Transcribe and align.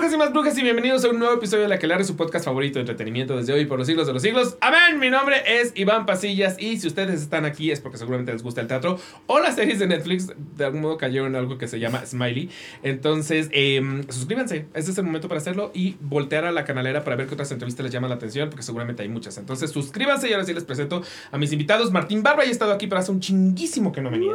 brujas 0.00 0.14
y 0.14 0.16
más 0.16 0.32
brujas 0.32 0.56
y 0.56 0.62
bienvenidos 0.62 1.04
a 1.04 1.10
un 1.10 1.18
nuevo 1.18 1.34
episodio 1.34 1.64
de 1.64 1.68
La 1.68 1.78
Quelare, 1.78 2.04
su 2.04 2.16
podcast 2.16 2.46
favorito 2.46 2.78
de 2.78 2.80
entretenimiento 2.80 3.36
desde 3.36 3.52
hoy 3.52 3.66
por 3.66 3.78
los 3.78 3.86
siglos 3.86 4.06
de 4.06 4.14
los 4.14 4.22
siglos. 4.22 4.56
Amén, 4.62 4.98
mi 4.98 5.10
nombre 5.10 5.42
es 5.46 5.72
Iván 5.74 6.06
Pasillas 6.06 6.56
y 6.58 6.78
si 6.78 6.86
ustedes 6.86 7.20
están 7.20 7.44
aquí 7.44 7.70
es 7.70 7.80
porque 7.80 7.98
seguramente 7.98 8.32
les 8.32 8.42
gusta 8.42 8.62
el 8.62 8.66
teatro 8.66 8.98
o 9.26 9.40
las 9.40 9.56
series 9.56 9.78
de 9.78 9.88
Netflix, 9.88 10.32
de 10.56 10.64
algún 10.64 10.80
modo 10.80 10.96
cayeron 10.96 11.28
en 11.28 11.36
algo 11.36 11.58
que 11.58 11.68
se 11.68 11.78
llama 11.78 12.06
Smiley. 12.06 12.48
Entonces, 12.82 13.50
eh, 13.52 13.82
suscríbanse, 14.08 14.68
este 14.72 14.90
es 14.90 14.96
el 14.96 15.04
momento 15.04 15.28
para 15.28 15.38
hacerlo 15.38 15.70
y 15.74 15.96
voltear 16.00 16.46
a 16.46 16.52
la 16.52 16.64
canalera 16.64 17.04
para 17.04 17.16
ver 17.16 17.26
qué 17.26 17.34
otras 17.34 17.52
entrevistas 17.52 17.84
les 17.84 17.92
llaman 17.92 18.08
la 18.08 18.16
atención 18.16 18.48
porque 18.48 18.62
seguramente 18.62 19.02
hay 19.02 19.10
muchas. 19.10 19.36
Entonces, 19.36 19.70
suscríbanse 19.70 20.30
y 20.30 20.32
ahora 20.32 20.46
sí 20.46 20.54
les 20.54 20.64
presento 20.64 21.02
a 21.30 21.36
mis 21.36 21.52
invitados. 21.52 21.92
Martín 21.92 22.22
Barba 22.22 22.44
ya 22.44 22.48
ha 22.48 22.52
estado 22.52 22.72
aquí 22.72 22.86
para 22.86 23.02
hace 23.02 23.12
un 23.12 23.20
chinguísimo 23.20 23.92
que 23.92 24.00
no 24.00 24.10
venía. 24.10 24.32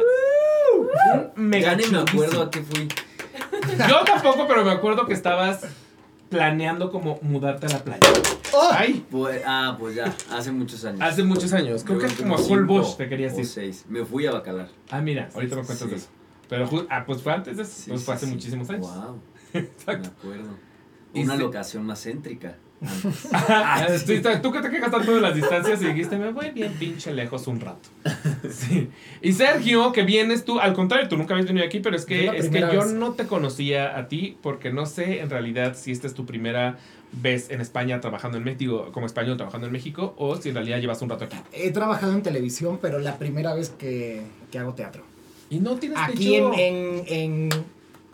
Mega 1.36 1.72
ya 1.72 1.76
ni 1.76 1.86
me 1.86 1.98
acuerdo 1.98 2.42
a 2.42 2.50
qué 2.50 2.62
fui. 2.62 2.88
Yo 3.88 4.04
tampoco, 4.04 4.46
pero 4.46 4.64
me 4.64 4.70
acuerdo 4.70 5.06
que 5.06 5.14
estabas 5.14 5.66
planeando 6.28 6.90
como 6.90 7.18
mudarte 7.22 7.66
a 7.66 7.70
la 7.70 7.84
playa. 7.84 8.00
Oh. 8.52 8.70
Ay. 8.72 9.04
Pues, 9.10 9.42
ah, 9.46 9.76
pues 9.78 9.94
ya, 9.94 10.14
hace 10.30 10.52
muchos 10.52 10.84
años. 10.84 11.00
Hace 11.00 11.22
muchos 11.22 11.52
años. 11.52 11.84
Creo, 11.84 11.98
que 11.98 12.08
como 12.08 12.36
a 12.36 12.38
Full 12.38 12.64
Bush 12.64 12.96
te 12.96 13.08
querías 13.08 13.38
ir. 13.38 13.46
seis. 13.46 13.84
Me 13.88 14.04
fui 14.04 14.26
a 14.26 14.32
Bacalar. 14.32 14.68
Ah, 14.90 15.00
mira, 15.00 15.28
ahorita 15.34 15.56
me 15.56 15.62
cuentas 15.62 15.90
de 15.90 15.96
eso. 15.96 16.08
Pero 16.48 16.86
ah, 16.90 17.04
pues 17.04 17.22
fue 17.22 17.32
antes 17.32 17.56
de 17.56 17.62
eso. 17.62 17.84
pues 17.88 18.04
fue 18.04 18.14
hace 18.14 18.26
muchísimos 18.26 18.70
años. 18.70 18.86
Wow. 18.86 19.20
Me 19.52 19.92
acuerdo. 19.92 20.50
Una 21.14 21.36
locación 21.36 21.84
más 21.86 22.02
céntrica. 22.02 22.56
Ah, 23.32 23.86
tú 24.42 24.52
que 24.52 24.60
te 24.60 24.70
quejas 24.70 24.90
tanto 24.90 25.14
de 25.14 25.20
las 25.20 25.34
distancias 25.34 25.80
y 25.82 25.86
dijiste, 25.86 26.16
me 26.16 26.30
voy 26.30 26.50
bien 26.50 26.72
pinche 26.74 27.12
lejos 27.12 27.46
un 27.46 27.60
rato. 27.60 27.88
Sí. 28.50 28.88
Y 29.22 29.32
Sergio, 29.32 29.92
que 29.92 30.02
vienes 30.02 30.44
tú, 30.44 30.60
al 30.60 30.72
contrario, 30.72 31.08
tú 31.08 31.16
nunca 31.16 31.34
habías 31.34 31.46
venido 31.46 31.66
aquí, 31.66 31.80
pero 31.80 31.96
es 31.96 32.06
que, 32.06 32.26
es 32.28 32.48
que 32.48 32.60
yo 32.60 32.84
no 32.86 33.12
te 33.12 33.26
conocía 33.26 33.98
a 33.98 34.08
ti 34.08 34.36
porque 34.40 34.72
no 34.72 34.86
sé 34.86 35.20
en 35.20 35.30
realidad 35.30 35.76
si 35.76 35.90
esta 35.90 36.06
es 36.06 36.14
tu 36.14 36.26
primera 36.26 36.78
vez 37.12 37.50
en 37.50 37.60
España 37.60 38.00
trabajando 38.00 38.38
en 38.38 38.44
México, 38.44 38.90
como 38.92 39.06
español 39.06 39.36
trabajando 39.36 39.66
en 39.66 39.72
México, 39.72 40.14
o 40.16 40.36
si 40.36 40.50
en 40.50 40.54
realidad 40.54 40.78
llevas 40.78 41.02
un 41.02 41.08
rato 41.08 41.24
aquí. 41.24 41.36
He 41.52 41.70
trabajado 41.70 42.12
en 42.12 42.22
televisión, 42.22 42.78
pero 42.80 42.98
la 42.98 43.18
primera 43.18 43.54
vez 43.54 43.70
que, 43.70 44.22
que 44.50 44.58
hago 44.58 44.74
teatro. 44.74 45.02
¿Y 45.50 45.60
no 45.60 45.76
tienes 45.76 45.98
Aquí 45.98 46.34
en, 46.34 46.54
en, 46.54 47.04
en, 47.06 47.48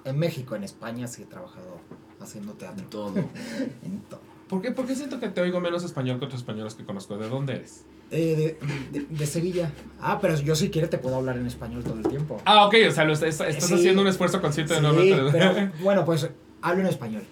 en, 0.05 0.19
México, 0.19 0.55
en 0.55 0.65
España, 0.65 1.07
sí 1.09 1.23
he 1.23 1.27
trabajado 1.27 1.81
haciendo 2.21 2.53
teatro. 2.53 2.83
En 2.83 2.91
todo. 2.91 3.15
en 3.85 4.01
todo. 4.09 4.32
¿Por 4.53 4.61
qué? 4.61 4.71
Porque 4.71 4.95
siento 4.95 5.19
que 5.19 5.31
te 5.31 5.41
oigo 5.41 5.63
menos 5.63 5.83
español 5.83 6.19
que 6.19 6.27
otros 6.27 6.43
españoles 6.43 6.75
que 6.75 6.85
conozco. 6.85 7.17
¿De 7.17 7.27
dónde 7.27 7.55
eres? 7.55 7.87
Eh, 8.11 8.59
de, 8.93 9.07
de, 9.09 9.27
Sevilla. 9.27 9.73
Ah, 9.99 10.19
pero 10.21 10.37
yo 10.37 10.55
si 10.55 10.69
quiere 10.69 10.89
te 10.89 10.99
puedo 10.99 11.17
hablar 11.17 11.39
en 11.39 11.47
español 11.47 11.83
todo 11.83 11.95
el 11.95 12.07
tiempo. 12.07 12.39
Ah, 12.45 12.67
ok, 12.67 12.75
o 12.87 12.91
sea, 12.91 13.11
estás, 13.11 13.41
haciendo 13.41 14.03
un 14.03 14.09
esfuerzo 14.09 14.43
consciente 14.43 14.75
de 14.75 14.83
no 14.83 14.93
pero, 14.95 15.31
Bueno, 15.83 16.05
pues 16.05 16.29
hablo 16.61 16.83
en 16.83 16.89
español. 16.89 17.23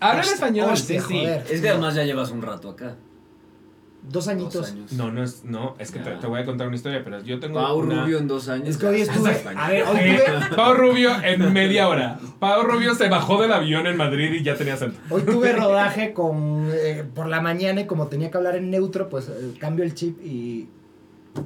Habla 0.00 0.24
en 0.24 0.28
español, 0.28 0.76
sí, 0.76 0.98
sí. 0.98 1.24
Es 1.48 1.60
que 1.60 1.68
además 1.68 1.94
ya 1.94 2.02
llevas 2.02 2.32
un 2.32 2.42
rato 2.42 2.70
acá. 2.70 2.96
Dos 4.10 4.28
añitos. 4.28 4.74
No, 4.92 5.10
no 5.10 5.22
es, 5.22 5.44
no, 5.44 5.76
es 5.78 5.90
que 5.90 5.98
te, 5.98 6.26
voy 6.26 6.40
a 6.40 6.44
contar 6.44 6.66
una 6.66 6.76
historia, 6.76 7.02
pero 7.02 7.22
yo 7.22 7.40
tengo. 7.40 7.54
Pau 7.54 7.80
Rubio 7.80 8.18
en 8.18 8.28
dos 8.28 8.48
años. 8.48 8.68
Es 8.68 8.76
que 8.76 8.86
hoy 8.86 9.00
estuve. 9.00 9.34
A 9.56 9.70
ver, 9.70 9.84
hoy 9.84 9.96
tuve. 9.96 10.56
Pau 10.56 10.74
Rubio 10.74 11.10
en 11.22 11.52
media 11.52 11.88
hora. 11.88 12.18
Pau 12.38 12.62
Rubio 12.64 12.94
se 12.94 13.08
bajó 13.08 13.40
del 13.40 13.52
avión 13.52 13.86
en 13.86 13.96
Madrid 13.96 14.30
y 14.32 14.42
ya 14.42 14.56
tenía 14.56 14.74
acento. 14.74 14.98
Hoy 15.08 15.22
tuve 15.22 15.52
rodaje 15.52 16.12
con. 16.12 16.68
Eh, 16.72 17.04
por 17.14 17.28
la 17.28 17.40
mañana 17.40 17.80
y 17.80 17.86
como 17.86 18.08
tenía 18.08 18.30
que 18.30 18.36
hablar 18.36 18.56
en 18.56 18.70
neutro, 18.70 19.08
pues 19.08 19.28
eh, 19.28 19.54
cambio 19.58 19.84
el 19.84 19.94
chip 19.94 20.20
y. 20.22 20.68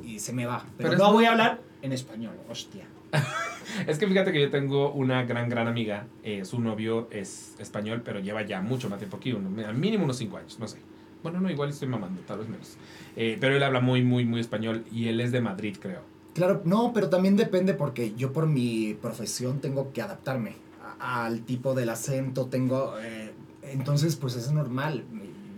y 0.04 0.18
se 0.18 0.32
me 0.32 0.44
va. 0.44 0.64
Pero, 0.76 0.96
no 0.96 1.12
voy 1.12 1.26
a 1.26 1.32
hablar 1.32 1.60
en 1.82 1.92
español, 1.92 2.34
hostia. 2.50 2.86
es 3.86 3.98
que 3.98 4.08
fíjate 4.08 4.32
que 4.32 4.40
yo 4.40 4.50
tengo 4.50 4.90
una 4.90 5.22
gran, 5.22 5.48
gran 5.48 5.68
amiga. 5.68 6.06
Eh, 6.24 6.44
su 6.44 6.60
novio 6.60 7.06
es 7.12 7.54
español, 7.60 8.02
pero 8.04 8.18
lleva 8.18 8.42
ya 8.42 8.60
mucho 8.60 8.90
más 8.90 8.98
tiempo 8.98 9.18
aquí, 9.18 9.30
al 9.30 9.74
mínimo 9.76 10.04
unos 10.04 10.16
cinco 10.16 10.38
años, 10.38 10.58
no 10.58 10.66
sé. 10.66 10.78
Bueno, 11.22 11.40
no, 11.40 11.50
igual 11.50 11.70
estoy 11.70 11.88
mamando, 11.88 12.20
tal 12.22 12.38
vez 12.38 12.48
menos. 12.48 12.76
Eh, 13.16 13.36
pero 13.40 13.56
él 13.56 13.62
habla 13.62 13.80
muy, 13.80 14.02
muy, 14.02 14.24
muy 14.24 14.40
español 14.40 14.84
y 14.92 15.08
él 15.08 15.20
es 15.20 15.32
de 15.32 15.40
Madrid, 15.40 15.76
creo. 15.80 16.02
Claro, 16.34 16.62
no, 16.64 16.92
pero 16.92 17.08
también 17.08 17.36
depende 17.36 17.74
porque 17.74 18.14
yo 18.14 18.32
por 18.32 18.46
mi 18.46 18.94
profesión 18.94 19.60
tengo 19.60 19.92
que 19.92 20.02
adaptarme 20.02 20.54
al 21.00 21.42
tipo 21.42 21.74
del 21.74 21.88
acento, 21.88 22.46
tengo... 22.46 22.94
Eh, 23.00 23.32
entonces, 23.62 24.16
pues 24.16 24.36
es 24.36 24.50
normal. 24.52 25.04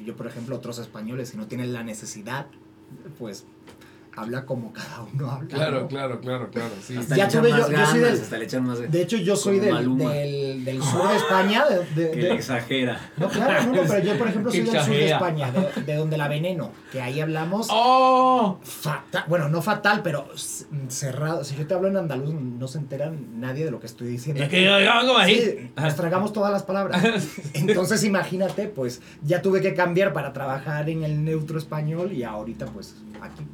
Yo, 0.05 0.17
por 0.17 0.27
ejemplo, 0.27 0.57
otros 0.57 0.79
españoles, 0.79 1.29
si 1.29 1.37
no 1.37 1.47
tienen 1.47 1.73
la 1.73 1.85
necesidad, 1.85 2.47
pues 3.19 3.45
habla 4.21 4.45
como 4.45 4.73
cada 4.73 5.03
uno 5.13 5.31
habla. 5.31 5.49
Claro, 5.49 5.89
claro, 5.89 6.21
claro, 6.21 6.51
claro. 6.51 6.71
Sí. 6.83 6.99
ya 7.17 7.29
tuve 7.29 7.51
yo, 7.51 7.71
yo 7.71 7.87
soy 7.87 8.01
del, 8.01 8.91
de 8.91 9.03
hecho, 9.03 9.17
yo 9.17 9.37
soy 9.37 9.59
del, 9.59 9.97
del, 9.97 10.65
del, 10.65 10.83
sur 10.83 11.09
de 11.09 11.17
España. 11.17 11.65
De, 11.95 12.11
que 12.11 12.33
exagera. 12.33 13.01
No, 13.17 13.29
claro, 13.29 13.73
no, 13.73 13.83
pero 13.83 13.99
yo, 14.01 14.19
por 14.19 14.29
ejemplo, 14.29 14.51
soy 14.51 14.61
del 14.61 14.81
sur 14.81 14.95
de 14.95 15.11
España, 15.11 15.53
de, 15.87 15.95
donde 15.95 16.17
la 16.17 16.29
veneno, 16.29 16.71
que 16.93 17.01
ahí 17.01 17.21
hablamos. 17.21 17.69
¡Oh! 17.71 18.59
Fatal, 18.63 19.25
bueno, 19.29 19.49
no 19.49 19.63
fatal, 19.63 20.03
pero 20.03 20.29
cerrado. 20.89 21.45
Si 21.45 21.57
yo 21.57 21.67
te 21.67 21.75
hablo 21.75 21.89
en 21.89 21.97
andaluz, 21.97 22.35
no 22.35 22.69
se 22.69 22.79
enteran 22.79 23.41
nadie 23.41 23.65
de 23.65 23.71
lo 23.71 23.81
que 23.81 23.87
estoy 23.87 24.09
diciendo. 24.09 24.43
Es 24.43 24.49
que 24.49 24.65
yo 24.65 24.73
como 25.01 25.19
ahí. 25.19 25.73
nos 25.77 25.97
tragamos 25.97 26.33
todas 26.33 26.53
las 26.53 26.63
palabras. 26.63 27.03
Entonces, 27.55 28.05
imagínate, 28.05 28.69
pues 28.69 29.01
ya 29.23 29.43
tuve 29.43 29.61
que 29.61 29.75
cambiar 29.75 30.13
para 30.13 30.33
trabajar 30.33 30.89
en 30.91 31.05
el 31.05 31.25
neutro 31.25 31.59
español 31.59 32.13
y 32.13 32.23
ahorita, 32.23 32.67
pues 32.67 32.97
aquí. 33.21 33.45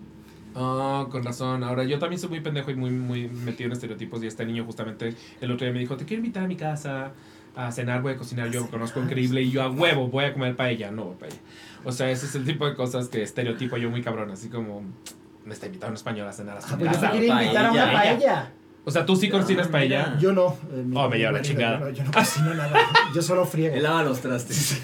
Ah, 0.58 1.06
con 1.10 1.22
razón. 1.22 1.62
Ahora, 1.62 1.84
yo 1.84 1.98
también 1.98 2.18
soy 2.18 2.30
muy 2.30 2.40
pendejo 2.40 2.70
y 2.70 2.74
muy, 2.74 2.90
muy 2.90 3.28
metido 3.28 3.66
en 3.66 3.72
estereotipos. 3.72 4.22
Y 4.22 4.26
este 4.26 4.46
niño, 4.46 4.64
justamente, 4.64 5.14
el 5.40 5.52
otro 5.52 5.66
día 5.66 5.72
me 5.72 5.80
dijo: 5.80 5.96
Te 5.96 6.06
quiero 6.06 6.22
invitar 6.22 6.44
a 6.44 6.48
mi 6.48 6.56
casa 6.56 7.12
a 7.54 7.70
cenar, 7.72 8.00
voy 8.00 8.14
a 8.14 8.16
cocinar. 8.16 8.50
Yo 8.50 8.68
conozco 8.70 9.00
increíble 9.00 9.42
y 9.42 9.50
yo 9.50 9.62
a 9.62 9.70
huevo 9.70 10.08
voy 10.08 10.24
a 10.24 10.32
comer 10.32 10.56
paella. 10.56 10.90
No, 10.90 11.10
paella. 11.12 11.36
O 11.84 11.92
sea, 11.92 12.10
ese 12.10 12.26
es 12.26 12.34
el 12.34 12.44
tipo 12.44 12.66
de 12.66 12.74
cosas 12.74 13.08
que 13.08 13.22
estereotipo 13.22 13.76
yo 13.76 13.90
muy 13.90 14.02
cabrón. 14.02 14.30
Así 14.30 14.48
como 14.48 14.82
me 15.44 15.54
está 15.54 15.66
invitando 15.66 15.92
un 15.92 15.96
español 15.96 16.26
a 16.26 16.32
cenar 16.32 16.56
a 16.56 16.60
su 16.62 16.74
ah, 16.74 16.78
pues 16.78 16.98
quería 16.98 17.42
invitar 17.42 17.66
a 17.66 17.72
una 17.72 17.92
paella. 17.92 18.52
O 18.84 18.90
sea, 18.90 19.04
¿tú 19.04 19.16
sí 19.16 19.28
cocinas 19.28 19.68
paella? 19.68 20.16
Yo 20.18 20.32
no. 20.32 20.56
Eh, 20.72 20.86
oh, 20.94 21.08
me 21.08 21.18
lleva 21.18 21.32
la 21.32 21.42
chingada. 21.42 21.90
Yo 21.90 22.04
no, 22.04 22.12
cocino 22.12 22.54
nada. 22.54 22.80
Yo 23.14 23.20
solo 23.20 23.44
friego. 23.44 23.74
Él 23.76 23.82
lava 23.82 24.04
los 24.04 24.20
trastes. 24.20 24.80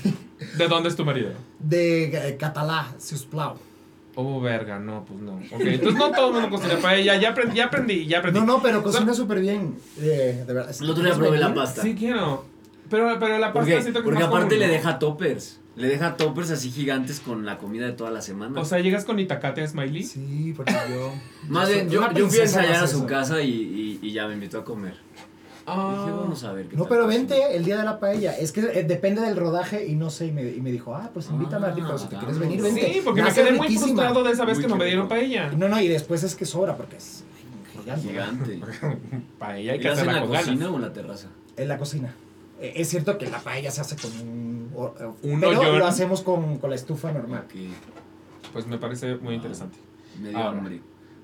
¿De 0.59 0.69
dónde 0.69 0.89
es 0.89 0.97
tu 0.97 1.05
marido? 1.05 1.31
De 1.61 2.31
eh, 2.31 2.37
Catalá, 2.37 2.93
Siusplau. 2.99 3.72
Oh, 4.15 4.41
verga, 4.41 4.79
no, 4.79 5.05
pues 5.05 5.21
no. 5.21 5.37
Ok, 5.37 5.61
entonces 5.61 5.99
no 5.99 6.11
todo 6.11 6.29
el 6.29 6.35
mundo 6.35 6.51
cocina 6.51 6.79
paella. 6.81 7.17
Ya 7.17 7.31
aprendí, 7.31 7.57
ya 7.57 7.67
aprendí, 7.67 8.07
ya 8.07 8.19
aprendí. 8.19 8.41
No, 8.41 8.47
no, 8.47 8.63
pero 8.63 8.83
cocina 8.83 9.15
súper 9.15 9.41
bien. 9.41 9.77
Eh, 9.99 10.45
de 10.47 10.53
verdad. 10.53 10.75
El 10.79 10.91
otro 10.91 11.03
día 11.03 11.15
probé 11.15 11.39
la 11.39 11.55
pasta. 11.55 11.83
Sí, 11.83 11.95
quiero. 11.95 12.45
Pero, 12.91 13.19
pero 13.19 13.39
la 13.39 13.53
pasta 13.53 13.75
porque, 13.75 13.93
que 13.93 14.03
Porque 14.03 14.23
aparte 14.23 14.57
le 14.57 14.69
deja 14.69 14.99
toppers. 14.99 15.61
Le 15.77 15.89
deja 15.89 16.19
toppers 16.19 16.51
así 16.51 16.71
gigantes 16.71 17.21
con 17.21 17.47
la 17.47 17.57
comida 17.57 17.87
de 17.87 17.93
toda 17.93 18.11
la 18.11 18.21
semana. 18.21 18.61
O 18.61 18.65
sea, 18.67 18.81
¿llegas 18.81 19.07
con 19.07 19.19
Itacate 19.19 19.63
a 19.63 19.67
Smiley? 19.67 20.03
Sí, 20.03 20.53
porque 20.55 20.75
yo... 20.91 21.15
Más 21.49 21.71
bien, 21.71 21.89
yo, 21.89 22.13
yo, 22.13 22.29
fui 22.29 22.41
a 22.41 22.43
ensayar 22.43 22.85
a 22.85 22.87
su 22.87 23.07
casa 23.07 23.41
y, 23.41 23.49
y, 23.51 24.07
y 24.07 24.13
ya 24.13 24.27
me 24.27 24.35
invitó 24.35 24.59
a 24.59 24.65
comer. 24.65 24.97
Ah. 25.67 26.07
vamos 26.09 26.43
a 26.45 26.53
ver. 26.53 26.75
no, 26.75 26.87
pero 26.87 27.07
vente 27.07 27.57
el 27.57 27.65
día 27.65 27.79
de 27.79 27.85
la 27.85 28.01
paella. 28.01 28.37
Es 28.37 28.53
que 28.53 28.61
eh, 28.61 28.85
depende 28.85 29.21
del 29.21 29.37
rodaje 29.37 29.87
y 29.87 29.95
no 29.95 30.11
sé. 30.11 30.27
Y 30.27 30.33
me, 30.33 30.43
y 30.43 30.61
me 30.61 30.73
dijo, 30.73 30.95
ah, 30.95 31.11
pues 31.13 31.31
invítame 31.31 31.69
a 31.69 31.75
ti, 31.75 31.83
pero 31.83 31.99
si 31.99 32.09
te 32.09 32.17
quieres 32.17 32.39
venir, 32.39 32.63
vente. 32.63 32.93
Sí, 32.93 33.01
porque 33.05 33.23
me 33.23 33.33
quedé 33.33 33.53
muy 33.53 33.77
frustrado 33.77 34.25
de 34.25 34.33
esa 34.33 34.45
vez 34.45 34.59
que 34.59 34.67
no 34.67 34.77
me 34.77 34.87
dieron 34.87 35.09
paella. 35.09 35.53
No, 35.53 35.69
no, 35.69 35.81
y 35.81 35.89
después 35.89 36.23
es 36.23 36.35
que 36.35 36.47
sobra 36.47 36.77
porque 36.77 36.97
es 36.97 37.25
gigante. 37.73 38.09
Gigante. 38.09 38.61
paella 39.39 39.73
hay 39.73 39.81
que 39.81 39.89
hacerla 39.89 40.19
en 40.19 40.31
la 40.31 40.39
cocina 40.39 40.71
o 40.71 40.77
en 40.77 40.83
la 40.83 40.93
terraza? 40.93 41.29
En 41.57 41.69
la 41.69 41.79
cocina. 41.79 42.15
Eh, 42.61 42.75
es 42.77 42.89
cierto 42.89 43.19
que 43.19 43.29
la 43.29 43.39
paella 43.39 43.71
se 43.71 43.81
hace 43.81 43.97
con 43.97 44.11
un. 44.21 44.71
un 45.23 45.41
pero 45.41 45.79
lo 45.79 45.87
hacemos 45.87 46.23
con, 46.23 46.59
con 46.59 46.71
la 46.71 46.77
estufa 46.77 47.13
normal. 47.13 47.45
Pues 48.53 48.67
me 48.67 48.79
parece 48.79 49.17
muy 49.17 49.35
interesante. 49.35 49.79
Medio 50.21 50.39
hambre. 50.39 50.81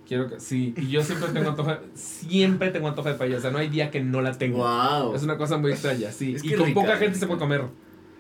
Quiero 0.09 0.27
que, 0.27 0.41
sí, 0.41 0.73
y 0.75 0.89
yo 0.89 1.03
siempre 1.03 1.29
tengo 1.35 1.51
antojo, 1.51 1.71
siempre 1.93 2.71
tengo 2.71 2.89
antojo 2.89 3.11
de 3.11 3.15
paella, 3.15 3.37
o 3.37 3.41
sea, 3.43 3.51
no 3.51 3.59
hay 3.59 3.69
día 3.69 3.91
que 3.91 4.01
no 4.01 4.23
la 4.23 4.33
tengo. 4.33 4.57
Wow. 4.57 5.15
Es 5.15 5.23
una 5.23 5.37
cosa 5.37 5.59
muy 5.59 5.71
extraña, 5.71 6.11
sí. 6.13 6.35
y 6.43 6.55
con 6.55 6.73
poca 6.73 6.97
gente 6.97 7.19
se 7.19 7.27
puede 7.27 7.39
comer. 7.39 7.65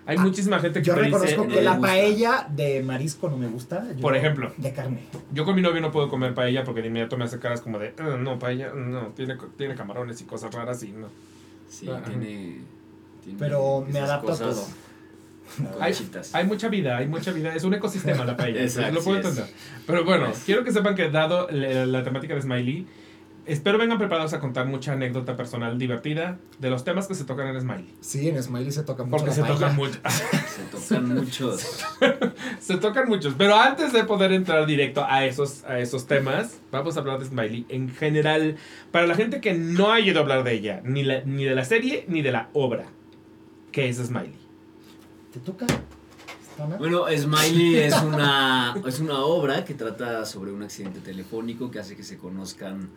Hay 0.04 0.16
ah, 0.18 0.22
muchísima 0.22 0.58
gente 0.58 0.80
que 0.80 0.86
Yo 0.86 0.94
reconozco 0.94 1.46
que 1.48 1.62
la 1.62 1.78
paella 1.78 2.46
de 2.50 2.82
marisco 2.82 3.28
no 3.28 3.38
me 3.38 3.46
gusta. 3.46 3.86
Por 4.00 4.16
ejemplo. 4.16 4.52
De 4.56 4.72
carne. 4.72 5.00
Yo 5.32 5.44
con 5.44 5.54
mi 5.54 5.62
novio 5.62 5.80
no 5.80 5.90
puedo 5.90 6.08
comer 6.08 6.34
paella 6.34 6.64
porque 6.64 6.80
de 6.80 6.88
inmediato 6.88 7.16
me 7.18 7.24
hace 7.24 7.38
caras 7.38 7.62
como 7.62 7.78
de, 7.78 7.94
ah, 7.98 8.16
no, 8.18 8.38
paella, 8.38 8.72
no, 8.74 9.08
tiene, 9.08 9.36
tiene 9.56 9.74
camarones 9.74 10.20
y 10.20 10.24
cosas 10.24 10.54
raras 10.54 10.82
y 10.82 10.92
no. 10.92 11.08
Sí, 11.68 11.88
tiene, 12.06 12.58
Pero 13.38 13.86
me 13.86 13.98
adapto 13.98 14.32
a 14.32 14.38
todo. 14.38 14.66
Hay, 15.80 16.46
mucha 16.46 16.68
vida, 16.68 16.96
hay 16.98 17.06
mucha 17.08 17.32
vida. 17.32 17.54
Es 17.54 17.64
un 17.64 17.74
ecosistema 17.74 18.24
la 18.24 18.36
paella. 18.36 18.60
lo 18.92 19.02
puedo 19.02 19.16
entender. 19.16 19.46
Pero 19.86 20.04
bueno, 20.04 20.32
quiero 20.46 20.64
que 20.64 20.72
sepan 20.72 20.94
que 20.94 21.10
dado 21.10 21.48
la, 21.50 22.04
temática 22.04 22.34
de 22.34 22.42
Smiley, 22.42 22.86
espero 23.46 23.78
vengan 23.78 23.98
preparados 23.98 24.34
a 24.34 24.40
contar 24.40 24.66
mucha 24.66 24.92
anécdota 24.92 25.36
personal 25.36 25.78
divertida 25.78 26.38
de 26.58 26.70
los 26.70 26.84
temas 26.84 27.06
que 27.06 27.14
se 27.14 27.24
tocan 27.24 27.48
en 27.48 27.60
Smiley. 27.60 27.94
Sí, 28.00 28.28
en 28.28 28.42
Smiley 28.42 28.70
se 28.72 28.82
toca 28.82 29.04
mucho. 29.04 29.24
Porque 29.24 29.40
la 29.40 29.46
se 29.46 29.52
tocan 29.52 29.76
mucho. 29.76 29.98
Se 30.58 30.64
tocan 30.64 31.14
muchos. 31.14 31.84
se 32.58 32.76
tocan 32.78 33.08
muchos. 33.08 33.34
Pero 33.38 33.56
antes 33.56 33.92
de 33.92 34.02
poder 34.04 34.32
entrar 34.32 34.66
directo 34.66 35.04
a 35.08 35.24
esos, 35.24 35.64
a 35.64 35.78
esos 35.78 36.06
temas, 36.06 36.58
vamos 36.72 36.96
a 36.96 37.00
hablar 37.00 37.20
de 37.20 37.26
Smiley 37.26 37.64
en 37.68 37.90
general. 37.94 38.56
Para 38.90 39.06
la 39.06 39.14
gente 39.14 39.40
que 39.40 39.54
no 39.54 39.92
ha 39.92 40.00
ido 40.00 40.18
a 40.18 40.22
hablar 40.22 40.42
de 40.42 40.52
ella, 40.54 40.80
ni, 40.84 41.04
la- 41.04 41.22
ni 41.22 41.44
de 41.44 41.54
la 41.54 41.64
serie 41.64 42.04
ni 42.08 42.22
de 42.22 42.32
la 42.32 42.48
obra. 42.54 42.86
¿Qué 43.70 43.88
es 43.88 43.98
Smiley? 43.98 44.47
¿Te 45.38 45.52
toca? 45.52 45.66
Bueno, 46.78 47.04
Smiley 47.16 47.76
es 47.76 47.94
una, 48.02 48.74
es 48.84 48.98
una 48.98 49.20
obra 49.20 49.64
que 49.64 49.74
trata 49.74 50.24
sobre 50.24 50.50
un 50.50 50.64
accidente 50.64 50.98
telefónico 50.98 51.70
que 51.70 51.78
hace 51.78 51.94
que 51.94 52.02
se 52.02 52.18
conozcan 52.18 52.90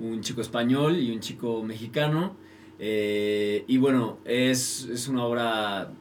un 0.00 0.22
chico 0.22 0.40
español 0.40 0.96
y 0.96 1.10
un 1.10 1.20
chico 1.20 1.62
mexicano. 1.62 2.34
Eh, 2.78 3.64
y 3.66 3.76
bueno, 3.76 4.16
es, 4.24 4.88
es 4.90 5.06
una 5.08 5.26
obra 5.26 5.92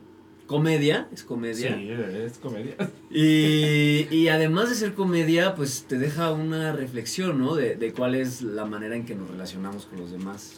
comedia, 0.47 1.09
es 1.11 1.23
comedia. 1.23 1.75
Sí, 1.75 1.89
es 1.89 2.37
comedia. 2.37 2.75
Y, 3.09 4.07
y 4.09 4.29
además 4.29 4.69
de 4.69 4.75
ser 4.75 4.93
comedia, 4.93 5.55
pues 5.55 5.83
te 5.89 5.97
deja 5.97 6.31
una 6.31 6.71
reflexión, 6.71 7.37
¿no? 7.39 7.55
De, 7.55 7.75
de 7.75 7.91
cuál 7.91 8.15
es 8.15 8.41
la 8.41 8.63
manera 8.63 8.95
en 8.95 9.03
que 9.05 9.15
nos 9.15 9.29
relacionamos 9.29 9.87
con 9.87 9.99
los 9.99 10.11
demás. 10.11 10.53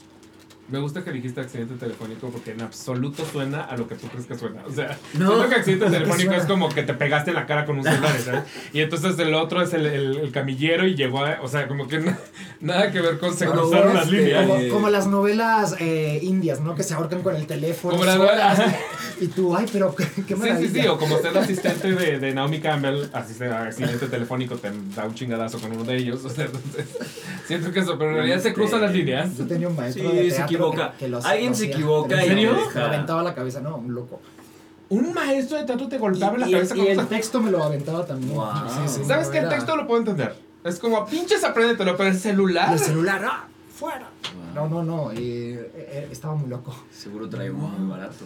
Me 0.69 0.79
gusta 0.79 1.03
que 1.03 1.11
dijiste 1.11 1.41
accidente 1.41 1.75
telefónico 1.75 2.29
porque 2.29 2.51
en 2.51 2.61
absoluto 2.61 3.25
suena 3.25 3.63
a 3.63 3.75
lo 3.75 3.87
que 3.87 3.95
tú 3.95 4.07
crees 4.07 4.25
que 4.25 4.35
suena. 4.37 4.63
O 4.65 4.71
sea, 4.71 4.97
No. 5.13 5.27
siento 5.31 5.49
que 5.49 5.55
accidente 5.55 5.85
¿A 5.87 5.89
qué 5.89 5.95
telefónico 5.97 6.33
es 6.33 6.45
como 6.45 6.69
que 6.69 6.83
te 6.83 6.93
pegaste 6.93 7.31
en 7.31 7.35
la 7.35 7.45
cara 7.45 7.65
con 7.65 7.77
un 7.79 7.83
celular, 7.83 8.17
¿sabes? 8.23 8.43
Y 8.71 8.79
entonces 8.79 9.19
el 9.19 9.33
otro 9.35 9.61
es 9.61 9.73
el, 9.73 9.85
el- 9.85 10.17
el 10.17 10.31
camillero 10.31 10.87
y 10.87 10.95
llegó 10.95 11.25
a... 11.25 11.39
O 11.41 11.47
sea, 11.49 11.67
como 11.67 11.87
que 11.87 11.99
na- 11.99 12.17
nada 12.61 12.91
que 12.91 13.01
ver 13.01 13.19
con 13.19 13.33
se 13.35 13.45
cruzaron 13.45 13.93
las 13.93 14.05
este, 14.05 14.17
líneas. 14.17 14.47
Como, 14.47 14.69
como 14.69 14.89
las 14.89 15.07
novelas 15.07 15.75
eh, 15.79 16.19
indias, 16.23 16.61
¿no? 16.61 16.75
Que 16.75 16.83
se 16.83 16.93
ahorcan 16.93 17.21
con 17.23 17.35
el 17.35 17.45
teléfono. 17.45 17.91
Como 17.93 18.05
las 18.05 18.15
solas. 18.15 18.57
novelas. 18.57 18.75
Y 19.19 19.27
tú, 19.27 19.55
ay, 19.55 19.65
pero 19.71 19.93
qué, 19.95 20.05
qué 20.27 20.33
Sí, 20.33 20.39
maravilla. 20.39 20.69
sí, 20.73 20.81
sí, 20.81 20.87
o 20.87 20.97
como 20.97 21.17
ser 21.19 21.37
asistente 21.37 21.91
de, 21.91 22.19
de 22.19 22.33
Naomi 22.33 22.59
Campbell, 22.61 23.03
asiste 23.13 23.45
a 23.47 23.63
accidente 23.63 24.07
telefónico, 24.07 24.55
te 24.55 24.71
da 24.95 25.05
un 25.05 25.13
chingadazo 25.13 25.59
con 25.59 25.71
uno 25.73 25.83
de 25.83 25.97
ellos. 25.97 26.23
O 26.25 26.29
sea, 26.29 26.45
entonces, 26.45 26.85
siento 27.47 27.71
que 27.71 27.81
eso, 27.81 27.97
pero 27.97 28.11
en 28.11 28.15
realidad 28.15 28.39
se 28.39 28.53
cruzan 28.53 28.81
las 28.81 28.93
líneas. 28.93 29.37
Yo 29.37 29.45
tenía 29.45 29.67
un 29.67 29.75
maestro 29.75 30.09
Sí, 30.09 30.15
de 30.17 30.29
teatro 30.29 30.45
equivoca. 30.53 30.91
que- 30.91 30.97
que 30.97 31.07
los- 31.09 31.25
Alguien 31.25 31.49
los 31.51 31.57
se 31.59 31.65
equivoca 31.65 32.23
¿En 32.23 32.39
y 32.39 32.45
aventaba 32.45 33.23
la 33.23 33.33
cabeza, 33.35 33.61
no, 33.61 33.77
un 33.77 33.93
loco. 33.93 34.21
Un 34.89 35.13
maestro 35.13 35.57
de 35.57 35.63
teatro 35.63 35.87
te 35.87 35.97
golpeaba 35.97 36.35
en 36.35 36.41
la 36.41 36.47
y, 36.47 36.49
y 36.51 36.53
cabeza 36.53 36.73
el, 36.73 36.79
con 36.79 36.87
y 36.87 36.91
el 36.91 36.97
una- 36.99 37.07
texto 37.09 37.41
me 37.41 37.51
lo 37.51 37.63
aventaba 37.63 38.05
también. 38.05 38.33
Wow. 38.35 38.47
Sí, 38.67 38.81
sí, 38.99 39.05
¿Sabes 39.05 39.27
no 39.27 39.31
qué? 39.33 39.39
El 39.39 39.49
texto 39.49 39.75
lo 39.75 39.87
puedo 39.87 39.99
entender. 39.99 40.35
Es 40.63 40.79
como, 40.79 41.05
pinches, 41.05 41.43
apréndetelo, 41.43 41.97
pero 41.97 42.09
el 42.09 42.15
Y 42.15 42.19
celular... 42.19 42.71
el 42.73 42.79
celular, 42.79 43.21
¡ah! 43.25 43.47
¡Fuera! 43.75 44.09
Wow. 44.55 44.69
No, 44.69 44.83
no, 44.83 44.83
no. 44.83 45.13
y, 45.13 45.17
eh, 45.53 45.71
eh, 45.75 46.07
estaba 46.11 46.35
muy 46.35 46.47
loco. 46.49 46.75
Seguro 46.91 47.27
trae 47.27 47.49
uno 47.51 47.67
muy 47.67 47.89
barato. 47.89 48.25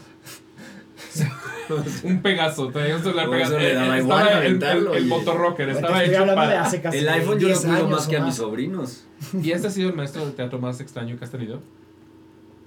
Un 2.03 2.21
Pegaso, 2.21 2.67
traía 2.69 2.95
un 2.95 3.03
celular 3.03 3.29
Pegaso. 3.29 3.57
Eh, 3.59 3.73
igual 3.99 3.99
Estaba 4.27 4.45
el, 4.45 4.63
el, 4.63 4.87
el 4.87 5.03
y- 5.05 5.07
motorrocker, 5.07 5.69
estaba 5.69 6.03
hecho 6.03 6.25
para... 6.35 6.63
hace 6.63 6.81
casi 6.81 6.97
El 6.99 7.09
iPhone 7.09 7.39
yo 7.39 7.47
lo 7.47 7.53
10 7.53 7.59
cuido 7.59 7.75
años 7.75 7.89
más 7.89 8.07
que 8.07 8.17
a 8.17 8.23
mis 8.23 8.35
sobrinos. 8.35 9.03
¿Y 9.41 9.51
este 9.51 9.67
ha 9.67 9.71
sido 9.71 9.89
el 9.89 9.95
maestro 9.95 10.25
de 10.25 10.31
teatro 10.33 10.59
más 10.59 10.79
extraño 10.79 11.17
que 11.17 11.25
has 11.25 11.31
tenido? 11.31 11.61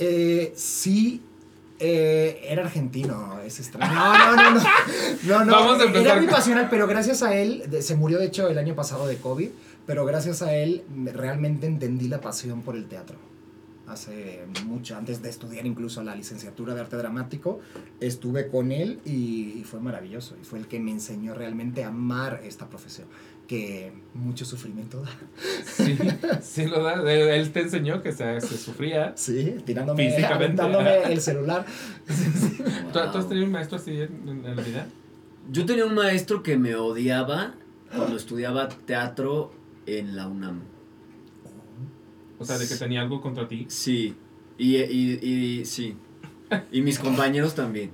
Eh, 0.00 0.52
sí, 0.56 1.22
eh, 1.78 2.40
era 2.48 2.62
argentino, 2.64 3.38
es 3.44 3.58
extraño. 3.60 3.92
No, 3.94 4.12
no, 4.18 4.36
no, 4.36 4.50
no. 4.50 4.60
no, 5.24 5.44
no. 5.44 5.52
Vamos 5.52 5.80
a 5.80 5.84
empezar 5.84 6.06
Era 6.06 6.16
muy 6.16 6.26
pasional, 6.26 6.68
pero 6.70 6.86
gracias 6.86 7.22
a 7.22 7.34
él, 7.36 7.64
de- 7.70 7.82
se 7.82 7.94
murió 7.96 8.18
de 8.18 8.26
hecho 8.26 8.48
el 8.48 8.58
año 8.58 8.74
pasado 8.74 9.06
de 9.06 9.16
COVID, 9.18 9.48
pero 9.86 10.04
gracias 10.04 10.42
a 10.42 10.54
él 10.54 10.82
me- 10.94 11.12
realmente 11.12 11.66
entendí 11.66 12.08
la 12.08 12.20
pasión 12.20 12.62
por 12.62 12.76
el 12.76 12.86
teatro. 12.86 13.18
Hace 13.86 14.44
mucho, 14.66 14.96
antes 14.96 15.20
de 15.20 15.28
estudiar 15.30 15.66
incluso 15.66 16.02
la 16.04 16.14
licenciatura 16.14 16.74
de 16.74 16.80
arte 16.82 16.96
dramático, 16.96 17.58
estuve 17.98 18.46
con 18.48 18.70
él 18.70 19.00
y, 19.04 19.54
y 19.58 19.64
fue 19.64 19.80
maravilloso. 19.80 20.36
Y 20.40 20.44
fue 20.44 20.60
el 20.60 20.68
que 20.68 20.78
me 20.78 20.92
enseñó 20.92 21.34
realmente 21.34 21.82
a 21.82 21.88
amar 21.88 22.40
esta 22.44 22.68
profesión, 22.68 23.08
que 23.50 23.92
mucho 24.14 24.44
sufrimiento 24.44 25.02
da. 25.02 25.10
Sí, 25.64 25.98
sí 26.40 26.66
lo 26.66 26.84
da. 26.84 26.94
Él, 27.02 27.28
él 27.30 27.50
te 27.50 27.62
enseñó 27.62 28.00
que 28.00 28.12
se, 28.12 28.40
se 28.40 28.56
sufría. 28.56 29.12
Sí, 29.16 29.56
tirándome, 29.66 30.04
Físicamente. 30.08 30.62
aventándome 30.62 31.02
el 31.12 31.20
celular. 31.20 31.66
¿Tú, 32.92 32.98
tú 33.10 33.18
has 33.18 33.28
tenido 33.28 33.46
un 33.46 33.50
maestro 33.52 33.76
así 33.78 33.90
en, 34.02 34.28
en- 34.28 34.46
en 34.46 34.54
la 34.54 34.62
vida? 34.62 34.86
Yo 35.50 35.66
tenía 35.66 35.84
un 35.84 35.96
maestro 35.96 36.44
que 36.44 36.56
me 36.56 36.76
odiaba 36.76 37.54
cuando 37.92 38.16
estudiaba 38.16 38.68
teatro 38.68 39.52
en 39.86 40.14
la 40.14 40.28
UNAM. 40.28 40.60
O 42.38 42.44
sea, 42.44 42.56
de 42.56 42.68
que 42.68 42.76
tenía 42.76 43.00
algo 43.00 43.20
contra 43.20 43.48
ti. 43.48 43.66
Sí, 43.68 44.14
y, 44.58 44.76
y, 44.76 45.18
y 45.60 45.64
sí. 45.64 45.96
Y 46.70 46.82
mis 46.82 47.00
compañeros 47.00 47.56
también. 47.56 47.90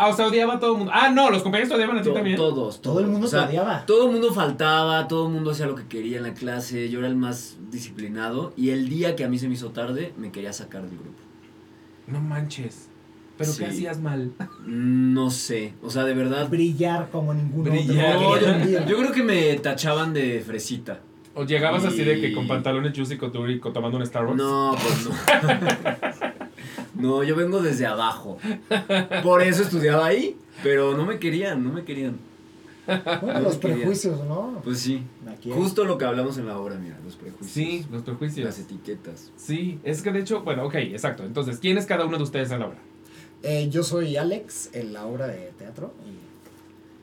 Ah, 0.00 0.08
o 0.08 0.12
sea, 0.16 0.26
odiaba 0.28 0.54
a 0.54 0.60
todo 0.60 0.72
el 0.72 0.78
mundo. 0.78 0.92
Ah, 0.94 1.10
no, 1.10 1.30
los 1.30 1.42
compañeros 1.42 1.68
te 1.68 1.74
odiaban 1.76 1.98
a 1.98 2.02
ti 2.02 2.08
To- 2.08 2.14
también. 2.14 2.36
todos, 2.36 2.80
Todo 2.80 3.00
el 3.00 3.06
mundo 3.06 3.26
O 3.26 3.30
sea, 3.30 3.42
te 3.42 3.48
odiaba. 3.50 3.84
Todo 3.86 4.06
el 4.06 4.12
mundo 4.12 4.32
faltaba, 4.32 5.06
todo 5.08 5.26
el 5.26 5.32
mundo 5.32 5.50
hacía 5.50 5.66
lo 5.66 5.74
que 5.74 5.86
quería 5.86 6.16
en 6.18 6.22
la 6.24 6.34
clase. 6.34 6.88
Yo 6.88 6.98
era 7.00 7.08
el 7.08 7.16
más 7.16 7.56
disciplinado. 7.70 8.52
Y 8.56 8.70
el 8.70 8.88
día 8.88 9.14
que 9.16 9.24
a 9.24 9.28
mí 9.28 9.38
se 9.38 9.46
me 9.48 9.54
hizo 9.54 9.70
tarde, 9.70 10.12
me 10.16 10.30
quería 10.32 10.52
sacar 10.52 10.82
del 10.82 10.98
grupo. 10.98 11.18
No 12.06 12.20
manches. 12.20 12.88
¿Pero 13.36 13.50
qué 13.52 13.56
Sí. 13.58 13.64
hacías 13.64 14.00
mal? 14.00 14.32
No 14.66 15.30
sé. 15.30 15.72
O 15.82 15.88
sea, 15.90 16.04
de 16.04 16.14
verdad. 16.14 16.48
Brillar 16.50 17.08
como 17.10 17.32
ningún 17.32 17.64
Brillar. 17.64 18.14
No, 18.20 18.38
yo, 18.38 18.86
yo 18.86 18.96
creo 18.98 19.12
que 19.12 19.22
me 19.22 19.54
tachaban 19.54 20.12
de 20.12 20.40
fresita. 20.46 21.00
¿O 21.34 21.44
llegabas 21.44 21.84
así 21.84 22.02
de 22.04 22.20
que 22.20 22.28
Y- 22.28 22.34
con 22.34 22.46
pantalones 22.48 22.92
juicy 22.94 23.16
couture 23.16 23.52
y 23.52 23.60
co- 23.60 23.72
tomando 23.72 23.96
un 23.98 24.04
Starbucks? 24.04 24.36
No, 24.36 24.74
pues 24.82 25.08
no. 25.08 26.29
No, 26.94 27.22
yo 27.22 27.36
vengo 27.36 27.60
desde 27.62 27.86
abajo. 27.86 28.38
Por 29.22 29.42
eso 29.42 29.62
estudiaba 29.62 30.06
ahí. 30.06 30.36
Pero 30.62 30.96
no 30.96 31.06
me 31.06 31.18
querían, 31.18 31.64
no 31.64 31.72
me 31.72 31.84
querían. 31.84 32.18
Bueno, 32.86 33.40
los 33.40 33.54
no 33.54 33.60
prejuicios, 33.60 34.24
¿no? 34.24 34.60
Pues 34.64 34.80
sí. 34.80 35.02
Justo 35.52 35.84
lo 35.84 35.96
que 35.96 36.04
hablamos 36.04 36.38
en 36.38 36.46
la 36.46 36.58
obra, 36.58 36.76
mira, 36.76 36.98
los 37.04 37.16
prejuicios. 37.16 37.50
Sí, 37.50 37.86
los 37.90 38.02
prejuicios. 38.02 38.44
Las 38.44 38.58
etiquetas. 38.58 39.30
Sí, 39.36 39.78
es 39.84 40.02
que 40.02 40.10
de 40.10 40.20
hecho, 40.20 40.42
bueno, 40.42 40.64
ok, 40.64 40.74
exacto. 40.76 41.24
Entonces, 41.24 41.58
¿quién 41.58 41.78
es 41.78 41.86
cada 41.86 42.04
uno 42.04 42.16
de 42.16 42.24
ustedes 42.24 42.50
en 42.50 42.60
la 42.60 42.66
obra? 42.66 42.78
Eh, 43.42 43.68
yo 43.70 43.82
soy 43.82 44.16
Alex 44.16 44.70
en 44.74 44.92
la 44.92 45.06
obra 45.06 45.26
de 45.26 45.52
teatro 45.56 45.94
y, 46.04 46.29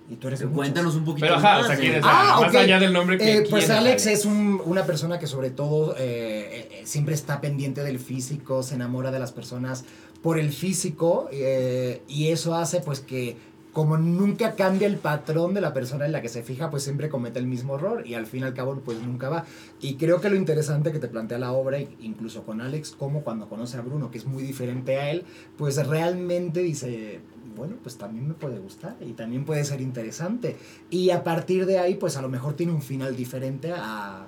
y 0.09 0.15
tú 0.15 0.27
eres 0.27 0.41
muchos. 0.41 0.55
Cuéntanos 0.55 0.95
un 0.95 1.05
poquito 1.05 1.25
Pero 1.27 1.35
ajá, 1.35 1.55
más. 1.55 1.63
o 1.63 1.67
sea, 1.67 1.75
¿quién 1.77 1.91
de- 1.93 1.97
es? 1.99 2.03
Ah, 2.07 2.37
más 2.41 2.55
allá 2.55 2.79
del 2.79 2.93
nombre 2.93 3.17
que 3.17 3.37
Eh, 3.39 3.47
pues 3.49 3.65
¿quién 3.65 3.77
Alex 3.77 4.05
es 4.07 4.25
un- 4.25 4.61
una 4.65 4.85
persona 4.85 5.19
que 5.19 5.27
sobre 5.27 5.49
todo 5.49 5.95
eh, 5.97 6.69
eh, 6.71 6.81
siempre 6.85 7.13
está 7.13 7.41
pendiente 7.41 7.83
del 7.83 7.99
físico, 7.99 8.63
se 8.63 8.75
enamora 8.75 9.11
de 9.11 9.19
las 9.19 9.31
personas 9.31 9.83
por 10.21 10.39
el 10.39 10.51
físico 10.51 11.29
eh, 11.31 12.01
y 12.07 12.29
eso 12.29 12.55
hace 12.55 12.79
pues 12.81 12.99
que 13.01 13.35
como 13.73 13.95
nunca 13.97 14.55
cambia 14.55 14.87
el 14.87 14.97
patrón 14.97 15.53
de 15.53 15.61
la 15.61 15.71
persona 15.71 16.07
en 16.07 16.11
la 16.11 16.19
que 16.23 16.29
se 16.29 16.41
fija, 16.41 16.71
pues 16.71 16.81
siempre 16.81 17.09
comete 17.09 17.37
el 17.37 17.45
mismo 17.45 17.75
error 17.75 18.01
y 18.07 18.15
al 18.15 18.25
fin 18.25 18.39
y 18.39 18.43
al 18.45 18.55
cabo 18.55 18.79
pues 18.83 18.99
nunca 19.03 19.29
va. 19.29 19.45
Y 19.79 19.97
creo 19.97 20.19
que 20.19 20.29
lo 20.31 20.35
interesante 20.35 20.91
que 20.91 20.97
te 20.97 21.07
plantea 21.07 21.37
la 21.37 21.51
obra, 21.51 21.77
incluso 21.99 22.41
con 22.43 22.59
Alex, 22.59 22.93
como 22.97 23.21
cuando 23.21 23.47
conoce 23.47 23.77
a 23.77 23.81
Bruno, 23.81 24.09
que 24.09 24.17
es 24.17 24.25
muy 24.25 24.41
diferente 24.41 24.97
a 24.97 25.11
él, 25.11 25.25
pues 25.59 25.75
realmente 25.85 26.61
dice, 26.61 27.19
bueno, 27.57 27.75
pues 27.81 27.97
también 27.97 28.27
me 28.27 28.33
puede 28.33 28.59
gustar 28.59 28.95
y 29.01 29.13
también 29.13 29.43
puede 29.43 29.65
ser 29.65 29.81
interesante. 29.81 30.55
Y 30.89 31.09
a 31.09 31.23
partir 31.23 31.65
de 31.65 31.79
ahí, 31.79 31.95
pues 31.95 32.15
a 32.15 32.21
lo 32.21 32.29
mejor 32.29 32.53
tiene 32.53 32.71
un 32.71 32.81
final 32.81 33.15
diferente 33.15 33.73
a, 33.73 34.27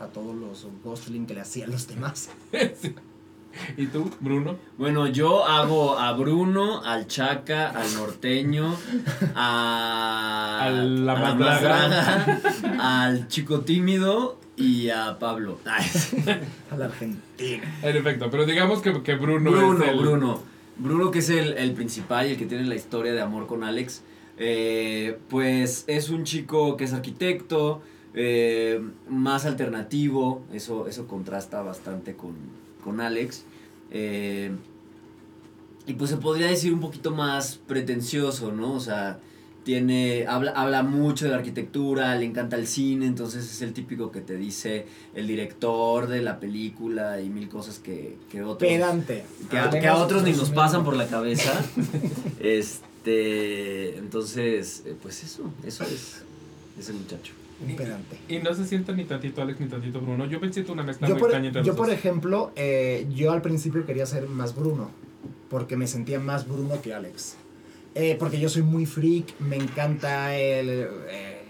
a 0.00 0.06
todos 0.12 0.34
los 0.34 0.66
Gosling 0.84 1.26
que 1.26 1.34
le 1.34 1.40
hacían 1.40 1.70
los 1.70 1.86
demás. 1.86 2.30
Sí. 2.52 2.94
¿Y 3.76 3.86
tú, 3.86 4.10
Bruno? 4.20 4.56
Bueno, 4.76 5.06
yo 5.06 5.46
hago 5.46 5.98
a 5.98 6.12
Bruno, 6.12 6.82
al 6.84 7.06
Chaca, 7.06 7.70
al 7.70 7.94
norteño, 7.94 8.74
a, 9.34 10.60
A 10.66 10.70
la 10.70 11.12
a 11.12 13.04
al 13.04 13.28
chico 13.28 13.60
tímido 13.60 14.38
y 14.56 14.90
a 14.90 15.18
Pablo. 15.18 15.58
Ay, 15.64 15.86
A 16.70 16.76
la 16.76 16.86
Argentina. 16.86 17.78
En 17.82 17.96
efecto, 17.96 18.30
pero 18.30 18.44
digamos 18.44 18.82
que, 18.82 19.02
que 19.02 19.14
Bruno, 19.14 19.50
Bruno, 19.50 19.84
es 19.84 19.90
el... 19.90 19.98
Bruno. 19.98 20.42
Bruno, 20.78 21.10
que 21.10 21.18
es 21.20 21.30
el, 21.30 21.54
el 21.58 21.72
principal 21.72 22.26
y 22.26 22.30
el 22.32 22.36
que 22.38 22.46
tiene 22.46 22.64
la 22.64 22.74
historia 22.76 23.12
de 23.12 23.20
amor 23.20 23.46
con 23.46 23.64
Alex. 23.64 24.02
eh, 24.38 25.18
pues 25.28 25.84
es 25.88 26.10
un 26.10 26.22
chico 26.24 26.76
que 26.76 26.84
es 26.84 26.92
arquitecto, 26.92 27.82
eh, 28.14 28.80
más 29.08 29.44
alternativo, 29.46 30.42
eso, 30.52 30.86
eso 30.86 31.06
contrasta 31.08 31.62
bastante 31.62 32.14
con, 32.14 32.34
con 32.84 33.00
Alex. 33.00 33.44
eh, 33.90 34.52
y 35.86 35.94
pues 35.94 36.10
se 36.10 36.18
podría 36.18 36.48
decir 36.48 36.72
un 36.74 36.80
poquito 36.80 37.12
más 37.12 37.56
pretencioso, 37.66 38.52
¿no? 38.52 38.74
O 38.74 38.80
sea, 38.80 39.20
tiene, 39.64 40.26
habla, 40.26 40.52
habla 40.52 40.82
mucho 40.82 41.26
de 41.26 41.30
la 41.32 41.36
arquitectura, 41.38 42.14
le 42.16 42.24
encanta 42.24 42.56
el 42.56 42.66
cine, 42.66 43.06
entonces 43.06 43.44
es 43.50 43.60
el 43.62 43.72
típico 43.74 44.10
que 44.10 44.20
te 44.20 44.36
dice 44.36 44.86
el 45.14 45.26
director 45.26 46.06
de 46.06 46.22
la 46.22 46.40
película 46.40 47.20
y 47.20 47.28
mil 47.28 47.48
cosas 47.48 47.78
que, 47.78 48.16
que 48.30 48.42
otros 48.42 48.70
Pedante. 48.70 49.24
que 49.50 49.58
a, 49.58 49.68
que 49.70 49.86
a 49.86 49.96
otros 49.96 50.22
ni 50.22 50.32
nos 50.32 50.50
pasan 50.50 50.84
por 50.84 50.96
la 50.96 51.06
cabeza. 51.06 51.52
este, 52.40 53.98
entonces, 53.98 54.82
eh, 54.86 54.94
pues 55.00 55.22
eso, 55.22 55.50
eso 55.64 55.84
es 55.84 56.22
ese 56.78 56.92
muchacho. 56.92 57.34
un 57.66 57.76
pedante. 57.76 58.16
Y 58.28 58.38
no 58.38 58.54
se 58.54 58.64
siente 58.66 58.92
ni 58.94 59.04
tantito 59.04 59.42
Alex 59.42 59.60
ni 59.60 59.66
tantito 59.66 60.00
Bruno. 60.00 60.26
Yo 60.26 60.40
me 60.40 60.52
siento 60.52 60.72
una 60.72 60.82
mezcla 60.82 61.08
Yo 61.08 61.14
muy 61.14 61.20
por, 61.20 61.30
extraña 61.30 61.48
entre 61.48 61.62
yo, 61.62 61.68
los 61.68 61.76
por 61.76 61.88
dos. 61.88 61.96
ejemplo, 61.96 62.52
eh, 62.56 63.06
yo 63.14 63.32
al 63.32 63.42
principio 63.42 63.84
quería 63.84 64.06
ser 64.06 64.28
más 64.28 64.54
Bruno, 64.54 64.90
porque 65.50 65.76
me 65.76 65.86
sentía 65.86 66.20
más 66.20 66.48
Bruno 66.48 66.80
que 66.80 66.94
Alex. 66.94 67.36
Eh, 68.00 68.14
porque 68.16 68.38
yo 68.38 68.48
soy 68.48 68.62
muy 68.62 68.86
freak, 68.86 69.40
me 69.40 69.56
encanta 69.56 70.36
el, 70.36 70.68
eh, 71.10 71.42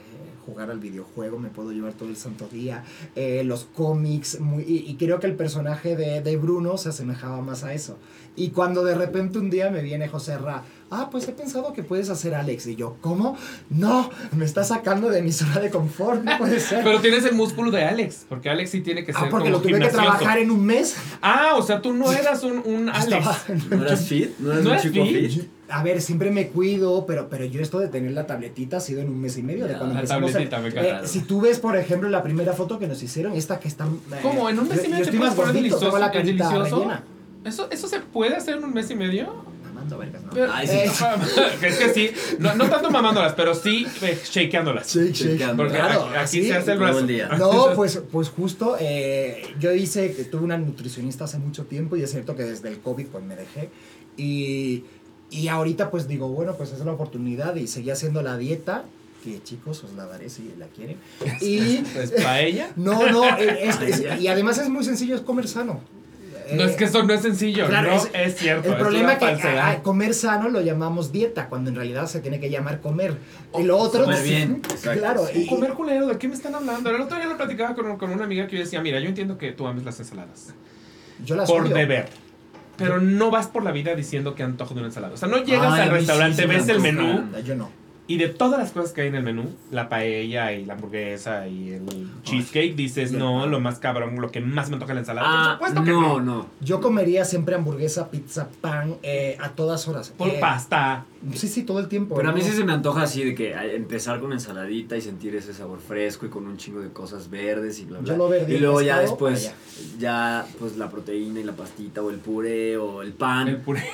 jugar 0.46 0.70
al 0.70 0.78
videojuego, 0.80 1.38
me 1.38 1.50
puedo 1.50 1.72
llevar 1.72 1.92
todo 1.92 2.08
el 2.08 2.16
santo 2.16 2.48
día, 2.50 2.84
eh, 3.16 3.42
los 3.44 3.64
cómics, 3.66 4.40
muy, 4.40 4.62
y, 4.62 4.90
y 4.90 4.94
creo 4.96 5.20
que 5.20 5.26
el 5.26 5.34
personaje 5.34 5.94
de, 5.94 6.22
de 6.22 6.36
Bruno 6.38 6.78
se 6.78 6.88
asemejaba 6.88 7.42
más 7.42 7.64
a 7.64 7.74
eso. 7.74 7.98
Y 8.34 8.48
cuando 8.50 8.82
de 8.82 8.94
repente 8.94 9.38
un 9.38 9.50
día 9.50 9.68
me 9.68 9.82
viene 9.82 10.08
José 10.08 10.38
Ra, 10.38 10.62
ah, 10.90 11.08
pues 11.10 11.28
he 11.28 11.32
pensado 11.32 11.74
que 11.74 11.82
puedes 11.82 12.08
hacer 12.08 12.34
Alex. 12.34 12.66
Y 12.68 12.76
yo, 12.76 12.96
¿cómo? 13.02 13.36
No, 13.68 14.08
me 14.34 14.44
está 14.46 14.64
sacando 14.64 15.10
de 15.10 15.20
mi 15.20 15.32
zona 15.32 15.60
de 15.60 15.68
confort, 15.70 16.22
no 16.24 16.38
puede 16.38 16.60
ser. 16.60 16.82
Pero 16.82 17.00
tienes 17.00 17.24
el 17.26 17.34
músculo 17.34 17.70
de 17.70 17.84
Alex, 17.84 18.24
porque 18.26 18.48
Alex 18.48 18.70
sí 18.70 18.80
tiene 18.80 19.04
que 19.04 19.12
ser 19.12 19.24
ah, 19.24 19.28
porque 19.28 19.50
como 19.50 19.58
lo 19.58 19.68
tuve 19.68 19.80
que 19.80 19.88
trabajar 19.88 20.38
en 20.38 20.50
un 20.50 20.64
mes. 20.64 20.96
Ah, 21.20 21.56
o 21.56 21.62
sea, 21.62 21.82
tú 21.82 21.92
no 21.92 22.10
eras 22.10 22.42
un, 22.44 22.62
un 22.64 22.88
Alex. 22.88 23.04
Estaba- 23.26 23.38
¿No 23.76 23.84
eras 23.84 24.06
fit? 24.06 24.30
¿No 24.38 24.52
eras 24.52 24.64
¿No 24.64 24.70
un 24.70 24.76
eres 24.78 24.92
chico 24.92 25.04
fit? 25.04 25.30
fit? 25.30 25.57
A 25.70 25.82
ver, 25.82 26.00
siempre 26.00 26.30
me 26.30 26.48
cuido, 26.48 27.04
pero, 27.06 27.28
pero 27.28 27.44
yo 27.44 27.60
esto 27.60 27.78
de 27.78 27.88
tener 27.88 28.12
la 28.12 28.26
tabletita 28.26 28.78
ha 28.78 28.80
sido 28.80 29.00
en 29.02 29.08
un 29.08 29.20
mes 29.20 29.36
y 29.36 29.42
medio 29.42 29.66
de 29.66 29.72
Ya, 29.72 29.78
cuando 29.78 29.94
la 29.94 30.00
empezamos. 30.00 30.30
a- 30.30 30.32
tabletita, 30.32 30.60
me 30.60 30.68
encanta. 30.68 31.04
eh, 31.04 31.06
si 31.08 31.20
tú 31.20 31.40
ves, 31.42 31.58
por 31.58 31.76
ejemplo, 31.76 32.08
la 32.08 32.22
primera 32.22 32.52
foto 32.54 32.78
que 32.78 32.86
nos 32.88 33.02
hicieron, 33.02 33.34
esta 33.34 33.60
que 33.60 33.68
está. 33.68 33.84
eh, 33.84 34.18
¿Cómo? 34.22 34.48
¿En 34.48 34.58
un 34.58 34.68
mes 34.68 34.78
y 34.80 34.84
yo- 34.84 34.90
medio 34.90 35.04
Yo 35.04 35.10
te 35.10 35.16
estoy 35.16 35.18
más 35.28 35.36
gordito, 35.36 35.78
tengo 35.78 35.98
la 35.98 36.06
¿Es 36.06 36.12
carita 36.12 36.50
rellena. 36.58 37.04
¿Eso, 37.44 37.68
¿Eso 37.70 37.86
se 37.88 38.00
puede 38.00 38.34
hacer 38.36 38.56
en 38.56 38.64
un 38.64 38.72
mes 38.74 38.90
y 38.90 38.94
medio? 38.94 39.44
Mamando 39.62 39.98
vergas, 39.98 40.22
¿no? 40.22 40.30
Pero- 40.32 40.52
Ay, 40.52 40.66
sí. 40.66 40.74
Eh, 40.76 40.90
es 41.62 41.76
que 41.78 41.88
sí, 41.94 42.10
no, 42.38 42.54
no 42.54 42.68
tanto 42.68 42.90
mamándolas, 42.90 43.34
pero 43.34 43.54
sí 43.54 43.86
eh, 44.02 44.18
shakeándolas. 44.24 44.92
Shake, 44.94 45.12
shake. 45.12 45.54
Porque 45.56 45.74
Claro, 45.74 46.08
aquí, 46.18 46.44
se 46.44 46.54
hace 46.54 46.72
el 46.72 46.78
brazo. 46.78 47.02
día. 47.02 47.28
No, 47.38 47.74
pues, 47.76 48.00
pues 48.10 48.30
justo, 48.30 48.76
eh, 48.80 49.42
yo 49.60 49.72
hice, 49.72 50.14
que 50.14 50.24
tuve 50.24 50.44
una 50.44 50.56
nutricionista 50.58 51.24
hace 51.24 51.38
mucho 51.38 51.64
tiempo 51.66 51.94
y 51.96 52.02
es 52.02 52.10
cierto 52.10 52.34
que 52.34 52.42
desde 52.44 52.68
el 52.70 52.80
COVID 52.80 53.06
pues 53.06 53.22
me 53.22 53.36
dejé 53.36 53.68
y, 54.16 54.84
y 55.30 55.48
ahorita 55.48 55.90
pues 55.90 56.08
digo, 56.08 56.28
bueno, 56.28 56.54
pues 56.54 56.72
es 56.72 56.80
la 56.84 56.92
oportunidad 56.92 57.54
y 57.56 57.66
seguí 57.66 57.90
haciendo 57.90 58.22
la 58.22 58.36
dieta, 58.36 58.84
que 59.24 59.42
chicos 59.42 59.82
os 59.84 59.92
la 59.94 60.06
daré 60.06 60.30
si 60.30 60.52
la 60.58 60.66
quieren. 60.66 60.96
Y 61.40 61.78
Pues 61.94 62.12
paella. 62.12 62.70
no, 62.76 63.10
no, 63.10 63.24
eh, 63.38 63.58
es- 63.68 63.80
es- 63.80 64.20
y 64.20 64.28
además 64.28 64.58
es 64.58 64.68
muy 64.68 64.84
sencillo, 64.84 65.14
es 65.16 65.20
comer 65.22 65.48
sano. 65.48 65.80
No 66.54 66.64
es 66.64 66.76
que 66.76 66.84
eso 66.84 67.02
no 67.02 67.12
es 67.12 67.20
sencillo, 67.20 67.66
Claro, 67.66 67.90
no 67.90 67.96
es- 67.96 68.08
es, 68.14 68.36
cierto. 68.38 68.70
El 68.70 68.76
problema 68.78 69.12
es 69.12 69.18
que 69.18 69.48
a- 69.48 69.68
a 69.70 69.82
comer 69.82 70.14
sano 70.14 70.48
lo 70.48 70.62
llamamos 70.62 71.12
dieta, 71.12 71.46
cuando 71.50 71.68
en 71.68 71.76
realidad 71.76 72.06
se 72.06 72.20
tiene 72.20 72.40
que 72.40 72.48
llamar 72.48 72.80
comer. 72.80 73.18
Y 73.58 73.64
lo 73.64 73.76
otro... 73.76 74.04
Comer 74.04 74.22
bien, 74.22 74.62
exacto. 74.64 74.98
Claro, 74.98 75.26
Y 75.34 75.40
y, 75.40 75.46
comer 75.46 75.74
culero, 75.74 76.06
¿de 76.06 76.16
qué 76.16 76.26
me 76.26 76.32
están 76.34 76.54
hablando? 76.54 76.88
El 76.88 77.02
otro 77.02 77.18
día 77.18 77.26
lo 77.26 77.36
platicaba 77.36 77.74
con, 77.74 77.98
con 77.98 78.10
una 78.12 78.24
amiga 78.24 78.46
que 78.46 78.56
yo 78.56 78.62
decía, 78.62 78.80
mira, 78.80 78.98
yo 78.98 79.08
entiendo 79.10 79.36
que 79.36 79.52
tú 79.52 79.66
ames 79.66 79.84
las 79.84 79.98
ensaladas. 80.00 80.54
yo 81.22 81.36
las 81.36 81.50
por 81.50 81.64
odio. 81.64 81.74
beber. 81.74 82.08
Pero 82.78 83.00
no 83.00 83.30
vas 83.30 83.48
por 83.48 83.64
la 83.64 83.72
vida 83.72 83.94
diciendo 83.94 84.34
que 84.34 84.42
antojo 84.42 84.72
de 84.72 84.80
una 84.80 84.88
ensalada. 84.88 85.14
O 85.14 85.16
sea, 85.16 85.28
no 85.28 85.42
llegas 85.44 85.72
Ay, 85.74 85.82
al 85.82 85.88
sí 85.88 85.94
restaurante, 85.94 86.46
ves 86.46 86.68
el 86.68 86.80
menú 86.80 87.28
Yo 87.44 87.54
no. 87.54 87.70
Y 88.08 88.16
de 88.16 88.28
todas 88.28 88.58
las 88.58 88.72
cosas 88.72 88.92
que 88.92 89.02
hay 89.02 89.08
en 89.08 89.14
el 89.14 89.22
menú, 89.22 89.44
la 89.70 89.88
paella 89.88 90.52
y 90.52 90.64
la 90.64 90.74
hamburguesa 90.74 91.46
y 91.46 91.70
el 91.72 91.82
cheesecake, 92.24 92.74
dices, 92.74 93.12
no, 93.12 93.46
lo 93.46 93.60
más 93.60 93.78
cabrón, 93.78 94.20
lo 94.20 94.30
que 94.30 94.40
más 94.40 94.70
me 94.70 94.74
antoja 94.76 94.92
es 94.92 94.94
la 94.96 95.00
ensalada. 95.00 95.26
por 95.28 95.36
Ah, 95.38 95.52
supuesto 95.70 95.84
que 95.84 95.90
no, 95.90 96.18
no. 96.18 96.20
no. 96.38 96.46
Yo 96.60 96.80
comería 96.80 97.24
siempre 97.24 97.54
hamburguesa, 97.54 98.10
pizza, 98.10 98.48
pan 98.60 98.94
eh, 99.02 99.36
a 99.40 99.50
todas 99.50 99.86
horas. 99.86 100.08
Por 100.16 100.28
Eh, 100.28 100.38
pasta. 100.40 101.04
Sí, 101.34 101.48
sí, 101.48 101.64
todo 101.64 101.80
el 101.80 101.88
tiempo. 101.88 102.14
Pero 102.16 102.30
a 102.30 102.32
mí 102.32 102.40
sí 102.40 102.50
se 102.52 102.64
me 102.64 102.72
antoja 102.72 103.02
así 103.02 103.22
de 103.24 103.34
que 103.34 103.52
empezar 103.74 104.20
con 104.20 104.32
ensaladita 104.32 104.96
y 104.96 105.00
sentir 105.02 105.34
ese 105.36 105.52
sabor 105.52 105.80
fresco 105.80 106.24
y 106.26 106.28
con 106.30 106.46
un 106.46 106.56
chingo 106.56 106.80
de 106.80 106.88
cosas 106.90 107.28
verdes 107.28 107.78
y 107.80 107.84
bla 107.84 107.98
bla. 107.98 108.12
Yo 108.12 108.16
lo 108.16 108.28
verde 108.28 108.52
y 108.52 108.56
y 108.56 108.60
luego 108.60 108.80
ya 108.82 109.00
después 109.00 109.52
ya 109.98 110.46
pues 110.58 110.76
la 110.76 110.88
proteína 110.90 111.40
y 111.40 111.44
la 111.44 111.52
pastita 111.52 112.00
o 112.02 112.10
el 112.10 112.18
puré 112.18 112.76
o 112.78 113.02
el 113.02 113.12
pan. 113.12 113.48
El 113.48 113.58
puré. 113.58 113.84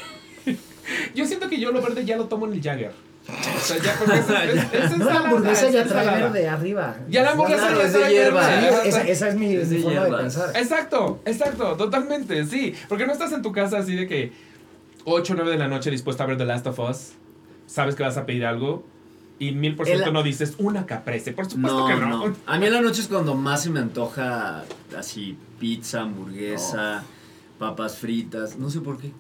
Yo 1.15 1.25
siento 1.25 1.49
que 1.49 1.59
yo 1.59 1.73
lo 1.73 1.81
verde 1.81 2.05
ya 2.05 2.17
lo 2.17 2.27
tomo 2.27 2.47
en 2.47 2.53
el 2.53 2.63
Jagger. 2.63 2.93
O 3.27 3.59
sea, 3.61 3.79
ya 3.83 3.95
porque 3.99 4.19
es, 4.19 4.29
es, 4.75 4.91
es 4.93 4.99
No, 4.99 5.05
la 5.07 5.21
hamburguesa 5.21 5.67
es 5.69 5.73
ya 5.73 5.85
trae 5.85 6.07
verde 6.07 6.49
arriba. 6.49 6.97
Ya 7.09 7.23
la 7.23 7.31
hamburguesa 7.33 7.69
Claro, 7.69 7.81
ya 7.81 7.87
es 7.87 7.93
de 7.93 7.99
trae 8.01 8.13
hierba. 8.13 8.47
verde. 8.47 8.71
Sí, 8.83 8.89
esa, 8.89 9.03
esa 9.03 9.29
es 9.29 9.35
mi, 9.37 9.55
Es 9.55 9.71
de 9.71 9.77
mi 9.77 9.83
forma 9.83 10.01
de 10.01 10.05
hierbas. 10.07 10.23
pensar. 10.23 10.51
Exacto, 10.57 11.21
exacto, 11.25 11.77
totalmente, 11.77 12.45
sí. 12.47 12.75
Porque 12.89 13.07
no 13.07 13.13
estás 13.13 13.33
en 13.33 13.41
tu 13.43 13.53
casa 13.53 13.79
así 13.79 13.95
de 13.97 14.07
que 14.07 14.33
8 15.05 15.33
o 15.33 15.37
9 15.37 15.51
de 15.53 15.59
la 15.59 15.69
noche 15.69 15.91
dispuesta 15.91 16.25
a 16.25 16.27
ver 16.27 16.37
The 16.37 16.45
Last 16.45 16.67
of 16.67 16.79
Us, 16.79 17.13
sabes 17.67 17.95
que 17.95 18.03
vas 18.03 18.17
a 18.19 18.27
pedir 18.27 18.45
algo 18.45 18.85
y 19.39 19.53
mil 19.53 19.75
por 19.75 19.87
ciento 19.87 20.13
no 20.13 20.23
dices 20.23 20.55
una 20.59 20.85
caprese. 20.87 21.33
Por 21.33 21.47
supuesto 21.51 21.81
No, 21.81 21.87
que 21.87 21.95
no. 21.97 22.27
no. 22.29 22.37
A 22.47 22.59
mí 22.59 22.67
en 22.67 22.73
la 22.75 22.81
noche 22.83 23.01
es 23.01 23.09
cuando 23.09 23.35
más 23.35 23.63
se 23.63 23.71
me 23.71 23.81
antoja 23.81 24.65
así 24.97 25.37
pizza, 25.59 26.03
hamburguesa, 26.03 27.03
papas 27.59 27.97
fritas, 27.97 28.57
no 28.59 28.69
sé 28.71 28.81
por 28.81 28.99
qué. 28.99 29.11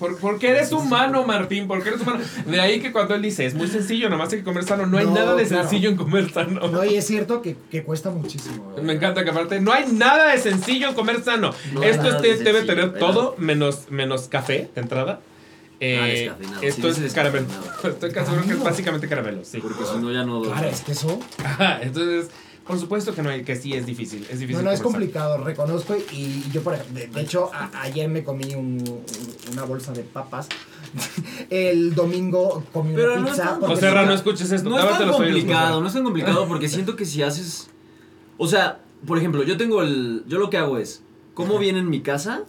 Por- 0.00 0.16
porque 0.18 0.48
eres 0.48 0.72
humano, 0.72 1.24
Martín, 1.24 1.68
porque 1.68 1.90
eres 1.90 2.00
humano. 2.00 2.20
De 2.46 2.60
ahí 2.60 2.80
que 2.80 2.90
cuando 2.90 3.14
él 3.14 3.22
dice, 3.22 3.46
es 3.46 3.54
muy 3.54 3.68
sencillo, 3.68 4.08
nomás 4.10 4.32
hay 4.32 4.38
que 4.38 4.44
comer 4.44 4.64
sano. 4.64 4.86
No 4.86 4.98
hay 4.98 5.04
No, 5.06 5.14
nada 5.14 5.34
de 5.36 5.44
claro. 5.46 5.62
sencillo 5.68 5.90
en 5.90 5.96
comer 5.96 6.32
sano. 6.32 6.66
No, 6.68 6.84
y 6.84 6.96
es 6.96 7.06
cierto 7.06 7.42
que, 7.42 7.56
que 7.70 7.84
cuesta 7.84 8.10
muchísimo. 8.10 8.74
Me 8.82 8.94
encanta 8.94 9.22
que 9.22 9.30
aparte, 9.30 9.60
no 9.60 9.72
hay 9.72 9.84
nada 9.92 10.32
de 10.32 10.38
sencillo 10.38 10.88
en 10.88 10.94
comer 10.94 11.22
sano. 11.22 11.52
No 11.72 11.82
Esto 11.84 12.08
es- 12.08 12.22
de 12.22 12.28
debe 12.42 12.60
sencillo, 12.60 12.66
tener 12.66 12.98
todo 12.98 13.34
menos, 13.38 13.90
menos 13.90 14.26
café 14.28 14.70
de 14.74 14.80
entrada. 14.80 15.20
Eh, 15.82 16.30
Ah, 16.30 16.58
esto 16.62 16.92
sí, 16.92 17.04
es 17.04 17.14
caramelo. 17.14 17.46
Estoy 17.84 18.10
casi 18.12 18.26
seguro 18.30 18.46
que 18.46 18.52
es 18.54 18.62
básicamente 18.62 19.08
caramelo, 19.08 19.44
sí. 19.44 19.58
Porque 19.60 19.84
si 19.84 19.96
no 19.98 20.10
ya 20.12 20.24
no 20.24 20.42
Claro, 20.42 20.68
es 20.68 20.80
que 20.80 20.92
eso. 20.92 21.18
Ajá, 21.44 21.80
entonces, 21.82 22.26
por 22.70 22.78
supuesto 22.80 23.14
que 23.14 23.22
no 23.22 23.30
que 23.44 23.56
sí 23.56 23.74
es 23.74 23.84
difícil. 23.86 24.22
Es 24.30 24.38
difícil. 24.40 24.56
No, 24.56 24.62
no, 24.62 24.70
es 24.70 24.80
conversar. 24.80 24.82
complicado, 24.82 25.44
reconozco. 25.44 25.94
Y 26.12 26.42
yo, 26.52 26.62
por 26.62 26.74
ejemplo, 26.74 26.98
de, 27.00 27.06
de 27.08 27.20
hecho, 27.20 27.50
a- 27.52 27.70
ayer 27.82 28.08
me 28.08 28.24
comí 28.24 28.54
un- 28.54 29.02
una 29.52 29.64
bolsa 29.64 29.92
de 29.92 30.02
papas. 30.02 30.48
El 31.50 31.94
domingo 31.94 32.64
comí 32.72 32.94
Pero 32.94 33.12
una 33.14 33.20
no 33.22 33.26
es 33.28 33.32
pizza. 33.34 33.58
José 33.60 33.88
sí- 33.88 33.94
Ra, 33.94 34.06
no 34.06 34.12
escuches 34.14 34.50
esto. 34.52 34.68
No 34.70 34.78
es 34.78 34.98
tan 34.98 35.10
complicado, 35.10 35.80
no 35.80 35.86
es 35.86 35.92
tan 35.92 36.04
complicado 36.04 36.46
porque 36.48 36.68
siento 36.68 36.96
que 36.96 37.04
si 37.04 37.22
haces... 37.22 37.68
O 38.38 38.46
sea, 38.48 38.80
por 39.06 39.18
ejemplo, 39.18 39.42
yo 39.42 39.56
tengo 39.56 39.82
el... 39.82 40.24
Yo 40.26 40.38
lo 40.38 40.50
que 40.50 40.56
hago 40.58 40.78
es, 40.78 41.02
como 41.34 41.58
bien 41.58 41.76
en 41.76 41.88
mi 41.90 42.00
casa, 42.00 42.44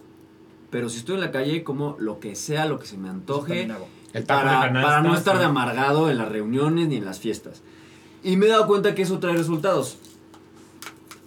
pero 0.70 0.88
si 0.88 0.98
estoy 0.98 1.16
en 1.16 1.20
la 1.20 1.30
calle, 1.30 1.62
como 1.64 1.96
lo 1.98 2.18
que 2.20 2.34
sea, 2.34 2.66
lo 2.66 2.78
que 2.78 2.86
se 2.86 2.96
me 2.96 3.08
antoje. 3.08 3.62
El 3.62 4.24
taco 4.26 4.40
de 4.40 4.46
para, 4.46 4.60
canasta, 4.60 4.88
para 4.88 5.02
no 5.02 5.14
estar 5.14 5.38
de 5.38 5.44
amargado 5.44 6.10
en 6.10 6.18
las 6.18 6.28
reuniones 6.28 6.88
ni 6.88 6.96
en 6.96 7.04
las 7.04 7.18
fiestas. 7.18 7.62
Y 8.24 8.36
me 8.36 8.46
he 8.46 8.48
dado 8.50 8.66
cuenta 8.66 8.94
que 8.94 9.02
eso 9.02 9.18
trae 9.18 9.34
resultados. 9.36 9.96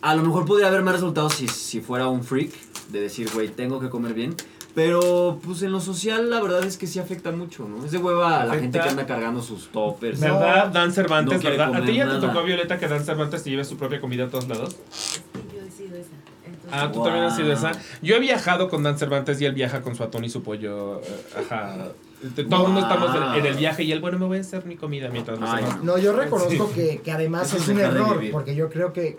A 0.05 0.13
lo 0.15 0.21
mejor 0.21 0.45
podría 0.45 0.67
haber 0.67 0.83
más 0.83 0.93
resultados 0.93 1.33
si, 1.33 1.47
si 1.47 1.81
fuera 1.81 2.07
un 2.07 2.23
freak, 2.23 2.51
de 2.89 3.01
decir, 3.01 3.27
güey, 3.33 3.47
tengo 3.49 3.79
que 3.79 3.89
comer 3.89 4.13
bien. 4.13 4.35
Pero, 4.75 5.39
pues 5.43 5.63
en 5.63 5.71
lo 5.71 5.79
social, 5.79 6.29
la 6.29 6.41
verdad 6.41 6.63
es 6.63 6.77
que 6.77 6.85
sí 6.85 6.99
afecta 6.99 7.31
mucho, 7.31 7.67
¿no? 7.67 7.83
Es 7.85 7.91
de 7.91 7.97
hueva 7.97 8.41
a 8.41 8.45
la 8.45 8.53
gente 8.55 8.79
que 8.79 8.87
anda 8.89 9.07
cargando 9.07 9.41
sus 9.41 9.69
toppers. 9.69 10.19
¿Verdad, 10.19 10.67
Dan 10.67 10.91
Cervantes? 10.93 11.41
no 11.43 11.49
¿Verdad? 11.49 11.73
¿A 11.75 11.83
ti 11.85 11.95
ya 11.95 12.07
te 12.07 12.17
tocó, 12.19 12.43
Violeta, 12.43 12.77
que 12.77 12.87
Dan 12.87 13.03
Cervantes 13.03 13.41
te 13.43 13.49
lleve 13.49 13.63
su 13.63 13.77
propia 13.77 13.99
comida 13.99 14.25
a 14.25 14.29
todos 14.29 14.47
lados? 14.47 14.75
Sí, 14.91 15.21
yo 15.55 15.61
he 15.63 15.71
sido 15.71 15.95
esa. 15.97 16.09
Entonces, 16.45 16.69
Ah, 16.71 16.89
tú 16.91 16.99
Wow. 16.99 17.03
también 17.05 17.25
has 17.25 17.35
sido 17.35 17.51
esa. 17.51 17.71
Yo 18.03 18.15
he 18.15 18.19
viajado 18.19 18.69
con 18.69 18.83
Dan 18.83 18.99
Cervantes 18.99 19.41
y 19.41 19.45
él 19.45 19.53
viaja 19.53 19.81
con 19.81 19.95
su 19.95 20.03
atún 20.03 20.25
y 20.25 20.29
su 20.29 20.43
pollo. 20.43 20.99
eh, 20.99 21.03
ajá. 21.35 21.77
Todo 22.21 22.41
el 22.41 22.47
mundo 22.47 22.81
Wow. 22.81 22.89
estamos 22.89 23.37
en, 23.37 23.45
el 23.45 23.55
viaje 23.55 23.83
y 23.83 23.91
él, 23.91 23.99
bueno, 23.99 24.17
me 24.17 24.25
voy 24.25 24.37
a 24.37 24.41
hacer 24.41 24.65
mi 24.65 24.75
comida 24.77 25.09
mientras 25.09 25.37
Ay, 25.41 25.63
demás- 25.63 25.83
No, 25.83 25.97
yo 25.97 26.13
reconozco 26.13 26.71
que, 26.73 27.01
que 27.03 27.11
además 27.11 27.47
Eso 27.47 27.57
es 27.57 27.63
es 27.63 27.69
un 27.69 27.79
error, 27.79 28.21
porque 28.31 28.55
yo 28.55 28.69
creo 28.69 28.93
que, 28.93 29.17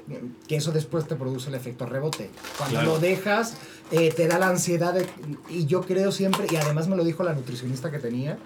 que 0.48 0.56
eso 0.56 0.72
después 0.72 1.06
te 1.06 1.14
produce 1.14 1.48
el 1.50 1.54
efecto 1.54 1.86
rebote. 1.86 2.30
Cuando 2.58 2.76
Claro. 2.80 2.92
lo 2.94 2.98
dejas, 2.98 3.56
eh, 3.92 4.12
te 4.16 4.26
da 4.26 4.38
la 4.38 4.48
ansiedad, 4.48 4.94
de- 4.94 5.06
y 5.50 5.66
yo 5.66 5.82
creo 5.82 6.10
siempre, 6.10 6.46
y 6.50 6.56
además 6.56 6.88
me 6.88 6.96
lo 6.96 7.04
dijo 7.04 7.22
la 7.22 7.34
nutricionista 7.34 7.90
que 7.90 7.98
tenía, 7.98 8.38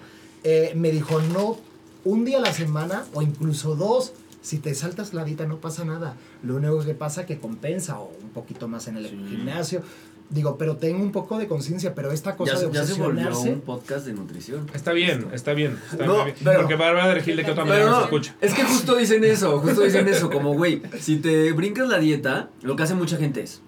eh, 0.43 0.73
me 0.75 0.91
dijo, 0.91 1.21
no, 1.21 1.57
un 2.03 2.25
día 2.25 2.37
a 2.37 2.41
la 2.41 2.53
semana, 2.53 3.05
o 3.13 3.21
incluso 3.21 3.75
dos, 3.75 4.13
si 4.41 4.57
te 4.57 4.73
saltas 4.73 5.13
la 5.13 5.23
dieta 5.23 5.45
no 5.45 5.57
pasa 5.57 5.85
nada. 5.85 6.15
Lo 6.43 6.55
único 6.55 6.83
que 6.83 6.95
pasa 6.95 7.27
que 7.27 7.37
compensa, 7.39 7.99
o 7.99 8.11
un 8.23 8.29
poquito 8.31 8.67
más 8.67 8.87
en 8.87 8.97
el 8.97 9.07
Sí. 9.07 9.15
gimnasio. 9.29 9.83
Digo, 10.31 10.57
pero 10.57 10.77
tengo 10.77 11.03
un 11.03 11.11
poco 11.11 11.37
de 11.37 11.45
conciencia, 11.47 11.93
pero 11.93 12.11
esta 12.11 12.37
cosa 12.37 12.53
Ya, 12.53 12.59
de 12.59 12.65
se- 12.67 12.71
ya 12.73 12.85
se 12.85 12.93
volvió 12.93 13.27
obsesionarse... 13.27 13.53
un 13.53 13.61
podcast 13.61 14.05
de 14.05 14.13
nutrición. 14.13 14.65
Está 14.73 14.93
bien, 14.93 15.27
está 15.33 15.53
bien. 15.53 15.77
Está 15.91 16.05
No, 16.05 16.23
bien. 16.23 16.35
pero- 16.43 16.59
Porque 16.61 16.75
Bárbara 16.75 17.09
de 17.09 17.15
Regil 17.15 17.35
de 17.35 17.43
qué 17.43 17.51
otra 17.51 17.65
manera 17.65 17.89
no, 17.89 18.01
escucha. 18.01 18.33
es 18.39 18.53
que 18.53 18.63
justo 18.63 18.95
dicen 18.95 19.23
eso, 19.25 19.59
justo 19.59 19.81
dicen 19.81 20.07
eso, 20.07 20.29
como 20.29 20.53
güey, 20.53 20.81
si 20.99 21.17
te 21.17 21.51
brincas 21.51 21.89
la 21.89 21.97
dieta, 21.99 22.49
lo 22.61 22.75
que 22.77 22.83
hace 22.83 22.95
mucha 22.95 23.17
gente 23.17 23.41
es, 23.41 23.61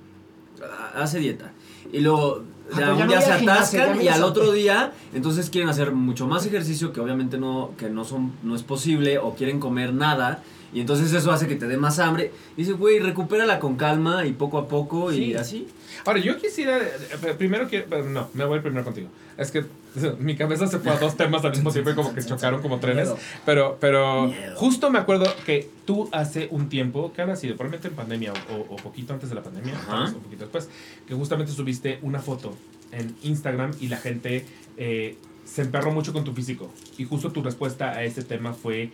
hace 0.95 1.19
dieta, 1.19 1.51
y 1.91 1.99
luego 1.99 2.43
Ah, 2.71 2.79
ya 2.79 2.85
ya 2.85 2.93
un 3.03 3.07
día 3.09 3.21
se 3.21 3.33
gimnasio, 3.39 3.81
atascan 3.83 4.01
y 4.01 4.07
al 4.07 4.23
otro 4.23 4.53
día 4.53 4.93
entonces 5.13 5.49
quieren 5.49 5.69
hacer 5.69 5.91
mucho 5.91 6.27
más 6.27 6.45
ejercicio 6.45 6.93
que 6.93 7.01
obviamente 7.01 7.37
no 7.37 7.71
que 7.77 7.89
no 7.89 8.05
son 8.05 8.31
no 8.41 8.55
es 8.55 8.63
posible 8.63 9.17
o 9.17 9.35
quieren 9.35 9.59
comer 9.59 9.93
nada 9.93 10.41
y 10.73 10.81
entonces 10.81 11.13
eso 11.13 11.31
hace 11.31 11.47
que 11.47 11.55
te 11.55 11.67
dé 11.67 11.77
más 11.77 11.99
hambre. 11.99 12.31
Y 12.57 12.61
dices, 12.61 12.77
güey, 12.77 12.99
recupérala 12.99 13.59
con 13.59 13.75
calma 13.75 14.25
y 14.25 14.33
poco 14.33 14.57
a 14.57 14.67
poco 14.67 15.11
Sí. 15.11 15.25
y 15.25 15.33
así. 15.35 15.67
Ahora, 16.05 16.19
yo 16.19 16.37
quisiera. 16.37 16.77
eh, 16.79 17.33
Primero 17.37 17.67
quiero. 17.69 17.85
pero 17.89 18.05
No, 18.09 18.29
me 18.33 18.45
voy 18.45 18.59
primero 18.59 18.83
contigo. 18.83 19.07
Es 19.37 19.49
que 19.51 19.63
mi 20.19 20.35
cabeza 20.35 20.67
se 20.67 20.79
fue 20.79 20.91
a 20.91 20.97
dos 20.97 21.15
temas 21.17 21.43
al 21.45 21.51
mismo 21.51 21.71
tiempo 21.71 21.89
y 21.91 21.95
como 21.95 22.13
que 22.13 22.23
chocaron 22.23 22.61
como 22.61 22.79
trenes. 22.79 23.05
Miedo. 23.07 23.17
Pero, 23.45 23.77
pero 23.79 24.27
Miedo. 24.27 24.55
justo 24.55 24.89
me 24.91 24.99
acuerdo 24.99 25.25
que 25.45 25.69
tú 25.85 26.09
hace 26.11 26.47
un 26.51 26.69
tiempo, 26.69 27.13
que 27.13 27.21
habrá 27.21 27.35
sido 27.35 27.55
probablemente 27.55 27.87
en 27.87 27.95
pandemia 27.95 28.33
o, 28.51 28.73
o 28.73 28.75
poquito 28.77 29.13
antes 29.13 29.29
de 29.29 29.35
la 29.35 29.41
pandemia, 29.43 29.73
un 30.15 30.21
poquito 30.21 30.43
después, 30.45 30.69
que 31.07 31.13
justamente 31.15 31.51
subiste 31.51 31.99
una 32.03 32.19
foto 32.19 32.55
en 32.91 33.15
Instagram 33.23 33.71
y 33.79 33.87
la 33.87 33.97
gente 33.97 34.45
eh, 34.77 35.15
se 35.45 35.61
emperró 35.63 35.91
mucho 35.91 36.13
con 36.13 36.23
tu 36.23 36.33
físico. 36.33 36.71
Y 36.97 37.05
justo 37.05 37.31
tu 37.31 37.41
respuesta 37.41 37.89
a 37.91 38.03
ese 38.03 38.23
tema 38.23 38.53
fue: 38.53 38.91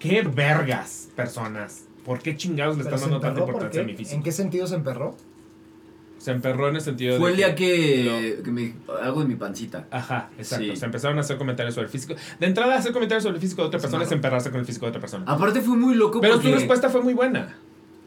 ¿Qué 0.00 0.22
vergas, 0.22 1.10
personas? 1.14 1.84
¿Por 2.04 2.20
qué 2.20 2.34
chingados 2.34 2.76
le 2.78 2.84
están 2.84 2.98
dando 2.98 3.20
tanta 3.20 3.40
emperró, 3.40 3.46
¿por 3.46 3.54
importancia 3.54 3.82
a 3.82 3.84
mi 3.84 3.94
físico? 3.94 4.16
¿En 4.16 4.22
qué 4.22 4.32
sentido 4.32 4.66
se 4.66 4.74
emperró? 4.74 5.14
Se 6.16 6.32
emperró 6.32 6.68
en 6.68 6.76
el 6.76 6.80
sentido 6.80 7.18
Fue 7.18 7.28
de. 7.28 7.32
el 7.32 7.36
día 7.36 7.54
que, 7.54 8.40
que 8.42 8.50
me 8.50 8.74
hago 9.02 9.22
en 9.22 9.28
mi 9.28 9.36
pancita. 9.36 9.86
Ajá, 9.90 10.30
exacto. 10.38 10.66
Sí. 10.66 10.76
Se 10.76 10.86
empezaron 10.86 11.18
a 11.18 11.20
hacer 11.20 11.36
comentarios 11.36 11.74
sobre 11.74 11.86
el 11.86 11.92
físico. 11.92 12.14
De 12.38 12.46
entrada, 12.46 12.76
hacer 12.76 12.92
comentarios 12.92 13.22
sobre 13.22 13.36
el 13.36 13.40
físico 13.42 13.62
de 13.62 13.68
otra 13.68 13.80
persona 13.80 14.04
es 14.04 14.12
emperrarse 14.12 14.50
con 14.50 14.60
el 14.60 14.66
físico 14.66 14.86
de 14.86 14.90
otra 14.90 15.00
persona. 15.00 15.24
Aparte 15.28 15.60
fue 15.60 15.76
muy 15.76 15.94
loco 15.94 16.20
Pero 16.20 16.34
porque 16.34 16.48
tu 16.48 16.54
respuesta 16.54 16.88
fue 16.88 17.02
muy 17.02 17.14
buena. 17.14 17.56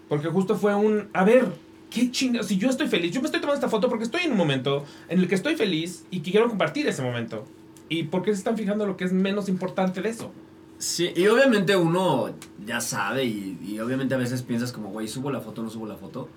Porque 0.09 0.27
justo 0.29 0.55
fue 0.55 0.73
un. 0.73 1.09
A 1.13 1.23
ver, 1.23 1.47
qué 1.91 2.09
chinga. 2.09 2.41
Si 2.41 2.57
yo 2.57 2.69
estoy 2.69 2.87
feliz, 2.87 3.11
yo 3.11 3.21
me 3.21 3.27
estoy 3.27 3.39
tomando 3.39 3.55
esta 3.55 3.69
foto 3.69 3.87
porque 3.87 4.03
estoy 4.03 4.23
en 4.23 4.31
un 4.31 4.37
momento 4.37 4.83
en 5.09 5.19
el 5.19 5.27
que 5.27 5.35
estoy 5.35 5.55
feliz 5.55 6.05
y 6.09 6.21
que 6.21 6.31
quiero 6.31 6.49
compartir 6.49 6.87
ese 6.87 7.03
momento. 7.03 7.45
¿Y 7.89 8.03
por 8.03 8.23
qué 8.23 8.31
se 8.31 8.39
están 8.39 8.57
fijando 8.57 8.85
lo 8.87 8.97
que 8.97 9.05
es 9.05 9.13
menos 9.13 9.47
importante 9.47 10.01
de 10.01 10.09
eso? 10.09 10.31
Sí, 10.83 11.13
y 11.15 11.27
obviamente 11.27 11.77
uno 11.77 12.31
ya 12.65 12.81
sabe 12.81 13.23
y, 13.23 13.57
y 13.65 13.79
obviamente 13.79 14.15
a 14.15 14.17
veces 14.17 14.41
piensas 14.41 14.73
como, 14.73 14.89
güey, 14.89 15.07
subo 15.07 15.31
la 15.31 15.39
foto, 15.39 15.63
no 15.63 15.69
subo 15.69 15.87
la 15.87 15.95
foto. 15.95 16.27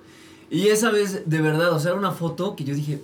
Y 0.51 0.69
esa 0.69 0.93
vez, 0.93 1.29
de 1.29 1.41
verdad, 1.41 1.73
o 1.73 1.81
sea, 1.81 1.91
era 1.91 1.99
una 1.99 2.13
foto 2.13 2.55
que 2.55 2.63
yo 2.63 2.73
dije, 2.73 3.03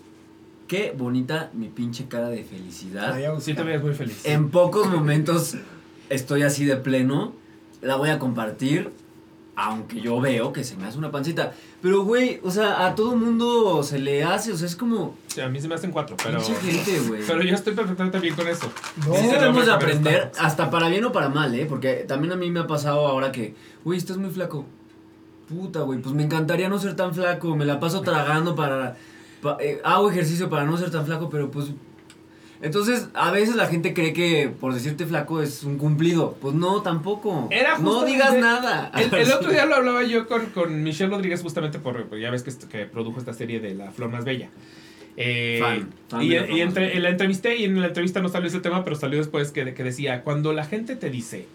qué 0.68 0.94
bonita 0.96 1.50
mi 1.52 1.66
pinche 1.68 2.06
cara 2.06 2.28
de 2.28 2.44
felicidad. 2.44 3.18
Sí, 3.40 3.54
te 3.54 3.78
muy 3.80 3.92
feliz. 3.92 4.24
En 4.24 4.50
pocos 4.50 4.88
momentos 4.88 5.56
estoy 6.10 6.42
así 6.42 6.64
de 6.64 6.76
pleno, 6.76 7.32
la 7.80 7.96
voy 7.96 8.10
a 8.10 8.20
compartir, 8.20 8.92
aunque 9.54 10.00
yo 10.00 10.20
veo 10.20 10.52
que 10.52 10.64
se 10.64 10.76
me 10.76 10.86
hace 10.86 10.96
una 10.98 11.10
pancita. 11.10 11.52
Pero, 11.82 12.04
güey, 12.04 12.40
o 12.42 12.50
sea, 12.50 12.86
a 12.86 12.94
todo 12.94 13.16
mundo 13.16 13.82
se 13.82 13.98
le 13.98 14.22
hace, 14.24 14.52
o 14.52 14.56
sea, 14.56 14.66
es 14.66 14.76
como, 14.76 15.16
Sí, 15.26 15.40
a 15.40 15.48
mí 15.48 15.60
se 15.60 15.68
me 15.68 15.74
hacen 15.74 15.90
cuatro, 15.90 16.16
pero. 16.22 16.38
pinche 16.38 16.54
gente, 16.54 17.00
güey. 17.08 17.22
Pero 17.26 17.42
yo 17.42 17.54
estoy 17.54 17.74
perfectamente 17.74 18.18
bien 18.20 18.34
con 18.34 18.46
eso. 18.48 18.70
No, 19.06 19.14
Sí 19.14 19.26
debemos 19.26 19.66
de 19.66 19.72
aprender, 19.72 20.32
hasta 20.38 20.70
para 20.70 20.88
bien 20.88 21.04
o 21.04 21.12
para 21.12 21.28
mal, 21.28 21.54
¿eh? 21.54 21.66
Porque 21.66 22.04
también 22.08 22.32
a 22.32 22.36
mí 22.36 22.50
me 22.50 22.60
ha 22.60 22.66
pasado 22.66 23.06
ahora 23.06 23.30
que, 23.32 23.54
güey, 23.84 23.98
estás 23.98 24.16
muy 24.16 24.30
flaco. 24.30 24.64
Puta, 25.48 25.80
güey, 25.80 25.98
pues 26.00 26.14
me 26.14 26.22
encantaría 26.22 26.68
no 26.68 26.78
ser 26.78 26.96
tan 26.96 27.12
flaco. 27.14 27.54
Me 27.56 27.64
la 27.66 27.78
paso 27.78 28.00
tragando 28.00 28.54
para... 28.54 28.96
pa- 29.42 29.58
eh, 29.60 29.80
hago 29.84 30.10
ejercicio 30.10 30.48
para 30.48 30.64
no 30.64 30.76
ser 30.78 30.90
tan 30.90 31.04
flaco, 31.04 31.28
pero 31.28 31.50
pues... 31.50 31.66
Entonces, 32.62 33.08
a 33.14 33.30
veces 33.32 33.56
la 33.56 33.66
gente 33.66 33.92
cree 33.92 34.12
que 34.12 34.48
por 34.60 34.72
decirte 34.72 35.04
flaco 35.04 35.42
es 35.42 35.64
un 35.64 35.78
cumplido. 35.78 36.36
Pues 36.40 36.54
no, 36.54 36.80
tampoco. 36.82 37.48
Era 37.50 37.76
no 37.78 38.04
digas 38.04 38.36
nada. 38.38 38.90
El, 38.94 39.12
el 39.12 39.32
otro 39.32 39.50
día 39.50 39.66
lo 39.66 39.74
hablaba 39.74 40.02
yo 40.04 40.26
con, 40.28 40.46
con 40.46 40.82
Michelle 40.82 41.10
Rodríguez 41.10 41.42
justamente 41.42 41.78
por, 41.80 42.04
por- 42.06 42.18
ya 42.18 42.30
ves 42.30 42.42
que, 42.44 42.52
que 42.68 42.86
produjo 42.86 43.18
esta 43.18 43.34
serie 43.34 43.58
de 43.60 43.74
La 43.74 43.90
Flor 43.90 44.10
Más 44.10 44.24
Bella. 44.24 44.48
Eh, 45.16 45.58
Fan, 45.60 45.90
fan 46.08 46.22
y 46.22 46.28
y 46.34 46.60
entre, 46.62 46.98
la 46.98 47.10
entrevisté 47.10 47.56
y 47.58 47.64
en 47.64 47.78
la 47.80 47.88
entrevista 47.88 48.20
no 48.20 48.28
salió 48.30 48.48
ese 48.48 48.60
tema, 48.60 48.82
pero 48.84 48.96
salió 48.96 49.18
después 49.18 49.50
que, 49.50 49.74
que 49.74 49.84
decía, 49.84 50.22
cuando 50.22 50.52
la 50.54 50.64
gente 50.64 50.96
te 50.96 51.10
dice, 51.10 51.46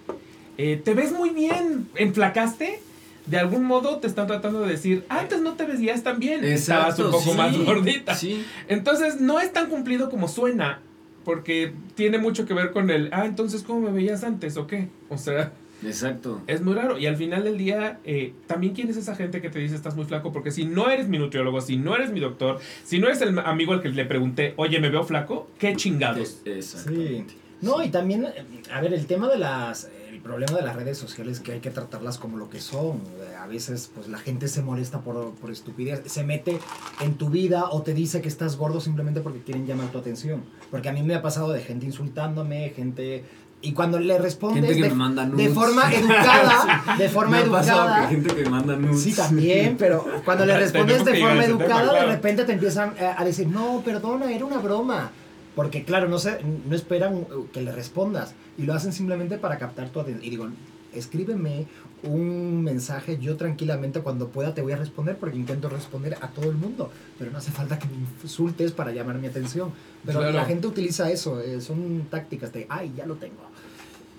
eh, 0.60 0.80
te 0.84 0.94
ves 0.94 1.12
muy 1.12 1.32
bien, 1.32 1.88
enflacaste, 1.96 2.80
de 3.26 3.38
algún 3.40 3.64
modo 3.64 3.98
te 3.98 4.06
están 4.08 4.28
tratando 4.28 4.62
de 4.62 4.72
decir, 4.74 5.06
antes 5.10 5.42
no 5.42 5.54
te 5.54 5.66
veías 5.66 6.04
tan 6.04 6.20
bien, 6.20 6.44
estabas 6.46 7.00
un 7.00 7.10
poco 7.12 7.32
sí, 7.32 7.38
más 7.38 7.58
gordita. 7.58 8.14
Sí. 8.14 8.46
Entonces 8.68 9.20
no 9.22 9.40
es 9.40 9.52
tan 9.52 9.70
cumplido 9.70 10.10
como 10.12 10.28
suena, 10.28 10.80
porque 11.28 11.74
tiene 11.96 12.20
mucho 12.20 12.46
que 12.46 12.54
ver 12.54 12.72
con 12.72 12.90
el, 12.90 13.10
ah, 13.12 13.26
entonces 13.26 13.62
¿cómo 13.62 13.82
me 13.82 13.92
veías 13.92 14.24
antes 14.24 14.56
o 14.56 14.66
qué? 14.66 14.88
O 15.10 15.18
sea... 15.18 15.52
Exacto. 15.84 16.42
Es 16.48 16.62
muy 16.62 16.74
raro. 16.74 16.98
Y 16.98 17.06
al 17.06 17.18
final 17.18 17.44
del 17.44 17.58
día, 17.58 18.00
eh, 18.06 18.32
también 18.48 18.74
quién 18.74 18.90
es 18.90 18.96
esa 18.96 19.14
gente 19.14 19.42
que 19.42 19.50
te 19.50 19.60
dice 19.60 19.76
estás 19.76 19.98
muy 19.98 20.06
flaco. 20.06 20.32
Porque 20.32 20.52
si 20.52 20.64
no 20.64 20.90
eres 20.90 21.10
mi 21.10 21.18
nutriólogo, 21.20 21.60
si 21.60 21.76
no 21.76 21.96
eres 21.96 22.12
mi 22.14 22.22
doctor, 22.22 22.60
si 22.86 22.98
no 22.98 23.08
eres 23.08 23.22
el 23.22 23.38
amigo 23.40 23.74
al 23.74 23.82
que 23.82 23.90
le 23.90 24.06
pregunté, 24.06 24.54
oye, 24.56 24.80
¿me 24.80 24.90
veo 24.90 25.04
flaco? 25.04 25.50
¿Qué 25.60 25.76
chingados? 25.76 26.42
Eh, 26.46 26.62
Sí. 26.62 26.76
Exactamente. 26.78 27.34
No, 27.62 27.84
y 27.84 27.90
también, 27.90 28.24
eh, 28.24 28.32
a 28.72 28.80
ver, 28.80 28.94
el 28.94 29.06
tema 29.06 29.28
de 29.28 29.38
las. 29.38 29.92
El 30.28 30.34
problema 30.34 30.58
de 30.60 30.66
las 30.66 30.76
redes 30.76 30.98
sociales 30.98 31.38
es 31.38 31.40
que 31.40 31.54
hay 31.54 31.60
que 31.62 31.70
tratarlas 31.70 32.18
como 32.18 32.36
lo 32.36 32.50
que 32.50 32.60
son. 32.60 33.00
A 33.42 33.48
veces, 33.48 33.90
pues 33.96 34.10
la 34.10 34.18
gente 34.18 34.50
se 34.50 34.62
molesta 34.62 35.00
por, 35.00 35.32
por 35.36 35.52
estupidez. 35.52 36.02
Se 36.06 36.26
mete 36.26 36.60
en 37.00 37.14
tu 37.14 37.30
vida 37.30 37.70
o 37.72 37.82
te 37.82 37.94
dice 37.94 38.22
que 38.22 38.28
estás 38.28 38.58
gordo 38.58 38.82
simplemente 38.82 39.22
porque 39.22 39.40
quieren 39.40 39.66
llamar 39.66 39.88
tu 39.88 40.00
atención. 40.00 40.44
Porque 40.70 40.90
a 40.90 40.92
mí 40.92 41.02
me 41.02 41.16
ha 41.16 41.22
pasado 41.22 41.54
de 41.54 41.62
gente 41.62 41.86
insultándome, 41.86 42.74
gente. 42.76 43.24
Y 43.62 43.72
cuando 43.72 44.00
le 44.00 44.18
respondes 44.18 44.66
Gente 44.66 44.76
que 44.76 44.84
de, 44.84 44.90
me 44.90 44.96
manda 44.96 45.26
de 45.26 45.48
forma 45.48 45.94
educada, 45.94 46.98
de 46.98 47.08
forma 47.08 47.38
Me 47.38 47.44
ha 47.44 47.50
pasado 47.50 47.80
educada. 47.84 48.10
que 48.10 48.16
gente 48.16 48.36
que 48.36 48.50
manda 48.50 48.76
nudes. 48.76 49.02
Sí, 49.02 49.14
también, 49.14 49.78
pero 49.80 50.06
cuando 50.26 50.46
le 50.46 50.58
respondes 50.60 51.06
de 51.06 51.22
forma 51.22 51.46
educada, 51.46 51.84
claro. 51.84 52.06
de 52.06 52.06
repente 52.16 52.44
te 52.44 52.52
empiezan 52.52 52.96
eh, 53.00 53.14
a 53.18 53.24
decir, 53.24 53.48
no, 53.48 53.82
perdona, 53.82 54.30
era 54.30 54.44
una 54.44 54.58
broma. 54.58 55.10
Porque 55.58 55.84
claro, 55.84 56.08
no, 56.08 56.20
sé, 56.20 56.38
no 56.70 56.76
esperan 56.76 57.16
uh, 57.16 57.48
que 57.52 57.62
le 57.62 57.72
respondas 57.72 58.36
y 58.60 58.62
lo 58.62 58.76
hacen 58.76 58.94
simplemente 58.94 59.40
para 59.40 59.58
captar 59.58 59.90
tu 59.90 60.00
atención. 60.00 60.24
Y 60.24 60.30
digo, 60.30 60.48
escríbeme 60.94 61.66
un 62.04 62.62
mensaje, 62.62 63.18
yo 63.18 63.38
tranquilamente 63.38 64.02
cuando 64.02 64.28
pueda 64.28 64.54
te 64.54 64.62
voy 64.62 64.74
a 64.74 64.78
responder 64.78 65.18
porque 65.18 65.36
intento 65.36 65.68
responder 65.68 66.16
a 66.22 66.28
todo 66.28 66.52
el 66.52 66.58
mundo, 66.58 66.92
pero 67.18 67.32
no 67.32 67.40
hace 67.40 67.50
falta 67.52 67.80
que 67.80 67.88
me 67.88 68.06
insultes 68.22 68.72
para 68.72 68.92
llamar 68.92 69.18
mi 69.18 69.26
atención. 69.26 69.72
Pero 70.06 70.20
Claro. 70.20 70.36
la 70.36 70.46
gente 70.46 70.68
utiliza 70.68 71.10
eso, 71.10 71.42
eh, 71.42 71.60
son 71.60 72.06
tácticas 72.08 72.54
de, 72.54 72.68
ay, 72.70 72.94
ya 72.96 73.08
lo 73.08 73.16
tengo. 73.16 73.42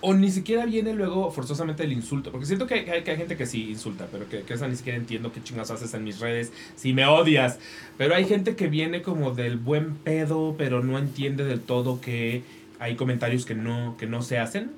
O 0.01 0.13
ni 0.13 0.31
siquiera 0.31 0.65
viene 0.65 0.93
luego 0.93 1.29
forzosamente 1.31 1.83
el 1.83 1.91
insulto. 1.91 2.31
Porque 2.31 2.45
siento 2.45 2.67
que 2.67 2.75
hay, 2.89 3.03
que 3.03 3.11
hay 3.11 3.17
gente 3.17 3.35
que 3.35 3.45
sí 3.45 3.69
insulta, 3.69 4.07
pero 4.11 4.29
que, 4.29 4.43
que 4.43 4.53
esa 4.53 4.67
ni 4.67 4.75
siquiera 4.77 4.97
entiendo 4.97 5.31
qué 5.33 5.43
chingados 5.43 5.71
haces 5.71 5.93
en 5.93 6.03
mis 6.05 6.19
redes, 6.19 6.53
si 6.75 6.93
me 6.93 7.05
odias. 7.05 7.59
Pero 7.97 8.15
hay 8.15 8.25
gente 8.25 8.55
que 8.55 8.67
viene 8.67 9.01
como 9.01 9.31
del 9.31 9.57
buen 9.57 9.95
pedo, 9.95 10.55
pero 10.57 10.81
no 10.83 10.97
entiende 10.97 11.43
del 11.43 11.59
todo 11.59 11.99
que 11.99 12.43
hay 12.79 12.95
comentarios 12.95 13.45
que 13.45 13.55
no, 13.55 13.95
que 13.97 14.07
no 14.07 14.21
se 14.21 14.37
hacen. 14.37 14.71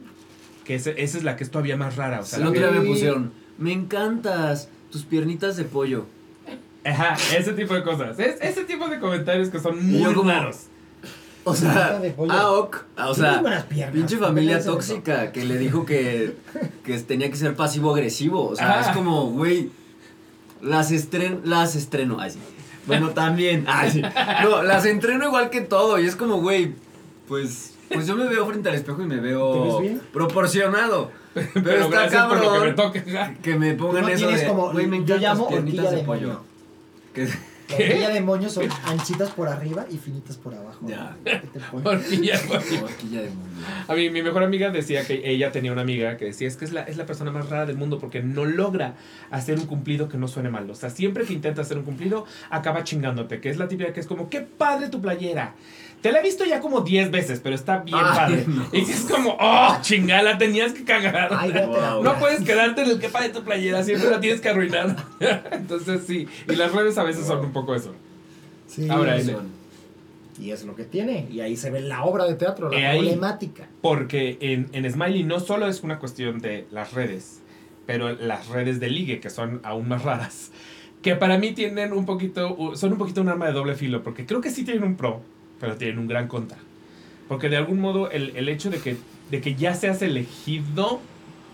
Que 0.65 0.75
ese- 0.75 1.01
esa 1.03 1.17
es 1.19 1.23
la 1.23 1.35
que 1.37 1.43
es 1.43 1.51
todavía 1.51 1.77
más 1.77 1.95
rara. 1.97 2.21
O 2.21 2.25
sea, 2.25 2.39
la 2.39 2.49
otro 2.49 2.59
que- 2.71 2.71
me 2.79 2.81
Sí. 2.81 2.87
pusieron, 2.87 3.31
me 3.59 3.73
encantas, 3.73 4.69
tus 4.91 5.03
piernitas 5.03 5.55
de 5.55 5.65
pollo. 5.65 6.05
Ajá, 6.83 7.15
ese 7.37 7.53
tipo 7.53 7.75
de 7.75 7.83
cosas. 7.83 8.17
Es, 8.19 8.41
ese 8.41 8.63
tipo 8.63 8.87
de 8.87 8.99
comentarios 8.99 9.49
que 9.49 9.59
son 9.59 9.85
muy 9.87 10.13
como- 10.15 10.31
raros. 10.31 10.61
O 11.43 11.55
sea, 11.55 11.99
ah. 12.29 12.69
Ah, 12.95 13.09
O 13.09 13.13
sea, 13.15 13.41
piernas, 13.67 13.93
pinche 13.93 14.15
¿por 14.17 14.27
qué 14.27 14.33
familia 14.33 14.57
eso? 14.59 14.73
tóxica 14.73 15.31
que 15.31 15.43
le 15.43 15.57
dijo 15.57 15.85
que, 15.85 16.35
que 16.83 16.97
tenía 16.99 17.29
que 17.31 17.35
ser 17.35 17.55
pasivo-agresivo. 17.55 18.49
O 18.49 18.55
sea, 18.55 18.79
Ah. 18.79 18.81
es 18.81 18.95
como, 18.95 19.31
güey, 19.31 19.71
las, 20.61 20.91
estren 20.91 21.41
las 21.45 21.75
estreno. 21.75 22.17
Ay, 22.19 22.31
sí. 22.31 22.39
Bueno, 22.85 23.09
también. 23.09 23.65
Ay, 23.67 23.89
sí. 23.91 24.01
No, 24.43 24.61
las 24.63 24.85
entreno 24.85 25.25
igual 25.25 25.49
que 25.49 25.61
todo. 25.61 25.99
Y 25.99 26.05
es 26.05 26.15
como, 26.15 26.41
güey, 26.41 26.73
pues, 27.27 27.73
pues 27.91 28.05
yo 28.07 28.15
me 28.15 28.27
veo 28.27 28.45
frente 28.45 28.69
al 28.69 28.75
espejo 28.75 29.01
y 29.01 29.05
me 29.05 29.15
¿Te 29.15 29.21
veo 29.21 29.63
ves 29.63 29.79
bien? 29.81 30.01
proporcionado. 30.13 31.11
Pero, 31.33 31.49
Pero, 31.63 31.83
está 31.85 31.89
que 31.89 32.03
me 32.03 32.09
cabrón 32.11 32.75
que 33.41 33.55
me 33.55 33.73
pongan 33.73 34.01
no 34.03 34.07
eso 34.09 34.27
de, 34.27 34.45
como, 34.47 34.71
güey, 34.73 34.85
me 34.85 35.03
yo 35.05 35.17
llamo 35.17 35.47
horquilla 35.47 35.89
de 35.89 35.97
pollo. 36.03 36.41
Que- 37.13 37.29
La 37.71 37.85
horquilla 37.85 38.09
de 38.09 38.21
moño 38.21 38.49
son 38.49 38.67
anchitas 38.85 39.29
por 39.31 39.47
arriba 39.47 39.85
y 39.89 39.97
finitas 39.97 40.37
por 40.37 40.53
abajo. 40.53 40.85
Ya. 40.87 41.15
¿Qué 41.23 41.47
te 41.53 41.59
pones? 41.59 41.85
Horquilla, 41.85 42.39
horquilla. 42.49 42.83
Horquilla 42.83 43.21
de 43.21 43.29
moño. 43.29 43.51
A 43.87 43.95
mí, 43.95 44.09
mi 44.09 44.21
mejor 44.21 44.43
amiga 44.43 44.69
decía 44.69 45.05
que 45.05 45.21
ella 45.23 45.51
tenía 45.51 45.71
una 45.71 45.81
amiga 45.81 46.17
que 46.17 46.25
decía, 46.25 46.47
es 46.47 46.57
que 46.57 46.65
es 46.65 46.73
la, 46.73 46.83
es 46.83 46.97
la 46.97 47.05
persona 47.05 47.31
más 47.31 47.49
rara 47.49 47.65
del 47.65 47.77
mundo 47.77 47.99
porque 47.99 48.21
no 48.21 48.45
logra 48.45 48.95
hacer 49.29 49.57
un 49.57 49.65
cumplido 49.65 50.09
que 50.09 50.17
no 50.17 50.27
suene 50.27 50.49
mal. 50.49 50.69
O 50.69 50.75
sea, 50.75 50.89
siempre 50.89 51.25
que 51.25 51.33
intenta 51.33 51.61
hacer 51.61 51.77
un 51.77 51.83
cumplido, 51.83 52.25
acaba 52.49 52.83
chingándote. 52.83 53.39
Que 53.39 53.49
es 53.49 53.57
la 53.57 53.67
típica 53.67 53.93
que 53.93 53.99
es 53.99 54.07
como, 54.07 54.29
qué 54.29 54.41
padre 54.41 54.89
tu 54.89 55.01
playera. 55.01 55.55
Te 56.01 56.11
la 56.11 56.19
he 56.19 56.23
visto 56.23 56.43
ya 56.45 56.59
como 56.59 56.81
10 56.81 57.11
veces, 57.11 57.39
pero 57.43 57.53
está 57.53 57.77
bien 57.79 57.97
Ay, 58.01 58.15
padre. 58.17 58.45
no. 58.47 58.65
Y 58.73 58.81
es 58.81 59.01
como, 59.01 59.37
oh, 59.39 59.77
chingada, 59.81 60.37
tenías 60.37 60.73
que 60.73 60.83
cagar. 60.83 61.29
Ay, 61.31 61.51
Wow. 61.51 62.03
no 62.03 62.17
puedes 62.19 62.41
quedarte 62.41 62.81
en 62.81 62.89
el 62.91 62.99
que 62.99 63.09
padre 63.09 63.29
tu 63.29 63.43
playera, 63.43 63.83
siempre 63.83 64.09
la 64.09 64.19
tienes 64.19 64.41
que 64.41 64.49
arruinar. 64.49 64.95
Entonces 65.51 66.01
sí, 66.07 66.27
y 66.49 66.55
las 66.55 66.71
redes 66.73 66.97
a 66.97 67.03
veces 67.03 67.25
son 67.27 67.39
un 67.45 67.51
poco 67.53 67.75
eso. 67.75 67.93
Sí, 68.67 68.87
Ahora, 68.89 69.15
eso. 69.17 69.31
en- 69.41 69.61
Y 70.43 70.49
es 70.51 70.63
lo 70.63 70.75
que 70.75 70.85
tiene. 70.85 71.27
Y 71.31 71.41
ahí 71.41 71.55
se 71.55 71.69
ve 71.69 71.81
la 71.81 72.03
obra 72.03 72.25
de 72.25 72.33
teatro, 72.33 72.69
la 72.71 72.79
Eh, 72.79 72.87
ahí. 72.87 72.97
problemática. 72.99 73.67
Porque 73.81 74.37
en, 74.41 74.69
en 74.73 74.91
Smiley 74.91 75.23
no 75.23 75.39
solo 75.39 75.67
es 75.67 75.83
una 75.83 75.99
cuestión 75.99 76.39
de 76.39 76.65
las 76.71 76.93
redes, 76.93 77.41
pero 77.85 78.11
las 78.13 78.47
redes 78.47 78.79
de 78.79 78.89
ligue, 78.89 79.19
que 79.19 79.29
son 79.29 79.59
aún 79.63 79.87
más 79.87 80.01
raras. 80.03 80.51
que 81.03 81.15
para 81.15 81.37
mí 81.37 81.51
tienen 81.51 81.93
un 81.93 82.05
poquito, 82.05 82.75
son 82.75 82.91
un 82.93 82.97
poquito 82.97 83.21
un 83.21 83.29
arma 83.29 83.47
de 83.47 83.53
doble 83.53 83.75
filo, 83.75 84.01
porque 84.03 84.25
creo 84.25 84.39
que 84.41 84.49
sí 84.51 84.63
tienen 84.63 84.83
un 84.83 84.95
pro, 84.95 85.21
pero 85.61 85.75
tienen 85.75 85.99
un 85.99 86.07
gran 86.07 86.27
contra. 86.27 86.57
Porque 87.29 87.47
de 87.47 87.55
algún 87.55 87.79
modo 87.79 88.11
el, 88.11 88.33
el 88.35 88.49
hecho 88.49 88.69
de 88.69 88.79
que, 88.79 88.97
de 89.29 89.39
que 89.39 89.55
ya 89.55 89.73
seas 89.73 90.01
elegido, 90.01 90.99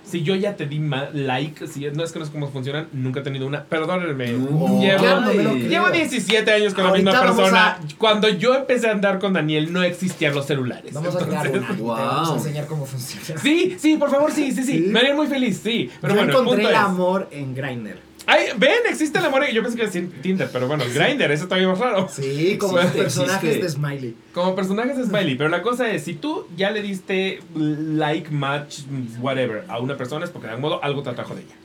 si 0.04 0.24
yo 0.24 0.34
ya 0.36 0.56
te 0.56 0.66
di 0.66 0.80
like, 1.14 1.68
si 1.68 1.82
no 1.92 2.04
es 2.04 2.14
que 2.14 2.20
no 2.20 2.26
sé 2.26 2.32
cómo 2.32 2.50
funcionan, 2.50 2.88
nunca 2.94 3.20
he 3.20 3.24
tenido 3.24 3.46
una, 3.46 3.66
perdónenme, 3.66 4.32
No, 4.32 4.80
llevo, 4.82 5.54
llevo 5.56 5.90
17 5.92 6.50
años 6.50 6.74
con 6.74 6.86
Ahorita 6.86 7.12
la 7.12 7.22
misma 7.22 7.36
persona. 7.36 7.68
a- 7.74 7.80
Cuando 7.98 8.30
yo 8.30 8.56
empecé 8.56 8.88
a 8.88 8.92
andar 8.94 9.20
con 9.20 9.34
Daniel 9.34 9.72
no 9.74 9.84
existían 9.84 10.34
los 10.34 10.46
celulares. 10.46 10.94
Vamos 10.94 11.14
a 11.16 11.20
crear 11.26 11.46
Entonces- 11.46 11.70
una 11.82 11.96
te 11.98 12.04
vamos 12.06 12.28
a 12.28 12.32
Wow. 12.32 12.38
enseñar 12.38 12.66
cómo 12.68 12.86
funciona. 12.86 13.40
Sí, 13.42 13.76
sí, 13.78 13.98
por 13.98 14.10
favor, 14.10 14.32
sí, 14.32 14.52
sí, 14.54 14.64
sí, 14.64 14.72
Sí. 14.72 14.80
Me 14.88 15.00
haría 15.00 15.14
muy 15.14 15.28
feliz, 15.28 15.60
sí. 15.62 15.92
Pero 16.02 16.14
Yo 16.14 16.20
bueno, 16.22 16.32
el 16.32 16.40
encontré 16.40 16.64
punto 16.64 16.70
el 16.70 16.76
es- 16.76 16.82
amor 16.82 17.28
en 17.32 17.54
Grindr. 17.54 18.07
Ay, 18.30 18.48
ven, 18.58 18.82
existe 18.90 19.18
el 19.20 19.26
amor. 19.26 19.48
Yo 19.50 19.64
pensé 19.64 19.78
que 19.78 19.84
era 19.84 20.10
Tinder, 20.22 20.50
pero 20.52 20.68
bueno, 20.68 20.84
Grindr, 20.94 21.32
eso 21.32 21.46
todavía 21.46 21.70
más 21.70 21.80
raro. 21.80 22.10
Sí, 22.12 22.58
como 22.58 22.78
los 22.78 22.92
personajes 22.92 23.56
existe. 23.56 23.64
de 23.64 23.70
Smiley. 23.70 24.16
Como 24.34 24.54
personajes 24.54 24.98
de 24.98 25.06
Smiley, 25.06 25.36
pero 25.36 25.50
la 25.50 25.62
cosa 25.62 25.90
es, 25.90 26.04
si 26.04 26.14
tú 26.14 26.46
ya 26.58 26.72
le 26.72 26.82
diste 26.82 27.40
like, 27.56 28.30
match, 28.30 28.80
whatever, 29.22 29.64
a 29.70 29.80
una 29.80 29.96
persona 29.96 30.26
es 30.26 30.32
porque 30.32 30.48
de 30.48 30.54
algún 30.56 30.70
modo 30.70 30.84
algo 30.84 31.04
te 31.04 31.10
atrajo 31.10 31.36
de 31.36 31.44
ella. 31.44 31.56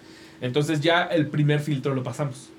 Entonces 0.40 0.80
ya 0.80 1.02
el 1.02 1.26
primer 1.26 1.58
filtro 1.58 1.96
lo 1.96 2.04
pasamos. 2.04 2.50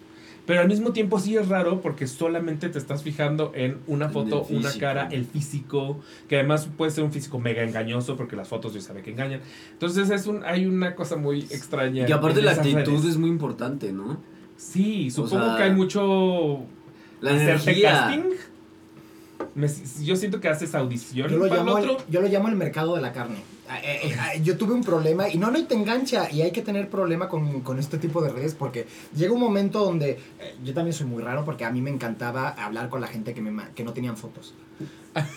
Pero 0.45 0.60
al 0.60 0.67
mismo 0.67 0.91
tiempo 0.91 1.19
sí 1.19 1.38
es 1.38 1.47
raro 1.47 1.79
porque 1.79 2.06
solamente 2.06 2.67
te 2.67 2.77
estás 2.77 3.01
fijando 3.01 3.53
en 3.56 3.77
una 3.88 4.10
foto, 4.10 4.45
una 4.49 4.71
cara, 4.73 5.08
el 5.10 5.23
físico, 5.25 6.01
que 6.27 6.36
además 6.36 6.67
puede 6.77 6.91
ser 6.91 7.06
un 7.06 7.13
físico 7.13 7.39
mega 7.39 7.63
engañoso 7.63 8.17
porque 8.17 8.36
las 8.36 8.49
fotos 8.49 8.73
ya 8.73 8.82
sabe 8.82 9.01
que 9.03 9.12
engañan. 9.12 9.39
Entonces 9.71 10.10
es 10.10 10.27
un, 10.27 10.43
hay 10.43 10.65
una 10.65 10.95
cosa 10.95 11.15
muy 11.15 11.43
extraña. 11.43 12.08
Y 12.10 12.12
aparte 12.12 12.41
la 12.41 12.51
actitud 12.51 12.75
redes. 12.91 13.06
es 13.06 13.17
muy 13.17 13.29
importante, 13.29 13.93
¿no? 13.93 14.17
Sí, 14.58 15.10
supongo 15.12 15.45
sea, 15.45 15.56
que 15.58 15.63
hay 15.63 15.71
mucho 15.71 16.60
La 17.21 17.32
hacerte 17.32 17.71
energía. 17.71 17.89
casting. 17.91 18.23
Me- 19.56 19.67
yo 20.03 20.15
siento 20.15 20.39
que 20.39 20.49
haces 20.49 20.73
audición 20.75 21.29
Yo 21.29 21.38
lo, 21.38 21.47
para 21.47 21.63
llamo 21.63 21.77
el, 21.77 21.89
otro. 21.89 22.06
yo 22.10 22.21
lo 22.21 22.27
llamo 22.27 22.49
el 22.49 22.56
mercado 22.56 22.95
de 22.95 23.01
la 23.01 23.13
carne. 23.13 23.38
Ah, 23.73 23.79
eh, 23.83 24.01
eh, 24.03 24.15
ah, 24.19 24.36
Yo 24.36 24.55
tuve 24.55 24.73
un 24.73 24.83
problema 24.83 25.27
y 25.27 25.39
no, 25.39 25.49
no 25.49 25.57
y 25.57 25.63
te 25.63 25.73
engancha 25.73 26.29
y 26.29 26.43
hay 26.43 26.51
que 26.51 26.62
tener 26.62 26.89
problema 26.89 27.27
con, 27.27 27.62
con 27.62 27.79
este 27.79 27.97
tipo 27.97 28.21
de 28.21 28.29
redes 28.29 28.53
porque 28.53 28.86
llega 29.15 29.33
un 29.33 29.39
momento 29.39 29.83
donde 29.83 30.12
eh, 30.12 30.55
yo 30.63 30.75
también 30.75 30.93
soy 30.93 31.07
muy 31.07 31.23
raro 31.23 31.43
porque 31.43 31.65
a 31.65 31.71
mí 31.71 31.81
me 31.81 31.89
encantaba 31.89 32.49
hablar 32.49 32.89
con 32.89 33.01
la 33.01 33.07
gente 33.07 33.33
que, 33.33 33.41
me, 33.41 33.63
que 33.73 33.83
no 33.83 33.91
tenían 33.91 34.15
fotos. 34.15 34.53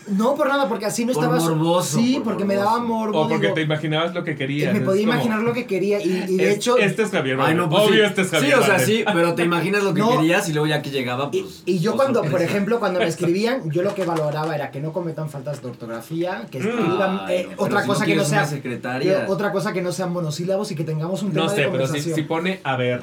No 0.08 0.34
por 0.36 0.48
nada, 0.48 0.70
porque 0.70 0.86
así 0.86 1.04
no 1.04 1.12
Por 1.12 1.24
estaba... 1.24 1.38
morboso, 1.38 1.98
Sí, 1.98 2.14
por 2.14 2.24
porque 2.24 2.46
me 2.46 2.54
daba 2.54 2.78
morbo. 2.78 3.20
O 3.20 3.28
porque 3.28 3.42
digo, 3.42 3.54
te 3.56 3.60
imaginabas 3.60 4.14
lo 4.14 4.24
que 4.24 4.34
querías. 4.34 4.72
me 4.72 4.80
podía 4.80 5.02
como, 5.04 5.12
imaginar 5.12 5.40
lo 5.42 5.52
que 5.52 5.66
quería 5.66 6.00
y, 6.02 6.08
y 6.30 6.36
de 6.38 6.48
es- 6.50 6.56
hecho... 6.56 6.78
Este 6.78 7.02
es 7.02 7.10
Javier 7.10 7.34
Ay, 7.34 7.38
Bardem. 7.40 7.56
no, 7.58 7.68
pues 7.68 7.82
Obvio, 7.82 7.94
sí. 8.04 8.06
este 8.08 8.22
es 8.22 8.28
Sí, 8.30 8.36
Javier 8.36 8.54
o 8.54 8.60
sea, 8.62 8.68
Bardem. 8.70 8.86
sí, 8.86 9.04
pero 9.12 9.34
te 9.34 9.42
imaginas 9.44 9.82
lo 9.82 9.92
que 9.92 10.00
No. 10.00 10.08
querías 10.16 10.48
y 10.48 10.52
luego 10.54 10.66
ya 10.66 10.80
que 10.80 10.88
llegaba, 10.90 11.28
Y, 11.30 11.42
pues. 11.42 11.62
y 11.66 11.78
yo 11.80 11.92
oh, 11.92 11.96
cuando, 11.96 12.22
por 12.22 12.40
ejemplo, 12.40 12.78
cuando 12.80 13.00
me 13.00 13.06
escribían, 13.08 13.70
yo 13.70 13.82
lo 13.82 13.94
que 13.94 14.06
valoraba 14.06 14.54
era 14.54 14.70
que 14.70 14.80
no 14.80 14.94
cometan 14.94 15.28
faltas 15.28 15.60
de 15.60 15.68
ortografía, 15.68 16.46
que 16.50 16.58
Mm. 16.60 16.68
escriban 16.68 17.20
Ay, 17.26 17.34
eh, 17.36 17.42
no, 17.42 17.48
pero 17.50 17.62
otra 17.64 17.82
si 17.82 17.86
cosa 17.88 18.06
que 18.06 18.16
no 18.16 18.24
sea 18.24 18.46
secretaria. 18.46 19.26
otra 19.28 19.52
cosa 19.52 19.74
que 19.74 19.82
no 19.82 19.92
sean 19.92 20.10
monosílabos 20.10 20.70
y 20.70 20.74
que 20.74 20.84
tengamos 20.84 21.22
un 21.22 21.32
tema 21.32 21.44
No 21.44 21.50
de 21.50 21.56
sé, 21.56 21.62
pero 21.70 21.72
si, 21.72 21.92
conversación. 21.92 22.14
si 22.14 22.22
pone 22.22 22.60
a 22.64 22.76
ver 22.76 23.02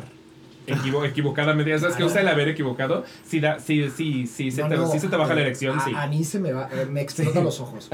equivo- 0.68 1.06
equivocadamente, 1.06 1.72
ya 1.72 1.80
sabes 1.80 1.96
que 1.96 2.04
usa 2.04 2.22
el 2.22 2.28
haber 2.28 2.48
equivocado, 2.50 3.04
sí, 3.26 3.40
da, 3.40 3.60
sí, 3.60 3.90
sí, 3.90 4.28
sí, 4.28 4.52
se 4.52 4.64
te, 4.64 4.76
no, 4.76 4.88
sí 4.92 5.00
se 5.00 5.08
te 5.08 5.16
baja 5.16 5.34
la 5.36 5.42
erección, 5.42 5.80
a, 5.80 5.84
sí. 5.86 5.92
A 5.96 6.08
mí 6.08 6.24
se 6.24 6.40
me 6.40 6.52
va, 6.54 6.70
eh, 6.72 6.86
me 6.90 7.02
explota 7.02 7.42
los 7.42 7.60
ojos. 7.60 7.90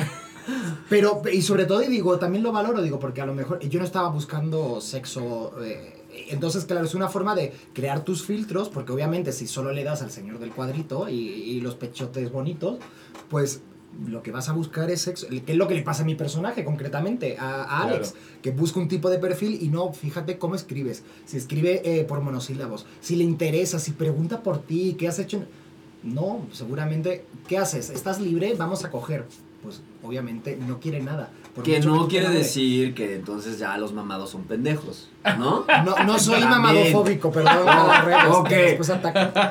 Pero, 0.89 1.21
y 1.31 1.41
sobre 1.43 1.65
todo, 1.65 1.83
y 1.83 1.87
digo, 1.87 2.17
también 2.17 2.43
lo 2.43 2.51
valoro, 2.51 2.81
digo, 2.81 2.99
porque 2.99 3.21
a 3.21 3.25
lo 3.25 3.33
mejor 3.35 3.59
yo 3.59 3.79
no 3.79 3.85
estaba 3.85 4.09
buscando 4.09 4.81
sexo. 4.81 5.53
eh, 5.63 5.95
entonces, 6.29 6.65
claro, 6.65 6.85
es 6.85 6.95
una 6.95 7.07
forma 7.07 7.35
de 7.35 7.53
crear 7.73 8.03
tus 8.03 8.25
filtros, 8.25 8.69
porque 8.69 8.91
obviamente 8.91 9.31
si 9.31 9.45
solo 9.47 9.71
le 9.71 9.83
das 9.83 10.01
al 10.01 10.09
señor 10.11 10.39
del 10.39 10.49
cuadrito 10.51 11.07
y, 11.07 11.13
y 11.13 11.61
los 11.61 11.75
pechotes 11.75 12.31
bonitos, 12.31 12.79
pues 13.29 13.61
lo 14.07 14.23
que 14.23 14.31
vas 14.31 14.49
a 14.49 14.53
buscar 14.53 14.89
es 14.91 15.01
sexo, 15.01 15.27
que 15.27 15.51
es 15.51 15.57
lo 15.57 15.67
que 15.67 15.75
le 15.75 15.81
pasa 15.81 16.03
a 16.03 16.05
mi 16.05 16.15
personaje 16.15 16.63
concretamente, 16.63 17.37
a, 17.37 17.63
a 17.63 17.83
Alex, 17.83 18.13
que 18.41 18.51
busca 18.51 18.79
un 18.79 18.87
tipo 18.87 19.09
de 19.09 19.17
perfil 19.17 19.57
y 19.61 19.67
no, 19.67 19.91
fíjate 19.93 20.37
cómo 20.37 20.55
escribes, 20.55 21.03
si 21.25 21.37
escribe 21.37 21.81
eh, 21.83 22.03
por 22.03 22.21
monosílabos, 22.21 22.85
si 23.01 23.15
le 23.15 23.23
interesa, 23.23 23.79
si 23.79 23.91
pregunta 23.91 24.43
por 24.43 24.61
ti, 24.61 24.95
qué 24.97 25.07
has 25.07 25.19
hecho, 25.19 25.43
no, 26.03 26.45
seguramente, 26.51 27.25
¿qué 27.47 27.57
haces? 27.57 27.89
¿Estás 27.89 28.21
libre? 28.21 28.53
Vamos 28.57 28.85
a 28.85 28.91
coger. 28.91 29.25
Pues 29.63 29.81
obviamente 30.03 30.57
no 30.67 30.79
quiere 30.79 31.01
nada. 31.01 31.29
Que 31.63 31.81
no 31.81 32.07
quiere 32.07 32.29
decir 32.29 32.93
que 32.93 33.15
entonces 33.15 33.59
ya 33.59 33.77
los 33.77 33.91
mamados 33.91 34.29
son 34.29 34.43
pendejos, 34.43 35.09
¿no? 35.37 35.65
No, 35.85 36.03
no 36.05 36.17
soy 36.17 36.39
También. 36.39 36.49
mamadofóbico, 36.61 37.29
perdón, 37.31 37.67
Ok. 38.31 38.47
que. 38.47 38.79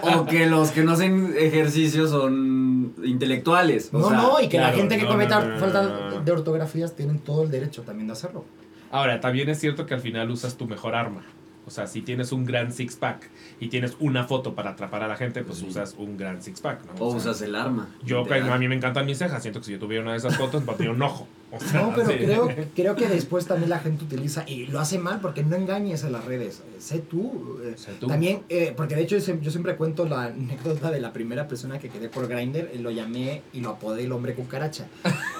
O 0.02 0.24
que 0.24 0.46
los 0.46 0.70
que 0.70 0.82
no 0.82 0.92
hacen 0.92 1.34
ejercicio 1.38 2.08
son 2.08 2.94
intelectuales. 3.04 3.90
o 3.92 3.98
No, 3.98 4.08
sea, 4.08 4.16
no, 4.16 4.40
y 4.40 4.48
que 4.48 4.56
claro, 4.56 4.72
la 4.72 4.76
gente 4.78 4.96
que 4.96 5.02
no, 5.02 5.08
cometa 5.10 5.40
no, 5.40 5.46
no, 5.48 5.54
no, 5.54 5.60
falta 5.60 5.82
no, 5.82 6.10
no. 6.10 6.20
de 6.20 6.32
ortografías 6.32 6.96
tienen 6.96 7.18
todo 7.18 7.42
el 7.42 7.50
derecho 7.50 7.82
también 7.82 8.06
de 8.06 8.14
hacerlo. 8.14 8.44
Ahora, 8.90 9.20
también 9.20 9.50
es 9.50 9.58
cierto 9.60 9.84
que 9.84 9.92
al 9.92 10.00
final 10.00 10.30
usas 10.30 10.56
tu 10.56 10.66
mejor 10.66 10.94
arma. 10.94 11.22
O 11.68 11.70
sea, 11.70 11.86
si 11.86 12.02
tienes 12.02 12.32
un 12.32 12.44
gran 12.44 12.72
six 12.72 12.96
pack 12.96 13.28
y 13.60 13.68
tienes 13.68 13.96
una 14.00 14.24
foto 14.24 14.54
para 14.54 14.70
atrapar 14.70 15.02
a 15.02 15.08
la 15.08 15.16
gente, 15.16 15.42
pues 15.44 15.58
Sí. 15.58 15.66
usas 15.68 15.94
un 15.98 16.16
gran 16.16 16.42
six 16.42 16.60
pack, 16.60 16.80
¿no? 16.86 16.92
O 17.06 17.10
sea, 17.10 17.18
usas 17.30 17.42
el 17.42 17.54
arma. 17.54 17.88
Yo, 18.04 18.22
literal. 18.24 18.50
a 18.52 18.58
mí 18.58 18.66
me 18.68 18.74
encantan 18.74 19.06
mis 19.06 19.18
cejas. 19.18 19.40
Siento 19.42 19.60
que 19.60 19.66
si 19.66 19.72
yo 19.72 19.78
tuviera 19.78 20.02
una 20.02 20.12
de 20.12 20.18
esas 20.18 20.36
fotos, 20.36 20.64
batería 20.66 20.90
un 20.92 21.02
ojo. 21.02 21.28
O 21.50 21.58
sea, 21.60 21.80
No, 21.82 21.92
pero 21.94 22.08
sí. 22.10 22.16
creo, 22.18 22.48
creo 22.76 22.94
que 22.94 23.08
después 23.08 23.46
también 23.46 23.70
la 23.70 23.78
gente 23.78 24.04
utiliza 24.04 24.44
y 24.46 24.66
lo 24.66 24.80
hace 24.80 24.98
mal 24.98 25.20
porque 25.20 25.42
no 25.44 25.56
engañes 25.56 26.04
en 26.04 26.12
las 26.12 26.24
redes. 26.26 26.60
Eh, 26.60 26.76
Sé 26.78 26.98
tú. 26.98 27.58
eh, 27.64 27.72
Sé 27.76 27.92
tú. 28.00 28.06
También, 28.06 28.42
eh, 28.50 28.74
porque 28.76 28.94
de 28.96 29.02
hecho 29.02 29.16
yo 29.16 29.50
siempre, 29.50 29.76
cuento 29.76 30.06
la 30.06 30.24
anécdota 30.24 30.90
de 30.90 31.00
la 31.00 31.12
primera 31.12 31.48
persona 31.48 31.78
que 31.78 31.88
quedé 31.88 32.08
por 32.10 32.28
Grindr, 32.28 32.68
lo 32.80 32.90
llamé 32.90 33.42
y 33.54 33.60
lo 33.60 33.70
apodé 33.70 34.04
el 34.04 34.12
hombre 34.12 34.34
cucaracha. 34.34 34.86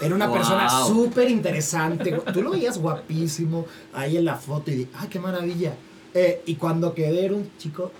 Era 0.01 0.15
una 0.15 0.27
Wow. 0.29 0.37
persona 0.37 0.69
súper 0.87 1.31
interesante, 1.31 2.13
tú 2.33 2.43
lo 2.43 2.51
veías 2.53 2.79
guapísimo 2.79 3.67
ahí 3.93 4.17
en 4.17 4.25
la 4.25 4.37
foto 4.37 4.71
y 4.71 4.75
di, 4.77 4.89
¡ay, 4.95 5.09
qué 5.09 5.19
maravilla! 5.21 5.75
Eh, 6.15 6.43
y 6.47 6.55
cuando 6.57 6.95
quedé 6.95 7.27
era 7.27 7.35
un 7.35 7.49
chico, 7.59 7.93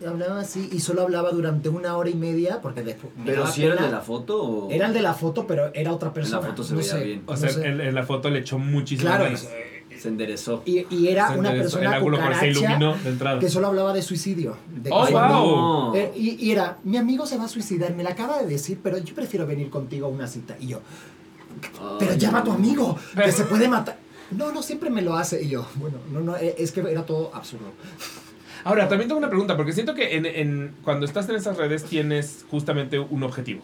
eh, 0.00 0.06
hablaba 0.06 0.40
así 0.40 0.68
y 0.72 0.80
solo 0.80 1.02
hablaba 1.02 1.30
durante 1.32 1.68
una 1.68 1.96
hora 1.96 2.08
y 2.10 2.14
media 2.14 2.60
porque 2.62 2.82
después... 2.82 3.12
Pero 3.24 3.46
si 3.46 3.64
era 3.64 3.74
el 3.74 3.80
de 3.84 3.90
la 3.90 4.00
foto 4.00 4.42
o. 4.42 4.70
Era 4.70 4.86
el 4.86 4.92
de 4.94 5.02
la 5.02 5.14
foto, 5.14 5.46
pero 5.46 5.72
era 5.74 5.92
otra 5.92 6.12
persona. 6.12 6.40
foto 6.46 6.62
se 6.62 6.72
no 6.74 6.78
veía 6.78 6.92
sé, 6.92 7.04
bien. 7.04 7.22
O 7.26 7.36
sea, 7.36 7.50
no 7.52 7.64
en, 7.64 7.80
en 7.80 7.94
la 7.94 8.04
foto 8.04 8.30
le 8.30 8.38
echó 8.40 8.58
muchísimo 8.58 9.08
Claro, 9.08 9.24
ganas. 9.24 9.44
eh, 9.50 9.84
Se 10.00 10.08
enderezó. 10.08 10.62
y, 10.64 10.86
y 10.94 11.08
era 11.08 11.30
una 11.32 11.50
persona 11.52 11.96
El 11.98 12.34
se 12.38 12.48
iluminó 12.48 12.96
de 12.96 13.10
entrada. 13.10 13.38
que 13.40 13.48
solo 13.48 13.66
hablaba 13.68 13.92
de 13.92 14.02
suicidio. 14.02 14.56
De 14.74 14.90
¡Oh, 14.92 15.04
que- 15.06 15.12
wow! 15.12 15.20
No. 15.22 15.94
Eh, 15.96 16.12
y, 16.16 16.44
y 16.46 16.50
era, 16.52 16.78
mi 16.84 16.96
amigo 16.96 17.26
se 17.26 17.36
va 17.38 17.44
a 17.44 17.48
suicidar, 17.48 17.94
me 17.94 18.02
la 18.02 18.10
acaba 18.10 18.38
de 18.40 18.46
decir, 18.46 18.78
pero 18.82 18.98
yo 18.98 19.14
prefiero 19.14 19.46
venir 19.46 19.68
contigo 19.68 20.06
a 20.06 20.10
una 20.10 20.26
cita. 20.26 20.56
Y 20.60 20.68
yo, 20.68 20.80
pero 21.98 22.12
Ay, 22.12 22.18
llama 22.18 22.38
a 22.38 22.44
tu 22.44 22.52
amigo, 22.52 22.96
que 23.22 23.30
se 23.32 23.44
puede 23.44 23.68
matar. 23.68 23.98
No, 24.36 24.52
no, 24.52 24.62
siempre 24.62 24.90
me 24.90 25.02
lo 25.02 25.14
hace. 25.14 25.42
Y 25.42 25.48
yo, 25.50 25.68
bueno, 25.76 25.98
no, 26.10 26.20
no, 26.20 26.36
eh, 26.36 26.54
es 26.58 26.72
que 26.72 26.80
era 26.80 27.04
todo 27.04 27.34
absurdo. 27.34 27.66
Ahora, 28.64 28.88
también 28.88 29.08
tengo 29.08 29.18
una 29.18 29.28
pregunta, 29.28 29.56
porque 29.56 29.72
siento 29.72 29.94
que 29.94 30.16
en, 30.16 30.24
en- 30.26 30.74
cuando 30.84 31.04
estás 31.04 31.28
en 31.28 31.34
esas 31.36 31.56
redes 31.56 31.84
tienes 31.84 32.44
justamente 32.50 32.98
un 32.98 33.22
objetivo. 33.24 33.62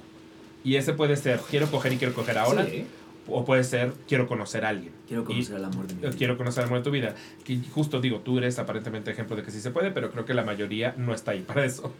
Y 0.65 0.75
ese 0.77 0.93
puede 0.93 1.17
ser, 1.17 1.41
quiero 1.49 1.71
coger 1.71 1.93
y 1.93 1.97
quiero 1.99 2.15
coger 2.15 2.37
ahora. 2.39 2.67
Sí. 2.67 2.85
O 3.31 3.45
puede 3.45 3.63
ser, 3.63 3.93
quiero 4.09 4.27
conocer 4.27 4.65
a 4.65 4.71
alguien. 4.71 4.93
Quiero 5.07 5.23
conocer 5.25 5.57
al 5.57 5.65
amor 5.67 5.87
de 5.87 5.95
mi 5.95 6.01
eh, 6.01 6.07
vida. 6.07 6.17
Quiero 6.17 6.37
conocer 6.39 6.63
el 6.65 6.69
amor 6.69 6.79
de 6.79 6.85
tu 6.85 6.91
vida. 6.91 7.15
Que 7.45 7.59
justo 7.73 8.01
digo, 8.01 8.21
tú 8.21 8.39
eres 8.39 8.59
aparentemente 8.59 9.11
ejemplo 9.11 9.37
de 9.37 9.43
que 9.43 9.51
sí 9.51 9.61
se 9.61 9.71
puede, 9.71 9.91
pero 9.91 10.11
creo 10.11 10.25
que 10.25 10.35
la 10.35 10.45
mayoría 10.45 10.95
no 10.97 11.15
está 11.15 11.33
ahí 11.33 11.43
para 11.43 11.65
eso. 11.65 11.93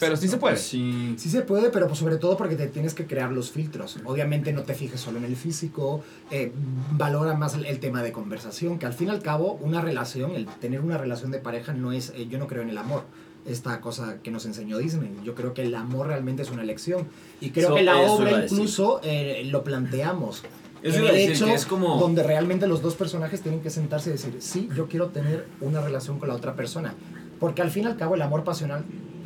Pero 0.00 0.16
sí 0.16 0.28
se 0.28 0.38
puede. 0.38 0.56
Sí. 0.56 1.14
Sí 1.18 1.28
se 1.28 1.42
puede, 1.42 1.68
pero 1.70 1.86
pues 1.86 1.98
sobre 1.98 2.16
todo 2.16 2.36
porque 2.36 2.56
te 2.56 2.66
tienes 2.68 2.94
que 2.94 3.06
crear 3.06 3.30
los 3.30 3.50
filtros. 3.50 3.98
Obviamente 4.04 4.52
no 4.52 4.62
te 4.62 4.74
fijes 4.74 5.00
solo 5.00 5.18
en 5.18 5.24
el 5.24 5.36
físico, 5.36 6.02
eh, 6.30 6.52
valora 6.92 7.34
más 7.34 7.54
el, 7.54 7.66
el 7.66 7.78
tema 7.80 8.02
de 8.02 8.10
conversación, 8.12 8.78
que 8.78 8.86
al 8.86 8.94
fin 8.94 9.08
y 9.08 9.10
al 9.10 9.20
cabo 9.22 9.58
una 9.60 9.80
relación, 9.82 10.32
el 10.32 10.46
tener 10.46 10.80
una 10.80 10.96
relación 10.98 11.30
de 11.30 11.38
pareja 11.38 11.72
no 11.74 11.92
es, 11.92 12.12
eh, 12.16 12.26
yo 12.30 12.38
no 12.38 12.46
creo 12.46 12.62
en 12.62 12.70
el 12.70 12.78
amor, 12.78 13.04
esta 13.46 13.80
cosa 13.82 14.16
que 14.22 14.30
nos 14.30 14.46
enseñó 14.46 14.78
Disney. 14.78 15.10
Yo 15.22 15.34
creo 15.34 15.52
que 15.52 15.62
el 15.62 15.74
amor 15.74 16.06
realmente 16.06 16.42
es 16.42 16.50
una 16.50 16.62
elección. 16.62 17.06
Y 17.42 17.50
creo 17.50 17.68
So- 17.68 17.74
que 17.74 17.82
la 17.82 17.98
obra 17.98 18.44
incluso 18.44 19.00
eh, 19.04 19.42
lo 19.50 19.62
planteamos. 19.64 20.42
Eso 20.82 20.96
en 20.96 21.02
iba 21.02 21.10
a 21.10 21.14
el 21.14 21.18
decir, 21.18 21.36
hecho 21.36 21.46
que 21.46 21.54
es 21.54 21.66
como- 21.66 21.98
donde 21.98 22.22
realmente 22.22 22.66
los 22.66 22.80
dos 22.80 22.94
personajes 22.94 23.42
tienen 23.42 23.60
que 23.60 23.68
sentarse 23.68 24.08
y 24.08 24.12
decir, 24.14 24.36
sí, 24.38 24.70
yo 24.74 24.88
quiero 24.88 25.08
tener 25.08 25.46
una 25.60 25.82
relación 25.82 26.18
con 26.18 26.28
la 26.30 26.34
otra 26.34 26.54
persona. 26.56 26.94
Porque 27.38 27.60
al 27.60 27.70
fin 27.70 27.84
y 27.84 27.86
al 27.86 27.96
cabo 27.98 28.14
el 28.14 28.22
amor 28.22 28.44
pasional, 28.44 28.84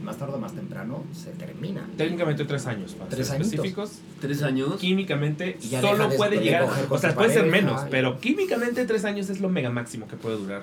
más 0.09 0.17
tarde 0.17 0.35
o 0.35 0.39
más 0.39 0.53
temprano, 0.55 1.05
se 1.13 1.31
termina. 1.33 1.87
Técnicamente 1.97 2.45
tres 2.45 2.67
años, 2.67 2.95
para 2.95 3.11
Tres 3.11 3.27
ser 3.27 3.37
añitos. 3.37 3.53
específicos. 3.55 3.91
Tres 4.21 4.43
años. 4.43 4.77
Químicamente 4.81 5.59
Y 5.63 5.67
solo 5.69 6.09
puede 6.17 6.39
de 6.39 6.45
llegar, 6.45 6.65
o 6.89 6.99
sea, 6.99 7.15
puede 7.15 7.31
ser 7.33 7.43
pareja, 7.43 7.63
menos, 7.63 7.83
y- 7.87 7.91
pero 7.91 8.19
químicamente 8.19 8.85
tres 8.87 9.05
años 9.05 9.29
es 9.31 9.41
lo 9.41 9.49
mega 9.49 9.71
máximo 9.71 10.09
que 10.09 10.17
puede 10.17 10.37
durar 10.39 10.63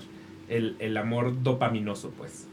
el, 0.50 0.76
el 0.80 0.98
amor 0.98 1.42
dopaminoso, 1.44 2.12
pues. 2.18 2.46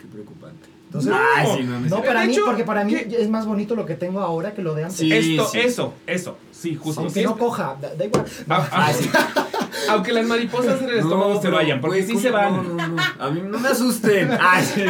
Qué 0.00 0.06
preocupante. 0.06 0.68
Entonces, 0.86 1.12
no, 1.12 1.62
no 1.62 1.80
no, 1.88 2.02
para 2.02 2.24
mí, 2.26 2.32
hecho, 2.32 2.44
porque 2.46 2.64
para 2.64 2.84
mí 2.84 2.92
¿qué? 2.94 3.16
es 3.20 3.28
más 3.30 3.46
bonito 3.46 3.76
lo 3.76 3.86
que 3.86 3.94
tengo 3.94 4.20
ahora 4.20 4.54
que 4.54 4.62
lo 4.62 4.74
de 4.74 4.82
antes. 4.84 4.98
Sí, 4.98 5.12
Esto, 5.12 5.46
sí. 5.48 5.58
eso, 5.60 5.94
eso, 6.06 6.36
sí, 6.60 6.74
justo. 6.76 7.00
Aunque 7.00 7.20
sí, 7.20 7.26
no 7.26 7.36
coja, 7.36 7.76
da, 7.80 7.94
da 7.94 8.04
igual. 8.04 8.24
No, 8.46 8.54
Ah, 8.54 8.68
ah, 8.72 8.92
sí. 8.92 9.08
aunque 9.88 10.12
las 10.12 10.26
mariposas 10.26 10.80
en 10.82 10.88
el 10.90 10.98
estómago 10.98 11.34
se 11.36 11.42
pero, 11.42 11.56
vayan, 11.56 11.80
porque 11.80 12.02
sí 12.02 12.18
se 12.18 12.30
van. 12.30 12.56
No, 12.56 12.62
no, 12.62 12.88
no. 12.88 13.02
A 13.18 13.30
mí 13.30 13.40
no 13.44 13.58
me 13.58 13.68
asusten. 13.68 14.30
Ay, 14.40 14.64
sí. 14.64 14.82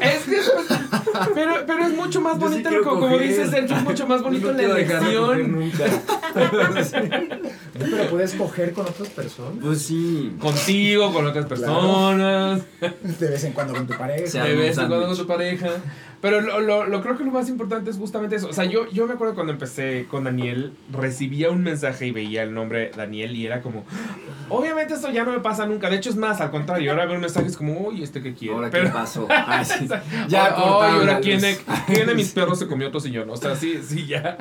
Es 0.00 0.22
que 0.24 0.36
pero, 1.34 1.54
pero 1.66 1.84
es 1.86 1.94
mucho 1.94 2.20
más 2.20 2.34
Yo 2.38 2.46
sí 2.46 2.52
bonito, 2.52 2.68
quiero 2.68 2.84
como, 2.84 3.00
como 3.00 3.18
dice 3.18 3.46
Sergio, 3.48 3.76
es 3.76 3.82
mucho 3.82 4.06
más 4.06 4.22
bonito 4.22 4.52
No 4.52 4.58
la 4.58 4.62
elección. 4.64 5.52
nunca. 5.52 5.84
Pero 7.78 8.10
puedes 8.10 8.34
coger 8.34 8.72
con 8.72 8.86
otras 8.86 9.08
personas. 9.08 9.58
Pues 9.62 9.82
sí. 9.82 10.34
Contigo, 10.40 11.12
con 11.12 11.26
otras 11.26 11.46
personas, 11.46 12.62
De 12.80 13.28
vez 13.28 13.44
en 13.44 13.52
cuando 13.52 13.74
con 13.74 13.86
tu 13.86 13.94
pareja. 13.96 14.26
Se 14.26 14.40
de 14.40 14.54
vez 14.54 14.78
en 14.78 14.88
cuando 14.88 15.06
con 15.06 15.16
tu 15.16 15.26
pareja. 15.26 15.68
Pero 16.20 16.40
lo, 16.40 16.60
lo, 16.60 16.86
lo 16.86 17.02
creo 17.02 17.16
que 17.16 17.24
lo 17.24 17.30
más 17.30 17.48
importante 17.48 17.90
es 17.90 17.96
justamente 17.96 18.36
eso. 18.36 18.48
O 18.48 18.52
sea, 18.52 18.64
yo, 18.64 18.90
yo 18.90 19.06
me 19.06 19.14
acuerdo 19.14 19.34
cuando 19.34 19.52
empecé 19.52 20.06
con 20.10 20.24
Daniel, 20.24 20.72
recibía 20.92 21.50
un 21.50 21.62
mensaje 21.62 22.06
y 22.06 22.10
veía 22.10 22.42
el 22.42 22.54
nombre 22.54 22.90
Daniel 22.96 23.36
y 23.36 23.46
era 23.46 23.60
como, 23.62 23.84
obviamente 24.48 24.94
eso 24.94 25.10
ya 25.10 25.24
no 25.24 25.32
me 25.32 25.40
pasa 25.40 25.66
nunca. 25.66 25.90
De 25.90 25.96
hecho 25.96 26.10
es 26.10 26.16
más, 26.16 26.40
al 26.40 26.50
contrario, 26.50 26.90
ahora 26.90 27.06
veo 27.06 27.20
mensajes 27.20 27.56
como, 27.56 27.88
uy, 27.88 28.02
¿este 28.02 28.22
qué 28.22 28.34
quiere? 28.34 28.54
Ahora 28.54 28.70
Pero, 28.70 28.84
qué 28.84 28.90
pasó. 28.90 29.28
Sí. 29.66 29.88
Ya, 30.28 30.46
ahora 30.46 31.04
la 31.04 31.20
quién 31.20 31.40
de, 31.40 31.58
quién 31.86 32.06
de 32.06 32.14
mis 32.14 32.30
perros 32.34 32.58
se 32.58 32.66
comió 32.66 32.88
otro 32.88 33.00
sillón. 33.00 33.28
O 33.30 33.36
sea, 33.36 33.56
sí, 33.56 33.80
sí, 33.82 34.06
ya. 34.06 34.36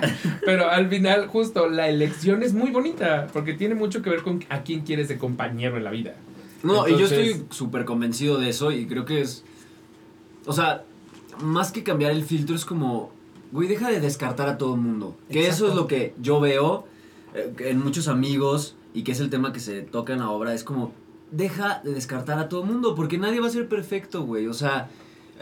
Pero 0.45 0.69
al 0.69 0.87
final, 0.89 1.27
justo, 1.27 1.67
la 1.69 1.87
elección 1.89 2.43
es 2.43 2.53
muy 2.53 2.71
bonita. 2.71 3.27
Porque 3.33 3.53
tiene 3.53 3.75
mucho 3.75 4.01
que 4.01 4.09
ver 4.09 4.21
con 4.21 4.43
a 4.49 4.61
quién 4.61 4.81
quieres 4.81 5.07
de 5.07 5.17
compañero 5.17 5.77
en 5.77 5.83
la 5.83 5.91
vida. 5.91 6.15
No, 6.63 6.87
y 6.87 6.97
yo 6.97 7.05
estoy 7.05 7.45
súper 7.49 7.85
convencido 7.85 8.37
de 8.37 8.49
eso 8.49 8.71
y 8.71 8.87
creo 8.87 9.05
que 9.05 9.21
es... 9.21 9.43
O 10.45 10.53
sea, 10.53 10.83
más 11.41 11.71
que 11.71 11.83
cambiar 11.83 12.11
el 12.11 12.23
filtro 12.23 12.55
es 12.55 12.65
como... 12.65 13.11
Güey, 13.51 13.67
deja 13.67 13.89
de 13.89 13.99
descartar 13.99 14.49
a 14.49 14.57
todo 14.57 14.73
el 14.75 14.81
mundo. 14.81 15.15
Que 15.29 15.41
eso 15.41 15.65
Exacto. 15.65 15.69
es 15.69 15.75
lo 15.75 15.87
que 15.87 16.13
yo 16.21 16.39
veo 16.39 16.85
eh, 17.33 17.53
en 17.59 17.81
muchos 17.81 18.07
amigos 18.07 18.75
y 18.93 19.03
que 19.03 19.11
es 19.11 19.19
el 19.19 19.29
tema 19.29 19.53
que 19.53 19.59
se 19.59 19.81
toca 19.81 20.13
en 20.13 20.19
la 20.19 20.29
obra. 20.29 20.53
Es 20.53 20.63
como, 20.63 20.91
deja 21.31 21.81
de 21.83 21.93
descartar 21.93 22.39
a 22.39 22.49
todo 22.49 22.63
el 22.63 22.67
mundo 22.67 22.95
porque 22.95 23.17
nadie 23.17 23.39
va 23.39 23.47
a 23.47 23.51
ser 23.51 23.69
perfecto, 23.69 24.23
güey. 24.23 24.47
O 24.47 24.53
sea, 24.53 24.89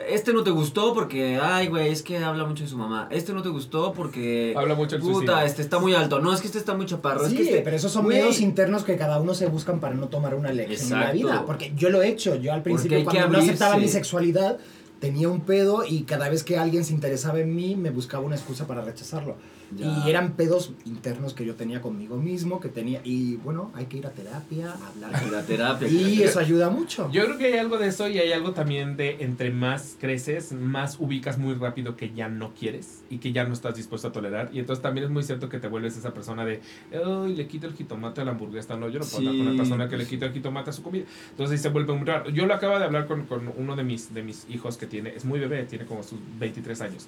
este 0.10 0.34
no 0.34 0.44
te 0.44 0.50
gustó 0.50 0.94
porque, 0.94 1.40
ay, 1.42 1.68
güey, 1.68 1.90
es 1.90 2.02
que 2.02 2.18
habla 2.18 2.46
mucho 2.46 2.64
de 2.64 2.70
su 2.70 2.78
mamá. 2.78 3.08
Este 3.12 3.32
no 3.32 3.42
te 3.42 3.50
gustó 3.50 3.94
porque... 3.94 4.54
Habla 4.58 4.74
mucho 4.76 4.98
suicidio. 4.98 5.20
Puta, 5.20 5.46
este 5.46 5.62
está 5.62 5.80
muy 5.80 5.94
alto. 5.94 6.20
No, 6.20 6.34
es 6.34 6.42
que 6.42 6.48
este 6.48 6.58
está 6.58 6.76
muy 6.76 6.86
chaparro. 6.88 7.28
Sí, 7.28 7.36
es 7.36 7.42
que 7.42 7.44
este... 7.44 7.62
pero 7.62 7.76
esos 7.76 7.92
son 7.92 8.06
Güey. 8.06 8.18
miedos 8.18 8.42
internos 8.42 8.84
que 8.84 8.98
cada 8.98 9.20
uno 9.20 9.34
se 9.36 9.46
buscan 9.48 9.80
para 9.80 9.94
no 9.96 10.08
tomar 10.08 10.36
una 10.36 10.50
elección 10.50 10.94
en 10.94 11.00
la 11.00 11.12
vida. 11.12 11.44
Porque 11.46 11.74
yo 11.76 11.90
lo 11.90 12.02
he 12.02 12.10
hecho. 12.10 12.36
Yo 12.36 12.54
al 12.54 12.64
principio, 12.64 13.04
cuando 13.04 13.28
no 13.28 13.38
aceptaba 13.38 13.78
mi 13.78 13.88
sexualidad, 13.88 14.58
tenía 15.04 15.28
un 15.28 15.42
pedo 15.42 15.84
y 15.86 16.04
cada 16.04 16.30
vez 16.30 16.46
que 16.46 16.58
alguien 16.58 16.86
se 16.86 16.94
interesaba 16.94 17.42
en 17.42 17.54
mí, 17.54 17.76
me 17.76 17.90
buscaba 17.90 18.24
una 18.24 18.38
excusa 18.38 18.68
para 18.68 18.80
rechazarlo. 18.80 19.36
Ya. 19.76 20.04
Y 20.06 20.10
eran 20.10 20.34
pedos 20.34 20.72
internos 20.86 21.34
que 21.34 21.46
yo 21.46 21.56
tenía 21.56 21.82
conmigo 21.82 22.18
mismo, 22.18 22.60
que 22.60 22.70
tenía. 22.70 23.02
Y 23.04 23.38
bueno, 23.38 23.72
hay 23.74 23.86
que 23.86 23.98
ir 23.98 24.08
a 24.08 24.12
terapia, 24.12 24.72
a 24.72 24.88
hablar. 24.88 25.12
La 25.32 25.44
terapia. 25.44 25.88
y 25.88 26.22
eso 26.22 26.40
ayuda 26.40 26.70
mucho. 26.70 27.10
Yo 27.12 27.26
creo 27.26 27.38
que 27.38 27.46
hay 27.46 27.58
algo 27.58 27.78
de 27.78 27.88
eso 27.88 28.08
y 28.08 28.20
hay 28.20 28.32
algo 28.32 28.52
también 28.52 28.98
de 28.98 29.18
entre 29.20 29.52
más 29.52 29.98
creces, 30.00 30.52
más 30.52 30.98
ubicas 31.00 31.38
muy 31.38 31.54
rápido 31.54 31.96
que 31.96 32.14
ya 32.14 32.30
no 32.30 32.54
quieres 32.54 33.04
y 33.10 33.18
que 33.18 33.32
ya 33.32 33.44
no 33.46 33.54
estás 33.54 33.76
dispuesto 33.76 34.08
a 34.08 34.12
tolerar. 34.12 34.50
Y 34.54 34.60
entonces 34.60 34.82
también 34.82 35.06
es 35.06 35.12
muy 35.12 35.24
cierto 35.24 35.50
que 35.50 35.60
te 35.60 35.68
vuelves 35.68 35.98
esa 35.98 36.14
persona 36.14 36.46
de, 36.46 36.62
ay, 36.92 37.36
le 37.36 37.48
quito 37.48 37.68
el 37.68 37.74
jitomate 37.74 38.22
a 38.22 38.26
la 38.26 38.32
hamburguesa. 38.32 38.76
No, 38.78 38.90
yo 38.90 39.00
no 39.00 39.06
puedo 39.06 39.18
hablar 39.18 39.36
con 39.36 39.48
una 39.48 39.58
persona 39.58 39.90
que 39.90 39.98
le 39.98 40.06
quita 40.06 40.26
el 40.26 40.34
jitomate 40.34 40.70
a 40.70 40.74
su 40.74 40.84
comida. 40.84 41.06
Entonces 41.32 41.62
se 41.62 41.70
vuelve 41.70 41.94
muy 41.94 42.06
raro. 42.06 42.30
Yo 42.30 42.46
lo 42.46 42.54
acabo 42.54 42.78
de 42.78 42.86
hablar 42.86 43.08
con, 43.08 43.26
con 43.26 43.52
uno 43.58 43.76
de 43.76 43.84
mis, 43.84 44.14
de 44.14 44.24
mis 44.24 44.46
hijos 44.50 44.78
que 44.78 44.88
tiene, 44.88 45.14
es 45.16 45.26
muy 45.26 45.40
bebé, 45.40 45.64
tiene 45.64 45.86
como 45.86 46.04
sus 46.04 46.20
23 46.40 46.82
años. 46.82 47.08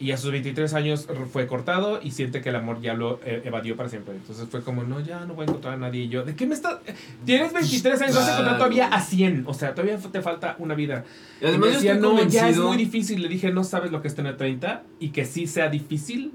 Y 0.00 0.12
a 0.12 0.16
sus 0.16 0.30
23 0.30 0.74
años 0.74 1.08
fue 1.32 1.48
cortado 1.48 2.00
y 2.02 2.12
siente 2.12 2.40
que 2.40 2.50
el 2.50 2.56
amor 2.56 2.80
ya 2.80 2.94
lo 2.94 3.20
eh, 3.24 3.42
evadió 3.44 3.76
para 3.76 3.88
siempre. 3.88 4.14
Entonces 4.14 4.46
fue 4.48 4.62
como, 4.62 4.84
no, 4.84 5.00
ya 5.00 5.24
no 5.24 5.34
voy 5.34 5.46
a 5.46 5.48
encontrar 5.48 5.74
a 5.74 5.76
nadie. 5.76 6.04
Y 6.04 6.08
yo, 6.08 6.24
¿de 6.24 6.36
qué 6.36 6.46
me 6.46 6.54
estás...? 6.54 6.78
Tienes 7.24 7.52
23 7.52 8.02
años, 8.02 8.14
vas 8.14 8.28
a 8.28 8.32
encontrar 8.32 8.58
todavía 8.58 8.86
a 8.88 9.00
100. 9.00 9.44
O 9.46 9.54
sea, 9.54 9.74
todavía 9.74 9.98
te 9.98 10.22
falta 10.22 10.54
una 10.60 10.74
vida. 10.74 11.04
Y 11.40 11.46
además 11.46 11.68
Y 11.68 11.72
yo 11.72 11.76
decía, 11.78 11.94
no, 11.94 12.24
ya 12.24 12.48
es 12.48 12.58
muy 12.58 12.76
difícil. 12.76 13.20
Le 13.20 13.28
dije, 13.28 13.50
no 13.50 13.64
sabes 13.64 13.90
lo 13.90 14.00
que 14.00 14.08
es 14.08 14.14
tener 14.14 14.36
30 14.36 14.84
y 15.00 15.08
que 15.08 15.24
sí 15.24 15.48
sea 15.48 15.68
difícil 15.68 16.32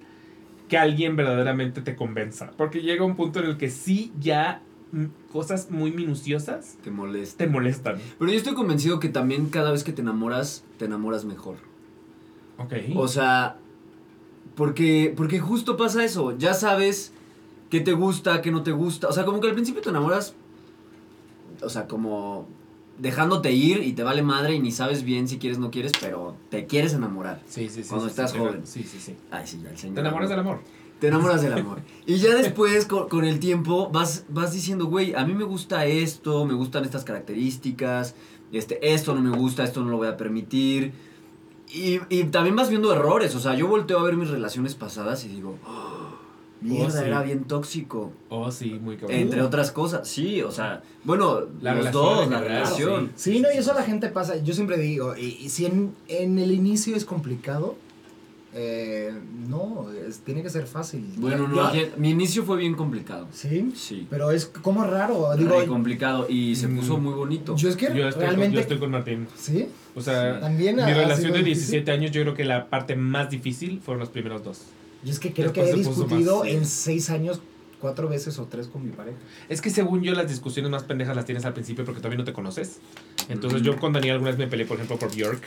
que 0.68 0.78
alguien 0.78 1.16
verdaderamente 1.16 1.82
te 1.82 1.96
convenza. 1.96 2.52
Porque 2.58 2.82
llega 2.82 3.06
un 3.06 3.16
punto 3.16 3.40
en 3.40 3.46
el 3.46 3.58
que 3.58 3.70
sí 3.70 4.12
ya 4.20 4.62
mm, 4.92 5.06
cosas 5.32 5.72
muy 5.72 5.92
minuciosas 5.92 6.78
te 6.84 6.92
molestan. 7.48 7.98
Pero 8.20 8.32
yo 8.32 8.38
estoy 8.38 8.56
convencido 8.56 9.00
que 9.00 9.10
también 9.10 9.50
cada 9.50 9.72
vez 9.72 9.84
que 9.84 9.94
te 9.94 10.02
enamoras, 10.02 10.66
te 10.78 10.86
enamoras 10.86 11.24
mejor. 11.24 11.73
Ok. 12.58 12.74
O 12.96 13.08
sea, 13.08 13.58
porque, 14.56 15.14
porque 15.16 15.40
justo 15.40 15.78
pasa 15.78 16.04
eso. 16.04 16.38
Ya 16.38 16.54
sabes 16.54 17.14
qué 17.70 17.80
te 17.80 17.94
gusta, 17.94 18.42
qué 18.42 18.52
no 18.52 18.64
te 18.64 18.72
gusta. 18.72 19.08
O 19.08 19.12
sea, 19.12 19.26
como 19.26 19.40
que 19.40 19.48
al 19.48 19.54
principio 19.54 19.82
te 19.82 19.90
enamoras, 19.90 20.36
o 21.62 21.70
sea, 21.70 21.88
como 21.88 22.48
dejándote 23.00 23.52
ir 23.52 23.82
y 23.84 23.94
te 23.94 24.04
vale 24.04 24.22
madre 24.22 24.54
y 24.54 24.60
ni 24.60 24.72
sabes 24.72 25.04
bien 25.04 25.28
si 25.28 25.40
quieres 25.40 25.58
o 25.58 25.62
no 25.62 25.72
quieres, 25.72 25.92
pero 26.00 26.36
te 26.50 26.68
quieres 26.68 26.94
enamorar. 26.94 27.42
sí, 27.48 27.70
sí, 27.70 27.84
sí. 27.84 27.90
cuando 27.90 28.06
sí, 28.06 28.12
estás 28.12 28.32
sí, 28.32 28.38
joven. 28.38 28.62
Sí, 28.66 28.84
sí, 28.84 29.00
sí. 29.00 29.16
Ay, 29.32 29.48
sí, 29.48 29.60
ya 29.64 29.72
el 29.72 29.78
señor. 29.78 29.96
Te 29.96 30.02
enamoras 30.02 30.30
del 30.30 30.40
amor. 30.40 30.60
Te 31.00 31.08
enamoras 31.08 31.42
del 31.42 31.54
amor. 31.54 31.80
Y 32.06 32.18
ya 32.18 32.36
después, 32.36 32.86
con, 32.86 33.10
con 33.10 33.26
el 33.26 33.40
tiempo, 33.40 33.90
vas, 33.90 34.26
vas 34.30 34.54
diciendo, 34.54 34.86
güey, 34.86 35.16
a 35.16 35.26
mí 35.26 35.34
me 35.34 35.44
gusta 35.44 35.86
esto, 35.86 36.46
me 36.46 36.54
gustan 36.54 36.86
estas 36.86 37.04
características, 37.04 38.16
este, 38.52 38.94
esto 38.94 39.16
no 39.16 39.22
me 39.22 39.36
gusta, 39.36 39.64
esto 39.64 39.84
no 39.84 39.90
lo 39.90 39.98
voy 39.98 40.08
a 40.08 40.16
permitir. 40.16 40.94
Y, 41.74 42.00
y 42.10 42.26
también 42.26 42.56
vas 42.56 42.70
viendo 42.70 42.94
errores, 42.94 43.34
o 43.36 43.40
sea, 43.40 43.56
yo 43.56 43.68
volteo 43.68 43.98
a 44.00 44.04
ver 44.04 44.16
mis 44.16 44.30
relaciones 44.30 44.76
pasadas 44.76 45.26
y 45.26 45.30
digo, 45.30 45.58
"Oh, 45.66 46.14
mierda, 46.62 47.00
sí. 47.02 47.06
era 47.08 47.24
bien 47.24 47.46
tóxico. 47.46 48.12
Oh, 48.30 48.52
sí, 48.52 48.80
muy 48.80 48.96
cabrón. 48.98 49.18
Entre 49.18 49.42
otras 49.42 49.72
cosas, 49.72 50.08
sí, 50.08 50.42
o 50.44 50.52
sea, 50.52 50.84
bueno, 51.04 51.40
La 51.62 51.74
los 51.74 51.86
relación 51.86 51.92
dos, 51.94 52.30
la 52.30 52.42
relación. 52.42 53.12
Sí, 53.16 53.40
no, 53.40 53.48
y 53.52 53.58
eso 53.58 53.74
la 53.74 53.82
gente 53.84 54.10
pasa. 54.10 54.38
Yo 54.38 54.54
siempre 54.54 54.78
digo, 54.78 55.18
y, 55.18 55.38
y 55.42 55.50
si 55.50 55.66
en, 55.66 55.96
en 56.10 56.38
el 56.38 56.52
inicio 56.52 56.96
es 56.96 57.06
complicado, 57.06 57.76
eh, 58.56 59.12
no, 59.50 59.88
es- 60.08 60.20
tiene 60.20 60.44
que 60.44 60.50
ser 60.52 60.68
fácil. 60.68 61.04
Bueno, 61.18 61.48
no, 61.48 61.74
Yo- 61.74 61.88
mi 61.98 62.12
inicio 62.12 62.44
fue 62.44 62.58
bien 62.58 62.76
complicado. 62.76 63.28
Sí, 63.34 63.72
Sí. 63.76 64.06
pero 64.12 64.30
es 64.30 64.46
como 64.46 64.84
raro. 64.86 65.36
Digo, 65.36 65.60
Digo, 65.60 65.74
complicado 65.74 66.28
y 66.30 66.56
se 66.56 66.68
Mm. 66.68 66.76
puso 66.78 66.98
muy 67.00 67.14
bonito. 67.16 67.56
yo 67.56 67.68
es 67.70 67.76
que 67.76 67.88
Yo 67.88 68.08
estoy, 68.08 68.12
con, 68.12 68.22
realmente. 68.22 68.54
yo 68.56 68.62
estoy 68.62 68.78
con 68.78 68.92
Martín. 68.92 69.28
Sí, 69.36 69.68
O 69.96 70.02
sea, 70.02 70.40
también 70.40 70.76
mi 70.76 70.82
relación 70.94 71.32
de 71.34 71.40
difícil. 71.44 71.72
17 71.84 71.92
años, 71.92 72.12
yo 72.12 72.22
creo 72.24 72.34
que 72.34 72.44
la 72.46 72.68
parte 72.70 72.96
más 72.96 73.30
difícil 73.30 73.80
fueron 73.84 74.00
los 74.00 74.10
primeros 74.10 74.44
dos. 74.44 74.62
Y 75.06 75.10
es 75.10 75.20
que 75.20 75.34
creo 75.34 75.52
Después 75.52 75.68
que 75.70 75.74
he 75.74 75.78
discutido 75.78 76.46
en 76.46 76.66
seis 76.66 77.10
años 77.10 77.42
cuatro 77.80 78.08
veces 78.08 78.40
o 78.40 78.46
tres 78.46 78.68
con 78.68 78.84
mi 78.86 78.92
pareja. 78.92 79.18
Es 79.50 79.62
que 79.62 79.70
según 79.70 80.02
yo, 80.02 80.14
las 80.14 80.30
discusiones 80.30 80.72
más 80.72 80.84
pendejas 80.84 81.16
las 81.16 81.26
tienes 81.26 81.44
al 81.46 81.54
principio 81.54 81.84
porque 81.84 82.00
todavía 82.00 82.18
no 82.20 82.24
te 82.24 82.32
conoces. 82.34 82.80
Entonces, 83.30 83.62
Ujú. 83.62 83.72
yo 83.74 83.78
con 83.80 83.92
Daniel 83.94 84.14
alguna 84.14 84.32
vez 84.32 84.40
me 84.40 84.48
peleé, 84.48 84.66
por 84.66 84.78
ejemplo, 84.78 84.98
por 84.98 85.14
Bjork. 85.16 85.44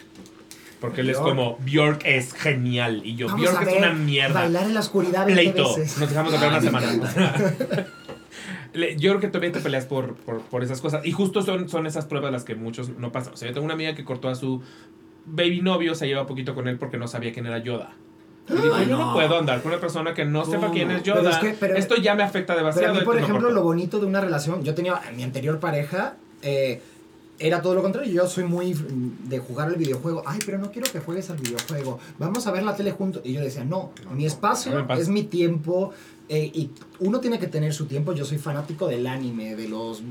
Porque 0.81 1.01
él 1.01 1.09
es 1.09 1.17
Bjork. 1.17 1.31
como, 1.31 1.57
Bjork 1.65 2.03
es 2.05 2.35
genial. 2.35 3.01
Y 3.05 3.17
yo, 3.17 3.29
Vamos 3.29 3.41
Bjork 3.41 3.61
es 3.63 3.67
ver, 3.67 3.79
una 3.79 3.93
mierda. 3.95 4.41
Bailar 4.43 4.65
en 4.67 4.75
la 4.75 4.81
oscuridad 4.81 5.25
20 5.27 5.43
Pleito. 5.53 5.77
veces. 5.77 5.99
Nos 5.99 6.09
dejamos 6.11 6.35
Ah, 6.35 6.47
una 6.49 6.61
semana. 6.61 7.87
Yo 8.99 9.11
creo 9.11 9.21
que 9.21 9.29
todavía 9.29 9.53
te 9.53 9.61
peleas 9.61 9.87
por, 9.87 10.15
por, 10.17 10.41
por 10.43 10.63
esas 10.63 10.81
cosas. 10.81 11.05
Y 11.07 11.13
justo 11.13 11.43
son, 11.43 11.69
son 11.69 11.87
esas 11.87 12.07
pruebas 12.07 12.33
las 12.33 12.45
que 12.45 12.55
muchos 12.55 12.91
no 12.99 13.13
pasan. 13.13 13.35
O 13.35 13.37
sea, 13.37 13.49
yo 13.49 13.55
tengo 13.55 13.65
una 13.65 13.75
amiga 13.75 13.95
que 13.95 14.05
cortó 14.05 14.29
a 14.29 14.35
su 14.35 14.63
baby 15.27 15.61
novio, 15.63 15.95
se 15.95 16.07
lleva 16.07 16.27
poquito 16.27 16.55
con 16.55 16.69
él 16.69 16.79
porque 16.79 16.99
no 16.99 17.09
sabía 17.09 17.33
quién 17.33 17.47
era 17.47 17.59
Yoda. 17.59 17.93
Y 18.49 18.53
dijo, 18.53 18.75
Ay, 18.75 18.87
yo 18.89 18.97
no 18.97 19.07
no. 19.07 19.13
puedo 19.15 19.37
andar 19.39 19.61
con 19.61 19.73
una 19.73 19.81
persona 19.81 20.15
que 20.15 20.25
no 20.25 20.45
sepa 20.45 20.71
quién 20.71 20.91
es 20.93 21.03
Pero 21.03 21.17
Yoda. 21.23 21.31
es 21.31 21.37
que- 21.39 21.57
pero- 21.59 21.75
Esto 21.77 21.97
ya 21.97 22.15
me 22.15 22.23
afecta 22.23 22.55
Pero 22.55 22.67
demasiado. 22.67 22.95
a 22.95 22.99
mí, 22.99 23.05
por 23.05 23.19
ejemplo, 23.19 23.51
lo 23.51 23.63
bonito 23.65 23.99
de 23.99 24.07
una 24.07 24.21
relación, 24.21 24.63
yo 24.63 24.75
tenía 24.75 25.01
mi 25.17 25.25
anterior 25.25 25.59
pareja, 25.59 26.15
eh, 26.43 26.81
era 27.39 27.61
todo 27.61 27.75
lo 27.75 27.83
contrario. 27.83 28.11
Yo 28.13 28.27
soy 28.29 28.45
muy 28.45 28.75
de 29.25 29.39
jugar 29.41 29.69
el 29.69 29.75
videojuego. 29.77 30.23
Ay, 30.25 30.39
pero 30.47 30.59
no 30.59 30.71
quiero 30.71 30.91
que 30.91 31.01
juegues 31.01 31.29
al 31.29 31.37
videojuego. 31.39 31.99
Vamos 32.19 32.47
a 32.47 32.53
ver 32.53 32.63
la 32.63 32.75
tele 32.77 32.93
juntos. 32.93 33.21
Y 33.25 33.33
yo 33.35 33.41
decía, 33.41 33.65
no, 33.65 33.91
mi 34.13 34.25
espacio 34.25 34.87
es 34.97 35.09
mi 35.09 35.25
tiempo. 35.25 35.93
Eh, 36.29 36.51
y 36.55 36.71
uno 36.99 37.21
tiene 37.21 37.39
que 37.39 37.47
tener 37.47 37.73
su 37.75 37.87
tiempo. 37.87 38.13
Yo 38.15 38.25
soy 38.25 38.39
fanático 38.39 38.89
del 38.89 39.07
anime, 39.07 39.55
de 39.57 39.69
los. 39.69 40.03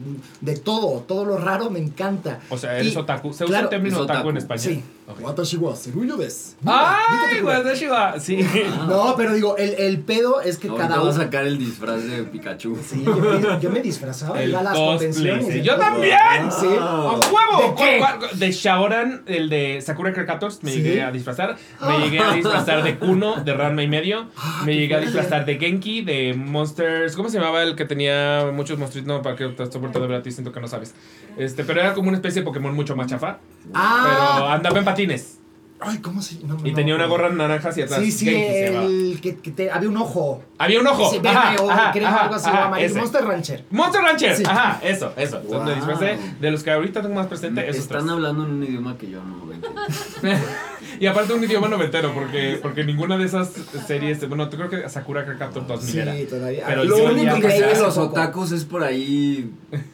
de 0.41 0.55
todo. 0.57 1.01
Todo 1.07 1.25
lo 1.25 1.37
raro 1.37 1.69
me 1.69 1.79
encanta. 1.79 2.39
O 2.49 2.57
sea, 2.57 2.77
eres 2.79 2.93
Y- 2.93 2.97
otaku. 2.97 3.33
¿Se 3.33 3.43
usa 3.43 3.47
claro, 3.47 3.65
el 3.65 3.69
término 3.69 3.99
otaku 3.99 4.29
en 4.29 4.37
español? 4.37 4.61
Sí. 4.75 4.83
Ok. 5.07 5.21
Watashi 5.21 5.57
wa 5.57 5.75
seruyo. 5.75 6.17
¡Ay, 6.65 7.41
watashi 7.41 7.87
wa! 7.87 8.19
Sí. 8.19 8.39
No, 8.87 9.13
pero 9.17 9.33
digo, 9.33 9.57
el, 9.57 9.73
el 9.77 9.99
pedo 9.99 10.41
es 10.41 10.57
que 10.57 10.67
cada 10.67 10.87
va 10.89 10.95
a 10.95 11.01
uno. 11.03 11.11
sacar 11.13 11.45
el 11.45 11.57
disfraz 11.57 12.03
de 12.03 12.23
Pikachu. 12.23 12.77
Sí, 12.83 13.03
yo, 13.03 13.15
me- 13.15 13.59
yo 13.61 13.69
me 13.69 13.81
disfrazaba, 13.81 14.41
El 14.41 14.49
iba 14.49 14.59
a 14.59 14.63
las 14.63 14.75
convenciones. 14.75 15.47
sí. 15.47 15.61
¡Yo 15.61 15.73
todo. 15.75 15.85
también! 15.85 16.51
Sí. 16.51 16.67
¡A 16.79 17.11
huevo! 17.11 17.75
¿De 17.77 17.83
qué? 17.83 17.97
¿Cuál- 17.99 18.19
cuál- 18.19 18.39
De 18.39 18.51
Shaoran, 18.51 19.23
el 19.27 19.49
de 19.49 19.81
Sakura 19.81 20.13
Card 20.13 20.25
Captors, 20.27 20.63
me 20.63 20.71
¿Sí? 20.71 20.81
llegué 20.81 21.01
a 21.03 21.11
disfrazar. 21.11 21.55
Me 21.85 21.99
llegué 21.99 22.19
a 22.19 22.31
disfrazar 22.33 22.83
de 22.83 22.97
Kuno, 22.97 23.43
de 23.43 23.53
Ranma 23.53 23.83
y 23.83 23.87
medio. 23.87 24.27
Ah, 24.37 24.63
Me 24.65 24.75
llegué 24.75 24.95
a 24.95 24.99
disfrazar 24.99 25.45
de 25.45 25.57
Genki, 25.59 26.01
de 26.05 26.33
Monsters. 26.33 27.15
¿Cómo 27.15 27.29
se 27.29 27.37
llamaba 27.39 27.63
el 27.63 27.75
que 27.75 27.85
tenía 27.85 28.49
muchos 28.53 28.77
monstruos? 28.79 29.05
No, 29.07 29.21
para 29.21 29.35
que 29.35 29.47
te 29.49 29.63
estoy 29.63 29.81
volteando 29.81 30.05
a 30.05 30.09
ver 30.09 30.19
a 30.19 30.23
ti, 30.23 30.31
siento 30.31 30.51
que 30.51 30.59
no 30.59 30.67
sabes. 30.67 30.93
Este, 31.37 31.63
pero 31.63 31.81
era 31.81 31.93
como 31.93 32.07
una 32.09 32.17
especie 32.17 32.41
de 32.41 32.45
Pokémon 32.45 32.73
mucho 32.73 32.95
más 32.95 33.07
chafa. 33.07 33.39
Pero 33.63 33.73
Ah, 33.75 34.53
andaba 34.53 34.79
en 34.79 34.85
patines. 34.85 35.39
Ay, 35.77 35.97
¿cómo 35.97 36.21
se 36.21 36.35
no, 36.45 36.57
Y 36.63 36.69
no, 36.71 36.75
tenía 36.75 36.95
una 36.95 37.03
no. 37.03 37.09
gorra 37.09 37.29
naranja 37.29 37.67
hacia 37.69 37.83
atrás. 37.83 37.99
Sí, 37.99 38.09
sí, 38.09 38.29
el 38.33 39.19
que, 39.21 39.35
que 39.35 39.51
te, 39.51 39.69
había 39.69 39.89
un 39.89 39.97
ojo. 39.97 40.41
Había 40.57 40.79
un 40.79 40.87
ojo. 40.87 41.11
Sí, 41.11 41.19
Ajá, 41.23 41.61
o 41.61 41.69
ajá, 41.69 41.91
crema, 41.91 42.07
ajá, 42.09 42.21
algo 42.23 42.35
así, 42.35 42.49
o 42.49 42.53
ajá, 42.53 42.65
amarillo. 42.67 42.87
ese. 42.89 42.99
Monster 42.99 43.25
Rancher. 43.25 43.65
Monster 43.71 44.01
Rancher. 44.01 44.35
Sí. 44.37 44.43
Ajá, 44.47 44.79
eso, 44.81 45.11
eso. 45.17 45.41
Entonces 45.41 45.65
me 45.65 45.73
Wow. 45.73 45.75
disfrazé 45.75 46.17
de 46.39 46.51
los 46.51 46.63
que 46.63 46.71
ahorita 46.71 47.01
tengo 47.01 47.15
más 47.15 47.27
presente. 47.27 47.61
Esos 47.67 47.81
Están 47.83 47.99
tres. 48.03 48.11
hablando 48.13 48.45
en 48.45 48.51
un 48.51 48.63
idioma 48.63 48.97
que 48.97 49.09
yo 49.11 49.21
no 49.21 49.51
entiendo. 49.51 49.81
Y 50.99 51.05
aparte 51.07 51.33
un 51.33 51.43
idioma 51.43 51.67
noventero, 51.67 52.13
porque, 52.13 52.59
porque 52.61 52.83
ninguna 52.83 53.17
de 53.17 53.25
esas 53.25 53.51
series, 53.87 54.27
bueno, 54.27 54.49
creo 54.49 54.69
que 54.69 54.87
Sakura 54.89 55.25
Captor 55.37 55.67
2000 55.67 55.91
Sí, 56.17 56.25
todavía. 56.29 56.63
Pero 56.67 56.83
Lo 56.83 57.03
único 57.05 57.39
que 57.39 57.47
hay 57.47 57.61
de 57.61 57.79
los 57.81 57.97
otakus 57.97 58.51
es 58.51 58.63
por 58.65 58.83
ahí 58.83 59.51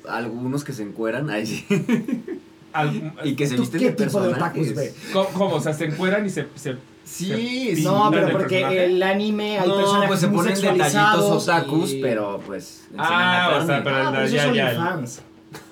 algunos 0.08 0.64
que 0.64 0.74
se 0.74 0.84
encueran. 0.84 1.30
Ahí 1.30 1.46
sí. 1.46 1.66
Al- 2.74 3.14
Y 3.24 3.36
que 3.36 3.48
se 3.48 3.56
¿Tú 3.56 3.62
visten 3.62 3.80
qué 3.80 3.92
de 3.92 4.06
tipo 4.06 4.22
de 4.22 4.30
otakus 4.30 4.68
personajes. 4.68 4.76
ve? 5.04 5.12
¿Cómo, 5.14 5.28
cómo? 5.30 5.56
O 5.56 5.62
sea, 5.62 5.74
se 5.74 5.86
encueran 5.86 6.26
y 6.26 6.30
se... 6.30 6.48
se 6.56 6.76
Sí, 7.04 7.72
se 7.72 7.76
sí. 7.78 7.84
No, 7.84 8.10
pero 8.12 8.28
el 8.28 8.32
porque 8.32 8.48
personaje. 8.60 8.86
el 8.86 9.04
anime 9.04 9.60
hay 9.60 9.68
no, 9.68 9.76
personajes 9.76 10.08
pues 10.08 10.20
se 10.22 10.28
ponen 10.30 10.54
detallitos 10.62 11.44
otakus, 11.50 11.92
y- 11.94 12.02
pero 12.02 12.40
pues. 12.46 12.88
Ah, 12.98 13.60
o 13.62 13.66
sea, 13.66 13.84
pero- 13.84 13.96
Ah, 13.98 14.12
pero 14.16 14.28
ya, 14.28 14.54
ya, 14.54 14.70
el- 14.72 14.78
fans. 14.78 15.22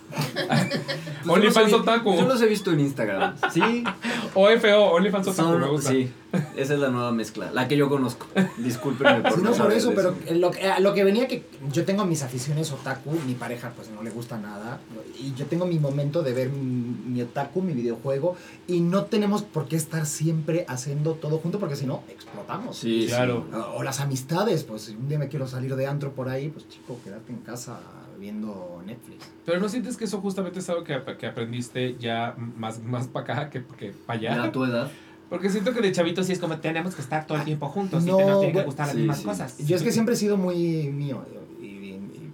Pues 0.10 1.26
yo 1.26 1.34
OnlyFans 1.34 1.56
los 1.72 1.74
he 1.74 1.76
vi- 1.76 1.82
otaku. 1.90 2.16
Yo 2.16 2.28
los 2.28 2.42
he 2.42 2.46
visto 2.48 2.72
en 2.72 2.80
Instagram. 2.80 3.36
Sí. 3.54 3.84
OFO, 4.34 4.92
OnlyFans 4.94 5.28
Otaku, 5.28 5.50
Son- 5.50 5.62
me 5.62 5.68
gusta. 5.68 5.90
sí, 5.92 6.12
esa 6.56 6.74
es 6.76 6.80
la 6.80 6.90
nueva 6.90 7.12
mezcla, 7.12 7.52
la 7.52 7.68
que 7.68 7.76
yo 7.76 7.90
conozco. 7.90 8.28
Discúlpenme 8.58 9.22
por 9.30 9.34
Sí, 9.36 9.42
no 9.44 9.52
por 9.52 9.74
eso, 9.74 9.92
pero 9.96 10.16
lo, 10.32 10.52
que- 10.52 10.68
a 10.68 10.80
lo 10.80 10.94
que 10.94 11.04
venía 11.04 11.28
que 11.28 11.44
yo 11.72 11.84
tengo 11.86 12.06
mis 12.06 12.24
aficiones 12.24 12.72
otaku, 12.72 13.12
mi 13.28 13.34
pareja 13.34 13.72
pues 13.76 13.90
no 13.90 14.02
le 14.04 14.12
gusta 14.12 14.38
nada 14.38 14.80
y 15.20 15.34
yo 15.34 15.46
tengo 15.48 15.66
mi 15.66 15.80
momento 15.80 16.22
de 16.24 16.34
ver 16.34 16.50
mi, 16.50 16.96
mi 17.08 17.22
otaku, 17.22 17.62
mi 17.62 17.74
videojuego 17.74 18.36
y 18.68 18.80
no 18.82 19.06
tenemos 19.06 19.42
por 19.42 19.68
qué 19.68 19.76
estar 19.76 20.06
siempre 20.06 20.66
haciendo 20.68 21.14
todo 21.14 21.40
junto 21.40 21.60
porque 21.60 21.76
si 21.76 21.86
no 21.86 22.04
explotamos. 22.10 22.78
Sí, 22.78 23.06
Claro. 23.08 23.46
o 23.76 23.84
las 23.84 24.00
amistades, 24.00 24.64
pues 24.64 24.84
si 24.84 24.96
un 24.96 25.10
día 25.10 25.20
me 25.20 25.28
quiero 25.28 25.48
salir 25.48 25.76
de 25.76 25.88
antro 25.88 26.12
por 26.14 26.30
ahí, 26.30 26.50
pues 26.50 26.68
chico, 26.70 26.98
quédate 27.04 27.32
en 27.32 27.40
casa 27.40 27.80
viendo 28.20 28.82
Netflix. 28.86 29.30
Pero 29.46 29.60
¿no 29.60 29.70
sientes 29.70 29.98
que 29.98 30.06
eso 30.06 30.20
justamente 30.22 30.60
es 30.60 30.70
algo 30.70 30.84
que, 30.84 31.00
que 31.18 31.26
aprendiste 31.28 31.96
ya 31.98 32.36
más, 32.38 32.84
más 32.84 33.08
para 33.08 33.34
acá 33.34 33.50
que, 33.50 33.64
que 33.78 33.92
para 34.06 34.20
Ya 34.20 34.34
allá? 34.34 34.44
a 34.44 34.52
tu 34.52 34.64
edad. 34.66 34.92
Porque 35.30 35.50
siento 35.50 35.74
que 35.74 35.82
de 35.82 35.92
chavito 35.92 36.24
sí 36.24 36.32
es 36.32 36.40
como 36.40 36.58
tenemos 36.58 36.96
que 36.96 37.02
estar 37.02 37.28
todo 37.28 37.38
el 37.38 37.44
tiempo 37.46 37.68
juntos 37.70 38.04
No, 38.04 38.16
y 38.16 38.18
te 38.18 38.26
nos 38.26 38.40
tienen 38.40 38.58
que 38.58 38.64
gustar 38.64 38.88
las 38.88 38.96
sí, 38.96 39.00
mismas 39.02 39.20
sí. 39.20 39.26
cosas. 39.26 39.58
Yo 39.60 39.76
es 39.76 39.84
que 39.84 39.92
siempre 39.92 40.16
he 40.16 40.18
sido 40.18 40.38
muy 40.38 40.90
mío 40.92 41.24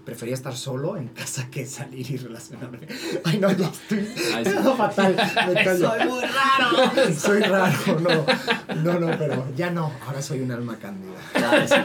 prefería 0.06 0.36
estar 0.36 0.56
solo 0.56 0.98
en 0.98 1.08
casa 1.10 1.50
que 1.50 1.66
salir 1.66 2.10
y 2.12 2.18
relacionarme. 2.18 2.80
Ay, 3.24 3.40
no, 3.40 3.52
ya 3.52 3.68
estoy. 3.68 4.08
Ay, 4.36 4.46
sí. 4.46 4.52
Fatal. 4.78 5.16
Me 5.48 5.54
callo. 5.64 5.90
Soy 5.90 6.08
muy 6.08 6.22
raro. 6.22 7.14
Soy 7.20 7.40
raro, 7.42 8.00
no. 8.00 8.26
No, 8.84 9.00
no, 9.00 9.18
pero 9.18 9.46
ya 9.56 9.72
no. 9.72 9.92
Ahora 10.06 10.22
soy 10.22 10.42
un 10.42 10.52
alma 10.52 10.78
cándida. 10.78 11.16
Sí. 11.68 11.76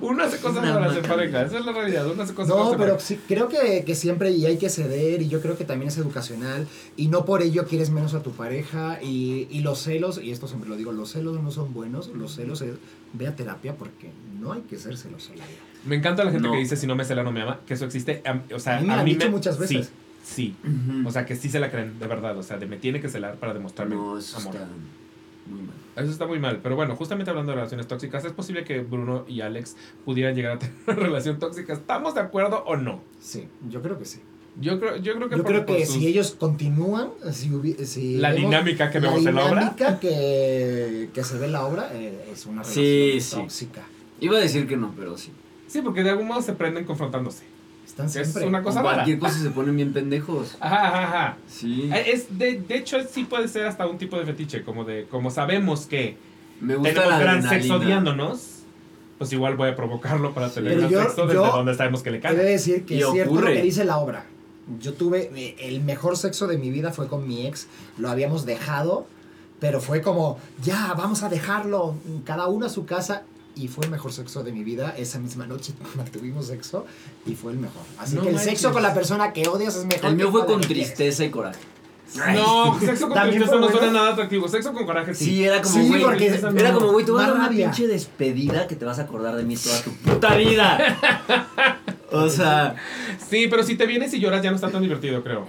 Uno 0.00 0.24
hace 0.24 0.38
cosas 0.38 0.64
hacer 0.64 0.80
máquina. 0.80 1.08
pareja, 1.08 1.42
esa 1.42 1.58
es 1.58 1.66
la 1.66 1.72
realidad, 1.72 2.10
uno 2.10 2.22
hace 2.22 2.34
cosas 2.34 2.48
No, 2.54 2.70
pero 2.72 2.78
pareja. 2.78 2.98
sí, 3.00 3.20
creo 3.28 3.48
que, 3.48 3.84
que 3.84 3.94
siempre 3.94 4.30
y 4.30 4.46
hay 4.46 4.56
que 4.58 4.70
ceder 4.70 5.22
y 5.22 5.28
yo 5.28 5.40
creo 5.40 5.56
que 5.56 5.64
también 5.64 5.88
es 5.88 5.98
educacional 5.98 6.66
y 6.96 7.08
no 7.08 7.24
por 7.24 7.42
ello 7.42 7.66
quieres 7.66 7.90
menos 7.90 8.14
a 8.14 8.22
tu 8.22 8.32
pareja 8.32 8.98
y, 9.02 9.46
y 9.50 9.60
los 9.60 9.80
celos, 9.80 10.18
y 10.22 10.30
esto 10.30 10.48
siempre 10.48 10.68
lo 10.68 10.76
digo, 10.76 10.92
los 10.92 11.12
celos 11.12 11.40
no 11.42 11.50
son 11.50 11.72
buenos, 11.74 12.08
los 12.08 12.34
celos 12.34 12.60
es 12.62 12.74
ve 13.12 13.26
a 13.28 13.36
terapia 13.36 13.76
porque 13.76 14.10
no 14.40 14.52
hay 14.52 14.62
que 14.62 14.78
ser 14.78 14.96
celoso 14.96 15.32
en 15.32 15.38
la 15.40 15.46
vida. 15.46 15.58
Me 15.86 15.96
encanta 15.96 16.24
la 16.24 16.30
gente 16.30 16.46
No. 16.48 16.52
que 16.54 16.58
dice 16.60 16.76
si 16.76 16.86
no 16.86 16.94
me 16.96 17.04
cela 17.04 17.22
no 17.22 17.32
me 17.32 17.42
ama, 17.42 17.60
que 17.66 17.74
eso 17.74 17.84
existe. 17.84 18.22
O 18.54 18.58
sea, 18.58 18.78
A 18.78 18.80
mí 18.80 18.86
me 18.86 18.94
han 18.94 19.04
dicho 19.04 19.30
muchas 19.30 19.56
Sí, 19.56 19.60
veces. 19.76 19.92
sí. 20.24 20.54
Ujú. 20.64 21.08
O 21.08 21.10
sea, 21.12 21.26
que 21.26 21.36
sí 21.36 21.48
se 21.50 21.60
la 21.60 21.70
creen, 21.70 21.98
de 21.98 22.06
verdad. 22.06 22.36
O 22.38 22.42
sea, 22.42 22.56
de 22.58 22.66
me 22.66 22.76
tiene 22.76 23.00
que 23.00 23.08
celar 23.08 23.36
para 23.36 23.52
demostrarme 23.54 23.94
no, 23.94 24.18
eso 24.18 24.38
amor. 24.38 24.54
está 24.54 24.66
muy 25.46 25.60
mal. 25.62 25.74
Eso 25.96 26.10
está 26.10 26.26
muy 26.26 26.38
mal. 26.40 26.58
Pero 26.62 26.74
bueno, 26.74 26.96
justamente 26.96 27.30
hablando 27.30 27.52
de 27.52 27.56
relaciones 27.56 27.86
tóxicas, 27.86 28.24
¿es 28.24 28.32
posible 28.32 28.64
que 28.64 28.80
Bruno 28.80 29.24
y 29.28 29.42
Alex 29.42 29.76
pudieran 30.04 30.34
llegar 30.34 30.52
a 30.56 30.58
tener 30.58 30.74
una 30.86 30.96
relación 30.96 31.38
tóxica? 31.38 31.72
¿Estamos 31.72 32.14
de 32.14 32.20
acuerdo 32.22 32.64
o 32.66 32.76
no? 32.76 33.00
Sí, 33.20 33.46
yo 33.68 33.80
creo 33.82 33.98
que 33.98 34.04
sí. 34.06 34.20
Yo 34.60 34.78
creo, 34.78 34.96
yo 34.98 35.16
creo 35.16 35.28
que, 35.28 35.36
Yo 35.36 35.42
por- 35.42 35.52
creo 35.52 35.66
por 35.66 35.76
que 35.76 35.84
sus- 35.84 35.96
si 35.96 36.06
ellos 36.06 36.36
continúan, 36.38 37.08
si, 37.32 38.16
La 38.18 38.30
vemos 38.30 38.50
dinámica 38.50 38.88
que 38.90 39.00
vemos 39.00 39.26
en 39.26 39.34
la 39.34 39.44
obra. 39.46 39.60
dinámica 39.60 39.98
que, 40.00 41.10
que 41.12 41.24
se 41.24 41.38
ve 41.38 41.46
en 41.46 41.52
la 41.52 41.66
obra 41.66 41.90
eh, 41.92 42.28
es 42.32 42.46
una 42.46 42.62
relación 42.62 42.84
Sí, 42.84 43.18
sí. 43.20 43.36
tóxica. 43.36 43.82
Iba 44.20 44.38
a 44.38 44.40
decir 44.40 44.66
que 44.68 44.76
no, 44.76 44.92
pero 44.96 45.18
sí. 45.18 45.32
Sí, 45.74 45.82
porque 45.82 46.04
de 46.04 46.10
algún 46.10 46.28
modo 46.28 46.40
se 46.40 46.52
prenden 46.52 46.84
confrontándose. 46.84 47.42
Están 47.84 48.06
Es 48.06 48.12
siempre. 48.12 48.46
una 48.46 48.62
cosa 48.62 48.76
Con 48.76 48.84
rara. 48.84 48.96
cualquier 48.98 49.18
cosa 49.18 49.40
se 49.40 49.50
ponen 49.50 49.74
bien 49.74 49.92
pendejos. 49.92 50.56
Ajá, 50.60 50.86
ajá, 50.86 51.02
ajá. 51.02 51.36
Sí. 51.48 51.90
Eh, 51.92 52.12
Es, 52.12 52.38
de, 52.38 52.60
de 52.60 52.76
hecho, 52.76 52.98
sí 53.10 53.24
puede 53.24 53.48
ser 53.48 53.66
hasta 53.66 53.84
un 53.88 53.98
tipo 53.98 54.16
de 54.16 54.24
fetiche, 54.24 54.62
como 54.62 54.84
de, 54.84 55.06
como 55.10 55.32
sabemos 55.32 55.86
que 55.86 56.16
Me 56.60 56.76
gusta 56.76 56.90
tenemos 56.92 57.10
la 57.10 57.18
gran 57.18 57.36
adrenalina. 57.38 57.62
sexo 57.62 57.74
odiándonos, 57.84 58.48
pues 59.18 59.32
igual 59.32 59.56
voy 59.56 59.70
a 59.70 59.74
provocarlo 59.74 60.32
para 60.32 60.48
tener 60.48 60.74
Pero 60.76 60.80
gran 60.82 60.92
yo- 60.92 61.02
sexo 61.02 61.22
desde 61.26 61.34
yo- 61.42 61.50
donde 61.50 61.74
sabemos 61.74 62.04
que 62.04 62.12
le 62.12 62.20
cae. 62.20 62.36
de 62.36 62.44
decir 62.44 62.84
que 62.84 62.94
Y 62.94 63.00
es 63.02 63.10
cierto 63.10 63.34
lo 63.40 63.46
que 63.48 63.60
dice 63.62 63.84
la 63.84 63.98
obra. 63.98 64.26
Yo 64.80 64.92
tuve 64.92 65.32
eh, 65.34 65.56
el 65.58 65.80
mejor 65.80 66.16
sexo 66.16 66.46
de 66.46 66.56
mi 66.56 66.70
vida 66.70 66.92
fue 66.92 67.08
con 67.08 67.26
mi 67.26 67.48
ex. 67.48 67.66
Lo 67.98 68.10
habíamos 68.10 68.46
dejado, 68.46 69.08
pero 69.58 69.80
fue 69.80 70.02
como, 70.02 70.38
ya, 70.62 70.94
vamos 70.96 71.24
a 71.24 71.28
dejarlo, 71.28 71.96
cada 72.24 72.46
uno 72.46 72.66
a 72.66 72.68
su 72.68 72.86
casa. 72.86 73.24
Y 73.56 73.68
fue 73.68 73.84
el 73.84 73.90
mejor 73.90 74.12
sexo 74.12 74.42
de 74.42 74.50
mi 74.52 74.64
vida. 74.64 74.94
Esa 74.96 75.18
misma 75.18 75.46
noche 75.46 75.72
mantuvimos 75.96 76.46
sexo 76.48 76.86
y 77.26 77.34
fue 77.34 77.52
el 77.52 77.58
mejor. 77.58 77.82
Así 77.98 78.16
No 78.16 78.22
que 78.22 78.28
el 78.28 78.34
manches. 78.34 78.50
sexo 78.52 78.72
con 78.72 78.82
la 78.82 78.92
persona 78.94 79.32
que 79.32 79.46
odias 79.48 79.76
es 79.76 79.84
mejor. 79.84 80.06
El 80.10 80.16
mío 80.16 80.30
fue 80.32 80.44
con 80.46 80.60
tristeza 80.60 81.24
y 81.24 81.30
coraje. 81.30 81.60
No, 82.16 82.78
sexo 82.80 83.06
con 83.08 83.14
También 83.14 83.42
tristeza 83.42 83.60
no 83.60 83.68
suena 83.70 83.90
nada 83.92 84.12
atractivo. 84.12 84.46
Sexo 84.48 84.72
con 84.72 84.86
coraje 84.86 85.14
sí. 85.14 85.24
Sí, 85.24 85.44
era 85.44 85.60
como, 85.60 85.74
Sí, 85.74 85.88
güey. 85.88 86.02
porque 86.02 86.18
tristeza 86.28 86.50
Era 86.56 86.70
no. 86.72 86.78
como, 86.78 86.92
güey, 86.92 87.04
te 87.04 87.10
voy 87.12 87.20
a 87.20 87.24
dar 87.24 87.30
Da 87.32 87.38
una 87.40 87.48
rabia. 87.48 87.66
pinche 87.66 87.86
despedida 87.88 88.66
que 88.66 88.76
te 88.76 88.84
vas 88.84 88.98
a 88.98 89.02
acordar 89.02 89.34
de 89.36 89.42
mí 89.42 89.56
toda 89.56 89.82
tu 89.82 89.90
puta 90.10 90.36
vida. 90.36 90.96
o 92.12 92.28
sea, 92.28 92.76
Sí, 93.28 93.48
pero 93.50 93.62
si 93.64 93.74
te 93.76 93.86
vienes 93.86 94.14
y 94.14 94.20
lloras 94.20 94.42
ya 94.42 94.50
no 94.50 94.56
está 94.56 94.70
tan 94.70 94.82
divertido, 94.82 95.22
creo. 95.24 95.46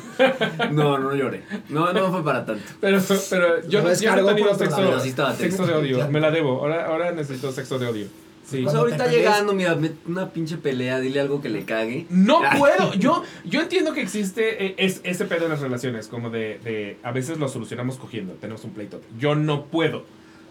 no, 0.70 0.98
no 0.98 1.14
lloré. 1.14 1.42
No, 1.68 1.92
no 1.92 2.10
fue 2.12 2.22
para 2.24 2.44
tanto. 2.44 2.62
Pero, 2.80 3.00
pero 3.28 3.46
yo, 3.46 3.54
Lo 3.56 3.60
no, 3.62 3.68
yo 3.68 3.82
no 3.82 3.88
descargó 3.88 4.30
he 4.30 4.34
tenido 4.34 4.46
por 4.48 4.54
otro 4.54 4.66
sexo, 4.66 4.76
lado. 4.80 4.90
Pero 4.90 5.02
sí 5.02 5.08
estaba 5.08 5.34
sexo 5.34 5.66
de 5.66 5.74
odio. 5.74 6.08
Me 6.08 6.20
la 6.20 6.30
debo. 6.30 6.60
Ahora, 6.60 6.86
ahora 6.86 7.12
necesito 7.12 7.50
sexo 7.52 7.78
de 7.78 7.86
odio. 7.88 8.06
Sí. 8.50 8.62
Pues 8.62 8.74
Cuando 8.74 8.80
ahorita 8.80 9.06
llegando, 9.06 9.52
mira, 9.52 9.78
una 10.06 10.30
pinche 10.30 10.56
pelea, 10.56 10.98
dile 10.98 11.20
algo 11.20 11.40
que 11.40 11.48
le 11.48 11.64
cague. 11.64 12.06
No 12.10 12.40
puedo. 12.58 12.94
Yo, 12.94 13.22
yo 13.44 13.60
entiendo 13.60 13.92
que 13.92 14.00
existe 14.00 14.66
eh, 14.66 14.74
es, 14.76 15.00
ese 15.04 15.24
pedo 15.26 15.44
en 15.44 15.52
las 15.52 15.60
relaciones, 15.60 16.08
como 16.08 16.30
de, 16.30 16.58
de 16.64 16.98
a 17.04 17.12
veces 17.12 17.38
lo 17.38 17.48
solucionamos 17.48 17.96
cogiendo, 17.96 18.32
tenemos 18.34 18.64
un 18.64 18.72
pleito. 18.72 19.00
Yo 19.18 19.36
no 19.36 19.66
puedo. 19.66 20.04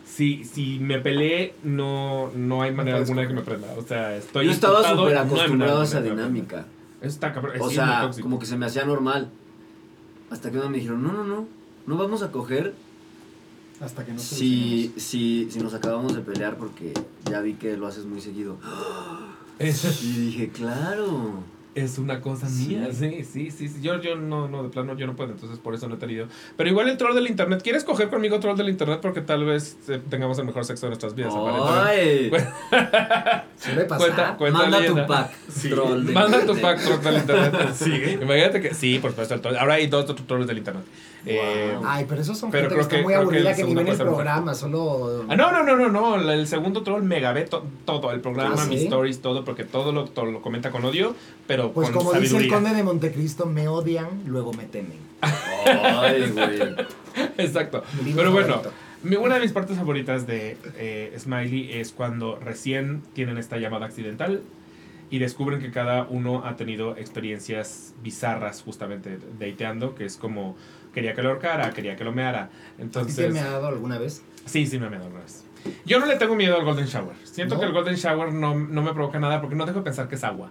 Si, 0.05 0.45
si 0.45 0.79
me 0.79 0.99
peleé, 0.99 1.53
no, 1.63 2.31
no 2.35 2.61
hay 2.61 2.71
manera 2.71 2.97
alguna 2.97 3.21
de 3.21 3.27
que 3.27 3.33
me 3.33 3.41
prenda. 3.41 3.67
O 3.77 3.83
sea, 3.83 4.15
estoy. 4.15 4.45
Yo 4.45 4.51
estaba 4.51 4.81
súper 4.87 5.15
no 5.15 5.19
acostumbrado 5.19 5.81
a 5.81 5.83
esa 5.83 6.01
dinámica. 6.01 6.65
Eso 7.01 7.09
está 7.09 7.33
cabrón. 7.33 7.55
O 7.59 7.69
sea, 7.69 8.09
como 8.21 8.39
que 8.39 8.45
se 8.45 8.55
me 8.55 8.65
hacía 8.65 8.85
normal. 8.85 9.29
Hasta 10.29 10.51
que 10.51 10.57
me 10.57 10.77
dijeron, 10.77 11.03
no, 11.03 11.11
no, 11.11 11.23
no, 11.25 11.47
no 11.85 11.97
vamos 11.97 12.21
a 12.21 12.31
coger 12.31 12.75
Hasta 13.81 14.05
que 14.05 14.11
no 14.11 14.19
si, 14.19 14.93
si, 14.97 15.47
si 15.49 15.59
nos 15.59 15.73
acabamos 15.73 16.13
de 16.15 16.21
pelear 16.21 16.57
porque 16.57 16.93
ya 17.29 17.39
vi 17.41 17.53
que 17.53 17.77
lo 17.77 17.87
haces 17.87 18.05
muy 18.05 18.21
seguido. 18.21 18.57
Es, 19.59 20.01
Y 20.03 20.13
dije, 20.13 20.49
claro. 20.49 21.43
es 21.75 21.97
una 21.97 22.21
cosa 22.21 22.47
Sí. 22.47 22.67
mía, 22.77 22.87
sí, 22.93 23.25
sí, 23.29 23.51
sí. 23.51 23.67
sí. 23.67 23.81
Yo, 23.81 24.01
yo 24.01 24.15
no, 24.15 24.47
no, 24.47 24.63
de 24.63 24.69
plano 24.69 24.95
yo 24.97 25.05
no 25.05 25.17
puedo, 25.17 25.31
entonces 25.33 25.59
por 25.59 25.75
eso 25.75 25.89
no 25.89 25.95
he 25.95 25.97
tenido. 25.97 26.27
Pero 26.55 26.69
igual 26.69 26.87
el 26.87 26.95
troll 26.95 27.13
del 27.13 27.27
internet. 27.27 27.61
¿Quieres 27.61 27.83
coger 27.83 28.09
conmigo 28.09 28.39
troll 28.39 28.55
del 28.55 28.69
internet? 28.69 28.99
Porque 29.01 29.19
tal 29.19 29.43
vez 29.43 29.77
eh, 29.89 30.01
tengamos 30.09 30.39
el 30.39 30.45
mejor 30.45 30.63
sexo 30.63 30.85
de 30.85 30.91
nuestras 30.91 31.13
vidas. 31.13 31.33
aparentemente. 31.35 32.37
Ay, 32.71 33.41
Suele 33.57 33.83
pasar. 33.83 34.07
Cuenta, 34.07 34.37
cuenta 34.37 34.59
manda 34.59 34.85
tu 34.85 35.07
pack. 35.07 35.31
Sí, 35.49 35.69
troll 35.69 36.03
manda 36.13 36.45
tu 36.45 36.55
pack 36.57 36.81
troll 36.81 37.01
del 37.03 37.15
internet. 37.17 37.53
Sí, 37.75 37.93
imagínate 38.21 38.61
que. 38.61 38.73
Sí, 38.73 38.99
por 38.99 39.11
supuesto. 39.11 39.33
el 39.33 39.41
troll. 39.41 39.57
Ahora 39.57 39.73
hay 39.73 39.87
dos 39.87 40.05
trolls 40.25 40.47
del 40.47 40.57
internet. 40.57 40.85
Eh. 41.25 41.75
Ay, 41.85 42.05
pero 42.07 42.21
esos 42.21 42.37
son 42.37 42.49
Pero 42.49 42.69
gente 42.69 42.75
creo 42.75 42.87
que 42.87 42.95
está 42.95 42.95
que- 42.97 43.03
muy 43.03 43.13
que 43.13 43.19
aburrida 43.19 43.49
el 43.51 43.55
que, 43.57 43.63
ni 43.65 43.75
ven 43.75 43.87
el 43.89 43.97
programa, 43.97 44.53
solo... 44.53 45.25
Ah, 45.27 45.35
no, 45.35 45.51
no, 45.51 45.63
no, 45.63 45.75
no, 45.75 45.89
no. 46.17 46.31
El 46.31 46.47
segundo 46.47 46.81
troll 46.81 47.03
mega 47.03 47.33
ve 47.33 47.43
to- 47.43 47.65
todo. 47.85 48.11
El 48.11 48.21
programa, 48.21 48.55
Ah, 48.57 48.65
mis 48.65 48.83
stories, 48.83 49.21
todo, 49.21 49.43
porque 49.43 49.63
todo 49.65 49.91
lo, 49.91 50.05
todo 50.05 50.25
lo 50.25 50.41
comenta 50.41 50.71
con 50.71 50.85
odio, 50.85 51.15
pero 51.47 51.71
Pues 51.73 51.89
con 51.89 52.05
como 52.05 52.13
dice 52.19 52.37
el 52.37 52.47
conde 52.47 52.73
de 52.73 52.83
Montecristo, 52.83 53.45
me 53.45 53.67
odian, 53.67 54.07
luego 54.27 54.53
me 54.53 54.63
temen. 54.65 54.97
Ay, 55.21 56.31
güey. 56.33 56.75
Exacto. 57.37 57.83
Pero 58.15 58.31
bueno, 58.31 58.61
una 59.19 59.35
de 59.35 59.41
mis 59.41 59.51
partes 59.51 59.77
favoritas 59.77 60.25
de 60.25 60.57
eh, 60.77 61.13
Smiley 61.19 61.73
es 61.79 61.91
cuando 61.91 62.37
recién 62.37 63.01
tienen 63.13 63.37
esta 63.37 63.57
llamada 63.57 63.85
accidental 63.85 64.41
y 65.11 65.17
descubren 65.19 65.59
que 65.59 65.71
cada 65.71 66.03
uno 66.03 66.43
ha 66.45 66.55
tenido 66.55 66.95
experiencias 66.95 67.93
bizarras 68.03 68.61
justamente 68.61 69.17
dateando, 69.39 69.95
que 69.95 70.05
es 70.05 70.17
como 70.17 70.55
quería 70.93 71.13
que 71.13 71.21
lo 71.21 71.29
ahorcara, 71.29 71.71
quería 71.71 71.95
que 71.95 72.03
lo 72.03 72.11
meara. 72.11 72.43
¿A 72.43 72.47
ti 72.47 72.53
te 72.77 72.81
Entonces, 72.83 73.33
me 73.33 73.39
ha 73.39 73.49
dado 73.51 73.67
alguna 73.67 73.97
vez? 73.97 74.21
sí, 74.45 74.65
sí 74.65 74.79
me 74.79 74.87
ha 74.87 74.89
meado 74.89 75.05
alguna 75.05 75.23
vez. 75.23 75.43
Yo 75.85 75.99
no 75.99 76.05
le 76.05 76.15
tengo 76.15 76.35
miedo 76.35 76.55
al 76.55 76.63
Golden 76.63 76.85
Shower. 76.85 77.15
Siento 77.23 77.55
¿No? 77.55 77.59
que 77.61 77.67
el 77.67 77.73
Golden 77.73 77.95
Shower 77.95 78.33
no, 78.33 78.55
no 78.55 78.81
me 78.81 78.93
provoca 78.93 79.19
nada 79.19 79.41
porque 79.41 79.55
no 79.55 79.65
dejo 79.65 79.79
de 79.79 79.83
pensar 79.83 80.07
que 80.07 80.15
es 80.15 80.23
agua. 80.23 80.49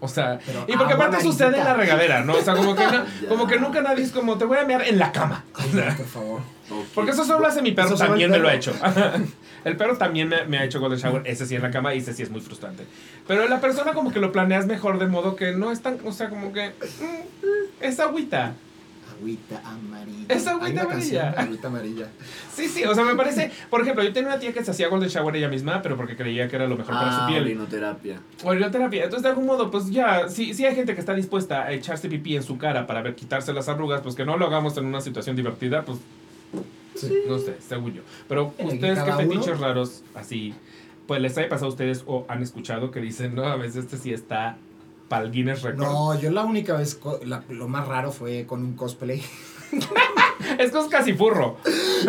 O 0.00 0.08
sea, 0.08 0.40
Pero 0.44 0.64
y 0.66 0.76
porque 0.76 0.94
aparte 0.94 1.20
sucede 1.22 1.58
en 1.58 1.64
la 1.64 1.74
regadera, 1.74 2.24
¿no? 2.24 2.34
O 2.34 2.42
sea, 2.42 2.54
como 2.56 2.74
que, 2.74 2.84
no- 2.86 3.28
como 3.28 3.46
que 3.46 3.60
nunca 3.60 3.82
nadie 3.82 4.02
es 4.02 4.10
como, 4.10 4.36
te 4.36 4.44
voy 4.44 4.58
a 4.58 4.64
mear 4.64 4.82
en 4.82 4.98
la 4.98 5.12
cama. 5.12 5.44
Ay, 5.54 5.70
por 5.96 6.06
favor. 6.06 6.40
Ok. 6.68 6.86
Porque 6.92 7.12
eso 7.12 7.24
solo 7.24 7.38
lo 7.38 7.46
hace 7.46 7.62
mi 7.62 7.70
perro, 7.70 7.94
también 7.96 8.32
el 8.34 8.40
me 8.40 8.42
lo 8.42 8.48
ha 8.48 8.52
perro. 8.52 8.72
hecho. 8.72 8.74
el 9.64 9.76
perro 9.76 9.96
también 9.96 10.28
me, 10.28 10.44
me 10.46 10.58
ha 10.58 10.64
hecho 10.64 10.80
golden 10.80 10.98
shower, 10.98 11.22
ese 11.24 11.46
sí 11.46 11.54
en 11.54 11.62
la 11.62 11.70
cama 11.70 11.94
y 11.94 11.98
ese 11.98 12.12
sí 12.14 12.24
es 12.24 12.30
muy 12.30 12.40
frustrante. 12.40 12.84
Pero 13.28 13.46
la 13.46 13.60
persona 13.60 13.92
como 13.92 14.12
que 14.12 14.18
lo 14.18 14.32
planeas 14.32 14.66
mejor 14.66 14.98
de 14.98 15.06
modo 15.06 15.36
que 15.36 15.52
no 15.52 15.70
es 15.70 15.80
tan, 15.82 15.98
o 16.04 16.10
sea, 16.10 16.28
como 16.30 16.52
que 16.52 16.70
mm, 16.70 17.84
es 17.84 18.00
agüita. 18.00 18.54
Agüita 19.22 19.60
amarilla. 19.64 20.26
Es 20.34 20.46
agüita 20.46 20.66
Hay 20.66 20.72
una 20.72 20.82
amarilla. 20.82 21.22
canción, 21.22 21.44
Agüita 21.46 21.68
amarilla. 21.68 22.06
Sí, 22.54 22.68
sí, 22.68 22.84
o 22.84 22.94
sea, 22.94 23.04
me 23.04 23.14
parece, 23.14 23.50
por 23.70 23.80
ejemplo, 23.80 24.02
yo 24.04 24.12
tenía 24.12 24.28
una 24.30 24.38
tía 24.38 24.52
que 24.52 24.62
se 24.64 24.70
hacía 24.72 24.88
golden 24.88 25.08
shower 25.08 25.34
ella 25.36 25.48
misma, 25.48 25.80
pero 25.80 25.96
porque 25.96 26.16
creía 26.16 26.48
que 26.48 26.56
era 26.56 26.66
lo 26.66 26.76
mejor 26.76 26.94
para 26.94 27.16
Ah, 27.16 27.20
su 27.26 27.32
piel. 27.32 27.44
orinoterapia. 27.44 28.20
Orinoterapia. 28.44 29.04
Entonces, 29.04 29.22
de 29.22 29.28
algún 29.30 29.46
modo, 29.46 29.70
pues 29.70 29.90
ya, 29.90 30.28
si, 30.28 30.52
si 30.54 30.66
hay 30.66 30.74
gente 30.74 30.94
que 30.94 31.00
está 31.00 31.14
dispuesta 31.14 31.62
a 31.62 31.72
echarse 31.72 32.08
pipí 32.08 32.36
en 32.36 32.42
su 32.42 32.58
cara 32.58 32.86
para 32.86 33.00
ver 33.02 33.14
quitarse 33.14 33.52
las 33.52 33.68
arrugas, 33.68 34.00
pues 34.02 34.14
que 34.14 34.24
no 34.26 34.36
lo 34.36 34.46
hagamos 34.46 34.76
en 34.76 34.84
una 34.86 35.00
situación 35.00 35.34
divertida, 35.36 35.82
pues 35.84 35.98
Sí. 36.94 37.10
no 37.26 37.38
sé, 37.38 37.56
según 37.66 37.94
yo. 37.94 38.02
Pero 38.28 38.52
ustedes, 38.58 38.98
¿qué 39.02 39.12
fetiches 39.12 39.58
raros 39.58 40.02
así, 40.14 40.52
pues 41.06 41.22
les 41.22 41.36
ha 41.38 41.48
pasado 41.48 41.66
a 41.66 41.70
ustedes 41.70 42.04
o 42.06 42.26
han 42.28 42.42
escuchado 42.42 42.90
que 42.90 43.00
dicen, 43.00 43.34
no, 43.34 43.44
a 43.44 43.56
veces 43.56 43.84
este 43.84 43.96
sí 43.96 44.12
está 44.12 44.56
Guinness 45.20 45.62
Record? 45.62 45.82
No, 45.84 46.18
yo 46.20 46.30
la 46.30 46.44
única 46.44 46.74
vez, 46.76 46.98
la- 47.24 47.42
lo 47.48 47.68
más 47.68 47.86
raro 47.86 48.10
fue 48.12 48.46
con 48.46 48.62
un 48.64 48.74
cosplay. 48.74 49.22
Es 50.58 50.70
que 50.70 50.78
es 50.78 50.86
casi 50.86 51.12
furro. 51.14 51.56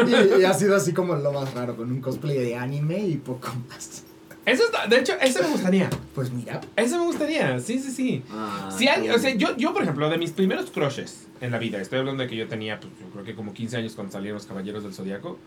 y, 0.07 0.41
y 0.41 0.43
ha 0.43 0.53
sido 0.53 0.75
así 0.75 0.91
como 0.91 1.15
lo 1.15 1.31
más 1.31 1.53
raro, 1.53 1.75
con 1.77 1.91
un 1.91 2.01
cosplay 2.01 2.37
de 2.39 2.55
anime 2.55 2.99
y 2.99 3.15
poco 3.17 3.49
más. 3.69 4.03
Eso 4.45 4.63
está, 4.65 4.87
de 4.87 4.99
hecho, 4.99 5.13
ese 5.21 5.41
me 5.41 5.47
gustaría. 5.49 5.89
Pues 6.13 6.31
mira, 6.31 6.59
Ese 6.75 6.97
me 6.97 7.05
gustaría, 7.05 7.57
sí, 7.59 7.79
sí, 7.79 7.91
sí. 7.91 8.23
Ah, 8.31 8.69
Si 8.75 8.87
o 8.89 9.17
sea, 9.19 9.33
yo, 9.35 9.55
yo, 9.55 9.71
por 9.73 9.83
ejemplo, 9.83 10.09
de 10.09 10.17
mis 10.17 10.31
primeros 10.31 10.71
crushes 10.71 11.27
en 11.39 11.51
la 11.51 11.59
vida, 11.59 11.79
estoy 11.79 11.99
hablando 11.99 12.23
de 12.23 12.29
que 12.29 12.35
yo 12.35 12.47
tenía, 12.47 12.79
pues, 12.79 12.91
yo 12.99 13.07
creo 13.13 13.23
que 13.23 13.35
como 13.35 13.53
15 13.53 13.77
años 13.77 13.93
cuando 13.93 14.11
salieron 14.11 14.35
los 14.37 14.45
Caballeros 14.47 14.83
del 14.83 14.93
Zodiaco. 14.93 15.37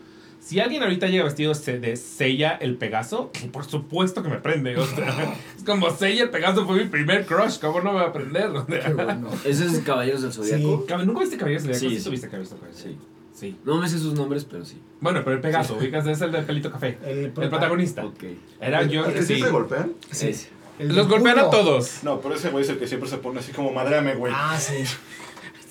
Si 0.47 0.61
alguien 0.61 0.80
ahorita 0.84 1.09
llega 1.09 1.24
vestido 1.24 1.53
de 1.53 1.80
de 1.80 1.97
Seiya 1.97 2.53
el 2.61 2.76
Pegaso, 2.76 3.32
por 3.51 3.64
supuesto 3.64 4.22
que 4.22 4.28
me 4.28 4.36
prende. 4.36 4.76
O 4.76 4.86
sea, 4.86 5.34
es 5.57 5.64
como 5.64 5.90
Seiya 5.90 6.22
el 6.22 6.30
Pegaso 6.30 6.64
fue 6.66 6.76
mi 6.76 6.88
primer 6.88 7.26
crush, 7.26 7.59
¿cómo 7.59 7.80
no 7.80 7.92
me 7.92 7.99
va 8.01 8.07
a 8.07 8.12
prender? 8.12 8.47
O 8.51 8.64
sea, 8.64 8.80
qué 8.80 8.94
bueno. 8.94 9.28
¿Ese 9.44 9.66
es 9.66 9.78
Caballeros 9.80 10.22
del 10.22 10.32
Zodiaco? 10.32 10.86
Cab- 10.86 11.05
¿Nunca 11.05 11.20
viste 11.22 11.36
Caballeros 11.36 11.64
del 11.64 11.74
Zodiaco? 11.74 11.90
Sí, 11.90 11.97
Sí, 11.97 12.03
sí. 12.03 12.09
tuviste 12.09 12.26
Caballeros 12.28 12.51
del 12.51 12.61
Zodiaco. 12.74 13.01
Sí. 13.01 13.09
Sí. 13.34 13.57
No 13.64 13.76
me 13.78 13.88
sé 13.88 13.99
sus 13.99 14.14
nombres, 14.14 14.44
pero 14.44 14.64
sí. 14.64 14.80
Bueno, 15.01 15.20
pero 15.24 15.34
el 15.34 15.42
Pegaso, 15.42 15.76
ubicas, 15.76 16.07
es 16.07 16.20
el 16.20 16.30
del 16.30 16.44
pelito 16.44 16.70
café. 16.70 16.97
El, 17.05 17.18
El 17.18 17.32
prota- 17.32 17.51
protagonista. 17.51 18.05
Ok. 18.07 18.22
Era 18.61 18.84
yo 18.84 19.05
¿El 19.05 19.14
que 19.14 19.20
sí. 19.22 19.26
siempre 19.34 19.51
golpean? 19.51 19.92
Sí. 20.12 20.30
Los 20.78 21.09
golpean 21.09 21.38
a 21.40 21.51
todos. 21.51 22.05
No, 22.05 22.20
pero 22.20 22.34
ese 22.36 22.51
güey 22.51 22.62
es 22.62 22.70
el 22.70 22.78
que 22.78 22.86
siempre 22.86 23.09
se 23.11 23.18
pone 23.18 23.40
así 23.40 23.51
como 23.53 23.72
madreame, 23.72 24.14
güey. 24.14 24.32
Ah, 24.34 24.57
sí. 24.61 24.84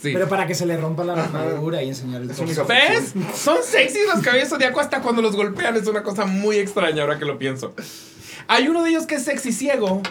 Sí. 0.09 0.13
Pero 0.13 0.29
para 0.29 0.45
que 0.47 0.53
se 0.55 0.65
le 0.65 0.77
rompa 0.77 1.03
la 1.03 1.13
armadura 1.13 1.81
y 1.83 1.89
enseñar 1.89 2.21
el 2.21 2.27
torso. 2.29 2.65
¿Ves? 2.65 3.13
Son 3.35 3.57
sexy 3.63 3.99
los 4.13 4.21
caballeros 4.23 4.49
zodiaco 4.49 4.79
hasta 4.79 5.01
cuando 5.01 5.21
los 5.21 5.35
golpean. 5.35 5.75
Es 5.75 5.87
una 5.87 6.03
cosa 6.03 6.25
muy 6.25 6.57
extraña 6.57 7.01
ahora 7.01 7.17
que 7.19 7.25
lo 7.25 7.37
pienso. 7.37 7.73
Hay 8.47 8.67
uno 8.67 8.83
de 8.83 8.91
ellos 8.91 9.05
que 9.05 9.15
es 9.15 9.23
sexy 9.23 9.51
ciego. 9.51 10.01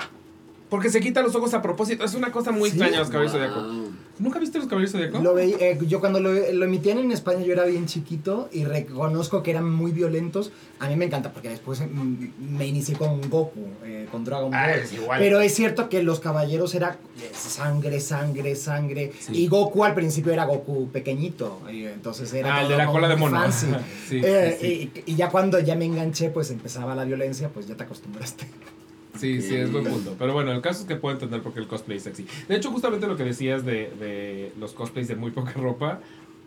Porque 0.71 0.91
se 0.91 1.01
quita 1.01 1.23
los 1.23 1.35
ojos 1.37 1.55
a 1.55 1.63
propósito. 1.63 2.05
Es 2.05 2.15
una 2.15 2.33
cosa 2.33 2.51
muy 2.51 2.71
Sí. 2.71 2.77
extraña 2.77 2.99
los 2.99 3.09
caballeros 3.09 3.33
zodiaco. 3.33 3.84
¿Nunca 4.19 4.39
viste 4.39 4.59
los 4.59 4.69
caballeros 4.69 4.93
zodiaco? 4.93 5.19
Lo 5.19 5.35
veí- 5.35 5.57
eh, 5.59 5.79
yo 5.89 5.99
cuando 6.01 6.21
lo, 6.21 6.33
lo 6.33 6.65
emitían 6.65 6.99
en 6.99 7.11
España 7.11 7.41
yo 7.45 7.53
era 7.53 7.65
bien 7.65 7.87
chiquito 7.87 8.49
y 8.53 8.65
reconozco 8.65 9.43
que 9.43 9.51
eran 9.51 9.69
muy 9.69 9.91
violentos. 9.91 10.53
A 10.79 10.89
mí 10.89 10.95
me 10.97 11.05
encanta 11.07 11.33
porque 11.33 11.49
después 11.49 11.81
mm, 11.81 12.27
me 12.57 12.67
inicié 12.67 12.95
con 12.97 13.21
Goku, 13.29 13.67
eh, 13.85 14.07
con 14.13 14.25
Dragon 14.25 14.51
Ball. 14.51 14.61
Ah, 14.61 14.75
es 14.75 14.93
igual. 14.93 15.19
Pero 15.19 15.41
es 15.41 15.53
cierto 15.55 15.89
que 15.89 16.03
los 16.03 16.21
caballeros 16.21 16.75
era 16.77 16.97
sangre, 17.33 17.99
sangre, 18.01 18.55
sangre. 18.57 19.13
Sí. 19.19 19.33
Y 19.35 19.49
Goku 19.49 19.85
al 19.85 19.95
principio 19.95 20.33
era 20.33 20.45
Goku 20.45 20.91
pequeñito. 20.91 21.61
y 21.71 21.85
entonces 21.85 22.33
era 22.35 22.57
Ah, 22.57 22.63
el 22.63 22.69
de 22.69 22.77
la 22.77 22.87
cola 22.87 23.09
de 23.09 23.17
mono. 23.17 23.37
fancy. 23.41 23.67
Sí, 24.09 24.21
Eh, 24.23 24.57
sí, 24.61 24.67
sí. 24.95 25.03
Y, 25.07 25.13
y 25.13 25.17
ya 25.17 25.29
cuando 25.31 25.59
ya 25.59 25.75
me 25.75 25.87
enganché, 25.87 26.31
pues 26.31 26.51
empezaba 26.51 26.95
la 26.95 27.05
violencia, 27.05 27.49
pues 27.49 27.67
ya 27.67 27.75
te 27.77 27.83
acostumbraste. 27.83 28.47
Sí, 29.19 29.41
sí, 29.41 29.55
es 29.57 29.71
buen 29.71 29.85
punto. 29.85 30.15
Pero 30.19 30.33
bueno, 30.33 30.53
el 30.53 30.61
caso 30.61 30.81
es 30.83 30.87
que 30.87 30.97
puedo 30.97 31.15
entender 31.15 31.41
por 31.43 31.53
qué 31.55 31.61
el 31.61 31.67
cosplay 31.69 31.99
es 31.99 32.05
sexy. 32.05 32.27
De 32.49 32.57
hecho, 32.57 32.71
justamente 32.71 33.07
lo 33.07 33.17
que 33.17 33.25
decías 33.25 33.65
de, 33.65 33.91
de 33.99 34.53
los 34.59 34.73
cosplays 34.73 35.09
de 35.09 35.17
muy 35.17 35.31
poca 35.31 35.53
ropa, 35.53 36.01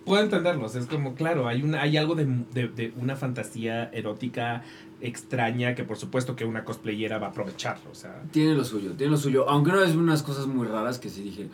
puedo 0.06 0.22
entenderlos. 0.24 0.76
Es 0.76 0.86
como, 0.86 1.16
claro, 1.16 1.48
hay, 1.48 1.62
una, 1.64 1.82
hay 1.82 1.98
algo 1.98 2.16
de, 2.16 2.26
de- 2.54 2.68
de 2.68 2.94
una 2.98 3.16
fantasía 3.16 3.86
erótica 3.94 4.64
extraña 5.00 5.76
que 5.76 5.84
por 5.84 5.98
supuesto 5.98 6.36
que 6.36 6.44
una 6.44 6.66
cosplayera 6.66 7.20
va 7.20 7.28
a 7.28 7.30
aprovechar. 7.30 7.78
O 7.92 7.96
sea, 7.96 8.24
Tiene 8.32 8.54
lo 8.56 8.64
suyo, 8.66 8.94
tiene 8.94 9.12
lo 9.12 9.18
suyo. 9.18 9.48
Aunque 9.50 9.72
vez 9.72 9.92
vi 9.94 9.98
unas 9.98 10.24
cosas 10.24 10.48
muy 10.48 10.68
raras 10.68 11.00
que 11.00 11.10
sí 11.10 11.22
dije, 11.24 11.48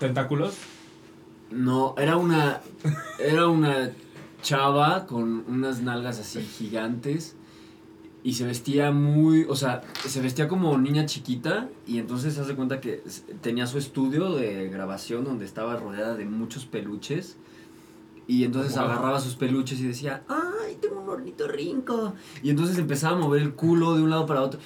tentáculos. 0.00 0.54
no, 1.50 1.94
era 1.98 2.16
una, 2.16 2.60
era 3.18 3.46
una 3.48 3.90
chava 4.42 5.06
con 5.06 5.44
unas 5.48 5.80
nalgas 5.82 6.18
así 6.20 6.40
gigantes 6.58 7.34
y 8.24 8.34
se 8.34 8.44
vestía 8.44 8.90
muy, 8.90 9.46
o 9.48 9.54
sea, 9.54 9.82
se 10.06 10.20
vestía 10.20 10.48
como 10.48 10.76
niña 10.76 11.06
chiquita 11.06 11.68
y 11.86 11.98
entonces 11.98 12.34
se 12.34 12.40
hace 12.40 12.54
cuenta 12.54 12.80
que 12.80 13.02
tenía 13.40 13.66
su 13.66 13.78
estudio 13.78 14.34
de 14.34 14.68
grabación 14.68 15.24
donde 15.24 15.44
estaba 15.44 15.76
rodeada 15.76 16.14
de 16.16 16.24
muchos 16.24 16.66
peluches 16.66 17.36
y 18.26 18.44
entonces 18.44 18.74
Wow. 18.74 18.82
agarraba 18.84 19.20
sus 19.20 19.36
peluches 19.36 19.80
y 19.80 19.86
decía, 19.86 20.22
ay, 20.28 20.76
tengo 20.82 21.00
un 21.00 21.08
ornitorrinco. 21.08 22.12
Y 22.42 22.50
entonces 22.50 22.76
empezaba 22.76 23.16
a 23.16 23.20
mover 23.20 23.40
el 23.40 23.54
culo 23.54 23.94
de 23.96 24.02
un 24.02 24.10
lado 24.10 24.26
para 24.26 24.42
otro. 24.42 24.60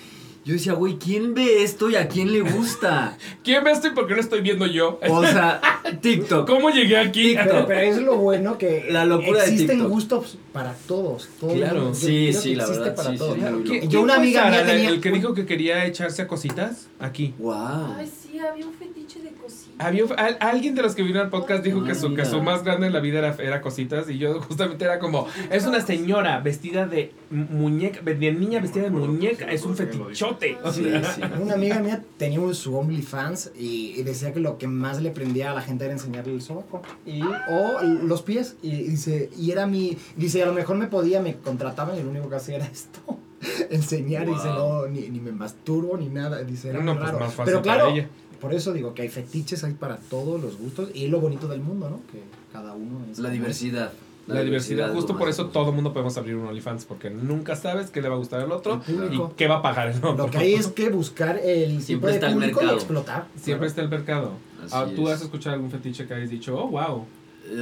Yo 0.44 0.54
decía, 0.54 0.72
güey, 0.72 0.96
¿quién 0.98 1.34
ve 1.34 1.62
esto 1.62 1.88
y 1.88 1.94
a 1.94 2.08
quién 2.08 2.32
le 2.32 2.40
gusta? 2.40 3.16
¿Quién 3.44 3.62
ve 3.62 3.70
esto 3.70 3.86
y 3.86 3.90
por 3.92 4.08
qué 4.08 4.14
lo 4.14 4.20
estoy 4.20 4.40
viendo 4.40 4.66
yo? 4.66 4.98
O 5.08 5.22
sea, 5.24 5.60
TikTok. 6.00 6.48
¿Cómo 6.48 6.70
llegué 6.70 6.96
aquí? 6.98 7.34
Pero, 7.36 7.64
pero 7.66 7.80
es 7.80 7.98
lo 8.02 8.16
bueno 8.16 8.58
que 8.58 8.86
La 8.90 9.04
locura 9.04 9.38
de 9.42 9.44
existen 9.50 9.76
TikTok. 9.76 9.88
gustos 9.92 10.38
para 10.52 10.74
todos. 10.88 11.28
todo 11.38 11.54
Claro. 11.54 11.94
Sí, 11.94 12.32
sí, 12.32 12.56
la 12.56 12.64
existe 12.64 12.80
verdad, 12.80 12.96
para 12.96 13.10
sí, 13.12 13.16
todos. 13.18 13.34
sí, 13.34 13.40
Claro, 13.40 13.56
muy 13.58 13.64
¿quién- 13.68 13.80
loco. 13.82 13.92
Yo 13.92 14.02
una 14.02 14.14
amiga 14.16 14.50
mía 14.50 14.66
tenía- 14.66 14.88
el 14.88 15.00
que 15.00 15.10
dijo 15.12 15.32
que 15.34 15.46
quería 15.46 15.86
echarse 15.86 16.22
a 16.22 16.26
cositas 16.26 16.88
aquí. 16.98 17.34
Wow. 17.38 17.94
Ay, 17.98 18.06
sí, 18.06 18.21
había 18.40 18.66
un 18.66 18.72
fetiche 18.74 19.20
de 19.20 19.30
cositas. 19.32 19.74
Había, 19.78 20.04
al- 20.16 20.36
alguien 20.40 20.74
de 20.74 20.82
los 20.82 20.94
que 20.94 21.02
vino 21.02 21.20
al 21.20 21.30
podcast 21.30 21.64
dijo 21.64 21.84
que 21.84 21.94
su, 21.94 22.14
que 22.14 22.24
su 22.24 22.42
más 22.42 22.62
grande 22.64 22.86
en 22.86 22.92
la 22.92 23.00
vida 23.00 23.18
era, 23.18 23.34
era 23.38 23.60
cositas 23.60 24.08
y 24.10 24.18
yo 24.18 24.40
justamente 24.42 24.84
era 24.84 24.98
como, 24.98 25.26
es 25.50 25.66
una 25.66 25.80
señora 25.80 26.40
vestida 26.40 26.86
de 26.86 27.12
muñeca, 27.30 28.00
de 28.02 28.32
niña 28.32 28.60
vestida 28.60 28.84
de 28.84 28.90
muñeca, 28.90 29.50
es 29.50 29.64
un 29.64 29.76
fetichote. 29.76 30.56
Sí, 30.72 30.84
sí. 31.14 31.20
Una 31.40 31.54
amiga 31.54 31.78
mía 31.80 32.02
tenía 32.16 32.40
un, 32.40 32.54
su 32.54 32.76
OnlyFans 32.76 33.52
y, 33.58 33.94
y 33.96 34.02
decía 34.02 34.32
que 34.32 34.40
lo 34.40 34.58
que 34.58 34.66
más 34.68 35.00
le 35.02 35.10
prendía 35.10 35.50
a 35.50 35.54
la 35.54 35.60
gente 35.62 35.84
era 35.84 35.92
enseñarle 35.92 36.32
el 36.34 36.42
sobaco 36.42 36.82
y, 37.06 37.22
o 37.22 37.82
los 37.82 38.22
pies. 38.22 38.56
Y, 38.62 38.70
dice, 38.84 39.30
y 39.38 39.50
era 39.50 39.66
mi. 39.66 39.96
Dice, 40.16 40.42
a 40.42 40.46
lo 40.46 40.52
mejor 40.52 40.76
me 40.76 40.86
podía, 40.86 41.20
me 41.20 41.36
contrataban 41.36 41.96
y 41.98 42.02
lo 42.02 42.10
único 42.10 42.28
que 42.28 42.36
hacía 42.36 42.56
era 42.56 42.66
esto. 42.66 43.18
Enseñar 43.70 44.28
y 44.28 44.32
dice, 44.34 44.48
no, 44.48 44.86
ni, 44.86 45.08
ni 45.08 45.20
me 45.20 45.32
masturbo 45.32 45.96
ni 45.96 46.08
nada. 46.08 46.42
Dice, 46.42 46.70
era 46.70 46.78
No, 46.80 46.92
muy 46.94 47.00
pues 47.02 47.06
raro. 47.12 47.18
más 47.24 47.34
fácil 47.34 47.44
Pero 47.52 47.62
para 47.62 47.74
claro, 47.82 47.90
ella. 47.96 48.08
por 48.40 48.54
eso 48.54 48.72
digo 48.72 48.94
que 48.94 49.02
hay 49.02 49.08
fetiches, 49.08 49.64
hay 49.64 49.74
para 49.74 49.96
todos 49.96 50.40
los 50.40 50.56
gustos 50.58 50.90
y 50.94 51.04
es 51.06 51.10
lo 51.10 51.20
bonito 51.20 51.48
del 51.48 51.60
mundo, 51.60 51.90
¿no? 51.90 52.00
Que 52.12 52.22
cada 52.52 52.72
uno 52.74 53.00
es. 53.10 53.18
La 53.18 53.30
diversidad. 53.30 53.92
La 54.28 54.40
diversidad, 54.42 54.94
justo 54.94 55.18
por 55.18 55.28
eso 55.28 55.46
todo 55.46 55.72
mundo 55.72 55.92
podemos 55.92 56.16
abrir 56.16 56.36
un 56.36 56.46
OnlyFans 56.46 56.84
porque 56.84 57.10
nunca 57.10 57.56
sabes 57.56 57.90
qué 57.90 58.00
le 58.00 58.08
va 58.08 58.14
a 58.14 58.18
gustar 58.18 58.40
al 58.40 58.52
otro 58.52 58.74
El 58.74 58.80
público. 58.94 59.30
y 59.32 59.36
qué 59.36 59.48
va 59.48 59.56
a 59.56 59.62
pagar 59.62 59.88
el 59.88 59.96
otro. 59.96 60.16
Lo 60.16 60.30
que 60.30 60.38
hay 60.38 60.54
es 60.54 60.68
que 60.76 60.90
buscar 60.90 61.40
el 61.42 61.82
Siempre 61.82 62.12
está 62.14 62.28
el 62.28 62.34
público 62.34 62.60
y 62.60 62.62
mercado. 62.62 62.78
explotar. 62.78 63.26
Siempre 63.36 63.66
está 63.66 63.82
el 63.82 63.88
mercado. 63.88 64.34
Así 64.64 64.70
Ah, 64.76 64.86
¿Tú 64.94 65.08
es. 65.08 65.14
has 65.16 65.22
escuchado 65.22 65.54
algún 65.56 65.72
fetiche 65.72 66.06
que 66.06 66.14
hayas 66.14 66.30
dicho, 66.30 66.56
oh, 66.56 66.68
wow? 66.68 67.04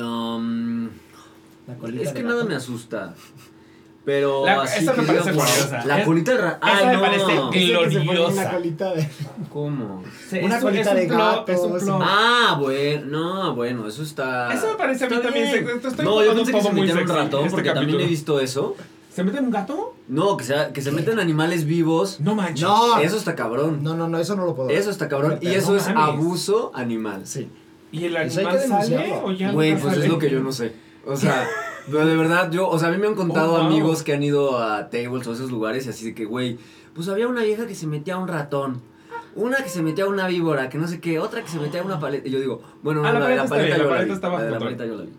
Um, 0.07 0.89
es 1.99 2.12
que 2.12 2.22
nada 2.22 2.45
me 2.45 2.55
asusta. 2.55 3.14
Pero 4.05 4.46
La- 4.46 4.62
así 4.62 4.82
esa 4.82 4.94
me 4.94 5.03
que 5.03 5.07
parece 5.12 5.86
La 5.86 5.98
Es- 6.01 6.07
colita 6.07 6.32
de 6.32 6.38
ra- 6.38 6.59
esa 6.62 6.76
Ay, 6.78 6.86
me 6.86 6.92
no. 6.94 7.01
parece 7.01 7.22
Ese 7.22 7.32
que 7.51 7.66
se 7.66 7.74
pone 7.74 7.90
gloriosa. 8.05 8.32
Una 8.42 8.51
colita 8.51 8.94
de... 8.94 9.09
¿Cómo? 9.53 10.03
Una 10.42 10.57
Es- 10.57 10.62
colita 10.62 10.80
es 10.82 10.88
un 10.90 10.96
de 10.96 11.07
gato, 11.07 11.53
es 11.53 11.82
un. 11.84 12.03
Ah, 12.03 12.57
bueno, 12.59 13.07
no, 13.07 13.55
bueno, 13.55 13.86
eso 13.86 14.03
está. 14.03 14.53
Eso 14.55 14.68
me 14.70 14.74
parece 14.76 15.05
a 15.05 15.09
mí 15.11 15.16
también 15.22 15.46
estoy 15.46 16.05
no, 16.05 16.24
yo 16.24 16.34
pensé 16.34 16.53
que 16.53 16.62
se 16.62 16.72
metían 16.72 16.98
un 16.98 17.09
ratón 17.09 17.40
este 17.44 17.51
porque 17.51 17.68
también 17.68 17.86
capítulo. 17.88 18.05
he 18.05 18.07
visto 18.07 18.40
eso. 18.40 18.76
¿Se 19.14 19.24
mete 19.24 19.38
en 19.38 19.46
un 19.46 19.51
gato? 19.51 19.94
No, 20.09 20.36
que, 20.36 20.44
sea, 20.44 20.72
que 20.72 20.80
se 20.82 20.92
meten 20.92 21.18
animales 21.18 21.64
vivos. 21.66 22.20
No 22.20 22.34
manches. 22.36 22.62
No. 22.62 22.98
Eso 23.01 23.16
está 23.16 23.34
cabrón. 23.34 23.82
No, 23.82 23.94
no, 23.96 24.09
no, 24.09 24.18
eso 24.18 24.36
no 24.36 24.44
lo 24.46 24.55
puedo. 24.55 24.70
Eso 24.70 24.88
está 24.90 25.09
cabrón. 25.09 25.38
Y 25.42 25.48
eso 25.48 25.72
no 25.72 25.76
es 25.78 25.88
mames. 25.92 26.14
abuso 26.14 26.70
animal. 26.74 27.22
Sí. 27.26 27.51
¿Y 27.92 28.05
el 28.05 28.16
animal 28.16 28.53
que 28.57 28.68
sale 28.68 29.12
o 29.22 29.32
ya 29.32 29.51
Güey, 29.51 29.76
pues 29.76 29.96
es 29.98 30.09
lo 30.09 30.18
que 30.18 30.30
yo 30.30 30.38
no 30.40 30.53
sé. 30.53 30.72
O 31.05 31.16
sea, 31.16 31.44
pero 31.87 32.07
de 32.07 32.16
verdad, 32.16 32.51
yo, 32.51 32.68
o 32.68 32.78
sea, 32.78 32.89
a 32.89 32.91
mí 32.93 32.99
me 32.99 33.07
han 33.07 33.14
contado 33.14 33.55
Oh, 33.55 33.59
wow. 33.59 33.66
amigos 33.66 34.03
que 34.03 34.12
han 34.12 34.22
ido 34.22 34.59
a 34.59 34.91
tables 34.91 35.26
o 35.26 35.33
esos 35.33 35.51
lugares 35.51 35.87
y 35.87 35.91
así 35.91 36.05
de 36.07 36.14
que, 36.14 36.24
güey, 36.24 36.59
pues 36.95 37.09
había 37.09 37.28
una 37.28 37.43
vieja 37.43 37.66
que 37.66 37.74
se 37.74 37.87
metía 37.87 38.14
a 38.14 38.18
un 38.18 38.28
ratón. 38.28 38.81
Una 39.37 39.59
que 39.59 39.68
se 39.68 39.81
metía 39.83 40.05
a 40.05 40.09
una 40.09 40.26
víbora, 40.26 40.68
que 40.68 40.76
no 40.78 40.89
sé 40.89 41.01
qué, 41.01 41.18
otra 41.20 41.43
que 41.43 41.49
se 41.49 41.59
metía 41.61 41.83
a 41.83 41.85
una 41.85 42.01
paleta. 42.01 42.26
Y 42.26 42.33
yo 42.33 42.41
digo, 42.41 42.62
bueno, 42.83 43.03
no, 43.03 43.09
Ah, 43.09 43.12
la 43.12 43.20
la, 43.20 43.28
de 43.28 43.37
paleta 43.37 43.39
la 43.39 43.45
está 43.45 43.57
paleta 43.57 43.66
bien, 43.76 43.78
la 43.78 43.85
yo 43.85 43.91
la 43.91 43.97
paleta 43.97 44.28
vi. 44.28 44.31
La 44.31 44.45
de 44.45 44.51
bajo 44.51 44.53
la 44.53 44.59
paleta 44.59 44.87
yo 44.87 44.95
la 44.97 45.03
vi. 45.05 45.11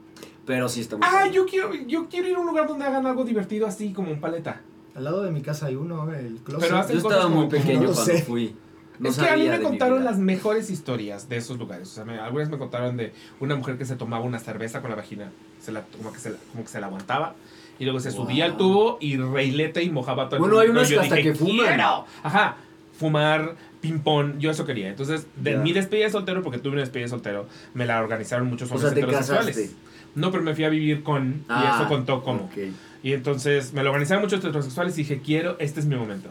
Pero 0.46 0.68
sí 0.70 0.82
está 0.82 0.98
muy 0.98 1.08
Ah, 1.10 1.28
yo 1.28 1.46
quiero, 1.46 1.74
yo 1.74 2.08
quiero 2.10 2.28
ir 2.28 2.36
a 2.36 2.40
un 2.40 2.48
lugar 2.48 2.68
donde 2.68 2.84
hagan 2.86 3.06
algo 3.08 3.24
divertido 3.24 3.68
así 3.68 3.94
como 3.94 4.12
un 4.12 4.20
paleta. 4.20 4.62
Al 4.96 5.06
lado 5.06 5.24
de 5.24 5.32
mi 5.32 5.42
casa 5.42 5.68
hay 5.68 5.76
uno, 5.78 6.12
el 6.14 6.40
closet. 6.44 6.68
Pero 6.68 6.78
hace- 6.82 6.94
Yo 6.94 7.00
estaba 7.00 7.28
muy 7.30 7.48
pequeño 7.48 7.84
cuando 7.84 8.04
sé. 8.04 8.22
fui. 8.24 8.54
No 9.02 9.10
es 9.10 9.18
que 9.18 9.28
a 9.30 9.36
mí 9.36 9.48
me 9.48 9.60
contaron 9.62 10.04
las 10.06 10.18
mejores 10.18 10.70
historias 10.70 11.28
de 11.28 11.38
esos 11.38 11.58
lugares. 11.58 11.90
O 11.90 11.92
sea, 11.92 12.06
me- 12.06 12.20
algunas 12.20 12.50
me 12.50 12.58
contaron 12.58 12.98
de 12.98 13.14
una 13.40 13.56
mujer 13.56 13.78
que 13.78 13.86
se 13.86 13.96
tomaba 13.96 14.24
una 14.24 14.40
cerveza 14.40 14.82
con 14.82 14.90
la 14.92 14.96
vagina, 14.96 15.32
se 15.62 15.72
la, 15.72 15.82
como, 15.82 16.14
que 16.14 16.20
se 16.20 16.30
la, 16.32 16.38
como 16.52 16.64
que 16.64 16.70
se 16.70 16.80
la 16.80 16.88
aguantaba. 16.88 17.36
Y 17.80 17.84
luego 17.86 18.00
se 18.00 18.12
subía 18.12 18.46
al 18.46 18.58
tubo 18.58 18.98
y 19.02 19.18
reilete 19.18 19.82
y 19.84 19.90
mojaba 19.90 20.30
todo 20.30 20.36
el 20.36 20.42
Bueno, 20.42 20.60
hay 20.60 20.68
Yo 20.68 20.74
que 20.74 21.00
hasta 21.00 21.16
dije, 21.16 21.32
que 21.32 21.36
fuman. 21.36 21.80
Ajá, 22.22 22.58
fumar, 22.98 23.56
ping-pong, 23.82 24.38
yo 24.38 24.52
eso 24.52 24.66
quería. 24.66 24.90
Entonces, 24.90 25.26
de 25.36 25.58
mi 25.58 25.74
despedida 25.74 26.06
de 26.06 26.12
soltero, 26.12 26.44
porque 26.44 26.60
tuve 26.60 26.74
una 26.74 26.82
despedida 26.82 27.06
de 27.06 27.10
soltero, 27.10 27.48
me 27.74 27.86
la 27.86 28.00
organizaron 28.02 28.48
muchos 28.48 28.70
O 28.72 28.76
hombres 28.76 28.94
sea, 28.94 29.02
heterosexuales. 29.04 29.76
No, 30.14 30.30
pero 30.30 30.44
me 30.44 30.54
fui 30.54 30.64
a 30.66 30.70
vivir 30.70 31.02
con, 31.04 31.30
y 31.32 31.44
Ah, 31.50 31.78
eso 31.80 31.88
contó 31.90 32.22
como. 32.24 32.44
ok. 32.44 32.58
Y 33.02 33.14
entonces 33.14 33.74
me 33.74 33.82
lo 33.82 33.90
organizaron 33.90 34.22
muchos 34.24 34.40
heterosexuales 34.42 34.94
y 34.96 34.98
dije, 35.04 35.22
quiero, 35.26 35.56
este 35.58 35.80
es 35.80 35.88
mi 35.88 35.96
momento. 35.96 36.30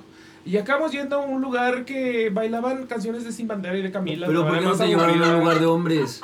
Y 0.51 0.57
acabamos 0.59 0.91
yendo 0.91 1.17
a 1.17 1.19
un 1.21 1.41
lugar 1.41 1.85
que 1.85 2.29
bailaban 2.31 2.87
canciones 2.87 3.23
de 3.25 3.31
Sin 3.31 3.47
Bandera 3.47 3.77
y 3.79 3.83
de 3.83 3.93
Camila. 3.93 4.27
Pero 4.27 4.43
¿por 4.49 4.59
qué 4.59 4.65
no 4.65 4.73
te 4.75 4.89
llevaron 4.89 5.23
a 5.23 5.35
un 5.35 5.41
lugar 5.41 5.61
de 5.61 5.67
hombres? 5.67 6.21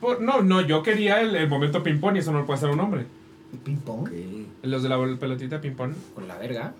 Por- 0.00 0.20
no, 0.20 0.40
no, 0.42 0.60
yo 0.62 0.82
quería 0.82 1.20
el, 1.20 1.36
el 1.36 1.48
momento 1.48 1.80
ping-pong 1.84 2.16
y 2.16 2.18
eso 2.18 2.32
no 2.32 2.40
lo 2.40 2.46
puede 2.46 2.56
hacer 2.58 2.70
un 2.70 2.80
hombre. 2.80 3.06
Ping 3.64 3.76
pong 3.76 4.00
Ok. 4.02 4.10
Los 4.62 4.82
de 4.82 4.88
la 4.88 4.98
pelotita 5.18 5.60
ping-pong. 5.60 5.92
con 6.14 6.26
la 6.26 6.36
verga. 6.38 6.72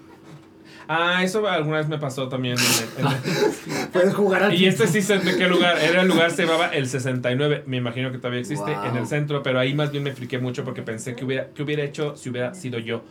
Ah, 0.89 1.23
eso 1.23 1.47
alguna 1.47 1.77
vez 1.79 1.89
me 1.89 1.99
pasó 1.99 2.29
también. 2.29 2.57
en 2.59 3.07
el- 3.07 3.13
en 3.13 3.89
Puedes 3.93 4.15
jugar 4.15 4.43
al 4.43 4.53
el- 4.53 4.61
y 4.61 4.67
este 4.67 4.87
sí 4.89 5.01
sé 5.01 5.19
de 5.19 5.37
qué 5.37 5.47
lugar. 5.47 5.79
Era 5.79 6.01
el 6.03 6.09
lugar, 6.13 6.33
se 6.33 6.47
llamaba 6.47 6.69
el 6.69 6.89
69. 6.89 7.63
Me 7.67 7.77
imagino 7.77 8.11
que 8.11 8.19
todavía 8.19 8.41
existe 8.41 8.73
Wow. 8.75 8.85
en 8.87 8.97
el 8.97 9.07
centro, 9.07 9.43
pero 9.45 9.61
ahí 9.61 9.73
más 9.75 9.93
bien 9.93 10.03
me 10.03 10.13
friqué 10.13 10.39
mucho 10.39 10.65
porque 10.65 10.83
pensé 10.83 11.15
que 11.15 11.25
hubiera, 11.25 11.47
que 11.51 11.63
hubiera 11.63 11.85
hecho 11.85 12.17
si 12.17 12.31
hubiera 12.31 12.55
sido 12.55 12.79
yo. 12.81 13.03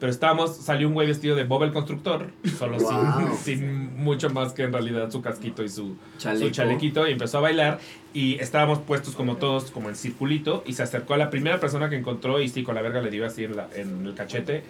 Pero 0.00 0.10
estábamos, 0.10 0.56
salió 0.56 0.88
un 0.88 0.94
güey 0.94 1.06
vestido 1.06 1.34
de 1.36 1.44
Bob 1.44 1.62
el 1.62 1.72
constructor, 1.72 2.26
solo 2.58 2.76
Wow. 2.78 3.36
sin, 3.44 3.58
sin 3.60 3.96
mucho 3.96 4.28
más 4.30 4.52
que 4.52 4.64
en 4.64 4.72
realidad 4.72 5.10
su 5.10 5.22
casquito 5.22 5.62
y 5.62 5.68
su, 5.68 5.96
su 6.18 6.50
chalequito 6.50 7.06
y 7.08 7.12
empezó 7.12 7.38
a 7.38 7.42
bailar 7.42 7.78
y 8.12 8.34
estábamos 8.34 8.80
puestos 8.80 9.14
como 9.14 9.36
todos 9.36 9.70
como 9.70 9.88
en 9.88 9.96
circulito 9.96 10.62
y 10.66 10.72
se 10.74 10.82
acercó 10.82 11.14
a 11.14 11.16
la 11.16 11.30
primera 11.30 11.58
persona 11.60 11.88
que 11.88 11.96
encontró 11.96 12.40
y 12.40 12.48
sí 12.48 12.62
con 12.64 12.74
la 12.74 12.82
verga 12.82 13.00
le 13.00 13.10
dio 13.10 13.24
así 13.24 13.44
en, 13.44 13.56
la- 13.56 13.68
en 13.74 14.04
el 14.06 14.14
cachete 14.14 14.62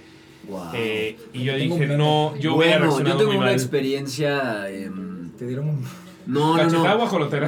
Wow. 0.47 0.61
Eh, 0.75 1.17
y 1.33 1.43
yo 1.43 1.55
Tengo 1.57 1.75
dije 1.77 1.91
un 1.93 1.99
no 1.99 2.37
yo 2.37 2.55
hubiera 2.57 2.77
bueno, 2.79 2.85
yo 2.85 2.97
reaccionado 2.99 3.17
tengo 3.19 3.31
muy 3.31 3.37
una 3.39 3.47
mal 3.47 3.55
experiencia. 3.55 4.69
em, 4.69 5.31
Te 5.39 5.47
dieron 5.47 5.69
un. 5.71 5.85
no, 6.27 6.57
no, 6.65 6.65
no. 6.71 6.83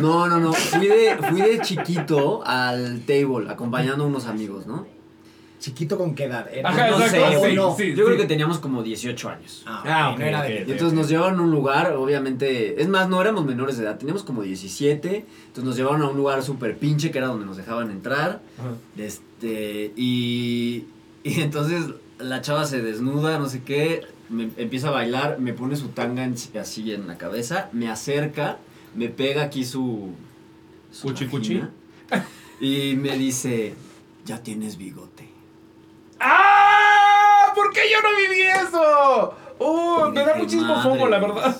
No, 0.00 0.26
no, 0.28 0.40
no. 0.40 0.52
Fui 0.54 0.86
de, 0.86 1.16
fui 1.28 1.42
de 1.42 1.60
chiquito 1.60 2.42
al 2.46 3.00
table, 3.00 3.50
acompañando 3.50 4.04
a 4.04 4.06
unos 4.06 4.26
amigos, 4.26 4.66
¿no? 4.66 4.86
Chiquito 5.66 5.98
con 5.98 6.14
qué 6.14 6.24
edad. 6.24 6.46
Era- 6.52 6.68
Ajá, 6.68 6.90
no 6.90 7.00
exacto, 7.04 7.40
sé, 7.42 7.50
sí, 7.50 7.56
no. 7.56 7.76
sí, 7.76 7.94
Yo 7.96 8.04
creo 8.04 8.16
que 8.16 8.26
teníamos 8.26 8.58
como 8.58 8.84
18 8.84 9.28
años. 9.28 9.64
Ah, 9.66 9.82
Ah, 9.84 10.16
no 10.16 10.24
era 10.24 10.42
de. 10.42 10.58
Entonces 10.60 10.92
nos 10.92 11.08
llevaron 11.08 11.40
a 11.40 11.42
un 11.42 11.50
lugar, 11.50 11.92
obviamente, 11.94 12.80
es 12.80 12.86
más, 12.88 13.08
no 13.08 13.20
éramos 13.20 13.44
menores 13.44 13.76
de 13.76 13.82
edad, 13.82 13.98
teníamos 13.98 14.22
como 14.22 14.42
17, 14.42 15.24
entonces 15.48 15.64
nos 15.64 15.76
llevaron 15.76 16.02
a 16.02 16.08
un 16.08 16.16
lugar 16.16 16.40
súper 16.44 16.76
pinche 16.78 17.10
que 17.10 17.18
era 17.18 17.26
donde 17.26 17.46
nos 17.46 17.56
dejaban 17.56 17.90
entrar, 17.90 18.40
Ajá. 18.58 18.68
este, 18.96 19.92
y, 19.96 20.84
y 21.24 21.40
entonces 21.40 21.84
la 22.20 22.40
chava 22.42 22.64
se 22.64 22.80
desnuda, 22.80 23.38
no 23.40 23.48
sé 23.48 23.62
qué, 23.64 24.02
me 24.30 24.50
empieza 24.56 24.88
a 24.88 24.92
bailar, 24.92 25.38
me 25.40 25.52
pone 25.52 25.74
su 25.74 25.88
tanga 25.88 26.22
en- 26.24 26.36
así 26.60 26.92
en 26.92 27.08
la 27.08 27.18
cabeza, 27.18 27.70
me 27.72 27.88
acerca, 27.90 28.58
me 28.94 29.08
pega 29.08 29.42
aquí 29.42 29.64
su... 29.64 30.10
su 30.92 31.08
Cuchi, 31.08 31.26
cuchi. 31.26 31.60
Y 32.60 32.94
me 32.94 33.18
dice, 33.18 33.74
ya 34.24 34.42
tienes 34.42 34.78
bigote. 34.78 35.15
¡Ah! 36.20 37.52
¿Por 37.54 37.72
qué 37.72 37.80
yo 37.92 38.00
no 38.02 38.16
viví 38.16 38.42
eso? 38.42 39.34
¡Uh! 39.58 40.10
Me 40.12 40.24
da 40.24 40.34
muchísimo 40.34 40.74
"Madre". 40.74 40.90
fomo, 40.90 41.08
la 41.08 41.18
verdad. 41.18 41.56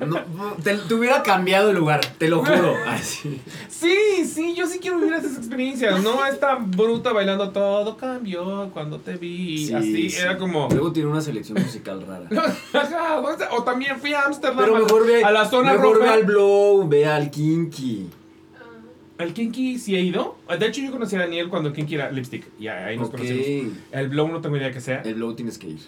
No, 0.00 0.18
te, 0.64 0.76
te 0.78 0.94
hubiera 0.94 1.22
cambiado 1.22 1.68
el 1.70 1.76
lugar, 1.76 2.00
te 2.16 2.28
lo 2.28 2.38
juro. 2.42 2.74
Así. 2.86 3.38
Sí, 3.68 4.24
sí, 4.24 4.54
yo 4.54 4.66
sí 4.66 4.78
quiero 4.78 4.98
vivir 4.98 5.12
esas 5.12 5.36
experiencias. 5.36 6.02
No 6.02 6.24
esta 6.24 6.54
bruta 6.54 7.12
bailando 7.12 7.50
todo 7.50 7.98
cambió 7.98 8.70
cuando 8.72 8.98
te 8.98 9.16
vi. 9.16 9.66
Sí, 9.66 9.74
Así 9.74 10.10
sí. 10.10 10.18
era 10.18 10.38
como. 10.38 10.68
Luego 10.70 10.90
tiene 10.92 11.10
una 11.10 11.20
selección 11.20 11.62
musical 11.62 12.02
rara. 12.06 12.28
O 13.50 13.62
también 13.62 14.00
fui 14.00 14.14
a 14.14 14.22
Ámsterdam 14.22 14.64
Pero 14.64 14.76
mejor 14.78 15.06
ve, 15.06 15.22
a 15.22 15.30
la 15.32 15.44
zona 15.44 15.72
mejor 15.74 16.00
ve 16.00 16.08
al 16.08 16.24
Blow, 16.24 16.88
ve 16.88 17.06
al 17.06 17.30
Kinky. 17.30 18.08
¿El 19.22 19.32
Kinky 19.32 19.78
sí 19.78 19.94
he 19.96 20.00
ido? 20.00 20.36
De 20.58 20.66
hecho, 20.66 20.80
yo 20.80 20.90
conocí 20.90 21.16
a 21.16 21.20
Daniel 21.20 21.48
cuando 21.48 21.72
Kinky 21.72 21.94
era 21.96 22.10
lipstick. 22.10 22.46
Y 22.58 22.68
ahí 22.68 22.96
nos 22.96 23.08
Ok. 23.08 23.12
conocimos. 23.16 23.74
El 23.92 24.08
Blow 24.08 24.28
no 24.28 24.40
tengo 24.40 24.56
idea 24.56 24.72
que 24.72 24.80
sea. 24.80 25.02
El 25.02 25.14
Blow 25.14 25.34
tienes 25.34 25.58
que 25.58 25.68
ir. 25.68 25.78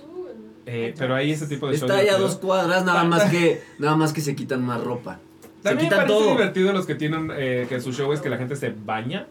eh, 0.67 0.95
pero 0.97 1.15
ahí 1.17 1.33
ese 1.33 1.47
tipo 1.49 1.67
de 1.69 1.75
Está 1.75 1.97
ahí 1.97 2.09
a 2.09 2.17
dos 2.19 2.37
cuadras, 2.37 2.85
nada 2.85 3.03
más 3.05 3.25
que, 3.31 3.61
nada 3.79 3.97
más 3.97 4.13
que 4.13 4.21
se 4.21 4.37
quitan 4.37 4.65
más 4.65 4.81
ropa. 4.83 5.19
Se 5.43 5.49
También 5.69 5.77
me 5.77 5.83
quitan 5.85 5.99
parece 6.07 6.15
todo. 6.19 6.31
divertido 6.33 6.73
los 6.73 6.87
que 6.87 6.95
tienen 6.95 7.31
eh, 7.35 7.67
que 7.69 7.81
su 7.81 7.93
show 7.93 8.13
es 8.13 8.21
que 8.21 8.29
la 8.29 8.37
gente 8.39 8.55
se 8.57 8.71
baña. 8.71 9.27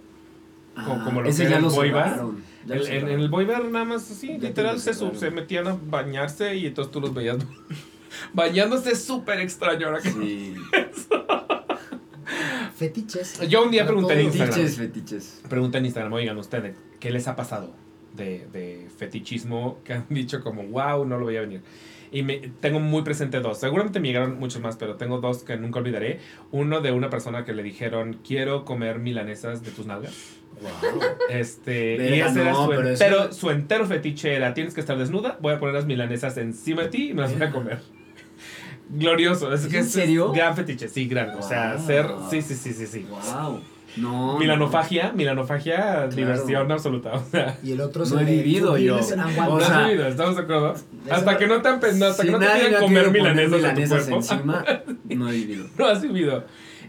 Ah, 0.75 1.01
como 1.05 1.21
lo 1.21 1.29
ese 1.29 1.43
que 1.43 1.49
ya 1.49 1.57
era 1.57 1.65
el 1.67 1.71
boy 1.73 1.91
bar. 1.91 2.21
El- 2.69 2.87
en, 2.87 3.07
en 3.09 3.19
el 3.19 3.29
boy 3.29 3.45
bar 3.45 3.63
nada 3.65 3.85
más 3.85 4.09
así, 4.11 4.37
Ya 4.39 4.47
literal 4.49 4.79
se, 4.79 4.93
sub- 4.93 5.15
se 5.15 5.31
metían 5.31 5.67
a 5.67 5.77
bañarse 5.89 6.55
y 6.55 6.67
entonces 6.67 6.91
tú 6.91 7.01
los 7.01 7.13
veías 7.13 7.37
bañándose 8.33 8.95
súper 8.95 9.39
extraño. 9.39 9.87
ahora 9.87 10.01
que- 10.01 10.11
Sí. 10.11 10.53
Fetiches. 12.82 13.39
Yo 13.47 13.63
un 13.63 13.69
día 13.69 13.86
pregunté 13.86 14.13
en. 14.13 14.21
Instagram. 14.21 14.53
Fetiches, 14.55 14.77
fetiches. 14.77 15.41
Pregunta 15.47 15.77
en 15.77 15.86
Instagram, 15.86 16.13
oigan 16.13 16.36
ustedes, 16.39 16.75
¿qué 16.99 17.11
les 17.11 17.27
ha 17.27 17.36
pasado 17.36 17.75
de, 18.15 18.47
de 18.51 18.88
fetichismo 18.97 19.77
que 19.84 19.93
han 19.93 20.05
dicho 20.09 20.41
como, 20.41 20.63
wow, 20.63 21.05
no 21.05 21.19
lo 21.19 21.27
veía 21.27 21.41
venir? 21.41 21.61
Y 22.11 22.23
me, 22.23 22.39
tengo 22.59 22.79
muy 22.79 23.03
presente 23.03 23.39
dos. 23.39 23.59
Seguramente 23.59 23.99
me 23.99 24.07
llegaron 24.07 24.39
muchos 24.39 24.61
más, 24.63 24.77
pero 24.77 24.95
tengo 24.95 25.19
dos 25.19 25.43
que 25.43 25.57
nunca 25.57 25.77
olvidaré. 25.79 26.19
Uno 26.51 26.82
de 26.82 26.91
una 26.91 27.11
persona 27.11 27.45
que 27.45 27.53
le 27.53 27.61
dijeron, 27.61 28.19
quiero 28.27 28.65
comer 28.65 28.97
milanesas 28.97 29.63
de 29.63 29.69
tus 29.69 29.86
nalgas. 29.86 30.13
Este, 31.29 31.95
y 32.15 32.19
ese 32.19 32.41
era 32.41 32.55
su 32.55 32.67
pero 32.67 32.89
eso- 32.89 33.03
entero, 33.05 33.32
su 33.32 33.49
entero 33.51 33.86
fetiche 33.86 34.34
era, 34.34 34.53
tienes 34.55 34.73
que 34.73 34.82
estar 34.82 34.97
desnuda, 34.97 35.38
voy 35.39 35.53
a 35.53 35.59
poner 35.59 35.75
las 35.75 35.86
milanesas 35.86 36.36
encima 36.38 36.82
de 36.84 36.89
ti 36.89 37.09
y 37.11 37.13
me 37.13 37.21
las 37.21 37.34
voy 37.38 37.47
a 37.47 37.51
comer. 37.51 37.79
Glorioso. 38.91 39.53
Es 39.53 39.61
¿Es 39.63 39.67
que 39.71 39.77
en 39.79 39.85
es 39.85 39.91
serio? 39.91 40.31
gran 40.31 40.55
fetiche, 40.55 40.87
sí, 40.87 41.07
gran. 41.07 41.31
O 41.37 41.41
sea, 41.41 41.75
Wow. 41.77 41.85
ser, 41.87 42.05
sí, 42.29 42.41
sí, 42.41 42.55
sí, 42.55 42.73
sí, 42.73 42.85
sí. 42.87 43.05
Wow. 43.09 43.59
No. 43.97 44.37
Milanofagia, 44.39 45.11
milanofagia, 45.13 46.07
diversión 46.07 46.71
absoluta. 46.71 47.11
O 47.13 47.23
sea, 47.29 47.57
Y 47.61 47.73
el 47.73 47.81
otro 47.81 48.05
No 48.05 48.05
se 48.05 48.15
he 48.21 48.25
ve, 48.25 48.31
vivido 48.41 48.77
"You 48.77 48.85
yo. 48.85 48.95
O 48.95 48.99
want 48.99 49.09
¿lo 49.09 49.59
sea, 49.59 49.67
has 49.67 49.69
that". 49.73 49.87
vivido? 49.87 50.07
¿Estamos 50.07 50.35
de 50.37 50.41
acuerdo? 50.43 50.75
Hasta 51.09 51.37
que 51.37 51.47
no 51.47 51.61
te, 51.61 51.67
hasta 51.69 52.13
Si 52.13 52.25
que 52.25 52.31
no 52.31 52.39
te 52.39 52.45
pidan 52.45 52.81
comer 52.81 53.05
poner 53.07 53.11
milanesas 53.11 53.51
de 53.51 53.57
tu 53.57 53.57
milanesas 53.57 54.03
cuerpo, 54.07 54.15
encima, 54.15 54.65
no 55.09 55.29
he 55.29 55.31
vivido. 55.33 55.65
no 55.77 55.85
has 55.87 56.01
vivido. 56.01 56.43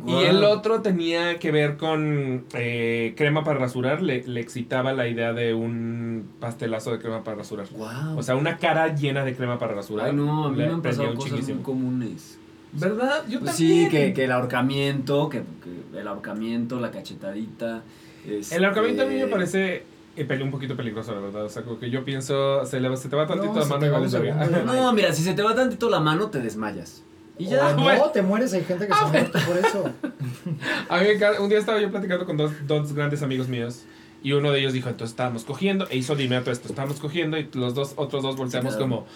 Y 0.07 0.24
el 0.24 0.42
otro 0.44 0.82
tenía 0.82 1.38
que 1.38 1.50
ver 1.53 1.76
con 1.76 2.44
eh, 2.55 3.14
crema 3.16 3.44
para 3.44 3.59
rasurar. 3.59 4.03
Le, 4.03 4.26
le 4.26 4.40
excitaba 4.40 4.92
la 4.92 5.07
idea 5.09 5.32
de 5.32 5.55
un 5.55 6.28
pastelazo 6.40 6.92
de 6.92 6.98
crema 6.98 7.22
para 7.22 7.38
rasurar. 7.38 7.66
Wow. 7.70 8.18
O 8.18 8.22
sea, 8.22 8.36
una 8.36 8.59
cara 8.59 8.94
llena 8.94 9.24
de 9.24 9.34
crema 9.34 9.59
para 9.59 9.74
rasurar. 9.74 10.09
Ay, 10.09 10.14
no, 10.16 10.46
a 10.46 10.50
mí 10.50 10.57
le 10.57 10.66
me 10.66 10.72
han 10.74 10.82
pasado 10.82 11.14
cosas 11.14 11.30
chinguísimo. 11.30 11.57
muy 11.57 11.64
comunes. 11.64 12.38
¿Verdad? 12.72 13.24
Yo 13.28 13.40
Pues 13.40 13.57
también. 13.57 13.84
sí, 13.84 13.88
que, 13.90 14.12
que 14.14 14.24
el 14.24 14.32
ahorcamiento, 14.32 15.28
que, 15.28 15.42
que 15.62 15.98
el 16.00 16.09
ahorcamiento, 16.09 16.80
la 16.80 16.90
cachetadita. 16.90 17.82
El 18.24 18.64
ahorcamiento 18.64 19.03
a 19.03 19.07
mí 19.07 19.14
me 19.14 19.20
este, 19.20 19.30
parece 19.30 19.82
eh, 20.16 20.42
un 20.42 20.50
poquito 20.50 20.76
peligroso, 20.76 21.14
la 21.14 21.20
verdad. 21.20 21.44
O 21.44 21.48
sea, 21.48 21.62
como 21.62 21.78
que 21.78 21.90
yo 21.90 22.05
pienso, 22.05 22.64
se, 22.64 22.80
le, 22.80 22.96
se 22.96 23.09
te 23.09 23.16
va 23.16 23.26
tantito 23.26 23.53
No, 23.53 23.61
la 23.61 23.66
mano 23.66 23.86
y 23.86 23.88
va 23.90 24.09
segundo. 24.09 24.44
No, 24.66 24.92
mira, 24.92 25.12
si 25.12 25.22
se 25.22 25.34
te 25.34 25.42
va 25.42 25.55
tantito 25.55 25.90
la 25.90 26.00
mano, 26.00 26.28
te 26.28 26.40
desmayas. 26.40 27.03
Y 27.43 27.47
ya. 27.51 27.72
no, 27.74 27.82
bueno. 27.82 28.11
te 28.11 28.22
mueres, 28.22 28.53
hay 28.53 28.64
gente 28.64 28.86
que 28.86 28.93
se 28.95 29.01
ha 29.05 29.07
muerto 29.09 29.38
por 29.47 29.57
eso. 29.59 29.90
A 30.88 30.99
mí 31.01 31.07
un 31.40 31.49
día 31.49 31.59
estaba 31.59 31.80
yo 31.80 31.90
platicando 31.90 32.24
con 32.26 32.36
dos, 32.36 32.53
dos 32.66 32.93
grandes 32.93 33.22
amigos 33.22 33.49
míos 33.49 33.84
y 34.22 34.32
uno 34.32 34.53
de 34.53 34.61
ellos 34.61 34.72
dijo, 34.72 34.88
entonces 34.88 35.12
estábamos 35.12 35.45
cogiendo 35.45 35.88
e 35.90 35.97
hizo 35.97 36.14
de 36.14 36.24
inmediato 36.24 36.51
esto, 36.53 36.68
estábamos 36.68 37.01
cogiendo 37.01 37.38
y 37.38 37.49
los 37.55 37.74
dos 37.74 37.95
otros 37.97 38.22
dos 38.22 38.36
volteamos 38.36 38.76
como, 38.76 39.07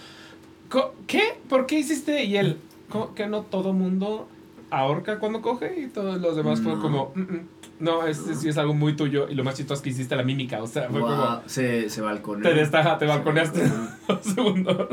"Co- 0.69 0.95
¿qué? 1.07 1.39
¿Por 1.49 1.67
qué 1.67 1.79
hiciste? 1.79 2.25
Y 2.25 2.37
él, 2.37 2.59
"¿Co- 2.91 3.15
¿que 3.15 3.27
no 3.27 3.43
todo 3.43 3.73
mundo 3.73 4.27
ahorca 4.71 5.19
cuando 5.21 5.43
coge? 5.43 5.81
Y 5.81 5.87
todos 5.89 6.21
los 6.21 6.35
demás 6.37 6.61
fueron 6.61 6.79
No. 6.81 6.83
como, 6.83 7.13
"Mm, 7.15 7.21
mm, 7.21 7.49
no, 7.79 8.07
es, 8.07 8.19
es, 8.27 8.41
sí 8.41 8.49
es 8.49 8.59
algo 8.59 8.75
muy 8.75 8.97
tuyo 8.97 9.29
y 9.29 9.35
lo 9.37 9.45
más 9.45 9.55
chistoso 9.55 9.79
es 9.79 9.83
que 9.83 9.91
hiciste 9.91 10.17
la 10.17 10.23
mímica, 10.25 10.61
o 10.63 10.67
sea, 10.67 10.89
fue 10.91 11.01
Guau, 11.01 11.15
como, 11.37 11.43
se, 11.49 11.89
se 11.89 12.01
balconeó. 12.01 12.43
te 12.43 12.55
destaja, 12.55 12.99
te 12.99 13.07
balconeaste 13.07 13.63
dos 14.09 14.25
segundos. 14.25 14.89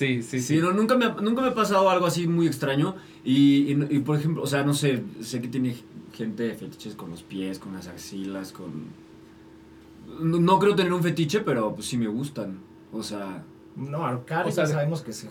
Sí, 0.00 0.22
sí, 0.22 0.40
sí. 0.40 0.56
Sí, 0.56 0.56
no, 0.62 0.72
nunca, 0.72 0.96
me, 0.96 1.04
ha- 1.04 1.16
nunca 1.20 1.42
me 1.42 1.48
ha 1.48 1.54
pasado 1.54 1.90
algo 1.90 2.06
así 2.06 2.26
muy 2.26 2.46
extraño. 2.46 2.96
Y, 3.22 3.70
y, 3.72 3.86
y, 3.90 3.98
por 3.98 4.18
ejemplo, 4.18 4.42
o 4.42 4.46
sea, 4.46 4.64
no 4.64 4.72
sé, 4.72 5.02
sé 5.20 5.42
que 5.42 5.48
tiene 5.48 5.76
gente 6.14 6.54
fetiches 6.54 6.94
con 6.94 7.10
los 7.10 7.22
pies, 7.22 7.58
con 7.58 7.74
las 7.74 7.86
axilas, 7.86 8.52
con... 8.52 8.70
No, 10.22 10.40
no 10.40 10.58
creo 10.58 10.74
tener 10.74 10.92
un 10.94 11.02
fetiche, 11.02 11.40
pero 11.40 11.74
pues 11.74 11.86
sí 11.86 11.98
me 11.98 12.06
gustan. 12.08 12.58
O 12.92 13.02
sea, 13.02 13.44
No, 13.76 14.06
ahorcar 14.06 14.46
O 14.46 14.50
sea, 14.50 14.66
sabemos 14.66 15.02
que 15.02 15.12
sí. 15.12 15.28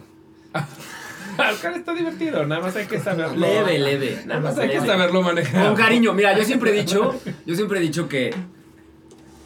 Ahorcar 1.38 1.74
está 1.74 1.94
divertido, 1.96 2.46
nada 2.46 2.62
más 2.62 2.76
hay 2.76 2.86
que 2.86 3.00
saberlo. 3.00 3.38
leve, 3.40 3.80
leve. 3.80 4.24
Nada 4.28 4.40
más 4.40 4.58
hay 4.60 4.70
que 4.70 4.80
saberlo 4.82 5.22
manejar. 5.24 5.66
Con 5.68 5.76
cariño, 5.76 6.14
mira, 6.14 6.38
yo 6.38 6.44
siempre 6.46 6.72
he 6.72 6.82
dicho, 6.82 7.14
yo 7.46 7.56
siempre 7.56 7.80
he 7.80 7.82
dicho 7.82 8.08
que 8.08 8.34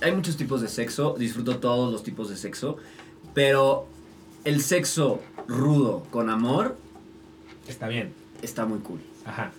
hay 0.01 0.11
muchos 0.13 0.36
tipos 0.36 0.61
de 0.61 0.67
sexo, 0.67 1.15
disfruto 1.17 1.57
todos 1.59 1.91
los 1.93 2.03
tipos 2.03 2.30
de 2.30 2.36
sexo, 2.38 2.76
pero 3.34 3.88
el 4.46 4.62
sexo 4.62 5.22
rudo 5.48 6.06
con 6.12 6.30
amor 6.30 6.78
Está 7.68 7.88
bien. 7.88 8.12
está 8.41 8.66
muy 8.66 8.80
cool. 8.80 9.00
Ajá. 9.26 9.52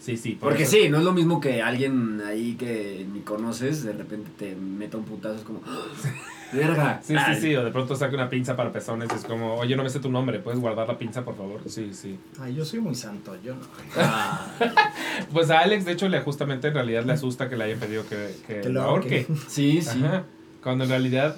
Sí, 0.00 0.16
sí. 0.18 0.32
por 0.32 0.50
Porque 0.50 0.64
eso- 0.64 0.72
sí, 0.72 0.88
no 0.90 0.98
es 0.98 1.04
lo 1.04 1.12
mismo 1.12 1.40
que 1.40 1.62
alguien 1.62 2.20
ahí 2.26 2.56
que 2.58 3.06
ni 3.12 3.20
conoces, 3.20 3.82
de 3.84 3.92
repente 3.94 4.30
te 4.38 4.54
meta 4.54 4.98
un 4.98 5.04
putazo, 5.04 5.36
es 5.36 5.42
como, 5.42 5.60
¡Ah! 5.66 5.80
verga. 6.52 7.00
Sí, 7.02 7.14
sí, 7.14 7.18
Ay, 7.18 7.40
sí, 7.40 7.56
o 7.56 7.64
de 7.64 7.70
pronto 7.70 7.96
saca 7.96 8.14
una 8.14 8.28
pinza 8.28 8.54
para 8.54 8.70
pezones 8.70 9.08
y 9.10 9.14
es 9.16 9.24
como, 9.24 9.54
oye, 9.54 9.74
no 9.76 9.82
me 9.82 9.88
sé 9.88 10.00
tu 10.00 10.10
nombre, 10.10 10.38
¿puedes 10.40 10.60
guardar 10.60 10.86
la 10.88 10.98
pinza, 10.98 11.24
por 11.24 11.36
favor? 11.36 11.62
Sí, 11.66 11.92
sí. 11.94 12.18
Ay, 12.38 12.54
yo 12.54 12.64
soy 12.66 12.80
muy 12.80 12.94
santo, 12.94 13.34
yo 13.42 13.54
no. 13.54 13.62
ah, 13.96 14.46
Pues 15.32 15.50
a 15.50 15.60
Alex, 15.60 15.86
de 15.86 15.92
hecho, 15.92 16.08
le 16.08 16.20
justamente 16.20 16.68
en 16.68 16.74
realidad 16.74 17.04
le 17.04 17.14
asusta 17.14 17.48
que 17.48 17.56
le 17.56 17.64
hayan 17.64 17.78
pedido 17.80 18.06
que, 18.06 18.34
que 18.46 18.60
Que 18.60 18.68
lo 18.68 18.82
ahorque. 18.82 19.26
sí, 19.48 19.80
sí. 19.80 20.04
Ajá. 20.04 20.24
Cuando 20.62 20.84
en 20.84 20.90
realidad 20.90 21.36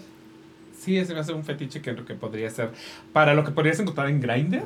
sí 0.87 1.05
se 1.05 1.12
me 1.12 1.20
hace 1.20 1.32
un 1.34 1.45
fetiche 1.45 1.82
que, 1.82 1.95
que 1.95 2.14
podría 2.14 2.49
ser. 2.51 2.70
Para 3.12 3.34
lo 3.34 3.45
que 3.45 3.51
podrías 3.51 3.78
encontrar 3.80 4.09
en 4.09 4.20
Grindr, 4.20 4.62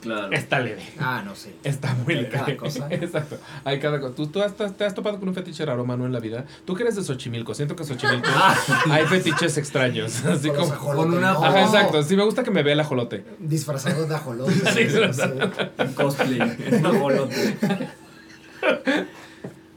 Claro. 0.00 0.30
está 0.32 0.60
leve. 0.60 0.82
Ah, 0.98 1.22
no 1.24 1.34
sé. 1.34 1.54
Está 1.64 1.94
muy 1.94 2.12
Hay 2.14 2.22
leve. 2.24 2.28
cada 2.36 2.56
cosa. 2.58 2.88
Exacto. 2.90 3.38
Hay 3.64 3.80
cada 3.80 3.98
cosa. 4.00 4.14
¿Tú, 4.14 4.26
tú 4.26 4.42
has, 4.42 4.54
te 4.54 4.84
has 4.84 4.94
topado 4.94 5.18
con 5.18 5.28
un 5.30 5.34
fetiche 5.34 5.64
raro, 5.64 5.84
Manu, 5.86 6.04
en 6.04 6.12
la 6.12 6.20
vida? 6.20 6.44
Tú 6.66 6.74
que 6.74 6.82
eres 6.82 6.96
de 6.96 7.02
Xochimilco. 7.02 7.54
Siento 7.54 7.74
que 7.74 7.84
en 7.84 7.88
Xochimilco 7.88 8.28
hay 8.90 9.06
fetiches 9.06 9.56
extraños. 9.56 10.22
Así 10.26 10.48
Con 10.50 10.68
como. 10.68 10.94
con 10.94 11.14
una- 11.14 11.32
no. 11.32 11.42
Ajá, 11.44 11.62
exacto. 11.62 12.02
Sí, 12.02 12.16
me 12.16 12.24
gusta 12.24 12.42
que 12.44 12.50
me 12.50 12.62
vea 12.62 12.74
el 12.74 12.80
ajolote. 12.80 13.24
Disfrazado 13.38 14.06
de 14.06 14.14
ajolotes. 14.14 14.62
Sí, 14.74 14.84
disfrazado. 14.84 15.50
Un 15.78 15.92
cosplay, 15.94 16.40
un 16.72 16.84
ajolote. 16.86 17.56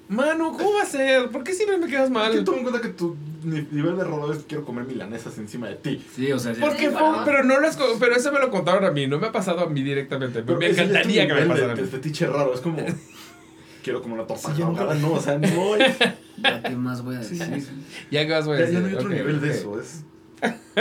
Manu, 0.09 0.57
¿cómo 0.57 0.73
va 0.73 0.83
a 0.83 0.85
ser? 0.85 1.29
¿Por 1.29 1.43
qué 1.43 1.53
siempre 1.53 1.77
me 1.77 1.87
quedas 1.87 2.07
Que 2.07 2.13
mal? 2.13 2.43
toma 2.43 2.57
en 2.57 2.63
cuenta 2.63 2.81
que 2.81 2.89
ni- 2.89 3.17
nivel 3.47 3.97
de 3.97 4.03
rodeo 4.03 4.33
es 4.33 4.43
quiero 4.47 4.63
comer 4.65 4.85
milanesas 4.85 5.37
encima 5.37 5.67
de 5.67 5.75
ti. 5.75 6.05
Sí, 6.15 6.31
o 6.31 6.39
sea, 6.39 6.53
sí. 6.53 6.61
Porque 6.61 6.79
Sí, 6.79 6.85
fue- 6.87 7.01
¿verdad? 7.01 7.23
pero 7.25 7.43
no 7.43 7.55
co- 7.77 7.97
pero 7.99 8.15
eso 8.15 8.31
me 8.31 8.39
lo 8.39 8.49
contaron 8.51 8.85
a 8.85 8.91
mí, 8.91 9.07
no 9.07 9.19
me 9.19 9.27
ha 9.27 9.31
pasado 9.31 9.61
a 9.61 9.69
mí 9.69 9.81
directamente. 9.81 10.43
Pero 10.43 10.59
me 10.59 10.65
ya 10.65 10.71
es 10.71 10.77
encantaría 10.89 11.27
que 11.27 11.33
me 11.33 11.45
pasara 11.45 11.65
a 11.65 11.75
de, 11.75 11.81
mí. 11.81 11.81
de 11.81 11.87
fetiche 11.87 12.27
raro, 12.27 12.53
es 12.53 12.61
como 12.61 12.77
quiero 13.83 14.01
comer 14.01 14.19
una 14.19 14.27
torta 14.27 14.53
Sí, 14.53 14.61
ahogada, 14.61 14.93
no, 14.95 15.13
o 15.13 15.19
sea, 15.21 15.37
no 15.37 15.75
es, 15.75 15.97
Ya, 16.43 16.61
¿Qué 16.61 16.75
más 16.75 17.03
voy 17.03 17.15
a 17.15 17.19
decir? 17.19 17.37
sí, 17.41 17.67
Ya 18.11 18.25
que 18.27 18.31
vas 18.31 18.45
voy 18.45 18.57
a 18.57 18.59
ya, 18.59 18.65
decir. 18.65 18.75
ya 18.75 18.81
no 18.81 18.87
hay 18.89 18.93
otro 18.93 19.09
nivel 19.09 19.41
de 19.41 19.49
eso, 19.49 19.79
es 19.81 20.03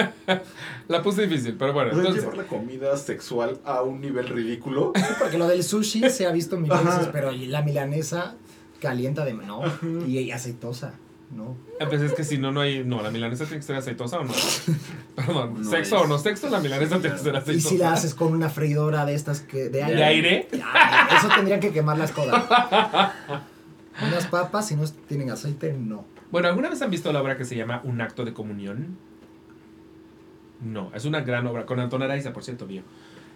La 0.89 1.03
puse 1.03 1.27
difícil, 1.27 1.55
pero 1.59 1.73
bueno, 1.73 1.91
sea, 1.93 1.99
entonces. 2.01 2.23
llevar 2.23 2.37
la 2.37 2.45
comida 2.47 2.97
sexual 2.97 3.59
a 3.65 3.83
un 3.83 4.01
nivel 4.01 4.29
ridículo. 4.29 4.93
Sí, 4.95 5.03
porque 5.19 5.39
lo 5.39 5.49
del 5.49 5.65
sushi 5.65 6.11
se 6.11 6.27
ha 6.27 6.31
visto 6.33 6.57
mil 6.59 6.71
Ajá. 6.71 6.83
veces, 6.99 7.09
pero 7.13 7.33
la 7.33 7.63
milanesa 7.63 8.37
calienta 8.81 9.25
de 9.25 9.33
no 9.33 9.63
y 10.07 10.31
aceitosa, 10.31 10.93
¿no? 11.31 11.57
Ah, 11.81 11.87
Pues 11.89 12.01
es 12.03 12.13
que 12.15 12.25
si 12.25 12.39
no, 12.39 12.53
no 12.53 12.61
hay. 12.61 12.85
No, 12.85 13.03
la 13.03 13.11
milanesa 13.11 13.45
tiene 13.45 13.59
que 13.59 13.63
ser 13.67 13.77
aceitosa 13.77 14.21
o 14.21 14.25
no. 14.25 14.33
Perdón, 15.17 15.63
No 15.63 15.71
¿sexo 15.71 15.97
es. 15.97 16.03
o 16.03 16.07
no 16.07 16.19
sexo? 16.19 16.49
La 16.49 16.61
milanesa 16.61 16.99
tiene 17.01 17.17
que 17.17 17.23
ser 17.23 17.35
Y 17.35 17.37
aceitosa. 17.39 17.69
si 17.69 17.79
la 17.79 17.93
haces 17.93 18.15
con 18.15 18.33
una 18.33 18.49
freidora 18.49 19.05
de 19.05 19.15
estas 19.15 19.41
que 19.41 19.69
de 19.69 19.83
aire, 19.83 19.97
¿De 19.97 20.05
aire? 20.05 20.49
Ay, 20.73 21.17
eso 21.19 21.29
tendrían 21.35 21.61
que 21.61 21.73
quemarlas 21.73 22.13
todas. 22.13 22.45
Unas 24.03 24.27
papas, 24.27 24.69
si 24.69 24.77
no 24.77 24.85
tienen 25.09 25.31
aceite, 25.31 25.73
no. 25.73 26.05
Bueno, 26.31 26.49
¿alguna 26.49 26.69
vez 26.69 26.83
han 26.83 26.91
visto 26.91 27.13
la 27.13 27.23
obra 27.23 27.37
que 27.37 27.45
se 27.45 27.57
llama 27.57 27.81
Un 27.85 28.01
acto 28.01 28.25
de 28.25 28.33
comunión? 28.35 28.99
No, 30.61 30.91
es 30.95 31.05
una 31.05 31.21
gran 31.21 31.47
obra, 31.47 31.67
con 31.67 31.81
Anton 31.81 32.03
Araiza, 32.03 32.33
por 32.33 32.43
cierto, 32.45 32.67
vio. 32.67 32.83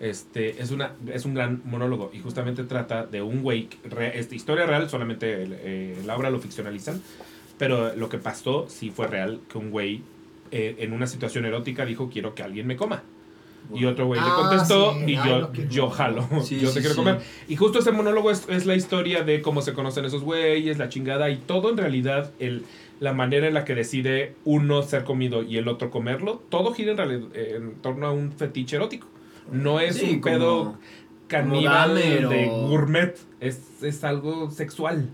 Este, 0.00 0.62
es, 0.62 0.70
una, 0.70 0.92
es 1.12 1.26
un 1.26 1.34
gran 1.34 1.60
monólogo 1.66 2.10
y 2.14 2.20
justamente 2.20 2.64
trata 2.64 3.04
de 3.04 3.20
un 3.20 3.42
güey, 3.42 3.68
que 3.68 3.88
re- 3.88 4.18
este, 4.18 4.34
historia 4.34 4.64
real, 4.64 4.88
solamente 4.88 5.42
el- 5.42 5.52
eh, 5.60 6.02
la 6.06 6.16
obra 6.16 6.30
lo 6.30 6.40
ficcionalizan, 6.40 7.02
pero 7.60 7.94
lo 7.94 8.08
que 8.08 8.18
pasó 8.18 8.66
sí 8.68 8.90
fue 8.90 9.06
real, 9.06 9.38
que 9.52 9.56
un 9.58 9.70
güey 9.70 10.02
eh, 10.50 10.74
en 10.80 10.92
una 10.92 11.06
situación 11.06 11.44
erótica 11.44 11.84
dijo 11.84 12.10
quiero 12.12 12.34
que 12.34 12.42
alguien 12.42 12.66
me 12.66 12.74
coma. 12.76 13.04
Y 13.74 13.84
otro 13.84 14.06
güey 14.06 14.18
le 14.20 14.26
Ah, 14.26 14.34
contestó 14.36 14.94
sí. 14.94 15.12
y 15.12 15.16
Ay, 15.16 15.28
yo, 15.28 15.40
no, 15.42 15.52
yo 15.68 15.90
jalo, 15.90 16.26
Sí, 16.42 16.58
yo 16.58 16.68
sí, 16.68 16.74
te 16.74 16.80
quiero 16.80 16.94
sí. 16.94 17.00
comer. 17.00 17.20
Y 17.46 17.54
justo 17.56 17.78
ese 17.78 17.92
monólogo 17.92 18.30
es, 18.32 18.48
es 18.48 18.64
la 18.66 18.74
historia 18.74 19.22
de 19.22 19.42
cómo 19.42 19.60
se 19.62 19.74
conocen 19.74 20.04
esos 20.06 20.22
güeyes, 20.24 20.78
la 20.78 20.88
chingada 20.88 21.30
y 21.30 21.36
todo 21.36 21.70
en 21.70 21.76
realidad, 21.76 22.32
el, 22.40 22.64
la 22.98 23.12
manera 23.12 23.46
en 23.46 23.54
la 23.54 23.64
que 23.66 23.74
decide 23.76 24.34
uno 24.44 24.82
ser 24.82 25.04
comido 25.04 25.42
y 25.44 25.58
el 25.58 25.68
otro 25.68 25.90
comerlo, 25.90 26.42
todo 26.48 26.72
gira 26.72 26.92
en, 26.92 26.96
realidad, 26.96 27.28
en 27.36 27.74
torno 27.82 28.06
a 28.08 28.12
un 28.12 28.32
fetiche 28.32 28.74
erótico. 28.76 29.06
No 29.52 29.78
es 29.78 29.96
Sí, 29.96 30.14
un 30.14 30.20
como- 30.20 30.34
pedo 30.34 30.78
caníbal 31.28 31.94
de 31.96 32.46
gourmet, 32.48 33.14
es, 33.40 33.60
es 33.82 34.02
algo 34.04 34.50
sexual. 34.50 35.08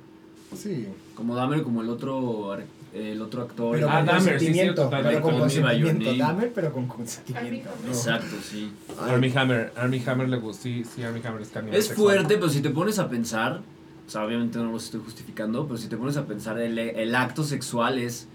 Sí. 0.55 0.87
Como 1.17 1.35
Dahmer, 1.35 1.63
como 1.63 1.83
el 1.83 1.89
otro, 1.89 2.57
el 2.95 3.21
otro 3.23 3.43
actor. 3.43 3.75
Pero 3.75 3.89
Ah, 3.91 3.97
con 3.97 4.07
Dahmer, 4.07 4.23
sí, 4.23 4.29
consentimiento. 4.47 4.91
pero 4.91 5.21
con 5.23 5.39
consentimiento. 5.39 6.15
Dahmer, 6.15 6.53
pero 6.55 6.73
con 6.73 6.87
consentimiento. 6.87 7.71
Exacto, 7.89 8.37
sí. 8.49 8.71
Ay, 9.01 9.13
Army 9.15 9.33
Hammer, 9.35 9.73
Army 9.77 10.03
Hammer 10.07 10.29
le 10.29 10.37
gusta, 10.39 10.63
sí, 10.63 10.85
sí, 10.85 11.03
Army 11.03 11.21
Hammer 11.25 11.43
es 11.43 11.49
Es 11.49 11.87
sexual. 11.87 11.97
fuerte, 11.97 12.35
pero 12.37 12.49
si 12.51 12.61
te 12.61 12.71
pones 12.71 12.99
a 12.99 13.09
pensar, 13.09 13.61
o 14.07 14.11
sea, 14.11 14.25
obviamente 14.25 14.59
no 14.59 14.71
los 14.71 14.85
estoy 14.85 15.01
justificando, 15.03 15.67
pero 15.67 15.79
si 15.79 15.89
te 15.89 15.97
pones 15.97 16.17
a 16.17 16.27
pensar, 16.27 16.59
el, 16.61 16.79
el 16.79 17.15
acto 17.15 17.43
sexual 17.43 17.99
es, 17.99 18.29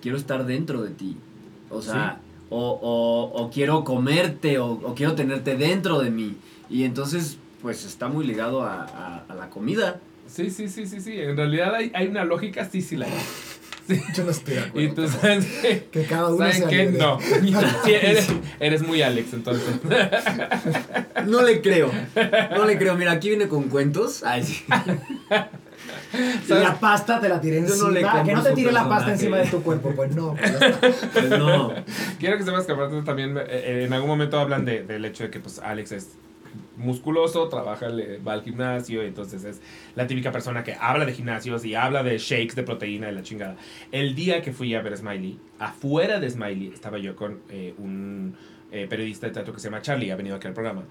quiero 0.00 0.16
estar 0.16 0.44
dentro 0.46 0.82
de 0.82 0.90
ti. 0.90 1.16
O 1.70 1.80
sea, 1.82 2.18
o, 2.50 2.58
o, 2.82 3.42
o 3.42 3.50
quiero 3.50 3.84
comerte, 3.84 4.58
o, 4.58 4.72
o 4.72 4.94
quiero 4.94 5.14
tenerte 5.14 5.56
dentro 5.56 6.00
de 6.00 6.10
mí. 6.10 6.36
Y 6.68 6.84
entonces, 6.84 7.36
pues 7.60 7.84
está 7.84 8.08
muy 8.08 8.26
ligado 8.26 8.62
a, 8.62 8.82
a- 8.84 9.24
a 9.28 9.34
la 9.34 9.48
comida. 9.50 10.00
Sí, 10.32 10.50
sí, 10.50 10.68
sí, 10.68 10.86
sí, 10.86 11.00
sí. 11.00 11.20
En 11.20 11.36
realidad 11.36 11.74
hay, 11.74 11.92
hay 11.94 12.06
una 12.06 12.24
lógica, 12.24 12.64
sí, 12.64 12.80
sí 12.80 12.96
la 12.96 13.06
hay. 13.06 13.12
Yo 14.14 14.24
no 14.24 14.30
estoy 14.30 14.54
de 14.54 14.60
acuerdo. 14.60 14.88
Y 14.88 14.94
tú 14.94 15.08
sabes 15.08 15.44
que, 15.60 15.84
que 15.90 16.04
cada 16.04 16.28
uno 16.28 16.38
¿saben 16.38 16.54
se 16.54 16.64
ayude. 16.64 16.98
No. 16.98 17.18
Sí, 17.84 17.92
eres, 17.92 18.28
eres 18.60 18.82
muy 18.82 19.02
Alex, 19.02 19.34
entonces. 19.34 19.64
No 21.26 21.42
le 21.42 21.60
creo, 21.60 21.90
no 22.56 22.64
le 22.64 22.78
creo. 22.78 22.96
Mira, 22.96 23.12
aquí 23.12 23.28
viene 23.28 23.46
con 23.46 23.64
cuentos. 23.64 24.24
Ay, 24.24 24.42
sí. 24.42 24.64
La 26.48 26.78
pasta 26.80 27.20
te 27.20 27.28
la 27.28 27.40
tiré 27.40 27.56
Yo 27.56 27.62
no 27.76 27.88
encima. 27.90 27.90
le 27.90 28.24
que 28.24 28.34
no 28.34 28.42
te 28.42 28.52
tire 28.52 28.72
la 28.72 28.88
pasta 28.88 29.12
encima 29.12 29.36
de 29.38 29.46
tu 29.46 29.62
cuerpo. 29.62 29.92
Pues 29.94 30.14
no. 30.16 30.34
pues. 30.34 30.96
Pues 31.12 31.28
no. 31.30 31.72
Quiero 32.18 32.38
que 32.38 32.44
sepas 32.44 32.64
que 32.64 32.72
aparte 32.72 33.02
también 33.02 33.36
eh, 33.36 33.42
eh, 33.46 33.84
en 33.86 33.92
algún 33.92 34.08
momento 34.08 34.38
hablan 34.40 34.64
de, 34.64 34.82
del 34.82 35.04
hecho 35.04 35.24
de 35.24 35.30
que 35.30 35.38
pues 35.38 35.58
Alex 35.60 35.92
es 35.92 36.08
musculoso, 36.76 37.48
trabaja, 37.48 37.88
le- 37.88 38.18
va 38.18 38.32
al 38.34 38.42
gimnasio, 38.42 39.02
entonces 39.02 39.44
es 39.44 39.60
la 39.94 40.06
típica 40.06 40.32
persona 40.32 40.64
que 40.64 40.74
habla 40.78 41.04
de 41.04 41.12
gimnasios 41.12 41.64
y 41.64 41.74
habla 41.74 42.02
de 42.02 42.18
shakes 42.18 42.54
de 42.54 42.62
proteína 42.62 43.10
y 43.10 43.14
la 43.14 43.22
chingada. 43.22 43.56
El 43.90 44.14
día 44.14 44.42
que 44.42 44.52
fui 44.52 44.74
a 44.74 44.82
ver 44.82 44.96
Smiley, 44.96 45.38
afuera 45.58 46.20
de 46.20 46.30
Smiley 46.30 46.68
estaba 46.68 46.98
yo 46.98 47.14
con 47.16 47.40
eh, 47.50 47.74
un 47.78 48.34
eh, 48.70 48.86
periodista 48.88 49.26
de 49.26 49.32
teatro 49.32 49.52
que 49.52 49.60
se 49.60 49.68
llama 49.68 49.82
Charlie, 49.82 50.10
ha 50.10 50.16
venido 50.16 50.36
aquí 50.36 50.46
al 50.46 50.54
programa. 50.54 50.84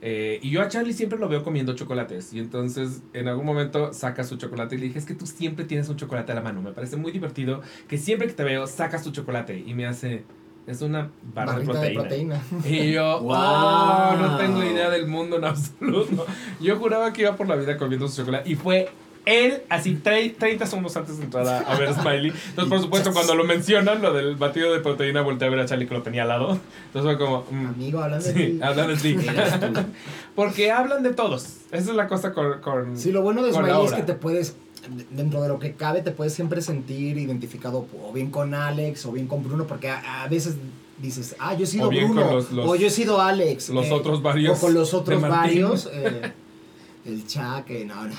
Eh, 0.00 0.38
y 0.42 0.50
yo 0.50 0.62
a 0.62 0.68
Charlie 0.68 0.92
siempre 0.92 1.18
lo 1.18 1.28
veo 1.28 1.42
comiendo 1.42 1.74
chocolates. 1.74 2.32
Y 2.32 2.38
entonces 2.38 3.02
en 3.14 3.26
algún 3.28 3.44
momento 3.44 3.92
saca 3.92 4.22
su 4.24 4.36
chocolate 4.36 4.76
y 4.76 4.78
le 4.78 4.84
dije, 4.86 4.98
es 4.98 5.04
que 5.04 5.14
tú 5.14 5.26
siempre 5.26 5.64
tienes 5.64 5.88
un 5.88 5.96
chocolate 5.96 6.30
a 6.32 6.34
la 6.36 6.40
mano. 6.40 6.62
Me 6.62 6.72
parece 6.72 6.96
muy 6.96 7.10
divertido 7.10 7.62
que 7.88 7.98
siempre 7.98 8.28
que 8.28 8.34
te 8.34 8.44
veo 8.44 8.66
sacas 8.68 9.02
tu 9.02 9.10
chocolate. 9.10 9.58
Y 9.66 9.74
me 9.74 9.86
hace, 9.86 10.22
es 10.68 10.82
una 10.82 11.10
barra 11.34 11.58
de 11.58 11.64
Barrita 11.64 11.80
de 11.80 11.94
proteína. 11.94 12.40
proteína. 12.50 12.76
Y 12.82 12.92
yo, 12.92 13.20
Wow. 13.22 13.34
"Oh, 13.36 14.16
no 14.20 14.36
tengo 14.36 14.62
idea 14.62 14.90
del 14.90 15.06
mundo 15.08 15.36
en 15.38 15.44
absoluto. 15.46 16.26
Yo 16.60 16.76
juraba 16.76 17.12
que 17.12 17.22
iba 17.22 17.34
por 17.36 17.48
la 17.48 17.56
vida 17.56 17.76
comiendo 17.78 18.06
su 18.08 18.16
chocolate. 18.22 18.50
Y 18.50 18.54
fue 18.54 18.90
él, 19.24 19.62
así 19.68 19.98
tre- 20.02 20.34
30 20.38 20.64
segundos 20.66 20.96
antes 20.96 21.18
de 21.18 21.24
entrar 21.24 21.46
a, 21.46 21.58
a 21.58 21.78
ver 21.78 21.92
Smiley. 21.92 22.32
Entonces, 22.50 22.68
por 22.70 22.80
supuesto, 22.80 23.12
cuando 23.12 23.34
lo 23.34 23.44
mencionan, 23.44 24.00
lo 24.00 24.14
del 24.14 24.36
batido 24.36 24.72
de 24.72 24.80
proteína, 24.80 25.20
volteé 25.20 25.48
a 25.48 25.50
ver 25.50 25.60
a 25.60 25.66
Charlie 25.66 25.86
que 25.86 25.92
lo 25.94 26.02
tenía 26.02 26.22
al 26.22 26.28
lado. 26.28 26.58
Entonces 26.86 27.02
fue 27.02 27.18
como, 27.18 27.44
mm, 27.50 27.66
Amigo, 27.66 28.02
hablando 28.02 28.24
de 28.26 28.32
sí, 28.32 28.38
ti. 28.52 28.60
hablan 28.62 28.88
de 28.88 28.96
ti. 28.96 29.16
Porque 30.34 30.70
hablan 30.70 31.02
de 31.02 31.12
todos. 31.12 31.44
Esa 31.72 31.90
es 31.90 31.96
la 31.96 32.08
cosa 32.08 32.32
con... 32.32 32.60
con 32.60 32.96
Sí, 32.96 33.12
lo 33.12 33.22
bueno 33.22 33.42
de 33.42 33.52
Smiley 33.52 33.84
es 33.86 33.92
que 33.92 34.02
te 34.02 34.14
puedes, 34.14 34.56
dentro 35.10 35.42
de 35.42 35.48
lo 35.48 35.58
que 35.58 35.72
cabe, 35.74 36.02
te 36.02 36.10
puedes 36.10 36.32
siempre 36.34 36.62
sentir 36.62 37.18
identificado 37.18 37.86
o 38.02 38.12
bien 38.12 38.30
con 38.30 38.54
Alex 38.54 39.06
o 39.06 39.12
bien 39.12 39.26
con 39.26 39.42
Bruno, 39.42 39.66
porque 39.66 39.88
a, 39.90 40.22
a 40.24 40.28
veces 40.28 40.56
dices, 41.00 41.36
ah, 41.38 41.54
yo 41.54 41.64
he 41.64 41.66
sido 41.66 41.86
O 41.86 41.90
bien 41.90 42.06
Bruno, 42.06 42.26
con 42.26 42.34
los- 42.36 42.52
los- 42.52 42.66
o 42.68 42.76
yo 42.76 42.86
he 42.86 42.90
sido 42.90 43.20
Alex. 43.20 43.68
los 43.70 43.86
eh, 43.86 43.92
otros 43.92 44.22
varios 44.22 44.58
O 44.58 44.60
con 44.60 44.74
los 44.74 44.94
otros 44.94 45.20
varios. 45.22 45.88
eh, 45.92 46.32
el 47.06 47.26
Chaque, 47.26 47.84
no, 47.86 48.04
no. 48.06 48.12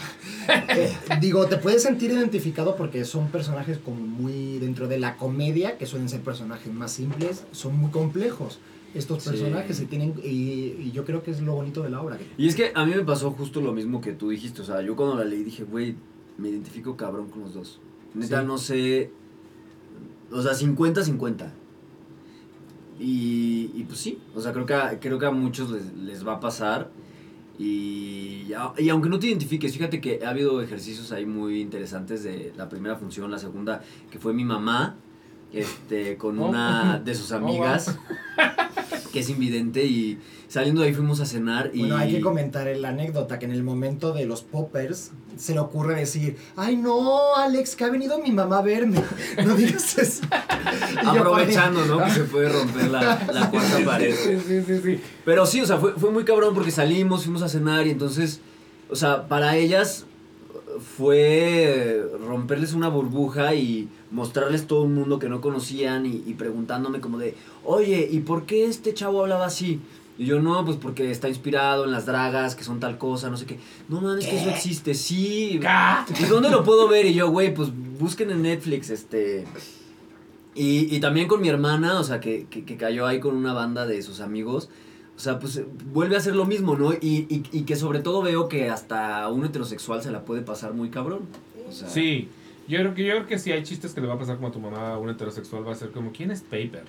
Eh, 0.70 0.92
digo, 1.22 1.46
te 1.46 1.58
puedes 1.58 1.84
sentir 1.84 2.10
identificado 2.12 2.76
porque 2.76 3.06
son 3.06 3.28
personajes 3.28 3.78
como 3.78 4.00
muy 4.00 4.58
dentro 4.60 4.88
de 4.88 4.98
la 4.98 5.16
comedia, 5.18 5.78
que 5.78 5.86
suelen 5.86 6.10
ser 6.10 6.22
personajes 6.22 6.74
más 6.74 6.92
simples, 6.92 7.44
son 7.52 7.78
muy 7.78 7.92
complejos 7.92 8.60
estos 8.96 9.22
Sí. 9.22 9.30
personajes 9.30 9.80
y 9.82 9.86
tienen 9.86 10.16
y, 10.24 10.30
y 10.80 10.92
yo 10.92 11.06
creo 11.06 11.22
que 11.22 11.30
es 11.30 11.42
lo 11.42 11.54
bonito 11.54 11.84
de 11.84 11.92
la 11.92 12.02
obra. 12.02 12.18
Y 12.38 12.48
es 12.48 12.56
que 12.56 12.72
a 12.74 12.84
mí 12.86 12.94
me 12.96 13.04
pasó 13.04 13.30
justo 13.32 13.62
lo 13.62 13.74
mismo 13.74 14.02
que 14.02 14.14
tú 14.14 14.30
dijiste. 14.30 14.62
O 14.64 14.66
sea, 14.66 14.82
yo 14.82 14.96
cuando 14.96 15.16
la 15.18 15.26
leí 15.26 15.44
dije, 15.44 15.64
güey, 15.66 15.96
me 16.40 16.50
identifico 16.50 16.96
cabrón 16.98 17.30
con 17.30 17.42
los 17.42 17.54
dos. 17.54 17.80
Neta, 18.14 18.42
Sí. 18.42 18.48
no 18.48 18.58
sé. 18.58 19.12
O 20.32 20.42
sea, 20.42 20.54
50-50. 20.54 21.52
Y, 23.00 23.72
y 23.76 23.84
pues 23.88 24.00
sí, 24.00 24.20
o 24.36 24.42
sea, 24.42 24.52
creo 24.52 24.66
que 24.66 24.74
a, 24.74 25.00
creo 25.00 25.18
que 25.20 25.26
a 25.26 25.32
muchos 25.32 25.70
les, 25.72 25.94
les 25.96 26.28
va 26.28 26.34
a 26.34 26.40
pasar. 26.40 26.92
Y, 27.58 28.46
y 28.78 28.90
aunque 28.90 29.10
no 29.10 29.20
te 29.20 29.28
identifiques, 29.28 29.74
fíjate 29.74 30.00
que 30.02 30.26
ha 30.26 30.30
habido 30.30 30.62
ejercicios 30.62 31.12
ahí 31.12 31.26
muy 31.26 31.60
interesantes 31.62 32.24
de 32.24 32.54
la 32.58 32.70
primera 32.70 32.96
función, 32.96 33.30
la 33.32 33.38
segunda, 33.40 33.82
que 34.12 34.18
fue 34.20 34.34
mi 34.34 34.46
mamá, 34.46 34.96
este, 35.54 36.18
con 36.18 36.40
Oh. 36.40 36.50
una 36.50 37.00
de 37.04 37.16
sus 37.16 37.32
Oh, 37.32 37.40
wow. 37.40 37.48
amigas. 37.50 37.98
que 38.36 39.10
que 39.14 39.20
es 39.22 39.30
invidente 39.30 39.84
y 39.86 40.20
saliendo 40.48 40.82
de 40.82 40.88
ahí 40.88 40.94
fuimos 40.94 41.20
a 41.20 41.26
cenar 41.26 41.72
y... 41.74 41.80
Bueno, 41.80 41.98
hay 41.98 42.12
que 42.12 42.22
comentar 42.22 42.68
la 42.78 42.90
anécdota 42.90 43.40
que 43.40 43.46
en 43.46 43.52
el 43.52 43.64
momento 43.64 44.14
de 44.14 44.26
los 44.26 44.42
poppers 44.44 45.12
se 45.38 45.54
le 45.54 45.60
ocurre 45.60 45.96
decir, 45.96 46.38
ay 46.56 46.76
no, 46.78 47.36
Alex, 47.36 47.76
que 47.76 47.86
ha 47.86 47.90
venido 47.90 48.20
mi 48.20 48.32
mamá 48.32 48.60
a 48.60 48.62
verme. 48.62 49.02
No 49.46 49.56
digas 49.56 49.98
eso. 49.98 50.24
Aprovechando, 51.06 51.86
¿no? 51.86 52.04
Que 52.04 52.12
se 52.12 52.24
puede 52.26 52.50
romper 52.50 52.90
la, 52.90 53.02
la 53.34 53.50
cuarta 53.50 53.78
Sí, 53.78 53.84
pared. 53.84 54.14
Sí, 54.16 54.38
sí, 54.46 54.64
sí, 54.66 54.80
sí. 54.84 55.02
Pero 55.26 55.46
sí, 55.46 55.62
o 55.62 55.66
sea, 55.66 55.78
fue, 55.78 55.94
fue 55.94 56.12
muy 56.12 56.24
cabrón 56.26 56.54
porque 56.54 56.72
salimos, 56.72 57.24
fuimos 57.24 57.42
a 57.42 57.50
cenar 57.50 57.88
y 57.88 57.92
entonces, 57.92 58.42
o 58.90 58.96
sea, 58.96 59.28
para 59.28 59.56
ellas 59.56 60.06
fue 60.98 62.04
romperles 62.28 62.74
una 62.74 62.90
burbuja 62.90 63.54
y 63.56 63.90
mostrarles 64.12 64.68
todo 64.68 64.84
un 64.84 64.96
mundo 64.96 65.20
que 65.20 65.30
no 65.30 65.42
conocían 65.42 66.06
y, 66.06 66.24
y 66.26 66.34
preguntándome 66.34 67.00
como 67.00 67.18
de, 67.18 67.36
oye, 67.64 68.08
¿y 68.12 68.20
por 68.22 68.46
qué 68.46 68.66
este 68.66 68.94
chavo 68.94 69.22
hablaba 69.22 69.46
así? 69.46 69.80
Y 70.18 70.26
yo, 70.26 70.42
no, 70.42 70.66
pues 70.66 70.76
porque 70.76 71.12
está 71.12 71.30
inspirado 71.30 71.86
en 71.86 71.92
las 71.92 72.06
dragas, 72.06 72.56
que 72.56 72.66
son 72.66 72.82
tal 72.82 72.98
cosa, 72.98 73.30
no 73.30 73.38
sé 73.38 73.46
qué. 73.46 73.58
No 73.88 74.02
mames, 74.02 74.26
que 74.28 74.38
eso 74.38 74.50
existe, 74.50 74.94
sí. 74.94 75.60
¿Y 76.20 76.24
dónde 76.26 76.50
lo 76.50 76.64
puedo 76.66 76.90
ver? 76.90 77.06
Y 77.06 77.14
yo, 77.14 77.30
güey, 77.30 77.54
pues 77.54 77.70
busquen 77.98 78.30
en 78.32 78.42
Netflix, 78.42 78.90
este... 78.90 79.46
Y, 80.56 80.94
y 80.94 81.00
también 81.00 81.30
con 81.30 81.40
mi 81.40 81.48
hermana, 81.48 82.00
o 82.00 82.04
sea, 82.04 82.20
que, 82.20 82.48
que, 82.50 82.66
que 82.66 82.76
cayó 82.76 83.08
ahí 83.08 83.22
con 83.22 83.38
una 83.38 83.54
banda 83.54 83.86
de 83.86 84.02
sus 84.02 84.20
amigos. 84.20 84.70
O 85.16 85.20
sea, 85.22 85.40
pues 85.40 85.62
vuelve 85.94 86.16
a 86.16 86.20
hacer 86.20 86.36
lo 86.36 86.46
mismo, 86.46 86.76
¿no? 86.76 86.92
Y, 86.94 87.26
y, 87.30 87.44
y 87.54 87.62
que 87.62 87.78
sobre 87.78 88.00
todo 88.00 88.22
veo 88.22 88.50
que 88.50 88.70
hasta 88.70 89.26
un 89.30 89.46
heterosexual 89.46 90.02
se 90.02 90.12
la 90.12 90.26
puede 90.26 90.42
pasar 90.42 90.74
muy 90.74 90.90
cabrón. 90.90 91.22
O 91.70 91.72
sea, 91.72 91.88
Sí, 91.88 92.28
yo 92.70 92.78
creo 92.80 92.94
que 92.94 93.04
yo 93.04 93.14
creo 93.16 93.28
que 93.28 93.40
si 93.40 93.52
hay 93.52 93.64
chistes 93.64 93.94
que 93.94 94.00
le 94.02 94.08
va 94.08 94.14
a 94.14 94.20
pasar 94.20 94.36
como 94.36 94.50
a 94.50 94.52
tu 94.52 94.60
mamá 94.60 94.94
a 94.94 94.98
un 95.00 95.10
heterosexual 95.10 95.68
va 95.68 95.72
a 95.72 95.76
ser 95.76 95.90
como 95.90 96.12
¿quién 96.12 96.30
es 96.30 96.42
Paper? 96.42 96.84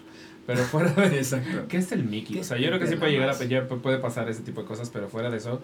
Pero 0.46 0.62
fuera 0.64 0.90
de 0.92 1.06
Exacto. 1.16 1.66
¿Qué 1.68 1.78
es 1.78 1.90
el 1.92 2.04
Mickey? 2.04 2.34
¿Qué 2.34 2.40
O 2.42 2.44
sea, 2.44 2.58
yo 2.58 2.66
creo 2.66 2.78
que 2.78 2.86
sí 2.86 2.96
puede 2.96 3.12
llegar 3.12 3.30
a 3.30 3.44
ya 3.44 3.66
puede 3.66 3.98
pasar 3.98 4.28
ese 4.28 4.42
tipo 4.42 4.60
de 4.60 4.66
cosas, 4.66 4.90
pero 4.90 5.08
fuera 5.08 5.30
de 5.30 5.38
eso, 5.38 5.60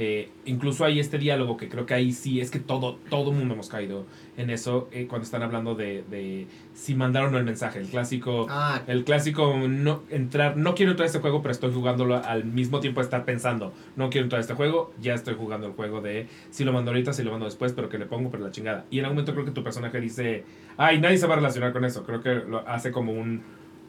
eh, 0.00 0.30
incluso 0.44 0.84
hay 0.84 1.00
este 1.00 1.18
diálogo 1.18 1.56
que 1.56 1.68
creo 1.68 1.84
que 1.84 1.92
ahí 1.92 2.12
sí 2.12 2.40
es 2.40 2.52
que 2.52 2.60
todo 2.60 3.00
todo 3.10 3.32
mundo 3.32 3.54
hemos 3.54 3.68
caído 3.68 4.06
en 4.36 4.48
eso 4.48 4.88
eh, 4.92 5.08
cuando 5.08 5.24
están 5.24 5.42
hablando 5.42 5.74
de, 5.74 6.04
de 6.08 6.46
si 6.72 6.94
mandaron 6.94 7.30
o 7.30 7.32
no 7.32 7.38
el 7.38 7.44
mensaje, 7.44 7.80
el 7.80 7.88
clásico 7.88 8.46
Ah, 8.48 8.82
el 8.86 9.02
clásico 9.02 9.56
no 9.68 10.04
entrar, 10.10 10.56
no 10.56 10.76
quiero 10.76 10.92
entrar 10.92 11.04
a 11.04 11.06
este 11.08 11.18
juego, 11.18 11.42
pero 11.42 11.50
estoy 11.50 11.72
jugándolo 11.72 12.14
al 12.14 12.44
mismo 12.44 12.78
tiempo 12.78 13.00
estar 13.00 13.24
pensando, 13.24 13.72
no 13.96 14.08
quiero 14.08 14.26
entrar 14.26 14.38
a 14.38 14.42
este 14.42 14.54
juego, 14.54 14.92
ya 15.00 15.14
estoy 15.14 15.34
jugando 15.34 15.66
el 15.66 15.72
juego 15.72 16.00
de 16.00 16.28
si 16.50 16.62
lo 16.62 16.72
mando 16.72 16.92
ahorita, 16.92 17.12
si 17.12 17.24
lo 17.24 17.32
mando 17.32 17.46
después, 17.46 17.72
pero 17.72 17.88
que 17.88 17.98
le 17.98 18.06
pongo 18.06 18.30
pero 18.30 18.44
la 18.44 18.52
chingada. 18.52 18.84
Y 18.90 19.00
en 19.00 19.06
algún 19.06 19.16
momento 19.16 19.32
creo 19.32 19.44
que 19.44 19.50
tu 19.50 19.64
personaje 19.64 20.00
dice, 20.00 20.44
ay, 20.76 21.00
nadie 21.00 21.18
se 21.18 21.26
va 21.26 21.32
a 21.34 21.36
relacionar 21.38 21.72
con 21.72 21.84
eso. 21.84 22.04
Creo 22.04 22.20
que 22.22 22.34
lo 22.34 22.66
hace 22.68 22.92
como 22.92 23.12
un, 23.12 23.42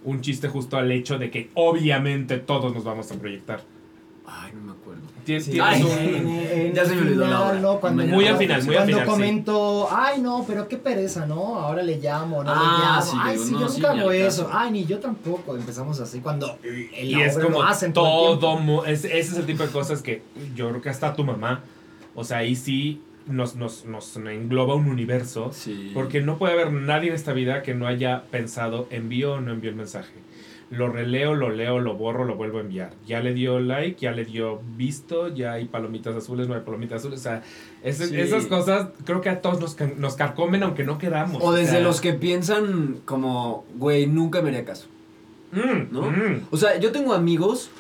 un 0.04 0.22
chiste 0.22 0.48
justo 0.48 0.78
al 0.78 0.92
hecho 0.92 1.20
de 1.20 1.30
que 1.30 1.52
obviamente 1.54 2.38
todos 2.40 2.74
nos 2.74 2.84
vamos 2.84 3.12
a 3.12 3.20
proyectar. 3.20 3.62
Ay, 4.32 4.52
no 4.54 4.62
me 4.62 4.72
acuerdo. 4.74 5.02
Tien- 5.26 5.42
Sí, 5.42 5.52
tienes 5.52 5.70
Ay, 5.74 5.84
un- 5.84 5.90
en- 5.98 6.68
en 6.68 6.74
ya 6.74 6.86
se 6.86 6.92
me 6.96 7.02
el 7.02 7.08
olvidó 7.08 7.22
la 7.22 7.28
final, 7.28 7.50
hora. 7.52 7.60
¿no? 7.60 7.80
Cuando, 7.80 8.04
Muy 8.06 8.28
al 8.28 8.38
final, 8.38 8.64
muy 8.64 8.76
al 8.76 8.80
cuando 8.84 8.92
final, 8.98 9.06
sí. 9.06 9.12
comento, 9.12 9.88
ay 9.92 10.22
no, 10.22 10.44
pero 10.48 10.68
qué 10.68 10.78
pereza, 10.78 11.26
¿no? 11.26 11.56
Ahora 11.60 11.82
le 11.84 11.98
llamo, 11.98 12.44
no 12.44 12.52
Ah, 12.54 12.56
le 12.56 12.86
llamo. 12.86 13.02
sí, 13.02 13.18
ay, 13.20 13.34
digo, 13.34 13.46
sí, 13.46 13.52
no, 13.54 13.60
yo 13.62 13.68
nunca 13.74 13.92
hago 13.92 14.12
eso. 14.12 14.46
caso. 14.46 14.58
Ay, 14.58 14.72
ni 14.72 14.86
yo 14.86 15.00
tampoco. 15.00 15.56
Empezamos 15.56 16.00
así 16.00 16.20
cuando 16.20 16.58
el 16.64 16.90
y 17.10 17.22
es 17.22 17.38
como 17.38 17.50
lo 17.60 17.64
hacen 17.64 17.92
todo, 17.94 18.34
el 18.34 18.40
todo, 18.40 18.86
es- 18.86 19.06
ese 19.06 19.18
es 19.20 19.34
el 19.38 19.46
tipo 19.46 19.64
de 19.64 19.70
cosas 19.70 20.02
que 20.02 20.22
yo 20.56 20.70
creo 20.70 20.82
que 20.82 20.90
hasta 20.90 21.14
tu 21.16 21.24
mamá, 21.24 21.64
o 22.16 22.24
sea, 22.24 22.38
ahí 22.40 22.56
sí 22.56 23.02
nos, 23.28 23.56
nos, 23.56 23.86
nos 23.86 24.16
engloba 24.18 24.76
un 24.76 24.88
universo. 24.88 25.52
Sí. 25.54 25.92
Porque 25.94 26.22
no 26.22 26.38
puede 26.38 26.54
haber 26.54 26.72
nadie 26.72 27.10
en 27.10 27.16
esta 27.16 27.34
vida 27.34 27.62
que 27.62 27.74
no 27.76 27.88
haya 27.88 28.24
pensado 28.32 28.88
envío 28.90 29.34
o 29.34 29.42
no 29.42 29.52
envío 29.52 29.70
el 29.70 29.76
mensaje. 29.76 30.14
Lo 30.72 30.88
releo, 30.90 31.34
lo 31.34 31.50
leo, 31.50 31.80
lo 31.80 31.96
borro, 31.96 32.26
lo 32.26 32.36
vuelvo 32.36 32.60
a 32.60 32.62
enviar. 32.62 32.92
Ya 33.08 33.22
le 33.22 33.34
dio 33.34 33.60
like, 33.60 34.00
ya 34.00 34.12
le 34.12 34.24
dio 34.24 34.62
visto, 34.78 35.28
ya 35.34 35.54
hay 35.54 35.66
palomitas 35.66 36.16
azules, 36.16 36.48
no 36.48 36.54
hay 36.54 36.62
palomitas 36.62 37.00
azules. 37.00 37.20
O 37.22 37.24
sea, 37.24 37.42
ese- 37.84 38.08
Sí. 38.08 38.20
esas 38.20 38.46
cosas 38.46 38.90
creo 39.04 39.20
que 39.22 39.30
a 39.30 39.42
todos 39.42 39.60
nos, 39.60 39.76
nos 39.98 40.16
carcomen 40.16 40.62
aunque 40.62 40.84
no 40.84 41.00
queramos. 41.00 41.42
O 41.44 41.52
desde 41.54 41.72
sea, 41.72 41.80
los 41.80 42.02
que 42.02 42.14
piensan 42.14 43.00
como, 43.06 43.66
güey, 43.78 44.06
nunca 44.06 44.42
me 44.44 44.50
haría 44.50 44.64
caso. 44.66 44.86
mm, 45.52 45.92
¿no? 45.92 46.04
mm. 46.04 46.42
O 46.52 46.58
sea, 46.58 46.78
yo 46.80 46.92
tengo 46.92 47.14
amigos 47.16 47.72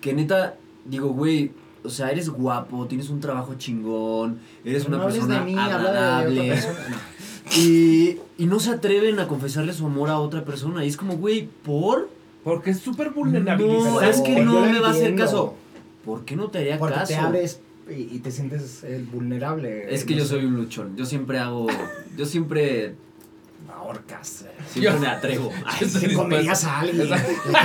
que 0.00 0.12
neta 0.12 0.54
digo, 0.84 1.08
güey, 1.08 1.50
o 1.84 1.90
sea, 1.90 2.10
eres 2.12 2.28
guapo, 2.28 2.86
tienes 2.86 3.08
un 3.10 3.18
trabajo 3.20 3.54
chingón, 3.56 4.38
eres 4.64 4.88
No 4.88 4.96
una 4.96 5.04
persona 5.06 5.40
de 5.40 5.44
mí, 5.44 5.56
habla 5.58 6.24
de- 6.24 6.54
y, 7.56 8.18
y 8.38 8.46
no 8.46 8.60
se 8.60 8.70
atreven 8.70 9.18
a 9.20 9.28
confesarle 9.28 9.72
su 9.72 9.86
amor 9.86 10.08
a 10.10 10.18
otra 10.18 10.44
persona. 10.44 10.84
Y 10.84 10.88
es 10.88 10.96
como, 10.96 11.16
güey, 11.16 11.48
¿por? 11.64 12.08
Porque 12.44 12.70
es 12.70 12.78
súper 12.80 13.10
vulnerable. 13.10 13.66
No, 13.66 14.00
es 14.00 14.20
que 14.20 14.40
no 14.40 14.60
me 14.62 14.80
va 14.80 14.88
a 14.88 14.90
hacer 14.92 15.14
caso. 15.14 15.54
¿Por 16.04 16.24
qué 16.24 16.34
no 16.36 16.48
te 16.48 16.58
haría 16.58 16.78
Porque 16.78 16.94
caso? 16.96 17.06
te 17.08 17.16
abres 17.16 17.60
y, 17.88 18.16
y 18.16 18.18
te 18.18 18.30
sientes 18.30 18.82
eh, 18.84 19.04
vulnerable. 19.12 19.92
Es 19.94 20.04
que 20.04 20.14
no 20.14 20.20
yo 20.20 20.24
sé, 20.24 20.30
soy 20.30 20.44
un 20.46 20.56
luchón. 20.56 20.96
Yo 20.96 21.04
siempre 21.06 21.38
hago. 21.38 21.66
Yo 22.16 22.26
siempre. 22.26 22.94
Ahorcas. 23.72 24.44
Siempre 24.70 24.92
Yo- 24.92 24.98
me 24.98 25.06
atrevo. 25.06 25.50
Ay, 25.64 25.86
Te 25.88 26.12
comerías 26.14 26.64
a 26.64 26.80
alguien. 26.80 27.08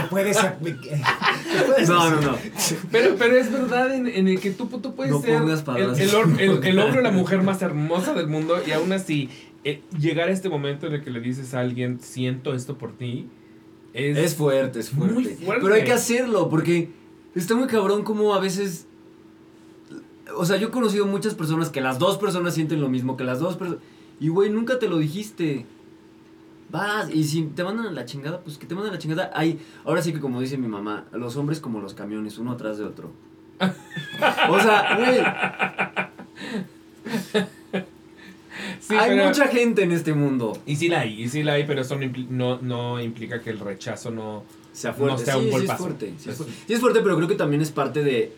Puedes, 0.09 0.37
No, 1.87 2.09
no, 2.11 2.21
no. 2.21 2.37
Pero, 2.91 3.15
pero 3.17 3.35
es 3.37 3.51
verdad 3.51 3.93
en, 3.93 4.07
en 4.07 4.27
el 4.27 4.39
que 4.39 4.51
tú, 4.51 4.65
tú 4.67 4.95
puedes 4.95 5.11
No 5.11 5.21
ser 5.21 5.35
el, 5.35 5.49
el, 5.49 6.39
el- 6.39 6.63
el 6.63 6.79
hombre 6.83 6.99
o 6.99 7.01
la 7.01 7.11
mujer 7.11 7.41
más 7.41 7.61
hermosa 7.61 8.13
del 8.13 8.27
mundo 8.27 8.57
y 8.65 8.71
aún 8.71 8.91
así 8.93 9.29
eh, 9.69 9.81
llegar 9.99 10.29
a 10.29 10.31
este 10.31 10.47
momento 10.47 10.87
en 10.87 10.93
el 10.93 11.03
que 11.03 11.11
le 11.11 11.19
dices 11.19 11.53
a 11.53 11.59
alguien, 11.59 11.99
siento 11.99 12.53
esto 12.53 12.77
por 12.77 12.93
ti, 12.93 13.27
es... 13.93 14.17
Es 14.17 14.35
fuerte, 14.35 14.79
es 14.79 14.91
fuerte. 14.91 15.13
Muy 15.13 15.25
fuerte. 15.25 15.61
Pero 15.61 15.75
hay 15.75 15.83
que 15.83 15.91
hacerlo, 15.91 16.49
porque 16.49 16.89
está 17.35 17.53
muy 17.53 17.67
cabrón 17.67 18.03
como 18.03 18.33
a 18.33 18.39
veces. 18.39 18.87
O 20.37 20.45
sea, 20.45 20.55
yo 20.55 20.69
he 20.69 20.71
conocido 20.71 21.05
muchas 21.05 21.35
personas 21.35 21.69
que 21.69 21.81
las 21.81 21.99
dos 21.99 22.17
personas 22.17 22.53
sienten 22.53 22.79
lo 22.79 22.87
mismo, 22.87 23.17
que 23.17 23.25
las 23.25 23.39
dos 23.39 23.57
personas. 23.57 23.83
Y 24.21 24.29
güey, 24.29 24.49
nunca 24.49 24.79
te 24.79 24.87
lo 24.87 24.99
dijiste. 24.99 25.65
Vas, 26.69 27.13
y 27.13 27.25
si 27.25 27.43
te 27.43 27.61
mandan 27.63 27.87
a 27.87 27.91
la 27.91 28.05
chingada, 28.05 28.39
pues 28.39 28.57
que 28.57 28.67
te 28.67 28.75
mandan 28.75 28.91
a 28.91 28.95
la 28.95 28.99
chingada. 28.99 29.31
Hay, 29.33 29.59
ahora 29.83 30.01
sí 30.01 30.13
que 30.13 30.21
como 30.21 30.39
dice 30.39 30.57
mi 30.57 30.69
mamá, 30.69 31.07
los 31.11 31.35
hombres 31.35 31.59
como 31.59 31.81
los 31.81 31.93
camiones, 31.93 32.37
uno 32.37 32.53
atrás 32.53 32.77
de 32.77 32.85
otro. 32.85 33.11
o 34.49 34.59
sea, 34.59 34.95
güey, 34.95 35.19
Sí, 38.79 38.95
hay 38.95 39.11
pero- 39.11 39.25
mucha 39.27 39.47
gente 39.47 39.83
en 39.83 39.91
este 39.91 40.13
mundo. 40.13 40.57
Y 40.65 40.75
sí 40.75 40.87
la 40.87 41.01
hay, 41.01 41.21
y 41.23 41.29
sí 41.29 41.43
la 41.43 41.53
hay, 41.53 41.65
pero 41.65 41.81
eso 41.81 41.95
no, 41.97 42.09
no, 42.29 42.59
no 42.61 43.01
implica 43.01 43.41
que 43.41 43.49
el 43.49 43.59
rechazo 43.59 44.11
no... 44.11 44.43
sea 44.73 44.91
No 44.91 44.97
fuerte. 44.97 45.25
sea 45.25 45.37
un 45.37 45.43
sí, 45.45 45.49
sí 45.51 45.65
es 45.65 45.73
fuerte. 45.73 46.05
Sí 46.07 46.13
es 46.21 46.27
Es- 46.27 46.35
fuerte. 46.37 46.53
Sí 46.67 46.73
es 46.73 46.79
fuerte, 46.79 46.99
pero 47.01 47.15
creo 47.17 47.27
que 47.27 47.35
también 47.35 47.61
es 47.61 47.71
parte 47.71 48.03
de, 48.03 48.33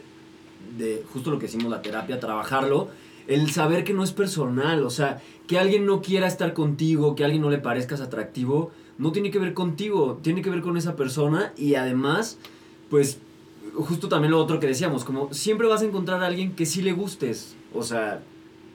de 0.78 1.04
justo 1.14 1.32
lo 1.32 1.40
que 1.40 1.46
hicimos 1.48 1.70
la 1.70 1.82
terapia, 1.82 2.20
trabajarlo. 2.20 2.90
El 3.28 3.52
saber 3.52 3.84
que 3.84 3.94
no 3.94 4.04
es 4.04 4.12
personal, 4.12 4.84
o 4.84 4.90
sea, 4.90 5.22
que 5.48 5.60
alguien 5.60 5.86
no 5.86 6.02
quiera 6.02 6.28
estar 6.28 6.54
contigo, 6.54 7.16
que 7.16 7.24
a 7.24 7.26
alguien 7.26 7.42
no 7.44 7.50
le 7.50 7.60
parezcas 7.60 8.02
atractivo, 8.02 8.72
no 8.98 9.12
tiene 9.12 9.30
que 9.32 9.40
ver 9.40 9.54
contigo, 9.54 10.20
tiene 10.24 10.42
que 10.42 10.50
ver 10.50 10.62
con 10.62 10.78
esa 10.78 10.96
persona 10.96 11.54
y 11.58 11.76
además, 11.76 12.38
pues, 12.90 13.20
justo 13.76 14.10
también 14.10 14.32
lo 14.32 14.40
otro 14.40 14.60
que 14.60 14.66
decíamos, 14.68 15.04
como 15.06 15.32
siempre 15.34 15.68
vas 15.68 15.82
a 15.84 15.86
encontrar 15.86 16.24
a 16.24 16.26
alguien 16.28 16.54
que 16.56 16.66
sí 16.66 16.82
le 16.82 16.92
gustes, 16.92 17.56
o 17.74 17.84
sea, 17.84 18.22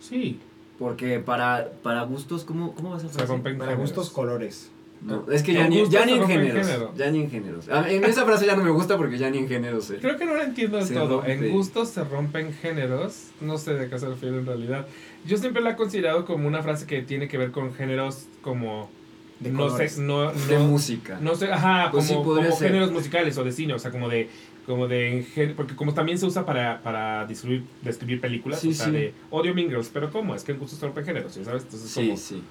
Sí, 0.01 0.39
porque 0.79 1.20
para, 1.20 1.70
para 1.83 2.03
gustos, 2.03 2.45
¿cómo, 2.45 2.75
cómo 2.75 2.91
vas 2.91 3.05
a 3.05 3.09
se 3.09 3.16
hacer? 3.16 3.29
rompen 3.29 3.59
Para 3.59 3.72
géneros. 3.72 3.93
gustos, 3.93 4.11
colores. 4.12 4.70
No, 5.03 5.31
es 5.31 5.43
que 5.43 5.53
ya 5.53 5.68
ni, 5.68 5.87
ya 5.91 6.07
ni 6.07 6.12
en 6.14 6.27
géneros. 6.27 6.66
género. 6.66 6.93
Ya 6.97 7.11
ni 7.11 7.20
en 7.25 7.31
géneros. 7.31 7.66
En 7.68 8.05
esa 8.05 8.25
frase 8.25 8.47
ya 8.47 8.57
no 8.57 8.64
me 8.64 8.70
gusta 8.70 8.97
porque 8.97 9.18
ya 9.18 9.29
ni 9.29 9.37
en 9.39 9.49
géneros. 9.49 9.91
eh. 9.91 9.99
Creo 10.01 10.16
que 10.16 10.25
no 10.25 10.35
la 10.35 10.45
entiendo 10.45 10.79
del 10.79 10.89
todo. 10.95 11.16
rompe. 11.18 11.33
En 11.33 11.53
gustos 11.53 11.91
se 11.91 12.05
rompen 12.05 12.55
géneros. 12.55 13.27
No 13.43 13.59
sé 13.59 13.75
de 13.75 13.91
qué 13.91 13.99
se 13.99 14.09
refiere 14.09 14.39
en 14.39 14.47
realidad. 14.47 14.87
Yo 15.27 15.37
siempre 15.37 15.62
la 15.62 15.70
he 15.70 15.77
considerado 15.77 16.25
como 16.25 16.49
una 16.49 16.62
frase 16.62 16.87
que 16.87 17.03
tiene 17.03 17.29
que 17.29 17.37
ver 17.37 17.51
con 17.51 17.75
géneros 17.75 18.27
como... 18.41 18.91
De 19.41 19.51
no 19.51 19.66
colores. 19.66 19.93
sé, 19.95 20.01
no, 20.01 20.33
De 20.33 20.59
música. 20.59 21.18
no 21.20 21.35
sé, 21.35 21.53
ajá, 21.53 21.91
Pues 21.91 22.07
como, 22.09 22.22
como 22.25 22.57
géneros 22.57 22.91
musicales 22.93 23.37
o 23.37 23.45
de 23.45 23.53
cine, 23.53 23.75
o 23.75 23.79
sea, 23.79 23.91
como 23.91 24.09
de, 24.09 24.31
como 24.67 24.89
de, 24.89 25.53
porque 25.57 25.77
como 25.77 25.93
también 25.95 26.19
se 26.19 26.27
usa 26.27 26.45
para, 26.47 26.83
para 26.83 27.27
describir, 27.27 27.65
describir 27.83 28.21
películas, 28.21 28.61
Sí, 28.61 28.71
o 28.71 28.75
sea, 28.75 28.87
sí. 28.87 28.93
de 28.93 29.15
odio 29.31 29.55
Mean 29.55 29.69
Girls, 29.69 29.91
pero 29.93 30.11
¿cómo? 30.11 30.35
Es 30.35 30.43
que 30.45 30.53
en 30.53 30.59
gustos 30.59 30.79
se 30.79 30.87
rompen 30.87 31.05
géneros, 31.05 31.33
¿sí 31.35 31.45
¿sabes? 31.45 31.62
Entonces, 31.65 31.91
Sí, 31.91 32.05
como, 32.07 32.17
sí. 32.17 32.43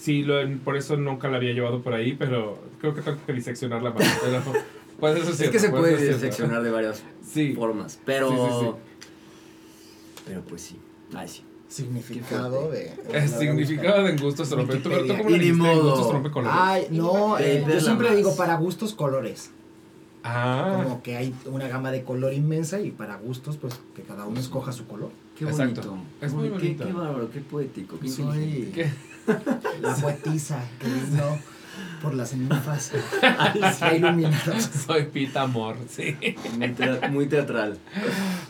sí, 0.00 0.22
lo, 0.22 0.36
por 0.64 0.76
eso 0.76 0.96
nunca 0.96 1.28
la 1.28 1.36
había 1.38 1.52
llevado 1.52 1.82
por 1.82 1.94
ahí, 1.94 2.14
pero 2.18 2.58
creo 2.80 2.94
que 2.94 3.02
tengo 3.02 3.18
que 3.26 3.32
diseccionarla 3.32 3.90
más, 3.90 4.18
pero, 4.22 4.42
pues 5.00 5.16
eso 5.16 5.30
es 5.30 5.40
Es 5.40 5.50
que 5.50 5.58
se 5.58 5.66
cierto, 5.66 5.78
pues 5.78 5.92
puede 5.92 5.96
cierto. 5.98 6.16
diseccionar 6.18 6.62
de 6.62 6.70
varias 6.70 7.02
Sí, 7.26 7.52
formas. 7.54 7.98
Pero. 8.04 8.28
Sí, 8.30 8.36
sí, 8.36 8.66
sí. 8.66 8.72
Pero 10.26 10.40
pues 10.42 10.62
sí. 10.62 10.76
Ay, 11.14 11.28
sí. 11.28 11.42
Significado 11.68 12.70
de. 12.70 12.92
el 13.12 13.28
significado 13.28 14.02
de 14.04 14.16
gustos 14.16 14.50
rompe. 14.50 14.76
¿Tú, 14.76 14.90
tú 14.90 15.16
cómo 15.16 15.30
Y 15.30 15.52
modo. 15.52 15.90
gustos 15.92 16.12
rompe 16.12 16.30
colores? 16.30 16.58
Ay, 16.60 16.86
no, 16.90 17.38
eh, 17.38 17.58
Vete 17.58 17.68
yo 17.68 17.74
la 17.76 17.80
siempre 17.80 18.16
digo 18.16 18.36
para 18.36 18.56
gustos 18.56 18.94
colores. 18.94 19.50
Ah, 20.24 20.80
Como 20.82 21.02
que 21.02 21.16
hay 21.16 21.34
una 21.46 21.68
gama 21.68 21.90
de 21.90 22.02
color 22.04 22.32
inmensa 22.32 22.80
y 22.80 22.90
para 22.90 23.16
gustos, 23.16 23.56
pues 23.56 23.74
que 23.94 24.02
cada 24.02 24.26
uno 24.26 24.38
escoja 24.40 24.72
su 24.72 24.86
color. 24.86 25.10
Qué 25.38 25.44
Exacto. 25.44 25.80
bonito. 25.82 26.04
Es 26.20 26.32
muy 26.32 26.44
Qué- 26.48 26.54
bonito. 26.54 26.86
Qué, 26.86 26.92
bárbaro, 26.92 27.30
qué 27.30 27.40
poético. 27.40 27.98
Qué 27.98 28.08
Soy. 28.08 28.70
¿qué? 28.74 28.90
la 29.80 29.94
poetisa 29.94 30.62
que 30.78 30.86
vino. 30.88 31.38
por 32.02 32.14
las 32.14 32.34
ninfas 32.34 32.92
iluminaron. 33.96 34.60
Soy 34.60 35.04
Pita 35.04 35.42
Amor, 35.42 35.76
sí. 35.88 36.16
Muy, 36.58 36.68
tea- 36.70 37.08
muy 37.10 37.26
teatral. 37.26 37.78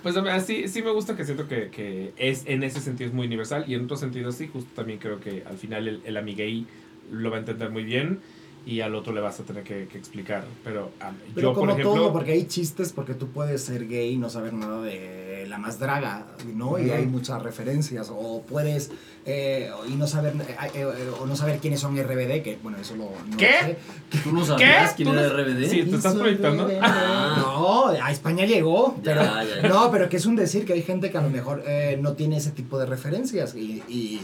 Pues 0.02 0.16
a 0.16 0.22
mí, 0.22 0.28
sí, 0.44 0.68
sí 0.68 0.82
me 0.82 0.90
gusta 0.90 1.16
que 1.16 1.24
siento 1.24 1.46
que, 1.48 1.68
que 1.68 2.12
es 2.16 2.42
en 2.46 2.62
ese 2.62 2.80
sentido 2.80 3.08
es 3.08 3.14
muy 3.14 3.26
universal 3.26 3.64
y 3.68 3.74
en 3.74 3.84
otro 3.84 3.96
sentido 3.96 4.32
sí, 4.32 4.48
justo 4.52 4.70
también 4.74 4.98
creo 4.98 5.20
que 5.20 5.44
al 5.48 5.56
final 5.58 5.86
el, 5.88 6.00
el 6.04 6.16
amiguey 6.16 6.66
lo 7.12 7.30
va 7.30 7.36
a 7.36 7.40
entender 7.40 7.70
muy 7.70 7.84
bien 7.84 8.20
y 8.66 8.80
al 8.80 8.94
otro 8.94 9.12
le 9.12 9.20
vas 9.20 9.40
a 9.40 9.42
tener 9.44 9.62
que, 9.64 9.86
que 9.88 9.98
explicar. 9.98 10.44
Pero 10.64 10.90
ah, 11.00 11.12
Pero 11.34 11.48
yo, 11.48 11.54
como 11.54 11.72
por 11.72 11.80
ejemplo... 11.80 11.94
todo, 12.00 12.12
porque 12.12 12.32
hay 12.32 12.46
chistes, 12.46 12.92
porque 12.92 13.14
tú 13.14 13.28
puedes 13.28 13.62
ser 13.64 13.88
gay 13.88 14.12
y 14.12 14.16
no 14.16 14.28
saber 14.30 14.52
nada 14.52 14.82
de 14.82 15.46
la 15.48 15.58
más 15.58 15.78
draga, 15.78 16.26
¿no? 16.54 16.78
Y 16.78 16.90
hay 16.90 17.06
muchas 17.06 17.42
referencias. 17.42 18.08
O 18.10 18.42
puedes 18.42 18.90
eh, 19.26 19.70
y 19.88 19.94
no 19.96 20.06
saber 20.06 20.34
eh, 20.36 20.56
eh, 20.74 21.10
o 21.20 21.26
no 21.26 21.34
saber 21.36 21.58
quiénes 21.58 21.80
son 21.80 21.96
RBD, 21.96 22.42
que 22.42 22.58
bueno, 22.62 22.78
eso 22.78 22.94
lo 22.96 23.04
no 23.28 23.36
¿Qué? 23.36 23.50
lo 23.62 23.66
sé. 23.68 24.22
¿Tú 24.22 24.32
no 24.32 24.44
sabías 24.44 24.92
quién 24.94 25.08
¿Tú 25.08 25.14
era 25.18 25.28
no- 25.28 25.36
RBD? 25.42 25.68
Sí. 25.68 25.82
¿te 25.84 25.96
estás 25.96 26.14
proyectando? 26.14 26.66
RBD. 26.68 26.78
Ah. 26.82 27.36
No, 27.60 27.86
a 27.88 28.10
España 28.10 28.44
llegó, 28.46 28.96
pero 29.04 29.22
Ya, 29.22 29.44
ya, 29.44 29.62
ya. 29.62 29.68
no, 29.68 29.90
pero 29.90 30.08
que 30.08 30.16
es 30.16 30.26
un 30.26 30.34
decir 30.36 30.64
que 30.64 30.72
hay 30.74 30.82
gente 30.82 31.10
que 31.10 31.18
a 31.18 31.22
lo 31.22 31.30
mejor 31.30 31.62
eh, 31.66 31.98
no 32.00 32.12
tiene 32.14 32.36
ese 32.38 32.50
tipo 32.50 32.78
de 32.78 32.86
referencias 32.86 33.54
y, 33.54 33.82
y, 33.88 34.20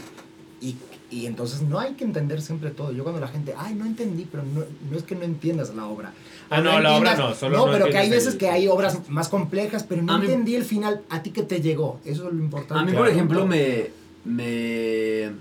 y, 0.61 0.75
y 1.09 1.25
entonces 1.25 1.61
no 1.61 1.79
hay 1.79 1.93
que 1.93 2.03
entender 2.03 2.41
siempre 2.41 2.69
todo. 2.71 2.91
Yo 2.91 3.03
cuando 3.03 3.21
la 3.21 3.27
gente, 3.29 3.53
ay, 3.57 3.75
no 3.75 3.85
entendí, 3.85 4.27
pero 4.29 4.43
no, 4.43 4.63
no 4.91 4.97
es 4.97 5.03
que 5.03 5.15
no 5.15 5.23
entiendas 5.23 5.73
la 5.73 5.85
obra. 5.85 6.11
Ah, 6.49 6.59
O 6.59 6.63
no, 6.63 6.79
la 6.79 6.95
obra 6.97 7.15
no, 7.15 7.33
solo 7.33 7.57
No, 7.57 7.65
no 7.67 7.71
pero 7.71 7.85
que 7.87 7.97
hay 7.97 8.09
veces 8.09 8.33
el- 8.33 8.39
que 8.39 8.49
hay 8.49 8.67
obras 8.67 9.09
más 9.09 9.29
complejas, 9.29 9.83
pero 9.83 10.01
no 10.01 10.13
A 10.13 10.17
mí- 10.17 10.25
entendí 10.25 10.55
el 10.55 10.63
final. 10.65 11.01
¿A 11.09 11.23
ti 11.23 11.31
que 11.31 11.43
te 11.43 11.61
llegó? 11.61 11.99
Eso 12.05 12.27
es 12.27 12.33
lo 12.33 12.39
importante. 12.43 12.73
A 12.81 12.83
mí, 12.85 12.91
Claro. 12.91 13.05
por 13.05 13.13
ejemplo, 13.13 13.45
me, 13.45 13.91
me 14.25 15.31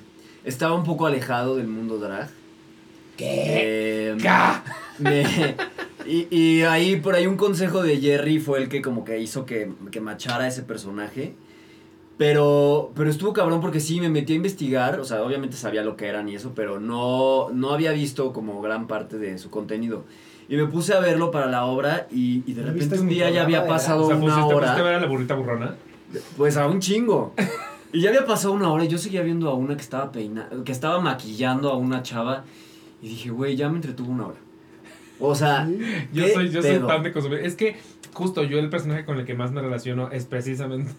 estaba 0.44 0.74
un 0.74 0.84
poco 0.84 1.06
alejado 1.06 1.56
del 1.56 1.66
mundo 1.68 1.98
drag. 1.98 2.28
¿Qué? 3.16 4.12
Eh, 4.12 4.16
me- 4.98 5.56
y, 6.06 6.28
y 6.30 6.62
ahí, 6.62 6.96
por 6.96 7.14
ahí 7.14 7.26
un 7.26 7.36
consejo 7.36 7.82
de 7.82 7.98
Jerry 8.00 8.38
fue 8.38 8.60
el 8.60 8.68
que 8.68 8.82
como 8.82 9.04
que 9.04 9.18
hizo 9.20 9.44
que, 9.46 9.70
que 9.90 10.00
machara 10.00 10.46
ese 10.46 10.62
personaje. 10.62 11.34
Pero, 12.18 12.92
pero 12.94 13.10
estuvo 13.10 13.32
cabrón 13.34 13.60
porque 13.60 13.78
sí, 13.80 14.00
me 14.00 14.08
metí 14.08 14.32
a 14.32 14.36
investigar, 14.36 15.00
o 15.00 15.04
sea, 15.04 15.22
obviamente 15.22 15.56
sabía 15.56 15.82
lo 15.82 15.96
que 15.96 16.06
eran 16.06 16.28
y 16.30 16.34
eso, 16.34 16.52
pero 16.54 16.80
no, 16.80 17.50
no 17.52 17.72
había 17.72 17.92
visto 17.92 18.32
como 18.32 18.62
gran 18.62 18.86
parte 18.86 19.18
de 19.18 19.36
su 19.38 19.50
contenido. 19.50 20.04
Y 20.48 20.56
me 20.56 20.64
puse 20.66 20.94
a 20.94 21.00
verlo 21.00 21.30
para 21.30 21.46
la 21.46 21.66
obra 21.66 22.06
y, 22.10 22.42
y 22.46 22.54
de 22.54 22.62
¿Lo 22.62 22.72
repente 22.72 23.00
un 23.00 23.08
día 23.08 23.28
ya 23.30 23.42
había 23.42 23.66
pasado 23.66 24.04
O 24.04 24.06
sea, 24.06 24.16
una 24.16 24.34
pusiste, 24.34 24.54
hora. 24.54 24.74
a 24.74 24.82
ver 24.82 24.94
a 24.94 25.00
la 25.00 25.06
burrita 25.06 25.34
burrona. 25.34 25.74
Pues 26.36 26.56
a 26.56 26.66
un 26.68 26.80
chingo. 26.80 27.34
Y 27.92 28.00
ya 28.00 28.08
había 28.10 28.24
pasado 28.24 28.54
una 28.54 28.70
hora 28.72 28.84
y 28.84 28.88
yo 28.88 28.96
seguía 28.96 29.22
viendo 29.22 29.50
a 29.50 29.54
una 29.54 29.74
que 29.76 29.82
estaba 29.82 30.12
peinando, 30.12 30.64
que 30.64 30.72
estaba 30.72 31.00
maquillando 31.00 31.70
a 31.70 31.76
una 31.76 32.02
chava. 32.02 32.44
Y 33.02 33.08
dije, 33.08 33.30
güey, 33.30 33.56
ya 33.56 33.68
me 33.68 33.76
entretuvo 33.76 34.10
una 34.12 34.28
hora. 34.28 34.38
O 35.18 35.34
sea, 35.34 35.68
Yo 36.12 36.24
¿qué 36.24 36.32
soy, 36.32 36.50
yo 36.50 36.62
soy 36.62 36.78
fan 36.78 37.02
de 37.02 37.12
consumir. 37.12 37.40
Es 37.40 37.56
que 37.56 37.76
justo 38.14 38.42
yo 38.44 38.58
el 38.58 38.70
personaje 38.70 39.04
con 39.04 39.18
el 39.18 39.24
que 39.26 39.34
más 39.34 39.50
me 39.52 39.60
relaciono 39.60 40.10
es 40.10 40.24
precisamente. 40.26 40.92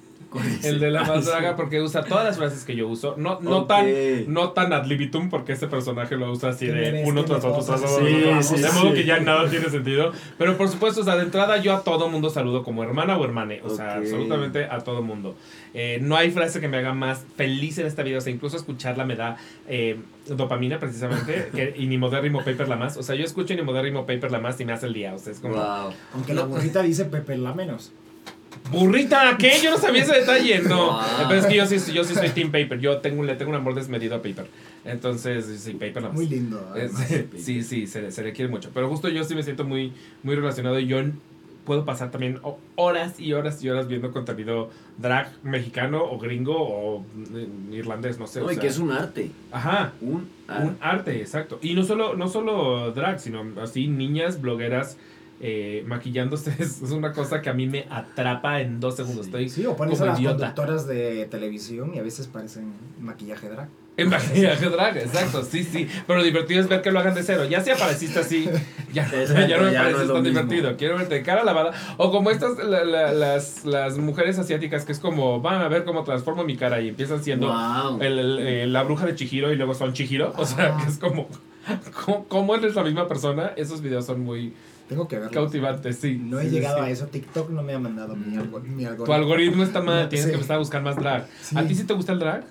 El 0.64 0.80
de 0.80 0.92
la 0.92 1.04
más 1.04 1.26
draga 1.26 1.56
porque 1.56 1.82
usa 1.82 2.04
todas 2.04 2.26
las 2.26 2.38
frases 2.38 2.64
que 2.64 2.76
yo 2.76 2.88
uso. 2.88 3.16
No, 3.18 3.40
no 3.42 3.66
tan 3.66 3.86
no 4.28 4.52
tan 4.52 4.74
ad 4.74 4.86
libitum 4.86 5.30
porque 5.30 5.54
ese 5.54 5.68
personaje 5.68 6.16
lo 6.16 6.32
usa 6.32 6.50
así 6.50 6.68
¿Qué 6.68 6.74
me 6.74 6.92
de 6.92 7.04
uno 7.06 7.22
¿Qué 7.22 7.28
tras 7.28 7.46
otro 7.46 7.64
tras 7.64 7.82
otro. 7.82 8.06
Sí, 8.06 8.22
tras 8.24 8.46
otro, 8.46 8.58
sí, 8.58 8.64
de 8.64 8.72
modo 8.72 8.90
sí. 8.90 8.96
que 8.96 9.06
ya 9.06 9.20
nada 9.20 9.50
tiene 9.50 9.70
sentido. 9.70 10.12
Pero 10.38 10.58
por 10.58 10.70
supuesto, 10.70 11.02
o 11.02 11.04
sea, 11.04 11.16
de 11.16 11.24
entrada 11.24 11.58
yo 11.58 11.74
a 11.74 11.84
todo 11.84 12.10
mundo 12.10 12.30
saludo 12.30 12.64
como 12.64 12.84
hermana 12.84 13.18
o 13.18 13.24
hermane. 13.24 13.62
O 13.64 13.70
sea, 13.70 13.96
absolutamente 13.96 14.66
a 14.66 14.80
todo 14.80 15.02
mundo. 15.02 15.36
Eh, 15.74 16.00
no 16.02 16.16
hay 16.16 16.32
frase 16.32 16.60
que 16.60 16.68
me 16.68 16.78
haga 16.78 16.94
más 16.94 17.26
feliz 17.36 17.78
en 17.78 17.88
esta 17.88 18.04
vida. 18.04 18.18
O 18.18 18.22
sea, 18.22 18.34
incluso 18.34 18.58
escucharla 18.58 19.06
me 19.06 19.16
da 19.16 19.38
eh, 19.68 19.98
dopamina 20.28 20.80
precisamente. 20.80 21.50
que, 21.56 21.74
y 21.78 21.88
ni 21.88 21.98
modérrimo 21.98 22.44
paper 22.44 22.68
la 22.68 22.76
más. 22.76 22.98
O 22.98 23.04
sea, 23.04 23.16
yo 23.16 23.24
escucho 23.24 23.54
ni 23.56 23.62
modérrimo 23.62 24.06
paper 24.06 24.32
la 24.32 24.40
más 24.40 24.60
y 24.60 24.66
me 24.66 24.74
hace 24.74 24.88
el 24.88 24.94
día. 24.94 25.14
O 25.14 25.20
sea, 25.20 25.32
es 25.32 25.40
como... 25.40 25.56
Wow. 25.56 25.94
Aunque 26.14 26.34
la 26.34 26.44
burrita 26.44 26.82
dice 26.82 27.06
Pepe 27.06 27.38
la 27.38 27.54
menos. 27.54 27.92
Burrita, 28.72 29.36
¿qué? 29.38 29.54
Yo 29.64 29.72
no 29.72 29.78
sabía 29.78 30.04
ese 30.04 30.14
detalle, 30.14 30.60
no. 30.62 30.92
Wow. 30.94 31.02
Pero 31.28 31.40
es 31.40 31.46
que 31.46 31.56
yo 31.56 31.66
sí, 31.66 31.78
yo 31.94 32.04
sí 32.04 32.14
soy 32.16 32.30
Team 32.30 32.52
Paper. 32.52 32.80
Yo 32.80 32.98
tengo, 33.00 33.24
le 33.24 33.36
tengo 33.36 33.52
un 33.52 33.58
amor 33.58 33.76
desmedido 33.76 34.16
a 34.16 34.22
Paper. 34.22 34.48
Entonces, 34.86 35.46
sí, 35.62 35.74
Paper 35.74 35.96
nada 35.96 36.08
más. 36.10 36.16
Muy 36.16 36.28
lindo. 36.28 36.74
Es- 36.76 36.94
sí, 37.44 37.64
sí, 37.64 37.88
se, 37.88 38.12
se 38.12 38.24
le 38.24 38.34
quiere 38.34 38.50
mucho. 38.52 38.70
Pero 38.74 38.90
justo 38.90 39.10
yo 39.10 39.24
sí 39.24 39.36
me 39.36 39.44
siento 39.44 39.64
muy, 39.64 39.94
muy 40.24 40.36
relacionado 40.36 40.80
y 40.80 40.88
yo 40.88 40.98
puedo 41.66 41.84
pasar 41.84 42.12
también 42.12 42.40
ho- 42.44 42.60
horas 42.76 43.20
y 43.20 43.34
horas 43.34 43.62
y 43.62 43.70
horas 43.70 43.88
viendo 43.90 44.12
contenido 44.14 44.70
drag 44.98 45.34
mexicano 45.44 46.02
o 46.02 46.18
gringo 46.18 46.56
o 46.58 47.00
mm, 47.02 47.74
irlandés, 47.74 48.18
no 48.20 48.26
sé. 48.28 48.40
No, 48.40 48.46
o 48.46 48.52
y 48.52 48.54
sea. 48.56 48.62
que 48.62 48.68
es 48.68 48.78
un 48.80 48.92
arte. 48.92 49.32
Ajá. 49.52 49.92
Un 50.00 50.30
arte. 50.48 50.64
Un 50.68 50.78
arte, 50.80 51.22
exacto. 51.22 51.60
Y 51.62 51.74
no 51.74 51.84
solo, 51.84 52.16
no 52.16 52.30
solo 52.30 52.92
drag, 52.94 53.20
sino 53.20 53.46
así 53.62 53.88
niñas 53.88 54.40
blogueras 54.40 54.98
eh, 55.40 55.84
maquillándose. 55.88 56.52
Es, 56.60 56.82
es 56.82 56.92
una 56.92 57.12
cosa 57.14 57.42
que 57.42 57.50
a 57.50 57.54
mí 57.54 57.68
me 57.68 57.86
atrapa 57.90 58.62
en 58.62 58.80
dos 58.80 58.96
segundos. 58.96 59.26
Sí. 59.26 59.30
Estoy 59.32 59.50
Sí, 59.50 59.66
o 59.66 59.76
pones 59.76 59.98
como 60.00 60.06
a 60.10 60.14
las 60.14 60.20
idiota. 60.20 60.38
conductoras 60.38 60.88
de 60.88 61.26
televisión 61.26 61.94
y 61.96 62.00
a 62.00 62.04
veces 62.04 62.28
parecen 62.28 62.74
maquillaje 63.00 63.50
drag. 63.50 63.68
En 63.98 64.10
maquillaje 64.10 64.70
drag, 64.70 64.96
exacto, 64.98 65.44
sí, 65.44 65.64
sí. 65.64 65.88
Pero 66.06 66.20
lo 66.20 66.26
divertido 66.26 66.60
es 66.62 66.68
ver 66.70 66.84
que 66.84 66.92
lo 66.92 67.00
hagan 67.00 67.16
de 67.16 67.24
cero. 67.24 67.46
Ya 67.46 67.62
si 67.62 67.72
apareciste 67.72 68.20
así, 68.20 68.48
ya, 68.94 69.10
ya 69.10 69.26
no 69.28 69.34
me 69.34 69.48
ya 69.48 69.58
no 69.58 69.64
parece 69.74 69.98
tan 69.98 70.08
mismo. 70.08 70.22
divertido. 70.22 70.78
Quiero 70.78 70.98
verte 70.98 71.16
de 71.16 71.24
cara 71.24 71.44
lavada. 71.44 71.72
O 71.98 72.12
como 72.12 72.30
estas, 72.30 72.60
la- 72.60 72.84
la- 72.84 73.12
las, 73.12 73.66
las 73.66 73.98
mujeres 73.98 74.38
asiáticas 74.38 74.86
que 74.86 74.92
es 74.92 75.00
como, 75.00 75.42
van 75.42 75.64
a 75.64 75.68
ver 75.68 75.84
cómo 75.84 76.04
transformo 76.04 76.44
mi 76.44 76.56
cara 76.58 76.80
y 76.80 76.90
empiezan 76.90 77.24
siendo 77.24 77.48
Wow. 77.48 78.00
el- 78.02 78.20
el- 78.20 78.40
eh, 78.40 78.68
la 78.68 78.84
bruja 78.84 79.08
de 79.08 79.16
Chihiro 79.16 79.52
y 79.52 79.56
luego 79.56 79.74
son 79.74 79.94
Chihiro. 79.94 80.32
O 80.38 80.46
sea, 80.46 80.76
Ah. 80.78 80.84
que 80.84 80.92
es 80.92 81.00
como, 81.00 81.28
¿cómo, 82.06 82.26
cómo 82.28 82.54
eres 82.56 82.76
la 82.76 82.84
misma 82.84 83.08
persona? 83.08 83.54
Esos 83.56 83.82
videos 83.82 84.06
son 84.06 84.20
muy 84.22 84.54
Tengo 84.88 85.08
que 85.08 85.18
verlo. 85.20 85.32
cautivantes, 85.32 85.98
sí. 85.98 86.18
No 86.24 86.40
he 86.40 86.46
Sí, 86.46 86.50
llegado 86.52 86.78
sí. 86.80 86.84
a 86.86 86.90
eso. 86.90 87.08
TikTok 87.08 87.50
no 87.50 87.62
me 87.64 87.74
ha 87.74 87.80
mandado 87.80 88.16
mi, 88.16 88.28
mi 88.28 88.38
algoritmo. 88.86 89.04
Tu 89.06 89.14
algoritmo 89.14 89.64
está 89.64 89.82
mal, 89.82 90.08
tienes 90.10 90.26
Sí. 90.26 90.30
que 90.32 90.36
empezar 90.36 90.56
a 90.56 90.60
buscar 90.60 90.82
más 90.82 90.96
drag. 90.96 91.28
¿A 91.56 91.64
ti 91.64 91.76
sí 91.76 91.84
te 91.84 91.94
gusta 91.94 92.14
el 92.14 92.20
drag? 92.20 92.46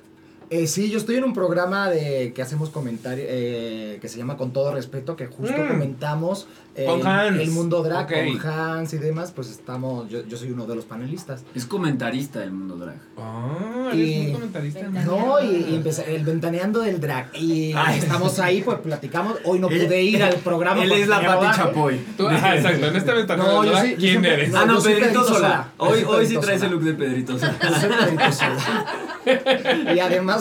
Eh, 0.48 0.68
sí, 0.68 0.90
yo 0.90 0.98
estoy 0.98 1.16
en 1.16 1.24
un 1.24 1.32
programa 1.32 1.90
de 1.90 2.32
que 2.32 2.40
hacemos 2.40 2.70
comentarios 2.70 3.26
eh, 3.28 3.98
que 4.00 4.08
se 4.08 4.16
llama 4.16 4.36
Con 4.36 4.52
todo 4.52 4.72
respeto, 4.72 5.16
que 5.16 5.26
justo 5.26 5.56
Mm. 5.60 5.68
comentamos 5.68 6.46
eh, 6.76 6.84
Con 6.84 7.06
Hans. 7.06 7.40
el 7.40 7.50
mundo 7.52 7.82
drag 7.82 8.06
con 8.06 8.46
Hans 8.50 8.92
y 8.92 8.98
demás. 8.98 9.32
Pues 9.34 9.50
estamos, 9.50 10.08
yo, 10.10 10.22
yo 10.26 10.36
soy 10.36 10.50
uno 10.50 10.66
de 10.66 10.76
los 10.76 10.84
panelistas. 10.84 11.42
Es 11.54 11.64
comentarista 11.66 12.38
del 12.40 12.52
mundo 12.52 12.76
drag. 12.76 12.96
Ah, 13.18 13.88
eres 13.92 14.08
Y- 14.08 14.26
un 14.26 14.32
comentarista. 14.34 14.80
Ventaneando. 14.82 15.16
No, 15.18 15.40
y, 15.42 15.46
y 15.70 15.74
empecé- 15.74 16.14
el 16.14 16.22
ventaneando 16.24 16.80
del 16.80 17.00
drag. 17.00 17.30
Y 17.34 17.72
Ay. 17.74 17.98
estamos 17.98 18.38
ahí, 18.38 18.62
pues 18.62 18.78
platicamos. 18.80 19.38
Hoy 19.44 19.58
no 19.58 19.68
Él- 19.68 19.86
pude 19.86 20.02
ir 20.02 20.22
al 20.22 20.34
programa. 20.36 20.84
Él 20.84 20.92
es 20.92 21.08
la 21.08 21.22
Pati. 21.24 21.56
Chapoy. 21.56 21.98
Tú- 22.16 22.28
exacto, 22.28 22.86
en 22.86 22.94
este 22.96 23.12
ventana 23.12 23.42
No, 23.42 23.64
yo 23.64 23.72
sí- 23.78 23.94
¿quién 23.96 23.98
siempre- 23.98 24.34
eres? 24.34 24.50
no, 24.52 24.58
ah, 24.60 24.66
no, 24.66 24.80
Pedrito 24.82 25.24
Sola. 25.24 25.68
Hoy, 25.78 26.04
hoy 26.06 26.26
sí 26.26 26.36
traes 26.38 26.62
el 26.62 26.70
look 26.72 26.82
de 26.82 26.92
Sola. 26.92 26.98
Pedrito 27.04 27.38
Sola. 27.38 28.86
y 29.94 29.98
además 29.98 30.35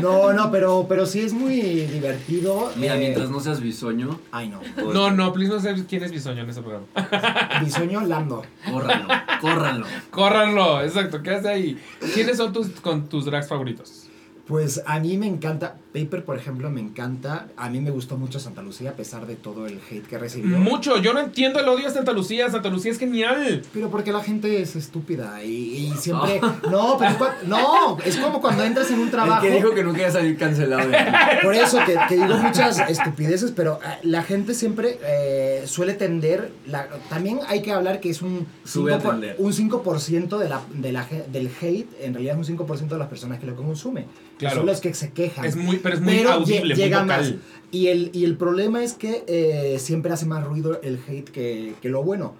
No, 0.00 0.32
no, 0.32 0.50
pero, 0.50 0.86
pero 0.88 1.06
sí 1.06 1.20
es 1.20 1.32
muy 1.32 1.60
divertido. 1.60 2.70
Mira, 2.76 2.96
eh, 2.96 2.98
mientras 2.98 3.30
no 3.30 3.40
seas 3.40 3.60
bisoño, 3.60 4.18
Ay, 4.32 4.48
no. 4.48 4.60
No, 4.92 5.10
no, 5.10 5.32
please 5.32 5.52
no 5.52 5.60
sé 5.60 5.74
quién 5.88 6.02
es 6.02 6.12
Bisoño 6.12 6.42
en 6.42 6.50
ese 6.50 6.62
programa. 6.62 6.86
Bisoño 7.62 8.00
Lando. 8.06 8.44
córranlo, 8.70 9.08
córranlo. 9.40 9.86
Córranlo, 10.10 10.82
exacto, 10.82 11.22
¿qué 11.22 11.30
hace 11.30 11.48
ahí? 11.48 11.82
¿Quiénes 12.14 12.36
son 12.36 12.52
tus, 12.52 12.68
con 12.80 13.08
tus 13.08 13.24
drags 13.24 13.48
favoritos? 13.48 14.05
Pues 14.46 14.80
a 14.86 15.00
mí 15.00 15.16
me 15.18 15.26
encanta, 15.26 15.74
Paper 15.92 16.24
por 16.24 16.36
ejemplo 16.38 16.70
me 16.70 16.80
encanta, 16.80 17.48
a 17.56 17.68
mí 17.68 17.80
me 17.80 17.90
gustó 17.90 18.16
mucho 18.16 18.38
Santa 18.38 18.62
Lucía 18.62 18.90
a 18.90 18.92
pesar 18.92 19.26
de 19.26 19.34
todo 19.34 19.66
el 19.66 19.80
hate 19.90 20.06
que 20.06 20.18
recibió. 20.18 20.56
Mucho, 20.58 20.98
yo 20.98 21.12
no 21.12 21.18
entiendo 21.18 21.58
el 21.58 21.68
odio 21.68 21.88
a 21.88 21.90
Santa 21.90 22.12
Lucía, 22.12 22.48
Santa 22.48 22.68
Lucía 22.68 22.92
es 22.92 22.98
genial. 23.00 23.62
Pero 23.74 23.90
porque 23.90 24.12
la 24.12 24.22
gente 24.22 24.62
es 24.62 24.76
estúpida 24.76 25.42
y, 25.42 25.88
y 25.88 25.92
siempre... 25.98 26.40
No, 26.70 26.96
pero 26.96 27.16
no, 27.48 27.98
es 28.04 28.16
como 28.18 28.40
cuando 28.40 28.62
entras 28.62 28.88
en 28.92 29.00
un 29.00 29.10
trabajo... 29.10 29.44
El 29.44 29.50
que 29.50 29.56
dijo 29.56 29.74
que 29.74 29.82
no 29.82 29.92
quería 29.92 30.12
salir 30.12 30.36
cancelado. 30.38 30.90
Por 31.42 31.54
eso 31.54 31.78
que, 31.84 31.96
que 32.08 32.14
digo 32.14 32.36
muchas 32.36 32.78
estupideces, 32.88 33.50
pero 33.50 33.80
eh, 33.84 33.98
la 34.04 34.22
gente 34.22 34.54
siempre 34.54 34.98
eh, 35.02 35.64
suele 35.66 35.94
tender. 35.94 36.52
La, 36.68 36.86
también 37.10 37.40
hay 37.48 37.62
que 37.62 37.72
hablar 37.72 37.98
que 37.98 38.10
es 38.10 38.22
un 38.22 38.46
Sube 38.64 38.94
a 38.94 39.00
5%, 39.00 39.02
por- 39.02 39.16
un 39.44 39.52
5% 39.52 40.38
de 40.38 40.48
la, 40.48 40.60
de 40.72 40.92
la, 40.92 41.02
ge- 41.04 41.24
del 41.32 41.50
hate, 41.60 41.88
en 42.00 42.14
realidad 42.14 42.38
es 42.40 42.48
un 42.48 42.58
5% 42.58 42.86
de 42.88 42.98
las 42.98 43.08
personas 43.08 43.40
que 43.40 43.46
lo 43.46 43.56
consume. 43.56 44.06
Claro. 44.38 44.56
Son 44.56 44.66
los 44.66 44.80
que 44.80 44.92
se 44.94 45.12
quejan. 45.12 45.44
Es 45.44 45.56
muy, 45.56 45.78
pero 45.78 45.94
es 45.94 46.00
muy 46.00 46.14
Pero 46.16 46.32
audible, 46.32 46.74
muy 46.74 46.84
vocal. 46.84 47.06
más. 47.06 47.34
Y 47.70 47.86
el, 47.88 48.10
y 48.12 48.24
el 48.24 48.36
problema 48.36 48.84
es 48.84 48.92
que 48.94 49.24
eh, 49.26 49.78
siempre 49.78 50.12
hace 50.12 50.26
más 50.26 50.44
ruido 50.44 50.80
el 50.82 51.00
hate 51.08 51.28
que, 51.30 51.74
que 51.80 51.88
lo 51.88 52.02
bueno. 52.02 52.34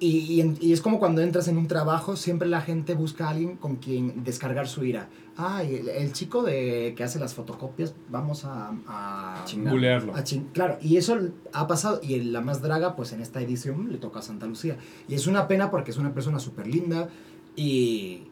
Y, 0.00 0.44
y 0.60 0.72
es 0.72 0.80
como 0.80 1.00
cuando 1.00 1.22
entras 1.22 1.48
en 1.48 1.58
un 1.58 1.66
trabajo, 1.66 2.14
siempre 2.14 2.46
la 2.48 2.60
gente 2.60 2.94
busca 2.94 3.26
a 3.26 3.30
alguien 3.30 3.56
con 3.56 3.76
quien 3.76 4.22
descargar 4.22 4.68
su 4.68 4.84
ira. 4.84 5.08
Ah, 5.36 5.64
el, 5.64 5.88
el 5.88 6.12
chico 6.12 6.42
de, 6.44 6.94
que 6.96 7.02
hace 7.02 7.18
las 7.18 7.34
fotocopias, 7.34 7.94
vamos 8.08 8.44
a... 8.44 8.70
a 8.86 9.42
Chingar. 9.44 9.72
Bulearlo. 9.72 10.14
a 10.14 10.22
chin- 10.22 10.48
claro, 10.52 10.78
y 10.80 10.98
eso 10.98 11.18
ha 11.52 11.66
pasado. 11.66 11.98
Y 12.02 12.14
en 12.14 12.32
la 12.32 12.40
más 12.40 12.62
draga, 12.62 12.94
pues 12.94 13.12
en 13.12 13.20
esta 13.22 13.40
edición 13.40 13.90
le 13.90 13.98
toca 13.98 14.20
a 14.20 14.22
Santa 14.22 14.46
Lucía. 14.46 14.76
Y 15.08 15.14
es 15.14 15.26
una 15.26 15.48
pena 15.48 15.70
porque 15.70 15.90
es 15.90 15.96
una 15.96 16.12
persona 16.14 16.38
súper 16.38 16.68
linda 16.68 17.08
y, 17.56 18.22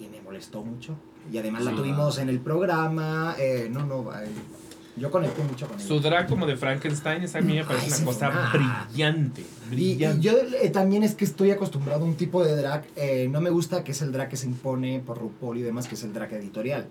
y 0.00 0.08
me 0.10 0.22
molestó 0.22 0.62
mucho. 0.64 0.94
Y 1.30 1.38
además 1.38 1.64
la 1.64 1.72
tuvimos 1.72 2.18
en 2.18 2.28
el 2.28 2.40
programa. 2.40 3.34
eh, 3.38 3.68
no, 3.70 3.84
no, 3.86 4.12
eh, 4.12 4.26
Yo 4.96 5.10
conecté 5.10 5.42
mucho 5.42 5.66
con 5.66 5.78
ella. 5.78 5.86
Su 5.86 6.00
drag 6.00 6.28
como 6.28 6.46
de 6.46 6.56
Frankenstein, 6.56 7.22
esa 7.22 7.38
a 7.38 7.40
mí 7.42 7.54
me 7.54 7.64
parece 7.64 7.86
Ay, 7.86 7.92
una 7.98 8.04
cosa 8.06 8.30
ah. 8.32 8.52
brillante. 8.88 9.40
Y, 9.40 9.44
y 9.44 9.70
Brillante. 9.70 10.20
yo 10.20 10.32
eh, 10.60 10.70
también 10.70 11.02
es 11.02 11.14
que 11.14 11.24
estoy 11.24 11.50
acostumbrado 11.50 12.02
a 12.04 12.04
un 12.04 12.16
tipo 12.16 12.44
de 12.44 12.56
drag, 12.56 12.84
no 13.30 13.40
me 13.40 13.50
gusta 13.50 13.84
que 13.84 13.92
es 13.92 14.02
el 14.02 14.12
drag 14.12 14.28
que 14.28 14.36
se 14.36 14.46
impone 14.46 15.00
por 15.00 15.18
RuPaul 15.18 15.58
y 15.58 15.62
demás, 15.62 15.86
que 15.88 15.94
es 15.94 16.02
el 16.02 16.12
drag 16.12 16.32
editorial, 16.34 16.86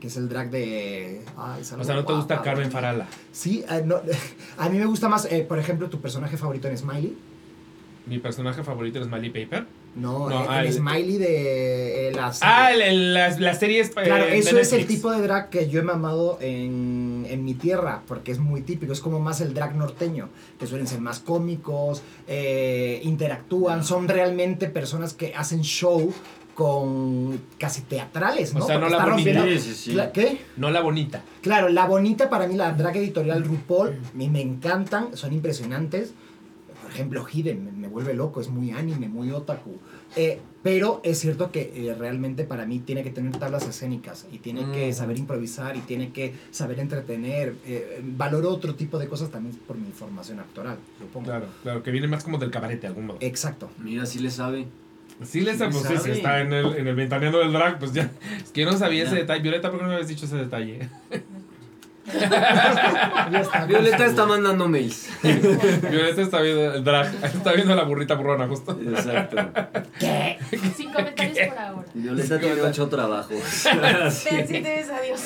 que 0.00 0.08
es 0.08 0.16
el 0.16 0.28
drag 0.28 0.50
de... 0.50 1.22
Ay, 1.36 1.62
o 1.62 1.64
sea, 1.64 1.76
¿no 1.78 1.84
te 2.04 2.12
gusta 2.12 2.34
guapa, 2.34 2.42
Carmen. 2.42 2.70
Farala? 2.70 3.06
Sí, 3.32 3.64
eh, 3.70 3.82
no, 3.84 4.00
a 4.58 4.68
mí 4.68 4.78
me 4.78 4.84
gusta 4.86 5.08
más, 5.08 5.24
eh, 5.30 5.46
por 5.48 5.58
ejemplo, 5.58 5.88
tu 5.88 6.00
personaje 6.00 6.36
favorito 6.36 6.68
en 6.68 6.76
Smiley. 6.76 7.16
Mi 8.06 8.18
personaje 8.18 8.62
favorito 8.62 8.98
es 9.00 9.06
Smiley 9.06 9.30
Paper. 9.30 9.66
No, 9.98 10.28
No, 10.30 10.42
eh, 10.42 10.46
ah, 10.48 10.62
el 10.62 10.72
Smiley 10.72 11.18
de 11.18 12.08
eh, 12.08 12.12
las... 12.12 12.40
Ah, 12.42 12.72
el- 12.72 12.82
el- 12.82 13.14
la, 13.14 13.30
la 13.38 13.54
serie 13.54 13.80
es. 13.80 13.88
eh, 13.90 13.92
Claro, 14.04 14.24
eso 14.26 14.58
es 14.58 14.72
el 14.72 14.86
tipo 14.86 15.10
de 15.10 15.20
drag 15.22 15.50
que 15.50 15.68
yo 15.68 15.80
he 15.80 15.82
mamado 15.82 16.38
en, 16.40 17.26
en 17.28 17.44
mi 17.44 17.54
tierra, 17.54 18.02
porque 18.06 18.30
es 18.32 18.38
muy 18.38 18.62
típico, 18.62 18.92
es 18.92 19.00
como 19.00 19.18
más 19.20 19.40
el 19.40 19.54
drag 19.54 19.74
norteño, 19.74 20.28
que 20.58 20.66
suelen 20.66 20.86
ser 20.86 21.00
más 21.00 21.18
cómicos, 21.18 22.02
eh, 22.26 23.00
interactúan, 23.02 23.84
son 23.84 24.06
realmente 24.08 24.68
personas 24.68 25.14
que 25.14 25.34
hacen 25.34 25.62
show 25.62 26.12
con 26.54 27.40
casi 27.58 27.82
teatrales, 27.82 28.52
O 28.54 28.58
¿no? 28.58 28.66
sea, 28.66 28.78
no 28.78 28.88
la 28.88 29.04
bonita. 29.04 29.32
rompiendo- 29.32 29.44
Sí, 29.44 29.58
sí, 29.60 29.74
sí. 29.74 29.90
Cla- 29.92 30.10
¿Qué? 30.12 30.38
No 30.56 30.70
la 30.70 30.80
bonita. 30.80 31.22
Claro, 31.40 31.68
la 31.68 31.86
bonita 31.86 32.28
para 32.28 32.46
mí, 32.48 32.56
la 32.56 32.72
drag 32.72 32.96
editorial 32.96 33.44
RuPaul, 33.44 33.96
me, 34.14 34.28
me 34.28 34.40
encantan, 34.40 35.16
son 35.16 35.32
impresionantes. 35.32 36.14
Por 36.88 36.94
ejemplo, 36.94 37.26
Hidden 37.30 37.66
me, 37.66 37.72
me 37.72 37.86
vuelve 37.88 38.14
loco, 38.14 38.40
es 38.40 38.48
muy 38.48 38.70
anime, 38.70 39.08
muy 39.10 39.30
otaku. 39.30 39.76
Eh, 40.16 40.38
pero 40.62 41.02
es 41.04 41.18
cierto 41.18 41.52
que 41.52 41.70
eh, 41.74 41.94
realmente 41.94 42.44
para 42.44 42.64
mí 42.64 42.78
tiene 42.78 43.02
que 43.02 43.10
tener 43.10 43.36
tablas 43.36 43.68
escénicas 43.68 44.26
y 44.32 44.38
tiene 44.38 44.72
que 44.72 44.88
Mm. 44.88 44.94
saber 44.94 45.18
improvisar 45.18 45.76
y 45.76 45.80
tiene 45.80 46.12
que 46.12 46.32
saber 46.50 46.80
entretener. 46.80 47.56
Eh, 47.66 48.00
valoro 48.02 48.50
otro 48.50 48.74
tipo 48.74 48.98
de 48.98 49.06
cosas 49.06 49.30
también 49.30 49.54
por 49.66 49.76
mi 49.76 49.92
formación 49.92 50.40
actoral, 50.40 50.78
supongo. 50.98 51.26
Claro, 51.26 51.46
claro, 51.62 51.82
que 51.82 51.90
viene 51.90 52.08
más 52.08 52.24
como 52.24 52.38
del 52.38 52.50
cabaret 52.50 52.80
de 52.80 52.86
algún 52.86 53.04
modo. 53.04 53.18
Exacto. 53.20 53.70
Mira, 53.78 54.06
sí 54.06 54.18
le 54.18 54.30
sabe. 54.30 54.64
Sí, 55.22 55.42
les 55.42 55.58
pues, 55.58 55.76
sí, 56.02 56.10
está 56.12 56.40
en 56.40 56.52
el, 56.54 56.74
en 56.76 56.86
el 56.88 56.94
ventaneando 56.94 57.40
del 57.40 57.52
drag, 57.52 57.78
pues 57.78 57.92
ya. 57.92 58.10
Es 58.42 58.50
que 58.50 58.62
yo 58.62 58.70
no 58.70 58.78
sabía 58.78 59.04
ese 59.04 59.16
detalle. 59.16 59.42
Violeta, 59.42 59.68
¿por 59.68 59.78
qué 59.78 59.82
no 59.82 59.88
me 59.88 59.94
habías 59.96 60.08
dicho 60.08 60.24
ese 60.24 60.36
detalle? 60.36 60.88
Ya 62.12 63.40
está, 63.40 63.64
Violeta 63.66 64.06
está 64.06 64.26
mandando 64.26 64.68
mails. 64.68 65.08
Violeta 65.22 66.22
está 66.22 66.40
viendo 66.40 66.74
el 66.74 66.84
drag, 66.84 67.12
está 67.22 67.52
viendo 67.52 67.74
la 67.74 67.84
burrita 67.84 68.14
burrona, 68.14 68.46
justo. 68.46 68.78
Exacto. 68.80 69.36
¿Qué? 69.98 70.38
Sin 70.76 70.92
comentarios 70.92 71.48
por 71.48 71.58
ahora. 71.58 71.84
Violeta 71.94 72.38
tiene 72.38 72.62
ocho 72.62 72.88
trabajos. 72.88 73.38
Vean 73.64 74.12
si 74.12 74.28
te 74.46 74.60
ves, 74.60 74.90
adiós. 74.90 75.22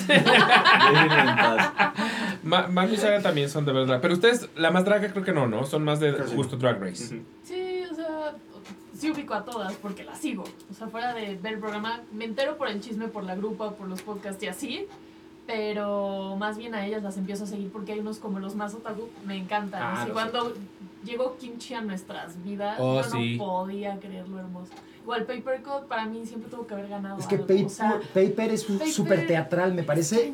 Ma 2.42 2.66
Manu 2.68 2.94
y 2.94 2.96
Sara 2.96 3.20
también 3.22 3.48
son 3.48 3.64
de 3.64 3.72
verdad. 3.72 3.98
Pero 4.00 4.14
ustedes, 4.14 4.48
la 4.56 4.70
más 4.70 4.84
draga 4.84 5.08
creo 5.10 5.24
que 5.24 5.32
no, 5.32 5.46
¿no? 5.46 5.64
Son 5.64 5.84
más 5.84 6.00
de 6.00 6.16
Casi. 6.16 6.34
justo 6.34 6.56
Drag 6.56 6.80
Race. 6.80 7.20
Sí, 7.44 7.82
o 7.90 7.94
sea, 7.94 8.34
sí 8.98 9.10
ubico 9.10 9.34
a 9.34 9.44
todas 9.44 9.72
porque 9.74 10.04
las 10.04 10.18
sigo. 10.18 10.44
O 10.70 10.74
sea, 10.74 10.88
fuera 10.88 11.14
de 11.14 11.36
ver 11.36 11.54
el 11.54 11.58
programa, 11.60 12.00
me 12.12 12.24
entero 12.24 12.56
por 12.56 12.68
el 12.68 12.80
chisme, 12.80 13.08
por 13.08 13.24
la 13.24 13.34
grupa, 13.34 13.72
por 13.72 13.88
los 13.88 14.02
podcasts 14.02 14.42
y 14.42 14.48
así. 14.48 14.86
Pero 15.53 16.34
más 16.38 16.57
bien 16.57 16.74
a 16.74 16.86
ellas 16.86 17.03
las 17.03 17.18
empiezo 17.18 17.44
a 17.44 17.46
seguir 17.46 17.70
porque 17.70 17.92
hay 17.92 17.98
unos 18.00 18.18
como 18.18 18.40
los 18.40 18.55
más 18.55 18.72
otaku, 18.72 19.11
me 19.26 19.36
encantan. 19.36 19.82
Ah, 19.82 19.92
Así, 20.00 20.09
no, 20.09 20.14
cuando 20.14 20.55
llegó 21.05 21.36
Kimchi 21.36 21.74
a 21.74 21.82
nuestras 21.82 22.42
vidas, 22.42 22.78
Oh, 22.80 23.03
yo 23.03 23.05
sí. 23.05 23.36
no 23.36 23.44
podía 23.44 23.98
creer 24.00 24.26
lo 24.30 24.38
hermoso. 24.38 24.72
Igual 25.03 25.26
Paper 25.26 25.62
Cut 25.62 25.88
para 25.88 26.07
mí 26.07 26.24
siempre 26.24 26.48
tuvo 26.48 26.66
que 26.66 26.72
haber 26.72 26.88
ganado. 26.88 27.18
Es 27.18 27.26
que 27.26 27.34
algo, 27.34 27.46
Paper, 27.46 27.66
o 27.66 27.68
sea, 27.68 28.00
Paper 28.14 28.50
es 28.50 28.66
un 28.70 28.80
súper 28.86 29.26
teatral, 29.26 29.74
me 29.74 29.82
parece 29.82 30.32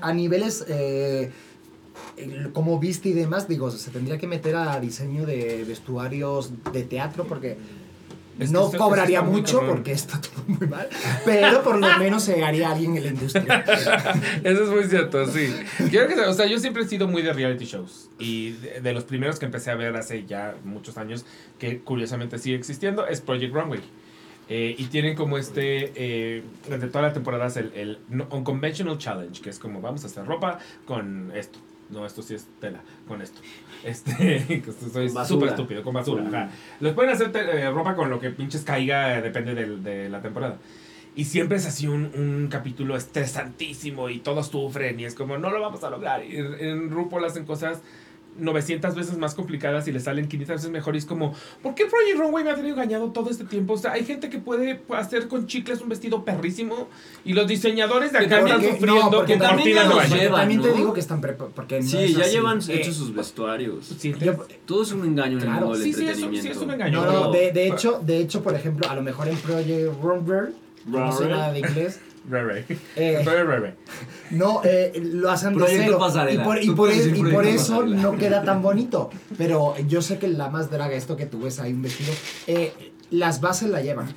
a 0.00 0.12
niveles 0.14 0.64
eh, 0.66 1.30
como 2.54 2.78
viste 2.78 3.10
y 3.10 3.12
demás, 3.12 3.48
digo, 3.48 3.70
se 3.70 3.90
tendría 3.90 4.16
que 4.16 4.26
meter 4.26 4.56
a 4.56 4.80
diseño 4.80 5.26
de 5.26 5.64
vestuarios 5.64 6.52
de 6.72 6.84
teatro 6.84 7.24
porque 7.24 7.58
Es 8.38 8.48
que 8.48 8.52
no 8.52 8.70
cobraría 8.70 9.22
mucho 9.22 9.58
cabrón. 9.58 9.76
porque 9.76 9.92
está 9.92 10.20
todo 10.20 10.44
muy 10.46 10.68
mal, 10.68 10.88
pero 11.24 11.62
por 11.62 11.78
lo 11.78 11.98
menos 11.98 12.22
se 12.22 12.44
haría 12.44 12.70
alguien 12.70 12.96
en 12.96 13.02
la 13.04 13.10
industria. 13.10 13.64
Eso 14.44 14.64
es 14.64 14.70
muy 14.70 14.84
cierto, 14.84 15.26
sí. 15.26 15.52
Quiero 15.90 16.08
que, 16.08 16.20
o 16.20 16.32
sea, 16.32 16.46
yo 16.46 16.58
siempre 16.58 16.84
he 16.84 16.88
sido 16.88 17.08
muy 17.08 17.22
de 17.22 17.32
reality 17.32 17.64
shows. 17.64 18.10
Y 18.18 18.52
de, 18.52 18.80
de 18.80 18.92
los 18.92 19.04
primeros 19.04 19.38
que 19.38 19.46
empecé 19.46 19.70
a 19.70 19.74
ver 19.74 19.96
hace 19.96 20.24
ya 20.24 20.54
muchos 20.64 20.98
años, 20.98 21.24
que 21.58 21.80
curiosamente 21.80 22.38
sigue 22.38 22.56
existiendo, 22.56 23.06
es 23.06 23.20
Project 23.20 23.52
Runway. 23.52 23.80
Eh, 24.50 24.74
y 24.78 24.86
tienen 24.86 25.14
como 25.14 25.36
este, 25.36 25.92
eh, 25.94 26.42
durante 26.64 26.86
toda 26.88 27.02
la 27.02 27.12
temporada 27.12 27.46
es 27.48 27.56
el, 27.58 27.72
el 27.74 27.98
Unconventional 28.30 28.96
Challenge, 28.96 29.42
que 29.42 29.50
es 29.50 29.58
como 29.58 29.82
vamos 29.82 30.04
a 30.04 30.06
hacer 30.06 30.24
ropa 30.24 30.58
con 30.86 31.32
esto. 31.34 31.58
No, 31.90 32.06
esto 32.06 32.22
sí 32.22 32.34
es 32.34 32.46
tela, 32.60 32.80
con 33.06 33.20
esto. 33.20 33.40
Este, 33.84 34.12
que 34.48 34.72
soy 34.92 35.08
súper 35.26 35.48
estúpido, 35.50 35.82
con 35.82 35.94
basura. 35.94 36.24
Ajá. 36.26 36.50
Los 36.80 36.94
pueden 36.94 37.10
hacer 37.12 37.30
eh, 37.34 37.70
ropa 37.70 37.94
con 37.94 38.10
lo 38.10 38.18
que 38.20 38.30
pinches 38.30 38.62
caiga, 38.62 39.20
depende 39.20 39.54
del- 39.54 39.82
de 39.82 40.08
la 40.08 40.20
temporada. 40.20 40.58
Y 41.14 41.24
siempre 41.24 41.56
es 41.56 41.66
así 41.66 41.86
un, 41.88 42.10
un 42.16 42.48
capítulo 42.50 42.96
estresantísimo 42.96 44.08
y 44.08 44.18
todos 44.20 44.48
sufren 44.48 45.00
y 45.00 45.04
es 45.04 45.14
como, 45.14 45.36
no 45.38 45.50
lo 45.50 45.60
vamos 45.60 45.82
a 45.84 45.90
lograr. 45.90 46.24
Y 46.24 46.36
en, 46.36 46.54
en 46.60 46.90
RuPaul 46.90 47.24
hacen 47.24 47.44
cosas 47.44 47.80
900 48.38 48.94
veces 48.94 49.18
más 49.18 49.34
complicadas 49.34 49.86
y 49.88 49.92
le 49.92 50.00
salen 50.00 50.28
500 50.28 50.56
veces 50.56 50.70
mejor. 50.70 50.94
Y 50.94 50.98
es 50.98 51.04
como, 51.06 51.34
¿por 51.62 51.74
qué 51.74 51.86
Project 51.86 52.18
Runway 52.18 52.44
me 52.44 52.50
ha 52.50 52.54
tenido 52.54 52.74
engañado 52.74 53.10
todo 53.12 53.30
este 53.30 53.44
tiempo? 53.44 53.74
O 53.74 53.78
sea, 53.78 53.92
hay 53.92 54.04
gente 54.04 54.30
que 54.30 54.38
puede 54.38 54.80
hacer 54.96 55.28
con 55.28 55.46
chicles 55.46 55.80
un 55.80 55.88
vestido 55.88 56.24
perrísimo 56.24 56.88
y 57.24 57.32
los 57.34 57.46
diseñadores 57.46 58.12
de 58.12 58.18
Que 58.20 58.24
acá 58.26 58.36
están 58.38 58.50
también- 58.52 58.72
sufriendo 58.74 59.02
no, 59.04 59.10
porque 59.10 59.32
con 59.38 59.42
también 59.46 59.76
cortinas 59.76 59.96
baño. 60.08 60.16
llevan, 60.22 60.40
También 60.40 60.62
te 60.62 60.68
¿no? 60.68 60.74
digo 60.74 60.92
que 60.92 61.00
están 61.00 61.20
preparados 61.20 61.52
porque 61.54 61.80
no 61.80 61.86
Sí, 61.86 61.96
es 61.98 62.16
ya 62.16 62.22
así. 62.24 62.30
llevan 62.32 62.58
Eh, 62.60 62.64
hechos 62.80 62.94
sus 62.96 63.14
vestuarios. 63.14 63.86
Sí, 63.98 64.12
te- 64.12 64.36
Todo 64.66 64.82
es 64.82 64.92
un 64.92 65.04
engaño 65.04 65.32
en 65.38 65.40
Claro. 65.40 65.58
el 65.58 65.64
mundo 65.64 65.78
del 65.78 65.84
Sí, 65.84 65.92
sí, 65.92 66.04
eso- 66.04 66.14
sí, 66.14 66.22
entretenimiento. 66.24 66.50
es 66.58 66.64
un 66.64 66.70
engaño. 66.70 67.04
No, 67.04 67.12
no, 67.24 67.32
de, 67.32 67.52
de 67.52 67.66
hecho, 67.68 68.00
de 68.04 68.18
hecho, 68.18 68.42
por 68.42 68.54
ejemplo, 68.54 68.88
a 68.88 68.94
lo 68.94 69.02
mejor 69.02 69.28
en 69.28 69.36
Project 69.36 69.92
Runway, 70.02 70.54
no 70.86 71.12
sé 71.12 71.26
nada 71.26 71.52
de 71.52 71.58
inglés, 71.60 72.00
Re, 72.28 72.44
re. 72.44 72.64
eh, 72.96 73.22
Re, 73.24 73.44
re, 73.44 73.60
re. 73.60 73.74
No, 74.30 74.60
eh, 74.64 74.92
lo 75.02 75.30
hacen 75.30 75.50
de 75.54 75.56
Proyecto 75.60 75.84
cero. 75.84 75.98
Pasarela. 75.98 76.42
Y 76.42 76.44
por, 76.44 76.62
y 76.62 76.70
por, 76.70 76.88
decir 76.90 77.16
y 77.16 77.22
por 77.32 77.46
eso 77.46 77.74
Pasarela. 77.76 77.96
no 78.02 78.16
queda 78.16 78.42
tan 78.44 78.62
bonito. 78.62 79.10
Pero 79.36 79.74
yo 79.86 80.02
sé 80.02 80.18
que 80.18 80.28
la 80.28 80.48
más 80.50 80.70
draga, 80.70 80.94
esto 80.94 81.16
que 81.16 81.26
tú 81.26 81.40
ves 81.40 81.58
ahí 81.60 81.72
un 81.72 81.82
vestido, 81.82 82.12
eh, 82.46 82.72
las 83.10 83.40
bases 83.40 83.70
la 83.70 83.80
llevan. 83.82 84.08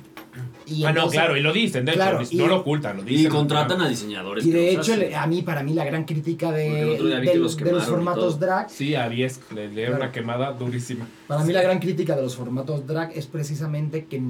Y 0.64 0.84
Ah, 0.84 0.92
no, 0.92 1.00
entonces- 1.00 1.18
claro, 1.20 1.36
y 1.36 1.40
lo 1.42 1.52
dicen, 1.52 1.84
de 1.84 1.92
hecho, 1.92 1.98
Claro, 2.00 2.20
no 2.20 2.26
y- 2.30 2.36
lo 2.36 2.56
ocultan, 2.60 2.96
lo 2.96 3.02
dicen. 3.02 3.26
Y 3.26 3.28
contratan 3.28 3.80
a 3.82 3.88
diseñadores. 3.88 4.46
Y 4.46 4.50
de 4.50 4.70
hecho, 4.72 4.94
a 5.16 5.26
mí, 5.26 5.42
para 5.42 5.62
mí, 5.62 5.74
la 5.74 5.84
gran 5.84 6.04
crítica 6.04 6.48
el 6.50 6.54
de, 6.54 6.84
del- 7.20 7.42
los 7.42 7.56
de 7.56 7.72
los 7.72 7.84
formatos 7.84 8.38
drag, 8.38 8.70
Sí, 8.70 8.94
a 8.94 9.08
Viesk 9.08 9.50
le 9.52 9.68
le 9.68 9.74
dieron 9.74 9.96
Claro. 9.96 10.04
una 10.04 10.12
quemada 10.12 10.52
durísima. 10.52 11.06
para 11.26 11.44
mí 11.44 11.52
la 11.52 11.62
gran 11.62 11.78
crítica 11.80 12.14
de 12.16 12.22
los 12.22 12.36
formatos 12.36 12.86
drag 12.86 13.12
es 13.14 13.26
precisamente 13.26 14.06
que, 14.06 14.22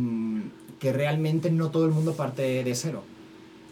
que 0.80 0.92
realmente 0.92 1.50
no 1.52 1.70
todo 1.70 1.84
el 1.86 1.92
mundo 1.92 2.14
parte 2.14 2.64
de 2.64 2.74
cero. 2.74 3.04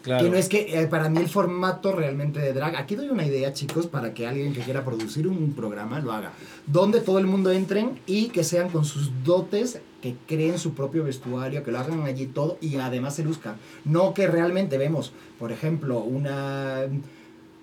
Que 0.03 0.29
no 0.29 0.35
es 0.35 0.49
que 0.49 0.81
eh, 0.81 0.87
para 0.87 1.09
mí 1.09 1.19
el 1.19 1.29
formato 1.29 1.91
realmente 1.91 2.39
de 2.39 2.53
drag. 2.53 2.75
Aquí 2.75 2.95
doy 2.95 3.09
una 3.09 3.25
idea, 3.25 3.53
chicos, 3.53 3.85
para 3.87 4.13
que 4.13 4.25
alguien 4.25 4.53
que 4.53 4.61
quiera 4.61 4.83
producir 4.83 5.27
un 5.27 5.53
programa 5.53 5.99
lo 5.99 6.11
haga. 6.11 6.33
Donde 6.65 7.01
todo 7.01 7.19
el 7.19 7.27
mundo 7.27 7.51
entren 7.51 7.99
y 8.07 8.29
que 8.29 8.43
sean 8.43 8.69
con 8.69 8.83
sus 8.83 9.11
dotes, 9.23 9.79
que 10.01 10.15
creen 10.27 10.57
su 10.57 10.73
propio 10.73 11.03
vestuario, 11.03 11.63
que 11.63 11.71
lo 11.71 11.79
hagan 11.79 12.01
allí 12.03 12.25
todo 12.25 12.57
y 12.61 12.75
además 12.77 13.15
se 13.15 13.23
luzcan. 13.23 13.57
No 13.85 14.13
que 14.13 14.25
realmente 14.27 14.77
vemos, 14.77 15.13
por 15.37 15.51
ejemplo, 15.51 15.99
una. 15.99 16.81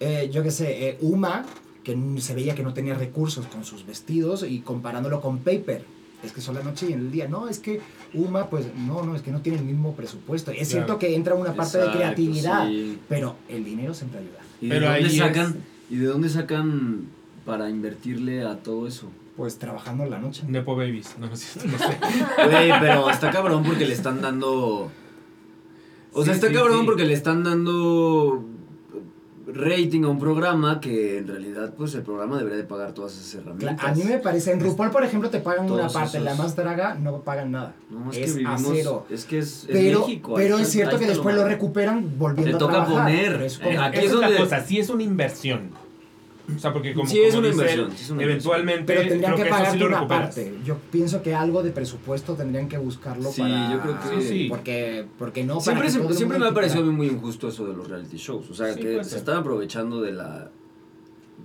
eh, 0.00 0.30
yo 0.32 0.42
qué 0.44 0.50
sé, 0.52 0.88
eh, 0.88 0.98
Uma, 1.00 1.44
que 1.82 1.96
se 2.18 2.34
veía 2.34 2.54
que 2.54 2.62
no 2.62 2.72
tenía 2.72 2.94
recursos 2.94 3.46
con 3.46 3.64
sus 3.64 3.84
vestidos 3.84 4.44
y 4.48 4.60
comparándolo 4.60 5.20
con 5.20 5.38
Paper. 5.38 5.84
Es 6.22 6.32
que 6.32 6.40
son 6.40 6.54
la 6.56 6.62
noche 6.62 6.86
y 6.90 6.92
el 6.92 7.10
día. 7.10 7.28
No, 7.28 7.48
es 7.48 7.58
que 7.58 7.80
Uma, 8.14 8.48
pues 8.48 8.66
no, 8.76 9.02
no, 9.02 9.14
es 9.14 9.22
que 9.22 9.30
no 9.30 9.40
tiene 9.40 9.58
el 9.58 9.64
mismo 9.64 9.94
presupuesto. 9.94 10.50
Es 10.50 10.68
cierto 10.68 10.98
que 10.98 11.14
entra 11.14 11.34
una 11.34 11.54
parte 11.54 11.78
de 11.78 11.90
creatividad, 11.90 12.66
sí. 12.66 12.98
pero 13.08 13.36
el 13.48 13.64
dinero 13.64 13.92
siempre 13.94 14.20
ayuda. 14.20 14.38
¿Y 14.60 14.68
de 14.68 14.74
Pero 14.74 14.86
dónde 14.90 15.08
ahí 15.08 15.18
sacan? 15.18 15.46
es- 15.50 15.56
¿Y 15.90 15.96
de 15.96 16.06
dónde 16.06 16.28
sacan 16.28 17.06
para 17.44 17.70
invertirle 17.70 18.44
a 18.44 18.56
todo 18.58 18.86
eso? 18.86 19.10
Pues 19.36 19.58
trabajando 19.58 20.04
en 20.04 20.10
la 20.10 20.18
noche. 20.18 20.42
Nepo 20.48 20.74
Babies. 20.74 21.16
No, 21.18 21.28
no, 21.28 21.36
sé, 21.36 21.60
no 21.66 21.78
sé. 21.78 21.98
Güey, 22.50 22.72
pero 22.80 23.08
está 23.10 23.30
cabrón 23.30 23.62
porque 23.62 23.86
le 23.86 23.94
están 23.94 24.20
dando. 24.20 24.90
O 26.12 26.24
sea, 26.24 26.34
está 26.34 26.48
sí, 26.48 26.54
cabrón 26.54 26.80
sí. 26.80 26.86
porque 26.86 27.04
le 27.04 27.14
están 27.14 27.44
dando 27.44 28.44
rating 29.52 30.04
a 30.04 30.08
un 30.08 30.18
programa 30.18 30.80
que 30.80 31.18
en 31.18 31.26
realidad, 31.28 31.72
pues 31.76 31.94
el 31.94 32.02
programa 32.02 32.36
debería 32.36 32.58
de 32.58 32.64
pagar 32.64 32.92
todas 32.92 33.12
esas 33.16 33.34
herramientas. 33.36 33.84
A 33.86 33.94
mí 33.94 34.02
me 34.04 34.18
parece, 34.18 34.52
en 34.52 34.60
RuPaul, 34.60 34.90
por 34.90 35.04
ejemplo, 35.04 35.30
te 35.30 35.40
pagan 35.40 35.70
una 35.70 35.88
parte, 35.88 36.18
esos- 36.18 36.22
la 36.22 36.34
más 36.34 36.54
draga 36.54 36.94
no 36.94 37.20
pagan 37.22 37.52
nada. 37.52 37.74
No, 37.90 38.10
es, 38.10 38.18
es 38.18 38.24
que 38.34 38.46
a 38.46 38.50
vivimos. 38.56 38.72
cero. 38.76 39.06
Es 39.10 39.24
que 39.24 39.38
es, 39.38 39.64
es 39.64 39.68
Pero, 39.70 40.00
México. 40.00 40.34
pero 40.36 40.58
es 40.58 40.68
cierto 40.68 40.98
que 40.98 41.06
después 41.06 41.34
lo 41.34 41.44
recuperan 41.46 42.18
volviendo 42.18 42.50
Te 42.50 42.56
a 42.56 42.58
toca 42.58 42.72
trabajar. 42.84 43.04
poner. 43.06 43.32
Pero 43.32 43.44
es 43.44 43.58
como- 43.58 43.70
Eh, 43.70 43.78
aquí 43.78 43.98
es 44.04 44.12
donde- 44.12 44.36
cosa, 44.36 44.60
sí 44.64 44.78
es 44.78 44.90
una 44.90 45.02
inversión. 45.02 45.70
O 46.56 46.58
sea, 46.58 46.72
porque 46.72 46.94
como, 46.94 47.08
Sí, 47.08 47.18
es 47.20 47.34
una 47.34 47.48
dicen, 47.48 47.60
inversión, 47.60 47.90
sí 47.96 48.04
es 48.04 48.10
una 48.10 48.22
eventualmente 48.22 48.84
pero 48.86 49.08
tendrían 49.08 49.36
que 49.36 49.44
sí 49.44 49.48
pagarte 49.50 49.78
lo 49.78 49.86
una 49.86 50.08
parte. 50.08 50.54
Yo 50.64 50.76
pienso 50.90 51.22
que 51.22 51.34
algo 51.34 51.62
de 51.62 51.70
presupuesto 51.72 52.34
tendrían 52.34 52.68
que 52.68 52.78
buscarlo 52.78 53.30
Sí, 53.30 53.42
para... 53.42 53.70
yo 53.72 53.80
creo 53.80 54.00
que- 54.00 54.22
Sí, 54.22 54.28
sí. 54.28 54.46
Porque, 54.48 55.04
porque 55.18 55.44
no, 55.44 55.60
Siempre, 55.60 55.86
que 55.88 55.92
se- 55.92 56.14
siempre 56.14 56.38
me 56.38 56.46
ha 56.46 56.54
parecido 56.54 56.84
muy 56.90 57.08
injusto 57.08 57.48
eso 57.48 57.66
de 57.66 57.74
los 57.76 57.86
reality 57.88 58.16
shows. 58.16 58.50
O 58.50 58.54
sea, 58.54 58.72
Sí, 58.72 58.80
que 58.80 59.04
se 59.04 59.18
están 59.18 59.36
aprovechando 59.36 60.00
de 60.00 60.12
la 60.12 60.50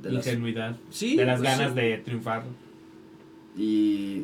de 0.01 0.11
las, 0.11 0.25
Ingenuidad. 0.25 0.75
sí, 0.89 1.15
de 1.15 1.25
las 1.25 1.39
pues, 1.39 1.49
ganas 1.57 1.73
sí. 1.73 1.79
de 1.79 1.97
triunfar. 1.99 2.43
Y, 3.55 3.61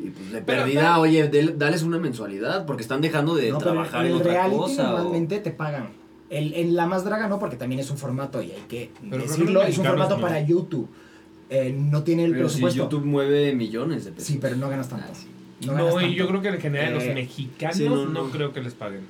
y, 0.06 0.12
pues 0.16 0.32
de 0.32 0.42
Pero- 0.42 0.62
perdida, 0.62 0.80
pero- 0.80 1.00
oye, 1.02 1.28
del- 1.28 1.58
dales 1.58 1.82
una 1.82 1.98
mensualidad, 1.98 2.66
porque 2.66 2.82
están 2.82 3.00
dejando 3.00 3.34
de 3.36 3.50
No, 3.50 3.58
pero 3.58 3.70
trabajar 3.72 4.04
en 4.06 4.12
en 4.12 4.16
otra 4.18 4.32
reality 4.32 4.56
cosa. 4.56 4.82
o- 4.94 4.96
normalmente 4.98 5.38
te 5.38 5.50
pagan. 5.52 5.88
El, 6.30 6.54
en 6.54 6.74
La 6.76 6.86
Más 6.86 7.04
Draga 7.04 7.26
no, 7.28 7.38
porque 7.38 7.56
también 7.56 7.80
es 7.80 7.90
un 7.90 7.98
formato 7.98 8.40
y 8.40 8.52
hay 8.52 8.62
que 8.68 8.90
que 9.10 9.18
decirlo, 9.18 9.60
los 9.60 9.68
es 9.68 9.78
un 9.78 9.84
formato 9.84 10.16
no. 10.16 10.22
para 10.22 10.40
YouTube. 10.40 10.88
Eh, 11.50 11.74
no 11.76 12.04
tiene 12.04 12.24
el 12.24 12.30
Pero 12.32 12.48
si 12.48 12.60
presupuesto. 12.60 12.82
YouTube 12.84 13.04
mueve 13.04 13.52
millones 13.54 14.04
de 14.04 14.12
pesos. 14.12 14.28
Sí, 14.28 14.38
pero 14.40 14.54
no 14.56 14.68
ganas 14.70 14.88
tanto. 14.88 15.06
Ah, 15.10 15.14
sí. 15.14 15.26
No, 15.66 15.74
No, 15.76 15.86
ganas 15.96 16.04
y 16.10 16.14
yo 16.14 16.28
creo 16.28 16.40
que 16.40 16.48
en 16.48 16.60
general 16.60 16.94
los 16.94 17.02
Eh, 17.02 17.14
mexicanos 17.14 17.76
sí, 17.76 17.88
no, 17.88 17.96
no, 17.96 18.24
no. 18.24 18.30
creo 18.30 18.52
que 18.52 18.60
les 18.62 18.74
paguen. 18.74 19.00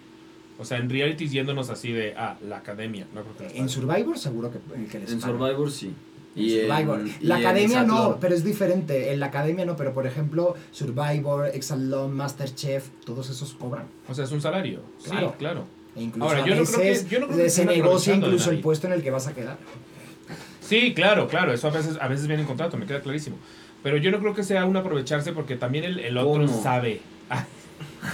O 0.58 0.64
sea, 0.64 0.78
en 0.78 0.88
realities 0.90 1.30
yéndonos 1.32 1.68
así 1.70 1.92
de, 1.92 2.14
ah, 2.16 2.36
la 2.46 2.56
academia, 2.58 3.06
no 3.14 3.20
creo 3.22 3.36
que 3.36 3.44
les 3.44 3.54
En. 3.56 3.68
Survivor 3.68 4.18
seguro 4.18 4.50
que, 4.50 4.58
que 4.90 4.98
les 5.00 5.12
En 5.12 5.20
pagan. 5.20 5.36
Survivor 5.38 5.70
sí. 5.70 5.92
En 6.36 6.42
Y 6.42 6.58
en- 6.60 6.68
Survivor. 6.68 7.00
y 7.20 7.26
la 7.26 7.36
en 7.38 7.40
academia 7.46 7.82
no, 7.84 8.16
pero 8.20 8.34
es 8.34 8.44
diferente. 8.44 9.12
En 9.12 9.20
la 9.20 9.26
academia 9.26 9.66
no, 9.66 9.76
pero 9.76 9.92
por 9.92 10.06
ejemplo, 10.06 10.54
Survivor, 10.70 11.48
Exalón, 11.52 12.14
Masterchef, 12.16 12.88
todos 13.04 13.28
esos 13.30 13.52
cobran. 13.54 13.84
O 14.08 14.14
sea, 14.14 14.24
es 14.24 14.32
un 14.32 14.40
salario. 14.40 14.80
Claro. 15.04 15.28
Sí, 15.30 15.34
claro. 15.38 15.64
E 15.96 16.02
incluso 16.02 16.28
Ahora, 16.28 16.42
a 16.42 16.46
yo 16.46 16.54
no 16.54 16.64
creo 16.64 16.80
que- 16.80 17.04
yo 17.08 17.20
no 17.20 17.26
creo 17.26 17.38
que 17.38 17.50
se 17.50 17.64
negocia 17.64 18.14
incluso 18.14 18.50
el 18.50 18.60
puesto 18.60 18.86
en 18.86 18.92
el 18.92 19.02
que 19.02 19.10
vas 19.10 19.26
a 19.26 19.34
quedar. 19.34 19.58
Sí, 20.60 20.94
claro, 20.94 21.26
claro. 21.26 21.52
Eso 21.52 21.66
a 21.68 21.70
veces, 21.70 21.96
a 22.00 22.06
veces 22.08 22.26
viene 22.28 22.42
en 22.42 22.46
contrato, 22.46 22.76
me 22.76 22.86
queda 22.86 23.00
clarísimo. 23.00 23.36
Pero 23.82 23.96
yo 23.96 24.10
no 24.10 24.20
creo 24.20 24.34
que 24.34 24.44
sea 24.44 24.64
un 24.66 24.76
aprovecharse 24.76 25.32
porque 25.32 25.56
también 25.56 25.84
el, 25.84 25.98
el 26.00 26.16
otro 26.18 26.46
¿Cómo? 26.46 26.62
sabe. 26.62 27.00
Ah, 27.28 27.44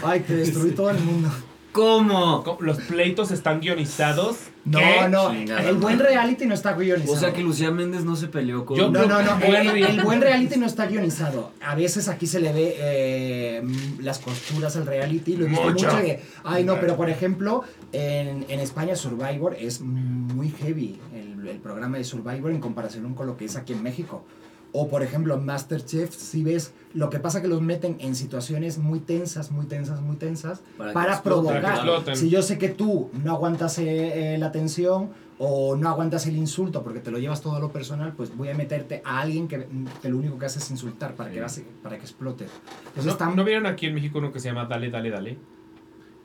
Ay, 0.02 0.20
te 0.20 0.36
destruí 0.36 0.70
todo 0.74 0.90
el 0.90 0.98
mundo. 1.00 1.30
¿Cómo? 1.72 2.42
¿cómo? 2.44 2.58
los 2.62 2.78
pleitos 2.78 3.30
están 3.30 3.60
guionizados. 3.60 4.36
No, 4.66 4.78
¿Qué? 4.80 5.08
no, 5.08 5.30
Chingada 5.32 5.68
el 5.68 5.76
buen 5.76 5.98
reality 5.98 6.44
no 6.44 6.54
está 6.54 6.72
guionizado. 6.74 7.12
O 7.12 7.16
sea 7.16 7.32
que 7.32 7.40
Lucía 7.40 7.70
Méndez 7.70 8.04
no 8.04 8.16
se 8.16 8.26
peleó 8.26 8.64
con. 8.66 8.76
Yo- 8.76 8.90
No, 8.90 9.06
no, 9.06 9.22
no, 9.22 9.38
el, 9.44 9.82
el 9.84 10.00
buen 10.02 10.20
reality 10.28 10.58
no 10.58 10.66
está 10.66 10.86
guionizado. 10.86 11.52
A 11.60 11.74
veces 11.76 12.08
aquí 12.08 12.26
se 12.26 12.40
le 12.40 12.52
ve 12.52 12.74
eh, 12.78 13.62
las 14.00 14.18
costuras 14.18 14.76
al 14.76 14.86
reality. 14.86 15.36
Lo 15.36 15.46
he 15.46 15.48
visto 15.48 15.64
Mucho. 15.70 15.86
mucho. 15.86 15.96
de, 15.98 16.20
ay, 16.44 16.64
no, 16.64 16.80
pero 16.80 16.96
por 16.96 17.08
ejemplo, 17.08 17.62
en, 17.92 18.44
en 18.48 18.60
España 18.60 18.96
Survivor 18.96 19.54
es 19.58 19.80
muy 19.80 20.50
heavy 20.50 20.98
el, 21.14 21.46
el 21.46 21.58
programa 21.58 21.98
de 21.98 22.04
Survivor 22.04 22.50
en 22.50 22.60
comparación 22.60 23.14
con 23.14 23.26
lo 23.28 23.36
que 23.36 23.44
es 23.44 23.54
aquí 23.56 23.72
en 23.72 23.82
México. 23.84 24.24
O 24.72 24.88
por 24.88 25.02
ejemplo, 25.02 25.38
Masterchef, 25.38 26.14
si 26.14 26.42
ves, 26.42 26.72
lo 26.92 27.08
que 27.08 27.18
pasa 27.18 27.40
que 27.40 27.48
los 27.48 27.62
meten 27.62 27.96
en 28.00 28.14
situaciones 28.14 28.76
muy 28.78 29.00
tensas, 29.00 29.50
muy 29.50 29.66
tensas, 29.66 30.00
muy 30.02 30.16
tensas, 30.16 30.60
Para 30.76 30.92
para, 30.92 31.10
que 31.12 31.16
que 31.18 31.22
provocar. 31.22 32.16
Si 32.16 32.28
yo 32.28 32.42
sé 32.42 32.58
que 32.58 32.68
tú 32.68 33.10
no 33.24 33.32
aguantas 33.32 33.78
eh, 33.78 34.34
eh, 34.34 34.38
la 34.38 34.52
tensión 34.52 35.10
o 35.38 35.76
no 35.76 35.88
aguantas 35.88 36.26
el 36.26 36.36
insulto 36.36 36.82
porque 36.82 37.00
te 37.00 37.10
lo 37.10 37.18
llevas 37.18 37.40
todo 37.42 37.56
a 37.56 37.60
lo 37.60 37.70
personal, 37.70 38.12
pues 38.16 38.34
voy 38.36 38.48
a 38.48 38.54
meterte 38.54 39.02
a 39.04 39.20
alguien 39.20 39.48
que, 39.48 39.66
que 40.02 40.08
lo 40.08 40.18
único 40.18 40.38
que 40.38 40.46
hace 40.46 40.58
es 40.58 40.70
insultar 40.70 41.14
para 41.14 41.30
que, 41.30 41.40
hace- 41.40 41.64
para 41.82 41.96
que 41.96 42.02
explote. 42.02 42.44
Entonces 42.88 43.04
¿No, 43.06 43.12
están- 43.12 43.36
¿No 43.36 43.44
vieron 43.44 43.66
aquí 43.66 43.86
en 43.86 43.94
México 43.94 44.18
uno 44.18 44.32
que 44.32 44.40
se 44.40 44.48
llama 44.48 44.64
Dale, 44.66 44.90
Dale, 44.90 45.10
Dale? 45.10 45.38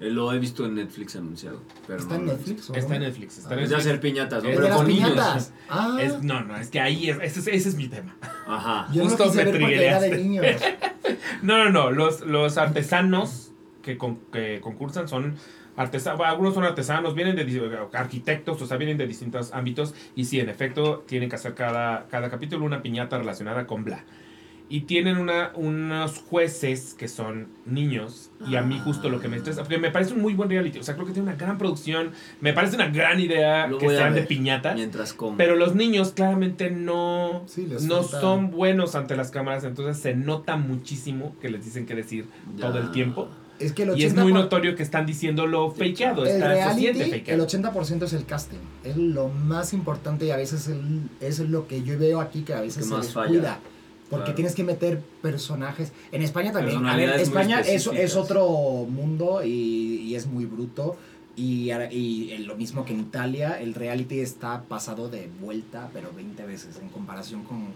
Eh, 0.01 0.09
Lo 0.09 0.33
he 0.33 0.39
visto 0.39 0.65
en 0.65 0.75
Netflix 0.75 1.15
anunciado. 1.15 1.61
Pero 1.87 1.99
¿Está 1.99 2.15
no 2.15 2.21
en 2.21 2.25
Netflix? 2.27 2.69
o 2.69 2.73
Está 2.75 2.95
en? 2.95 3.01
Netflix. 3.03 3.37
Está 3.37 3.53
en 3.53 3.59
visto. 3.61 3.77
Es 3.77 3.83
de 3.85 3.87
Netflix. 3.87 3.87
hacer 3.87 3.99
piñatas, 4.01 4.43
¿no? 4.43 4.49
Pero 4.49 4.75
con 4.75 4.87
niños. 4.87 5.51
Ah, 5.69 5.97
Es- 6.01 6.21
no, 6.23 6.41
no, 6.43 6.57
es 6.57 6.69
que 6.69 6.79
ahí 6.81 7.09
es, 7.09 7.17
ese, 7.21 7.39
es- 7.39 7.47
ese 7.47 7.69
es 7.69 7.75
mi 7.75 7.87
tema. 7.87 8.15
Ajá. 8.47 8.87
yo 8.91 9.03
no 9.03 9.09
justo 9.09 9.23
quise 9.25 9.37
me 9.37 9.43
ver 9.45 9.53
de 9.53 9.65
trigueaste. 9.65 10.17
niños. 10.17 10.45
No, 11.41 11.63
no, 11.65 11.69
no. 11.71 11.91
Los, 11.91 12.21
los 12.21 12.57
artesanos 12.57 13.51
que, 13.81 13.97
con- 13.97 14.17
que 14.31 14.59
concursan 14.61 15.07
son 15.07 15.35
artesanos. 15.75 16.21
Algunos 16.21 16.53
son 16.53 16.63
artesanos, 16.63 17.15
vienen 17.15 17.35
de 17.35 17.77
arquitectos, 17.93 18.61
o 18.61 18.65
sea, 18.67 18.77
vienen 18.77 18.97
de 18.97 19.07
distintos 19.07 19.51
ámbitos. 19.53 19.93
Y 20.15 20.25
sí, 20.25 20.39
en 20.39 20.49
efecto, 20.49 21.03
tienen 21.07 21.29
que 21.29 21.35
hacer 21.35 21.53
cada, 21.55 22.07
cada 22.09 22.29
capítulo 22.29 22.65
una 22.65 22.81
piñata 22.81 23.17
relacionada 23.17 23.65
con 23.65 23.83
bla. 23.83 24.03
Y 24.73 24.81
tienen 24.81 25.17
una, 25.17 25.51
unos 25.55 26.19
jueces 26.19 26.95
que 26.97 27.09
son 27.09 27.49
niños. 27.65 28.31
Y 28.47 28.55
a 28.55 28.61
mí 28.61 28.79
justo 28.81 29.09
lo 29.09 29.19
que 29.19 29.27
me 29.27 29.35
estresa. 29.35 29.63
Porque 29.63 29.77
me 29.77 29.91
parece 29.91 30.13
un 30.13 30.21
muy 30.21 30.33
buen 30.33 30.49
reality. 30.49 30.79
O 30.79 30.83
sea, 30.83 30.95
creo 30.95 31.05
que 31.05 31.11
tiene 31.11 31.27
una 31.27 31.37
gran 31.37 31.57
producción. 31.57 32.11
Me 32.39 32.53
parece 32.53 32.75
una 32.77 32.87
gran 32.87 33.19
idea 33.19 33.67
Lo 33.67 33.77
que 33.77 33.89
sean 33.89 34.13
de 34.13 34.21
ver 34.21 34.27
piñatas. 34.29 34.75
Mientras 34.75 35.11
como. 35.13 35.35
Pero 35.35 35.57
los 35.57 35.75
niños 35.75 36.13
claramente 36.13 36.71
no, 36.71 37.43
Sí, 37.47 37.67
no 37.81 38.01
falta- 38.03 38.21
son 38.21 38.49
buenos 38.49 38.95
ante 38.95 39.17
las 39.17 39.29
cámaras, 39.29 39.65
entonces 39.65 40.01
se 40.01 40.15
nota 40.15 40.55
muchísimo 40.55 41.35
que 41.41 41.49
les 41.49 41.65
dicen 41.65 41.85
qué 41.85 41.93
decir 41.93 42.27
Ya. 42.55 42.67
todo 42.67 42.79
el 42.79 42.91
tiempo. 42.91 43.27
Es 43.59 43.73
que 43.73 43.83
el 43.83 43.89
80%, 43.91 43.97
Y 43.99 44.03
es 44.05 44.15
muy 44.15 44.33
notorio 44.33 44.75
que 44.75 44.81
están 44.81 45.05
diciendo 45.05 45.45
lo 45.45 45.69
fakeado, 45.69 46.23
el 46.23 46.29
está, 46.31 46.47
reality, 46.47 46.87
el 47.01 47.11
fakeado. 47.19 47.43
80% 47.45 48.05
es 48.05 48.13
el 48.13 48.25
casting. 48.25 48.57
Es 48.83 48.97
lo 48.97 49.27
más 49.27 49.73
importante 49.73 50.25
y 50.25 50.31
a 50.31 50.37
veces 50.37 50.67
el- 50.69 51.09
es 51.19 51.39
lo 51.39 51.67
que 51.67 51.83
yo 51.83 51.99
veo 51.99 52.21
aquí 52.21 52.41
que 52.41 52.53
a 52.55 52.61
veces 52.61 52.77
Que 52.77 52.83
se 52.85 52.89
más 52.89 53.05
descuida. 53.13 53.27
falla. 53.27 53.59
Porque 54.11 54.25
Claro. 54.25 54.35
tienes 54.35 54.53
que 54.55 54.63
meter 54.63 54.99
personajes. 55.23 55.91
En 56.11 56.21
España 56.21 56.51
también. 56.51 56.85
A 56.85 56.95
ver, 56.95 57.09
España 57.19 57.61
es, 57.61 58.15
otro 58.15 58.85
mundo 58.87 59.41
y, 59.43 60.01
y 60.05 60.15
es 60.15 60.27
muy 60.27 60.45
bruto. 60.45 60.97
Y, 61.35 61.71
y 61.71 62.37
lo 62.39 62.55
mismo 62.57 62.83
que 62.85 62.93
en 62.93 62.99
Italia, 62.99 63.59
el 63.59 63.73
reality 63.73 64.19
está 64.19 64.63
pasado 64.63 65.09
de 65.09 65.29
vuelta, 65.39 65.89
pero 65.93 66.11
20 66.13 66.45
veces 66.45 66.77
en 66.79 66.89
comparación 66.89 67.43
con, 67.45 67.69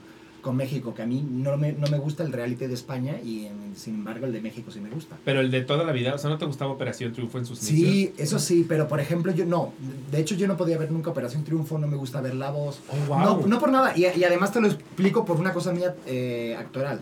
con 0.45 0.55
México, 0.57 0.93
que 0.93 1.01
a 1.01 1.07
mí 1.07 1.27
no 1.27 1.57
me, 1.57 1.73
no 1.73 1.87
me 1.87 1.97
gusta 1.97 2.21
el 2.21 2.31
reality 2.31 2.67
de 2.67 2.75
España 2.75 3.13
y 3.19 3.49
sin 3.75 3.95
embargo 3.95 4.27
el 4.27 4.31
de 4.31 4.41
México 4.41 4.69
sí 4.69 4.79
me 4.79 4.91
gusta. 4.91 5.17
Pero 5.25 5.41
el 5.41 5.49
de 5.49 5.61
toda 5.61 5.83
la 5.83 5.91
vida, 5.91 6.13
o 6.13 6.19
sea, 6.19 6.29
¿no 6.29 6.37
te 6.37 6.45
gustaba 6.45 6.71
Operación 6.71 7.13
Triunfo 7.13 7.39
en 7.39 7.47
sus 7.47 7.67
inicios? 7.67 7.91
Sí, 7.91 8.13
eso 8.17 8.37
sí, 8.37 8.63
pero 8.69 8.87
por 8.87 8.99
ejemplo 8.99 9.31
yo 9.31 9.43
no, 9.45 9.73
de 10.11 10.19
hecho 10.21 10.35
yo 10.35 10.47
no 10.47 10.55
podía 10.55 10.77
ver 10.77 10.91
nunca 10.91 11.09
Operación 11.09 11.43
Triunfo, 11.43 11.79
no 11.79 11.87
me 11.87 11.97
gusta 11.97 12.21
ver 12.21 12.35
La 12.35 12.51
Voz, 12.51 12.79
Oh, 12.91 13.07
wow. 13.07 13.19
no, 13.41 13.47
no 13.47 13.59
por 13.59 13.71
nada, 13.71 13.97
y, 13.97 14.01
y 14.05 14.23
además 14.23 14.51
te 14.53 14.61
lo 14.61 14.67
explico 14.67 15.25
por 15.25 15.37
una 15.37 15.51
cosa 15.51 15.71
mía 15.73 15.95
eh, 16.05 16.55
actoral. 16.59 17.01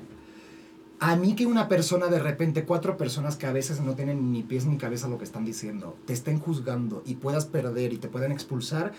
A 1.01 1.17
mí 1.17 1.35
que 1.35 1.45
una 1.45 1.67
persona 1.67 2.07
de 2.07 2.19
repente, 2.19 2.63
cuatro 2.63 2.95
personas 2.95 3.35
que 3.35 3.45
a 3.45 3.51
veces 3.51 3.81
no 3.81 3.93
tienen 3.93 4.31
ni 4.31 4.41
pies 4.41 4.65
ni 4.65 4.77
cabeza 4.77 5.09
lo 5.09 5.17
que 5.17 5.25
están 5.25 5.43
diciendo, 5.43 5.97
te 6.05 6.13
estén 6.13 6.39
juzgando 6.39 7.03
y 7.05 7.15
puedas 7.15 7.45
perder 7.45 7.91
y 7.91 7.97
te 7.97 8.07
puedan 8.07 8.31
expulsar, 8.31 8.93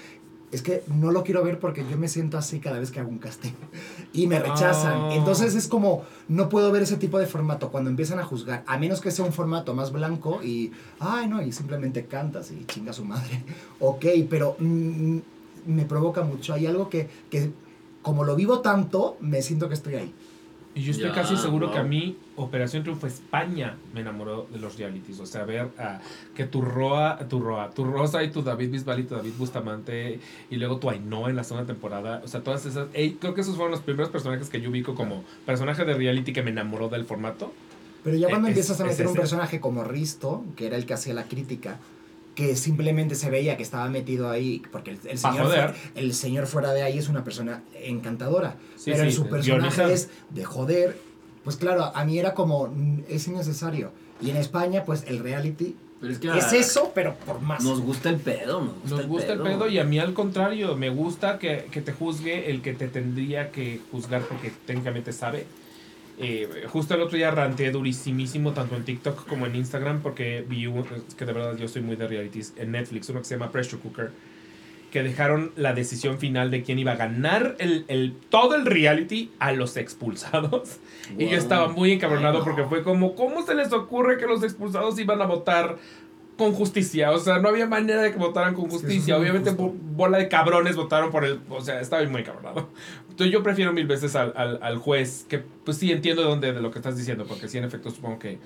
es 0.55 0.63
que 0.63 0.85
no 0.87 1.11
lo 1.11 1.25
quiero 1.25 1.43
ver 1.43 1.59
porque 1.59 1.85
yo 1.91 1.99
me 1.99 2.07
siento 2.07 2.39
así 2.39 2.61
cada 2.61 2.79
vez 2.79 2.93
que 2.93 3.01
hago 3.01 3.11
un 3.11 3.19
casting 3.19 3.51
y 4.13 4.29
me 4.29 4.39
rechazan. 4.39 5.01
Oh. 5.01 5.11
Entonces 5.11 5.57
es 5.57 5.67
como, 5.67 6.05
no 6.29 6.49
puedo 6.49 6.71
ver 6.71 6.85
ese 6.85 6.97
tipo 6.97 7.19
de 7.19 7.27
formato 7.27 7.71
cuando 7.71 7.91
empiezan 7.91 8.21
a 8.21 8.25
juzgar, 8.25 8.63
a 8.69 8.79
menos 8.79 9.01
que 9.01 9.11
sea 9.11 9.25
un 9.25 9.33
formato 9.33 9.75
más 9.75 9.91
blanco 9.91 10.45
y, 10.45 10.71
ay 11.01 11.27
no, 11.27 11.43
y 11.43 11.51
simplemente 11.51 12.07
cantas 12.07 12.53
y 12.53 12.65
chinga 12.67 12.93
su 12.93 13.05
madre. 13.05 13.43
Ok, 13.81 14.07
pero 14.31 14.57
mm, 14.61 15.19
me 15.67 15.85
provoca 15.85 16.23
mucho. 16.23 16.55
Hay 16.55 16.67
algo 16.67 16.89
que, 16.89 17.09
que, 17.29 17.51
como 18.03 18.23
lo 18.25 18.37
vivo 18.37 18.61
tanto, 18.61 19.17
me 19.21 19.43
siento 19.43 19.69
que 19.69 19.75
estoy 19.75 19.97
ahí. 19.97 20.15
Y 20.75 20.83
yo 20.83 20.91
estoy 20.91 21.09
Ya, 21.09 21.15
casi 21.15 21.37
seguro 21.37 21.67
wow. 21.67 21.75
que 21.75 21.81
a 21.81 21.85
mí 21.85 22.17
Operación 22.37 22.83
Triunfo 22.83 23.07
España 23.07 23.77
me 23.93 24.01
enamoró 24.01 24.47
de 24.53 24.59
los 24.59 24.77
realities. 24.77 25.21
O 25.21 25.27
sea, 25.27 25.45
ver 25.45 25.71
a, 25.79 26.01
que 26.35 26.45
tu 26.47 26.63
Roa, 26.63 27.19
tu 27.29 27.39
Roa, 27.39 27.71
tu 27.71 27.85
Rosa 27.85 28.25
y 28.25 28.31
tu 28.31 28.43
David 28.43 28.71
Bisbal 28.71 29.01
y 29.01 29.05
tu 29.05 29.15
David 29.15 29.33
Bustamante 29.39 30.19
y 30.51 30.57
luego 30.57 30.79
tu 30.79 30.91
Ainhoa 30.91 31.31
en 31.31 31.37
la 31.37 31.45
segunda 31.45 31.67
temporada. 31.67 32.21
O 32.25 32.29
sea, 32.29 32.43
todas 32.43 32.67
esas. 32.67 32.89
creo 32.93 33.35
que 33.35 33.41
esos 33.41 33.55
fueron 33.55 33.71
los 33.71 33.83
primeros 33.83 34.11
personajes 34.11 34.49
que 34.49 34.61
yo 34.61 34.71
ubico 34.71 34.95
como 34.95 35.23
personaje 35.47 35.85
de 35.85 35.95
reality 35.95 36.33
que 36.33 36.43
me 36.43 36.51
enamoró 36.51 36.89
del 36.89 37.05
formato. 37.05 37.53
Pero 38.03 38.17
ya 38.17 38.29
cuando 38.29 38.49
empiezas 38.49 38.81
a 38.81 38.85
es 38.85 38.91
meter 38.91 39.07
un 39.07 39.13
ese. 39.13 39.21
personaje 39.21 39.61
como 39.61 39.85
Risto, 39.85 40.45
que 40.57 40.67
era 40.67 40.77
el 40.77 40.85
que 40.87 40.95
hacía 40.95 41.15
la 41.15 41.25
crítica, 41.25 41.79
que 42.35 42.57
simplemente 42.57 43.15
se 43.15 43.31
veía 43.31 43.57
que 43.57 43.63
estaba 43.63 43.89
metido 43.89 44.29
ahí, 44.31 44.63
porque 44.73 44.91
el, 45.09 45.19
señor, 45.19 45.45
joder. 45.47 45.75
fu- 45.75 45.91
el 45.95 46.15
señor 46.15 46.47
fuera 46.47 46.73
de 46.73 46.83
ahí 46.83 46.99
es 46.99 47.09
una 47.09 47.23
persona 47.25 47.63
encantadora, 47.81 48.57
Sí, 48.77 48.91
pero 48.93 49.05
sí, 49.05 49.13
su 49.13 49.25
de- 49.25 49.31
personaje 49.31 49.93
es 49.93 50.09
de 50.31 50.45
joder, 50.45 50.99
pues 51.45 51.57
claro, 51.57 51.93
a 51.95 52.05
mí 52.05 52.19
era 52.19 52.35
como, 52.35 52.67
mm, 52.69 53.03
es 53.09 53.27
innecesario. 53.29 53.93
Y 54.21 54.31
en 54.31 54.37
España, 54.37 54.85
pues 54.85 55.05
el 55.07 55.19
reality 55.21 55.77
Pero 56.01 56.13
es 56.13 56.19
que 56.19 56.29
es 56.37 56.45
a- 56.53 56.57
eso, 56.57 56.93
pero 56.95 57.15
por 57.15 57.41
más. 57.41 57.63
Nos 57.63 57.81
gusta 57.81 58.09
el 58.11 58.17
pedo, 58.17 58.61
nos 58.61 58.75
gusta, 58.81 58.97
Nos 58.97 59.07
gusta 59.07 59.33
el 59.35 59.41
pedo 59.41 59.69
y 59.69 59.79
a 59.79 59.85
mí 59.85 59.99
al 59.99 60.13
contrario, 60.13 60.77
me 60.77 60.91
gusta 60.91 61.39
que, 61.39 61.67
que 61.71 61.81
te 61.83 61.93
juzgue 61.93 62.51
el 62.51 62.63
que 62.63 62.75
te 62.75 62.89
tendría 62.89 63.51
que 63.51 63.81
juzgar 63.91 64.23
porque 64.23 64.51
técnicamente 64.67 65.13
sabe. 65.13 65.47
Eh, 66.19 66.67
justo 66.69 66.95
el 66.95 67.01
otro 67.01 67.17
día 67.17 67.31
ranteé 67.33 67.73
durísimísimo 67.73 68.53
tanto 68.53 68.77
en 68.77 68.85
TikTok 68.85 69.27
como 69.27 69.47
en 69.47 69.57
Instagram 69.57 70.01
porque 70.01 70.45
vi 70.49 70.67
un, 70.67 70.85
es 71.09 71.15
que 71.15 71.25
de 71.25 71.33
verdad 71.33 71.57
yo 71.57 71.67
soy 71.67 71.83
muy 71.83 71.97
de 71.97 72.07
realities 72.07 72.53
en 72.57 72.71
Netflix, 72.71 73.09
uno 73.09 73.21
que 73.21 73.25
se 73.25 73.35
llama 73.35 73.51
Pressure 73.51 73.83
Cooker, 73.83 74.13
que 74.93 75.03
dejaron 75.03 75.51
la 75.57 75.73
decisión 75.73 76.19
final 76.19 76.53
de 76.53 76.63
quién 76.63 76.79
iba 76.79 76.93
a 76.93 76.97
ganar 76.97 77.57
el, 77.59 77.85
el, 77.89 78.15
todo 78.31 78.55
el 78.55 78.65
reality 78.65 79.33
a 79.41 79.51
los 79.51 79.77
expulsados. 79.77 80.79
Y 81.19 81.27
yo 81.27 81.37
estaba 81.37 81.67
muy 81.69 81.91
encabronado 81.91 82.45
porque 82.45 82.63
fue 82.63 82.85
como, 82.85 83.17
¿cómo 83.17 83.45
se 83.45 83.57
les 83.57 83.73
ocurre 83.73 84.17
que 84.17 84.27
los 84.27 84.45
expulsados 84.45 84.97
iban 85.01 85.21
a 85.21 85.27
votar 85.27 85.79
con 86.37 86.53
justicia? 86.53 87.11
O 87.13 87.19
sea, 87.19 87.39
no 87.39 87.49
había 87.49 87.67
manera 87.67 88.03
de 88.03 88.11
que 88.13 88.19
votaran 88.19 88.55
con 88.55 88.69
justicia. 88.71 89.17
Obviamente, 89.19 89.51
bo- 89.51 89.73
bola 89.95 90.19
de 90.19 90.29
cabrones 90.29 90.77
votaron 90.77 91.11
por 91.11 91.25
el. 91.25 91.41
O 91.49 91.61
sea, 91.61 91.81
estaba 91.81 92.03
muy 92.09 92.23
encabronado. 92.23 92.71
Entonces, 93.11 93.33
yo 93.33 93.43
prefiero 93.43 93.73
mil 93.73 93.87
veces 93.87 94.17
al, 94.17 94.33
al, 94.37 94.59
al 94.63 94.79
juez, 94.79 95.25
que 95.29 95.39
pues 95.39 95.77
sí 95.77 95.93
entiendo 95.93 96.23
de 96.23 96.29
dónde, 96.29 96.53
de 96.53 96.61
lo 96.61 96.71
que 96.71 96.79
estás 96.81 96.97
diciendo, 96.97 97.25
porque 97.29 97.49
sí, 97.49 97.59
en 97.59 97.65
efecto, 97.65 97.91
supongo 97.91 98.19
que 98.19 98.39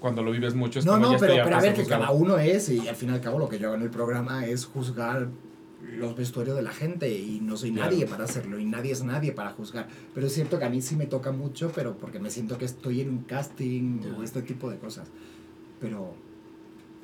cuando 0.00 0.22
lo 0.22 0.30
vives 0.32 0.54
mucho 0.54 0.78
es 0.80 0.84
No, 0.84 0.92
como 0.92 1.06
no, 1.06 1.12
ya 1.12 1.18
pero, 1.18 1.34
pero 1.44 1.56
a 1.56 1.60
ver, 1.60 1.74
que 1.74 1.84
cada 1.86 2.10
uno 2.10 2.38
es, 2.38 2.68
y 2.68 2.86
al 2.88 2.96
fin 2.96 3.10
y 3.10 3.12
al 3.12 3.20
cabo 3.20 3.38
lo 3.38 3.48
que 3.48 3.58
yo 3.58 3.68
hago 3.68 3.76
en 3.76 3.82
el 3.82 3.90
programa 3.90 4.44
es 4.44 4.66
juzgar 4.66 5.28
los 5.98 6.16
vestuarios 6.16 6.56
de 6.56 6.62
la 6.62 6.72
gente 6.72 7.08
y 7.08 7.38
no 7.40 7.56
soy 7.56 7.70
Claro. 7.72 7.92
nadie 7.92 8.06
para 8.06 8.24
hacerlo 8.24 8.58
y 8.58 8.64
nadie 8.64 8.90
es 8.92 9.04
nadie 9.04 9.30
para 9.32 9.50
juzgar. 9.50 9.86
Pero 10.14 10.26
es 10.26 10.34
cierto 10.34 10.58
que 10.58 10.64
a 10.64 10.68
mí 10.68 10.82
sí 10.82 10.96
me 10.96 11.06
toca 11.06 11.30
mucho, 11.32 11.70
pero 11.74 11.96
porque 11.96 12.18
me 12.18 12.28
siento 12.30 12.58
que 12.58 12.64
estoy 12.64 13.00
en 13.02 13.10
un 13.10 13.18
casting 13.20 14.00
Ya. 14.00 14.16
o 14.18 14.22
este 14.24 14.42
tipo 14.42 14.68
de 14.68 14.78
cosas. 14.78 15.08
Pero, 15.80 16.14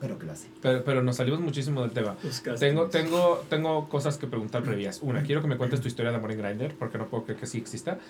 pero 0.02 0.18
clase. 0.18 0.48
Pero, 0.60 0.82
pero 0.82 1.00
nos 1.00 1.14
salimos 1.14 1.38
muchísimo 1.38 1.80
del 1.82 1.92
tema. 1.92 2.16
Tengo, 2.58 2.86
tengo, 2.86 3.44
tengo 3.48 3.88
cosas 3.88 4.18
que 4.18 4.26
preguntar 4.26 4.64
previas. 4.64 4.98
Una, 5.00 5.22
quiero 5.22 5.40
que 5.40 5.46
me 5.46 5.56
cuentes 5.56 5.80
tu 5.80 5.86
historia 5.86 6.10
de 6.10 6.16
amor 6.16 6.32
en 6.32 6.38
Grindr, 6.38 6.74
porque 6.74 6.98
no 6.98 7.06
puedo 7.06 7.22
creer 7.22 7.38
que 7.38 7.46
sí 7.46 7.58
exista. 7.58 8.00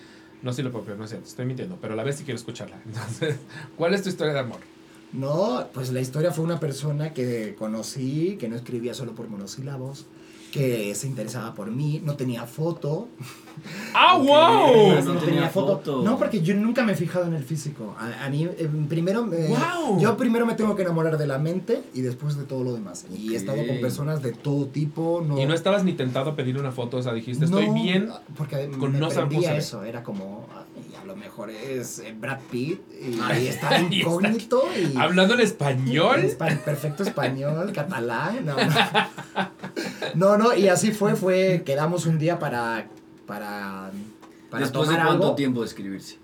No 0.41 0.51
sé 0.51 0.57
si 0.57 0.63
lo 0.63 0.71
puedo 0.71 0.85
creer, 0.85 0.99
no 0.99 1.07
sé, 1.07 1.19
estoy 1.23 1.45
mintiendo, 1.45 1.77
pero 1.79 1.93
a 1.93 1.95
la 1.95 2.03
vez 2.03 2.15
sí 2.15 2.23
quiero 2.23 2.39
escucharla. 2.39 2.81
Entonces, 2.83 3.37
¿cuál 3.77 3.93
es 3.93 4.01
tu 4.01 4.09
historia 4.09 4.33
de 4.33 4.39
amor? 4.39 4.57
No, 5.11 5.67
pues 5.71 5.91
la 5.91 6.01
historia 6.01 6.31
fue 6.31 6.43
una 6.43 6.59
persona 6.59 7.13
que 7.13 7.53
conocí, 7.59 8.37
que 8.39 8.49
no 8.49 8.55
escribía 8.55 8.95
solo 8.95 9.13
por 9.13 9.29
monosílabos, 9.29 10.07
que 10.51 10.95
se 10.95 11.05
interesaba 11.05 11.53
por 11.53 11.69
mí, 11.69 12.01
no 12.03 12.15
tenía 12.15 12.47
foto. 12.47 13.07
¡Ah, 13.93 14.17
wow! 14.17 15.01
No 15.03 15.13
tenía 15.19 15.49
foto. 15.49 16.01
No, 16.03 16.17
porque 16.17 16.41
yo 16.41 16.55
nunca 16.55 16.83
me 16.83 16.93
he 16.93 16.95
fijado 16.95 17.25
en 17.25 17.33
el 17.33 17.43
físico. 17.43 17.95
A, 17.99 18.25
a 18.25 18.29
mí, 18.29 18.43
eh, 18.45 18.69
primero, 18.89 19.29
eh, 19.33 19.47
Guau. 19.49 19.99
yo 19.99 20.17
primero 20.17 20.45
me 20.45 20.55
tengo 20.55 20.75
que 20.75 20.81
enamorar 20.83 21.17
de 21.17 21.27
la 21.27 21.37
mente 21.37 21.83
y 21.93 22.01
después 22.01 22.35
de 22.37 22.43
todo 22.43 22.63
lo 22.63 22.73
demás. 22.73 23.05
Y 23.15 23.33
he 23.33 23.37
estado 23.37 23.65
con 23.65 23.79
personas 23.79 24.21
de 24.21 24.31
todo 24.31 24.67
tipo. 24.67 25.23
No, 25.25 25.39
Y 25.39 25.45
no 25.45 25.53
estabas 25.53 25.83
ni 25.83 25.93
tentado 25.93 26.31
a 26.31 26.35
pedir 26.35 26.57
una 26.57 26.71
foto, 26.71 26.97
o 26.97 27.01
sea, 27.03 27.13
dijiste, 27.13 27.45
estoy 27.45 27.67
No, 27.67 27.73
bien. 27.73 28.09
Porque 28.37 28.69
con 28.79 28.91
me 28.93 28.99
no 28.99 29.07
eso. 29.07 29.83
Era 29.83 30.03
como, 30.03 30.47
ay, 30.55 30.95
a 31.01 31.05
lo 31.05 31.15
mejor 31.15 31.49
es 31.49 31.99
eh, 31.99 32.15
Brad 32.17 32.39
Pitt 32.51 32.81
y 33.01 33.19
Ay, 33.23 33.47
está 33.47 33.69
ahí 33.69 33.85
está. 33.85 33.95
incógnito 33.95 34.63
y... 34.75 34.97
Hablando 34.97 35.33
en 35.35 35.41
español. 35.41 36.19
En 36.21 36.57
perfecto 36.59 37.03
español, 37.03 37.71
catalán. 37.73 38.45
No, 38.45 38.55
no. 38.55 38.73
no, 40.15 40.37
no, 40.37 40.55
y 40.55 40.67
así 40.67 40.91
fue, 40.91 41.15
fue, 41.15 41.63
quedamos 41.65 42.05
un 42.05 42.17
día 42.19 42.39
para, 42.39 42.87
para, 43.25 43.91
para 44.49 44.63
Después 44.63 44.89
de 44.89 44.95
tomar 44.95 45.07
cuánto 45.07 45.23
algo. 45.25 45.35
tiempo 45.35 45.61
de 45.61 45.67
escribirse. 45.67 46.17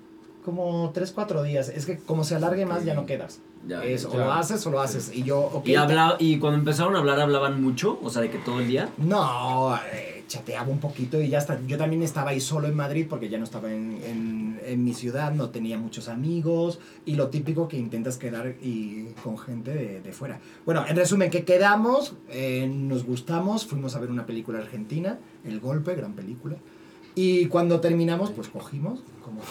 Como 0.44 0.92
tres, 0.94 1.12
cuatro 1.12 1.44
días. 1.44 1.70
Es 1.70 1.86
que 1.86 1.98
como 1.98 2.24
se 2.24 2.36
alargue 2.36 2.66
más 2.66 2.86
ya 2.86 2.94
no 2.94 3.06
quedas. 3.06 3.40
Ya, 3.68 3.84
es, 3.84 4.04
ya. 4.04 4.10
o 4.10 4.18
lo 4.18 4.32
haces 4.32 4.66
o 4.66 4.72
lo 4.72 4.82
haces. 4.82 5.12
Y 5.14 5.24
yo, 5.24 5.40
ok. 5.40 5.68
Y, 5.68 5.76
habla, 5.76 6.16
y 6.18 6.40
cuando 6.40 6.60
empezaron 6.60 6.96
a 6.96 7.00
hablar, 7.00 7.20
¿hablaban 7.20 7.62
mucho? 7.62 8.00
O 8.02 8.10
sea, 8.10 8.22
de 8.22 8.32
que 8.32 8.38
todo 8.38 8.60
el 8.62 8.68
día. 8.68 8.90
No, 8.98 9.76
eh, 9.94 10.24
chateaba 10.28 10.70
un 10.70 10.80
poquito 10.80 11.20
y 11.22 11.28
ya 11.28 11.40
está. 11.40 11.60
Yo 11.68 11.78
también 11.78 12.02
estaba 12.02 12.30
ahí 12.32 12.40
solo 12.40 12.68
en 12.68 12.76
Madrid 12.76 13.06
porque 13.10 13.28
ya 13.28 13.38
no 13.38 13.44
estaba 13.44 13.70
en, 13.72 14.00
en, 14.06 14.62
en 14.66 14.84
mi 14.84 14.94
ciudad, 14.94 15.34
no 15.34 15.50
tenía 15.50 15.78
muchos 15.78 16.08
amigos 16.08 16.80
y 17.06 17.16
lo 17.16 17.28
típico 17.28 17.68
que 17.68 17.78
intentas 17.78 18.18
quedar 18.18 18.56
y, 18.62 19.08
con 19.24 19.38
gente 19.38 19.74
de, 19.74 20.02
de 20.02 20.12
fuera. 20.14 20.40
Bueno, 20.66 20.86
en 20.88 20.96
resumen, 20.96 21.30
que 21.30 21.44
quedamos, 21.44 22.14
eh, 22.30 22.66
nos 22.72 23.04
gustamos, 23.04 23.66
fuimos 23.66 23.96
a 23.96 24.00
ver 24.00 24.10
una 24.10 24.26
película 24.26 24.60
argentina, 24.60 25.20
El 25.44 25.60
Golpe, 25.60 25.96
gran 25.96 26.14
película. 26.14 26.56
Y 27.22 27.48
cuando 27.48 27.82
terminamos, 27.82 28.32
pues 28.32 28.48
cogimos, 28.48 29.02
como, 29.26 29.42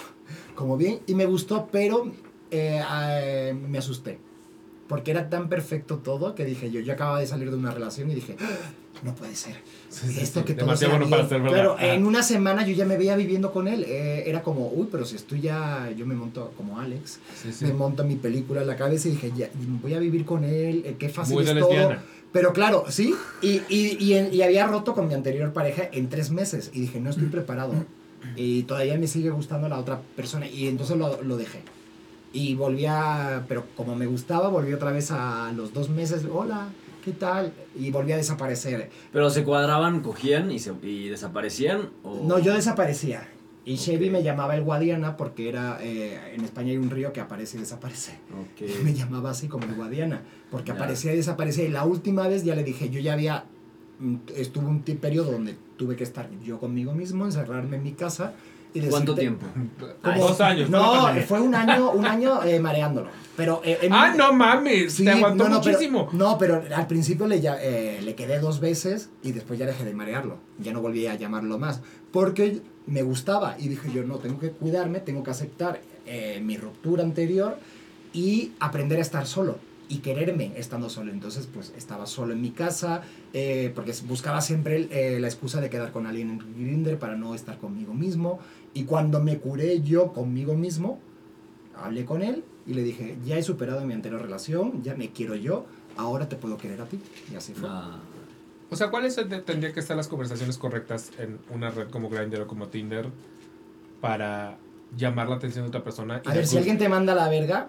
como 0.55 0.77
bien, 0.79 1.01
y 1.07 1.15
me 1.15 1.27
gustó, 1.27 1.69
pero 1.71 2.11
eh, 2.51 2.81
eh, 3.03 3.55
me 3.69 3.77
asusté. 3.77 4.19
Porque 4.89 5.11
era 5.11 5.29
tan 5.29 5.51
perfecto 5.51 5.99
todo 5.99 6.35
que 6.35 6.47
dije 6.47 6.71
yo, 6.71 6.81
yo 6.81 6.95
acababa 6.95 7.21
de 7.21 7.27
salir 7.27 7.51
de 7.51 7.57
una 7.59 7.71
relación 7.73 8.11
y 8.11 8.15
dije, 8.15 8.37
"Ah, 8.41 8.71
no 9.03 9.15
puede 9.15 9.35
ser. 9.37 9.57
Sí, 9.91 10.09
sí, 10.09 10.21
Esto 10.23 10.41
sí, 10.41 10.47
que 10.47 10.55
todo 10.55 10.65
demasiado 10.65 10.93
sea 10.93 10.99
bueno 10.99 11.11
para 11.11 11.23
bien". 11.25 11.29
ser 11.29 11.43
verdad. 11.43 11.55
Claro, 11.57 11.77
Ah. 11.79 11.95
en 11.95 12.07
una 12.07 12.23
semana 12.23 12.67
yo 12.67 12.73
ya 12.73 12.87
me 12.87 12.97
veía 12.97 13.15
viviendo 13.15 13.53
con 13.53 13.69
él. 13.69 13.85
eh, 13.87 14.23
era 14.27 14.43
como, 14.43 14.69
uy, 14.69 14.89
pero 14.91 15.05
si 15.05 15.17
estoy 15.17 15.43
ya, 15.43 15.93
yo 15.95 16.07
me 16.07 16.15
monto 16.15 16.53
como 16.57 16.81
Alex, 16.81 17.19
me 17.61 17.75
monto 17.75 18.03
mi 18.03 18.17
película 18.17 18.63
en 18.63 18.67
la 18.67 18.77
cabeza 18.77 19.09
y 19.09 19.11
dije, 19.11 19.31
ya, 19.37 19.51
voy 19.83 19.93
a 19.93 19.99
vivir 19.99 20.25
con 20.25 20.43
él, 20.45 20.85
eh, 20.87 20.97
qué 20.99 21.11
fácil 21.11 21.35
Muy 21.35 21.45
es 21.45 21.51
todo. 21.59 21.69
lesbiana. 21.69 22.03
Pero 22.33 22.53
claro, 22.53 22.85
sí, 22.89 23.15
y, 23.41 23.63
y, 23.69 23.97
y, 23.99 24.13
en- 24.15 24.33
y 24.35 24.43
había 24.43 24.67
roto 24.67 24.95
con 24.95 25.09
mi 25.09 25.15
anterior 25.15 25.53
pareja 25.53 25.89
en 25.93 26.09
tres 26.09 26.31
meses 26.31 26.71
y 26.75 26.81
dije, 26.81 27.01
no 27.01 27.11
estoy 27.11 27.27
preparado. 27.29 27.73
Y 28.37 28.65
todavía 28.65 28.99
me 28.99 29.07
sigue 29.07 29.31
gustando 29.31 29.69
la 29.69 29.79
otra 29.79 30.01
persona 30.17 30.47
y 30.47 30.67
entonces 30.69 30.97
lo, 30.97 31.23
lo 31.23 31.37
dejé. 31.37 31.61
Y 32.33 32.55
volví 32.55 32.85
a, 32.87 33.45
pero 33.49 33.65
como 33.77 33.95
me 33.95 34.07
gustaba, 34.07 34.49
volví 34.49 34.73
otra 34.75 34.93
vez 34.93 35.11
a 35.11 35.51
los 35.57 35.73
dos 35.73 35.89
meses, 35.89 36.27
hola, 36.31 36.69
¿qué 37.05 37.13
tal? 37.13 37.53
Y 37.79 37.91
volví 37.91 38.13
a 38.13 38.17
desaparecer. 38.19 38.91
Pero 39.13 39.31
se 39.31 39.45
cuadraban, 39.45 40.01
cogían 40.01 40.51
y, 40.51 40.59
se, 40.59 40.73
y 40.83 41.09
desaparecían. 41.09 41.89
O... 42.03 42.23
No, 42.27 42.39
yo 42.39 42.53
desaparecía. 42.55 43.27
Y. 43.73 43.77
Chevy 43.77 44.11
me 44.11 44.23
llamaba 44.23 44.57
el 44.57 44.63
Guadiana 44.63 45.17
porque 45.17 45.49
era, 45.49 45.79
eh, 45.83 46.35
en 46.35 46.45
España 46.45 46.71
hay 46.71 46.79
un 46.79 46.91
río 46.91 47.13
que 47.13 47.21
aparece 47.21 47.57
y 47.57 47.61
desaparece. 47.61 48.13
Ok. 48.33 48.69
Me 48.85 48.95
llamaba 48.95 49.31
así 49.31 49.49
como 49.49 49.65
el 49.67 49.75
Guadiana, 49.75 50.23
porque 50.51 50.69
Ya. 50.69 50.75
aparecía 50.75 51.13
y 51.13 51.17
desaparecía. 51.17 51.65
Y 51.65 51.69
la 51.69 51.85
última 51.85 52.27
vez 52.29 52.45
ya 52.45 52.55
le 52.55 52.65
dije, 52.65 52.89
yo 52.91 53.01
ya 53.01 53.13
había, 53.13 53.45
mm, 54.01 54.17
estuve 54.37 54.67
un 54.67 54.83
periodo 54.83 55.33
donde 55.33 55.57
tuve 55.77 55.97
que 55.97 56.05
estar 56.05 56.29
yo 56.45 56.59
conmigo 56.59 56.93
mismo, 56.95 57.25
encerrarme 57.25 57.77
en 57.77 57.83
mi 57.83 57.93
casa. 57.93 58.35
Y 58.75 58.81
¿Cuánto 58.83 59.15
tiempo? 59.15 59.47
como- 60.03 60.29
Dos 60.29 60.41
años. 60.41 60.69
No, 60.71 61.09
fue 61.27 61.41
un 61.41 61.55
año, 61.55 61.91
un 61.91 62.07
año 62.07 62.43
eh, 62.45 62.61
mareándolo. 62.61 63.09
Pero 63.37 63.63
eh, 63.65 63.79
en 63.83 63.93
Ah, 63.93 64.15
no 64.17 64.33
mames. 64.33 64.93
Sí, 64.95 65.05
te 65.05 65.11
aguantó 65.11 65.45
no, 65.45 65.51
no, 65.57 65.61
pero- 65.61 65.73
muchísimo. 65.73 66.09
no, 66.13 66.37
pero 66.39 66.63
al 66.75 66.87
principio 66.87 67.27
le, 67.27 67.41
ya- 67.41 67.59
eh, 67.61 68.01
le 68.03 68.15
quedé 68.15 68.39
dos 68.41 68.61
veces 68.61 69.11
y 69.23 69.33
después 69.33 69.59
ya 69.59 69.67
dejé 69.67 69.85
de 69.85 69.95
marearlo. 69.95 70.37
Ya 70.59 70.73
no 70.73 70.81
volví 70.83 71.07
a 71.07 71.15
llamarlo 71.15 71.59
más. 71.59 71.81
Porque 72.13 72.61
me 72.87 73.03
gustaba 73.03 73.57
y 73.59 73.69
dije 73.69 73.91
yo, 73.93 74.03
no, 74.05 74.17
tengo 74.17 74.39
que 74.39 74.51
cuidarme, 74.51 75.01
tengo 75.01 75.23
que 75.23 75.31
aceptar 75.31 75.81
eh, 76.07 76.41
mi 76.43 76.57
ruptura 76.57 77.03
anterior 77.03 77.59
y 78.13 78.53
aprender 78.61 78.99
a 78.99 79.03
estar 79.03 79.27
solo 79.27 79.59
y 79.91 79.99
quererme 79.99 80.53
estando 80.57 80.91
solo. 80.91 81.11
Entonces, 81.13 81.49
pues 81.53 81.73
estaba 81.77 82.07
solo 82.07 82.33
en 82.35 82.41
mi 82.43 82.51
casa 82.51 83.03
eh, 83.33 83.73
porque 83.75 83.93
buscaba 84.07 84.41
siempre 84.41 84.89
eh, 84.91 85.19
la 85.21 85.29
excusa 85.29 85.61
de 85.61 85.71
quedar 85.71 85.93
con 85.93 86.07
alguien 86.07 86.31
en 86.31 86.39
Grindr 86.39 86.99
para 86.99 87.15
no 87.17 87.35
estar 87.35 87.59
conmigo 87.59 87.95
mismo. 87.95 88.39
Y 88.79 88.85
cuando 88.85 89.19
me 89.19 89.39
curé 89.39 89.83
yo 89.83 90.13
conmigo 90.13 90.55
mismo, 90.55 91.01
hablé 91.75 92.05
con 92.05 92.23
él 92.23 92.45
y 92.65 92.75
le 92.75 92.85
dije, 92.85 93.19
ya 93.27 93.37
he 93.37 93.43
superado 93.43 93.85
mi 93.85 93.93
anterior 93.93 94.23
relación, 94.23 94.85
ya 94.85 94.95
me 94.95 95.11
quiero 95.11 95.35
yo, 95.35 95.67
ahora 95.97 96.29
te 96.29 96.37
puedo 96.37 96.57
querer 96.57 96.81
a 96.81 96.85
ti. 96.85 97.01
Y 97.33 97.35
así 97.35 97.55
fue. 97.55 97.69
Ah, 97.69 97.99
O 98.71 98.77
sea, 98.77 98.89
¿cuáles 98.89 99.17
tendrían 99.17 99.73
que 99.73 99.81
estar 99.81 99.97
las 99.97 100.07
conversaciones 100.07 100.59
correctas 100.59 101.11
en 101.19 101.41
una 101.53 101.71
red 101.71 101.91
como 101.91 102.09
Grindr 102.09 102.43
o 102.43 102.47
como 102.47 102.69
Tinder 102.69 103.09
para 104.01 104.59
llamar 104.97 105.29
la 105.29 105.35
atención 105.35 105.65
de 105.65 105.71
otra 105.71 105.83
persona? 105.83 106.23
A 106.25 106.33
ver, 106.33 106.47
si 106.47 106.57
alguien 106.57 106.79
te 106.79 106.89
manda 106.89 107.17
la 107.17 107.29
verga, 107.29 107.67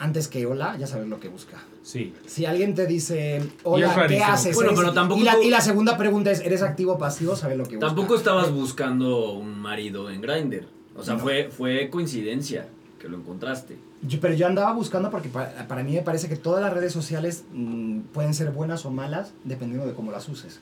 antes 0.00 0.26
que 0.26 0.46
hola, 0.46 0.76
ya 0.78 0.86
sabes 0.88 1.06
lo 1.06 1.20
que 1.20 1.28
busca. 1.28 1.58
Sí. 1.84 2.12
Si 2.26 2.44
alguien 2.46 2.74
te 2.74 2.86
dice, 2.86 3.40
hola, 3.62 4.06
¿qué 4.08 4.20
haces? 4.22 4.54
Bueno, 4.56 4.70
¿Eres-" 4.70 4.80
pero 4.80 4.92
tampoco 4.92 5.20
Y 5.20 5.24
la, 5.24 5.40
y 5.42 5.50
la 5.50 5.60
segunda 5.60 5.96
pregunta 5.96 6.30
es, 6.32 6.40
¿eres 6.40 6.62
activo 6.62 6.94
o 6.94 6.98
pasivo? 6.98 7.36
Sabes 7.36 7.56
lo 7.56 7.64
que 7.64 7.76
busca. 7.76 7.86
Tampoco 7.86 8.16
estabas 8.16 8.50
buscando 8.50 9.32
un 9.32 9.60
marido 9.60 10.10
en 10.10 10.20
Grindr. 10.20 10.66
O 10.96 11.04
sea, 11.04 11.14
No. 11.14 11.20
fue, 11.20 11.50
fue 11.56 11.88
coincidencia 11.90 12.66
que 12.98 13.08
lo 13.08 13.16
encontraste. 13.18 13.76
Yo- 14.02 14.18
pero 14.20 14.34
yo 14.34 14.46
andaba 14.46 14.72
buscando 14.72 15.10
porque 15.10 15.28
para, 15.28 15.68
para 15.68 15.82
mí 15.84 15.92
me 15.92 16.02
parece 16.02 16.28
que 16.28 16.36
todas 16.36 16.62
las 16.62 16.72
redes 16.72 16.92
sociales 16.92 17.44
mm, 17.52 18.00
pueden 18.12 18.34
ser 18.34 18.50
buenas 18.50 18.84
o 18.86 18.90
malas 18.90 19.32
dependiendo 19.44 19.86
de 19.86 19.92
cómo 19.92 20.10
las 20.10 20.28
uses. 20.28 20.60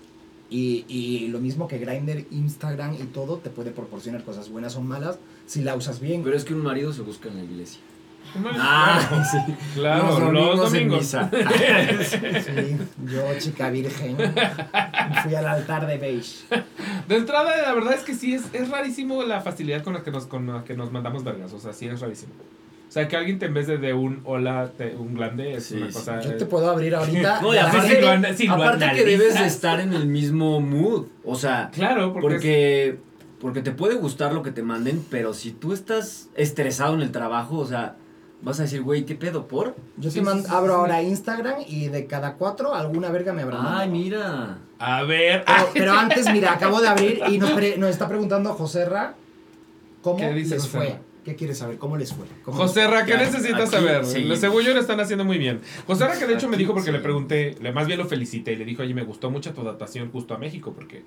Y, 0.51 0.85
y 0.89 1.29
lo 1.29 1.41
mismo 1.41 1.69
que 1.69 1.79
Grindr, 1.79 2.25
Instagram 2.31 2.95
y 2.95 3.05
todo 3.05 3.37
te 3.37 3.51
puede 3.51 3.71
proporcionar 3.71 4.25
cosas 4.25 4.49
buenas 4.51 4.77
o 4.77 4.81
malas 4.81 5.19
si 5.47 5.63
la 5.63 5.77
usas 5.77 6.01
bien. 6.01 6.23
Pero 6.25 6.37
es 6.37 6.45
que 6.45 6.55
un 6.55 6.63
marido 6.63 6.93
se 6.93 7.03
busca 7.03 7.29
en 7.29 7.37
la 7.37 7.45
iglesia. 7.45 7.81
Ah, 8.59 9.25
sí. 9.31 9.55
claro, 9.75 10.31
los 10.33 10.59
domingos. 10.71 11.07
Sí, 12.09 12.77
yo, 13.07 13.23
chica 13.39 13.71
virgen, 13.71 14.17
fui 15.23 15.35
al 15.35 15.47
altar 15.47 15.87
de 15.87 15.99
beige. 15.99 16.45
De 17.09 17.17
entrada, 17.17 17.51
la 17.63 17.73
verdad 17.75 17.95
es 17.95 18.01
que 18.03 18.15
sí, 18.15 18.35
es, 18.35 18.43
es 18.53 18.69
rarísimo 18.69 19.23
la 19.23 19.41
facilidad 19.41 19.83
con 19.83 19.95
la, 19.95 20.03
que 20.03 20.11
nos, 20.11 20.27
con 20.27 20.47
la 20.47 20.65
que 20.65 20.75
nos 20.75 20.93
mandamos 20.93 21.25
vergas. 21.25 21.53
O 21.53 21.59
sea, 21.59 21.73
sí 21.73 21.87
es 21.87 22.01
rarísimo. 22.01 22.33
O 22.89 22.91
sea, 22.91 23.07
que 23.07 23.17
alguien 23.17 23.39
te 23.39 23.47
en 23.47 23.55
vez 23.55 23.67
de, 23.67 23.77
de 23.77 23.93
un 23.93 24.23
hola, 24.25 24.71
te- 24.77 24.97
un 24.97 25.15
glande, 25.15 25.53
es 25.55 25.67
Sí, 25.67 25.77
una 25.77 25.89
sí. 25.89 25.93
cosa... 25.93 26.21
Yo 26.23 26.37
te 26.37 26.47
puedo 26.47 26.71
abrir 26.71 26.95
ahorita. 26.95 27.43
No, 27.43 27.55
y 27.55 27.59
aparte, 27.59 28.49
aparte 28.49 28.87
que 28.95 29.05
debes 29.05 29.35
de 29.39 29.47
estar 29.47 29.81
en 29.81 29.93
el 29.93 30.07
mismo 30.07 30.61
mood. 30.61 31.07
O 31.25 31.35
sea, 31.37 31.71
Claro, 31.73 32.13
porque... 32.15 32.27
es- 32.29 32.33
porque, 32.35 32.99
porque 33.41 33.61
te 33.63 33.73
puede 33.73 33.95
gustar 33.95 34.33
lo 34.33 34.43
que 34.43 34.53
te 34.53 34.63
manden, 34.63 35.05
pero 35.11 35.35
si 35.35 35.51
tú 35.53 35.73
estás 35.75 36.29
estresado 36.35 36.95
en 36.95 37.03
el 37.03 37.13
trabajo, 37.13 37.59
o 37.59 37.67
sea, 37.67 37.97
vas 38.43 38.59
a 38.61 38.63
decir, 38.63 38.83
güey, 38.83 39.05
¿qué 39.05 39.15
pedo? 39.15 39.47
¿Por? 39.49 39.75
Yo 39.97 40.11
Sí, 40.11 40.21
te 40.21 40.25
mando- 40.25 40.43
sí, 40.45 40.49
sí, 40.49 40.55
abro 40.55 40.75
sí. 40.75 40.81
ahora 40.81 41.03
Instagram 41.03 41.57
y 41.67 41.89
de 41.89 42.07
cada 42.07 42.35
cuatro 42.35 42.75
alguna 42.75 43.11
verga 43.11 43.33
me 43.33 43.43
habrá 43.43 43.57
mandado. 43.57 43.79
Ay, 43.81 43.89
mira. 43.91 44.59
A 44.79 45.03
ver... 45.03 45.45
Pero, 45.45 45.69
pero 45.75 45.93
antes, 45.93 46.33
mira, 46.33 46.53
acabo 46.53 46.81
de 46.81 46.89
abrir 46.89 47.21
y 47.29 47.39
nos, 47.39 47.51
pre- 47.53 47.77
nos 47.79 47.91
está 47.91 48.07
preguntando 48.09 48.53
Joserra 48.55 49.15
cómo 50.03 50.19
¿Qué 50.19 50.33
dice 50.33 50.55
les 50.55 50.69
fue. 50.69 50.99
¿Qué 51.25 51.35
quieres 51.37 51.59
saber? 51.59 51.77
¿Cómo 51.77 51.99
les 51.99 52.15
fue? 52.15 52.25
¿Cómo 52.43 52.57
José 52.57 52.87
Ra, 52.87 53.05
¿qué 53.05 53.11
Ya, 53.11 53.19
necesitas 53.19 53.69
aquí 53.75 53.85
saber? 53.85 54.37
Según 54.39 54.63
yo 54.63 54.73
lo 54.73 54.81
están 54.81 54.99
haciendo 54.99 55.27
muy 55.27 55.37
bien. 55.37 55.61
José 55.87 56.07
Ra, 56.07 56.19
que 56.19 56.27
de 56.27 56.35
hecho 56.35 56.49
me 56.49 56.57
dijo 56.57 56.73
porque 56.73 56.91
le 56.91 57.01
pregunté, 57.01 57.55
le, 57.61 57.71
más 57.73 57.87
bien 57.87 57.99
lo 57.99 58.07
felicité 58.07 58.53
y 58.53 58.57
le 58.57 58.65
dijo, 58.65 58.81
oye, 58.83 58.95
me 58.95 59.03
gustó 59.03 59.31
mucho 59.31 59.53
tu 59.53 59.61
adaptación 59.61 60.11
justo 60.11 60.33
a 60.33 60.39
México 60.39 60.73
porque, 60.75 61.03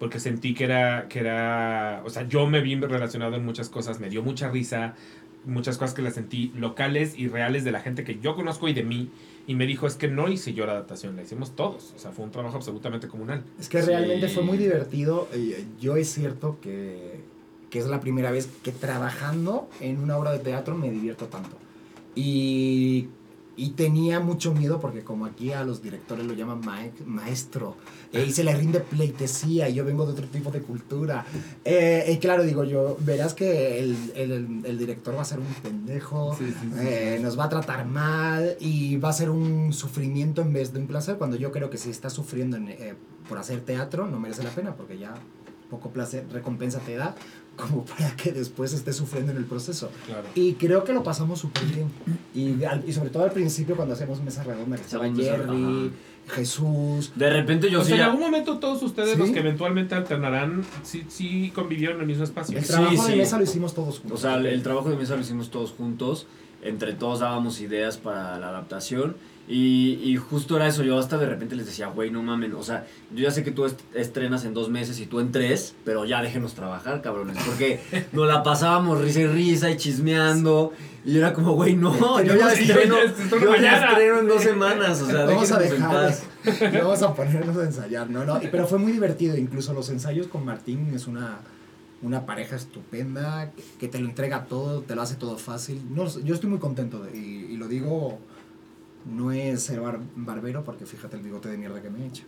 porque 0.00 0.18
sentí 0.18 0.54
que 0.54 0.64
era, 0.64 1.06
que 1.08 1.20
era, 1.20 2.02
o 2.04 2.10
sea, 2.10 2.26
yo 2.26 2.46
me 2.48 2.62
vi 2.62 2.74
relacionado 2.80 3.36
en 3.36 3.44
muchas 3.44 3.68
cosas, 3.68 4.00
me 4.00 4.08
dio 4.08 4.24
mucha 4.24 4.48
risa, 4.50 4.94
muchas 5.46 5.78
cosas 5.78 5.94
que 5.94 6.02
las 6.02 6.14
sentí 6.14 6.52
locales 6.56 7.14
y 7.18 7.28
reales 7.28 7.64
de 7.64 7.72
la 7.72 7.80
gente 7.80 8.04
que 8.04 8.18
yo 8.20 8.34
conozco 8.34 8.68
y 8.68 8.72
de 8.74 8.82
mí. 8.84 9.10
y 9.46 9.54
me 9.54 9.66
dijo, 9.66 9.86
es 9.86 9.96
que 9.96 10.08
no 10.08 10.28
hice 10.30 10.54
yo 10.54 10.64
la 10.64 10.72
adaptación, 10.72 11.16
la 11.16 11.22
hicimos 11.22 11.54
todos. 11.54 11.92
O 11.94 11.98
sea, 11.98 12.12
fue 12.12 12.24
un 12.24 12.30
trabajo 12.30 12.56
absolutamente 12.56 13.08
comunal. 13.08 13.42
Es 13.60 13.68
que 13.68 13.82
Sí. 13.82 13.88
realmente 13.88 14.28
fue 14.28 14.42
muy 14.42 14.56
divertido. 14.56 15.28
Eh, 15.34 15.62
Yo 15.78 15.96
es 15.96 16.08
cierto 16.10 16.56
que, 16.62 17.20
que 17.68 17.78
es 17.78 17.84
la 17.86 18.00
primera 18.00 18.30
vez 18.30 18.48
que 18.62 18.72
trabajando 18.72 19.68
en 19.80 19.98
una 20.00 20.16
obra 20.16 20.32
de 20.32 20.38
teatro 20.38 20.74
me 20.76 20.90
divierto 20.90 21.26
tanto. 21.26 21.58
Y, 22.14 23.08
y 23.56 23.70
tenía 23.70 24.18
mucho 24.20 24.52
miedo 24.52 24.80
porque 24.80 25.02
como 25.04 25.26
aquí 25.26 25.52
a 25.52 25.62
los 25.64 25.82
directores 25.82 26.26
lo 26.26 26.32
llaman 26.34 26.60
mae- 26.60 26.92
maestro 27.06 27.76
eh, 28.12 28.24
y 28.26 28.32
se 28.32 28.42
le 28.44 28.54
rinde 28.54 28.80
pleitesía 28.80 29.68
y 29.68 29.74
yo 29.74 29.84
vengo 29.84 30.06
de 30.06 30.12
otro 30.12 30.26
tipo 30.26 30.50
de 30.50 30.60
cultura. 30.60 31.24
Eh, 31.64 32.10
y 32.12 32.18
claro, 32.18 32.42
digo 32.44 32.64
yo, 32.64 32.96
verás 33.00 33.34
que 33.34 33.78
el, 33.80 33.96
el- 34.16 34.60
el 34.64 34.78
director 34.78 35.16
va 35.16 35.22
a 35.22 35.24
ser 35.24 35.38
un 35.38 35.46
pendejo, 35.62 36.36
eh, 36.80 37.18
nos 37.22 37.38
va 37.38 37.44
a 37.44 37.48
tratar 37.48 37.86
mal 37.86 38.56
y 38.60 38.96
va 38.96 39.10
a 39.10 39.12
ser 39.12 39.30
un 39.30 39.72
sufrimiento 39.72 40.42
en 40.42 40.52
vez 40.52 40.72
de 40.72 40.80
un 40.80 40.86
placer, 40.86 41.16
cuando 41.16 41.36
yo 41.36 41.52
creo 41.52 41.70
que 41.70 41.78
si 41.78 41.90
estás 41.90 42.12
sufriendo 42.12 42.56
en, 42.56 42.68
eh, 42.68 42.94
por 43.28 43.38
hacer 43.38 43.60
teatro 43.60 44.06
no 44.06 44.18
merece 44.20 44.42
la 44.42 44.50
pena 44.50 44.74
porque 44.74 44.98
ya 44.98 45.14
poco 45.70 45.90
placer, 45.90 46.24
recompensa 46.30 46.78
te 46.80 46.94
da 46.96 47.14
como 47.56 47.84
para 47.84 48.14
que 48.16 48.32
después 48.32 48.72
estés 48.72 48.96
sufriendo 48.96 49.32
en 49.32 49.38
el 49.38 49.44
proceso. 49.44 49.90
Claro. 50.06 50.24
Y 50.34 50.54
creo 50.54 50.84
que 50.84 50.92
lo 50.92 51.02
pasamos 51.02 51.40
súper 51.40 51.64
bien. 51.66 51.88
Y, 52.34 52.64
al- 52.64 52.84
y 52.88 52.92
sobre 52.92 53.10
todo 53.10 53.24
al 53.24 53.32
principio 53.32 53.76
cuando 53.76 53.94
hacemos 53.94 54.20
mesa 54.22 54.42
redonda, 54.42 54.76
que 54.76 54.82
estaba 54.82 55.04
Jerry, 55.12 55.92
Jesús. 56.28 57.12
De 57.14 57.30
repente 57.30 57.70
yo 57.70 57.80
o 57.80 57.82
sí 57.82 57.88
sea, 57.88 57.96
en 57.96 58.00
ya- 58.00 58.06
algún 58.06 58.20
momento 58.22 58.58
todos 58.58 58.82
ustedes, 58.82 59.12
¿Sí? 59.12 59.18
los 59.18 59.30
que 59.30 59.40
eventualmente 59.40 59.94
alternarán, 59.94 60.64
sí, 60.82 61.04
sí 61.08 61.52
convivieron 61.54 61.96
en 61.96 62.02
el 62.02 62.06
mismo 62.08 62.24
espacio. 62.24 62.56
El 62.58 62.64
Sí, 62.64 62.70
trabajo 62.72 63.06
de 63.06 63.12
sí. 63.12 63.18
mesa 63.18 63.36
lo 63.38 63.44
hicimos 63.44 63.74
todos 63.74 64.00
juntos. 64.00 64.18
O 64.18 64.22
sea, 64.22 64.36
el, 64.36 64.46
el 64.46 64.62
trabajo 64.62 64.88
de 64.90 64.96
mesa 64.96 65.14
lo 65.16 65.20
hicimos 65.20 65.50
todos 65.50 65.72
juntos, 65.72 66.26
entre 66.62 66.94
todos 66.94 67.20
dábamos 67.20 67.60
ideas 67.60 67.98
para 67.98 68.38
la 68.38 68.48
adaptación 68.48 69.16
y, 69.46 70.00
y 70.02 70.16
justo 70.16 70.56
era 70.56 70.66
eso, 70.66 70.82
yo 70.82 70.98
hasta 70.98 71.18
de 71.18 71.26
repente 71.26 71.54
les 71.54 71.66
decía, 71.66 71.88
güey, 71.88 72.10
no 72.10 72.22
mamen, 72.22 72.54
o 72.54 72.62
sea, 72.62 72.86
yo 73.14 73.22
ya 73.24 73.30
sé 73.30 73.44
que 73.44 73.50
tú 73.50 73.66
est- 73.66 73.80
estrenas 73.94 74.44
en 74.46 74.54
dos 74.54 74.70
meses 74.70 74.98
y 75.00 75.06
tú 75.06 75.20
en 75.20 75.32
tres, 75.32 75.74
pero 75.84 76.06
ya 76.06 76.22
déjenos 76.22 76.54
trabajar, 76.54 77.02
cabrones, 77.02 77.36
porque 77.44 77.80
nos 78.12 78.26
la 78.26 78.42
pasábamos 78.42 79.00
risa 79.02 79.20
y 79.20 79.26
risa 79.26 79.70
y 79.70 79.76
chismeando 79.76 80.72
y 81.04 81.18
era 81.18 81.34
como, 81.34 81.52
güey, 81.52 81.76
no, 81.76 82.22
yo 82.22 82.34
ya 82.36 82.52
estreno, 82.52 82.96
yo 83.30 83.56
ya 83.56 83.90
estreno 83.90 84.20
en 84.20 84.28
dos 84.28 84.42
semanas, 84.42 85.02
o 85.02 85.06
sea, 85.06 85.26
Vamos 85.26 85.52
a 85.52 85.58
dejar, 85.58 86.14
vamos 86.82 87.02
a 87.02 87.14
ponernos 87.14 87.56
a 87.58 87.64
ensayar, 87.64 88.08
no, 88.08 88.24
no, 88.24 88.40
pero 88.50 88.66
fue 88.66 88.78
muy 88.78 88.92
divertido, 88.92 89.36
incluso 89.36 89.74
los 89.74 89.90
ensayos 89.90 90.26
con 90.28 90.46
Martín 90.46 90.92
es 90.94 91.06
una, 91.06 91.40
una 92.00 92.24
pareja 92.24 92.56
estupenda, 92.56 93.50
que, 93.54 93.62
que 93.80 93.88
te 93.88 93.98
lo 93.98 94.06
entrega 94.08 94.44
todo, 94.46 94.80
te 94.80 94.94
lo 94.94 95.02
hace 95.02 95.16
todo 95.16 95.36
fácil, 95.36 95.82
no, 95.90 96.06
yo 96.20 96.34
estoy 96.34 96.48
muy 96.48 96.58
contento 96.58 97.02
de- 97.04 97.14
y, 97.14 97.48
y 97.52 97.56
lo 97.58 97.68
digo, 97.68 98.18
no 99.06 99.32
es 99.32 99.62
ser 99.64 99.80
bar- 99.80 100.00
barbero, 100.16 100.64
porque 100.64 100.86
fíjate 100.86 101.16
el 101.16 101.22
bigote 101.22 101.48
de 101.50 101.58
mierda 101.58 101.82
que 101.82 101.90
me 101.90 102.04
he 102.04 102.06
hecho, 102.08 102.24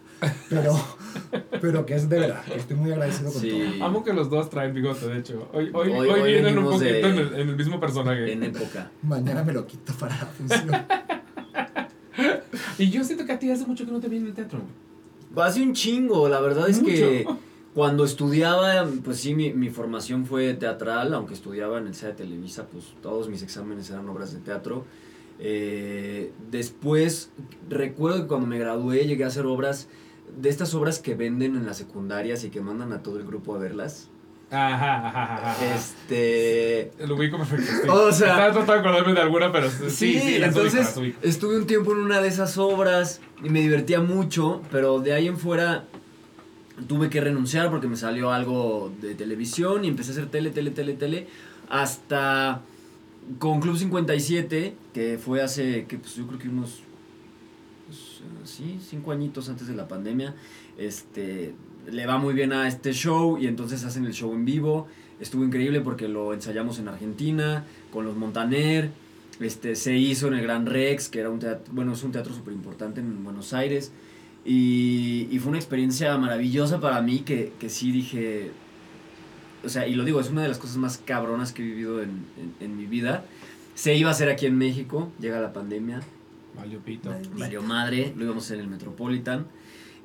pero, 0.51 0.75
pero 1.61 1.87
que 1.87 1.95
es 1.95 2.09
de 2.09 2.19
verdad, 2.21 2.45
que 2.45 2.55
estoy 2.57 2.77
muy 2.77 2.93
agradecido 2.93 3.33
con 3.33 3.41
Sí. 3.41 3.51
todo. 3.79 3.85
Amo 3.87 4.05
que 4.05 4.13
los 4.13 4.29
dos 4.31 4.51
traen 4.51 4.75
bigote, 4.75 5.07
de 5.07 5.19
hecho. 5.19 5.49
Hoy, 5.53 5.71
hoy, 5.73 5.91
Hoy- 5.91 6.09
hoy, 6.11 6.21
hoy 6.21 6.33
vienen 6.33 6.59
un 6.59 6.65
poquito 6.65 6.85
de- 6.85 7.01
en, 7.01 7.15
el, 7.19 7.35
en 7.41 7.49
el 7.49 7.57
mismo 7.57 7.81
personaje. 7.81 8.33
En 8.33 8.43
época. 8.43 8.91
Mañana 9.03 9.43
me 9.43 9.53
lo 9.53 9.67
quito 9.67 9.93
para 9.95 10.17
la 10.17 10.27
función. 10.27 10.71
Y 12.79 12.91
yo 12.91 13.05
siento 13.05 13.25
que 13.27 13.33
a 13.33 13.39
ti 13.39 13.51
hace 13.51 13.67
mucho 13.67 13.85
que 13.85 13.93
no 13.93 14.01
te 14.01 14.09
viene 14.09 14.29
el 14.29 14.35
teatro. 14.35 14.61
Hace 15.37 15.63
un 15.63 15.73
chingo, 15.75 16.29
la 16.29 16.41
verdad 16.41 16.69
es 16.69 16.79
que 16.81 17.27
cuando 17.75 18.05
estudiaba, 18.05 18.87
pues 19.05 19.19
sí, 19.19 19.35
mi, 19.35 19.53
mi 19.53 19.69
formación 19.71 20.25
fue 20.25 20.55
teatral, 20.55 21.13
aunque 21.15 21.35
estudiaba 21.35 21.79
en 21.79 21.87
el 21.89 21.95
CEA 21.95 22.11
de 22.11 22.15
Televisa, 22.17 22.67
pues 22.71 22.85
todos 23.03 23.29
mis 23.29 23.43
exámenes 23.43 23.91
eran 23.91 24.09
obras 24.09 24.33
de 24.33 24.41
teatro. 24.41 24.85
Eh, 25.39 26.33
después, 26.51 27.31
recuerdo 27.69 28.23
que 28.23 28.27
cuando 28.29 28.47
me 28.47 28.59
gradué 28.59 29.07
llegué 29.07 29.25
a 29.25 29.29
hacer 29.29 29.47
obras, 29.47 29.89
de 30.37 30.49
estas 30.49 30.75
obras 30.75 30.99
que 30.99 31.15
venden 31.15 31.57
en 31.57 31.67
las 31.67 31.77
secundarias 31.79 32.45
y 32.45 32.51
que 32.51 32.61
mandan 32.61 32.93
a 32.93 33.03
todo 33.03 33.19
el 33.19 33.25
grupo 33.27 33.55
a 33.55 33.59
verlas. 33.59 34.09
Ajá, 34.51 35.07
ajá, 35.09 35.09
ajá. 35.09 35.51
ajá. 35.51 35.75
Este... 35.75 36.93
Lo 37.07 37.17
ubico 37.17 37.37
perfecto. 37.39 37.65
sí. 37.83 37.89
O 37.89 38.13
sea- 38.13 38.29
Estaba 38.29 38.53
tratando 38.53 38.73
de 38.75 38.79
acordarme 38.81 39.13
de 39.15 39.21
alguna, 39.21 39.51
pero 39.53 39.69
sí, 39.71 39.91
Sí, 39.91 40.19
sí, 40.21 40.39
las 40.39 40.55
ubico, 40.55 40.67
entonces 40.67 40.97
ubico. 40.97 41.19
estuve 41.23 41.59
un 41.59 41.67
tiempo 41.67 41.93
en 41.93 41.99
una 41.99 42.21
de 42.21 42.29
esas 42.29 42.57
obras 42.59 43.21
y 43.43 43.49
me 43.51 43.61
divertía 43.61 44.01
mucho, 44.01 44.63
pero 44.71 45.01
de 45.01 45.13
ahí 45.15 45.27
en 45.27 45.37
fuera 45.37 45.85
tuve 46.87 47.09
que 47.11 47.21
renunciar 47.21 47.71
porque 47.71 47.87
me 47.89 47.97
salió 47.97 48.31
algo 48.33 48.93
de 49.01 49.15
televisión 49.15 49.85
y 49.85 49.89
empecé 49.89 50.11
a 50.11 50.13
hacer 50.13 50.27
tele, 50.27 50.51
tele, 50.51 50.71
tele, 50.71 50.93
tele, 50.95 51.27
hasta 51.69 52.61
con 53.39 53.61
Club 53.61 53.77
57, 53.77 54.77
que 54.97 55.19
fue 55.19 55.43
hace, 55.43 55.85
que 55.85 55.99
pues 55.99 56.15
yo 56.17 56.27
creo 56.27 56.39
que 56.39 56.49
unos, 56.49 56.81
pues, 57.87 58.23
sí, 58.49 58.79
cinco 58.81 59.13
añitos 59.13 59.51
antes 59.51 59.67
de 59.67 59.75
la 59.75 59.87
pandemia, 59.89 60.35
este, 60.79 61.53
le 61.93 62.07
va 62.07 62.17
muy 62.17 62.33
bien 62.33 62.55
a 62.55 62.67
este 62.67 62.95
show 62.95 63.37
y 63.37 63.47
entonces 63.47 63.85
hacen 63.85 64.07
el 64.07 64.15
show 64.15 64.33
en 64.33 64.47
vivo, 64.47 64.87
estuvo 65.21 65.45
increíble 65.45 65.83
porque 65.83 66.09
lo 66.09 66.33
ensayamos 66.33 66.79
en 66.79 66.89
Argentina, 66.89 67.67
con 67.93 68.07
los 68.07 68.17
Montaner, 68.17 68.91
este, 69.39 69.77
se 69.77 69.99
hizo 69.99 70.29
en 70.29 70.35
el 70.35 70.41
Gran 70.43 70.65
Rex, 70.65 71.11
que 71.11 71.21
era 71.21 71.29
un 71.29 71.41
teatro, 71.41 71.71
bueno, 71.75 71.93
es 71.93 72.03
un 72.03 72.13
teatro 72.13 72.33
súper 72.35 72.55
importante 72.55 73.01
en 73.01 73.23
Buenos 73.23 73.53
Aires. 73.53 73.93
Y, 74.47 75.29
y 75.31 75.39
fue 75.41 75.51
una 75.51 75.59
experiencia 75.59 76.17
maravillosa 76.17 76.81
para 76.81 77.03
mí 77.03 77.19
que, 77.19 77.53
que 77.61 77.69
sí 77.69 77.93
dije, 77.93 78.51
o 79.63 79.69
sea, 79.69 79.87
y 79.87 79.95
lo 79.95 80.05
digo, 80.05 80.21
es 80.21 80.31
una 80.31 80.41
de 80.41 80.49
las 80.49 80.57
cosas 80.59 80.79
más 80.79 80.97
cabronas 81.05 81.53
que 81.53 81.63
he 81.63 81.67
vivido 81.67 82.01
en- 82.03 82.25
en 82.61 82.77
mi 82.79 82.87
vida. 82.87 83.25
Se 83.77 83.95
iba 83.95 84.09
a 84.09 84.13
hacer 84.13 84.31
aquí 84.31 84.47
en 84.47 84.57
México, 84.57 85.13
llega 85.21 85.39
la 85.39 85.53
pandemia, 85.53 86.01
Valió 86.57 86.81
pito. 86.81 87.15
valió 87.35 87.63
madre, 87.63 88.15
lo 88.17 88.25
íbamos 88.25 88.45
a 88.45 88.47
hacer 88.47 88.57
en 88.57 88.65
el 88.65 88.71
Metropolitan. 88.71 89.47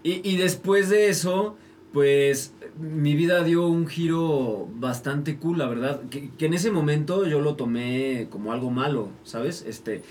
Y, 0.03 0.29
y 0.29 0.35
después 0.35 0.89
de 0.89 1.07
eso, 1.07 1.55
pues 1.93 2.53
mi 2.77 3.15
vida 3.15 3.45
dio 3.45 3.65
un 3.67 3.87
giro 3.87 4.67
bastante 4.75 5.37
cool, 5.37 5.59
la 5.59 5.67
verdad. 5.67 6.01
Que, 6.09 6.31
que 6.31 6.47
en 6.47 6.53
ese 6.53 6.69
momento 6.69 7.25
yo 7.25 7.39
lo 7.39 7.55
tomé 7.55 8.27
como 8.29 8.51
algo 8.51 8.71
malo, 8.71 9.07
¿sabes? 9.23 9.63
Este, 9.65 10.03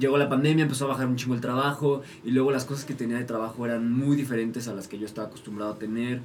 llegó 0.00 0.16
la 0.16 0.30
pandemia, 0.30 0.62
empezó 0.62 0.86
a 0.86 0.88
bajar 0.88 1.08
un 1.08 1.16
chingo 1.16 1.34
el 1.34 1.42
trabajo 1.42 2.00
y 2.24 2.30
luego 2.30 2.52
las 2.52 2.64
cosas 2.64 2.86
que 2.86 2.94
tenía 2.94 3.18
de 3.18 3.24
trabajo 3.24 3.66
eran 3.66 3.92
muy 3.92 4.16
diferentes 4.16 4.66
a 4.66 4.72
las 4.72 4.88
que 4.88 4.98
yo 4.98 5.04
estaba 5.04 5.28
acostumbrado 5.28 5.72
a 5.72 5.78
tener. 5.78 6.22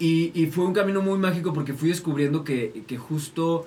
Y, 0.00 0.32
y 0.34 0.46
fue 0.46 0.64
un 0.64 0.72
camino 0.72 1.00
muy 1.00 1.20
mágico 1.20 1.52
porque 1.52 1.74
fui 1.74 1.90
descubriendo 1.90 2.42
que, 2.42 2.82
que 2.88 2.98
justo 2.98 3.66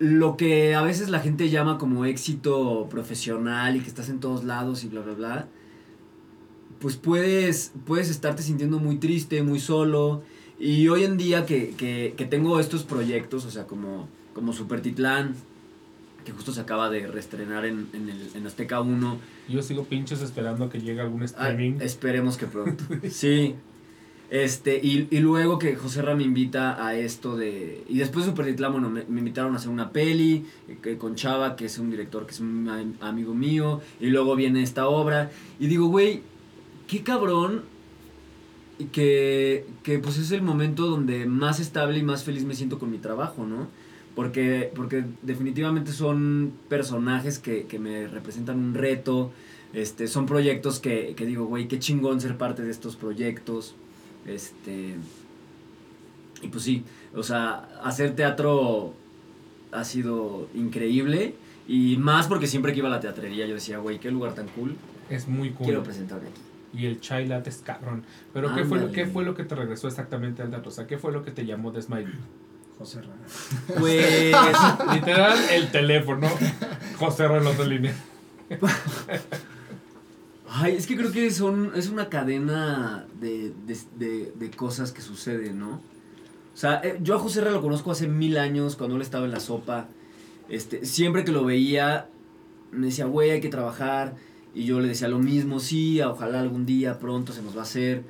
lo 0.00 0.36
que 0.36 0.74
a 0.74 0.82
veces 0.82 1.10
la 1.10 1.20
gente 1.20 1.48
llama 1.50 1.78
como 1.78 2.04
éxito 2.06 2.88
profesional 2.90 3.76
y 3.76 3.80
que 3.80 3.88
estás 3.88 4.08
en 4.08 4.18
todos 4.18 4.42
lados 4.44 4.82
y 4.82 4.88
bla, 4.88 5.02
bla, 5.02 5.12
bla, 5.14 5.48
pues 6.80 6.96
puedes, 6.96 7.72
puedes 7.86 8.08
estarte 8.10 8.42
sintiendo 8.42 8.78
muy 8.80 8.96
triste, 8.96 9.42
muy 9.42 9.60
solo. 9.60 10.22
Y 10.58 10.88
hoy 10.88 11.04
en 11.04 11.16
día 11.18 11.44
que, 11.46 11.70
que, 11.76 12.14
que 12.16 12.24
tengo 12.24 12.58
estos 12.60 12.82
proyectos, 12.82 13.44
o 13.44 13.50
sea, 13.50 13.66
como, 13.66 14.08
como 14.34 14.52
Super 14.54 14.80
Titlán, 14.80 15.34
que 16.24 16.32
justo 16.32 16.52
se 16.52 16.60
acaba 16.60 16.88
de 16.90 17.06
reestrenar 17.06 17.64
en, 17.66 17.88
en, 17.92 18.08
el, 18.08 18.30
en 18.34 18.46
Azteca 18.46 18.80
1, 18.80 19.18
Yo 19.48 19.62
sigo 19.62 19.84
pinches 19.84 20.20
esperando 20.22 20.64
a 20.64 20.70
que 20.70 20.80
llegue 20.80 21.00
algún 21.00 21.22
Ah, 21.22 21.26
streaming. 21.26 21.78
esperemos 21.80 22.36
que 22.38 22.46
pronto. 22.46 22.84
sí. 23.10 23.54
Este, 24.30 24.78
y, 24.80 25.08
y 25.10 25.18
luego 25.18 25.58
que 25.58 25.74
José 25.74 26.02
Ra 26.02 26.14
me 26.14 26.22
invita 26.22 26.86
a 26.86 26.94
esto 26.94 27.36
de... 27.36 27.82
Y 27.88 27.98
después 27.98 28.24
de 28.24 28.30
Super 28.30 28.46
Titlán, 28.46 28.72
bueno, 28.72 28.88
me, 28.88 29.00
invitaron 29.02 29.54
a 29.54 29.56
hacer 29.56 29.70
una 29.70 29.90
peli 29.90 30.46
eh, 30.68 30.96
con 30.98 31.16
Chava, 31.16 31.56
que 31.56 31.64
es 31.64 31.78
un 31.78 31.90
director 31.90 32.26
que 32.26 32.32
es 32.32 32.40
un 32.40 32.68
am- 32.68 32.94
amigo 33.00 33.34
mío. 33.34 33.80
Y 34.00 34.06
luego 34.06 34.36
viene 34.36 34.62
esta 34.62 34.88
obra. 34.88 35.32
Y 35.58 35.66
digo, 35.66 35.86
güey, 35.88 36.22
qué 36.86 37.02
cabrón 37.02 37.62
que, 38.92 39.66
que 39.82 39.98
pues 39.98 40.16
es 40.16 40.30
el 40.30 40.42
momento 40.42 40.86
donde 40.86 41.26
más 41.26 41.58
estable 41.58 41.98
y 41.98 42.02
más 42.02 42.24
feliz 42.24 42.44
me 42.44 42.54
siento 42.54 42.78
con 42.78 42.90
mi 42.90 42.98
trabajo, 42.98 43.44
¿no? 43.46 43.68
Porque, 44.14 44.70
porque 44.74 45.04
definitivamente 45.22 45.92
son 45.92 46.52
personajes 46.68 47.38
que, 47.38 47.66
que 47.66 47.78
me 47.78 48.06
representan 48.08 48.58
un 48.58 48.74
reto, 48.74 49.32
este, 49.72 50.08
son 50.08 50.26
proyectos 50.26 50.80
que, 50.80 51.14
que 51.16 51.26
digo, 51.26 51.46
güey, 51.46 51.68
qué 51.68 51.78
chingón 51.78 52.20
ser 52.20 52.36
parte 52.36 52.62
de 52.62 52.70
estos 52.70 52.96
proyectos. 52.96 53.74
Este. 54.26 54.96
Y 56.42 56.48
pues 56.48 56.64
sí, 56.64 56.84
o 57.14 57.22
sea, 57.22 57.68
hacer 57.82 58.14
teatro 58.14 58.94
ha 59.72 59.84
sido 59.84 60.48
increíble. 60.54 61.34
Y 61.68 61.98
más 61.98 62.26
porque 62.26 62.46
siempre 62.46 62.72
que 62.72 62.78
iba 62.78 62.88
a 62.88 62.90
la 62.90 63.00
teatrería 63.00 63.46
yo 63.46 63.54
decía, 63.54 63.78
güey, 63.78 64.00
qué 64.00 64.10
lugar 64.10 64.34
tan 64.34 64.48
cool. 64.48 64.76
Es 65.08 65.28
muy 65.28 65.50
cool. 65.50 65.66
Quiero 65.66 65.82
presentarme 65.82 66.28
aquí. 66.28 66.40
Y 66.72 66.86
el 66.86 67.00
chai 67.00 67.26
latte 67.26 67.50
es 67.50 67.58
cabrón. 67.58 68.04
Pero 68.32 68.54
¿qué 68.54 68.64
fue, 68.64 68.80
lo. 68.80 68.92
¿qué 68.92 69.06
fue 69.06 69.24
lo 69.24 69.34
que 69.34 69.44
te 69.44 69.54
regresó 69.54 69.88
exactamente 69.88 70.42
al 70.42 70.50
teatro? 70.50 70.70
O 70.70 70.74
sea, 70.74 70.86
¿qué 70.86 70.98
fue 70.98 71.12
lo 71.12 71.22
que 71.24 71.30
te 71.30 71.44
llamó 71.44 71.72
de 71.72 71.82
Smile? 71.82 72.10
José 72.78 73.02
Ra. 73.02 73.14
Pues. 73.78 74.34
Literal, 74.94 75.38
el 75.52 75.70
teléfono. 75.70 76.28
José 76.98 77.28
Ra 77.28 77.38
en 77.38 77.68
línea. 77.68 77.94
Ay, 80.52 80.74
es 80.74 80.88
que 80.88 80.96
creo 80.96 81.12
que 81.12 81.30
son, 81.30 81.70
es 81.76 81.88
una 81.88 82.08
cadena 82.08 83.06
de, 83.20 83.52
de, 83.98 84.32
de- 84.34 84.50
cosas 84.50 84.90
que 84.90 85.00
suceden, 85.00 85.60
¿no? 85.60 85.74
O 85.74 86.56
sea, 86.56 86.80
eh, 86.82 86.98
yo 87.00 87.14
a 87.14 87.18
José 87.20 87.40
Ra 87.40 87.52
lo 87.52 87.62
conozco 87.62 87.92
hace 87.92 88.08
mil 88.08 88.36
años, 88.36 88.74
cuando 88.74 88.96
él 88.96 89.02
estaba 89.02 89.26
en 89.26 89.30
la 89.30 89.38
sopa. 89.38 89.86
Este, 90.48 90.84
siempre 90.84 91.24
que 91.24 91.30
lo 91.30 91.44
veía, 91.44 92.08
me 92.72 92.86
decía, 92.86 93.04
güey, 93.04 93.30
hay 93.30 93.40
que 93.40 93.48
trabajar. 93.48 94.16
Y 94.52 94.64
yo 94.64 94.80
le 94.80 94.88
decía 94.88 95.06
lo 95.06 95.20
mismo, 95.20 95.60
sí, 95.60 96.00
ojalá 96.02 96.40
algún 96.40 96.66
día 96.66 96.98
pronto 96.98 97.32
se 97.32 97.42
nos 97.42 97.54
va 97.54 97.60
a 97.60 97.62
hacer. 97.62 98.02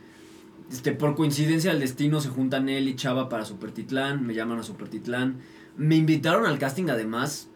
Este, 0.72 0.92
por 0.92 1.14
coincidencia 1.16 1.72
del 1.72 1.80
destino 1.80 2.20
se 2.22 2.30
juntan 2.30 2.70
él 2.70 2.88
y 2.88 2.96
Chava 2.96 3.28
para 3.28 3.44
Supertitlán, 3.44 4.26
me 4.26 4.32
llaman 4.32 4.58
a 4.58 4.62
Supertitlán. 4.62 5.36
Me 5.76 5.96
invitaron 5.96 6.46
al 6.46 6.58
casting 6.58 6.88
además, 6.88 7.49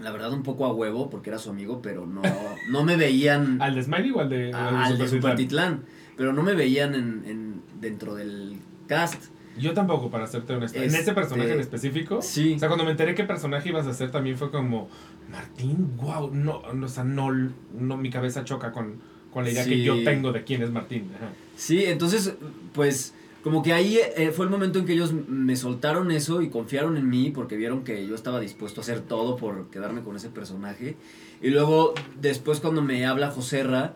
la 0.00 0.10
verdad 0.10 0.32
un 0.32 0.42
poco 0.42 0.64
a 0.66 0.72
huevo, 0.72 1.10
porque 1.10 1.30
era 1.30 1.38
su 1.38 1.50
amigo, 1.50 1.80
pero 1.82 2.06
no, 2.06 2.22
no 2.70 2.84
me 2.84 2.96
veían 2.96 3.60
¿Al 3.62 3.74
de 3.74 3.82
Smiley 3.82 4.10
o 4.12 4.20
al 4.20 4.28
de, 4.30 4.52
a- 4.52 4.84
al 4.86 4.98
de 4.98 5.08
Supertitlán? 5.08 5.84
Pero 6.16 6.32
no 6.32 6.42
me 6.42 6.54
veían 6.54 6.94
en, 6.94 7.22
en- 7.26 7.62
dentro 7.80 8.14
del 8.14 8.56
cast. 8.86 9.24
Yo 9.58 9.72
tampoco, 9.74 10.10
para 10.10 10.26
serte 10.26 10.54
honesto. 10.54 10.78
En 10.78 10.84
Este- 10.84 11.00
ese 11.00 11.12
personaje 11.12 11.52
en 11.52 11.60
específico. 11.60 12.22
Sí. 12.22 12.54
O 12.54 12.58
sea, 12.58 12.68
cuando 12.68 12.84
me 12.84 12.92
enteré 12.92 13.14
qué 13.14 13.24
personaje 13.24 13.68
ibas 13.70 13.86
a 13.86 13.90
hacer, 13.90 14.10
también 14.10 14.36
fue 14.38 14.50
como, 14.50 14.88
Martín, 15.30 15.96
wow, 15.96 16.30
no, 16.32 16.62
no, 16.72 16.86
o 16.86 16.88
sea, 16.88 17.04
no, 17.04 17.30
no 17.32 17.96
mi 17.96 18.10
cabeza 18.10 18.44
choca 18.44 18.72
con, 18.72 18.96
con 19.32 19.44
la 19.44 19.50
idea 19.50 19.64
que 19.64 19.82
yo 19.82 20.02
tengo 20.04 20.32
de 20.32 20.44
quién 20.44 20.62
es 20.62 20.70
Martín. 20.70 21.10
Ajá. 21.16 21.30
Sí, 21.56 21.84
entonces, 21.84 22.34
pues, 22.72 23.14
como 23.42 23.62
que 23.62 23.72
ahí 23.72 23.98
eh, 24.16 24.32
fue 24.32 24.44
el 24.44 24.50
momento 24.50 24.78
en 24.78 24.84
que 24.84 24.92
ellos 24.92 25.12
me 25.12 25.56
soltaron 25.56 26.10
eso 26.10 26.42
y 26.42 26.50
confiaron 26.50 26.96
en 26.96 27.08
mí 27.08 27.30
porque 27.30 27.56
vieron 27.56 27.84
que 27.84 28.06
yo 28.06 28.14
estaba 28.14 28.38
dispuesto 28.38 28.80
a 28.80 28.82
hacer 28.82 29.00
todo 29.00 29.36
por 29.36 29.70
quedarme 29.70 30.02
con 30.02 30.16
ese 30.16 30.28
personaje. 30.28 30.96
Y 31.40 31.48
luego, 31.48 31.94
después 32.20 32.60
cuando 32.60 32.82
me 32.82 33.06
habla 33.06 33.30
Joserra, 33.30 33.94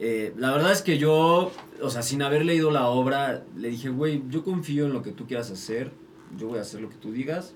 eh, 0.00 0.34
la 0.36 0.50
verdad 0.50 0.72
es 0.72 0.82
que 0.82 0.98
yo, 0.98 1.52
o 1.80 1.90
sea, 1.90 2.02
sin 2.02 2.22
haber 2.22 2.44
leído 2.44 2.70
la 2.70 2.88
obra, 2.88 3.44
le 3.56 3.68
dije, 3.68 3.88
güey, 3.88 4.22
yo 4.28 4.42
confío 4.42 4.86
en 4.86 4.92
lo 4.92 5.02
que 5.02 5.12
tú 5.12 5.26
quieras 5.26 5.50
hacer, 5.50 5.92
yo 6.36 6.48
voy 6.48 6.58
a 6.58 6.62
hacer 6.62 6.80
lo 6.80 6.90
que 6.90 6.96
tú 6.96 7.12
digas, 7.12 7.54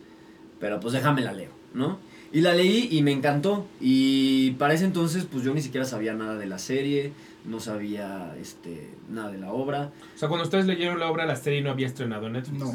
pero 0.61 0.79
pues 0.79 0.95
déjame 0.95 1.23
la 1.23 1.33
leo, 1.33 1.51
¿no? 1.75 1.99
Y 2.33 2.43
la 2.43 2.55
leí 2.55 2.89
y 2.93 3.03
me 3.03 3.11
encantó. 3.11 3.67
Y 3.81 4.53
para 4.53 4.75
ese 4.75 4.85
entonces, 4.85 5.27
pues 5.31 5.45
yo 5.45 5.53
ni 5.53 5.61
siquiera 5.61 5.85
sabía 5.85 6.15
nada 6.15 6.39
de 6.39 6.47
la 6.47 6.59
serie, 6.59 7.13
no 7.45 7.61
sabía 7.61 8.35
este, 8.41 8.91
nada 9.09 9.31
de 9.31 9.39
la 9.39 9.53
obra. 9.53 9.91
O 10.15 10.19
sea, 10.19 10.29
cuando 10.29 10.45
ustedes 10.45 10.67
leyeron 10.67 10.99
la 11.01 11.11
obra, 11.11 11.25
la 11.27 11.37
serie 11.37 11.63
no 11.63 11.71
había 11.71 11.87
estrenado 11.87 12.27
en 12.27 12.35
Netflix. 12.35 12.59
No. 12.61 12.75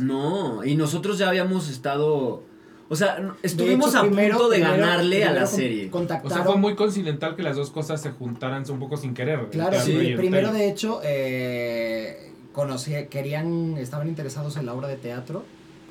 No, 0.57 0.65
y 0.65 0.75
nosotros 0.75 1.17
ya 1.17 1.29
habíamos 1.29 1.69
estado. 1.69 2.43
O 2.87 2.95
sea, 2.95 3.33
estuvimos 3.41 3.89
hecho, 3.89 3.99
a 3.99 4.01
primero- 4.03 4.37
punto 4.37 4.49
de 4.51 4.57
primero- 4.59 4.77
ganarle 4.77 5.23
a 5.25 5.31
la 5.33 5.47
serie. 5.47 5.89
O 5.91 6.29
sea, 6.29 6.43
fue 6.43 6.57
muy 6.57 6.75
coincidental 6.75 7.35
que 7.35 7.41
las 7.43 7.55
dos 7.55 7.71
cosas 7.71 8.01
se 8.01 8.11
juntaran 8.11 8.63
un 8.69 8.79
poco 8.79 8.95
sin 8.97 9.13
querer. 9.13 9.47
Claro, 9.49 9.79
sí. 9.79 9.91
y 9.93 10.15
Primero, 10.15 10.51
de 10.53 10.69
hecho, 10.69 11.01
eh, 11.03 12.31
conocí, 12.53 12.93
querían, 13.09 13.77
estaban 13.77 14.07
interesados 14.07 14.57
en 14.57 14.65
la 14.65 14.73
obra 14.73 14.87
de 14.87 14.97
teatro. 14.97 15.43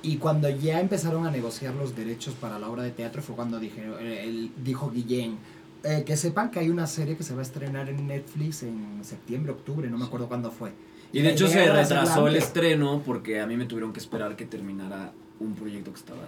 Y 0.03 0.19
cuando 0.19 0.49
ya 0.51 0.81
empezaron 0.81 1.27
a 1.27 1.31
negociar 1.31 1.75
los 1.75 1.97
derechos 1.97 2.35
para 2.35 2.59
la 2.59 2.69
obra 2.69 2.83
de 2.83 2.91
teatro 2.91 3.23
fue 3.23 3.35
cuando 3.35 3.59
dije, 3.59 3.83
eh, 4.01 4.23
él 4.25 4.51
dijo 4.63 4.91
Guillén, 4.91 5.39
eh, 5.85 6.05
que 6.05 6.17
sepan 6.17 6.51
que 6.51 6.61
hay 6.61 6.71
una 6.71 6.87
serie 6.87 7.17
que 7.17 7.23
se 7.23 7.35
va 7.35 7.41
a 7.41 7.43
estrenar 7.43 7.89
en 7.89 8.07
Netflix 8.07 8.63
en 8.63 9.01
septiembre, 9.03 9.53
octubre, 9.53 9.89
no 9.91 9.99
me 9.99 10.05
acuerdo 10.05 10.29
cuándo 10.29 10.51
fue. 10.51 10.73
Y 11.13 11.23
de 11.23 11.31
hecho 11.31 11.47
se 11.47 11.71
retrasó 11.71 12.27
el 12.27 12.37
estreno 12.37 13.03
porque 13.05 13.41
a 13.41 13.47
mí 13.47 13.57
me 13.57 13.67
tuvieron 13.67 13.93
que 13.93 14.01
esperar 14.01 14.35
que 14.35 14.47
terminara 14.47 15.13
un 15.39 15.55
proyecto 15.55 15.93
que 15.93 15.99
estaba 15.99 16.23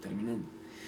terminando. 0.00 0.44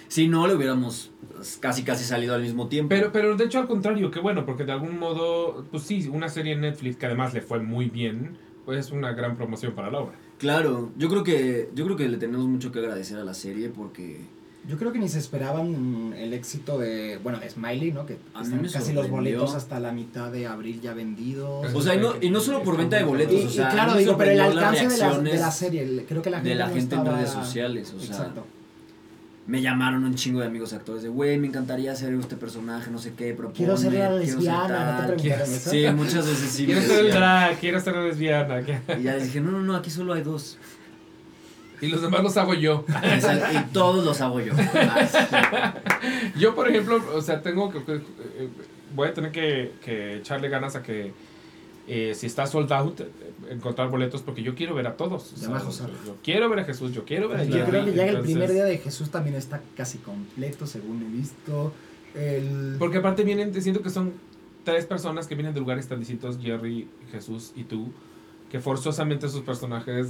Si 0.07 0.27
no, 0.27 0.45
le 0.47 0.55
hubiéramos 0.55 1.11
pues, 1.33 1.57
casi 1.57 1.83
casi 1.83 2.03
salido 2.03 2.35
al 2.35 2.41
mismo 2.41 2.67
tiempo. 2.67 2.89
Pero, 2.89 3.11
pero 3.11 3.35
de 3.35 3.45
hecho 3.45 3.59
al 3.59 3.67
contrario, 3.67 4.11
qué 4.11 4.19
bueno, 4.19 4.45
porque 4.45 4.65
de 4.65 4.71
algún 4.73 4.99
modo, 4.99 5.65
pues 5.71 5.83
sí, 5.83 6.09
una 6.11 6.29
serie 6.29 6.53
en 6.53 6.61
Netflix 6.61 6.97
que 6.97 7.05
además 7.05 7.33
le 7.33 7.41
fue 7.41 7.59
muy 7.59 7.89
bien, 7.89 8.37
pues 8.65 8.79
es 8.79 8.91
una 8.91 9.13
gran 9.13 9.35
promoción 9.35 9.73
para 9.73 9.89
la 9.89 9.99
obra. 9.99 10.15
Claro, 10.37 10.91
yo 10.97 11.09
creo 11.09 11.23
que 11.23 11.69
yo 11.73 11.85
creo 11.85 11.95
que 11.95 12.09
le 12.09 12.17
tenemos 12.17 12.45
mucho 12.47 12.71
que 12.71 12.79
agradecer 12.79 13.17
a 13.17 13.23
la 13.23 13.33
serie 13.33 13.69
porque 13.69 14.21
Yo 14.65 14.77
creo 14.77 14.93
que 14.93 14.99
ni 14.99 15.09
se 15.09 15.19
esperaban 15.19 16.09
mm, 16.09 16.13
el 16.13 16.33
éxito 16.33 16.77
de, 16.77 17.19
bueno, 17.21 17.37
de 17.39 17.49
Smiley, 17.49 17.91
¿no? 17.91 18.05
Que 18.05 18.17
A 18.33 18.43
están 18.43 18.65
casi 18.71 18.93
los 18.93 19.09
boletos 19.09 19.55
hasta 19.55 19.77
la 19.79 19.91
mitad 19.91 20.31
de 20.31 20.47
abril 20.47 20.79
ya 20.81 20.93
vendidos. 20.93 21.73
o 21.73 21.81
sea, 21.81 21.95
y 21.95 21.97
no, 21.99 22.13
y 22.21 22.29
no 22.29 22.39
solo 22.39 22.63
por 22.63 22.77
venta 22.77 22.95
de 22.95 23.01
Y, 23.01 23.05
boletos, 23.05 23.35
o 23.43 23.47
y 23.47 23.49
sea, 23.49 23.67
a 23.67 23.71
claro, 23.71 23.95
digo, 23.97 24.15
pero 24.17 24.31
el 24.31 24.39
alcance 24.39 24.87
de 24.87 24.97
la, 24.97 25.19
de 25.19 25.37
la 25.37 25.51
serie, 25.51 25.83
el- 25.83 26.05
creo 26.07 26.21
que 26.21 26.29
la 26.29 26.37
gente, 26.37 26.49
de 26.49 26.55
la 26.55 26.67
no 26.67 26.73
gente 26.75 26.95
en 26.95 27.05
redes 27.05 27.29
sociales, 27.29 27.93
o 27.93 27.99
sea, 27.99 28.07
Exacto. 28.15 28.45
me 29.47 29.61
llamaron 29.61 30.05
un 30.05 30.15
chingo 30.15 30.39
de 30.39 30.45
amigos 30.47 30.71
actores 30.71 31.03
de, 31.03 31.09
güey, 31.09 31.37
me 31.37 31.47
encantaría 31.47 31.93
ser 31.97 32.13
este 32.13 32.37
personaje, 32.37 32.89
no 32.89 32.99
sé 32.99 33.11
qué, 33.17 33.33
propone, 33.33 33.57
Quiero 33.57 33.75
ser 33.75 33.91
la 33.91 33.99
quiero 33.99 34.17
ser 34.25 34.35
lesbiana, 34.35 34.61
¿no 34.61 34.67
te 34.67 34.75
tal". 34.75 34.95
preguntaron 35.15 35.19
quiero- 35.19 35.43
eso? 35.43 35.69
Sí, 35.69 35.85
muchas 35.93 36.25
veces 36.25 36.49
sí. 36.49 36.65
quiero 36.67 36.81
ser 36.81 37.11
drag, 37.13 37.59
quiero 37.59 37.79
ser 37.81 37.95
lesbiana. 37.97 38.61
Y 38.97 39.03
ya 39.03 39.15
les 39.15 39.25
dije, 39.25 39.41
no, 39.41 39.51
no, 39.51 39.59
no, 39.59 39.75
aquí 39.75 39.89
solo 39.89 40.13
hay 40.13 40.21
dos. 40.21 40.57
Y 41.83 41.89
los 41.89 42.01
demás 42.01 42.23
los 42.23 42.37
hago 42.37 42.53
yo. 42.53 42.85
Exacto, 43.03 43.45
Y 43.59 43.73
todos 43.73 44.03
los 44.05 44.19
hago 44.21 44.39
yo. 44.39 44.53
Yo, 46.37 46.55
por 46.55 46.67
ejemplo, 46.69 47.01
o 47.13 47.21
sea, 47.21 47.41
tengo 47.41 47.71
que. 47.71 47.83
que- 47.83 47.95
eh, 47.95 48.49
voy 48.95 49.07
a 49.07 49.13
tener 49.13 49.31
que, 49.31 49.71
que 49.83 50.17
echarle 50.17 50.49
ganas 50.49 50.75
a 50.75 50.83
que. 50.83 51.13
eh, 51.87 52.13
si 52.15 52.25
está 52.27 52.45
sold 52.45 52.71
out, 52.71 53.01
eh, 53.01 53.07
encontrar 53.49 53.89
boletos 53.89 54.21
porque 54.21 54.41
yo 54.43 54.55
quiero 54.55 54.73
ver 54.75 54.87
a 54.87 54.95
todos. 54.97 55.33
o 55.33 55.37
sea, 55.71 55.87
yo 56.05 56.15
quiero 56.23 56.49
ver 56.49 56.59
a 56.59 56.63
Jesús, 56.65 56.91
yo 56.93 57.03
quiero 57.05 57.27
ver 57.29 57.39
a 57.41 57.43
Yo 57.43 57.53
Jerry, 57.53 57.69
creo 57.69 57.85
que 57.85 57.93
ya 57.93 58.03
el 58.03 58.09
entonces- 58.09 58.31
primer 58.33 58.51
día 58.53 58.65
de 58.65 58.77
Jesús 58.77 59.09
también 59.09 59.35
está 59.35 59.61
casi 59.75 59.97
completo, 59.99 60.65
según 60.67 61.01
he 61.03 61.17
visto. 61.17 61.73
El... 62.15 62.75
Porque 62.79 62.97
aparte 62.99 63.23
vienen, 63.23 63.51
te 63.51 63.61
siento 63.61 63.81
que 63.81 63.89
son 63.89 64.13
tres 64.63 64.85
personas 64.85 65.27
que 65.27 65.35
vienen 65.35 65.53
de 65.53 65.59
lugares 65.59 65.87
tan 65.87 65.99
distintos, 65.99 66.37
Jerry, 66.41 66.87
Jesús 67.11 67.51
y 67.55 67.63
tú, 67.63 67.91
que 68.53 68.59
forzosamente 68.59 69.27
sus 69.29 69.41
personajes 69.41 70.09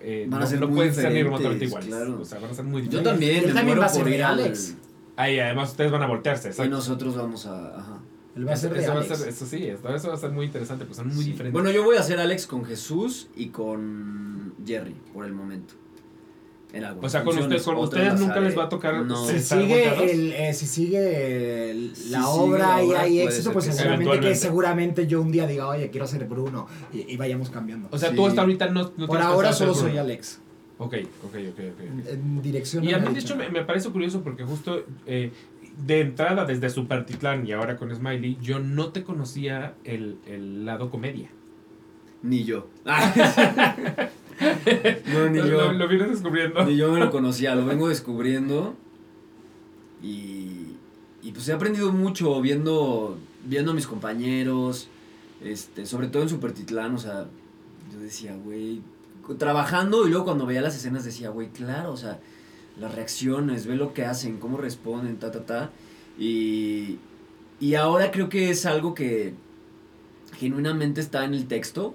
eh, 0.00 0.26
Van 0.28 0.40
a 0.40 0.44
no, 0.44 0.50
ser 0.50 0.58
no 0.58 0.66
muy 0.66 0.74
pueden 0.76 0.94
ser 0.94 1.12
ni 1.12 1.22
remotamente 1.22 1.66
iguales. 1.66 1.88
claro. 1.88 2.18
O 2.20 2.24
sea, 2.24 2.40
van 2.40 2.50
a 2.50 2.54
ser 2.54 2.64
muy 2.64 2.82
Yo 2.82 2.88
diferentes. 3.00 3.12
también, 3.12 3.32
Y 3.32 3.38
él 3.38 3.46
me 3.46 3.52
también 3.54 3.78
va 3.80 3.84
a 3.84 3.88
ser 3.88 4.22
Alex. 4.24 4.74
Ahí 5.14 5.38
además 5.38 5.70
ustedes 5.70 5.92
van 5.92 6.02
a 6.02 6.08
voltearse, 6.08 6.48
Y 6.48 6.50
exacto. 6.50 6.70
nosotros 6.74 7.14
vamos 7.14 7.46
a... 7.46 7.78
Ajá. 7.78 8.00
Él 8.34 8.44
va 8.44 8.50
a 8.50 8.54
Eso, 8.54 8.62
ser 8.62 8.72
de 8.74 8.80
eso 8.80 8.88
va 8.88 8.94
a 8.94 8.98
Alex. 9.02 9.18
ser, 9.18 9.28
eso 9.28 9.46
sí, 9.46 9.66
eso, 9.68 9.88
eso 9.94 10.08
va 10.08 10.14
a 10.14 10.16
ser 10.16 10.30
muy 10.32 10.46
interesante, 10.46 10.84
pues 10.84 10.96
son 10.96 11.06
muy 11.14 11.22
Sí. 11.22 11.30
diferentes. 11.30 11.52
Bueno, 11.52 11.70
yo 11.70 11.84
voy 11.84 11.96
a 11.96 12.00
hacer 12.00 12.18
Alex 12.18 12.48
con 12.48 12.64
Jesús 12.64 13.28
y 13.36 13.50
con 13.50 14.54
Jerry, 14.66 14.96
por 15.14 15.24
el 15.24 15.32
momento. 15.32 15.74
O 17.00 17.08
sea, 17.08 17.24
con, 17.24 17.38
ustedes, 17.38 17.62
con 17.62 17.76
ustedes 17.76 18.20
nunca 18.20 18.38
les 18.40 18.56
va 18.58 18.64
a 18.64 18.68
tocar 18.68 19.02
No. 19.06 19.24
Si 19.26 19.38
sigue, 19.40 20.10
el, 20.12 20.32
eh, 20.32 20.52
si 20.52 20.66
sigue 20.66 21.70
el- 21.70 21.96
Si 21.96 22.10
la 22.10 22.18
sigue 22.22 22.28
obra 22.30 22.82
y 22.82 22.92
hay 22.92 23.20
éxito, 23.20 23.52
pues 23.52 23.64
seguramente 23.66 23.86
que 23.88 23.94
Eventualmente. 24.10 24.34
seguramente 24.38 25.06
yo 25.06 25.22
un 25.22 25.32
día 25.32 25.46
diga, 25.46 25.68
oye, 25.68 25.88
quiero 25.90 26.06
ser 26.06 26.24
Bruno. 26.26 26.66
Y, 26.92 27.10
y 27.12 27.16
vayamos 27.16 27.48
cambiando. 27.50 27.88
O 27.90 27.98
sea, 27.98 28.10
Sí. 28.10 28.16
tú 28.16 28.26
hasta 28.26 28.42
ahorita 28.42 28.68
no, 28.68 28.92
no 28.96 29.06
Por 29.06 29.20
ahora 29.22 29.52
solo 29.52 29.74
soy. 29.74 29.96
Alex. 29.96 30.40
Ok, 30.78 30.94
ok, 31.24 31.34
ok, 31.52 31.60
ok. 31.72 32.08
En 32.10 32.42
dirección. 32.42 32.84
Y 32.84 32.92
a 32.92 32.98
mí, 32.98 33.14
de 33.14 33.20
hecho, 33.20 33.36
me, 33.36 33.48
me 33.48 33.64
parece 33.64 33.88
curioso 33.90 34.20
porque 34.22 34.44
justo 34.44 34.84
eh, 35.06 35.32
de 35.86 36.00
entrada 36.00 36.44
desde 36.44 36.68
Supertitlán 36.68 37.46
y 37.46 37.52
ahora 37.52 37.76
con 37.76 37.94
Smiley, 37.94 38.36
yo 38.42 38.58
no 38.58 38.90
te 38.92 39.02
conocía 39.02 39.72
el, 39.84 40.18
el 40.26 40.66
lado 40.66 40.90
comedia. 40.90 41.30
Ni 42.22 42.44
yo. 42.44 42.66
no, 45.12 45.28
ni 45.30 45.38
Lo, 45.38 45.46
yo. 45.46 45.72
lo 45.72 45.88
vienes 45.88 46.10
descubriendo. 46.10 46.64
Ni 46.64 46.76
yo 46.76 46.92
me 46.92 47.00
lo 47.00 47.10
conocía, 47.10 47.54
lo 47.54 47.64
vengo 47.64 47.88
descubriendo. 47.88 48.74
Y, 50.02 50.76
y 51.22 51.32
pues 51.32 51.48
he 51.48 51.52
aprendido 51.52 51.92
mucho 51.92 52.40
viendo, 52.40 53.18
viendo 53.44 53.72
a 53.72 53.74
mis 53.74 53.86
compañeros, 53.86 54.88
este, 55.42 55.86
sobre 55.86 56.08
todo 56.08 56.22
en 56.22 56.28
Supertitlán, 56.28 56.94
o 56.94 56.98
sea, 56.98 57.26
yo 57.92 58.00
decía, 58.00 58.36
güey, 58.36 58.82
trabajando 59.38 60.06
y 60.06 60.10
luego 60.10 60.24
cuando 60.26 60.46
veía 60.46 60.60
las 60.60 60.76
escenas 60.76 61.04
decía, 61.04 61.30
güey, 61.30 61.48
claro, 61.48 61.92
o 61.92 61.96
sea, 61.96 62.20
las 62.78 62.94
reacciones, 62.94 63.66
ve 63.66 63.76
lo 63.76 63.94
que 63.94 64.04
hacen, 64.04 64.38
cómo 64.38 64.58
responden, 64.58 65.16
ta, 65.16 65.30
ta, 65.30 65.44
ta. 65.44 65.70
Y, 66.18 66.98
y 67.58 67.74
ahora 67.74 68.10
creo 68.10 68.28
que 68.28 68.50
es 68.50 68.66
algo 68.66 68.94
que 68.94 69.34
genuinamente 70.38 71.00
está 71.00 71.24
en 71.24 71.34
el 71.34 71.46
texto, 71.46 71.94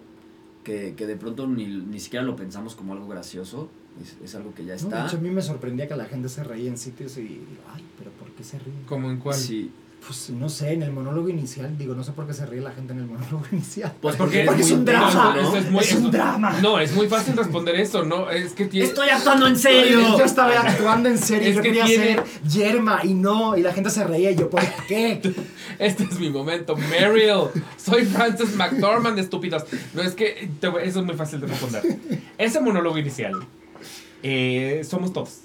que, 0.64 0.94
que 0.96 1.08
de 1.08 1.16
pronto 1.16 1.48
ni, 1.48 1.66
ni 1.66 2.00
siquiera 2.00 2.26
lo 2.26 2.36
pensamos 2.36 2.76
como 2.76 2.94
algo 2.94 3.08
gracioso, 3.08 3.70
es, 4.02 4.18
es 4.24 4.36
algo 4.36 4.54
que 4.54 4.64
ya 4.66 4.76
No, 4.76 4.82
de 4.82 4.88
está. 4.88 5.08
hecho, 5.08 5.18
a 5.18 5.20
mí 5.22 5.30
me 5.30 5.42
sorprendía 5.42 5.88
que 5.88 5.96
la 5.96 6.06
gente 6.06 6.30
se 6.30 6.44
reía 6.44 6.70
en 6.70 6.78
sitios 6.78 7.18
y. 7.18 7.42
Ay, 7.74 7.84
pero 7.98 8.12
¿por 8.12 8.30
qué 8.32 8.44
se 8.44 8.58
ríe? 8.60 8.74
¿Cómo 8.88 9.10
en 9.10 9.18
cuál? 9.20 9.36
Sí. 9.36 9.72
Pues 10.06 10.32
no 10.32 10.50
sé, 10.50 10.74
en 10.74 10.82
el 10.82 10.92
monólogo 10.92 11.30
inicial, 11.30 11.78
digo, 11.78 11.94
no 11.94 12.04
sé 12.04 12.12
por 12.14 12.26
qué 12.26 12.34
se 12.34 12.46
ríe 12.48 12.60
la 12.60 12.72
gente 12.72 12.92
en 12.94 13.00
el 13.00 13.06
monólogo 13.06 13.44
inicial. 13.52 13.94
Pues 14.02 14.16
Porque, 14.16 14.44
Porque 14.48 14.64
es 14.64 14.72
un 14.72 14.84
drama, 14.84 15.36
eso 15.40 15.56
es, 15.58 15.70
muy- 15.70 15.84
es 15.84 15.94
un 15.94 16.10
drama. 16.10 16.60
No, 16.60 16.80
es 16.80 16.92
muy 16.94 17.08
fácil 17.08 17.38
responder 17.38 17.76
eso, 17.76 18.04
¿no? 18.04 18.30
Es 18.32 18.54
que 18.54 18.66
tiene... 18.66 18.88
¡Estoy 18.88 19.10
actuando 19.10 19.46
en 19.46 19.54
Yo 19.54 19.60
serio! 19.60 20.24
estaba 20.26 20.60
actuando 20.60 21.08
en 21.08 21.18
serio, 21.20 21.50
Es 21.50 21.56
yo 21.56 21.62
que 21.62 21.68
quería 21.70 21.86
tiene- 21.86 22.16
ser 22.16 22.24
Yerma 22.50 23.02
y 23.04 23.14
no, 23.14 23.56
y 23.56 23.62
la 23.62 23.74
gente 23.74 23.92
se 23.92 24.04
reía 24.04 24.32
y 24.32 24.36
yo, 24.36 24.50
¿por 24.50 24.64
qué? 24.88 25.22
Este 25.80 26.04
es 26.04 26.20
mi 26.20 26.30
momento, 26.32 26.76
Meryl. 26.76 27.50
Soy 27.78 28.06
Frances 28.06 28.56
McDormand, 28.56 29.18
estúpidos. 29.20 29.64
No, 29.94 30.02
es 30.02 30.14
que 30.16 30.50
te 30.60 30.68
eso 30.84 31.00
es 31.02 31.06
muy 31.06 31.16
fácil 31.16 31.40
de 31.42 31.48
responder. 31.48 31.84
Ese 32.40 32.60
monólogo 32.60 32.98
inicial, 32.98 33.34
eh, 34.24 34.82
somos 34.84 35.14
todos. 35.14 35.42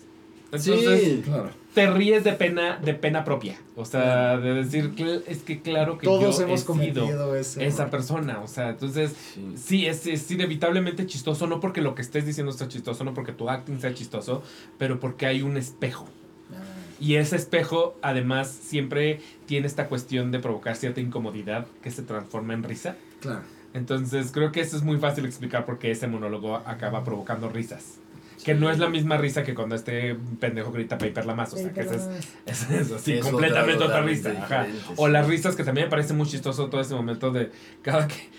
Entonces, 0.52 1.00
Sí. 1.02 1.22
Claro. 1.24 1.50
Te 1.76 1.86
ríes 1.90 2.24
de 2.24 2.32
pena, 2.32 2.78
de 2.82 2.94
pena 2.94 3.22
propia. 3.22 3.60
O 3.76 3.84
sea, 3.84 4.38
de 4.38 4.54
decir, 4.54 4.94
es 5.28 5.42
que 5.42 5.60
claro 5.60 5.98
que 5.98 6.06
Todos 6.06 6.38
yo 6.38 6.44
hemos 6.44 6.60
he 6.60 6.62
sido 6.62 6.66
cometido 6.72 7.36
ese. 7.36 7.66
esa 7.66 7.82
error. 7.82 7.90
persona. 7.90 8.40
O 8.40 8.48
sea, 8.48 8.70
entonces, 8.70 9.12
Sí. 9.34 9.52
sí, 9.56 9.86
es, 9.86 10.06
es 10.06 10.30
inevitablemente 10.30 11.04
chistoso, 11.04 11.46
no 11.46 11.60
porque 11.60 11.82
lo 11.82 11.94
que 11.94 12.00
estés 12.00 12.24
diciendo 12.24 12.50
sea 12.52 12.66
chistoso, 12.68 13.04
no 13.04 13.12
porque 13.12 13.32
tu 13.32 13.50
acting 13.50 13.78
sea 13.78 13.92
chistoso, 13.92 14.42
pero 14.78 14.98
porque 15.00 15.26
hay 15.26 15.42
un 15.42 15.58
espejo. 15.58 16.08
Ah. 16.50 16.62
Y 16.98 17.16
ese 17.16 17.36
espejo, 17.36 17.94
además, 18.00 18.48
siempre 18.48 19.20
tiene 19.44 19.66
esta 19.66 19.86
cuestión 19.86 20.30
de 20.32 20.38
provocar 20.38 20.76
cierta 20.76 21.02
incomodidad 21.02 21.66
que 21.82 21.90
se 21.90 22.00
transforma 22.02 22.54
en 22.54 22.62
risa. 22.62 22.96
Claro. 23.20 23.42
Entonces, 23.74 24.32
creo 24.32 24.50
que 24.50 24.62
eso 24.62 24.78
es 24.78 24.82
muy 24.82 24.96
fácil 24.96 25.26
explicar 25.26 25.66
por 25.66 25.78
qué 25.78 25.90
ese 25.90 26.06
monólogo 26.06 26.56
acaba 26.56 27.04
provocando 27.04 27.50
risas. 27.50 27.98
Que 28.44 28.54
no 28.54 28.70
es 28.70 28.78
la 28.78 28.88
misma 28.88 29.16
risa 29.16 29.42
que 29.42 29.54
cuando 29.54 29.74
este 29.74 30.16
pendejo 30.40 30.70
grita 30.72 30.98
Paper 30.98 31.26
la 31.26 31.34
más. 31.34 31.52
O 31.52 31.56
sea, 31.56 31.72
que 31.72 31.80
ese 31.80 31.96
es, 31.96 32.08
es 32.46 32.70
eso, 32.70 32.98
sí, 32.98 33.14
Es 33.14 33.20
otra, 33.20 33.30
completamente 33.32 33.84
otra, 33.84 34.02
risa. 34.02 34.30
ajá. 34.30 34.66
O 34.96 35.08
las 35.08 35.26
risas 35.26 35.56
que 35.56 35.64
también 35.64 35.86
me 35.86 35.90
parece 35.90 36.12
muy 36.12 36.26
chistoso 36.26 36.68
todo 36.68 36.80
ese 36.80 36.94
momento 36.94 37.30
de 37.32 37.50
cada 37.82 38.06
que, 38.06 38.30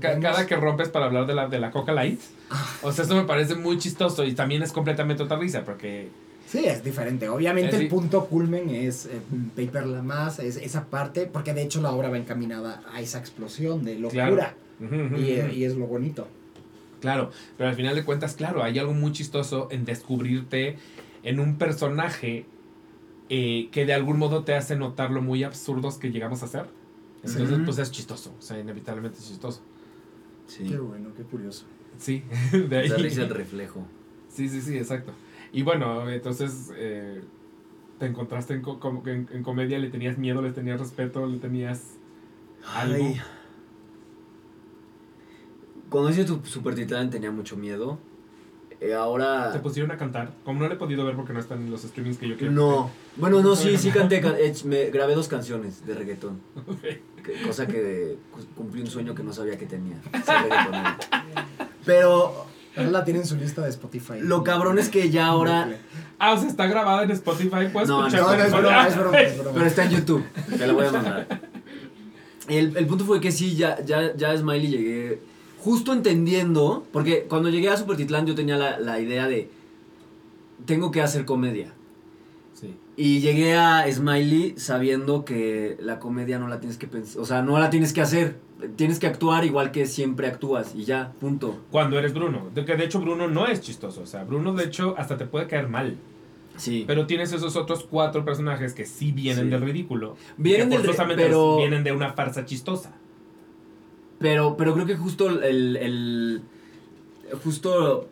cada, 0.00 0.46
que 0.46 0.56
rompes 0.56 0.88
para 0.88 1.06
hablar 1.06 1.26
de 1.26 1.34
la, 1.34 1.48
de 1.48 1.58
la 1.58 1.70
Coca 1.70 1.92
Light. 1.92 2.20
O 2.82 2.92
sea, 2.92 3.04
eso 3.04 3.14
me 3.14 3.24
parece 3.24 3.54
muy 3.54 3.78
chistoso 3.78 4.24
y 4.24 4.34
también 4.34 4.62
es 4.62 4.72
completamente 4.72 5.22
otra 5.22 5.36
risa 5.38 5.64
porque... 5.64 6.08
Sí, 6.48 6.64
es 6.64 6.84
diferente. 6.84 7.28
Obviamente 7.28 7.76
el 7.76 7.88
punto 7.88 8.26
culmen 8.26 8.70
es 8.70 9.06
eh, 9.06 9.20
Paper 9.56 9.86
La 9.86 10.02
Más, 10.02 10.38
es 10.38 10.56
esa 10.56 10.84
parte, 10.84 11.26
porque 11.26 11.52
de 11.52 11.62
hecho 11.62 11.80
la 11.80 11.90
obra 11.90 12.08
va 12.08 12.18
encaminada 12.18 12.82
a 12.92 13.00
esa 13.00 13.18
explosión 13.18 13.84
de 13.84 13.98
locura. 13.98 14.54
Claro. 14.78 15.18
Y 15.18 15.64
es 15.64 15.74
lo 15.74 15.86
bonito. 15.86 16.28
Claro, 17.06 17.30
pero 17.56 17.70
al 17.70 17.76
final 17.76 17.94
de 17.94 18.04
cuentas, 18.04 18.34
claro, 18.34 18.64
hay 18.64 18.78
algo 18.80 18.92
muy 18.92 19.12
chistoso 19.12 19.68
en 19.70 19.84
descubrirte 19.84 20.76
en 21.22 21.38
un 21.38 21.56
personaje 21.56 22.46
eh, 23.28 23.68
que 23.70 23.86
de 23.86 23.94
algún 23.94 24.18
modo 24.18 24.42
te 24.42 24.54
hace 24.54 24.74
notar 24.74 25.12
lo 25.12 25.22
muy 25.22 25.44
absurdos 25.44 25.98
que 25.98 26.10
llegamos 26.10 26.42
a 26.42 26.48
ser. 26.48 26.66
Entonces, 27.24 27.48
Sí. 27.48 27.62
pues 27.64 27.78
es 27.78 27.90
chistoso, 27.92 28.34
o 28.36 28.42
sea, 28.42 28.58
inevitablemente 28.58 29.18
es 29.18 29.28
chistoso. 29.28 29.60
Sí. 30.48 30.64
Qué 30.68 30.78
bueno, 30.78 31.10
qué 31.16 31.22
curioso. 31.22 31.64
Sí, 31.96 32.24
de 32.52 32.76
ahí. 32.78 32.88
Da 32.88 32.96
risa 32.96 33.22
el 33.22 33.30
reflejo. 33.30 33.86
Sí, 34.28 34.48
sí, 34.48 34.60
sí, 34.60 34.76
exacto. 34.76 35.12
Y 35.52 35.62
bueno, 35.62 36.10
entonces 36.10 36.72
eh, 36.76 37.22
te 38.00 38.06
encontraste 38.06 38.54
en, 38.54 38.62
co- 38.62 39.02
en 39.06 39.42
comedia, 39.44 39.78
le 39.78 39.90
tenías 39.90 40.18
miedo, 40.18 40.42
le 40.42 40.50
tenías 40.52 40.80
respeto, 40.80 41.24
le 41.26 41.38
tenías 41.38 41.82
algo. 42.74 43.04
Ay. 43.06 43.20
Cuando 45.90 46.10
hice 46.10 46.24
tu 46.24 46.40
Super 46.44 46.74
Titán 46.74 47.10
tenía 47.10 47.30
mucho 47.30 47.56
miedo. 47.56 47.98
Eh, 48.80 48.92
ahora. 48.94 49.52
Se 49.52 49.58
pusieron 49.60 49.90
a 49.90 49.96
cantar. 49.96 50.32
Como 50.44 50.60
no 50.60 50.68
le 50.68 50.74
he 50.74 50.78
podido 50.78 51.04
ver 51.06 51.16
porque 51.16 51.32
no 51.32 51.40
están 51.40 51.62
en 51.62 51.70
los 51.70 51.82
streamings 51.82 52.18
que 52.18 52.28
yo 52.28 52.36
quiero. 52.36 52.52
No. 52.52 52.90
Bueno, 53.16 53.40
no, 53.42 53.56
sí, 53.56 53.76
sí 53.78 53.90
canté. 53.94 54.20
ca- 54.20 54.38
eh, 54.38 54.52
me 54.64 54.90
grabé 54.90 55.14
dos 55.14 55.28
canciones 55.28 55.86
de 55.86 55.94
reggaetón. 55.94 56.40
Ok. 56.66 56.82
que- 57.24 57.42
cosa 57.46 57.66
que 57.66 58.16
cu- 58.32 58.44
cumplí 58.54 58.82
un 58.82 58.86
sueño 58.88 59.14
que 59.14 59.22
no 59.22 59.32
sabía 59.32 59.56
que 59.58 59.66
tenía. 59.66 59.96
Pero 61.84 62.46
Ahora 62.76 62.90
la 62.90 63.04
tiene 63.04 63.20
en 63.20 63.26
su 63.26 63.36
lista 63.36 63.62
de 63.62 63.70
Spotify. 63.70 64.14
lo 64.20 64.44
cabrón 64.44 64.78
es 64.78 64.88
que 64.90 65.08
ya 65.10 65.26
ahora. 65.26 65.78
Ah, 66.18 66.32
o 66.34 66.38
sea, 66.38 66.48
está 66.48 66.66
grabada 66.66 67.04
en 67.04 67.10
Spotify. 67.12 67.68
¿Puedes 67.72 67.88
No, 67.88 68.06
escuchar? 68.06 68.20
No, 68.20 68.36
no, 68.36 68.44
es 68.44 68.52
broma, 68.52 68.86
es 68.88 68.96
broma, 68.98 69.20
es 69.20 69.38
broma. 69.38 69.50
Pero 69.54 69.66
está 69.66 69.84
en 69.84 69.90
YouTube. 69.92 70.24
Te 70.58 70.66
la 70.66 70.72
voy 70.72 70.86
a 70.86 70.92
mandar. 70.92 71.40
El, 72.48 72.76
el 72.76 72.86
punto 72.86 73.04
fue 73.04 73.20
que 73.20 73.32
sí, 73.32 73.56
ya, 73.56 73.82
ya, 73.84 74.14
ya 74.14 74.36
Smiley 74.36 74.68
llegué 74.68 75.20
justo 75.66 75.92
entendiendo. 75.92 76.86
Porque 76.92 77.26
cuando 77.28 77.48
llegué 77.50 77.68
a 77.70 77.76
Super 77.76 77.96
Titlán 77.96 78.24
yo 78.26 78.34
tenía 78.36 78.56
la, 78.56 78.78
la 78.78 79.00
idea 79.00 79.26
de. 79.26 79.50
Tengo 80.64 80.90
que 80.92 81.02
hacer 81.02 81.24
comedia. 81.24 81.72
Sí. 82.54 82.74
Y 82.96 83.20
llegué 83.20 83.54
a 83.54 83.84
Smiley 83.92 84.54
sabiendo 84.58 85.24
que 85.24 85.76
la 85.80 85.98
comedia 85.98 86.38
no 86.38 86.46
la 86.48 86.60
tienes 86.60 86.78
que 86.78 86.86
pensar. 86.86 87.20
O 87.20 87.26
sea, 87.26 87.42
no 87.42 87.58
la 87.58 87.68
tienes 87.68 87.92
que 87.92 88.00
hacer. 88.00 88.38
Tienes 88.76 88.98
que 88.98 89.06
actuar 89.06 89.44
igual 89.44 89.70
que 89.72 89.84
siempre 89.84 90.28
actúas. 90.28 90.74
Y 90.74 90.84
ya, 90.84 91.12
punto. 91.20 91.58
Cuando 91.70 91.98
eres 91.98 92.14
Bruno. 92.14 92.48
De 92.54 92.64
que 92.64 92.74
de 92.76 92.84
hecho 92.84 93.00
Bruno 93.00 93.28
no 93.28 93.46
es 93.46 93.60
chistoso. 93.60 94.00
O 94.02 94.06
sea, 94.06 94.24
Bruno 94.24 94.54
de 94.54 94.64
hecho 94.64 94.94
hasta 94.96 95.18
te 95.18 95.26
puede 95.26 95.46
caer 95.48 95.68
mal. 95.68 95.96
Sí. 96.56 96.84
Pero 96.86 97.06
tienes 97.06 97.32
esos 97.34 97.54
otros 97.56 97.84
cuatro 97.90 98.24
personajes 98.24 98.72
que 98.72 98.86
sí 98.86 99.12
vienen 99.12 99.44
Sí. 99.44 99.50
del 99.50 99.60
ridículo. 99.60 100.16
Vienen 100.38 100.70
que 100.70 100.78
del 100.78 101.16
pero- 101.16 101.58
vienen 101.58 101.84
de 101.84 101.92
una 101.92 102.14
farsa 102.14 102.46
chistosa. 102.46 102.92
Pero, 104.18 104.56
pero 104.56 104.74
creo 104.74 104.86
que 104.86 104.96
justo 104.96 105.28
el. 105.28 105.76
el 105.76 106.42
justo. 107.42 108.08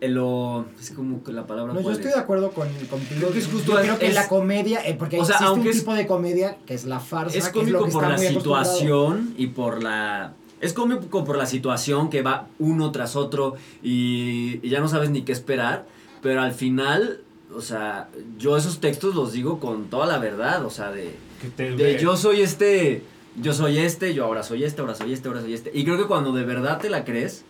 El, 0.00 0.14
lo. 0.14 0.66
Es 0.78 0.90
como 0.90 1.22
que 1.24 1.32
la 1.32 1.46
palabra. 1.46 1.72
No, 1.72 1.80
yo 1.80 1.90
estoy 1.92 2.08
es? 2.08 2.14
de 2.14 2.20
acuerdo 2.20 2.50
con, 2.50 2.68
contigo. 2.90 3.20
Creo 3.20 3.32
que 3.32 3.38
es 3.38 3.46
justo 3.46 3.72
Yo 3.72 3.78
es- 3.78 3.84
creo 3.86 3.98
que 3.98 4.08
es- 4.08 4.14
la 4.14 4.28
comedia, 4.28 4.86
eh, 4.86 4.94
porque 4.98 5.18
o 5.18 5.24
sea, 5.24 5.36
existe 5.36 5.44
aunque 5.48 5.68
un 5.68 5.74
es- 5.74 5.78
tipo 5.80 5.94
de 5.94 6.06
comedia 6.06 6.58
que 6.66 6.74
es 6.74 6.84
la 6.84 7.00
farsa, 7.00 7.38
Es 7.38 7.48
que 7.48 7.60
es 7.60 7.68
lo 7.70 7.78
cómico 7.80 7.84
que 7.86 7.92
por 7.92 8.12
está 8.12 8.22
la 8.24 8.30
situación 8.30 9.34
y 9.38 9.46
por 9.48 9.82
la. 9.82 10.34
Es 10.60 10.72
cómico 10.72 11.24
por 11.24 11.36
la 11.38 11.46
situación 11.46 12.10
que 12.10 12.22
va 12.22 12.48
uno 12.58 12.90
tras 12.92 13.16
otro 13.16 13.54
y, 13.82 14.60
y 14.62 14.68
ya 14.68 14.80
no 14.80 14.88
sabes 14.88 15.10
ni 15.10 15.22
qué 15.22 15.32
esperar. 15.32 15.86
Pero 16.22 16.40
al 16.42 16.52
final, 16.52 17.20
o 17.54 17.60
sea, 17.60 18.08
yo 18.38 18.56
esos 18.56 18.80
textos 18.80 19.14
los 19.14 19.32
digo 19.32 19.58
con 19.60 19.84
toda 19.90 20.06
la 20.06 20.18
verdad. 20.18 20.64
O 20.66 20.70
sea, 20.70 20.90
de. 20.90 21.14
Que 21.40 21.48
te, 21.48 21.70
de 21.76 21.98
yo 21.98 22.16
soy 22.16 22.40
este. 22.42 23.02
Yo 23.40 23.52
soy 23.52 23.78
este, 23.78 24.14
yo 24.14 24.24
ahora 24.24 24.42
soy 24.42 24.64
este, 24.64 24.80
ahora 24.80 24.94
soy 24.94 25.12
este, 25.12 25.28
ahora 25.28 25.40
soy 25.40 25.54
este. 25.54 25.70
Y 25.74 25.84
creo 25.84 25.96
que 25.96 26.04
cuando 26.04 26.32
de 26.32 26.44
verdad 26.44 26.80
te 26.80 26.88
la 26.88 27.04
crees, 27.04 27.44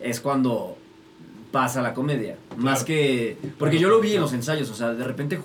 es 0.00 0.20
cuando 0.20 0.76
pasa 1.52 1.82
la 1.82 1.94
comedia. 1.94 2.36
Más 2.56 2.84
que. 2.84 3.36
Porque 3.58 3.78
yo 3.78 3.88
lo 3.88 4.00
vi 4.00 4.14
en 4.14 4.20
los 4.20 4.32
ensayos, 4.32 4.70
o 4.70 4.74
sea, 4.74 4.92
de 4.92 5.04
repente. 5.04 5.40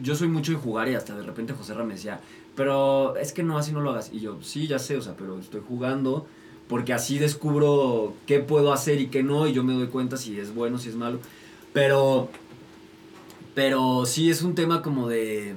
Yo 0.00 0.14
soy 0.16 0.28
mucho 0.28 0.52
de 0.52 0.58
jugar 0.58 0.88
y 0.88 0.94
hasta 0.94 1.14
de 1.14 1.22
repente 1.22 1.52
José 1.52 1.72
Ra 1.72 1.84
me 1.84 1.94
decía, 1.94 2.20
pero 2.56 3.16
es 3.16 3.32
que 3.32 3.42
no, 3.42 3.58
así 3.58 3.72
no 3.72 3.80
lo 3.80 3.90
hagas. 3.90 4.10
Y 4.12 4.20
yo, 4.20 4.38
sí, 4.42 4.66
ya 4.66 4.78
sé, 4.78 4.96
o 4.96 5.02
sea, 5.02 5.14
pero 5.16 5.38
estoy 5.38 5.62
jugando 5.66 6.26
porque 6.68 6.92
así 6.92 7.18
descubro 7.18 8.14
qué 8.26 8.40
puedo 8.40 8.72
hacer 8.72 9.00
y 9.00 9.08
qué 9.08 9.22
no, 9.22 9.46
y 9.46 9.52
yo 9.52 9.62
me 9.62 9.74
doy 9.74 9.88
cuenta 9.88 10.16
si 10.16 10.38
es 10.38 10.54
bueno, 10.54 10.78
si 10.78 10.88
es 10.88 10.96
malo. 10.96 11.18
Pero. 11.72 12.28
Pero 13.54 14.04
sí 14.06 14.30
es 14.30 14.42
un 14.42 14.54
tema 14.54 14.82
como 14.82 15.08
de. 15.08 15.54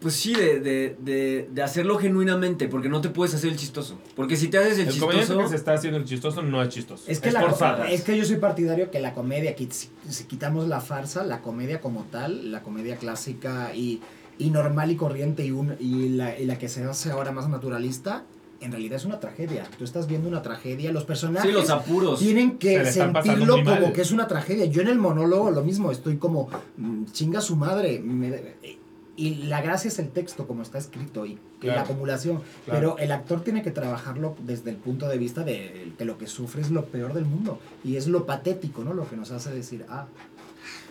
Pues 0.00 0.14
sí, 0.14 0.32
de, 0.32 0.60
de, 0.60 0.96
de, 1.00 1.48
de 1.52 1.62
hacerlo 1.62 1.98
genuinamente, 1.98 2.68
porque 2.68 2.88
no 2.88 3.00
te 3.00 3.08
puedes 3.08 3.34
hacer 3.34 3.50
el 3.50 3.56
chistoso. 3.56 3.98
Porque 4.14 4.36
si 4.36 4.46
te 4.46 4.56
haces 4.58 4.78
el, 4.78 4.88
El 4.88 4.98
comediante 4.98 5.26
chistoso. 5.26 5.40
que 5.42 5.48
se 5.48 5.56
está 5.56 5.72
haciendo 5.74 5.98
el 5.98 6.04
chistoso 6.04 6.40
no 6.42 6.62
es 6.62 6.68
chistoso. 6.68 7.02
Es 7.08 7.18
que, 7.18 7.28
es 7.28 7.34
la, 7.34 7.86
es 7.90 8.02
que 8.02 8.16
yo 8.16 8.24
soy 8.24 8.36
partidario 8.36 8.92
que 8.92 9.00
la 9.00 9.12
comedia, 9.12 9.56
que 9.56 9.66
si, 9.70 9.88
quitamos 10.28 10.68
la 10.68 10.80
farsa, 10.80 11.24
la 11.24 11.40
comedia 11.42 11.80
como 11.80 12.04
tal, 12.12 12.52
la 12.52 12.62
comedia 12.62 12.94
clásica 12.96 13.74
y, 13.74 14.00
y 14.38 14.50
normal 14.50 14.92
y 14.92 14.96
corriente 14.96 15.44
y, 15.44 15.50
un, 15.50 15.74
y, 15.80 16.10
la, 16.10 16.38
y 16.38 16.44
la 16.46 16.58
que 16.58 16.68
se 16.68 16.84
hace 16.84 17.10
ahora 17.10 17.32
más 17.32 17.48
naturalista, 17.48 18.22
en 18.60 18.70
realidad 18.70 18.96
es 18.98 19.04
una 19.04 19.18
tragedia. 19.18 19.64
Tú 19.78 19.84
estás 19.84 20.06
viendo 20.06 20.28
una 20.28 20.42
tragedia, 20.42 20.92
los 20.92 21.04
personajes 21.06 21.50
Sí, 21.50 21.52
los 21.56 21.70
apuros. 21.70 22.20
tienen 22.20 22.56
que 22.58 22.84
sentirlo 22.92 23.62
mal. 23.64 23.80
como 23.80 23.92
que 23.92 24.02
es 24.02 24.12
una 24.12 24.28
tragedia. 24.28 24.64
Yo 24.66 24.80
en 24.82 24.88
el 24.88 24.98
monólogo 24.98 25.50
lo 25.50 25.64
mismo, 25.64 25.90
estoy 25.90 26.18
como, 26.18 26.48
mm, 26.76 27.06
chinga 27.12 27.40
su 27.40 27.56
madre. 27.56 27.98
me- 27.98 28.77
y 29.18 29.34
la 29.46 29.60
gracia 29.60 29.88
es 29.88 29.98
el 29.98 30.10
texto, 30.10 30.46
como 30.46 30.62
está 30.62 30.78
escrito, 30.78 31.26
y 31.26 31.40
la 31.60 31.82
acumulación. 31.82 32.40
Claro. 32.64 32.94
Pero 32.94 32.98
el 32.98 33.10
actor 33.10 33.42
tiene 33.42 33.62
que 33.62 33.72
trabajarlo 33.72 34.36
desde 34.46 34.70
el 34.70 34.76
punto 34.76 35.08
de 35.08 35.18
vista 35.18 35.42
de 35.42 35.92
que 35.98 36.04
lo 36.04 36.16
que 36.18 36.28
sufre 36.28 36.62
es 36.62 36.70
lo 36.70 36.84
peor 36.84 37.14
del 37.14 37.24
mundo. 37.24 37.58
Y 37.82 37.96
es 37.96 38.06
lo 38.06 38.26
patético, 38.26 38.84
¿no? 38.84 38.94
Lo 38.94 39.10
que 39.10 39.16
nos 39.16 39.32
hace 39.32 39.50
decir, 39.50 39.84
ah, 39.88 40.06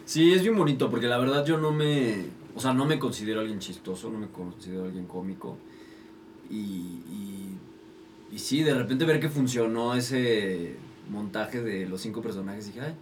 Sí, 0.03 0.33
es 0.33 0.41
bien 0.41 0.57
bonito, 0.57 0.89
porque 0.89 1.07
la 1.07 1.17
verdad 1.17 1.45
yo 1.45 1.57
no 1.57 1.71
me. 1.71 2.25
O 2.53 2.59
sea, 2.59 2.73
no 2.73 2.85
me 2.85 2.99
considero 2.99 3.39
alguien 3.39 3.59
chistoso, 3.59 4.09
no 4.09 4.19
me 4.19 4.27
considero 4.27 4.83
alguien 4.83 5.05
cómico. 5.05 5.57
Y. 6.49 6.55
Y, 6.55 7.57
y 8.31 8.39
sí, 8.39 8.61
de 8.61 8.73
repente 8.73 9.05
ver 9.05 9.21
que 9.21 9.29
funcionó 9.29 9.95
ese 9.95 10.75
montaje 11.09 11.61
de 11.61 11.87
los 11.87 12.01
cinco 12.01 12.21
personajes, 12.21 12.67
dije, 12.67 12.81
ay, 12.81 12.93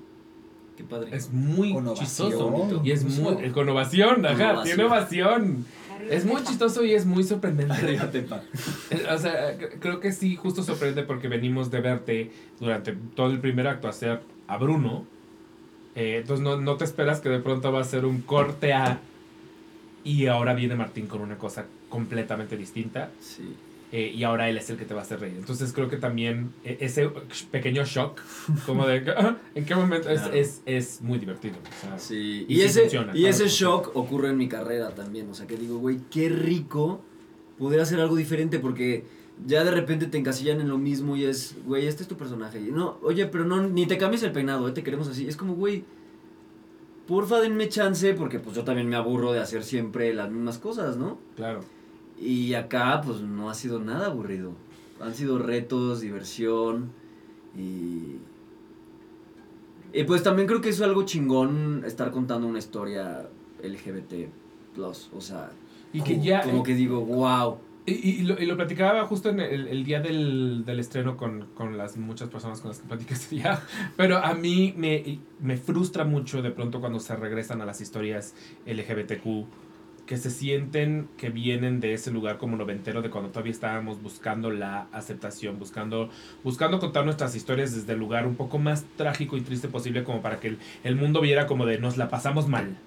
qué 0.78 0.84
padre. 0.84 1.16
Es 1.16 1.32
muy 1.32 1.74
chistoso. 1.96 2.82
Y 2.84 2.92
es 2.92 3.04
muy. 3.04 3.46
eh, 3.46 3.52
Con 3.52 3.70
ovación, 3.70 4.26
ajá. 4.26 4.56
Con 4.56 4.64
Tiene 4.64 4.84
ovación. 4.84 5.66
Es 6.10 6.24
muy 6.26 6.44
chistoso 6.44 6.84
y 6.86 6.94
es 6.94 7.06
muy 7.06 7.24
sorprendente. 7.24 7.74
Eh, 8.92 9.08
O 9.12 9.18
sea, 9.18 9.58
cre- 9.58 9.80
creo 9.80 10.00
que 10.00 10.12
sí, 10.12 10.36
justo 10.36 10.62
sorprende 10.62 11.04
porque 11.04 11.28
venimos 11.28 11.72
de 11.72 11.82
verte 11.82 12.32
durante 12.60 12.92
todo 13.16 13.32
el 13.32 13.40
primer 13.40 13.68
acto 13.68 13.88
hacer 13.88 14.22
a 14.48 14.58
Bruno. 14.58 15.06
Eh, 15.96 16.18
entonces 16.22 16.44
no, 16.44 16.58
no 16.60 16.76
te 16.76 16.84
esperas 16.84 17.22
que 17.22 17.30
de 17.30 17.40
pronto 17.40 17.72
va 17.72 17.80
a 17.82 17.86
ser 17.86 18.06
un 18.06 18.22
corte 18.22 18.74
a... 18.74 19.00
Y 20.04 20.28
ahora 20.28 20.54
viene 20.54 20.76
Martín 20.76 21.08
con 21.08 21.22
una 21.22 21.38
cosa 21.38 21.66
completamente 21.90 22.56
distinta. 22.58 23.10
Sí. 23.22 23.56
Eh, 23.98 24.12
y 24.14 24.24
ahora 24.26 24.50
él 24.50 24.58
es 24.58 24.70
el 24.70 24.76
que 24.78 24.84
te 24.84 24.94
va 24.94 25.00
a 25.00 25.04
hacer 25.04 25.22
reír. 25.22 25.36
Entonces 25.38 25.72
creo 25.72 25.88
que 25.88 25.96
también 25.96 26.52
eh, 26.66 26.78
ese 26.82 27.10
pequeño 27.50 27.86
shock, 27.86 28.20
como 28.66 28.86
de... 28.86 29.10
"Ah, 29.16 29.38
¿En 29.56 29.64
qué 29.64 29.74
momento? 29.74 30.10
Es, 30.10 30.20
Claro. 30.22 30.36
es, 30.36 30.62
es 30.66 31.02
muy 31.02 31.18
divertido. 31.18 31.56
o 31.56 31.82
sea, 31.82 31.98
Sí, 31.98 32.46
Y 32.50 32.60
ese, 32.62 32.82
funciona, 32.82 33.16
y 33.16 33.26
ese 33.26 33.48
shock 33.48 33.92
ocurre 33.96 34.30
en 34.32 34.38
mi 34.38 34.50
carrera 34.50 34.90
también. 34.94 35.30
O 35.30 35.34
sea, 35.34 35.48
que 35.48 35.56
digo, 35.56 35.78
güey, 35.78 36.00
qué 36.12 36.28
rico 36.28 37.02
poder 37.58 37.80
hacer 37.80 38.02
algo 38.02 38.18
diferente 38.18 38.60
porque 38.60 39.06
ya 39.46 39.64
de 39.64 39.72
repente 39.72 40.08
te 40.08 40.18
encasillan 40.18 40.60
en 40.60 40.68
lo 40.68 40.78
mismo 40.78 41.16
y 41.16 41.24
es, 41.24 41.56
güey, 41.66 41.88
este 41.88 42.04
es 42.04 42.10
tu 42.10 42.18
personaje. 42.18 42.60
Y 42.60 42.72
no, 42.72 42.98
oye, 43.02 43.28
pero 43.28 43.46
no, 43.46 43.62
ni 43.66 43.86
te 43.86 43.98
cambies 43.98 44.24
el 44.24 44.34
peinado, 44.34 44.68
eh, 44.68 44.72
te 44.74 44.84
queremos 44.84 45.08
así. 45.08 45.26
Es 45.28 45.38
como, 45.38 45.56
güey, 45.56 45.86
porfa 47.08 47.40
denme 47.40 47.70
chance 47.70 48.14
porque 48.14 48.40
pues 48.40 48.56
yo 48.56 48.64
también 48.64 48.90
me 48.90 48.96
aburro 48.96 49.32
de 49.32 49.40
hacer 49.40 49.64
siempre 49.64 50.14
las 50.14 50.30
mismas 50.32 50.58
cosas, 50.58 50.98
¿no? 50.98 51.18
Claro. 51.36 51.62
Y 52.20 52.54
acá 52.54 53.02
pues 53.06 53.22
no 53.22 53.50
ha 53.50 53.54
sido 53.54 53.80
nada 53.80 54.08
aburrido. 54.08 54.54
Han 55.02 55.14
sido 55.14 55.38
retos, 55.40 56.02
diversión 56.02 56.92
y... 57.58 58.18
Y 59.94 60.04
pues 60.04 60.24
también 60.24 60.46
creo 60.48 60.60
que 60.60 60.70
es 60.70 60.82
algo 60.82 61.04
chingón 61.06 61.84
estar 61.86 62.12
contando 62.12 62.48
una 62.48 62.60
historia 62.60 63.30
LGBT 63.64 64.30
plus, 64.74 65.10
o 65.16 65.22
sea, 65.22 65.52
Y 65.94 66.02
que 66.02 66.20
ya. 66.20 66.42
como 66.42 66.64
que 66.64 66.76
digo, 66.76 67.00
wow. 67.00 67.58
Y, 67.86 67.94
y 67.94 68.22
lo, 68.24 68.38
y 68.42 68.46
lo 68.46 68.58
platicaba 68.58 69.06
justo 69.06 69.30
en 69.30 69.40
el, 69.40 69.68
el 69.70 69.84
día 69.86 70.02
del, 70.02 70.66
del 70.66 70.80
estreno 70.80 71.16
con, 71.16 71.46
con 71.54 71.78
las 71.78 71.96
muchas 71.96 72.28
personas 72.30 72.60
con 72.60 72.70
las 72.72 72.80
que 72.80 72.88
platiqué 72.88 73.14
ese 73.14 73.36
día. 73.36 73.62
Pero 73.96 74.18
a 74.18 74.34
mí 74.34 74.74
me, 74.76 75.20
me 75.40 75.56
frustra 75.56 76.04
mucho 76.04 76.42
de 76.42 76.52
pronto 76.52 76.82
cuando 76.82 77.00
se 77.00 77.16
regresan 77.16 77.62
a 77.62 77.66
las 77.66 77.80
historias 77.80 78.34
LGBTQ. 78.66 79.46
Que 80.06 80.18
se 80.18 80.30
sienten 80.30 81.08
que 81.18 81.30
vienen 81.32 81.80
de 81.80 81.94
ese 81.96 82.12
lugar 82.12 82.38
como 82.38 82.56
noventero 82.58 83.02
de 83.02 83.10
cuando 83.10 83.32
todavía 83.32 83.52
estábamos 83.52 84.02
buscando 84.04 84.52
la 84.52 84.86
aceptación, 84.92 85.58
buscando, 85.58 86.10
buscando 86.44 86.80
contar 86.80 87.06
nuestras 87.06 87.36
historias 87.36 87.74
desde 87.74 87.94
el 87.94 88.00
lugar 88.00 88.28
un 88.28 88.36
poco 88.36 88.60
más 88.60 88.84
trágico 88.98 89.36
y 89.36 89.42
triste 89.42 89.68
posible 89.68 90.04
como 90.04 90.22
para 90.22 90.40
que 90.40 90.50
el, 90.50 90.58
el 90.84 90.96
mundo 90.96 91.22
viera 91.22 91.48
como 91.48 91.66
de 91.66 91.80
nos 91.80 91.98
la 91.98 92.08
pasamos 92.10 92.48
mal. 92.48 92.78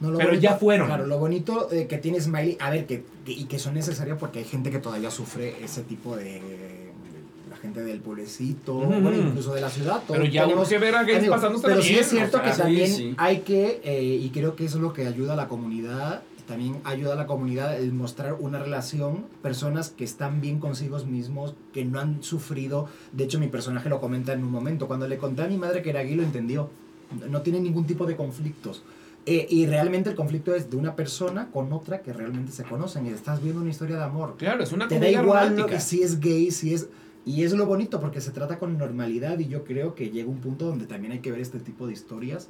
No, 0.00 0.10
lo 0.12 0.16
Pero 0.18 0.32
ya 0.34 0.56
fueron. 0.56 0.86
Claro, 0.86 1.06
lo 1.06 1.18
bonito 1.18 1.68
eh, 1.70 1.86
que 1.86 1.98
tiene 1.98 2.18
Smiley, 2.20 2.56
a 2.60 2.70
ver, 2.70 2.86
que, 2.86 3.04
que- 3.26 3.32
y 3.32 3.44
que 3.44 3.58
son 3.58 3.74
necesarias 3.74 4.16
porque 4.18 4.38
hay 4.38 4.44
gente 4.46 4.70
que 4.70 4.78
todavía 4.78 5.10
sufre 5.10 5.62
ese 5.62 5.82
tipo 5.82 6.16
de. 6.16 6.40
La 7.50 7.56
gente 7.56 7.82
del 7.82 7.98
pueblecito, 8.00 8.76
Ujú. 8.76 9.00
bueno, 9.00 9.16
incluso 9.18 9.52
de 9.52 9.60
la 9.60 9.68
ciudad. 9.68 10.00
Pero 10.06 10.20
todos 10.20 10.32
ya 10.32 10.42
tenemos- 10.44 10.66
urge 10.68 10.78
ver 10.78 10.94
a 10.94 11.00
Amigo, 11.00 11.30
pasándosela 11.34 11.74
pero 11.74 11.82
sí 11.82 11.88
bien, 11.90 12.00
es 12.00 12.08
cierto 12.08 12.38
o 12.38 12.42
que 12.42 12.52
sea, 12.52 12.64
también 12.64 12.86
sí, 12.86 12.94
sí. 12.96 13.14
hay 13.18 13.38
que, 13.40 13.80
eh, 13.82 14.02
y 14.22 14.30
creo 14.30 14.54
que 14.54 14.64
eso 14.66 14.76
es 14.76 14.82
lo 14.82 14.92
que 14.92 15.06
ayuda 15.06 15.32
a 15.32 15.36
la 15.36 15.48
comunidad, 15.48 16.22
también 16.48 16.80
ayuda 16.84 17.12
a 17.12 17.16
la 17.16 17.26
comunidad 17.26 17.78
el 17.78 17.92
mostrar 17.92 18.36
una 18.40 18.58
relación, 18.58 19.26
personas 19.42 19.90
que 19.90 20.02
están 20.02 20.40
bien 20.40 20.58
consigo 20.58 20.98
mismos, 21.04 21.54
que 21.72 21.84
no 21.84 22.00
han 22.00 22.22
sufrido, 22.22 22.88
de 23.12 23.24
hecho 23.24 23.38
mi 23.38 23.48
personaje 23.48 23.90
lo 23.90 24.00
comenta 24.00 24.32
en 24.32 24.42
un 24.42 24.50
momento, 24.50 24.88
cuando 24.88 25.06
le 25.06 25.18
conté 25.18 25.42
a 25.42 25.46
mi 25.46 25.58
madre 25.58 25.82
que 25.82 25.90
era 25.90 26.02
gay 26.02 26.14
lo 26.14 26.22
entendió, 26.22 26.70
no 27.28 27.42
tiene 27.42 27.60
ningún 27.60 27.86
tipo 27.86 28.06
de 28.06 28.16
conflictos. 28.16 28.82
Eh, 29.26 29.46
y 29.50 29.66
realmente 29.66 30.08
el 30.08 30.16
conflicto 30.16 30.54
es 30.54 30.70
de 30.70 30.78
una 30.78 30.96
persona 30.96 31.50
con 31.50 31.70
otra 31.74 32.00
que 32.00 32.14
realmente 32.14 32.50
se 32.50 32.64
conocen. 32.64 33.04
Y 33.04 33.10
estás 33.10 33.42
viendo 33.42 33.60
una 33.60 33.68
historia 33.68 33.96
de 33.98 34.04
amor. 34.04 34.36
Claro, 34.38 34.62
es 34.62 34.72
una 34.72 34.88
te 34.88 34.98
da 34.98 35.10
igual 35.10 35.54
lo 35.54 35.66
que 35.66 35.80
si 35.80 36.02
es 36.02 36.18
gay, 36.18 36.50
si 36.50 36.72
es... 36.72 36.88
Y 37.26 37.42
es 37.42 37.52
lo 37.52 37.66
bonito 37.66 38.00
porque 38.00 38.22
se 38.22 38.30
trata 38.30 38.58
con 38.58 38.78
normalidad 38.78 39.38
y 39.38 39.48
yo 39.48 39.64
creo 39.64 39.94
que 39.94 40.08
llega 40.08 40.30
un 40.30 40.38
punto 40.38 40.64
donde 40.64 40.86
también 40.86 41.12
hay 41.12 41.18
que 41.18 41.30
ver 41.30 41.40
este 41.40 41.58
tipo 41.58 41.86
de 41.86 41.92
historias 41.92 42.48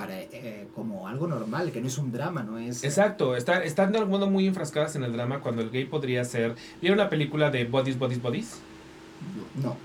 para 0.00 0.20
eh, 0.20 0.66
como 0.74 1.06
algo 1.08 1.26
normal, 1.26 1.70
que 1.72 1.80
no 1.80 1.86
es 1.88 1.98
un 1.98 2.10
drama, 2.12 2.42
no 2.42 2.58
es... 2.58 2.82
Exacto, 2.84 3.36
está- 3.36 3.62
están 3.64 3.92
de 3.92 3.98
algún 3.98 4.12
modo 4.12 4.30
muy 4.30 4.46
enfrascadas 4.46 4.96
en 4.96 5.04
el 5.04 5.12
drama 5.12 5.40
cuando 5.40 5.62
el 5.62 5.70
gay 5.70 5.84
podría 5.84 6.24
ser... 6.24 6.54
¿Vieron 6.80 6.98
la 6.98 7.08
película 7.10 7.50
de 7.50 7.64
Bodies, 7.64 7.98
Bodies, 7.98 8.22
Bodies? 8.22 8.58
No. 9.62 9.76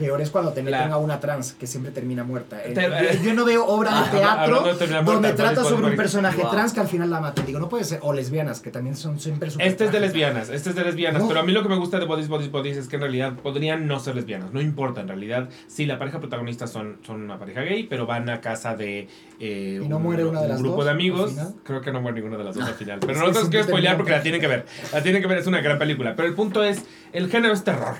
Peor 0.00 0.20
es 0.22 0.30
cuando 0.30 0.52
te 0.52 0.62
La- 0.62 0.78
meten 0.78 0.92
a 0.92 0.96
una 0.96 1.20
trans 1.20 1.52
que 1.52 1.66
siempre 1.66 1.92
termina 1.92 2.24
muerta. 2.24 2.60
Eh, 2.64 2.72
Te- 2.72 2.82
yo, 3.18 3.22
yo 3.22 3.34
no 3.34 3.44
veo 3.44 3.66
obra 3.66 3.90
Ah, 3.92 4.04
de 4.04 4.18
teatro 4.18 4.56
hablando 4.60 4.78
de 4.78 4.86
muerta, 4.86 5.12
donde 5.12 5.32
trata 5.34 5.62
sobre 5.64 5.86
un 5.90 5.96
personaje 5.96 6.40
Wow. 6.42 6.50
trans 6.50 6.72
que 6.72 6.80
al 6.80 6.88
final 6.88 7.10
la 7.10 7.20
mata. 7.20 7.42
Digo, 7.42 7.60
no 7.60 7.68
puede 7.68 7.84
ser. 7.84 7.98
O 8.02 8.12
lesbianas, 8.12 8.60
que 8.60 8.70
también 8.70 8.96
son 8.96 9.20
siempre 9.20 9.50
super 9.50 9.66
Este 9.66 9.84
es 9.84 9.92
de 9.92 10.00
lesbianas, 10.00 10.48
este 10.48 10.70
es 10.70 10.74
de 10.74 10.84
lesbianas, 10.84 11.22
No. 11.22 11.28
pero 11.28 11.40
a 11.40 11.42
mí 11.42 11.52
lo 11.52 11.62
que 11.62 11.68
me 11.68 11.76
gusta 11.76 11.98
de 11.98 12.06
Bodies, 12.06 12.28
Bodies, 12.28 12.50
Bodies 12.50 12.76
es 12.78 12.88
que 12.88 12.96
en 12.96 13.02
realidad 13.02 13.34
podrían 13.42 13.86
no 13.86 14.00
ser 14.00 14.16
lesbianas, 14.16 14.52
no 14.52 14.60
importa 14.60 15.02
en 15.02 15.08
realidad. 15.08 15.48
Sí, 15.66 15.84
la 15.86 15.98
pareja 15.98 16.18
protagonista 16.18 16.66
son, 16.66 16.96
son 17.06 17.22
una 17.22 17.38
pareja 17.38 17.60
gay, 17.60 17.84
pero 17.84 18.06
van 18.06 18.28
a 18.30 18.40
casa 18.40 18.74
de 18.74 19.08
eh, 19.38 19.80
¿Y 19.84 19.88
no 19.88 19.98
un, 19.98 20.02
muere 20.02 20.24
una 20.24 20.40
de 20.40 20.46
un 20.46 20.50
las 20.52 20.60
grupo 20.62 20.76
dos 20.76 20.84
de 20.86 20.90
amigos. 20.90 21.34
Creo 21.64 21.80
que 21.80 21.92
no 21.92 22.00
muere 22.00 22.16
ninguna 22.20 22.36
de 22.38 22.44
las 22.44 22.54
dos 22.54 22.64
al 22.66 22.74
final, 22.74 22.98
pero 23.00 23.12
Es 23.12 23.18
no 23.18 23.26
que 23.26 23.32
te 23.32 23.38
los 23.40 23.48
quiero 23.48 23.64
siempre 23.64 23.72
spoilear 23.72 23.96
porque 23.96 24.12
la 24.12 24.22
tienen 24.22 24.40
que 24.40 24.46
ver. 24.46 24.66
La 24.92 25.02
tienen 25.02 25.20
que 25.22 25.28
ver, 25.28 25.38
es 25.38 25.46
una 25.46 25.60
gran 25.60 25.78
película. 25.78 26.14
Pero 26.16 26.28
el 26.28 26.34
punto 26.34 26.62
es, 26.64 26.84
el 27.12 27.28
género 27.30 27.52
es 27.54 27.64
terror. 27.64 27.94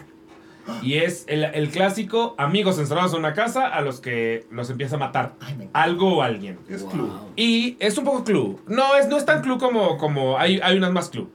Y 0.82 0.94
es 0.94 1.24
el, 1.28 1.44
el 1.44 1.68
clásico 1.70 2.34
amigos 2.38 2.78
encerrados 2.78 3.12
en 3.12 3.18
una 3.20 3.34
casa 3.34 3.66
a 3.68 3.80
los 3.80 4.01
que 4.01 4.47
los 4.51 4.68
empieza 4.70 4.97
a 4.97 4.98
matar 4.98 5.34
algo 5.72 6.16
o 6.18 6.22
alguien. 6.22 6.59
Es 6.68 6.82
Wow. 6.82 6.90
club. 6.92 7.10
Y 7.36 7.76
es 7.80 7.97
un 7.98 8.05
poco 8.05 8.24
clue. 8.24 8.56
No 8.66 8.94
es, 8.97 9.09
no 9.09 9.16
es 9.16 9.24
tan 9.24 9.42
clue 9.42 9.59
como, 9.59 9.97
como 9.98 10.38
hay, 10.38 10.60
hay 10.62 10.76
unas 10.76 10.92
más 10.92 11.09
clue. 11.10 11.28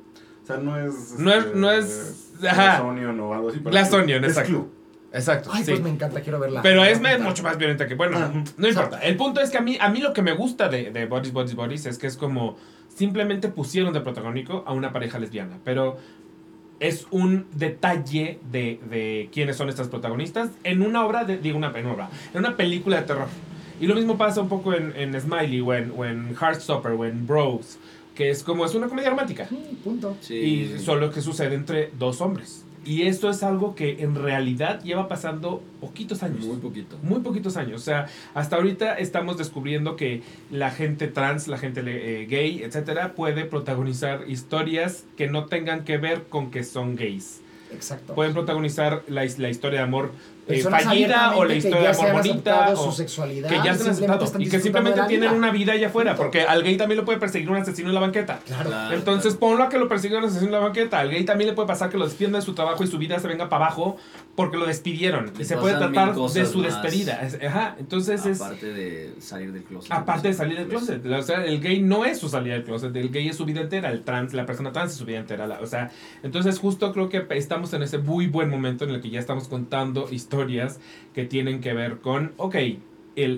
O 0.44 0.45
sea, 0.45 0.57
no 0.57 0.78
es. 0.80 1.16
No 1.18 1.32
es- 1.32 1.45
este, 1.45 1.57
no 1.57 1.72
es- 1.72 2.22
Glass 2.40 2.53
ajá. 2.60 2.84
Onion 2.84 3.20
o 3.20 3.34
algo 3.34 3.49
así. 3.49 3.60
pero 3.60 3.72
Glass 3.72 3.84
es 3.84 3.90
club. 3.90 4.02
Onion, 4.03 4.24
es 4.26 4.30
exacto. 4.32 4.49
club. 4.52 4.72
Exacto. 5.14 5.49
Ay, 5.53 5.64
sí. 5.64 5.72
pues 5.72 5.82
me 5.84 5.90
encanta, 5.90 6.20
quiero 6.20 6.40
verla. 6.40 6.62
Pero 6.62 6.84
es 6.84 6.98
encantar. 6.99 7.22
mucho 7.22 7.41
más 7.44 7.57
violenta 7.57 7.88
que. 7.88 7.95
Bueno, 7.95 8.18
Ah, 8.18 8.30
no 8.34 8.40
importa. 8.68 8.68
exacto. 8.68 8.98
El 9.02 9.16
punto 9.16 9.40
es 9.40 9.49
que 9.49 9.57
a 9.57 9.62
mí, 9.62 9.78
a 9.80 9.90
mí 9.90 10.02
lo 10.02 10.12
que 10.12 10.22
me 10.22 10.34
gusta 10.34 10.68
de, 10.68 10.91
de 10.91 11.06
Bodies, 11.06 11.32
Bodies, 11.32 11.56
Bodies 11.56 11.86
es 11.86 11.98
que 11.98 12.07
es 12.07 12.18
como. 12.18 12.57
Simplemente 12.94 13.48
pusieron 13.49 13.94
de 13.94 13.99
protagónico 14.02 14.64
a 14.68 14.74
una 14.74 14.94
pareja 14.94 15.18
lesbiana. 15.20 15.60
Pero 15.64 15.98
es 16.80 17.08
un 17.12 17.46
detalle 17.54 18.40
de, 18.52 18.80
de 18.90 19.30
quiénes 19.32 19.56
son 19.56 19.70
estas 19.70 19.88
protagonistas 19.88 20.50
en 20.64 20.82
una 20.82 21.06
obra, 21.06 21.24
de, 21.24 21.38
digo, 21.38 21.58
una, 21.58 21.72
en, 21.76 21.86
una 21.86 21.94
obra, 21.94 22.10
en 22.34 22.40
una 22.40 22.56
película 22.58 23.02
de 23.02 23.08
terror. 23.08 23.28
Y 23.80 23.88
lo 23.88 23.96
mismo 23.96 24.18
pasa 24.18 24.42
un 24.42 24.50
poco 24.50 24.74
en, 24.74 24.94
en 24.96 25.20
Smiley 25.20 25.62
o 25.62 25.74
en, 25.74 25.92
o 25.96 26.06
en 26.06 26.36
Heartstopper 26.36 26.94
o 26.94 27.06
en 27.06 27.28
Bros. 27.28 27.78
Que 28.16 28.30
es 28.30 28.44
como, 28.44 28.66
es 28.66 28.74
una 28.74 28.88
comedia 28.88 29.10
romántica. 29.10 29.48
Mm, 29.50 29.76
Punto. 29.84 30.16
Sí. 30.22 30.36
Y 30.36 30.80
solo 30.80 31.12
que 31.12 31.22
sucede 31.22 31.56
entre 31.56 31.92
dos 32.00 32.22
hombres. 32.22 32.64
Y 32.86 33.07
esto 33.07 33.32
es 33.32 33.41
algo 33.41 33.74
que 33.74 34.03
en 34.03 34.14
realidad 34.14 34.82
lleva 34.84 35.07
pasando 35.07 35.64
poquitos 35.82 36.22
años. 36.22 36.45
Muy 36.45 36.57
poquito. 36.57 36.98
Muy 37.02 37.20
poquitos 37.22 37.57
años. 37.57 37.82
O 37.82 37.84
sea, 37.84 38.06
hasta 38.36 38.57
ahorita 38.57 38.94
estamos 38.99 39.38
descubriendo 39.38 39.95
que 39.95 40.22
la 40.52 40.70
gente 40.70 41.07
trans, 41.07 41.48
la 41.48 41.57
gente 41.57 41.82
eh, 41.84 42.28
gay, 42.28 42.62
etcétera, 42.62 43.16
puede 43.16 43.45
protagonizar 43.45 44.30
historias 44.30 45.06
que 45.18 45.28
no 45.28 45.45
tengan 45.45 45.84
que 45.84 45.98
ver 45.98 46.26
con 46.30 46.52
que 46.52 46.64
son 46.64 46.95
gays. 46.95 47.41
Exacto. 47.74 48.14
Pueden 48.14 48.34
protagonizar 48.34 49.03
la, 49.07 49.26
la 49.38 49.49
historia 49.49 49.80
de 49.80 49.86
amor 49.86 50.12
eh, 50.48 50.62
fallida 50.62 51.36
o 51.36 51.44
la 51.44 51.52
que 51.52 51.58
historia 51.58 51.92
de 51.92 51.98
ya 51.98 52.14
bonita. 52.14 52.76
su 52.76 52.92
sexualidad. 52.92 53.50
que 53.50 53.56
ya 53.56 53.74
se 53.76 53.84
han 53.84 53.90
aceptado 53.90 54.32
y 54.38 54.50
que 54.50 54.60
simplemente 54.60 55.02
tienen 55.08 55.30
vida. 55.30 55.38
una 55.38 55.52
vida 55.52 55.74
allá 55.74 55.88
afuera. 55.88 56.12
Punto. 56.12 56.24
Porque 56.24 56.44
al 56.44 56.62
gay 56.64 56.78
también 56.78 57.00
lo 57.00 57.06
puede 57.06 57.18
perseguir 57.20 57.50
un 57.50 57.58
asesino 57.58 57.90
en 57.90 57.96
la 57.96 58.02
banqueta. 58.02 58.40
Claro. 58.46 58.70
Claro, 58.70 58.96
Entonces 58.96 59.34
claro. 59.36 59.40
ponlo 59.40 59.64
a 59.64 59.70
que 59.70 59.80
lo 59.80 59.88
persiga 59.88 60.20
un 60.20 60.26
asesino 60.26 60.48
en 60.48 60.52
la 60.52 60.60
banqueta. 60.60 61.00
Al 61.00 61.10
gay 61.10 61.24
también 61.26 61.50
le 61.50 61.56
puede 61.56 61.68
pasar 61.68 61.90
que 61.90 61.98
lo 61.98 62.06
despidan 62.06 62.34
de 62.34 62.42
su 62.42 62.54
trabajo 62.54 62.84
y 62.84 62.88
su 62.88 62.98
vida 62.98 63.20
se 63.20 63.28
venga 63.28 63.50
para 63.50 63.66
abajo 63.66 63.98
porque 64.36 64.57
lo 64.57 64.66
despidieron. 64.66 65.32
Y 65.40 65.45
se 65.45 65.56
puede 65.56 65.78
tratar 65.78 66.14
de 66.14 66.45
su 66.45 66.62
despedida. 66.62 67.22
Es- 67.26 67.40
ajá, 67.41 67.76
entonces 67.80 68.26
es... 68.26 68.41
Aparte 68.41 68.74
de 68.74 69.14
salir 69.20 69.53
del 69.53 69.64
closet. 69.64 69.91
Aparte 69.91 70.28
de 70.28 70.34
salir 70.34 70.57
del 70.57 70.68
Pues, 70.68 70.86
closet. 70.86 71.06
O 71.06 71.22
sea, 71.24 71.45
el 71.45 71.62
gay 71.62 71.82
no 71.82 72.03
es 72.03 72.20
su 72.20 72.28
salida 72.28 72.53
del 72.56 72.64
closet. 72.66 72.94
El 72.95 73.10
gay 73.12 73.30
es 73.30 73.38
su 73.38 73.45
vida 73.45 73.62
entera. 73.62 73.91
El 73.91 74.03
trans, 74.03 74.34
la 74.34 74.45
persona 74.45 74.72
trans 74.74 74.91
es 74.91 74.98
su 74.98 75.06
vida 75.06 75.20
entera. 75.20 75.48
la- 75.48 75.62
o 75.62 75.66
sea, 75.66 75.90
entonces 76.24 76.60
justo 76.60 76.91
creo 76.91 77.07
que 77.10 77.26
estamos 77.32 77.74
en 77.74 77.84
ese 77.84 77.98
muy 77.98 78.28
buen 78.28 78.49
momento 78.49 78.84
en 78.84 78.91
el 78.91 79.02
que 79.02 79.10
ya 79.10 79.20
estamos 79.20 79.48
contando 79.48 80.07
historias 80.12 80.80
que 81.14 81.24
tienen 81.24 81.62
que 81.62 81.74
ver 81.74 81.99
con, 81.99 82.34
ok, 82.38 82.56
el, 82.56 82.80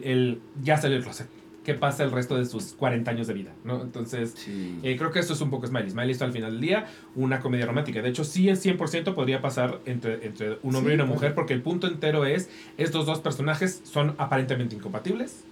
el 0.03 0.39
ya 0.63 0.77
salió 0.77 0.95
del 0.95 1.03
closet. 1.03 1.27
¿Qué 1.67 1.73
pasa 1.73 2.05
el 2.05 2.11
resto 2.13 2.37
de 2.37 2.45
sus 2.45 2.71
40 2.75 3.11
años 3.11 3.27
de 3.27 3.33
vida? 3.33 3.51
¿no? 3.65 3.81
Entonces, 3.81 4.33
Sí. 4.37 4.79
eh, 4.83 4.95
creo 4.97 5.11
que 5.11 5.19
esto 5.19 5.33
es 5.33 5.41
un 5.41 5.49
poco 5.49 5.67
Smiley. 5.67 5.89
Smiley 5.89 6.11
está 6.11 6.23
al 6.23 6.31
final 6.31 6.51
del 6.53 6.61
día 6.61 6.87
una 7.13 7.41
comedia 7.41 7.65
romántica. 7.65 8.01
De 8.01 8.07
hecho, 8.07 8.23
sí, 8.23 8.47
el 8.47 8.55
100% 8.55 9.13
podría 9.13 9.41
pasar 9.41 9.81
entre, 9.85 10.25
entre 10.25 10.59
un 10.63 10.75
hombre 10.77 10.93
Sí, 10.93 10.97
y 10.97 11.01
una 11.01 11.03
mujer, 11.05 11.35
porque 11.35 11.53
el 11.53 11.61
punto 11.61 11.85
entero 11.87 12.23
es, 12.25 12.49
estos 12.77 13.05
dos 13.05 13.19
personajes 13.19 13.81
son 13.83 14.15
aparentemente 14.17 14.75
incompatibles 14.77 15.43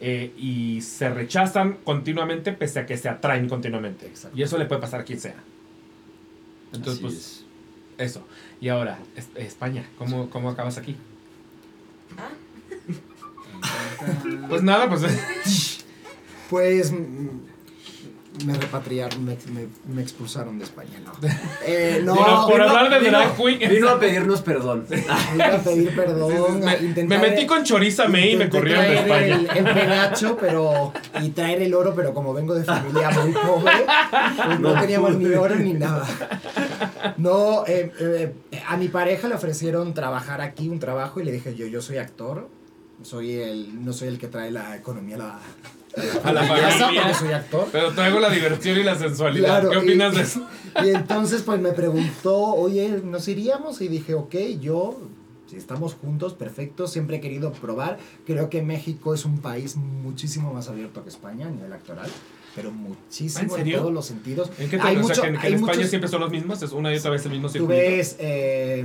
eh, 0.00 0.32
y 0.38 0.80
se 0.80 1.10
rechazan 1.10 1.74
continuamente 1.84 2.52
pese 2.52 2.80
a 2.80 2.86
que 2.86 2.96
se 2.96 3.10
atraen 3.10 3.46
continuamente. 3.46 4.06
Exacto. 4.06 4.34
Y 4.38 4.42
eso 4.42 4.56
le 4.56 4.64
puede 4.64 4.80
pasar 4.80 5.00
a 5.02 5.04
quien 5.04 5.20
sea. 5.20 5.36
Entonces, 6.72 6.94
Así 6.94 7.02
pues, 7.02 7.14
es. 7.14 7.44
eso. 7.98 8.26
Y 8.58 8.68
ahora, 8.70 8.98
es- 9.16 9.28
España, 9.34 9.84
¿cómo, 9.98 10.30
¿cómo 10.30 10.48
acabas 10.48 10.78
aquí? 10.78 10.96
Pues 14.48 14.62
nada, 14.62 14.88
pues... 14.88 15.02
Pues 16.50 16.92
mm, 16.92 17.28
me 18.46 18.54
repatriaron, 18.54 19.24
me, 19.24 19.36
me- 19.54 19.68
me 19.94 20.02
expulsaron 20.02 20.58
de 20.58 20.64
España, 20.64 21.00
¿no? 21.04 21.12
Eh, 21.64 22.00
no, 22.04 22.14
por 22.14 22.60
vino- 22.60 22.68
hablar 22.68 22.90
de 22.90 22.98
vino- 22.98 23.18
drag 23.18 23.36
queen... 23.36 23.70
Vino 23.70 23.88
a 23.88 23.98
pedirnos 23.98 24.42
perdón. 24.42 24.86
iba 25.34 25.46
a 25.54 25.58
pedir 25.58 25.94
perdón, 25.96 26.60
me, 26.60 26.70
a 26.70 26.78
intentar- 26.78 27.18
me 27.20 27.28
metí 27.30 27.46
con 27.46 27.62
Choriza 27.64 28.08
May 28.08 28.32
y 28.32 28.36
me 28.36 28.48
corrieron 28.50 28.84
de 28.84 28.94
España. 28.96 29.26
El, 29.54 29.66
el 29.66 29.74
penacho, 29.74 30.36
pero. 30.38 30.92
Y 31.22 31.30
traer 31.30 31.62
el 31.62 31.72
oro, 31.74 31.94
pero 31.94 32.12
como 32.12 32.32
vengo 32.34 32.54
de 32.54 32.64
familia 32.64 33.10
muy 33.10 33.32
pobre, 33.32 33.72
pues 34.46 34.60
no, 34.60 34.74
No 34.74 34.80
teníamos 34.80 35.16
ni 35.16 35.26
oro 35.34 35.54
ni 35.56 35.72
nada. 35.74 36.06
No, 37.16 37.64
eh, 37.66 37.92
eh, 38.00 38.32
a 38.66 38.76
mi 38.76 38.88
pareja 38.88 39.28
le 39.28 39.34
ofrecieron 39.34 39.94
trabajar 39.94 40.40
aquí, 40.42 40.68
un 40.68 40.78
trabajo, 40.80 41.20
y 41.20 41.24
le 41.24 41.32
dije 41.32 41.54
yo, 41.54 41.66
yo 41.66 41.80
soy 41.80 41.98
actor. 41.98 42.48
Soy 43.02 43.32
el, 43.32 43.84
no 43.84 43.92
soy 43.92 44.08
el 44.08 44.18
que 44.18 44.28
trae 44.28 44.50
la 44.50 44.76
economía 44.76 45.16
a 45.16 45.18
la, 45.18 45.38
A 46.24 46.32
la 46.32 46.40
casa, 46.48 46.84
familia. 46.86 47.14
soy 47.14 47.32
actor. 47.32 47.68
Pero 47.72 47.92
traigo 47.92 48.20
la 48.20 48.30
diversión 48.30 48.78
y 48.78 48.82
la 48.82 48.96
sensualidad. 48.96 49.60
Claro, 49.62 49.70
¿Qué 49.70 49.76
y- 49.76 49.88
opinas 49.88 50.14
de 50.14 50.22
eso? 50.22 50.46
Y 50.84 50.88
entonces 50.90 51.42
pues 51.42 51.60
me 51.60 51.72
preguntó, 51.72 52.36
oye, 52.38 53.00
¿nos 53.04 53.28
iríamos? 53.28 53.80
Y 53.80 53.88
dije, 53.88 54.14
ok, 54.14 54.34
yo, 54.60 54.98
si 55.48 55.56
estamos 55.56 55.94
juntos, 55.94 56.32
perfecto, 56.34 56.86
siempre 56.86 57.16
he 57.16 57.20
querido 57.20 57.52
probar. 57.52 57.98
Creo 58.26 58.48
que 58.48 58.62
México 58.62 59.12
es 59.14 59.24
un 59.26 59.38
país 59.38 59.76
muchísimo 59.76 60.52
más 60.54 60.68
abierto 60.68 61.02
que 61.02 61.10
España 61.10 61.48
a 61.48 61.50
nivel 61.50 61.72
actoral. 61.72 62.08
Pero 62.54 62.70
muchísimo 62.70 63.44
¿En 63.54 63.60
serio? 63.62 63.78
todos 63.80 63.92
los 63.92 64.06
sentidos. 64.06 64.50
¿En 64.58 64.68
qué 64.68 64.76
te 64.78 64.82
Hay 64.82 64.96
o 64.96 65.00
sea, 65.04 65.08
mucho- 65.08 65.22
que 65.22 65.28
en, 65.28 65.34
que 65.38 65.46
hay 65.46 65.52
en 65.52 65.58
España 65.58 65.74
muchos- 65.76 65.90
siempre 65.90 66.08
son 66.10 66.20
los 66.20 66.30
mismos? 66.30 66.62
¿Es 66.62 66.72
una 66.72 66.92
y 66.92 66.98
otra 66.98 67.10
vez 67.10 67.24
el 67.24 67.32
mismo 67.32 67.46
Tú 67.48 67.52
circuito? 67.54 67.74
ves 67.74 68.16
eh, 68.18 68.84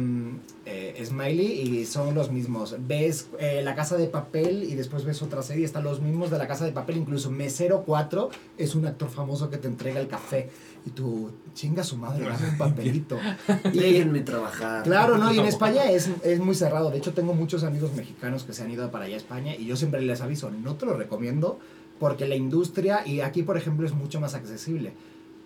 eh, 0.65 1.03
Smiley 1.05 1.61
y 1.79 1.85
son 1.85 2.13
los 2.15 2.31
mismos. 2.31 2.75
Ves 2.87 3.27
eh, 3.39 3.61
La 3.63 3.75
Casa 3.75 3.97
de 3.97 4.07
Papel 4.07 4.63
y 4.63 4.75
después 4.75 5.03
ves 5.05 5.21
otra 5.21 5.41
serie, 5.41 5.65
están 5.65 5.83
los 5.83 6.01
mismos 6.01 6.29
de 6.31 6.37
La 6.37 6.47
Casa 6.47 6.65
de 6.65 6.71
Papel. 6.71 6.97
Incluso 6.97 7.29
Mesero 7.31 7.83
4 7.85 8.29
es 8.57 8.75
un 8.75 8.85
actor 8.85 9.09
famoso 9.09 9.49
que 9.49 9.57
te 9.57 9.67
entrega 9.67 9.99
el 9.99 10.07
café. 10.07 10.49
Y 10.85 10.91
tú, 10.91 11.31
chinga 11.53 11.83
su 11.83 11.97
madre, 11.97 12.25
dame 12.25 12.49
un 12.51 12.57
papelito. 12.57 13.17
y, 13.73 13.79
Déjenme 13.79 14.21
trabajar. 14.21 14.83
Claro, 14.83 15.17
no, 15.17 15.33
y 15.33 15.39
en 15.39 15.45
España 15.47 15.89
es, 15.91 16.09
es 16.23 16.39
muy 16.39 16.55
cerrado. 16.55 16.89
De 16.91 16.97
hecho, 16.97 17.13
tengo 17.13 17.33
muchos 17.33 17.63
amigos 17.65 17.93
mexicanos 17.93 18.43
que 18.43 18.53
se 18.53 18.63
han 18.63 18.71
ido 18.71 18.89
para 18.91 19.05
allá 19.05 19.15
a 19.15 19.17
España 19.17 19.55
y 19.55 19.65
yo 19.65 19.75
siempre 19.75 20.01
les 20.01 20.21
aviso, 20.21 20.49
no 20.51 20.75
te 20.75 20.85
lo 20.85 20.93
recomiendo 20.95 21.59
porque 21.99 22.27
la 22.27 22.35
industria, 22.35 23.05
y 23.05 23.21
aquí 23.21 23.43
por 23.43 23.57
ejemplo 23.57 23.85
es 23.85 23.93
mucho 23.93 24.19
más 24.19 24.33
accesible. 24.33 24.93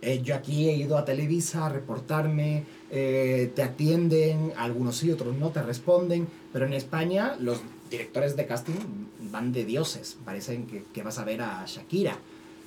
Eh, 0.02 0.22
yo 0.23 0.34
aquí 0.34 0.68
he 0.68 0.76
ido 0.76 0.98
a 0.98 1.06
Televisa 1.06 1.68
a 1.68 1.69
reportarme, 1.69 2.64
eh, 2.90 3.52
te 3.56 3.61
atienden, 3.61 4.52
algunos 4.57 4.98
sí, 4.98 5.11
otros 5.11 5.36
no, 5.38 5.49
te 5.52 5.61
responden, 5.61 6.28
pero 6.52 6.65
en 6.65 6.73
España 6.73 7.36
los 7.40 7.61
directores 7.90 8.36
de 8.36 8.48
casting 8.48 8.73
van 9.32 9.52
de 9.52 9.64
dioses, 9.64 10.18
parecen 10.26 10.65
que, 10.65 10.84
que 10.91 11.03
vas 11.03 11.19
a 11.19 11.26
ver 11.26 11.41
a 11.41 11.64
Shakira. 11.65 12.18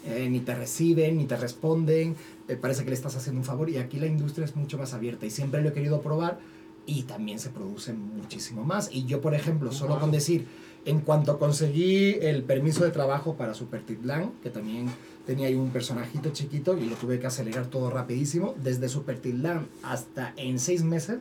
Eh, 0.07 0.29
ni 0.29 0.41
te 0.41 0.55
reciben, 0.55 1.17
ni 1.17 1.25
te 1.25 1.35
responden, 1.35 2.15
eh, 2.47 2.57
parece 2.57 2.85
que 2.85 2.91
le 2.91 2.95
estás 2.95 3.17
haciendo 3.17 3.41
un 3.41 3.45
favor 3.47 3.71
y 3.71 3.79
aquí 3.79 3.99
la 3.99 4.07
industria 4.07 4.45
es 4.45 4.55
mucho 4.55 4.77
más 4.77 4.93
abierta 4.93 5.25
y 5.25 5.31
siempre 5.31 5.63
lo 5.63 5.71
he 5.71 5.73
querido 5.73 6.03
probar 6.03 6.39
y 6.85 7.05
también 7.05 7.39
se 7.39 7.49
produce 7.49 7.95
muchísimo 7.95 8.65
más. 8.65 8.91
Y 8.93 9.07
yo, 9.07 9.23
por 9.23 9.35
ejemplo, 9.35 9.73
solo 9.73 9.99
con 9.99 10.11
decir, 10.11 10.47
en 10.85 11.01
cuanto 11.01 11.39
conseguí 11.39 12.17
el 12.21 12.43
permiso 12.43 12.85
de 12.85 12.91
trabajo 12.91 13.35
para 13.35 13.55
Super 13.55 13.83
Titlán, 13.83 14.33
que 14.43 14.51
también 14.51 14.89
tenía 15.27 15.49
ahí 15.49 15.55
un 15.55 15.71
personajito 15.71 16.31
chiquito 16.31 16.77
y 16.77 16.85
lo 16.85 16.97
tuve 16.97 17.19
que 17.19 17.27
acelerar 17.27 17.67
todo 17.67 17.91
rapidísimo, 17.91 18.55
desde 18.63 18.89
Super 18.89 19.19
Titlán 19.19 19.67
hasta 19.83 20.35
en 20.37 20.59
seis 20.59 20.83
meses, 20.83 21.19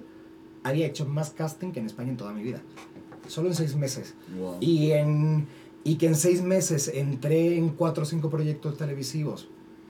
había 0.63 0.85
hecho 0.87 1.05
más 1.05 1.29
casting 1.31 1.71
que 1.71 1.79
en 1.79 1.85
España 1.85 2.09
en 2.11 2.17
toda 2.17 2.33
mi 2.33 2.43
vida. 2.43 2.61
Solo 3.27 3.47
en 3.49 3.55
seis 3.55 3.75
meses. 3.75 4.15
Wow. 4.37 4.57
Y, 4.59 4.91
en, 4.91 5.47
y 5.85 5.95
que 5.95 6.07
en 6.07 6.15
seis 6.15 6.41
meses 6.41 6.89
entré 6.93 7.57
en 7.57 7.69
cuatro 7.69 8.03
o 8.03 8.05
cinco 8.05 8.29
proyectos 8.29 8.77
televisivos. 8.77 9.47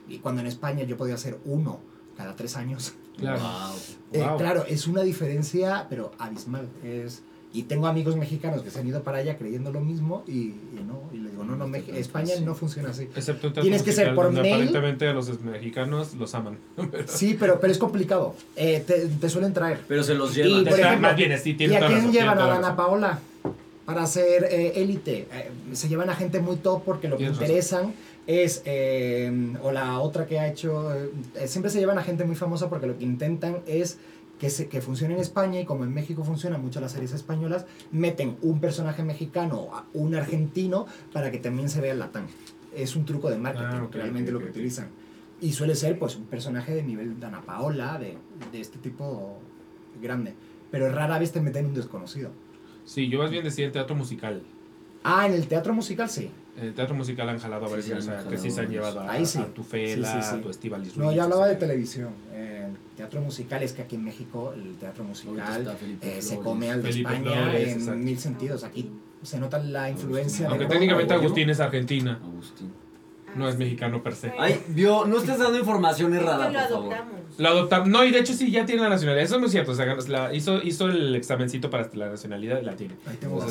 Y 0.08 0.18
cuando 0.18 0.40
en 0.40 0.46
España 0.46 0.84
yo 0.84 0.96
podía 0.96 1.14
hacer 1.14 1.38
uno 1.44 1.80
cada 2.16 2.36
tres 2.36 2.56
años. 2.56 2.94
Claro. 3.16 3.40
Wow. 3.40 3.76
Eh, 4.12 4.22
Wow. 4.24 4.38
claro, 4.38 4.64
es 4.68 4.86
una 4.86 5.02
diferencia, 5.02 5.86
pero 5.88 6.12
abismal. 6.18 6.68
Es, 6.84 7.22
y 7.54 7.62
tengo 7.62 7.86
amigos 7.86 8.16
mexicanos 8.16 8.60
que 8.62 8.70
se 8.70 8.80
han 8.80 8.86
ido 8.88 9.02
para 9.02 9.18
allá 9.18 9.38
creyendo 9.38 9.70
lo 9.72 9.80
mismo 9.80 10.24
y, 10.26 10.32
y 10.32 10.84
no. 10.86 11.00
Y 11.12 11.18
les 11.22 11.30
digo, 11.30 11.44
no, 11.44 11.54
no, 11.56 11.66
Mex- 11.68 11.88
España 11.94 12.34
no 12.44 12.54
funciona 12.54 12.90
así. 12.90 13.04
Excepto 13.16 13.52
Tienes 13.52 13.82
que 13.82 13.92
ser 13.92 14.14
por 14.14 14.30
mail. 14.32 14.52
Aparentemente 14.54 15.06
a 15.08 15.14
los 15.14 15.40
mexicanos 15.40 16.14
los 16.14 16.34
aman. 16.34 16.58
Sí, 17.06 17.36
pero, 17.38 17.60
pero 17.60 17.72
es 17.72 17.78
complicado. 17.78 18.34
Eh, 18.56 18.82
te, 18.86 19.06
te 19.06 19.28
suelen 19.30 19.52
traer. 19.54 19.78
Pero 19.88 20.02
se 20.02 20.14
los 20.14 20.36
Y, 20.36 20.42
llevan. 20.42 20.64
por 20.64 20.78
ejemplo, 20.80 21.00
más 21.08 21.16
bien, 21.16 21.38
sí, 21.38 21.50
¿Y 21.58 21.64
a 21.64 21.68
quién 21.68 21.80
razón, 21.80 22.12
llevan? 22.12 22.36
tiene 22.36 22.50
A 22.50 22.54
Dana. 22.54 22.76
Paola 22.76 23.18
para 23.86 24.02
hacer 24.02 24.44
eh, 24.50 24.72
élite. 24.76 25.28
Eh, 25.32 25.50
se 25.74 25.88
llevan 25.88 26.10
a 26.10 26.14
gente 26.16 26.40
muy 26.40 26.56
top 26.56 26.82
porque 26.84 27.06
lo 27.08 27.16
que 27.16 27.24
Tienes 27.24 27.36
razón. 27.38 27.44
interesan 27.54 27.94
es, 28.26 28.62
eh, 28.64 29.30
o 29.62 29.70
la 29.70 29.98
otra 30.00 30.26
que 30.26 30.38
ha 30.40 30.48
hecho, 30.48 30.92
eh, 30.94 31.10
eh, 31.36 31.46
siempre 31.46 31.70
se 31.70 31.78
llevan 31.78 31.98
a 31.98 32.02
gente 32.02 32.24
muy 32.24 32.34
famosa 32.36 32.68
porque 32.70 32.86
lo 32.86 32.96
que 32.98 33.04
intentan 33.04 33.58
es 33.66 33.98
que, 34.44 34.50
se, 34.50 34.68
que 34.68 34.82
funcione 34.82 35.14
en 35.14 35.20
España 35.20 35.58
y 35.58 35.64
como 35.64 35.84
en 35.84 35.94
México 35.94 36.22
funcionan 36.22 36.60
mucho 36.60 36.78
las 36.78 36.92
series 36.92 37.12
españolas, 37.14 37.64
meten 37.92 38.36
un 38.42 38.60
personaje 38.60 39.02
mexicano, 39.02 39.70
a 39.72 39.86
un 39.94 40.14
argentino, 40.14 40.84
para 41.14 41.30
que 41.30 41.38
también 41.38 41.70
se 41.70 41.80
vea 41.80 41.92
el 41.92 41.98
latán. 41.98 42.26
Es 42.76 42.94
un 42.94 43.06
truco 43.06 43.30
de 43.30 43.38
marketing, 43.38 43.66
Ah, 43.70 43.84
ok, 43.84 43.94
realmente 43.94 44.30
ok, 44.30 44.34
lo 44.34 44.38
que 44.40 44.44
ok. 44.44 44.50
utilizan. 44.50 44.88
Y 45.40 45.52
suele 45.52 45.74
ser 45.74 45.98
pues 45.98 46.16
un 46.16 46.24
personaje 46.26 46.74
de 46.74 46.82
nivel 46.82 47.18
Dana 47.18 47.40
Paola, 47.40 47.98
de, 47.98 48.18
de 48.52 48.60
este 48.60 48.78
tipo 48.78 49.38
grande. 50.02 50.34
Pero 50.70 50.90
rara 50.92 51.18
vez 51.18 51.32
te 51.32 51.40
meten 51.40 51.64
un 51.64 51.72
desconocido. 51.74 52.30
Sí, 52.84 53.08
yo 53.08 53.20
más 53.20 53.30
bien 53.30 53.44
decía 53.44 53.64
en 53.64 53.72
teatro 53.72 53.96
musical. 53.96 54.42
Ah, 55.04 55.26
en 55.26 55.34
el 55.34 55.46
teatro 55.46 55.72
musical 55.74 56.08
sí. 56.10 56.30
En 56.56 56.66
el 56.66 56.74
teatro 56.74 56.94
musical 56.94 57.28
han 57.28 57.38
jalado 57.38 57.66
a 57.66 57.68
varios, 57.68 57.84
Sí, 57.84 57.92
sí, 57.92 57.98
o 57.98 58.00
sea, 58.02 58.20
han 58.20 58.28
que 58.28 58.38
sí 58.38 58.50
se 58.50 58.60
han 58.60 58.68
llevado 58.70 59.00
a, 59.00 59.10
Ahí 59.12 59.26
sí. 59.26 59.38
a 59.38 59.46
tu 59.46 59.62
Fela, 59.62 60.08
Sí, 60.12 60.18
sí, 60.22 60.28
sí. 60.30 60.36
a 60.36 60.40
tu 60.40 60.50
Estíbaliz 60.50 60.96
No, 60.96 61.12
yo 61.12 61.22
hablaba 61.24 61.46
de 61.46 61.52
etcétera. 61.52 61.72
televisión. 61.72 62.10
Eh, 62.32 62.68
teatro 62.96 63.20
musical 63.20 63.62
es 63.62 63.72
que 63.72 63.82
aquí 63.82 63.96
en 63.96 64.04
México 64.04 64.52
el 64.54 64.76
teatro 64.76 65.02
musical 65.04 65.76
eh, 66.00 66.22
se 66.22 66.38
come 66.38 66.70
al 66.70 66.82
de 66.82 66.88
Felipe 66.90 67.10
España 67.12 67.32
Flores, 67.42 67.68
en 67.68 67.78
exacto. 67.80 67.98
mil 68.00 68.18
sentidos. 68.18 68.64
Aquí 68.64 68.90
se 69.22 69.38
nota 69.40 69.58
la 69.58 69.90
influencia. 69.90 70.46
Aunque 70.48 70.64
de 70.64 70.70
técnicamente 70.70 71.12
Roma, 71.14 71.24
Agustín 71.26 71.50
es 71.50 71.58
argentina, 71.60 72.20
Agustín. 72.22 72.72
no 73.34 73.48
es 73.48 73.58
mexicano 73.58 74.00
per 74.02 74.14
se. 74.14 74.32
Ay, 74.38 74.60
vio, 74.68 75.04
no 75.06 75.18
estés 75.18 75.38
dando 75.38 75.58
información 75.58 76.14
Es 76.14 76.20
errada, 76.22 76.48
lo 76.50 76.52
por 76.60 76.68
favor. 76.68 76.94
adoptamos. 76.94 77.20
Lo 77.38 77.48
adoptaron. 77.48 77.90
No, 77.90 78.04
y 78.04 78.12
de 78.12 78.20
hecho 78.20 78.32
sí, 78.32 78.50
ya 78.52 78.64
tiene 78.64 78.82
la 78.82 78.90
nacionalidad. 78.90 79.24
Eso 79.24 79.34
es 79.34 79.40
muy 79.40 79.50
cierto. 79.50 79.72
O 79.72 79.74
sea, 79.74 79.92
la- 80.08 80.32
hizo, 80.32 80.62
hizo 80.62 80.86
el 80.86 81.16
examencito 81.16 81.68
para 81.68 81.90
la 81.94 82.10
nacionalidad 82.10 82.60
y 82.62 82.64
la 82.64 82.76
tiene. 82.76 82.94
Ahí 83.06 83.16
tengo 83.18 83.44
que 83.44 83.50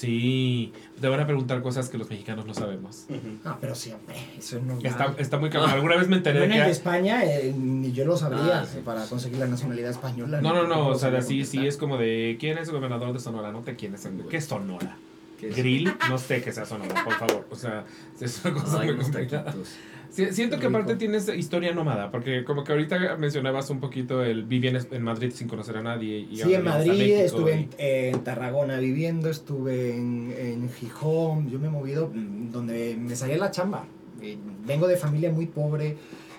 sí. 0.00 0.72
te 1.00 1.08
van 1.08 1.20
a 1.20 1.26
preguntar 1.26 1.60
cosas 1.62 1.88
que 1.88 1.98
los 1.98 2.08
mexicanos 2.08 2.46
no 2.46 2.54
sabemos. 2.54 3.06
Ah, 3.44 3.56
pero 3.60 3.74
siempre. 3.74 4.14
Eso 4.38 4.60
no 4.60 4.80
va. 4.80 4.88
Está, 4.88 5.14
está 5.18 5.38
muy 5.38 5.50
cabrón. 5.50 5.70
Alguna 5.70 5.96
vez 5.96 6.08
me 6.08 6.16
enteré 6.16 6.38
Bueno, 6.40 6.54
el 6.54 6.64
que... 6.64 6.70
España 6.70 7.24
eh, 7.24 7.52
ni 7.56 7.92
yo 7.92 8.04
lo 8.04 8.16
sabría 8.16 8.60
Ah, 8.60 8.66
sí, 8.66 8.78
para 8.84 9.04
conseguir 9.06 9.38
la 9.38 9.46
nacionalidad 9.46 9.90
española. 9.90 10.40
No, 10.40 10.52
no, 10.54 10.66
no, 10.66 10.88
o 10.88 10.94
sea, 10.94 11.20
sí, 11.22 11.44
sí, 11.44 11.66
es 11.66 11.76
como 11.76 11.96
de 11.98 12.36
¿quién 12.38 12.58
es 12.58 12.68
el 12.68 12.74
gobernador 12.74 13.12
de 13.12 13.20
Sonora? 13.20 13.52
No 13.52 13.60
te 13.60 13.76
quién 13.76 13.94
es, 13.94 14.08
¿qué 14.30 14.36
es 14.36 14.44
Sonora? 14.44 14.96
¿Qué 15.38 15.48
es? 15.50 15.56
Grill, 15.56 15.92
no 16.08 16.18
sé 16.18 16.42
qué 16.42 16.52
sea 16.52 16.64
Sonora, 16.66 17.04
por 17.04 17.14
favor. 17.14 17.46
O 17.50 17.56
sea, 17.56 17.84
es 18.20 18.44
una 18.44 18.54
cosa 18.54 18.80
Ay, 18.80 18.88
muy 18.88 18.96
complicada. 19.04 19.44
taquitos. 19.44 19.68
Sí, 20.10 20.26
siento 20.32 20.56
que 20.58 20.66
Rico. 20.66 20.78
aparte 20.78 20.96
tienes 20.96 21.28
historia 21.28 21.72
nómada, 21.74 22.10
porque 22.10 22.42
como 22.44 22.64
que 22.64 22.72
ahorita 22.72 23.16
mencionabas 23.16 23.68
un 23.70 23.78
poquito 23.80 24.24
el 24.24 24.44
viví 24.44 24.68
en, 24.68 24.78
en 24.90 25.02
Madrid 25.02 25.32
sin 25.34 25.48
conocer 25.48 25.76
a 25.76 25.82
nadie. 25.82 26.18
Y 26.30 26.36
Sí, 26.38 26.54
en 26.54 26.64
Madrid, 26.64 27.12
estuve 27.12 27.50
y- 27.50 27.54
en, 27.54 27.68
eh, 27.78 28.10
en 28.14 28.24
Tarragona 28.24 28.78
viviendo, 28.78 29.28
estuve 29.28 29.94
en, 29.94 30.32
en 30.36 30.70
Gijón, 30.70 31.50
yo 31.50 31.58
me 31.58 31.68
he 31.68 31.70
movido 31.70 32.10
mm, 32.14 32.50
donde 32.50 32.96
me 32.98 33.14
salía 33.16 33.36
la 33.38 33.50
chamba. 33.50 33.84
Eh, 34.22 34.36
vengo 34.66 34.88
de 34.88 34.96
familia 34.96 35.30
muy 35.30 35.46
pobre, 35.46 35.96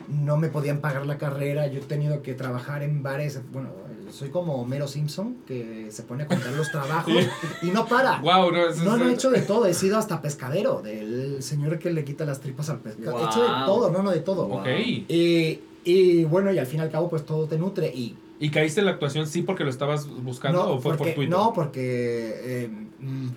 no 0.09 0.35
me 0.37 0.49
podían 0.49 0.79
pagar 0.79 1.05
la 1.05 1.17
carrera, 1.17 1.67
yo 1.67 1.79
he 1.79 1.83
tenido 1.83 2.21
que 2.23 2.33
trabajar 2.33 2.81
en 2.83 3.03
bares, 3.03 3.39
bueno, 3.53 3.69
soy 4.11 4.29
como 4.29 4.55
Homero 4.61 4.87
Simpson, 4.87 5.37
que 5.47 5.87
se 5.91 6.03
pone 6.03 6.23
a 6.23 6.27
contar 6.27 6.51
los 6.53 6.71
trabajos 6.71 7.13
y 7.61 7.67
no 7.67 7.85
para. 7.85 8.19
Wow, 8.19 8.51
no, 8.51 8.67
eso 8.69 8.83
No, 8.83 8.93
es- 8.95 8.99
no 9.01 9.09
he 9.09 9.13
hecho 9.13 9.29
de 9.31 9.41
todo, 9.41 9.65
he 9.65 9.73
sido 9.73 9.97
hasta 9.97 10.21
pescadero, 10.21 10.81
del 10.81 11.41
señor 11.41 11.79
que 11.79 11.91
le 11.91 12.03
quita 12.03 12.25
las 12.25 12.39
tripas 12.39 12.69
al 12.69 12.79
pescado. 12.79 13.19
He 13.19 13.23
hecho 13.25 13.41
de 13.41 13.47
todo, 13.65 13.91
no, 13.91 14.03
no, 14.03 14.11
de 14.11 14.19
todo. 14.19 14.47
Ok. 14.47 14.67
Y, 15.07 15.59
y 15.83 16.23
bueno, 16.25 16.51
y 16.51 16.59
al 16.59 16.65
fin 16.67 16.79
y 16.79 16.83
al 16.83 16.89
cabo, 16.91 17.09
pues 17.09 17.25
todo 17.25 17.45
te 17.47 17.57
nutre 17.57 17.87
y 17.87 18.15
¿Y 18.41 18.51
caíste 18.51 18.79
en 18.79 18.85
la 18.85 18.93
actuación 18.93 19.27
sí 19.27 19.41
porque 19.41 19.65
lo 19.65 19.69
estabas 19.69 20.07
buscando 20.07 20.63
no, 20.63 20.69
o 20.75 20.79
fue 20.79 20.95
porque, 20.95 21.11
fortuito? 21.13 21.37
No, 21.37 21.51
porque 21.53 22.35
eh, 22.63 22.69
mm, 22.99 23.27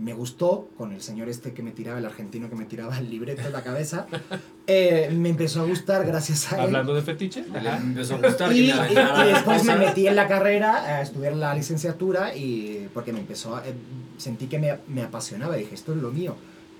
me 0.00 0.14
gustó 0.14 0.68
con 0.78 0.92
el 0.92 1.02
señor 1.02 1.28
este 1.28 1.52
que 1.52 1.62
me 1.62 1.72
tiraba, 1.72 1.98
el 1.98 2.06
argentino 2.06 2.48
que 2.48 2.56
me 2.56 2.64
tiraba 2.64 2.98
el 2.98 3.10
libreto 3.10 3.42
en 3.42 3.52
la 3.52 3.62
cabeza. 3.62 4.06
eh, 4.66 5.10
me 5.14 5.28
empezó 5.28 5.60
a 5.60 5.66
gustar 5.66 6.06
gracias 6.06 6.52
a 6.52 6.56
él. 6.56 6.62
Hablando 6.62 6.94
de 6.94 7.02
fetiche. 7.02 7.44
Ajá. 7.54 7.76
empezó 7.76 8.14
a 8.14 8.18
gustar 8.18 8.52
Y, 8.52 8.72
me 8.72 9.26
después 9.26 9.64
me 9.64 9.76
metí 9.76 10.06
en 10.06 10.16
la 10.16 10.26
carrera 10.26 10.84
a 10.84 11.02
estudiar 11.02 11.34
la 11.34 11.54
licenciatura 11.54 12.34
y 12.34 12.88
porque 12.94 13.12
me 13.12 13.20
empezó 13.20 13.56
a, 13.56 13.66
eh, 13.66 13.74
sentí 14.16 14.46
que 14.46 14.58
me, 14.58 14.78
me 14.88 15.02
apasionaba, 15.02 15.56
dije, 15.56 15.74
esto 15.74 15.92
es 15.92 15.98
lo 15.98 16.10
mío. 16.10 16.34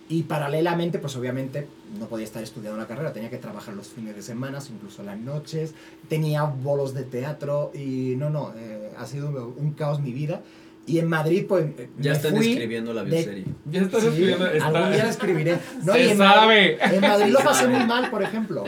Y 0.08 0.24
paralelamente, 0.24 0.98
pues 0.98 1.14
obviamente 1.14 1.68
no 1.98 2.06
podía 2.06 2.24
estar 2.24 2.42
estudiando 2.42 2.76
la 2.76 2.88
carrera, 2.88 3.12
tenía 3.12 3.30
que 3.30 3.38
trabajar 3.38 3.74
los 3.74 3.88
fines 3.88 4.16
de 4.16 4.22
semana, 4.22 4.58
incluso 4.68 5.04
las 5.04 5.16
noches, 5.16 5.74
tenía 6.08 6.42
bolos 6.42 6.94
de 6.94 7.04
teatro 7.04 7.70
y 7.74 8.14
no, 8.16 8.28
no, 8.28 8.52
eh, 8.56 8.90
ha 8.98 9.06
sido 9.06 9.54
un 9.56 9.72
caos 9.72 10.00
mi 10.00 10.12
vida. 10.12 10.40
Y 10.86 10.98
en 10.98 11.08
Madrid, 11.08 11.44
pues 11.48 11.66
Ya 11.98 12.12
están 12.12 12.36
fui 12.36 12.52
escribiendo 12.52 12.92
la 12.92 13.04
de- 13.04 13.10
bioserie. 13.10 13.44
Ya 13.70 13.80
estás 13.82 14.00
Sí, 14.02 14.08
escribiendo. 14.08 14.46
está- 14.46 14.66
algún 14.66 14.92
día 14.92 15.04
la 15.04 15.10
escribiré. 15.10 15.58
No, 15.84 15.92
Se 15.92 16.04
y 16.04 16.08
en 16.10 16.18
sabe. 16.18 16.78
Madrid, 16.80 16.94
en 16.96 17.00
Madrid 17.00 17.32
lo 17.32 17.38
pasé 17.40 17.62
sabe. 17.64 17.76
muy 17.78 17.86
mal, 17.86 18.10
por 18.10 18.22
ejemplo. 18.22 18.64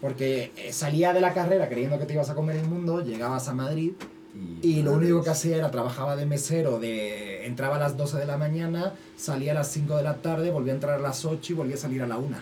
Porque 0.00 0.52
eh, 0.56 0.72
salía 0.72 1.12
de 1.12 1.20
la 1.20 1.32
carrera 1.32 1.68
creyendo 1.68 1.98
que 1.98 2.04
te 2.04 2.12
ibas 2.12 2.28
a 2.30 2.34
comer 2.34 2.56
el 2.56 2.66
mundo, 2.68 3.02
llegabas 3.02 3.48
a 3.48 3.54
Madrid 3.54 3.92
y 4.62 4.82
lo 4.82 4.92
único 4.92 5.22
que 5.22 5.30
hacía 5.30 5.56
era 5.56 5.70
trabajaba 5.70 6.16
de 6.16 6.26
mesero, 6.26 6.78
de 6.80 7.46
entraba 7.46 7.76
a 7.76 7.78
las 7.78 7.96
12 7.96 8.18
de 8.18 8.26
la 8.26 8.36
mañana, 8.36 8.92
salía 9.16 9.52
a 9.52 9.54
las 9.54 9.68
5 9.70 9.96
de 9.96 10.02
la 10.02 10.16
tarde, 10.16 10.50
volvía 10.50 10.72
a 10.72 10.74
entrar 10.74 10.94
a 10.94 10.98
las 10.98 11.24
8 11.24 11.52
y 11.52 11.56
volvía 11.56 11.76
a 11.76 11.78
salir 11.78 12.02
a 12.02 12.06
la 12.06 12.18
1 12.18 12.36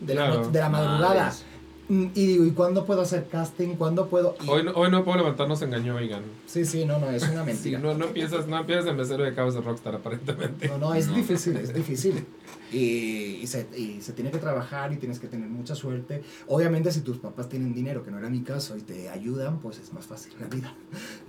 de 0.00 0.14
la, 0.14 0.26
Claro. 0.26 0.48
de 0.50 0.58
la 0.60 0.68
madrugada. 0.68 1.14
Madres. 1.24 1.44
Mm, 1.88 2.06
Y 2.14 2.26
digo, 2.26 2.44
¿y 2.46 2.50
cuándo 2.52 2.86
puedo 2.86 3.02
hacer 3.02 3.26
casting? 3.28 3.74
¿Cuándo 3.76 4.06
puedo...? 4.08 4.36
Hoy 4.46 4.62
no, 4.62 4.70
hoy 4.72 4.90
no 4.90 5.04
puedo 5.04 5.18
levantarnos 5.18 5.60
engañó, 5.62 5.96
oigan. 5.96 6.22
Sí, 6.46 6.64
sí, 6.64 6.84
no, 6.84 6.98
no, 6.98 7.10
es 7.10 7.22
una 7.24 7.40
Sí, 7.44 7.46
mentira. 7.46 7.78
no, 7.80 7.94
no 7.94 8.06
empiezas, 8.06 8.46
no 8.46 8.58
empiezas 8.58 8.84
de 8.84 8.92
mesero 8.92 9.24
de 9.24 9.34
cabos 9.34 9.54
de 9.54 9.60
Rockstar, 9.60 9.94
aparentemente. 9.96 10.68
No, 10.68 10.78
no, 10.78 10.94
es 10.94 11.08
No. 11.08 11.14
difícil, 11.16 11.56
es 11.56 11.74
difícil. 11.74 12.24
Y, 12.72 13.40
y 13.42 13.46
se, 13.46 13.66
y 13.76 14.00
se 14.00 14.12
tiene 14.12 14.30
que 14.30 14.38
trabajar 14.38 14.92
y 14.92 14.96
tienes 14.96 15.18
que 15.18 15.26
tener 15.26 15.48
mucha 15.48 15.74
suerte. 15.74 16.22
Obviamente 16.46 16.90
si 16.92 17.00
tus 17.00 17.18
papás 17.18 17.48
tienen 17.48 17.74
dinero, 17.74 18.02
que 18.04 18.10
no 18.10 18.18
era 18.18 18.30
mi 18.30 18.42
caso, 18.42 18.76
y 18.76 18.80
te 18.82 19.08
ayudan, 19.10 19.58
pues 19.60 19.78
es 19.78 19.92
más 19.92 20.06
fácil 20.06 20.32
la 20.40 20.46
vida. 20.46 20.72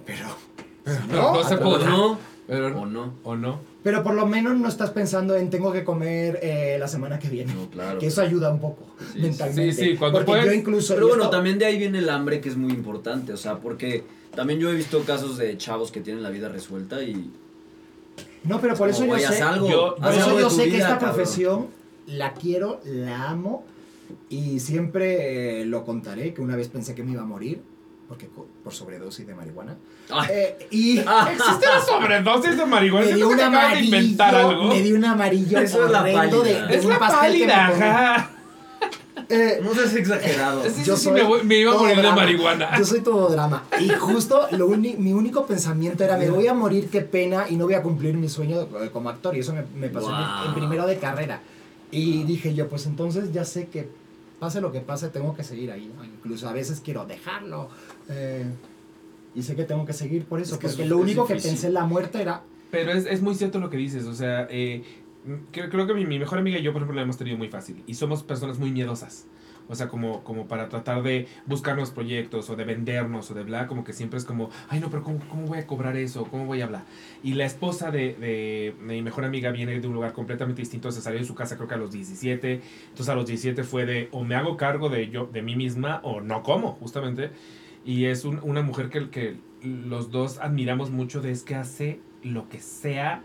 Pero... 0.06 0.28
si 0.86 1.08
No, 1.12 1.34
no 1.34 1.40
a 1.40 1.48
se 1.48 1.56
todo- 1.58 1.64
podrá. 1.78 1.90
no, 1.90 2.18
Pero, 2.48 2.68
o 2.82 2.86
no. 2.86 3.14
¿O 3.24 3.36
no? 3.36 3.60
Pero 3.84 4.04
por 4.04 4.14
lo 4.16 4.26
menos 4.26 4.56
no 4.58 4.68
estás 4.68 4.90
pensando 4.92 5.36
en 5.36 5.50
tengo 5.50 5.72
que 5.74 5.84
comer 5.84 6.40
eh, 6.42 6.78
la 6.80 6.88
semana 6.88 7.20
que 7.20 7.28
viene. 7.30 7.54
No, 7.54 7.70
claro. 7.70 8.00
Que 8.00 8.08
eso 8.08 8.22
ayuda 8.22 8.50
un 8.52 8.60
poco 8.60 8.84
Sí, 9.14 9.20
mentalmente. 9.20 9.74
sí, 9.74 9.92
sí, 9.92 9.98
cuando 9.98 10.20
Porque 10.20 10.32
puedes- 10.32 10.46
yo 10.46 10.54
incluso. 10.54 10.94
Pero 10.96 11.08
bueno, 11.10 11.30
también 11.30 11.58
de 11.60 11.66
ahí 11.66 11.78
viene 11.78 12.00
el 12.00 12.10
hambre 12.10 12.40
que 12.42 12.50
es 12.50 12.58
muy 12.58 12.72
importante, 12.72 13.34
o 13.34 13.38
sea, 13.38 13.58
porque 13.58 14.04
también 14.36 14.60
yo 14.60 14.70
he 14.70 14.76
visto 14.76 15.02
casos 15.04 15.38
de 15.38 15.58
chavos 15.58 15.92
que 15.92 16.02
tienen 16.02 16.24
la 16.24 16.30
vida 16.30 16.50
resuelta 16.50 17.02
y 17.04 17.32
No, 18.44 18.60
pero 18.60 18.76
por 18.76 18.90
eso 18.90 19.06
yo 19.06 19.18
sé. 19.18 19.42
algo, 19.42 19.70
yo- 19.70 19.96
por 19.96 20.14
eso 20.14 20.50
sé 20.50 20.70
que 20.70 20.78
esta 20.78 20.98
cabrón. 20.98 21.14
profesión 21.16 21.68
la 22.08 22.34
quiero, 22.34 22.82
la 22.86 23.30
amo 23.30 23.64
y 24.30 24.60
siempre 24.60 25.62
eh, 25.62 25.66
lo 25.66 25.86
contaré 25.86 26.34
que 26.34 26.42
una 26.42 26.56
vez 26.58 26.68
pensé 26.68 26.94
que 26.94 27.04
me 27.04 27.12
iba 27.14 27.22
a 27.22 27.26
morir 27.26 27.62
porque 28.14 28.28
por 28.64 28.74
sobredosis 28.74 29.26
de 29.26 29.34
marihuana. 29.34 29.76
Eh, 30.30 30.68
y 30.72 30.98
¿Existe 31.32 31.66
la 31.66 31.82
sobredosis 31.86 32.58
de 32.58 32.66
marihuana? 32.66 33.08
me 33.08 33.14
dio 33.14 33.30
un 33.30 33.40
amarillo, 33.40 33.84
inventar 33.86 34.36
algo. 34.36 34.68
me 34.70 34.82
dio 34.82 34.96
un 34.96 35.06
amarillo 35.06 35.60
Eso 35.60 35.86
es 35.86 35.92
la 35.92 36.04
de, 36.04 36.12
de 36.12 36.76
Es 36.78 36.86
un 36.86 36.92
la 36.92 37.00
pastel 37.00 37.34
que 37.34 37.40
me 37.48 37.54
pálida, 37.54 37.68
ajá. 37.68 38.30
Eh, 39.30 39.62
no 39.64 39.74
seas 39.74 39.94
exagerado. 39.96 40.64
Sí, 40.70 40.84
yo 40.84 40.98
sí, 40.98 41.06
soy 41.06 41.14
me, 41.14 41.24
voy- 41.24 41.44
me 41.44 41.56
iba 41.56 41.72
a 41.72 41.74
todo 41.74 41.84
morir 41.84 41.96
de 41.96 42.02
drama. 42.04 42.16
marihuana. 42.18 42.78
Yo 42.78 42.86
soy 42.86 43.00
todo 43.02 43.30
drama. 43.30 43.64
Y 43.80 43.90
justo 43.90 44.48
lo 44.52 44.68
uni- 44.68 44.96
mi 44.98 45.14
único 45.14 45.46
pensamiento 45.48 46.04
era, 46.04 46.18
me 46.18 46.30
voy 46.30 46.48
a 46.48 46.54
morir, 46.54 46.90
qué 46.90 47.02
pena, 47.02 47.46
y 47.50 47.56
no 47.56 47.66
voy 47.66 47.74
a 47.76 47.82
cumplir 47.82 48.16
mi 48.16 48.28
sueño 48.30 48.62
eh, 48.82 48.90
como 48.92 49.10
actor. 49.10 49.36
Y 49.36 49.40
eso 49.40 49.54
me, 49.54 49.64
me 49.76 49.90
pasó 49.90 50.10
en- 50.10 50.16
Wow. 50.16 50.46
en, 50.48 50.54
primero 50.54 50.86
de 50.86 50.98
carrera. 50.98 51.40
Y 51.90 52.24
dije 52.24 52.54
yo, 52.54 52.68
pues 52.68 52.86
entonces 52.86 53.32
ya 53.32 53.46
sé 53.46 53.68
que 53.68 53.88
pase 54.44 54.60
lo 54.62 54.72
que 54.72 54.82
pase, 54.82 55.10
tengo 55.10 55.34
que 55.36 55.44
seguir 55.44 55.72
ahí. 55.72 55.92
¿no? 55.96 56.04
Incluso 56.04 56.50
a 56.50 56.54
veces 56.54 56.82
quiero 56.84 57.06
dejarlo. 57.06 57.70
eh, 58.10 58.46
y 59.36 59.42
sé 59.42 59.56
que 59.56 59.64
tengo 59.64 59.86
que 59.86 59.94
seguir 59.94 60.26
por 60.26 60.40
eso. 60.42 60.56
Es 60.56 60.60
que 60.60 60.68
porque 60.68 60.84
es- 60.84 60.90
lo 60.90 60.98
único 60.98 61.26
que 61.26 61.36
pensé 61.36 61.68
en 61.68 61.74
la 61.74 61.86
muerte 61.86 62.22
era, 62.22 62.44
Pero 62.72 62.92
es, 62.92 63.06
es 63.06 63.22
muy 63.22 63.36
cierto 63.36 63.60
lo 63.60 63.70
que 63.70 63.78
dices, 63.78 64.06
o 64.06 64.14
sea, 64.14 64.48
eh, 64.50 64.84
creo, 65.52 65.70
creo 65.70 65.88
que 65.88 65.94
mi, 65.94 66.06
mi 66.06 66.20
mejor 66.20 66.38
amiga 66.40 66.58
y 66.60 66.62
yo, 66.64 66.72
por 66.74 66.82
ejemplo, 66.82 66.96
la 66.96 67.02
hemos 67.04 67.18
tenido 67.18 67.38
muy 67.38 67.48
fácil. 67.50 67.84
Y 67.88 67.94
somos 67.96 68.22
personas 68.24 68.60
muy 68.60 68.72
miedosas. 68.72 69.26
O 69.70 69.76
sea, 69.76 69.88
como, 69.88 70.24
como 70.24 70.48
para 70.48 70.70
tratar 70.70 71.04
de 71.04 71.28
buscar 71.46 71.76
nuevos 71.76 71.92
proyectos 71.92 72.50
o 72.50 72.56
de 72.56 72.66
vendernos 72.66 73.32
o 73.32 73.34
de 73.34 73.44
bla, 73.44 73.68
como 73.68 73.84
que 73.84 73.94
siempre 73.94 74.20
es 74.20 74.26
como, 74.26 74.50
ay 74.70 74.80
no, 74.80 74.90
pero 74.90 75.04
¿cómo, 75.04 75.20
cómo 75.30 75.48
voy 75.48 75.60
a 75.60 75.68
cobrar 75.68 75.96
eso? 75.98 76.26
¿Cómo 76.26 76.46
voy 76.46 76.62
a 76.62 76.66
hablar? 76.66 76.84
Y 77.24 77.34
la 77.34 77.46
esposa 77.46 77.90
de, 77.92 78.14
de 78.16 78.76
mi 78.82 79.02
mejor 79.02 79.26
amiga 79.26 79.52
viene 79.52 79.80
de 79.80 79.88
un 79.88 79.94
lugar 79.94 80.14
completamente 80.14 80.62
distinto, 80.62 80.92
se 80.92 81.02
salió 81.02 81.20
de 81.20 81.26
su 81.26 81.36
casa 81.36 81.56
creo 81.56 81.68
que 81.68 81.76
a 81.76 81.78
los 81.78 81.92
17, 81.92 82.62
entonces 82.90 83.10
a 83.10 83.16
los 83.16 83.26
17 83.26 83.64
fue 83.64 83.86
de 83.86 84.10
o 84.12 84.24
me 84.24 84.36
hago 84.36 84.58
cargo 84.58 84.90
de 84.90 85.10
yo 85.10 85.26
de 85.28 85.42
mí 85.42 85.56
misma 85.56 86.02
o 86.04 86.22
no 86.22 86.44
como, 86.44 86.74
justamente. 86.74 87.32
Y 87.86 88.06
es 88.06 88.26
un- 88.26 88.40
una 88.44 88.62
mujer 88.62 88.90
que, 88.90 89.10
que 89.10 89.38
los 89.62 90.12
dos 90.12 90.40
admiramos 90.40 90.90
mucho 90.92 91.22
de 91.22 91.32
es 91.32 91.44
que 91.44 91.56
hace 91.56 92.00
lo 92.22 92.48
que 92.50 92.60
sea 92.60 93.24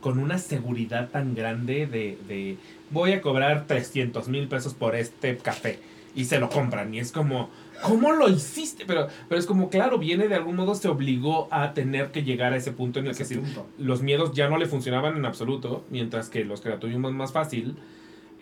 con 0.00 0.18
una 0.18 0.38
seguridad 0.38 1.08
tan 1.10 1.34
grande 1.34 1.86
de, 1.86 2.18
de 2.28 2.56
voy 2.90 3.12
a 3.12 3.20
cobrar 3.20 3.66
300 3.66 4.28
mil 4.28 4.48
pesos 4.48 4.74
por 4.74 4.94
este 4.94 5.36
café 5.36 5.78
y 6.14 6.24
se 6.24 6.38
lo 6.38 6.48
compran 6.48 6.92
y 6.92 6.98
es 6.98 7.12
como 7.12 7.50
¿cómo 7.82 8.12
lo 8.12 8.28
hiciste? 8.28 8.84
pero 8.86 9.08
pero 9.28 9.38
es 9.38 9.46
como 9.46 9.70
claro 9.70 9.98
viene 9.98 10.28
de 10.28 10.34
algún 10.34 10.56
modo 10.56 10.74
se 10.74 10.88
obligó 10.88 11.48
a 11.50 11.72
tener 11.72 12.10
que 12.10 12.22
llegar 12.22 12.52
a 12.52 12.56
ese 12.56 12.72
punto 12.72 12.98
en 12.98 13.06
el 13.06 13.16
que 13.16 13.22
ese 13.22 13.34
sí, 13.34 13.40
punto. 13.40 13.66
los 13.78 14.02
miedos 14.02 14.32
ya 14.32 14.48
no 14.48 14.58
le 14.58 14.66
funcionaban 14.66 15.16
en 15.16 15.24
absoluto 15.24 15.84
mientras 15.90 16.28
que 16.28 16.44
los 16.44 16.60
que 16.60 16.70
la 16.70 16.78
tuvimos 16.80 17.12
más 17.12 17.32
fácil 17.32 17.76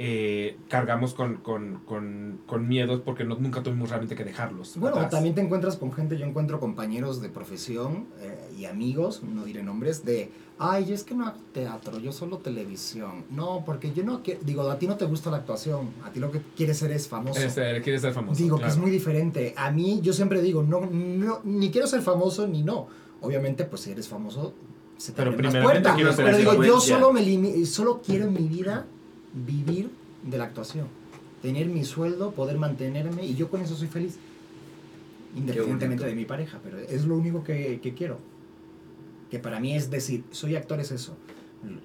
eh, 0.01 0.57
cargamos 0.69 1.13
con, 1.13 1.39
con, 1.39 1.81
con, 1.85 2.39
con 2.47 2.69
miedos 2.69 3.01
porque 3.05 3.25
no, 3.25 3.35
nunca 3.35 3.65
tuvimos 3.65 3.89
realmente 3.91 4.15
que 4.15 4.23
dejarlos 4.25 4.77
Bueno, 4.77 4.97
atrás. 4.97 5.11
también 5.11 5.35
te 5.35 5.41
encuentras 5.41 5.77
con 5.77 5.93
gente, 5.93 6.17
yo 6.17 6.25
encuentro 6.25 6.61
compañeros 6.61 7.21
de 7.21 7.29
profesión 7.31 8.07
eh, 8.21 8.39
y 8.57 8.67
amigos, 8.67 9.25
no 9.25 9.45
diré 9.45 9.65
nombres, 9.65 10.05
de, 10.05 10.31
ay, 10.61 10.93
es 10.93 11.03
que 11.03 11.17
no 11.17 11.27
hago 11.27 11.39
teatro, 11.53 11.99
yo 11.99 12.13
solo 12.13 12.39
televisión. 12.39 13.25
No, 13.31 13.65
porque 13.67 13.93
yo 13.93 14.05
no 14.05 14.23
quiero, 14.23 14.41
digo, 14.45 14.71
a 14.71 14.79
ti 14.79 14.87
no 14.87 14.97
te 14.97 15.05
gusta 15.05 15.33
la 15.33 15.39
actuación, 15.39 15.91
a 16.05 16.11
ti 16.13 16.21
lo 16.21 16.31
que 16.31 16.43
quieres 16.57 16.79
ser 16.79 16.93
es 16.93 17.09
famoso. 17.09 17.41
Es, 17.41 17.59
eh, 17.59 17.81
quiere 17.83 17.99
ser 17.99 18.13
famoso 18.13 18.41
digo 18.41 18.57
que 18.61 18.67
es 18.69 18.77
muy 18.77 18.93
diferente. 18.93 19.53
A 19.57 19.73
mí, 19.73 20.01
yo 20.01 20.13
siempre 20.13 20.41
digo, 20.43 20.63
no, 20.63 20.81
no, 20.87 21.41
ni 21.43 21.73
quiero 21.73 21.89
ser 21.89 22.03
famoso 22.03 22.47
ni 22.47 22.63
no. 22.63 22.87
Obviamente, 23.21 23.65
pues 23.65 23.83
si 23.83 23.91
eres 23.91 24.07
famoso, 24.07 24.55
se 24.97 25.11
te 25.11 25.17
Pero 25.17 25.37
primeramente 25.37 25.91
quiero 25.97 26.13
ser 26.13 26.25
Pero 26.27 26.39
digo, 26.39 26.63
yo 26.63 26.79
solo, 26.79 27.13
me 27.13 27.21
limi- 27.21 27.65
solo 27.65 28.01
quiero 28.01 28.27
en 28.27 28.35
mi 28.35 28.47
vida 28.49 28.87
vivir 29.35 29.91
de 30.25 30.39
la 30.39 30.45
actuación. 30.45 30.87
Tener 31.43 31.67
mi 31.67 31.85
sueldo, 31.85 32.33
poder 32.33 32.59
mantenerme 32.59 33.25
y 33.25 33.35
yo 33.37 33.49
con 33.49 33.61
eso 33.61 33.77
soy 33.77 33.89
feliz. 33.89 34.19
Independientemente 35.37 36.05
de 36.05 36.15
mi 36.15 36.25
pareja, 36.25 36.59
pero 36.65 36.79
es 36.79 37.05
lo 37.05 37.17
único 37.17 37.45
que, 37.45 37.81
que 37.83 37.95
quiero. 37.95 38.19
Que 39.31 39.39
para 39.39 39.61
mí 39.61 39.77
es 39.77 39.91
decir, 39.91 40.25
soy 40.33 40.57
actor, 40.57 40.81
es 40.81 40.91
eso. 40.91 41.17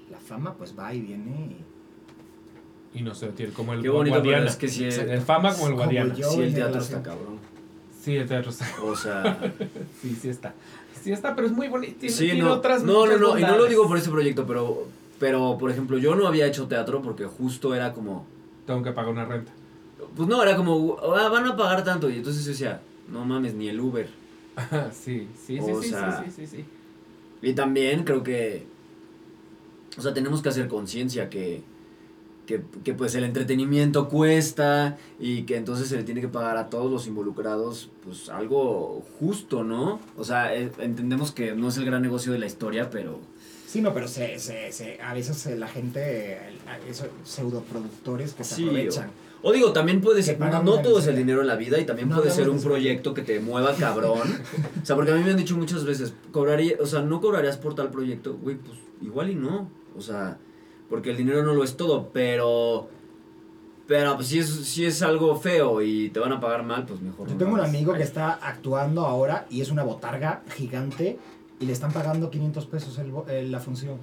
La 0.10 0.18
fama 0.20 0.53
pues 0.56 0.74
va 0.78 0.94
y 0.94 1.02
viene. 1.02 1.57
y- 2.95 2.99
y 2.99 3.02
no 3.02 3.15
sé 3.15 3.28
tiene 3.30 3.52
como 3.53 3.74
el 3.74 3.82
Qué 3.82 3.90
bonito, 3.90 4.18
pero 4.18 4.26
Guadiana. 4.26 4.49
es 4.52 4.56
que 4.56 4.68
sí, 4.68 4.84
el 4.86 5.22
fama 5.22 5.52
como 5.53 5.65
el 5.68 5.72
Como 5.74 5.84
Guadiana 5.86 6.14
yo. 6.14 6.30
sí 6.30 6.41
el 6.41 6.53
teatro 6.53 6.80
está 6.80 7.02
cabrón. 7.02 7.40
sí 7.99 8.15
el 8.15 8.28
teatro 8.28 8.52
está 8.52 8.68
O 8.84 8.95
sea, 8.95 9.40
sí 9.99 10.15
sí 10.22 10.30
está 10.30 10.53
sí 11.02 11.11
está 11.11 11.36
pero 11.36 11.48
es 11.48 11.53
muy 11.53 11.68
bonito 11.70 11.95
tiene, 11.99 12.15
sí, 12.15 12.26
tiene 12.26 12.41
no, 12.41 12.53
otras 12.53 12.84
no, 12.84 13.07
no, 13.07 13.18
no, 13.18 13.38
y 13.38 13.41
no 13.41 13.48
lo 13.48 13.48
bondades. 13.57 13.70
digo 13.70 13.88
por 13.88 13.98
este 13.98 14.11
proyecto, 14.11 14.45
pero, 14.45 14.88
pero, 15.24 15.58
por 15.58 15.72
ejemplo, 15.72 15.98
yo 15.98 16.16
no 16.16 16.28
había 16.28 16.45
hecho 16.45 16.68
teatro 16.68 17.02
porque 17.02 17.24
justo 17.24 17.74
era 17.74 17.94
como, 17.94 18.26
tengo 18.68 18.84
que 18.84 18.91
pagar 18.91 19.10
una 19.10 19.24
renta 19.24 19.54
pues 20.18 20.28
no, 20.28 20.44
era 20.44 20.58
como, 20.58 20.98
"Ah, 21.02 21.30
van 21.30 21.45
a 21.45 21.56
pagar 21.56 21.82
tanto, 21.86 22.10
y 22.10 22.18
entonces 22.18 22.44
yo 22.44 22.52
decía, 22.52 22.82
no 23.08 23.24
mames, 23.24 23.54
ni 23.54 23.70
el 23.70 23.80
Uber. 23.80 24.10
Ajá, 24.58 24.91
sí 24.94 25.30
sí 25.34 25.62
sí 25.62 25.72
O 25.72 25.82
sí, 25.82 25.91
sea, 25.91 26.22
sí 26.26 26.30
sí 26.30 26.45
sí 26.45 26.58
sí 26.58 26.66
Y 27.41 27.54
también 27.54 28.04
creo 28.04 28.22
que, 28.22 28.66
o 29.98 30.02
sea, 30.02 30.14
tenemos 30.14 30.41
que 30.41 30.50
hacer 30.50 30.68
conciencia 30.68 31.30
que, 31.30 31.62
que, 32.45 32.62
que, 32.84 32.94
pues 32.94 33.16
el 33.16 33.24
entretenimiento 33.24 34.10
cuesta 34.10 34.98
y 35.22 35.44
que 35.44 35.56
entonces 35.56 35.88
se 35.88 35.95
le 35.95 36.04
tiene 36.04 36.20
que 36.20 36.28
pagar 36.28 36.58
a 36.58 36.70
todos 36.70 36.91
los 36.91 37.08
involucrados 37.08 37.90
pues 38.04 38.28
algo 38.28 39.06
justo, 39.20 39.64
¿no? 39.64 40.02
O 40.18 40.26
sea, 40.26 40.54
eh, 40.54 40.70
entendemos 40.80 41.32
que 41.32 41.56
no 41.56 41.70
es 41.70 41.78
el 41.78 41.86
gran 41.86 42.02
negocio 42.02 42.34
de 42.34 42.40
la 42.40 42.45
historia, 42.45 42.90
pero... 42.90 43.20
Sí, 43.74 43.82
no, 43.82 43.91
pero 43.91 44.08
se, 44.08 44.38
se, 44.38 44.72
se- 44.72 45.02
a 45.02 45.16
veces 45.16 45.48
eh, 45.48 45.56
la 45.56 45.68
gente, 45.68 46.38
esos 46.88 47.08
pseudoproductores 47.24 48.34
que 48.36 48.44
se 48.44 48.54
Sí, 48.54 48.64
aprovechan. 48.66 49.10
O 49.41 49.52
digo, 49.52 49.74
también 49.74 50.00
puede 50.00 50.22
ser, 50.22 50.40
no, 50.40 50.80
todo 50.84 51.00
es 51.00 51.08
el 51.08 51.16
dinero 51.16 51.41
en 51.41 51.48
la 51.48 51.56
vida 51.56 51.80
y 51.80 51.86
también 51.88 52.08
No 52.08 52.18
puede 52.18 52.30
ser 52.30 52.52
un 52.52 52.62
proyecto 52.62 53.16
que 53.16 53.24
te 53.24 53.40
mueva 53.40 53.74
cabrón. 53.74 54.20
o 54.84 54.86
sea, 54.86 54.95
porque 54.95 55.12
a 55.12 55.16
mí 55.16 55.24
me 55.24 55.32
han 55.32 55.38
dicho 55.38 55.58
muchas 55.58 55.86
veces, 55.86 56.14
cobraría, 56.32 56.76
o 56.80 56.86
sea, 56.86 57.02
no 57.02 57.20
cobrarías 57.20 57.58
por 57.58 57.74
tal 57.74 57.90
proyecto, 57.90 58.38
güey, 58.40 58.58
pues 58.58 58.78
igual 59.02 59.32
y 59.32 59.36
no. 59.36 59.68
O 59.98 60.02
sea, 60.02 60.38
porque 60.88 61.10
el 61.10 61.18
dinero 61.18 61.41
no 61.41 61.56
lo 61.56 61.64
es 61.64 61.76
todo, 61.76 62.12
pero 62.14 62.90
pero 63.88 64.16
pues 64.16 64.28
si 64.28 64.38
es 64.38 64.50
si 64.50 64.86
es 64.86 65.02
algo 65.02 65.36
feo 65.36 65.82
y 65.82 66.10
te 66.12 66.20
van 66.20 66.32
a 66.32 66.40
pagar 66.40 66.62
mal, 66.64 66.86
pues 66.86 67.02
mejor 67.02 67.28
Yo 67.28 67.34
no 67.34 67.40
tengo 67.40 67.54
un 67.54 67.60
amigo 67.60 67.94
que 67.94 68.04
está 68.04 68.34
actuando 68.34 69.02
ahora 69.02 69.48
y 69.50 69.62
es 69.62 69.72
una 69.72 69.82
botarga 69.84 70.44
gigante 70.56 71.18
y 71.59 71.65
le 71.65 71.73
están 71.73 71.91
pagando 71.91 72.30
500 72.30 72.65
pesos 72.65 72.97
el 72.99 73.11
el- 73.34 73.51
la 73.51 73.59
función. 73.59 73.97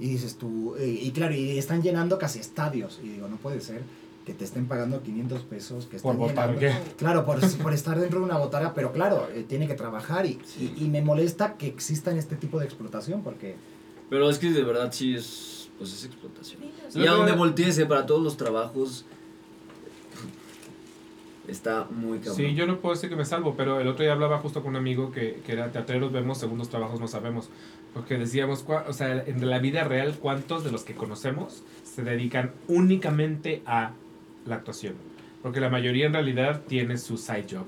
Y 0.00 0.08
dices 0.10 0.36
tú, 0.36 0.76
eh, 0.76 0.86
y 1.02 1.10
claro, 1.10 1.34
y 1.34 1.58
están 1.58 1.82
llenando 1.82 2.18
casi 2.18 2.38
estadios. 2.38 3.00
Y 3.02 3.08
digo, 3.08 3.28
no 3.28 3.36
puede 3.36 3.60
ser 3.60 3.82
que 4.24 4.32
te 4.34 4.44
estén 4.44 4.66
pagando 4.66 5.02
500 5.02 5.42
pesos, 5.42 5.86
que 5.86 5.98
Por 5.98 6.14
están 6.14 6.28
llenando. 6.28 6.52
botarga. 6.54 6.80
Claro, 6.98 7.24
por, 7.24 7.40
por 7.62 7.72
estar 7.74 7.98
dentro 7.98 8.20
de 8.20 8.26
una 8.26 8.36
botarga, 8.38 8.74
pero 8.74 8.92
claro, 8.92 9.26
eh, 9.34 9.44
tiene 9.48 9.66
que 9.66 9.74
trabajar 9.74 10.26
y, 10.26 10.38
y, 10.60 10.84
y 10.84 10.88
me 10.88 11.02
molesta 11.02 11.56
que 11.56 11.66
exista 11.66 12.14
este 12.16 12.36
tipo 12.36 12.58
de 12.60 12.66
explotación 12.66 13.22
porque 13.22 13.56
Pero 14.10 14.28
es 14.30 14.38
que 14.38 14.50
de 14.50 14.62
verdad 14.62 14.92
sí 14.92 15.14
es 15.14 15.68
pues 15.78 15.92
es 15.94 16.04
explotación. 16.04 16.60
Sí, 16.88 17.00
Y 17.00 17.06
a 17.06 17.12
donde 17.12 17.32
voltees, 17.32 17.78
eh, 17.78 17.86
para 17.86 18.04
todos 18.04 18.22
los 18.22 18.36
trabajos 18.36 19.04
está 21.48 21.86
muy 21.90 22.18
cabrón. 22.18 22.36
Sí, 22.36 22.54
yo 22.54 22.66
no 22.66 22.78
puedo 22.78 22.94
decir 22.94 23.10
que 23.10 23.16
me 23.16 23.24
salvo, 23.24 23.54
pero 23.56 23.80
el 23.80 23.88
otro 23.88 24.04
día 24.04 24.12
hablaba 24.12 24.38
justo 24.38 24.62
con 24.62 24.70
un 24.70 24.76
amigo 24.76 25.10
que, 25.10 25.40
que 25.44 25.52
era 25.52 25.72
teatreros, 25.72 26.12
vemos 26.12 26.38
segundos 26.38 26.68
trabajos, 26.68 27.00
no 27.00 27.08
sabemos. 27.08 27.50
Porque 27.94 28.18
decíamos, 28.18 28.64
o 28.68 28.92
sea, 28.92 29.24
en 29.26 29.48
la 29.48 29.58
vida 29.58 29.84
real, 29.84 30.16
¿cuántos 30.20 30.62
de 30.64 30.70
los 30.70 30.84
que 30.84 30.94
conocemos 30.94 31.64
se 31.82 32.02
dedican 32.02 32.52
únicamente 32.68 33.62
a 33.66 33.92
la 34.46 34.56
actuación? 34.56 34.94
Porque 35.42 35.60
la 35.60 35.70
mayoría 35.70 36.06
en 36.06 36.12
realidad 36.12 36.62
tiene 36.68 36.98
su 36.98 37.16
side 37.16 37.46
job, 37.50 37.66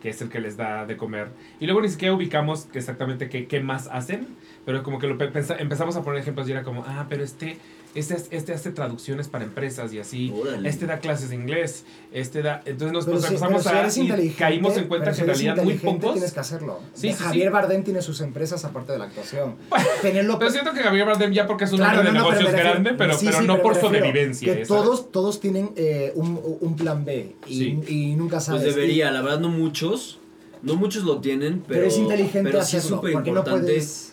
que 0.00 0.10
es 0.10 0.22
el 0.22 0.28
que 0.28 0.40
les 0.40 0.56
da 0.56 0.86
de 0.86 0.96
comer. 0.96 1.28
Y 1.58 1.66
luego 1.66 1.82
ni 1.82 1.88
siquiera 1.88 2.14
ubicamos 2.14 2.68
exactamente 2.72 3.28
qué, 3.28 3.46
qué 3.46 3.60
más 3.60 3.88
hacen, 3.88 4.28
pero 4.64 4.82
como 4.82 4.98
que 4.98 5.06
lo 5.06 5.18
empezamos 5.20 5.96
a 5.96 6.02
poner 6.02 6.20
ejemplos 6.20 6.48
y 6.48 6.52
era 6.52 6.62
como, 6.62 6.84
ah, 6.86 7.06
pero 7.08 7.24
este, 7.24 7.58
este, 7.94 8.14
es- 8.14 8.28
este 8.30 8.52
hace 8.52 8.70
traducciones 8.70 9.28
para 9.28 9.44
empresas 9.44 9.92
y 9.92 9.98
así. 9.98 10.32
Órale. 10.34 10.68
Este 10.68 10.86
da 10.86 10.98
clases 10.98 11.30
de 11.30 11.36
inglés, 11.36 11.84
este 12.12 12.42
da... 12.42 12.62
Entonces 12.66 12.92
nos, 12.92 13.04
Pero 13.06 13.16
nos 13.16 13.24
si- 13.26 13.34
empezamos 13.34 13.62
pero 13.62 13.70
si 13.72 13.76
a... 13.76 13.80
eres 13.80 13.96
y 13.96 14.00
inteligente, 14.02 14.38
caímos 14.38 14.76
en 14.76 14.88
cuenta 14.88 15.04
pero 15.06 15.16
que 15.16 15.20
en 15.22 15.26
realidad 15.28 15.64
muy 15.64 15.74
pocos... 15.74 16.12
tienes 16.14 16.32
que 16.32 16.40
hacerlo. 16.40 16.80
Sí, 16.94 17.08
sí, 17.12 17.14
Javier 17.14 17.48
sí. 17.48 17.52
Bardem 17.52 17.82
tiene 17.84 18.02
sus 18.02 18.20
empresas 18.20 18.64
aparte 18.64 18.92
de 18.92 18.98
la 18.98 19.04
actuación. 19.06 19.56
Pero 20.02 20.50
siento 20.50 20.72
que 20.72 20.82
Gabriel 20.82 21.06
Bardem 21.06 21.32
ya 21.32 21.46
porque 21.46 21.64
es 21.64 21.72
un 21.72 21.78
Claro, 21.78 21.98
hombre 22.00 22.12
de 22.12 22.18
no, 22.18 22.24
no, 22.24 22.28
pero 22.30 22.40
negocios 22.40 22.64
grande, 22.64 22.94
pero, 22.96 23.14
sí, 23.18 23.26
pero 23.26 23.38
sí, 23.40 23.46
no 23.46 23.52
pero 23.54 23.62
por 23.62 23.74
sobrevivencia. 23.76 24.54
Que 24.56 24.64
todos, 24.66 25.10
todos 25.10 25.40
tienen 25.40 25.70
eh, 25.76 26.12
un, 26.14 26.40
un 26.60 26.76
plan 26.76 27.04
B 27.04 27.34
y, 27.46 27.58
Sí. 27.58 27.80
y 27.88 28.14
nunca 28.16 28.40
sabes. 28.40 28.62
Pues 28.62 28.74
debería, 28.76 29.10
la 29.10 29.22
verdad 29.22 29.40
no 29.40 29.48
muchos, 29.48 30.18
no 30.62 30.76
muchos 30.76 31.04
lo 31.04 31.20
tienen, 31.20 31.62
pero, 31.66 31.80
Pero, 31.80 31.86
es 31.86 31.98
inteligente 31.98 32.50
pero 32.50 32.64
sí 32.64 32.76
es 32.76 32.82
hacerlo, 32.84 32.96
súper 32.98 33.12
porque 33.12 33.30
no 33.30 33.38
importante. 33.38 33.66
puedes... 33.66 34.07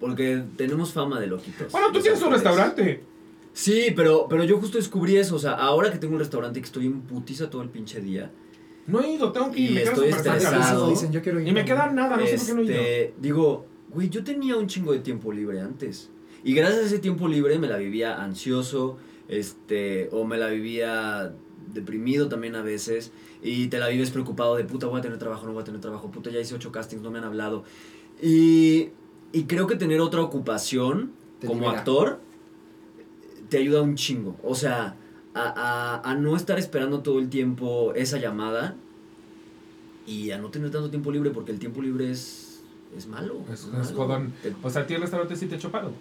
Porque 0.00 0.42
tenemos 0.56 0.92
fama 0.92 1.20
de 1.20 1.26
loquitos. 1.26 1.72
Bueno, 1.72 1.88
tú 1.88 1.94
los 1.94 2.02
tienes 2.02 2.22
un 2.22 2.32
restaurante. 2.32 3.02
Sí, 3.52 3.92
pero, 3.96 4.26
pero 4.28 4.44
yo 4.44 4.58
justo 4.58 4.76
descubrí 4.76 5.16
eso. 5.16 5.36
O 5.36 5.38
sea, 5.38 5.52
ahora 5.52 5.90
que 5.90 5.98
tengo 5.98 6.14
un 6.14 6.20
restaurante 6.20 6.60
que 6.60 6.66
estoy 6.66 6.86
en 6.86 7.00
putiza 7.00 7.48
todo 7.48 7.62
el 7.62 7.70
pinche 7.70 8.00
día. 8.00 8.30
No 8.86 9.00
he 9.00 9.12
ido, 9.12 9.32
tengo 9.32 9.50
que 9.50 9.60
ir. 9.60 9.70
Y 9.70 9.74
me 9.74 9.80
quedo 9.80 10.04
estoy 10.04 10.08
estresado. 10.10 10.90
Dicen, 10.90 11.10
yo 11.10 11.22
quiero 11.22 11.40
ir 11.40 11.48
Y 11.48 11.52
me 11.52 11.64
queda 11.64 11.90
nada, 11.90 12.16
no 12.16 12.26
sé 12.26 12.36
por 12.36 12.46
qué 12.46 12.54
no 12.54 12.60
he 12.60 12.64
ido. 12.64 12.74
Este, 12.74 13.14
digo, 13.18 13.66
güey, 13.90 14.10
yo 14.10 14.22
tenía 14.22 14.56
un 14.56 14.66
chingo 14.66 14.92
de 14.92 15.00
tiempo 15.00 15.32
libre 15.32 15.60
antes. 15.60 16.10
Y 16.44 16.54
gracias 16.54 16.82
a 16.82 16.86
ese 16.86 16.98
tiempo 16.98 17.26
libre 17.26 17.58
me 17.58 17.66
la 17.66 17.76
vivía 17.78 18.22
ansioso, 18.22 18.98
este, 19.28 20.08
o 20.12 20.24
me 20.24 20.36
la 20.36 20.48
vivía 20.48 21.32
deprimido 21.72 22.28
también 22.28 22.54
a 22.54 22.62
veces. 22.62 23.10
Y 23.42 23.66
te 23.68 23.78
la 23.78 23.88
vives 23.88 24.10
preocupado 24.10 24.54
de 24.56 24.64
puta, 24.64 24.86
voy 24.86 25.00
a 25.00 25.02
tener 25.02 25.18
trabajo, 25.18 25.46
no 25.46 25.52
voy 25.52 25.62
a 25.62 25.64
tener 25.64 25.80
trabajo, 25.80 26.10
puta, 26.10 26.30
ya 26.30 26.38
hice 26.38 26.54
ocho 26.54 26.70
castings, 26.70 27.02
no 27.02 27.10
me 27.10 27.18
han 27.18 27.24
hablado. 27.24 27.64
Y, 28.22 28.90
y 29.32 29.44
creo 29.44 29.66
que 29.66 29.76
tener 29.76 30.00
otra 30.00 30.22
ocupación 30.22 31.12
Te 31.40 31.46
como 31.46 31.60
libera. 31.60 31.78
actor 31.78 32.20
te 33.48 33.58
ayuda 33.58 33.82
un 33.82 33.94
chingo. 33.96 34.36
O 34.42 34.54
sea, 34.54 34.96
a, 35.34 36.00
a, 36.04 36.10
a 36.10 36.14
no 36.14 36.34
estar 36.36 36.58
esperando 36.58 37.00
todo 37.00 37.18
el 37.18 37.28
tiempo 37.28 37.92
esa 37.94 38.18
llamada 38.18 38.74
y 40.06 40.30
a 40.30 40.38
no 40.38 40.50
tener 40.50 40.70
tanto 40.70 40.90
tiempo 40.90 41.10
libre 41.10 41.30
porque 41.30 41.52
el 41.52 41.58
tiempo 41.58 41.82
libre 41.82 42.10
es, 42.10 42.62
es 42.96 43.06
malo. 43.06 43.40
Es- 43.52 43.66
malo. 43.66 43.84
es 43.84 43.92
jodón. 43.92 44.32
Te- 44.42 44.54
O 44.62 44.70
sea, 44.70 44.82
a 44.82 44.86
ti 44.86 44.94
el 44.94 45.00
restaurante 45.02 45.36
sí 45.36 45.46
te 45.46 45.56
echó 45.56 45.70
paro. 45.70 45.92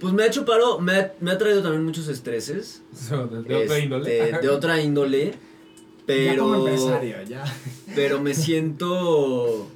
Pues 0.00 0.14
me 0.14 0.22
ha 0.22 0.26
hecho 0.26 0.44
paro, 0.46 0.78
me 0.80 0.96
ha, 0.96 1.14
me 1.20 1.30
ha 1.30 1.36
traído 1.38 1.62
también 1.62 1.84
muchos 1.84 2.08
estreses. 2.08 2.82
De, 3.10 3.16
de 3.18 3.54
otra 3.54 3.58
este, 3.60 3.80
índole. 3.84 4.32
De 4.40 4.48
otra 4.48 4.80
índole. 4.80 5.26
Ya 6.08 6.36
como 6.36 6.54
Pero, 6.54 6.56
empresario, 6.68 7.22
ya. 7.28 7.44
pero 7.94 8.20
me 8.20 8.34
siento 8.34 9.68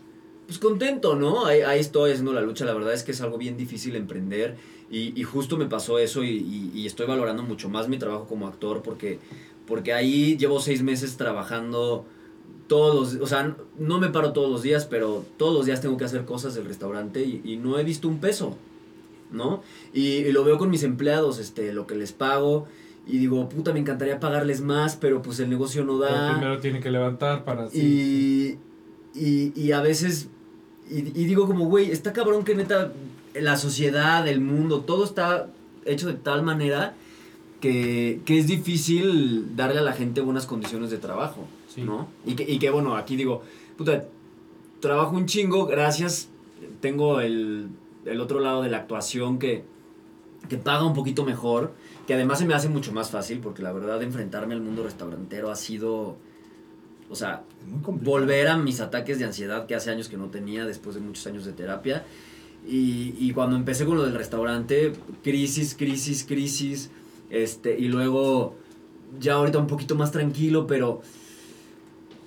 pues 0.47 0.59
contento, 0.59 1.15
¿no? 1.17 1.47
Ahí, 1.47 1.61
ahí 1.63 1.81
estoy 1.81 2.11
haciendo 2.13 2.33
la 2.33 2.41
lucha. 2.43 2.65
La 2.65 2.75
verdad 2.75 2.93
es 2.93 3.03
que 3.03 3.13
es 3.13 3.21
algo 3.21 3.39
bien 3.39 3.57
difícil 3.57 3.97
emprender. 3.97 4.57
Y, 4.91 5.19
y 5.19 5.23
justo 5.25 5.57
me 5.57 5.67
pasó 5.67 5.99
eso 5.99 6.23
y, 6.23 6.29
y- 6.31 6.71
y 6.75 6.87
estoy 6.87 7.07
valorando 7.07 7.43
mucho 7.43 7.69
más 7.69 7.89
mi 7.89 7.99
trabajo 7.99 8.27
como 8.27 8.47
actor 8.47 8.83
porque, 8.83 9.19
porque 9.67 9.93
ahí 9.95 10.37
llevo 10.37 10.61
seis 10.61 10.83
meses 10.83 11.17
trabajando 11.17 12.05
todos 12.69 13.15
los 13.15 13.23
o 13.23 13.27
sea, 13.27 13.57
no 13.79 13.99
me 13.99 14.09
paro 14.09 14.33
todos 14.33 14.51
los 14.51 14.63
días, 14.63 14.87
pero 14.87 15.25
todos 15.37 15.55
los 15.55 15.67
días 15.67 15.81
tengo 15.81 15.97
que 15.97 16.05
hacer 16.05 16.25
cosas 16.25 16.55
del 16.55 16.65
restaurante 16.67 17.23
y, 17.23 17.57
no 17.57 17.79
he 17.79 17.85
visto 17.85 18.09
un 18.09 18.19
peso, 18.21 18.57
¿no? 19.31 19.63
Y, 19.93 20.31
lo 20.33 20.45
veo 20.45 20.59
con 20.59 20.71
mis 20.71 20.83
empleados, 20.83 21.39
este, 21.39 21.73
lo 21.73 21.87
que 21.87 21.95
les 21.95 22.13
pago 22.13 22.67
y 23.07 23.19
digo, 23.19 23.49
puta, 23.49 23.73
me 23.73 23.81
encantaría 23.81 24.19
pagarles 24.19 24.61
más, 24.63 24.97
pero 24.97 25.21
pues 25.21 25.41
el 25.41 25.51
negocio 25.51 25.85
no 25.85 25.99
Pero 25.99 26.13
da. 26.15 26.33
primero 26.33 26.61
tiene 26.61 26.81
que 26.81 26.91
levantar 26.91 27.45
para 27.45 27.65
así. 27.65 28.59
Y, 29.15 29.19
y, 29.19 29.53
y 29.61 29.73
a 29.73 29.83
veces, 29.83 30.29
y, 30.91 30.99
y 30.99 31.25
digo 31.25 31.47
como, 31.47 31.67
güey, 31.67 31.91
está 31.91 32.13
cabrón 32.13 32.45
que 32.45 32.55
neta 32.55 32.93
la 33.35 33.57
sociedad, 33.57 34.27
el 34.29 34.41
mundo, 34.41 34.81
todo 34.81 35.05
está 35.05 35.49
hecho 35.85 36.07
de 36.07 36.15
tal 36.15 36.43
manera 36.43 36.95
que, 37.61 38.21
que 38.25 38.39
es 38.39 38.47
difícil 38.47 39.57
darle 39.57 39.81
a 39.81 39.83
la 39.83 39.93
gente 39.93 40.21
buenas 40.21 40.47
condiciones 40.47 40.91
de 40.91 40.99
trabajo, 40.99 41.47
Sí. 41.69 41.83
¿no? 41.83 42.07
Y 42.25 42.35
que, 42.37 42.45
y 42.49 42.59
que, 42.61 42.71
bueno, 42.71 42.97
aquí 42.97 43.17
digo, 43.17 43.43
puta, 43.77 44.05
trabajo 44.81 45.17
un 45.17 45.27
chingo, 45.27 45.67
gracias, 45.67 46.29
tengo 46.81 47.21
el, 47.21 47.69
el 48.05 48.21
otro 48.21 48.39
lado 48.39 48.63
de 48.63 48.71
la 48.71 48.77
actuación 48.79 49.39
que, 49.41 49.65
que 50.49 50.57
paga 50.57 50.85
un 50.85 50.95
poquito 50.95 51.25
mejor, 51.25 51.73
que 52.07 52.15
además 52.15 52.39
se 52.39 52.45
me 52.47 52.55
hace 52.55 52.69
mucho 52.69 52.93
más 52.93 53.11
fácil, 53.11 53.39
porque 53.41 53.63
la 53.63 53.73
verdad 53.73 54.01
enfrentarme 54.03 54.55
al 54.55 54.61
mundo 54.61 54.85
restaurantero 54.85 55.51
ha 55.51 55.57
sido, 55.57 56.17
o 57.11 57.15
sea, 57.17 57.43
volver 57.87 58.49
a 58.49 58.57
mis 58.57 58.81
ataques 58.81 59.19
de 59.19 59.25
ansiedad 59.25 59.67
que 59.67 59.75
hace 59.75 59.91
años 59.91 60.09
que 60.09 60.17
no 60.17 60.27
tenía 60.27 60.65
después 60.67 60.95
de 60.95 61.01
muchos 61.01 61.27
años 61.27 61.45
de 61.45 61.53
terapia. 61.53 62.05
Y, 62.67 63.15
y 63.19 63.33
cuando 63.33 63.57
empecé 63.57 63.85
con 63.85 63.97
lo 63.97 64.05
del 64.05 64.15
restaurante, 64.15 64.93
crisis, 65.23 65.75
crisis, 65.79 66.25
crisis. 66.25 66.91
Este, 67.31 67.79
y 67.79 67.89
luego 67.89 68.57
ya 69.21 69.35
ahorita 69.35 69.59
un 69.59 69.67
poquito 69.67 69.95
más 69.97 70.11
tranquilo, 70.13 70.67
pero. 70.67 71.03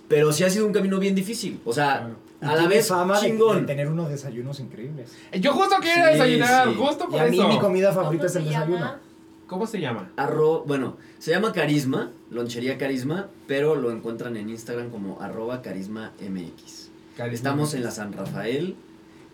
Pero 0.07 0.31
sí 0.31 0.43
ha 0.43 0.49
sido 0.49 0.65
un 0.65 0.73
camino 0.73 0.99
bien 0.99 1.15
difícil. 1.15 1.59
O 1.65 1.73
sea, 1.73 1.97
Claro. 1.99 2.15
Y 2.39 2.45
a 2.45 2.61
la 2.61 2.67
vez 2.67 2.87
fama 2.87 3.19
de- 3.19 3.27
chingón. 3.27 3.61
De, 3.61 3.65
tener 3.65 3.89
unos 3.89 4.09
desayunos 4.09 4.59
increíbles. 4.59 5.11
Yo 5.41 5.53
justo 5.53 5.77
quería 5.79 6.05
Sí, 6.05 6.11
desayunar, 6.13 6.67
sí. 6.69 6.75
justo 6.77 7.05
Y 7.07 7.11
por 7.11 7.21
a 7.21 7.25
mí 7.29 7.39
eso. 7.39 7.47
mi 7.47 7.57
comida 7.59 7.91
favorita 7.91 8.27
¿Cómo 8.27 8.27
es 8.27 8.35
el 8.35 8.45
desayuno. 8.45 8.75
llama? 8.75 8.99
¿Cómo 9.47 9.65
se 9.65 9.79
llama? 9.79 10.11
Arro, 10.17 10.63
bueno, 10.67 10.97
se 11.19 11.31
llama 11.31 11.53
Carisma, 11.53 12.11
Lonchería 12.31 12.77
Carisma, 12.77 13.29
pero 13.47 13.75
lo 13.75 13.91
encuentran 13.91 14.35
en 14.35 14.49
Instagram 14.49 14.89
como 14.89 15.21
arroba 15.21 15.61
carisma 15.61 16.11
MX. 16.21 16.89
Estamos 17.31 17.73
en 17.73 17.83
la 17.83 17.91
San 17.91 18.11
Rafael, 18.13 18.75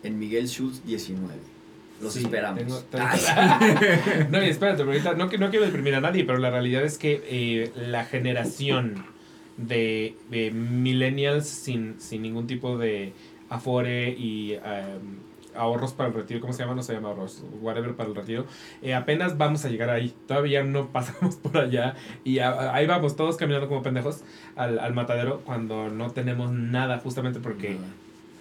en 0.04 0.18
Miguel 0.18 0.46
Schultz 0.48 0.84
19. 0.86 1.34
Los 2.00 2.12
Sí, 2.14 2.20
esperamos. 2.20 2.58
tengo- 2.60 2.78
tengo- 2.82 3.04
Ay. 3.08 4.26
no, 4.30 4.42
y 4.42 4.48
espérate, 4.48 4.78
pero 4.78 4.90
ahorita 4.92 5.14
no, 5.14 5.28
quiero 5.28 5.64
deprimir 5.64 5.94
a 5.96 6.00
nadie, 6.00 6.24
pero 6.24 6.38
la 6.38 6.50
realidad 6.50 6.84
es 6.84 6.96
que 6.98 7.22
eh, 7.26 7.72
la 7.88 8.04
generación 8.04 9.04
de, 9.56 10.16
de 10.30 10.50
millennials 10.52 11.46
sin, 11.46 11.96
sin 12.00 12.22
ningún 12.22 12.46
tipo 12.46 12.78
de 12.78 13.12
afore 13.48 14.10
y 14.10 14.52
em, 14.54 14.60
ahorros 15.56 15.92
para 15.92 16.08
el 16.08 16.14
retiro, 16.14 16.40
¿cómo 16.40 16.52
se 16.52 16.62
llama? 16.62 16.74
No 16.74 16.82
se 16.82 16.92
llama 16.92 17.08
ahorros, 17.10 17.42
whatever 17.60 17.94
para 17.94 18.08
el 18.08 18.14
retiro. 18.14 18.46
eh, 18.82 18.94
apenas 18.94 19.38
vamos 19.38 19.64
a 19.64 19.68
llegar 19.68 19.90
ahí. 19.90 20.14
Todavía 20.26 20.62
no 20.64 20.88
pasamos 20.92 21.36
por 21.36 21.56
allá 21.58 21.94
y 22.24 22.38
a- 22.40 22.74
ahí 22.74 22.86
vamos 22.86 23.16
todos 23.16 23.36
caminando 23.36 23.68
como 23.68 23.82
pendejos 23.82 24.22
al, 24.56 24.78
al 24.78 24.94
matadero 24.94 25.40
cuando 25.40 25.88
no 25.90 26.10
tenemos 26.10 26.50
nada, 26.52 26.98
justamente 26.98 27.40
porque 27.40 27.76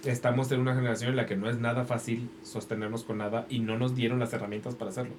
estamos 0.06 0.52
en 0.52 0.60
una 0.60 0.76
generación 0.76 1.12
en 1.12 1.16
la 1.16 1.26
que 1.26 1.36
no 1.38 1.50
es 1.50 1.60
nada 1.60 1.86
fácil 1.86 2.30
sostenernos 2.44 3.04
con 3.04 3.20
nada 3.20 3.46
y 3.50 3.60
no 3.60 3.78
nos 3.78 3.96
dieron 3.96 4.20
las 4.20 4.34
herramientas 4.34 4.76
para 4.76 4.92
hacerlo. 4.92 5.14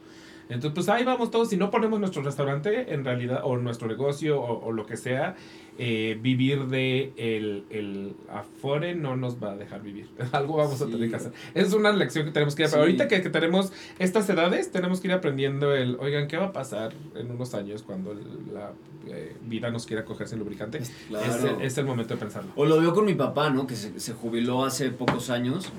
Entonces, 0.49 0.73
pues 0.75 0.89
ahí 0.89 1.05
vamos 1.05 1.31
todos. 1.31 1.49
Si 1.49 1.57
no 1.57 1.71
ponemos 1.71 1.99
nuestro 2.01 2.23
restaurante, 2.23 2.93
en 2.93 3.05
realidad, 3.05 3.41
o 3.45 3.57
nuestro 3.57 3.89
negocio, 3.89 4.41
o, 4.41 4.66
o 4.66 4.73
lo 4.73 4.85
que 4.87 4.97
sea, 4.97 5.37
eh, 5.79 6.16
vivir 6.21 6.66
de 6.66 7.12
el, 7.16 7.65
el 7.71 8.15
afore 8.31 8.95
no 8.95 9.16
nos 9.16 9.43
va 9.43 9.53
a 9.53 9.57
dejar 9.57 9.83
vivir. 9.83 10.09
Algo 10.33 10.57
vamos 10.57 10.81
a 10.83 10.87
tener 10.87 11.09
que 11.11 11.16
hacer. 11.16 11.33
Es 11.55 11.73
una 11.73 11.93
lección 11.93 12.27
que 12.27 12.31
tenemos 12.31 12.55
que 12.55 12.62
ir. 12.65 12.69
Sí. 12.69 12.77
Ahorita 12.77 13.09
que, 13.09 13.23
que 13.23 13.31
tenemos 13.31 13.73
estas 13.99 14.29
edades, 14.29 14.71
tenemos 14.71 15.01
que 15.01 15.09
ir 15.09 15.15
aprendiendo 15.15 15.75
el, 15.75 15.97
oigan, 15.99 16.29
¿qué 16.29 16.37
va 16.37 16.47
a 16.47 16.53
pasar 16.53 16.93
en 17.16 17.31
unos 17.31 17.55
años 17.55 17.83
cuando 17.83 18.12
el- 18.12 18.53
la 18.53 18.73
eh, 19.09 19.35
vida 19.47 19.71
nos 19.71 19.87
quiera 19.87 20.05
coger 20.05 20.29
sin 20.29 20.39
lubricante? 20.39 20.81
Claro. 21.09 21.27
Es, 21.35 21.43
el, 21.45 21.61
es 21.62 21.79
el 21.79 21.87
momento 21.87 22.15
de 22.15 22.21
pensarlo. 22.21 22.53
O 22.55 22.65
lo 22.66 22.79
veo 22.81 22.93
con 22.95 23.05
mi 23.07 23.15
papá, 23.15 23.51
¿no? 23.51 23.66
Que 23.66 23.75
se, 23.77 23.99
se 23.99 24.12
jubiló 24.12 24.65
hace 24.65 24.91
pocos 24.91 25.31
años. 25.31 25.73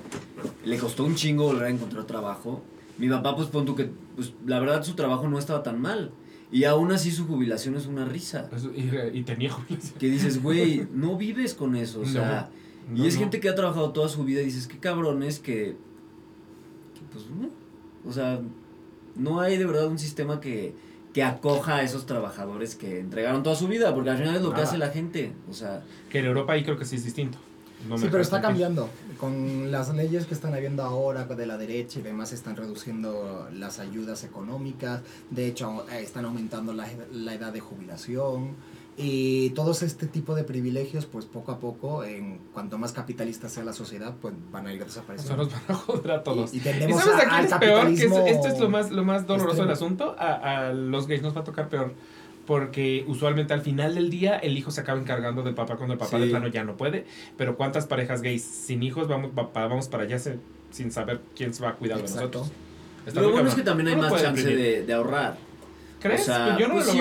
Le 0.64 0.76
costó 0.78 1.04
un 1.04 1.14
chingo 1.14 1.44
volver 1.44 1.64
a 1.64 1.70
encontrar 1.70 2.04
trabajo. 2.04 2.62
Mi 2.98 3.08
papá, 3.08 3.36
pues 3.36 3.48
pon 3.48 3.64
tú 3.66 3.74
que, 3.74 3.90
pues 4.14 4.32
la 4.46 4.58
verdad 4.60 4.82
su 4.82 4.94
trabajo 4.94 5.28
no 5.28 5.38
estaba 5.38 5.62
tan 5.62 5.80
mal. 5.80 6.10
Y 6.50 6.64
aún 6.64 6.92
así 6.92 7.10
su 7.10 7.26
jubilación 7.26 7.74
es 7.76 7.86
una 7.86 8.04
risa. 8.04 8.48
Eso, 8.54 8.70
y, 8.74 8.88
y 9.18 9.22
tenía 9.24 9.50
jubilación. 9.50 9.98
Que 9.98 10.06
dices, 10.08 10.42
güey, 10.42 10.86
no 10.94 11.16
vives 11.16 11.54
con 11.54 11.74
eso. 11.76 12.00
O 12.00 12.06
sea, 12.06 12.50
No, 12.90 13.04
y 13.04 13.08
es 13.08 13.14
no. 13.14 13.20
gente 13.20 13.40
que 13.40 13.48
ha 13.48 13.54
trabajado 13.54 13.90
toda 13.90 14.08
su 14.08 14.24
vida 14.24 14.40
y 14.42 14.46
dices, 14.46 14.66
qué 14.68 14.78
cabrones 14.78 15.38
que, 15.40 15.76
que, 16.94 17.00
pues 17.12 17.24
no. 17.30 17.48
O 18.08 18.12
sea, 18.12 18.40
no 19.16 19.40
hay 19.40 19.58
de 19.58 19.66
verdad 19.66 19.88
un 19.88 19.98
sistema 19.98 20.40
que, 20.40 20.74
que 21.12 21.24
acoja 21.24 21.76
a 21.76 21.82
esos 21.82 22.06
trabajadores 22.06 22.76
que 22.76 23.00
entregaron 23.00 23.42
toda 23.42 23.56
su 23.56 23.66
vida, 23.66 23.92
porque 23.94 24.10
al 24.10 24.18
final 24.18 24.36
es 24.36 24.42
lo 24.42 24.54
que 24.54 24.60
hace 24.60 24.78
la 24.78 24.90
gente. 24.90 25.32
O 25.50 25.52
sea, 25.52 25.82
Que 26.10 26.20
en 26.20 26.26
Europa 26.26 26.52
ahí 26.52 26.62
creo 26.62 26.78
que 26.78 26.84
sí 26.84 26.94
es 26.96 27.04
distinto. 27.04 27.38
No 27.88 27.98
sí, 27.98 28.08
pero 28.10 28.22
está 28.22 28.40
cambiando. 28.40 28.88
Con 29.18 29.70
las 29.70 29.94
leyes 29.94 30.26
que 30.26 30.34
están 30.34 30.54
habiendo 30.54 30.82
ahora 30.82 31.24
de 31.24 31.46
la 31.46 31.56
derecha 31.58 31.98
y 32.00 32.02
demás, 32.02 32.32
están 32.32 32.56
reduciendo 32.56 33.48
las 33.52 33.78
ayudas 33.78 34.24
económicas. 34.24 35.02
De 35.30 35.46
hecho, 35.46 35.86
están 35.90 36.24
aumentando 36.24 36.72
la, 36.72 36.88
la 37.12 37.34
edad 37.34 37.52
de 37.52 37.60
jubilación. 37.60 38.54
Y 38.98 39.50
todos 39.50 39.82
este 39.82 40.06
tipo 40.06 40.34
de 40.34 40.42
privilegios, 40.42 41.04
pues 41.04 41.26
poco 41.26 41.52
a 41.52 41.58
poco, 41.58 42.02
en 42.02 42.38
cuanto 42.54 42.78
más 42.78 42.92
capitalista 42.92 43.50
sea 43.50 43.62
la 43.62 43.74
sociedad, 43.74 44.14
pues 44.22 44.32
van 44.50 44.66
a 44.66 44.72
ir 44.72 44.78
Eso 44.78 44.86
desapareciendo. 44.86 45.36
nos 45.44 45.52
van 45.52 45.62
a 45.68 45.74
joder 45.74 46.10
a 46.12 46.22
todos. 46.24 46.54
Y, 46.54 46.56
y 46.56 46.60
¿Y 46.60 46.62
sabes 46.94 47.06
a- 47.06 47.16
a 47.16 47.20
quién 47.20 47.30
al 47.34 47.44
es 47.44 47.54
peor? 47.54 47.86
Que 47.88 47.92
es- 47.92 48.36
esto 48.36 48.48
es 48.48 48.58
lo 48.58 48.70
más, 48.70 48.90
lo 48.90 49.04
más 49.04 49.26
doloroso 49.26 49.60
del 49.62 49.70
extremo. 49.70 49.72
asunto. 49.86 50.16
A, 50.18 50.68
a 50.68 50.72
los 50.72 51.06
gays 51.06 51.20
nos 51.20 51.36
va 51.36 51.42
a 51.42 51.44
tocar 51.44 51.68
peor. 51.68 51.92
Porque 52.46 53.04
usualmente 53.08 53.52
al 53.54 53.60
final 53.62 53.94
del 53.96 54.08
día 54.08 54.38
el 54.38 54.56
hijo 54.56 54.70
se 54.70 54.80
acaba 54.80 55.00
encargando 55.00 55.42
del 55.42 55.54
papá 55.54 55.76
cuando 55.76 55.94
el 55.94 55.98
papá 55.98 56.16
Sí. 56.16 56.22
de 56.24 56.30
plano 56.30 56.46
ya 56.48 56.62
no 56.64 56.76
puede. 56.76 57.04
Pero 57.36 57.56
¿cuántas 57.56 57.86
parejas 57.86 58.22
gays 58.22 58.44
sin 58.44 58.82
hijos 58.82 59.08
vamos, 59.08 59.32
va- 59.36 59.52
pa- 59.52 59.66
vamos 59.66 59.88
para 59.88 60.04
allá 60.04 60.18
se- 60.18 60.38
sin 60.70 60.92
saber 60.92 61.20
quién 61.36 61.52
se 61.52 61.62
va 61.64 61.70
a 61.70 61.74
cuidar 61.74 61.96
de 61.98 62.04
nosotros? 62.04 62.50
Está 63.06 63.20
lo 63.20 63.30
bueno 63.32 63.48
es 63.48 63.54
que 63.54 63.62
también 63.62 63.88
hay 63.88 63.96
más 63.96 64.22
chance 64.22 64.42
de, 64.44 64.84
de 64.84 64.92
ahorrar. 64.92 65.36
¿Crees? 66.00 66.22
O 66.22 66.24
sea, 66.24 66.46
Pues 66.46 66.58
yo 66.58 66.68
no 66.68 66.74
pues 66.74 66.86
lo 66.86 66.92
sí. 66.92 66.98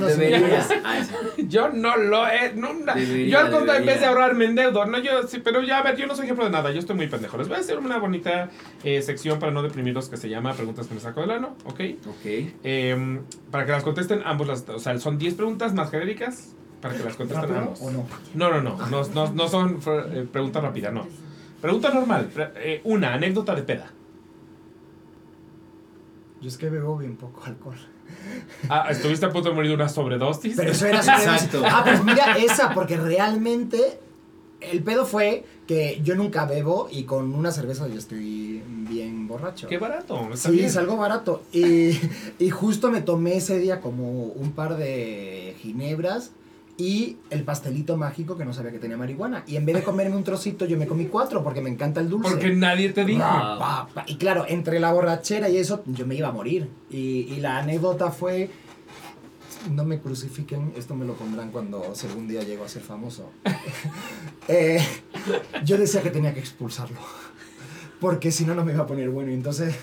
Sí, 0.00 0.22
sí. 1.36 1.46
Yo 1.48 1.68
no 1.70 1.96
lo 1.96 2.26
he. 2.28 2.50
Debería, 2.50 3.28
yo 3.28 3.38
al 3.38 3.50
contrario, 3.50 3.80
en 3.80 3.86
vez 3.86 4.00
de 4.00 4.06
ahorrarme 4.06 4.44
en 4.46 4.54
deuda, 4.54 4.86
no, 4.86 4.98
yo 4.98 5.26
sí, 5.28 5.40
pero 5.42 5.62
ya, 5.62 5.78
a 5.78 5.82
ver, 5.82 5.96
yo 5.96 6.06
no 6.06 6.14
soy 6.14 6.24
ejemplo 6.24 6.44
de 6.44 6.50
nada, 6.50 6.70
yo 6.70 6.78
estoy 6.80 6.96
muy 6.96 7.06
pendejo. 7.08 7.36
Les 7.38 7.48
voy 7.48 7.56
a 7.56 7.60
hacer 7.60 7.78
una 7.78 7.98
bonita 7.98 8.50
eh, 8.82 9.02
sección 9.02 9.38
para 9.38 9.52
no 9.52 9.62
deprimirlos 9.62 10.08
que 10.08 10.16
se 10.16 10.28
llama 10.28 10.52
Preguntas 10.54 10.86
que 10.86 10.94
me 10.94 11.00
saco 11.00 11.20
del 11.22 11.30
ano, 11.32 11.56
¿ok? 11.64 11.80
Ok. 12.06 12.24
Eh, 12.24 13.20
para 13.50 13.66
que 13.66 13.72
las 13.72 13.82
contesten 13.82 14.22
ambos, 14.24 14.46
las, 14.48 14.68
o 14.68 14.78
sea, 14.78 14.98
son 14.98 15.18
10 15.18 15.34
preguntas 15.34 15.74
más 15.74 15.90
genéricas 15.90 16.54
para 16.80 16.94
que 16.96 17.02
las 17.04 17.16
contesten 17.16 17.42
¿Rápido 17.48 17.58
ambos. 17.60 17.80
o 17.82 17.90
no? 17.90 18.06
No, 18.34 18.50
no, 18.50 18.60
no, 18.60 18.86
no, 18.88 19.08
no, 19.08 19.32
no 19.32 19.48
son 19.48 19.78
eh, 20.12 20.26
preguntas 20.30 20.62
rápidas, 20.62 20.92
no. 20.92 21.06
Pregunta 21.60 21.88
normal. 21.94 22.28
pre- 22.34 22.50
eh, 22.56 22.80
una 22.84 23.14
anécdota 23.14 23.54
de 23.54 23.62
peda. 23.62 23.90
Yo 26.42 26.48
es 26.48 26.58
que 26.58 26.68
bebo 26.68 26.98
bien 26.98 27.16
poco 27.16 27.42
alcohol. 27.44 27.76
Ah, 28.68 28.86
¿estuviste 28.90 29.26
a 29.26 29.30
punto 29.30 29.48
de 29.50 29.54
morir 29.54 29.70
de 29.70 29.76
una 29.76 29.88
sobredosis? 29.88 30.54
Pero 30.56 30.72
eso 30.72 30.86
era 30.86 30.98
Exacto. 30.98 31.62
Ah, 31.64 31.82
pues 31.84 32.02
mira, 32.04 32.36
esa, 32.38 32.72
porque 32.74 32.96
realmente 32.96 33.98
el 34.60 34.82
pedo 34.82 35.04
fue 35.04 35.44
que 35.66 36.00
yo 36.02 36.14
nunca 36.14 36.44
bebo 36.46 36.88
y 36.90 37.04
con 37.04 37.34
una 37.34 37.50
cerveza 37.52 37.86
yo 37.88 37.98
estoy 37.98 38.62
bien 38.66 39.26
borracho. 39.28 39.66
Qué 39.68 39.78
barato. 39.78 40.28
Está 40.32 40.48
Sí, 40.48 40.54
bien. 40.56 40.66
es 40.66 40.76
algo 40.76 40.96
barato. 40.96 41.42
Y, 41.52 41.98
y 42.38 42.50
justo 42.50 42.90
me 42.90 43.00
tomé 43.02 43.36
ese 43.36 43.58
día 43.58 43.80
como 43.80 44.24
un 44.24 44.52
par 44.52 44.76
de 44.76 45.56
ginebras 45.60 46.30
y 46.76 47.18
el 47.30 47.44
pastelito 47.44 47.96
mágico 47.96 48.36
que 48.36 48.44
no 48.44 48.52
sabía 48.52 48.72
que 48.72 48.78
tenía 48.78 48.96
marihuana. 48.96 49.44
Y 49.46 49.56
en 49.56 49.64
vez 49.64 49.76
de 49.76 49.82
comerme 49.82 50.16
un 50.16 50.24
trocito, 50.24 50.66
yo 50.66 50.76
me 50.76 50.86
comí 50.86 51.06
cuatro 51.06 51.44
porque 51.44 51.60
me 51.60 51.70
encanta 51.70 52.00
el 52.00 52.08
dulce. 52.08 52.30
Porque 52.30 52.52
nadie 52.52 52.90
te 52.90 53.04
dijo. 53.04 53.20
Pa. 53.20 53.88
Y 54.06 54.16
claro, 54.16 54.44
entre 54.48 54.80
la 54.80 54.92
borrachera 54.92 55.48
y 55.48 55.58
eso, 55.58 55.82
yo 55.86 56.06
me 56.06 56.16
iba 56.16 56.28
a 56.28 56.32
morir. 56.32 56.68
Y, 56.90 57.26
y 57.32 57.40
la 57.40 57.58
anécdota 57.58 58.10
fue. 58.10 58.50
No 59.70 59.84
me 59.84 59.98
crucifiquen, 59.98 60.74
esto 60.76 60.94
me 60.94 61.06
lo 61.06 61.14
pondrán 61.14 61.50
cuando 61.50 61.94
si 61.94 62.06
algún 62.06 62.28
día 62.28 62.42
llego 62.42 62.64
a 62.64 62.68
ser 62.68 62.82
famoso. 62.82 63.30
Eh, 64.46 64.78
yo 65.64 65.78
decía 65.78 66.02
que 66.02 66.10
tenía 66.10 66.34
que 66.34 66.40
expulsarlo. 66.40 66.98
Porque 67.98 68.30
si 68.30 68.44
no, 68.44 68.54
no 68.54 68.62
me 68.62 68.74
iba 68.74 68.82
a 68.82 68.86
poner 68.86 69.08
bueno. 69.08 69.30
Y 69.30 69.34
entonces 69.34 69.74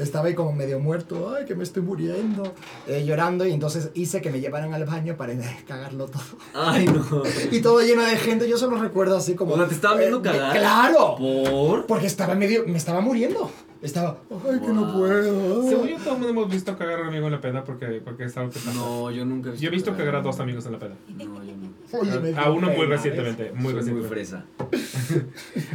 estaba 0.00 0.26
ahí 0.26 0.34
como 0.34 0.52
medio 0.52 0.78
muerto. 0.80 1.34
Ay, 1.36 1.44
que 1.44 1.54
me 1.54 1.62
estoy 1.62 1.82
muriendo. 1.82 2.52
eh, 2.86 3.04
llorando. 3.04 3.46
Y 3.46 3.52
entonces 3.52 3.90
hice 3.94 4.20
que 4.20 4.30
me 4.30 4.40
llevaran 4.40 4.74
al 4.74 4.84
baño 4.84 5.16
para 5.16 5.32
cagarlo 5.66 6.06
todo. 6.06 6.22
Ay, 6.54 6.86
no. 6.86 7.22
Y 7.50 7.60
todo 7.60 7.80
lleno 7.80 8.02
de 8.02 8.16
gente. 8.16 8.48
Yo 8.48 8.58
solo 8.58 8.76
recuerdo 8.78 9.16
así 9.16 9.34
como. 9.34 9.54
O 9.54 9.56
sea, 9.56 9.66
¿te 9.68 9.74
estaban 9.74 9.98
viendo 9.98 10.18
eh, 10.18 10.22
cagar? 10.22 10.56
¡Claro! 10.58 11.16
¿Por? 11.16 11.86
Porque 11.86 12.06
estaba 12.06 12.34
medio. 12.34 12.64
Me 12.66 12.78
estaba 12.78 13.00
muriendo. 13.00 13.50
Estaba. 13.82 14.18
Ay, 14.50 14.60
que 14.60 14.68
no 14.68 14.92
puedo. 14.92 15.62
Según 15.68 15.88
yo, 15.88 15.96
todo 15.98 16.10
el 16.14 16.18
mundo 16.18 16.28
hemos 16.28 16.50
visto 16.50 16.76
cagar 16.76 16.98
a 16.98 17.02
un 17.02 17.08
amigo 17.08 17.26
en 17.26 17.32
la 17.32 17.40
peda 17.40 17.64
porque, 17.64 18.02
porque 18.04 18.24
es 18.24 18.36
algo 18.36 18.50
que 18.50 18.58
pasa. 18.58 18.74
No, 18.74 19.10
yo 19.10 19.24
nunca 19.24 19.48
he 19.48 19.52
visto. 19.52 19.62
Yo 19.64 19.68
he 19.68 19.72
visto 19.72 19.96
cagar 19.96 20.16
a 20.16 20.20
dos 20.20 20.38
amigos 20.38 20.66
en 20.66 20.72
la 20.72 20.78
peda. 20.78 20.94
No, 21.16 21.42
yo 21.42 21.56
no. 21.56 21.59
Oye, 21.92 22.18
me 22.20 22.28
dio 22.28 22.38
A 22.40 22.50
uno 22.50 22.68
muy 22.68 22.76
pena, 22.76 22.96
recientemente. 22.96 23.52
Muy 23.54 23.72
Soy 23.74 23.92
muy 23.92 24.02
recientemente. 24.02 24.08
fresa. 24.08 24.44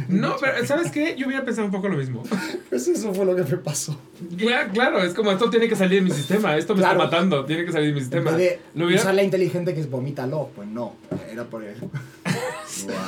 No, 0.08 0.36
pero 0.40 0.66
¿sabes 0.66 0.90
qué? 0.90 1.14
Yo 1.16 1.26
hubiera 1.26 1.44
pensado 1.44 1.66
un 1.66 1.72
poco 1.72 1.88
lo 1.88 1.96
mismo. 1.96 2.22
Pues 2.68 2.88
eso 2.88 3.14
fue 3.14 3.24
lo 3.24 3.34
que 3.36 3.42
me 3.44 3.56
pasó. 3.58 3.98
Ya, 4.30 4.68
claro, 4.68 5.00
es 5.02 5.14
como 5.14 5.30
esto 5.30 5.48
tiene 5.50 5.68
que 5.68 5.76
salir 5.76 6.00
de 6.02 6.08
mi 6.08 6.10
sistema. 6.10 6.56
Esto 6.56 6.74
me 6.74 6.80
Claro. 6.80 6.94
está 6.94 7.04
matando. 7.04 7.44
Tiene 7.44 7.64
que 7.64 7.72
salir 7.72 7.88
de 7.88 7.92
mi 7.94 7.98
En 8.00 8.04
sistema. 8.04 8.30
vez 8.32 8.38
de 8.38 8.60
Lo 8.74 8.86
hubiera- 8.86 9.02
usar 9.02 9.14
la 9.14 9.22
inteligente 9.22 9.72
que 9.72 9.80
es 9.80 9.88
vomítalo, 9.90 10.50
pues 10.54 10.68
no. 10.68 10.94
Era 11.30 11.44
por 11.44 11.62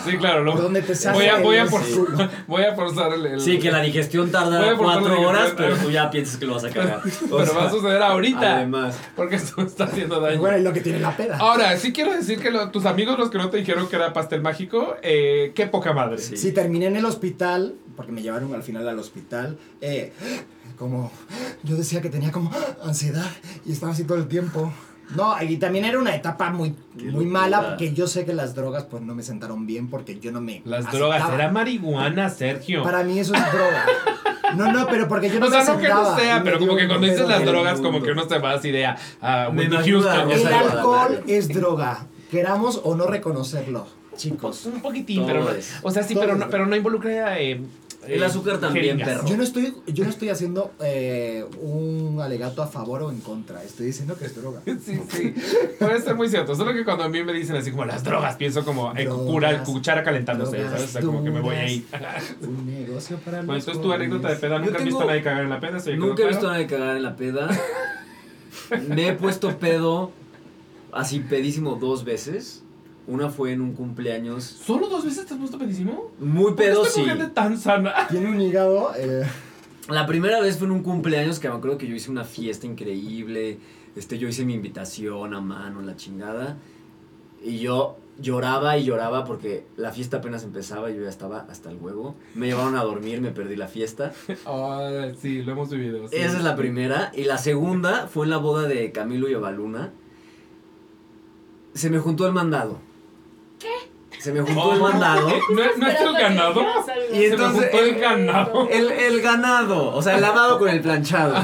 Sí, 0.05 0.17
claro. 0.19 0.43
Lo... 0.45 0.53
Por 0.53 0.63
donde 0.63 0.83
te 0.83 0.95
sale 0.95 1.17
Voy 1.17 1.27
a, 1.27 1.39
voy 1.39 1.57
a, 1.57 1.63
el- 1.63 1.69
por... 1.69 1.83
sí. 1.83 1.95
voy 2.47 2.63
a 2.65 2.75
forzar 2.75 3.13
el. 3.13 3.27
el- 3.27 3.41
Sí, 3.41 3.59
que 3.59 3.71
la 3.71 3.81
digestión 3.83 4.31
tarda 4.31 4.75
cuatro 4.77 5.21
horas, 5.21 5.53
pero 5.57 5.77
tú 5.83 5.91
ya 5.91 6.11
piensas 6.11 6.37
que 6.37 6.47
lo 6.47 6.55
vas 6.55 6.65
a 6.65 6.71
cagar. 6.71 7.01
O 7.31 7.37
Pero 7.39 7.47
sea, 7.47 7.59
va 7.59 7.67
a 7.67 7.71
suceder 7.71 8.03
ahorita. 8.03 8.57
Además. 8.57 8.99
Porque 9.17 9.37
esto 9.37 9.63
está 9.63 9.85
haciendo 9.85 10.19
Y 10.21 10.23
daño. 10.25 10.41
bueno, 10.41 10.57
es 10.57 10.63
lo 10.65 10.73
que 10.73 10.81
tiene 10.81 11.01
la 11.01 11.17
peda. 11.17 11.37
Ahora, 11.39 11.77
sí 11.77 11.93
quiero 11.93 12.13
decir 12.13 12.39
que 12.41 12.51
lo- 12.51 12.71
tus 12.71 12.85
amigos, 12.87 13.19
los 13.19 13.31
que 13.31 13.39
no 13.39 13.51
te 13.51 13.57
dijeron 13.59 13.89
que 13.89 13.97
era 13.97 14.13
pastel 14.13 14.41
mágico, 14.43 14.97
eh, 15.03 15.53
qué 15.55 15.67
poca 15.67 15.93
madre. 15.93 16.19
Sí. 16.19 16.37
Sí, 16.37 16.53
terminé 16.53 16.87
en 16.87 16.97
el 16.97 17.05
hospital, 17.05 17.75
porque 17.97 18.13
me 18.13 18.23
llevaron 18.23 18.55
al 18.55 18.63
final 18.63 18.89
al 18.89 18.99
hospital. 18.99 19.59
eh, 19.81 20.13
como. 20.79 21.11
Yo 21.65 21.75
decía 21.77 22.01
que 22.01 22.09
tenía 22.09 22.31
como 22.31 22.53
ansiedad 22.85 23.27
y 23.67 23.73
estaba 23.73 23.93
así 23.93 24.05
todo 24.05 24.17
el 24.19 24.29
tiempo. 24.29 24.73
No, 25.17 25.35
y 25.43 25.57
también 25.57 25.85
era 25.87 25.99
una 25.99 26.15
etapa 26.15 26.51
muy, 26.51 26.75
muy 26.97 27.25
mala 27.27 27.71
porque 27.71 27.95
yo 27.95 28.07
sé 28.07 28.25
que 28.27 28.35
las 28.35 28.55
drogas 28.55 28.85
pues 28.85 29.03
no 29.03 29.15
me 29.15 29.23
sentaron 29.23 29.67
bien 29.67 29.89
porque 29.89 30.19
yo 30.21 30.33
no 30.33 30.41
me 30.41 30.61
Las 30.65 30.87
aceptaba. 30.87 31.17
drogas, 31.19 31.35
era 31.35 31.51
marihuana, 31.51 32.29
Sergio. 32.29 32.83
Para 32.83 33.03
mí 33.05 33.19
eso 33.19 33.35
es 33.35 33.53
droga. 33.53 33.87
No, 34.57 34.73
no, 34.73 34.87
pero 34.87 35.09
porque 35.09 35.29
yo 35.31 35.41
no 35.41 35.47
o 35.47 35.51
sea, 35.51 35.65
no 35.65 35.79
que 35.79 35.89
no 35.89 36.17
sea, 36.17 36.43
pero 36.43 36.59
como 36.59 36.75
que 36.77 36.87
cuando 36.89 37.07
dices 37.07 37.29
las 37.29 37.45
drogas, 37.45 37.81
como 37.81 38.03
que 38.03 38.11
uno 38.13 38.27
se 38.29 38.39
va 38.39 38.53
así 38.53 38.71
de 38.71 38.87
a, 38.87 38.97
a 39.21 39.51
Me 39.51 39.63
Whitney 39.63 39.79
a 39.79 39.83
Houston. 39.83 40.31
El 40.31 40.47
alcohol 40.47 41.23
es 41.27 41.49
droga. 41.49 42.07
Queramos 42.31 42.81
o 42.85 42.95
no 42.95 43.07
reconocerlo, 43.07 43.87
chicos. 44.17 44.67
Un 44.67 44.81
poquitín, 44.83 45.19
Todo 45.19 45.27
pero 45.27 45.45
no, 45.45 45.51
es. 45.51 45.75
o 45.83 45.91
sea, 45.91 46.03
sí, 46.03 46.15
pero 46.19 46.37
no, 46.37 46.49
pero 46.51 46.67
no 46.67 46.77
involucra 46.77 47.39
eh, 47.41 47.61
El 48.09 48.23
eh, 48.23 48.27
azúcar 48.27 48.59
también, 48.59 48.87
jeringas. 48.87 49.09
perro. 49.09 49.29
Yo 49.29 49.37
no 49.37 49.43
estoy, 49.43 49.75
yo 49.87 50.05
no 50.05 50.11
estoy 50.11 50.31
haciendo 50.31 50.73
eh, 50.81 51.45
un 51.61 52.21
alegato 52.21 52.63
a 52.63 52.67
favor 52.67 53.03
o 53.03 53.11
en 53.11 53.21
contra. 53.21 53.63
Estoy 53.63 53.87
diciendo 53.87 54.17
que 54.17 54.27
es 54.27 54.35
droga. 54.35 54.63
Sí, 54.89 54.99
sí. 55.09 55.35
Puede 55.79 56.01
ser 56.01 56.15
muy 56.15 56.29
cierto. 56.29 56.55
Solo 56.55 56.73
que 56.73 56.85
cuando 56.85 57.05
a 57.05 57.09
mí 57.09 57.23
me 57.23 57.33
dicen 57.33 57.57
así 57.57 57.71
como 57.71 57.85
las 57.85 58.05
drogas, 58.05 58.37
pienso 58.37 58.65
como 58.65 58.97
en 58.97 59.07
Drogas, 59.07 59.27
cura, 59.27 59.65
cuchara 59.65 60.03
calentándose, 60.03 60.57
drogas 60.57 60.73
¿sabes? 60.73 60.89
O 60.89 60.93
sea, 60.93 61.03
como 61.03 61.25
que 61.25 61.31
me 61.31 61.41
voy 61.41 61.57
ahí. 61.57 61.87
Un 62.41 62.67
negocio 62.67 63.19
para 63.19 63.39
Bueno, 63.39 63.55
los 63.55 63.63
entonces 63.65 63.83
tu 63.83 63.93
anécdota 63.93 64.29
de 64.31 64.37
peda, 64.37 64.59
nunca 64.59 64.79
has 64.79 64.85
visto 64.85 65.03
a 65.03 65.07
nadie 65.07 65.23
cagar 65.23 65.43
en 65.43 65.51
la 65.51 65.61
peda. 65.61 65.77
¿Estoy 65.79 65.97
Nunca 65.97 66.23
he 66.23 66.29
visto 66.29 66.49
a 66.49 66.53
nadie 66.53 66.67
cagar 66.67 66.97
en 66.97 67.03
la 67.03 67.17
peda. 67.17 67.49
Me 68.89 69.09
he 69.09 69.13
puesto 69.13 69.59
pedo 69.59 70.13
así 70.93 71.21
pedísimo 71.21 71.77
dos 71.77 72.05
veces. 72.05 72.63
Una 73.09 73.31
fue 73.31 73.53
en 73.53 73.61
un 73.63 73.73
cumpleaños. 73.73 74.45
¿Solo 74.45 74.89
dos 74.89 75.05
veces 75.05 75.25
te 75.27 75.33
has 75.35 75.41
puesto 75.41 75.59
pedísimo? 75.59 76.13
Muy 76.21 76.53
¿Por 76.53 76.57
qué 76.57 76.63
pedo, 76.65 76.85
sí. 76.85 77.05
gente 77.05 77.27
tan 77.29 77.59
sana? 77.59 77.93
Tiene 78.11 78.29
un 78.31 78.41
hígado. 78.41 78.93
eh, 78.97 79.25
La 79.89 80.07
primera 80.07 80.41
vez 80.41 80.59
fue 80.59 80.67
en 80.67 80.73
un 80.73 80.83
cumpleaños 80.83 81.39
que 81.41 81.49
me 81.49 81.55
acuerdo 81.57 81.79
que 81.79 81.87
yo 81.89 81.95
hice 81.95 82.11
una 82.11 82.25
fiesta 82.25 82.67
increíble. 82.67 83.59
Este, 83.97 84.19
yo 84.19 84.29
hice 84.29 84.45
mi 84.45 84.53
invitación 84.55 85.33
a 85.35 85.41
mano, 85.41 85.81
la 85.81 85.97
chingada. 85.97 86.59
Y 87.43 87.59
yo 87.61 87.97
lloraba 88.21 88.77
y 88.77 88.85
lloraba 88.85 89.25
porque 89.25 89.65
la 89.77 89.91
fiesta 89.93 90.19
apenas 90.19 90.43
empezaba 90.45 90.91
y 90.91 90.97
yo 90.97 91.03
ya 91.05 91.09
estaba 91.09 91.47
hasta 91.49 91.71
el 91.71 91.79
huevo. 91.79 92.15
Me 92.35 92.47
llevaron 92.49 92.77
a 92.77 92.83
dormir, 92.85 93.21
me 93.23 93.31
perdí 93.31 93.57
la 93.57 93.69
fiesta. 93.69 94.13
Ah, 94.45 95.07
sí, 95.19 95.43
lo 95.43 95.53
hemos 95.53 95.71
vivido. 95.71 96.07
sí. 96.09 96.17
Esa 96.17 96.37
es 96.37 96.45
la 96.45 96.57
primera. 96.57 97.11
Y 97.17 97.25
la 97.25 97.39
segunda 97.39 98.07
fue 98.07 98.27
en 98.27 98.31
la 98.31 98.37
boda 98.39 98.69
de 98.69 98.93
Camilo 98.93 99.31
y 99.31 99.35
Ovaluna. 99.35 99.93
Se 101.75 101.91
me 101.91 101.99
juntó 101.99 102.27
el 102.27 102.33
mandado. 102.33 102.87
Se 104.21 104.33
me 104.33 104.41
juntó 104.41 104.73
el 104.75 104.81
Oh. 104.81 104.83
mandado. 104.83 105.29
¿No, 105.29 105.63
es- 105.63 105.79
no 105.79 105.87
es 105.87 106.01
el 106.01 106.13
ganado? 106.13 106.61
Y 107.13 107.15
Se 107.15 107.19
me 107.21 107.27
entonces 107.27 107.63
juntó 107.71 107.79
el 107.85 107.95
el- 107.95 108.01
ganado. 108.01 108.69
El, 108.69 108.91
el 108.91 109.21
ganado, 109.21 109.95
o 109.95 110.03
sea, 110.03 110.17
el 110.17 110.21
lavado 110.21 110.59
con 110.59 110.69
el 110.69 110.81
planchado. 110.81 111.37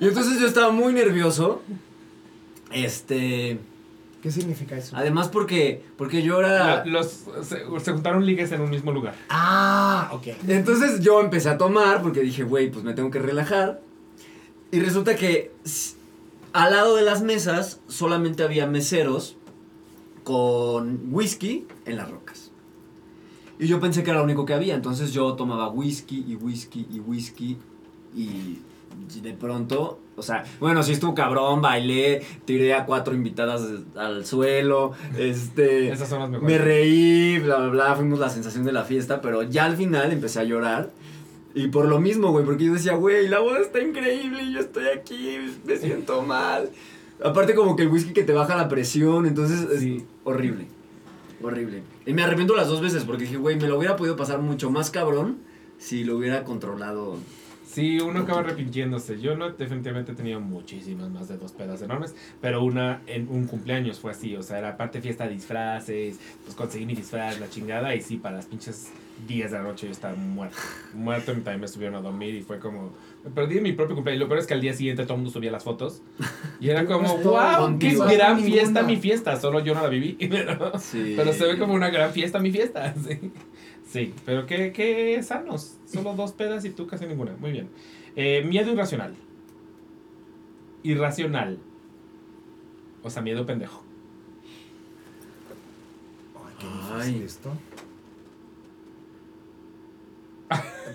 Y 0.00 0.08
entonces 0.08 0.40
yo 0.40 0.46
estaba 0.46 0.70
muy 0.70 0.92
nervioso. 0.94 1.62
Este. 2.72 3.58
¿Qué 4.22 4.30
significa 4.30 4.76
eso? 4.78 4.96
Además, 4.96 5.28
porque, 5.28 5.82
porque 5.98 6.22
yo 6.22 6.40
La- 6.40 6.48
era. 6.48 6.84
los, 6.86 7.24
se, 7.42 7.62
se 7.82 7.92
juntaron 7.92 8.24
ligues 8.24 8.52
en 8.52 8.60
un 8.60 8.70
mismo 8.70 8.92
lugar. 8.92 9.14
Ah, 9.28 10.10
ok. 10.12 10.28
Entonces 10.46 11.00
yo 11.00 11.20
empecé 11.20 11.48
a 11.48 11.58
tomar 11.58 12.02
porque 12.02 12.20
dije, 12.20 12.44
güey, 12.44 12.70
pues 12.70 12.84
me 12.84 12.94
tengo 12.94 13.10
que 13.10 13.18
relajar. 13.18 13.80
Y 14.70 14.78
resulta 14.80 15.16
que 15.16 15.50
al 16.52 16.72
lado 16.72 16.94
de 16.96 17.02
las 17.02 17.22
mesas 17.22 17.80
solamente 17.88 18.44
había 18.44 18.66
meseros 18.66 19.36
con 20.24 21.00
whisky 21.10 21.66
en 21.84 21.96
las 21.96 22.10
rocas. 22.10 22.50
Y 23.58 23.66
yo 23.66 23.80
pensé 23.80 24.02
que 24.02 24.10
era 24.10 24.18
lo 24.18 24.24
único 24.24 24.44
que 24.44 24.54
había. 24.54 24.74
Entonces 24.74 25.12
yo 25.12 25.34
tomaba 25.34 25.68
whisky 25.68 26.24
y 26.26 26.34
whisky 26.36 26.86
y 26.90 27.00
whisky. 27.00 27.58
Y 28.14 28.58
de 29.22 29.32
pronto, 29.32 30.00
o 30.16 30.22
sea, 30.22 30.44
bueno, 30.60 30.82
sí 30.82 30.92
estuvo 30.92 31.14
cabrón, 31.14 31.62
bailé, 31.62 32.22
tiré 32.44 32.74
a 32.74 32.84
cuatro 32.84 33.14
invitadas 33.14 33.62
al 33.96 34.26
suelo. 34.26 34.92
Este. 35.16 35.90
Esas 35.90 36.08
son 36.08 36.18
las 36.20 36.28
Me 36.30 36.38
mejores. 36.38 36.60
reí, 36.60 37.38
bla, 37.38 37.56
bla, 37.58 37.68
bla, 37.68 37.94
fuimos 37.94 38.18
la 38.18 38.28
sensación 38.28 38.64
de 38.64 38.72
la 38.72 38.84
fiesta, 38.84 39.20
pero 39.20 39.42
ya 39.44 39.64
al 39.64 39.76
final 39.76 40.12
empecé 40.12 40.40
a 40.40 40.44
llorar. 40.44 40.90
Y 41.54 41.68
por 41.68 41.86
lo 41.86 42.00
mismo, 42.00 42.30
güey, 42.32 42.44
porque 42.44 42.64
yo 42.64 42.72
decía, 42.74 42.94
güey, 42.94 43.28
la 43.28 43.38
boda 43.38 43.60
está 43.60 43.80
increíble 43.80 44.42
y 44.42 44.54
yo 44.54 44.60
estoy 44.60 44.86
aquí, 44.88 45.38
me 45.64 45.76
siento 45.76 46.22
mal. 46.22 46.70
Aparte 47.24 47.54
como 47.54 47.76
que 47.76 47.82
el 47.82 47.88
whisky 47.88 48.12
que 48.12 48.24
te 48.24 48.32
baja 48.32 48.56
la 48.56 48.68
presión, 48.68 49.26
entonces 49.26 49.60
es 49.70 49.80
Sí. 49.80 50.04
Horrible. 50.24 50.66
Horrible. 51.42 51.82
Y 52.06 52.12
me 52.12 52.22
arrepiento 52.22 52.54
las 52.54 52.68
dos 52.68 52.80
veces 52.80 53.04
porque 53.04 53.24
dije, 53.24 53.36
güey, 53.36 53.56
me 53.56 53.68
lo 53.68 53.78
hubiera 53.78 53.96
podido 53.96 54.16
pasar 54.16 54.40
mucho 54.40 54.70
más 54.70 54.90
cabrón 54.90 55.38
si 55.78 56.04
lo 56.04 56.16
hubiera 56.16 56.44
controlado. 56.44 57.18
Sí, 57.72 58.00
uno 58.00 58.20
acaba 58.20 58.40
arrepintiéndose. 58.40 59.18
Yo 59.18 59.34
no, 59.34 59.50
definitivamente 59.50 60.12
he 60.12 60.14
tenido 60.14 60.40
muchísimas 60.40 61.08
más 61.10 61.28
de 61.28 61.38
dos 61.38 61.52
pedas 61.52 61.80
enormes, 61.80 62.14
pero 62.40 62.62
una 62.62 63.00
en 63.06 63.28
un 63.28 63.46
cumpleaños 63.46 63.98
fue 63.98 64.10
así, 64.10 64.36
o 64.36 64.42
sea, 64.42 64.58
era 64.58 64.70
aparte 64.70 65.00
fiesta 65.00 65.24
de 65.24 65.30
disfraces, 65.30 66.20
pues 66.44 66.54
conseguí 66.54 66.84
mi 66.84 66.94
disfraz, 66.94 67.40
la 67.40 67.48
chingada, 67.48 67.94
y 67.94 68.02
sí, 68.02 68.18
para 68.18 68.36
las 68.36 68.46
pinches 68.46 68.90
10 69.26 69.52
de 69.52 69.56
la 69.56 69.62
noche 69.64 69.86
yo 69.86 69.92
estaba 69.92 70.14
muerto. 70.14 70.58
Muerto, 70.92 71.32
y 71.32 71.36
también 71.36 71.60
me 71.60 71.66
estuvieron 71.66 71.96
a 71.96 72.02
dormir 72.02 72.34
y 72.34 72.42
fue 72.42 72.58
como, 72.58 72.92
perdí 73.34 73.60
mi 73.60 73.72
propio 73.72 73.94
cumpleaños. 73.94 74.20
Lo 74.22 74.28
peor 74.28 74.40
es 74.40 74.46
que 74.46 74.54
al 74.54 74.60
día 74.60 74.74
siguiente 74.74 75.02
todo 75.04 75.14
el 75.14 75.18
mundo 75.20 75.30
subía 75.32 75.50
las 75.50 75.64
fotos 75.64 76.02
y 76.60 76.68
era 76.68 76.84
como, 76.86 77.16
wow, 77.18 77.78
qué 77.78 77.94
gran 77.94 78.36
Ninguna. 78.36 78.36
fiesta 78.54 78.82
mi 78.82 78.96
fiesta, 78.96 79.40
solo 79.40 79.60
yo 79.60 79.74
no 79.74 79.82
la 79.82 79.88
viví, 79.88 80.16
pero, 80.30 80.78
Sí. 80.78 81.14
pero 81.16 81.32
se 81.32 81.46
ve 81.46 81.58
como 81.58 81.74
una 81.74 81.90
gran 81.90 82.12
fiesta 82.12 82.38
mi 82.38 82.50
fiesta, 82.50 82.94
sí. 83.06 83.32
Sí, 83.86 84.14
pero 84.24 84.46
qué, 84.46 84.72
qué 84.72 85.22
sanos. 85.22 85.76
Solo 85.86 86.14
dos 86.14 86.32
pedas 86.32 86.64
y 86.64 86.70
tú 86.70 86.86
casi 86.86 87.04
ninguna. 87.06 87.32
Muy 87.38 87.52
bien. 87.52 87.68
Eh, 88.16 88.42
miedo 88.46 88.72
irracional. 88.72 89.14
Irracional. 90.82 91.58
O 93.02 93.10
sea, 93.10 93.20
miedo 93.20 93.44
pendejo. 93.44 93.82
Ay, 96.36 96.54
qué 96.58 96.66
difícil 96.66 97.16
Ay. 97.20 97.22
esto. 97.26 97.50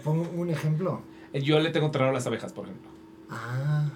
Pongo 0.03 0.27
un 0.35 0.49
ejemplo. 0.49 1.01
Eh, 1.37 1.41
Yo 1.41 1.59
le 1.59 1.69
tengo 1.71 1.89
terror 1.91 2.09
a 2.09 2.13
las 2.13 2.25
abejas, 2.27 2.53
por 2.53 2.65
ejemplo. 2.65 2.89
Ah. 3.29 3.89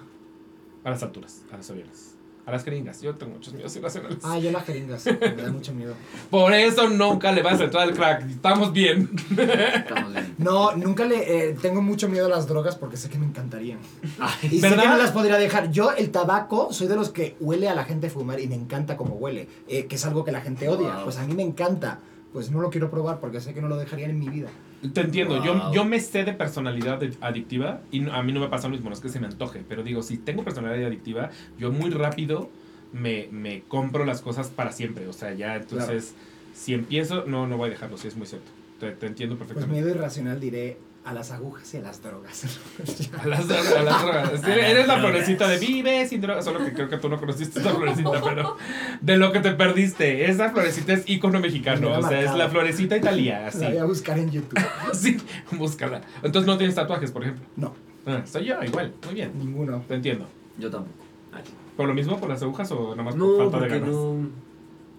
A 0.84 0.90
las 0.90 1.04
alturas, 1.04 1.44
a 1.52 1.58
las 1.58 1.70
aviones. 1.70 2.16
A 2.44 2.52
las 2.52 2.64
jeringas. 2.64 3.02
Yo 3.04 3.14
tengo 3.16 3.34
muchos 3.34 3.54
miedos 3.54 3.76
irracionales. 3.76 4.18
Ah, 4.24 4.40
yo 4.40 4.52
las 4.52 4.66
jeringas. 4.66 5.06
Me 5.06 5.14
da 5.44 5.52
mucho 5.52 5.74
miedo. 5.74 5.94
Por 6.32 6.52
eso 6.56 6.90
nunca 6.90 7.32
le 7.32 7.44
vas 7.44 7.62
a 7.62 7.66
entrar 7.66 7.84
al 7.88 7.94
crack. 7.94 8.28
Estamos 8.28 8.74
bien. 8.74 9.12
Estamos 9.16 10.12
bien. 10.14 10.36
No, 10.40 10.76
nunca 10.76 11.06
le. 11.06 11.50
eh, 11.50 11.56
tengo 11.62 11.84
mucho 11.84 12.10
miedo 12.10 12.26
a 12.26 12.30
las 12.30 12.48
drogas 12.48 12.76
porque 12.76 12.98
sé 12.98 13.10
que 13.12 13.20
me 13.20 13.28
encantarían. 13.28 13.78
Y 14.42 14.60
sé 14.60 14.70
¿Verdad? 14.70 14.82
que 14.84 14.90
no 14.90 14.98
las 14.98 15.12
podría 15.12 15.38
dejar. 15.38 15.70
Yo, 15.72 15.92
el 15.92 16.10
tabaco, 16.10 16.74
soy 16.74 16.88
de 16.88 16.96
los 16.96 17.10
que 17.12 17.36
huele 17.40 17.70
a 17.70 17.76
la 17.76 17.84
gente 17.84 18.10
fumar 18.10 18.40
y 18.40 18.48
me 18.48 18.56
encanta 18.56 18.98
cómo 18.98 19.14
huele. 19.16 19.48
eh, 19.68 19.86
que 19.86 19.96
es 19.98 20.06
algo 20.06 20.26
que 20.26 20.32
la 20.32 20.42
gente 20.42 20.68
odia. 20.68 20.96
Wow. 20.96 21.04
Pues 21.04 21.18
a 21.18 21.28
mí 21.28 21.36
me 21.36 21.44
encanta. 21.44 22.00
Pues 22.34 22.50
no 22.50 22.60
lo 22.60 22.72
quiero 22.72 22.90
probar 22.90 23.20
porque 23.20 23.40
sé 23.40 23.54
que 23.54 23.62
no 23.62 23.68
lo 23.68 23.78
dejarían 23.78 24.10
en 24.10 24.20
mi 24.20 24.30
vida. 24.30 24.50
Te 24.82 25.02
entiendo, 25.02 25.38
yo, 25.38 25.54
Wow. 25.54 25.72
yo 25.74 25.86
me 25.86 26.00
sé 26.00 26.24
de 26.24 26.34
personalidad 26.34 27.00
adictiva 27.22 27.88
y 27.92 28.00
no- 28.00 28.14
a 28.14 28.24
mí 28.24 28.34
no 28.34 28.40
me 28.40 28.48
pasa 28.50 28.68
lo 28.68 28.72
mismo, 28.74 28.90
no 28.90 28.96
es 28.96 29.00
que 29.02 29.10
se 29.10 29.20
me 29.20 29.28
antoje, 29.28 29.64
pero 29.64 29.84
digo, 29.84 30.02
si 30.02 30.18
tengo 30.18 30.44
personalidad 30.44 30.88
adictiva, 30.88 31.30
yo 31.56 31.72
muy 31.72 31.92
rápido 31.92 32.58
me, 32.90 33.28
me 33.32 33.68
compro 33.68 34.06
las 34.06 34.22
cosas 34.22 34.50
para 34.50 34.72
siempre, 34.72 35.08
o 35.08 35.14
sea, 35.14 35.34
ya 35.36 35.56
entonces, 35.56 36.18
si 36.52 36.74
empiezo, 36.74 37.26
no, 37.28 37.46
no 37.48 37.58
voy 37.58 37.68
a 37.68 37.70
dejarlo, 37.72 37.98
sí, 37.98 38.08
es 38.08 38.16
muy 38.16 38.26
cierto, 38.26 38.54
te, 38.78 38.92
te 38.94 39.06
entiendo 39.06 39.38
Pues 39.38 39.48
perfectamente. 39.48 39.82
miedo 39.82 39.90
irracional 39.90 40.40
diré 40.40 40.88
a 41.04 41.14
las 41.14 41.32
agujas 41.32 41.74
y 41.74 41.78
a 41.78 41.82
las 41.82 42.02
drogas. 42.04 42.44
A 43.24 43.28
las 43.28 43.48
drogas, 43.48 43.74
a 43.76 43.82
las 43.84 44.02
drogas. 44.04 44.32
Sí, 44.46 44.52
eres 44.52 44.88
la 44.88 45.00
florecita 45.00 45.48
de 45.48 45.58
vive 45.58 46.08
sin 46.08 46.22
drogas, 46.22 46.46
solo 46.46 46.64
que 46.64 46.74
creo 46.74 46.90
que 46.90 46.98
tú 46.98 47.10
no 47.10 47.20
conociste 47.20 47.60
esa 47.60 47.72
florecita, 47.74 48.22
pero 48.24 48.58
de 49.02 49.18
lo 49.18 49.32
que 49.32 49.40
te 49.40 49.52
perdiste, 49.54 50.30
esa 50.30 50.52
florecita 50.52 50.94
es 50.94 51.04
ícono 51.10 51.40
mexicano, 51.40 51.90
Me 51.90 51.98
o 51.98 52.08
sea, 52.08 52.22
es 52.22 52.34
la 52.36 52.50
florecita 52.50 52.98
italia, 52.98 53.48
así. 53.48 53.60
La 53.62 53.70
voy 53.70 53.78
a 53.80 53.86
buscar 53.86 54.20
en 54.20 54.30
YouTube. 54.32 54.60
Sí, 54.94 55.18
búscala. 55.52 56.02
Entonces 56.22 56.46
no 56.48 56.58
tienes 56.58 56.76
tatuajes, 56.76 57.12
por 57.12 57.24
ejemplo. 57.24 57.46
No, 57.56 57.74
Ah, 58.06 58.22
soy 58.26 58.46
yo, 58.46 58.64
igual, 58.64 58.94
muy 59.06 59.14
bien. 59.16 59.32
ninguno. 59.38 59.84
Te 59.88 59.94
entiendo. 59.96 60.28
Yo 60.58 60.70
tampoco. 60.72 60.96
Ay. 61.34 61.44
¿Por 61.78 61.88
lo 61.88 61.94
mismo, 61.94 62.20
por 62.20 62.30
las 62.30 62.42
agujas 62.44 62.72
o 62.72 62.92
nada 62.92 63.04
más 63.04 63.16
por 63.16 63.24
No, 63.46 63.50
falta 63.52 63.66
de 63.66 63.70
ganas? 63.80 63.90
no. 63.90 64.30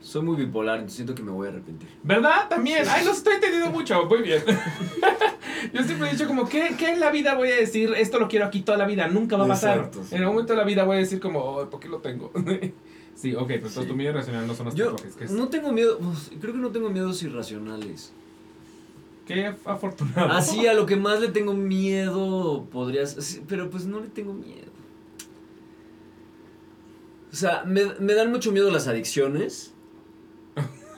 Soy 0.03 0.23
muy 0.23 0.37
bipolar, 0.37 0.91
siento 0.91 1.15
que 1.15 1.23
me 1.23 1.31
voy 1.31 1.47
a 1.47 1.51
arrepentir. 1.51 1.89
¿Verdad? 2.03 2.49
También. 2.49 2.85
Ay, 2.89 3.05
los 3.05 3.19
estoy 3.19 3.35
entendiendo 3.35 3.70
mucho. 3.70 4.05
Muy 4.07 4.23
bien. 4.23 4.43
Yo 5.73 5.83
siempre 5.85 6.09
he 6.09 6.12
dicho 6.12 6.27
como, 6.27 6.49
¿qué, 6.49 6.74
¿qué 6.77 6.91
en 6.91 6.99
la 7.01 7.11
vida 7.12 7.35
voy 7.37 7.51
a 7.51 7.57
decir? 7.57 7.93
Esto 7.97 8.19
lo 8.19 8.27
quiero 8.27 8.47
aquí 8.47 8.62
toda 8.62 8.77
la 8.79 8.85
vida. 8.87 9.07
Nunca 9.07 9.37
va 9.37 9.45
a 9.45 9.49
pasar. 9.49 9.77
Exacto, 9.79 10.03
sí. 10.03 10.15
En 10.16 10.23
algún 10.23 10.35
momento 10.35 10.55
de 10.55 10.59
la 10.59 10.65
vida 10.65 10.83
voy 10.85 10.97
a 10.97 10.99
decir 11.01 11.20
como, 11.20 11.61
"Ay, 11.61 11.66
¿por 11.70 11.79
qué 11.79 11.89
lo 11.89 11.99
tengo? 11.99 12.33
sí, 13.15 13.35
ok, 13.37 13.51
pues 13.61 13.73
Sí. 13.74 13.85
tu 13.87 13.95
miedo 13.95 14.11
irracional 14.11 14.45
no 14.47 14.55
son 14.55 14.66
los 14.66 14.74
tatuajes. 14.74 15.15
Que 15.15 15.24
es, 15.24 15.31
no 15.31 15.47
tengo 15.49 15.70
miedo, 15.73 15.99
creo 16.41 16.53
que 16.53 16.59
no 16.59 16.70
tengo 16.70 16.91
miedos 16.91 17.23
irracionales. 17.23 18.12
Qué 19.24 19.55
afortunado. 19.65 20.33
Así 20.33 20.66
a 20.66 20.74
lo 20.74 20.85
que 20.85 20.97
más 20.97 21.20
le 21.20 21.29
tengo 21.29 21.55
miedo 21.55 22.66
podrías, 22.73 23.41
pero 23.47 23.70
pues 23.70 23.87
no 23.87 24.01
le 24.01 24.09
tengo 24.09 24.35
miedo. 24.35 24.73
O 27.33 27.37
sea, 27.37 27.62
me, 27.65 27.85
me 28.01 28.15
dan 28.15 28.31
mucho 28.31 28.51
miedo 28.53 28.70
las 28.70 28.89
adicciones. 28.89 29.72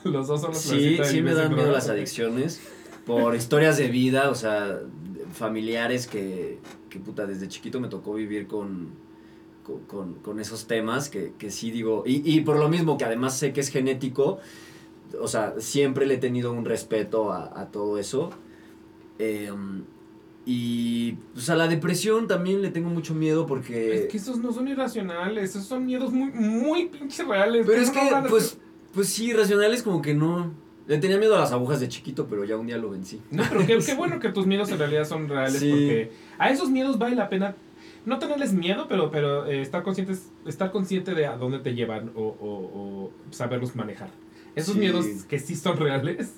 Los 0.11 0.27
dos 0.27 0.41
son 0.41 0.51
los 0.51 0.61
Sí, 0.61 0.97
sí 1.03 1.21
me 1.21 1.33
dan 1.33 1.53
miedo 1.53 1.71
las 1.71 1.89
adicciones 1.89 2.61
por 3.05 3.35
historias 3.35 3.77
de 3.77 3.87
vida, 3.89 4.29
o 4.29 4.35
sea, 4.35 4.79
familiares 5.33 6.07
que, 6.07 6.59
que 6.89 6.99
puta, 6.99 7.25
desde 7.25 7.47
chiquito 7.47 7.79
me 7.79 7.87
tocó 7.87 8.13
vivir 8.13 8.47
con, 8.47 8.89
con, 9.87 10.13
con- 10.15 10.39
esos 10.39 10.65
temas 10.67 11.09
que, 11.09 11.33
que 11.37 11.51
sí 11.51 11.71
digo, 11.71 12.03
y, 12.05 12.21
y 12.31 12.41
por 12.41 12.57
lo 12.57 12.69
mismo 12.69 12.97
que 12.97 13.05
además 13.05 13.37
sé 13.37 13.53
que 13.53 13.61
es 13.61 13.69
genético, 13.69 14.39
o 15.19 15.27
sea, 15.27 15.55
siempre 15.59 16.05
le 16.05 16.15
he 16.15 16.17
tenido 16.17 16.51
un 16.51 16.65
respeto 16.65 17.31
a, 17.31 17.59
a 17.59 17.67
todo 17.71 17.97
eso. 17.99 18.31
Eh, 19.19 19.51
y 20.47 21.13
pues 21.33 21.49
a 21.49 21.55
la 21.55 21.67
depresión 21.67 22.27
también 22.27 22.61
le 22.61 22.69
tengo 22.69 22.89
mucho 22.89 23.15
miedo 23.15 23.47
porque... 23.47 24.03
Es 24.03 24.07
que 24.11 24.17
esos 24.17 24.37
no 24.37 24.51
son 24.51 24.67
irracionales, 24.67 25.49
esos 25.51 25.65
son 25.65 25.85
miedos 25.85 26.11
muy, 26.11 26.29
muy 26.31 26.85
pinches 26.89 27.25
reales. 27.27 27.65
Pero 27.65 27.81
es 27.81 27.89
¿Cómo 27.89 28.09
que, 28.09 28.15
no 28.21 28.27
pues, 28.27 28.57
pues 28.95 29.09
sí, 29.09 29.31
racionales 29.33 29.83
como 29.83 30.01
que 30.01 30.13
no... 30.15 30.51
Le 30.87 30.99
tenía 30.99 31.17
miedo 31.17 31.35
a 31.35 31.39
las 31.39 31.51
agujas 31.51 31.79
de 31.79 31.87
chiquito, 31.89 32.27
pero 32.27 32.43
ya 32.45 32.57
un 32.57 32.67
día 32.67 32.77
lo 32.77 32.91
vencí. 32.91 33.19
No, 33.31 33.43
pero 33.49 33.65
qué, 33.65 33.79
qué 33.85 33.93
bueno 33.97 34.19
que 34.19 34.29
tus 34.29 34.45
miedos 34.47 34.69
en 34.69 34.77
realidad 34.79 35.03
son 35.05 35.27
reales 35.27 35.59
Sí. 35.59 35.69
porque 35.71 36.11
a 36.37 36.49
esos 36.51 36.69
miedos 36.69 36.97
vale 36.99 37.15
la 37.15 37.27
pena 37.29 37.55
no 38.05 38.19
tenerles 38.19 38.53
miedo, 38.53 38.85
pero, 38.87 39.09
pero 39.09 39.47
eh, 39.47 39.61
estar, 39.61 39.81
conscientes, 39.81 40.29
estar 40.45 40.71
consciente 40.71 41.15
de 41.15 41.25
a 41.25 41.37
dónde 41.37 41.57
te 41.57 41.73
llevan 41.73 42.11
o, 42.15 42.21
o- 42.21 43.05
o 43.07 43.11
saberlos 43.31 43.75
manejar. 43.75 44.11
Esos 44.55 44.75
Sí. 44.75 44.79
miedos 44.79 45.05
que 45.27 45.39
sí 45.39 45.55
son 45.55 45.77
reales, 45.77 46.35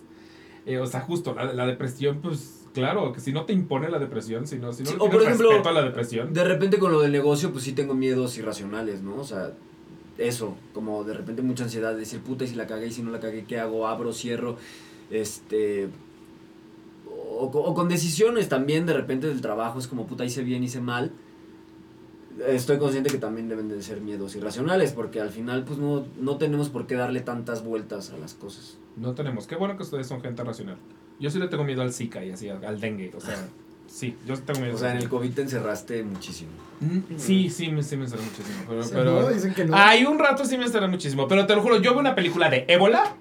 eh, 0.65 0.77
o 0.77 0.87
sea, 0.87 1.01
justo 1.01 1.33
la, 1.35 1.51
la 1.51 1.65
depresión, 1.67 2.19
pues 2.21 2.65
claro, 2.73 3.11
que 3.11 3.19
si 3.19 3.33
no 3.33 3.43
te 3.43 3.51
impone 3.51 3.89
la 3.89 3.99
depresión, 3.99 4.47
si 4.47 4.57
no, 4.59 4.71
si 4.71 4.83
no 4.83 4.89
Sí, 4.91 4.95
o 4.97 5.09
por 5.09 5.21
ejemplo, 5.23 5.49
a 5.61 5.71
la 5.73 5.81
depresión. 5.81 6.31
De 6.33 6.45
repente 6.45 6.77
con 6.79 6.93
lo 6.93 7.01
del 7.01 7.11
negocio, 7.11 7.51
pues 7.51 7.65
sí 7.65 7.73
tengo 7.73 7.95
miedos 7.95 8.37
irracionales, 8.37 9.01
¿no? 9.01 9.15
O 9.17 9.23
sea, 9.25 9.51
eso, 10.17 10.55
como 10.73 11.03
de 11.03 11.13
repente 11.13 11.41
mucha 11.41 11.63
ansiedad 11.63 11.93
de 11.93 11.99
decir, 11.99 12.19
puta, 12.21 12.43
y 12.43 12.47
si 12.47 12.55
la 12.55 12.67
cagué, 12.67 12.87
y 12.87 12.91
si 12.91 13.03
no 13.03 13.11
la 13.11 13.19
cagué, 13.19 13.45
¿qué 13.45 13.59
hago? 13.59 13.87
Abro, 13.87 14.13
cierro, 14.13 14.57
este... 15.11 15.89
O, 17.39 17.51
co- 17.51 17.61
o 17.63 17.73
con 17.73 17.87
decisiones 17.87 18.49
también, 18.49 18.85
de 18.85 18.93
repente 18.93 19.27
del 19.27 19.41
trabajo, 19.41 19.77
es 19.79 19.87
como, 19.87 20.07
puta, 20.07 20.25
hice 20.25 20.43
bien, 20.43 20.63
hice 20.63 20.81
mal. 20.81 21.11
Estoy 22.47 22.77
consciente 22.77 23.09
que 23.09 23.17
también 23.17 23.47
deben 23.49 23.67
de 23.69 23.81
ser 23.81 24.01
miedos 24.01 24.35
irracionales, 24.35 24.91
porque 24.91 25.19
al 25.21 25.29
final, 25.29 25.63
pues 25.63 25.79
no, 25.79 26.05
no 26.19 26.37
tenemos 26.37 26.69
por 26.69 26.85
qué 26.87 26.95
darle 26.95 27.21
tantas 27.21 27.63
vueltas 27.63 28.11
a 28.11 28.17
las 28.17 28.33
cosas. 28.33 28.77
No 28.95 29.13
tenemos. 29.13 29.47
Qué 29.47 29.55
bueno 29.55 29.77
que 29.77 29.83
ustedes 29.83 30.07
son 30.07 30.21
gente 30.21 30.43
racional. 30.43 30.77
Yo 31.19 31.29
sí 31.31 31.39
le 31.39 31.47
tengo 31.47 31.63
miedo 31.63 31.81
al 31.81 31.93
Zika 31.93 32.23
y 32.23 32.31
así, 32.31 32.49
al 32.49 32.79
dengue, 32.79 33.11
o 33.15 33.19
sea, 33.21 33.47
sí, 33.87 34.15
yo 34.25 34.37
tengo 34.37 34.59
miedo. 34.59 34.75
O 34.75 34.77
sea, 34.77 34.91
en 34.91 34.97
el 34.97 35.09
COVID 35.09 35.31
te 35.31 35.41
encerraste 35.41 36.03
muchísimo. 36.03 36.51
Mm, 36.79 36.99
Sí, 37.17 37.49
sí, 37.49 37.69
me, 37.69 37.81
sí 37.83 37.97
me 37.97 38.03
encerré 38.05 38.23
muchísimo. 38.23 38.57
Pero, 38.67 38.83
Sí, 38.83 38.89
pero- 38.93 39.21
no, 39.21 39.29
dicen 39.29 39.53
que 39.53 39.65
no. 39.65 39.75
Hay 39.75 40.05
un 40.05 40.19
rato 40.19 40.45
sí 40.45 40.57
me 40.57 40.65
encerré 40.65 40.87
muchísimo. 40.87 41.27
Pero 41.27 41.45
te 41.47 41.55
lo 41.55 41.61
juro, 41.61 41.77
yo 41.77 41.91
veo 41.91 41.99
una 41.99 42.15
película 42.15 42.49
de 42.49 42.65
ébola 42.67 43.15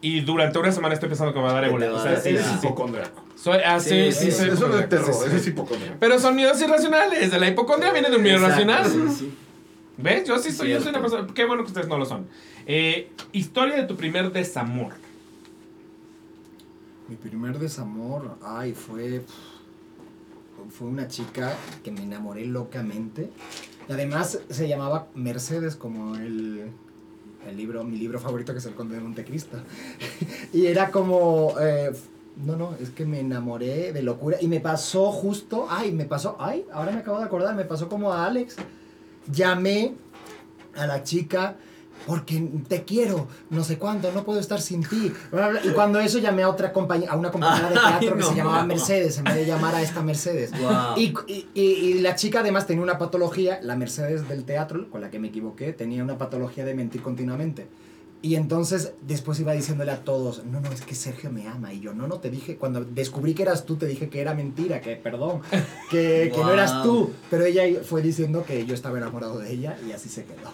y 0.00 0.20
durante 0.20 0.58
una 0.58 0.72
semana 0.72 0.94
estoy 0.94 1.08
pensando 1.08 1.32
que 1.32 1.38
me 1.38 1.44
va 1.44 1.50
a 1.52 1.54
dar 1.54 1.64
ébola. 1.64 1.92
O 1.92 2.02
sea, 2.02 2.14
es 2.14 2.22
sí. 2.22 2.36
hipocondriaco. 2.62 3.22
Soy, 3.36 3.58
ah, 3.64 3.78
sí, 3.78 4.10
Sí, 4.12 4.30
sí, 4.32 4.48
Eso 4.48 4.68
no 4.68 4.78
es 4.78 4.88
terror, 4.88 5.12
sí. 5.30 5.36
es 5.36 5.46
hipocondriaco. 5.46 5.96
Pero 6.00 6.18
son 6.18 6.34
miedos 6.34 6.60
irracionales. 6.60 7.30
De 7.30 7.38
la 7.38 7.48
hipocondria 7.48 7.92
viene 7.92 8.10
de 8.10 8.16
un 8.16 8.22
miedo 8.22 8.36
Exacto, 8.38 8.66
racional. 8.66 9.10
sí, 9.10 9.16
sí. 9.26 9.34
¿Ves? 9.98 10.26
Yo 10.28 10.38
sí 10.38 10.52
soy, 10.52 10.70
yo 10.70 10.80
soy 10.80 10.90
una 10.90 11.00
persona. 11.00 11.26
Qué 11.34 11.44
bueno 11.44 11.62
que 11.62 11.68
ustedes 11.68 11.88
no 11.88 11.96
lo 11.96 12.04
son. 12.04 12.26
Eh, 12.66 13.10
historia 13.32 13.76
de 13.76 13.84
tu 13.84 13.96
primer 13.96 14.30
desamor. 14.32 14.92
Mi 17.08 17.16
primer 17.16 17.58
desamor, 17.58 18.36
ay, 18.44 18.72
fue. 18.74 19.22
Fue 20.70 20.88
una 20.88 21.08
chica 21.08 21.54
que 21.82 21.90
me 21.90 22.02
enamoré 22.02 22.46
locamente. 22.46 23.30
Además 23.88 24.40
se 24.48 24.68
llamaba 24.68 25.08
Mercedes, 25.14 25.76
como 25.76 26.16
el, 26.16 26.70
el 27.48 27.56
libro, 27.56 27.84
mi 27.84 27.96
libro 27.96 28.18
favorito, 28.18 28.52
que 28.52 28.58
es 28.58 28.66
El 28.66 28.74
Conde 28.74 28.96
de 28.96 29.00
Montecristo. 29.00 29.58
y 30.52 30.66
era 30.66 30.90
como. 30.90 31.54
eh, 31.60 31.92
no, 32.44 32.54
no, 32.56 32.74
es 32.80 32.90
que 32.90 33.06
me 33.06 33.20
enamoré 33.20 33.92
de 33.92 34.02
locura. 34.02 34.38
Y 34.40 34.48
me 34.48 34.60
pasó 34.60 35.10
justo. 35.10 35.66
Ay, 35.70 35.92
me 35.92 36.04
pasó. 36.04 36.36
Ay, 36.38 36.66
ahora 36.72 36.92
me 36.92 36.98
acabo 36.98 37.18
de 37.18 37.24
acordar, 37.24 37.54
me 37.54 37.64
pasó 37.64 37.88
como 37.88 38.12
a 38.12 38.26
Alex. 38.26 38.56
Llamé 39.30 39.94
a 40.74 40.86
la 40.86 41.02
chica 41.02 41.56
porque 42.06 42.40
te 42.68 42.84
quiero, 42.84 43.26
no 43.50 43.64
sé 43.64 43.78
cuánto, 43.78 44.12
no 44.12 44.22
puedo 44.24 44.38
estar 44.40 44.60
sin 44.60 44.82
ti. 44.82 45.12
Y 45.64 45.68
cuando 45.70 45.98
eso 46.00 46.18
llamé 46.18 46.42
a 46.44 46.48
otra 46.48 46.72
compañía, 46.72 47.10
a 47.10 47.16
una 47.16 47.30
compañera 47.30 47.68
de 47.68 47.74
teatro 47.74 48.10
Ay, 48.12 48.18
que 48.18 48.22
se 48.22 48.34
llamaba 48.34 48.64
Mercedes, 48.64 49.18
en 49.18 49.24
vez 49.24 49.34
de 49.34 49.46
llamar 49.46 49.74
a 49.74 49.82
esta 49.82 50.02
Mercedes. 50.02 50.52
Guau. 50.58 50.96
Y, 50.98 51.12
y- 51.26 51.48
y- 51.54 51.60
y 51.62 51.94
la 52.00 52.14
chica 52.14 52.40
además 52.40 52.66
tenía 52.66 52.82
una 52.82 52.98
patología, 52.98 53.58
la 53.62 53.76
Mercedes 53.76 54.28
del 54.28 54.44
teatro, 54.44 54.88
con 54.90 55.00
la 55.00 55.10
que 55.10 55.18
me 55.18 55.28
equivoqué, 55.28 55.72
tenía 55.72 56.02
una 56.04 56.16
patología 56.16 56.64
de 56.64 56.74
mentir 56.74 57.02
continuamente. 57.02 57.66
Y 58.22 58.34
entonces 58.34 58.92
después 59.06 59.38
iba 59.38 59.52
diciéndole 59.52 59.92
a 59.92 60.02
todos, 60.02 60.44
no, 60.44 60.60
no, 60.60 60.72
es 60.72 60.80
que 60.80 60.94
Sergio 60.94 61.30
me 61.30 61.46
ama. 61.46 61.72
Y 61.72 61.80
yo, 61.80 61.94
no, 61.94 62.08
no, 62.08 62.18
te 62.18 62.30
dije, 62.30 62.56
cuando 62.56 62.84
descubrí 62.84 63.34
que 63.34 63.42
eras 63.42 63.66
tú, 63.66 63.76
te 63.76 63.86
dije 63.86 64.08
que 64.08 64.20
era 64.20 64.34
mentira, 64.34 64.80
que 64.80 64.96
perdón, 64.96 65.42
que, 65.90 66.32
que 66.34 66.40
no 66.40 66.52
eras 66.52 66.82
tú. 66.82 67.12
Pero 67.30 67.44
ella 67.44 67.82
fue 67.84 68.02
diciendo 68.02 68.44
que 68.44 68.64
yo 68.66 68.74
estaba 68.74 68.98
enamorado 68.98 69.38
de 69.38 69.52
ella 69.52 69.78
y 69.86 69.92
así 69.92 70.08
se 70.08 70.24
quedó. 70.24 70.52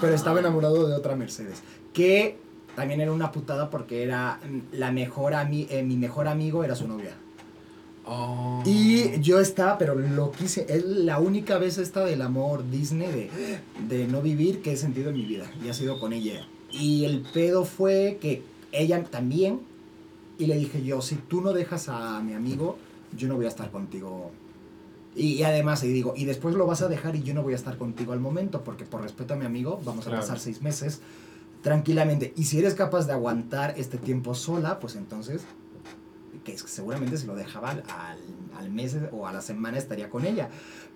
Pero 0.00 0.14
estaba 0.14 0.38
enamorado 0.38 0.86
de 0.86 0.94
otra 0.94 1.16
Mercedes. 1.16 1.62
Que 1.92 2.38
también 2.76 3.00
era 3.00 3.10
una 3.10 3.32
putada 3.32 3.70
porque 3.70 4.02
era 4.02 4.38
la 4.70 4.92
mejor 4.92 5.34
ami 5.34 5.66
eh, 5.70 5.82
mi 5.82 5.96
mejor 5.96 6.28
amigo 6.28 6.62
era 6.62 6.76
su 6.76 6.86
novia. 6.86 7.16
Oh. 8.04 8.62
Y 8.64 9.18
yo 9.20 9.40
estaba, 9.40 9.78
pero 9.78 9.96
lo 9.96 10.30
quise. 10.30 10.66
Es 10.68 10.84
la 10.84 11.18
única 11.18 11.58
vez 11.58 11.78
esta 11.78 12.04
del 12.04 12.22
amor 12.22 12.70
Disney 12.70 13.08
de, 13.08 13.58
de 13.88 14.06
no 14.06 14.22
vivir 14.22 14.62
que 14.62 14.74
he 14.74 14.76
sentido 14.76 15.10
en 15.10 15.16
mi 15.16 15.24
vida. 15.24 15.50
Y 15.64 15.68
ha 15.68 15.74
sido 15.74 15.98
con 15.98 16.12
ella. 16.12 16.46
Y 16.78 17.04
el 17.04 17.22
pedo 17.22 17.64
fue 17.64 18.18
que 18.20 18.42
ella 18.72 19.02
también. 19.04 19.60
Y 20.38 20.46
le 20.46 20.56
dije 20.56 20.82
yo, 20.82 21.00
si 21.00 21.16
tú 21.16 21.40
no 21.40 21.52
dejas 21.52 21.88
a 21.88 22.20
mi 22.20 22.34
amigo, 22.34 22.76
yo 23.16 23.28
no 23.28 23.36
voy 23.36 23.46
a 23.46 23.48
estar 23.48 23.70
contigo. 23.70 24.30
Y, 25.14 25.34
y 25.34 25.42
además, 25.44 25.82
y 25.82 25.88
digo, 25.88 26.12
y 26.16 26.26
después 26.26 26.54
lo 26.54 26.66
vas 26.66 26.82
a 26.82 26.88
dejar 26.88 27.16
y 27.16 27.22
yo 27.22 27.32
no 27.32 27.42
voy 27.42 27.54
a 27.54 27.56
estar 27.56 27.78
contigo 27.78 28.12
al 28.12 28.20
momento, 28.20 28.62
porque 28.62 28.84
por 28.84 29.00
respeto 29.00 29.34
a 29.34 29.36
mi 29.36 29.46
amigo, 29.46 29.80
vamos 29.84 30.06
a 30.06 30.10
pasar 30.10 30.38
seis 30.38 30.60
meses 30.60 31.00
tranquilamente. 31.62 32.34
Y 32.36 32.44
si 32.44 32.58
eres 32.58 32.74
capaz 32.74 33.06
de 33.06 33.14
aguantar 33.14 33.74
este 33.78 33.96
tiempo 33.96 34.34
sola, 34.34 34.78
pues 34.78 34.94
entonces 34.94 35.42
que 36.46 36.56
seguramente 36.56 37.18
si 37.18 37.26
lo 37.26 37.34
dejaba 37.34 37.70
al, 37.70 37.82
al 38.58 38.70
mes 38.70 38.96
o 39.12 39.26
a 39.26 39.32
la 39.32 39.40
semana 39.40 39.78
estaría 39.78 40.08
con 40.10 40.24
ella. 40.24 40.48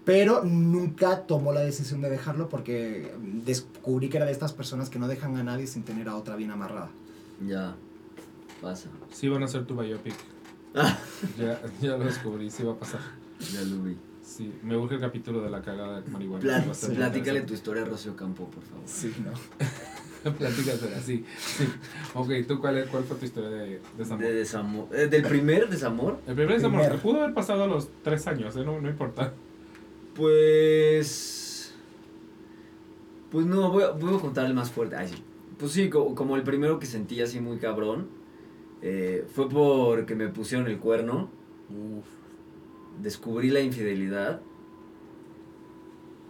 Pero 0.04 0.42
nunca 0.44 1.26
tomó 1.26 1.52
la 1.52 1.60
decisión 1.60 2.00
de 2.00 2.08
dejarlo 2.10 2.48
porque 2.48 3.12
descubrí 3.44 4.08
que 4.08 4.16
era 4.16 4.26
de 4.26 4.32
estas 4.32 4.52
personas 4.52 4.88
que 4.90 4.98
no 4.98 5.08
dejan 5.08 5.36
a 5.36 5.44
nadie 5.44 5.66
sin 5.66 5.82
tener 5.82 6.08
a 6.08 6.16
otra 6.16 6.36
bien 6.36 6.50
amarrada. 6.50 6.90
Ya, 7.46 7.74
pasa. 8.62 8.88
Sí 9.12 9.28
van 9.28 9.42
a 9.42 9.46
hacer 9.46 9.66
tu 9.66 9.76
biopic. 9.76 10.14
Ah, 10.74 10.98
Ya, 11.38 11.60
ya 11.80 11.96
lo 11.96 12.04
descubrí, 12.04 12.50
sí 12.50 12.62
va 12.62 12.72
a 12.72 12.76
pasar. 12.78 13.00
ya 13.52 13.62
lo 13.62 13.82
vi. 13.82 13.96
Sí, 14.22 14.52
me 14.62 14.76
urge 14.76 14.94
el 14.94 15.00
capítulo 15.00 15.42
de 15.42 15.50
la 15.50 15.60
cagada 15.60 16.00
de 16.00 16.10
marihuana. 16.10 16.40
Pla- 16.42 16.72
ser 16.74 16.94
platícale 16.94 17.40
tu 17.42 17.52
historia 17.54 17.82
a 17.82 17.86
Rocío 17.86 18.14
Campo, 18.16 18.44
por 18.48 18.62
favor. 18.62 18.84
Sí, 18.86 19.12
¿no? 19.24 19.32
Platícasela, 20.38 21.00
sí, 21.00 21.24
sí. 21.38 21.64
Ok, 22.14 22.28
¿tú 22.46 22.60
cuál, 22.60 22.78
es- 22.78 22.88
cuál 22.88 23.04
fue 23.04 23.16
tu 23.16 23.24
historia 23.24 23.48
de 23.50 23.80
desamor? 23.96 24.24
De 24.24 24.32
desamor. 24.34 24.88
eh, 24.92 25.06
¿Del 25.06 25.22
primer 25.22 25.68
desamor? 25.68 26.18
El 26.26 26.34
primer 26.34 26.56
desamor, 26.56 26.80
Primer. 26.82 27.00
pudo 27.00 27.22
haber 27.22 27.34
pasado 27.34 27.64
a 27.64 27.66
los 27.66 27.88
tres 28.02 28.26
años, 28.26 28.54
¿eh? 28.56 28.64
no, 28.64 28.80
no 28.80 28.88
importa. 28.88 29.32
Pues. 30.14 31.74
Pues 33.30 33.46
no, 33.46 33.70
voy 33.70 33.84
a, 33.84 33.90
voy 33.90 34.14
a 34.14 34.18
contar 34.18 34.46
el 34.46 34.54
más 34.54 34.70
fuerte. 34.70 34.96
Ay, 34.96 35.08
sí. 35.08 35.22
Pues 35.58 35.72
sí, 35.72 35.88
co- 35.88 36.14
como, 36.14 36.36
el 36.36 36.42
primero 36.42 36.78
que 36.78 36.86
sentí 36.86 37.20
así 37.22 37.40
muy 37.40 37.58
cabrón. 37.58 38.08
eh, 38.82 39.26
fue 39.34 39.48
porque 39.48 40.14
me 40.14 40.28
pusieron 40.28 40.66
el 40.66 40.78
cuerno. 40.78 41.30
Descubrí 43.02 43.50
la 43.50 43.60
infidelidad. 43.60 44.40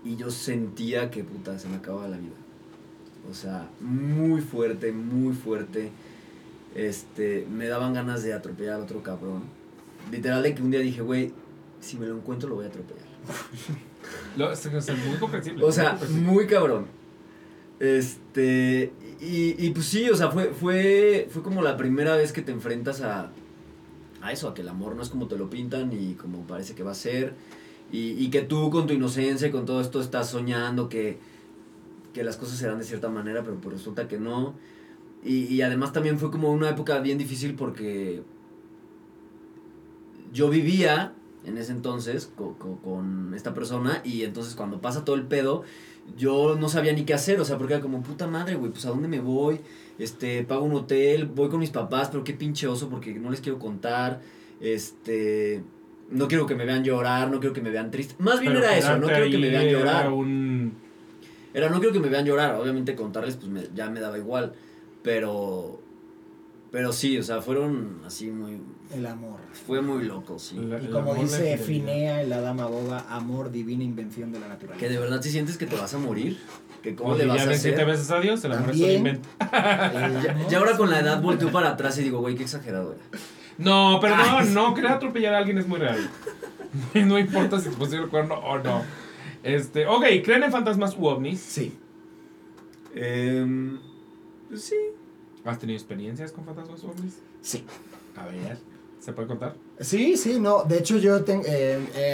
Y 0.05 0.17
yo 0.17 0.31
sentía 0.31 1.11
que 1.11 1.25
puta, 1.25 1.59
se 1.59 1.69
me 1.69 1.77
acababa 1.77 2.09
la 2.09 2.17
vida. 2.19 2.35
O 3.31 3.35
sea, 3.35 3.69
muy 3.81 4.41
fuerte, 4.41 4.93
muy 4.93 5.35
fuerte. 5.35 5.91
Este, 6.75 7.47
me 7.51 7.67
daban 7.67 7.95
ganas 7.95 8.23
de 8.23 8.33
atropellar 8.33 8.77
al 8.77 8.83
otro 8.83 9.03
cabrón. 9.03 9.43
Literal 10.11 10.43
de 10.43 10.55
que 10.55 10.63
un 10.63 10.71
día 10.71 10.81
dije, 10.81 11.01
güey, 11.01 11.33
si 11.81 11.97
me 11.97 12.07
lo 12.07 12.17
encuentro 12.17 12.49
lo 12.49 12.57
voy 12.57 12.65
a 12.65 12.69
atropellar. 12.69 13.07
Lo, 14.37 14.51
es, 14.51 14.65
es 14.65 15.07
muy 15.07 15.19
comprensible. 15.19 15.63
O 15.63 15.71
sea, 15.71 15.99
muy 16.11 16.47
cabrón. 16.47 16.87
Este. 17.79 18.93
Y, 19.21 19.55
y 19.59 19.71
pues 19.71 19.87
sí, 19.87 20.09
o 20.09 20.17
sea, 20.17 20.31
fue, 20.31 20.53
fue, 20.53 21.29
fue 21.31 21.43
como 21.43 21.63
la 21.63 21.77
primera 21.77 22.17
vez 22.17 22.33
que 22.33 22.41
te 22.41 22.51
enfrentas 22.51 23.03
a, 23.03 23.31
a 24.23 24.33
eso, 24.33 24.49
a 24.49 24.55
que 24.55 24.63
el 24.63 24.69
amor 24.69 24.97
no 24.97 25.03
es 25.03 25.11
como 25.11 25.29
te 25.29 25.37
lo 25.37 25.51
pintan 25.51 25.93
y 25.93 26.15
como 26.15 26.47
parece 26.47 26.75
que 26.75 26.83
va 26.83 26.93
a 26.93 26.95
ser. 26.95 27.35
Y, 27.93 28.13
y 28.13 28.31
que 28.31 28.41
tú 28.43 28.71
con 28.71 28.87
tu 28.87 28.95
inocencia 28.95 29.49
y 29.49 29.51
con 29.51 29.67
todo 29.67 29.81
esto 29.81 30.01
estás 30.01 30.31
soñando 30.31 30.89
que, 30.89 31.19
que 32.13 32.25
las 32.25 32.37
cosas 32.37 32.59
serán 32.59 32.79
de 32.79 32.85
cierta 32.85 33.09
manera, 33.09 33.43
pero 33.43 33.57
pues 33.57 33.75
resulta 33.77 34.09
que 34.09 34.19
no. 34.19 34.55
Y, 35.25 35.45
y 35.45 35.63
además 35.63 35.93
también 35.93 36.19
fue 36.19 36.31
como 36.31 36.51
una 36.51 36.71
época 36.71 36.99
bien 37.01 37.19
difícil 37.19 37.55
porque 37.55 38.23
yo 40.33 40.49
vivía 40.49 41.13
en 41.45 41.59
ese 41.59 41.73
entonces 41.73 42.31
co- 42.37 42.57
co- 42.59 42.79
con, 42.83 43.33
esta 43.35 43.55
persona 43.55 44.01
y 44.05 44.23
entonces 44.23 44.55
cuando 44.55 44.81
pasa 44.81 45.05
todo 45.05 45.17
el 45.17 45.23
pedo 45.25 45.63
yo 46.17 46.57
no 46.59 46.69
sabía 46.69 46.93
ni 46.93 47.05
qué 47.05 47.15
hacer, 47.15 47.41
o 47.41 47.45
sea, 47.45 47.57
porque 47.59 47.75
era 47.75 47.83
como 47.83 48.03
puta 48.03 48.27
madre, 48.27 48.57
güey, 48.57 48.73
pues 48.73 48.85
a 48.87 48.89
dónde 48.89 49.07
me 49.09 49.21
voy, 49.21 49.61
este, 49.99 50.43
pago 50.45 50.65
un 50.65 50.75
hotel, 50.75 51.27
voy 51.27 51.49
con 51.49 51.61
mis 51.61 51.71
papás, 51.71 52.09
pero 52.11 52.25
qué 52.25 52.33
pinche 52.33 52.67
oso 52.67 52.89
porque 52.89 53.15
no 53.15 53.31
les 53.31 53.41
quiero 53.41 53.59
contar, 53.59 54.21
este, 54.61 55.63
no 56.11 56.27
quiero 56.27 56.47
que 56.47 56.55
me 56.57 56.65
vean 56.65 56.83
llorar, 56.83 57.31
no 57.31 57.39
quiero 57.39 57.53
que 57.53 57.61
me 57.61 57.71
vean 57.71 57.91
triste, 57.91 58.15
más 58.19 58.41
bien 58.41 58.55
Pero 58.55 58.65
era 58.65 58.77
eso, 58.77 58.97
no 58.99 59.07
quiero 59.07 59.31
que 59.31 59.39
me 59.39 59.51
vean 59.51 59.63
era 59.67 59.73
llorar. 59.73 60.13
un... 60.13 60.73
Era, 61.55 61.69
no 61.69 61.79
quiero 61.79 61.93
que 61.93 62.01
me 62.01 62.09
vean 62.09 62.25
llorar, 62.25 62.55
obviamente 62.57 62.95
contarles 62.95 63.37
pues 63.37 63.49
me- 63.49 63.69
ya 63.75 63.91
me 63.91 64.01
daba 64.01 64.17
igual, 64.19 64.53
pero, 65.03 65.81
pero 66.71 66.93
sí, 66.93 67.19
o 67.19 67.23
sea, 67.23 67.43
fueron 67.43 68.01
así 68.07 68.31
muy, 68.31 68.61
El 68.95 69.07
amor. 69.07 69.41
fue 69.67 69.81
muy 69.83 70.05
loco, 70.05 70.39
sí. 70.39 70.57
la- 70.57 70.81
Y 70.81 70.87
como 70.89 71.15
dice. 71.15 71.59
Finea 71.59 72.23
en 72.23 72.31
la 72.31 72.41
dama 72.41 72.67
boba, 72.67 73.05
amor, 73.09 73.51
divina 73.51 73.83
invención 73.83 74.31
de 74.33 74.39
la 74.41 74.47
Que 74.47 74.53
naturaleza. 74.53 74.89
de 74.89 74.99
verdad 74.99 75.23
si 75.23 75.31
sientes 75.31 75.57
que 75.59 75.67
te 75.67 75.75
vas 75.77 75.93
a 75.95 75.99
morir, 75.99 76.39
que 76.83 76.95
cómo 76.95 77.11
Oye, 77.11 77.25
le 77.25 77.29
vas 77.29 77.37
ya 77.39 77.43
a 77.43 77.47
hacer. 77.47 77.59
siete 77.59 77.85
veces 77.85 78.11
a 78.11 78.21
Dios, 78.21 78.45
el 78.45 78.53
amor 78.53 78.71
es 78.71 78.81
un 78.81 78.91
invento. 78.91 79.29
Ya, 80.49 80.59
ahora 80.59 80.77
con 80.77 80.89
la 80.91 81.01
edad 81.01 81.21
volteo 81.21 81.51
para 81.51 81.71
atrás 81.71 81.99
y 81.99 82.03
digo, 82.05 82.21
güey, 82.21 82.37
qué 82.37 82.45
exagerado 82.45 82.93
era. 82.95 83.03
No, 83.59 83.99
pero 84.01 84.17
no, 84.17 84.39
Ay. 84.39 84.49
no, 84.55 84.73
querer 84.73 84.93
atropellar 84.93 85.35
a 85.35 85.39
alguien 85.39 85.59
es 85.59 85.67
muy 85.67 85.79
real. 85.79 86.09
no 86.95 87.19
importa 87.19 87.59
si 87.59 87.69
te 87.69 87.77
pusieron 87.77 88.05
el 88.05 88.11
cuerno 88.11 88.37
o 88.37 88.59
no. 88.59 88.83
Este, 89.43 89.87
ok, 89.87 90.05
¿creen 90.25 90.43
en 90.43 90.53
fantasmas 90.53 90.97
u 90.97 91.07
ovnis? 91.07 91.41
Sí. 91.41 91.79
Em, 92.95 93.79
pues 94.49 94.63
sí. 94.65 94.77
¿Has 95.45 95.59
tenido 95.59 95.77
experiencias 95.79 96.33
con 96.33 96.45
fantasmas 96.45 96.83
u 96.85 96.89
ovnis? 96.89 97.19
Sí. 97.41 97.65
A 98.17 98.27
ver, 98.27 98.59
¿se 99.01 99.13
puede 99.13 99.29
contar? 99.29 99.55
Sí, 99.81 100.17
sí, 100.17 100.39
no. 100.39 100.65
De 100.65 100.79
hecho, 100.79 100.99
yo 100.99 101.25
tengo. 101.25 101.45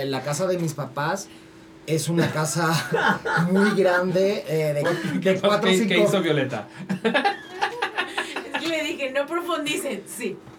la 0.05 0.23
casa 0.23 0.47
de 0.47 0.59
mis 0.59 0.74
papás 0.74 1.28
es 1.86 2.09
una 2.09 2.31
casa 2.31 2.70
muy 3.51 3.70
grande. 3.70 4.44
eh, 4.48 4.74
de, 4.74 5.40
cuatro 5.40 5.70
¿Qué, 5.70 5.77
cinco. 5.77 5.89
qué 5.89 6.01
hizo 6.01 6.23
Violeta? 6.23 6.69
Dije, 8.97 9.12
no 9.12 9.27
profundicen. 9.27 10.02
Sí. 10.06 10.36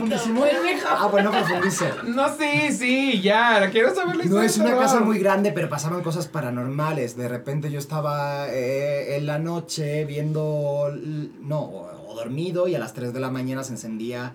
¿No 0.00 0.40
Perfecto. 0.42 0.88
Ah, 0.88 1.08
bueno, 1.10 1.30
profundice. 1.30 1.90
No, 2.04 2.28
sí, 2.36 2.72
sí, 2.72 3.20
ya, 3.20 3.68
quiero 3.70 3.94
saber 3.94 4.16
la 4.16 4.24
No 4.24 4.42
historia. 4.44 4.46
es 4.46 4.58
una 4.58 4.76
casa 4.76 5.00
muy 5.00 5.18
grande, 5.18 5.52
pero 5.52 5.68
pasaban 5.68 6.02
cosas 6.02 6.28
paranormales. 6.28 7.16
De 7.16 7.28
repente 7.28 7.70
yo 7.70 7.78
estaba 7.78 8.48
eh, 8.50 9.16
en 9.16 9.26
la 9.26 9.38
noche 9.38 10.04
viendo, 10.04 10.92
no, 11.40 11.60
o, 11.60 12.10
o 12.12 12.14
dormido 12.14 12.68
y 12.68 12.74
a 12.74 12.78
las 12.78 12.92
3 12.94 13.12
de 13.12 13.20
la 13.20 13.30
mañana 13.30 13.64
se 13.64 13.72
encendía 13.72 14.34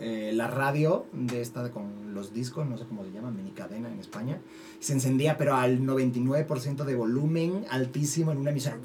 eh, 0.00 0.32
la 0.34 0.48
radio 0.48 1.06
de 1.12 1.40
esta 1.40 1.62
de- 1.62 1.70
con 1.70 2.12
los 2.14 2.32
discos, 2.34 2.66
no 2.66 2.76
sé 2.76 2.84
cómo 2.84 3.04
se 3.04 3.12
llama, 3.12 3.30
mini 3.30 3.50
cadena 3.52 3.88
en 3.88 3.98
España. 3.98 4.38
Se 4.80 4.92
encendía 4.92 5.36
pero 5.38 5.54
al 5.56 5.80
99% 5.80 6.84
de 6.84 6.94
volumen 6.94 7.64
altísimo 7.70 8.30
en 8.32 8.38
una 8.38 8.50
emisora. 8.50 8.76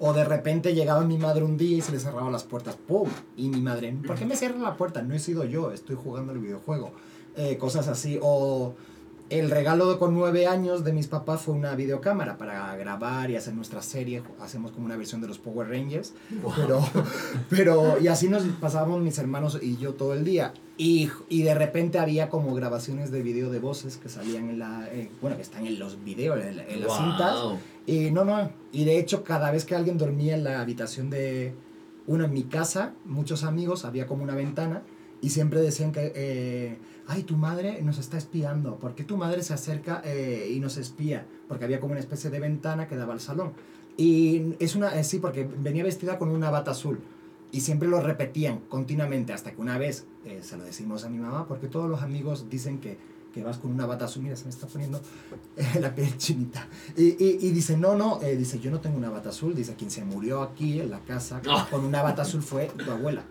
O 0.00 0.12
de 0.14 0.24
repente 0.24 0.74
llegaba 0.74 1.02
mi 1.04 1.18
madre 1.18 1.44
un 1.44 1.56
día 1.58 1.76
y 1.76 1.80
se 1.82 1.92
le 1.92 1.98
cerraban 2.00 2.32
las 2.32 2.44
puertas. 2.44 2.74
¡Pum! 2.76 3.08
Y 3.36 3.48
mi 3.50 3.60
madre, 3.60 3.94
¿por 4.06 4.16
qué 4.16 4.24
me 4.24 4.34
cierra 4.34 4.58
la 4.58 4.76
puerta? 4.76 5.02
No 5.02 5.14
he 5.14 5.18
sido 5.18 5.44
yo, 5.44 5.72
estoy 5.72 5.94
jugando 5.96 6.32
el 6.32 6.38
videojuego. 6.38 6.92
Eh, 7.36 7.58
cosas 7.58 7.86
así. 7.86 8.18
O 8.22 8.74
el 9.28 9.50
regalo 9.50 9.98
con 9.98 10.14
nueve 10.14 10.46
años 10.46 10.82
de 10.84 10.92
mis 10.92 11.06
papás 11.06 11.42
fue 11.42 11.54
una 11.54 11.74
videocámara 11.76 12.36
para 12.38 12.74
grabar 12.76 13.30
y 13.30 13.36
hacer 13.36 13.54
nuestra 13.54 13.82
serie. 13.82 14.22
Hacemos 14.40 14.72
como 14.72 14.86
una 14.86 14.96
versión 14.96 15.20
de 15.20 15.28
los 15.28 15.38
Power 15.38 15.68
Rangers. 15.68 16.14
Pero, 16.56 16.80
pero, 17.48 18.00
y 18.00 18.08
así 18.08 18.28
nos 18.28 18.42
pasábamos 18.60 19.00
mis 19.02 19.18
hermanos 19.18 19.58
y 19.60 19.76
yo 19.76 19.92
todo 19.94 20.14
el 20.14 20.24
día. 20.24 20.52
Y, 20.78 21.10
y 21.28 21.42
de 21.42 21.54
repente 21.54 21.98
había 21.98 22.30
como 22.30 22.54
grabaciones 22.54 23.10
de 23.10 23.22
video 23.22 23.50
de 23.50 23.58
voces 23.58 23.98
que 23.98 24.08
salían 24.08 24.48
en 24.48 24.58
la, 24.58 24.88
eh, 24.90 25.10
bueno, 25.20 25.36
que 25.36 25.42
están 25.42 25.66
en 25.66 25.78
los 25.78 26.02
videos, 26.02 26.40
en 26.42 26.80
las 26.80 26.88
Wow. 26.88 26.96
cintas. 26.96 27.36
Y 27.86 28.10
no, 28.10 28.24
no. 28.24 28.50
Y 28.72 28.84
de 28.84 28.98
hecho, 28.98 29.24
cada 29.24 29.50
vez 29.50 29.64
que 29.64 29.74
alguien 29.74 29.98
dormía 29.98 30.34
en 30.34 30.44
la 30.44 30.60
habitación 30.60 31.10
de 31.10 31.54
uno 32.06 32.24
en 32.24 32.32
mi 32.32 32.44
casa, 32.44 32.94
muchos 33.04 33.44
amigos, 33.44 33.84
había 33.84 34.06
como 34.06 34.22
una 34.22 34.34
ventana 34.34 34.82
y 35.20 35.30
siempre 35.30 35.60
decían 35.60 35.92
que, 35.92 36.12
eh, 36.14 36.78
ay, 37.06 37.24
tu 37.24 37.36
madre 37.36 37.82
nos 37.82 37.98
está 37.98 38.16
espiando. 38.16 38.78
¿Por 38.78 38.94
qué 38.94 39.04
tu 39.04 39.16
madre 39.16 39.42
se 39.42 39.52
acerca 39.52 40.00
eh, 40.04 40.50
y 40.52 40.60
nos 40.60 40.76
espía? 40.76 41.26
Porque 41.48 41.64
había 41.64 41.80
como 41.80 41.92
una 41.92 42.00
especie 42.00 42.30
de 42.30 42.40
ventana 42.40 42.88
que 42.88 42.96
daba 42.96 43.12
al 43.12 43.20
salón. 43.20 43.52
Y 43.96 44.54
es 44.60 44.76
una, 44.76 44.98
eh, 44.98 45.04
sí, 45.04 45.18
porque 45.18 45.44
venía 45.44 45.84
vestida 45.84 46.18
con 46.18 46.30
una 46.30 46.50
bata 46.50 46.70
azul. 46.70 47.00
Y 47.52 47.60
siempre 47.60 47.88
lo 47.88 48.00
repetían 48.00 48.60
continuamente 48.68 49.32
hasta 49.32 49.52
que 49.52 49.60
una 49.60 49.76
vez 49.76 50.06
eh, 50.24 50.40
se 50.42 50.56
lo 50.56 50.64
decimos 50.64 51.04
a 51.04 51.10
mi 51.10 51.18
mamá, 51.18 51.46
porque 51.46 51.66
todos 51.66 51.90
los 51.90 52.00
amigos 52.02 52.48
dicen 52.48 52.78
que, 52.78 52.96
que 53.32 53.42
vas 53.44 53.58
con 53.58 53.70
una 53.72 53.86
bata 53.86 54.04
azul, 54.06 54.22
mira, 54.22 54.36
se 54.36 54.44
me 54.44 54.50
está 54.50 54.66
poniendo 54.66 55.00
eh, 55.56 55.78
la 55.80 55.94
piel 55.94 56.16
chinita. 56.18 56.66
Y, 56.96 57.04
y, 57.22 57.38
y 57.42 57.50
dice, 57.50 57.76
no, 57.76 57.94
no, 57.94 58.20
eh, 58.22 58.36
dice, 58.36 58.58
yo 58.58 58.70
no 58.70 58.80
tengo 58.80 58.96
una 58.98 59.10
bata 59.10 59.28
azul, 59.30 59.54
dice, 59.54 59.74
quien 59.74 59.90
se 59.90 60.04
murió 60.04 60.42
aquí 60.42 60.80
en 60.80 60.90
la 60.90 61.00
casa 61.00 61.40
Ah. 61.48 61.66
con 61.70 61.84
una 61.84 62.02
bata 62.02 62.22
azul 62.22 62.42
fue 62.42 62.66
tu 62.84 62.90
abuela. 62.90 63.22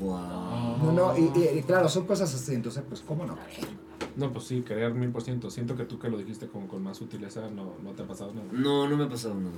Wow. 0.00 0.78
No, 0.82 0.92
no, 0.92 1.16
y, 1.16 1.30
y- 1.38 1.58
y 1.58 1.62
claro, 1.62 1.88
son 1.88 2.06
cosas 2.06 2.34
así, 2.34 2.54
entonces, 2.54 2.82
pues, 2.88 3.00
¿cómo 3.02 3.24
no 3.24 3.36
creer? 3.36 3.68
No, 4.16 4.32
pues 4.32 4.46
sí, 4.46 4.62
creer 4.62 4.94
mil 4.94 5.10
por 5.10 5.22
ciento. 5.22 5.50
Siento 5.50 5.76
que 5.76 5.84
tú 5.84 5.98
que 5.98 6.08
lo 6.08 6.18
dijiste 6.18 6.48
como 6.48 6.66
con 6.68 6.82
más 6.82 6.96
sutileza 6.96 7.48
no, 7.50 7.74
no 7.84 7.90
te 7.92 8.02
ha 8.02 8.06
pasado 8.06 8.32
nada. 8.34 8.46
No, 8.52 8.88
no 8.88 8.96
me 8.96 9.04
ha 9.04 9.08
pasado 9.08 9.34
nada. 9.34 9.54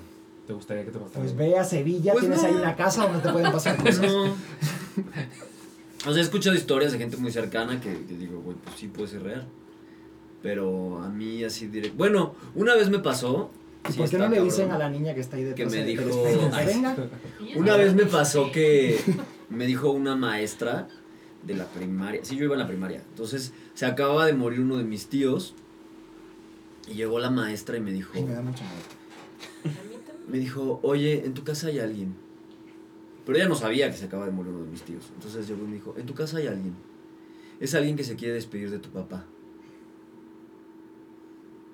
¿Te 0.47 0.53
gustaría 0.53 0.85
que 0.85 0.91
te 0.91 0.99
pasara? 0.99 1.21
Pues 1.21 1.37
ve 1.37 1.57
a 1.59 1.65
Sevilla, 1.65 2.13
Pues 2.13 2.25
tienes 2.25 2.43
no. 2.43 2.49
ahí 2.49 2.55
una 2.55 2.75
casa 2.75 3.05
donde 3.07 3.21
te 3.21 3.31
pueden 3.33 3.53
pasar 3.53 3.77
cosas. 3.77 4.01
No. 4.01 4.25
O 6.07 6.13
sea, 6.13 6.17
he 6.17 6.21
escuchado 6.21 6.55
historias 6.57 6.93
de 6.93 6.99
gente 6.99 7.17
muy 7.17 7.31
cercana 7.33 7.81
que, 7.81 8.05
que 8.05 8.17
digo, 8.17 8.41
güey, 8.41 8.57
pues 8.57 8.77
sí 8.77 8.89
puede 8.89 9.09
ser 9.09 9.23
real. 9.23 9.47
Pero 10.43 10.99
a 11.03 11.09
mí 11.09 11.43
así 11.45 11.67
directo. 11.67 11.97
Bueno, 11.97 12.35
una 12.55 12.75
vez 12.75 12.89
me 12.91 12.99
pasó. 13.01 13.51
¿Y 13.89 13.93
sí 13.93 13.99
por 13.99 14.09
qué 14.11 14.19
no 14.19 14.25
le 14.25 14.37
cabrón, 14.37 14.45
dicen 14.45 14.71
a 14.71 14.79
la 14.79 14.91
niña 14.91 15.15
que 15.15 15.21
está 15.21 15.37
ahí 15.37 15.45
detrás 15.45 15.71
me 15.73 15.79
del 15.79 15.87
dijo- 15.87 16.23
venga? 16.67 16.97
Una 17.57 17.77
vez 17.77 17.95
me 17.95 18.05
pasó 18.07 18.53
que 18.53 18.99
me 19.49 19.67
dijo 19.67 19.91
una 19.91 20.15
maestra 20.17 20.89
de 21.43 21.55
la 21.55 21.65
primaria. 21.67 22.21
Sí, 22.25 22.37
yo 22.37 22.45
iba 22.45 22.55
en 22.55 22.61
la 22.61 22.67
primaria. 22.67 23.03
Entonces 23.11 23.53
se 23.75 23.87
acababa 23.87 24.27
de 24.27 24.33
morir 24.35 24.61
uno 24.61 24.77
de 24.77 24.85
mis 24.85 25.07
tíos. 25.09 25.55
Y 26.89 26.95
llegó 26.95 27.19
la 27.19 27.31
maestra 27.31 27.77
y 27.77 27.81
me 27.81 27.93
dijo. 27.93 28.13
Ay, 28.15 28.25
me 28.25 28.33
da 28.35 28.43
miedo. 28.43 28.57
Me 30.29 30.39
dijo, 30.39 30.79
oye, 30.83 31.25
en 31.25 31.33
tu 31.35 31.43
casa 31.45 31.69
hay 31.69 31.79
alguien. 31.79 32.15
Pero 33.25 33.39
ella 33.39 33.49
no 33.49 33.55
sabía 33.55 33.91
que 33.91 33.97
se 33.97 34.05
acaba 34.07 34.27
de 34.27 34.33
morir 34.33 34.53
uno 34.53 34.65
de 34.65 34.71
mis 34.71 34.83
tíos. 34.83 35.05
Entonces 35.15 35.49
llegó 35.49 35.65
y 35.65 35.69
me 35.69 35.75
dijo, 35.75 35.95
en 35.97 36.05
tu 36.07 36.15
casa 36.15 36.37
hay 36.39 36.47
alguien. 36.47 36.75
Es 37.61 37.75
alguien 37.75 37.97
que 37.97 38.05
se 38.05 38.17
quiere 38.17 38.35
despedir 38.35 38.71
de 38.71 38.79
tu 38.79 38.91
papá. 38.91 39.25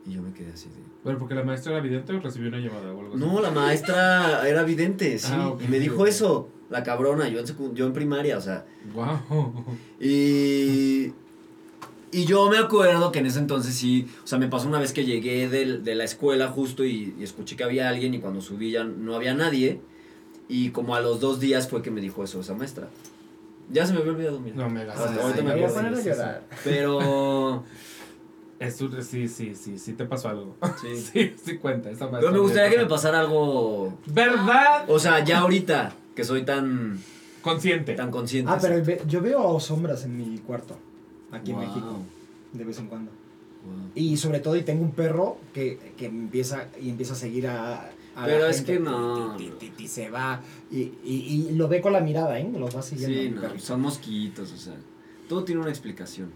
Y 0.07 0.13
yo 0.13 0.23
me 0.23 0.33
quedé 0.33 0.53
así 0.53 0.69
de... 0.69 0.75
Pero 1.03 1.19
porque 1.19 1.35
la 1.35 1.43
maestra 1.45 1.73
era 1.73 1.81
vidente 1.81 2.13
o 2.13 2.21
recibió 2.21 2.49
una 2.49 2.59
llamada 2.59 2.93
o 2.93 3.01
algo 3.01 3.15
así. 3.15 3.25
No, 3.25 3.41
la 3.41 3.51
maestra 3.51 4.47
era 4.49 4.63
vidente, 4.63 5.19
sí. 5.19 5.29
Ah, 5.33 5.55
y 5.63 5.69
me 5.69 5.79
dijo 5.79 6.07
eso, 6.07 6.49
la 6.71 6.83
cabrona, 6.83 7.29
yo 7.29 7.41
en, 7.41 7.47
secu- 7.47 7.73
yo 7.75 7.87
en 7.87 7.93
primaria, 7.93 8.37
o 8.39 8.41
sea. 8.41 8.67
Wow. 8.95 9.65
Y, 10.01 11.13
y 12.13 12.25
yo 12.27 12.49
me 12.51 12.59
acuerdo 12.59 13.13
que 13.13 13.19
en 13.21 13.27
ese 13.27 13.39
entonces 13.39 13.75
sí, 13.75 14.07
o 14.23 14.27
sea, 14.27 14.39
me 14.39 14.49
pasó 14.49 14.69
una 14.69 14.79
vez 14.79 14.93
que 14.93 15.05
llegué 15.05 15.49
del- 15.49 15.85
de, 15.85 15.95
la 15.95 16.05
escuela 16.05 16.49
justo 16.49 16.85
y, 16.85 17.15
y 17.19 17.23
escuché 17.25 17.57
que 17.57 17.65
había 17.65 17.89
alguien 17.89 18.13
y 18.15 18.19
cuando 18.21 18.41
subí 18.41 18.71
ya 18.71 18.85
no 18.85 19.15
había 19.15 19.35
nadie. 19.35 19.81
Y 20.49 20.71
como 20.71 20.95
a 20.95 21.01
los 21.01 21.21
dos 21.21 21.41
días 21.41 21.69
fue 21.69 21.81
que 21.81 21.91
me 21.91 22.01
dijo 22.03 22.23
eso 22.23 22.41
esa 22.41 22.55
maestra. 22.55 22.89
Ya 23.73 23.87
se 23.87 23.95
me 23.95 24.01
había 24.01 24.13
olvidado, 24.13 24.41
mira. 24.41 24.57
No 24.57 24.69
me 24.69 24.83
Hasta 24.83 25.05
gastes. 25.07 25.23
ahorita 25.23 25.43
me 25.43 25.55
me 25.55 25.61
voy 25.63 25.71
a 25.71 25.75
poner 25.75 25.95
a 25.95 26.01
llorar. 26.03 26.43
Pero... 26.65 27.65
Eso, 28.59 28.89
sí, 29.03 29.29
sí, 29.29 29.55
sí, 29.55 29.79
sí 29.79 29.93
te 29.95 30.05
pasó 30.05 30.29
algo. 30.29 30.57
Sí. 30.81 30.97
Sí, 30.97 31.35
sí 31.45 31.57
cuenta. 31.59 31.91
Esa 31.91 32.11
Pero 32.11 32.31
me 32.33 32.39
gustaría 32.39 32.71
que 32.71 32.79
me 32.79 32.87
pasara 32.87 33.21
algo... 33.21 33.99
¿Verdad? 34.07 34.85
O 34.89 34.99
sea, 34.99 35.25
ya 35.25 35.41
ahorita, 35.41 35.93
que 36.15 36.25
soy 36.25 36.45
tan, 36.45 36.99
Consciente. 37.43 37.95
tan 37.95 38.11
consciente. 38.11 38.51
Ah, 38.53 38.59
pero 38.61 38.83
ve- 38.85 39.03
yo 39.07 39.21
veo 39.21 39.59
sombras 39.61 40.05
en 40.05 40.17
mi 40.17 40.39
cuarto, 40.39 40.77
aquí 41.33 41.53
Wow. 41.53 41.63
en 41.63 41.69
México, 41.69 41.99
de 42.53 42.65
vez 42.65 42.79
en 42.79 42.87
cuando. 42.87 43.11
Wow. 43.67 43.91
Y 43.95 44.17
sobre 44.17 44.41
todo, 44.41 44.57
y 44.57 44.63
tengo 44.63 44.83
un 44.83 44.93
perro 44.93 45.39
que, 45.53 45.93
que 45.97 46.07
empieza 46.07 46.69
y 46.81 46.91
empieza 46.91 47.15
a 47.15 47.17
seguir 47.17 47.47
a. 47.49 47.81
a 48.15 48.21
la 48.21 48.25
Pero 48.27 48.47
es 48.47 48.57
gente, 48.59 48.75
que 48.75 48.79
no. 48.81 49.37
ti, 49.37 49.45
ti, 49.47 49.53
ti, 49.59 49.71
ti, 49.77 49.89
se 49.89 50.11
va. 50.11 50.41
Y, 50.71 50.93
y, 51.05 51.49
y 51.49 51.55
lo 51.55 51.67
ve 51.69 51.81
con 51.81 51.93
la 51.93 52.01
mirada, 52.01 52.39
¿eh? 52.39 52.51
Lo 52.57 52.69
va 52.71 52.83
siguiendo. 52.83 53.17
Sí, 53.21 53.29
mi 53.29 53.35
no, 53.35 53.41
perrito. 53.41 53.65
son 53.65 53.81
mosquitos, 53.81 54.53
o 54.53 54.57
sea, 54.57 54.75
todo 55.29 55.45
tiene 55.45 55.61
una 55.63 55.71
explicación. 55.71 56.31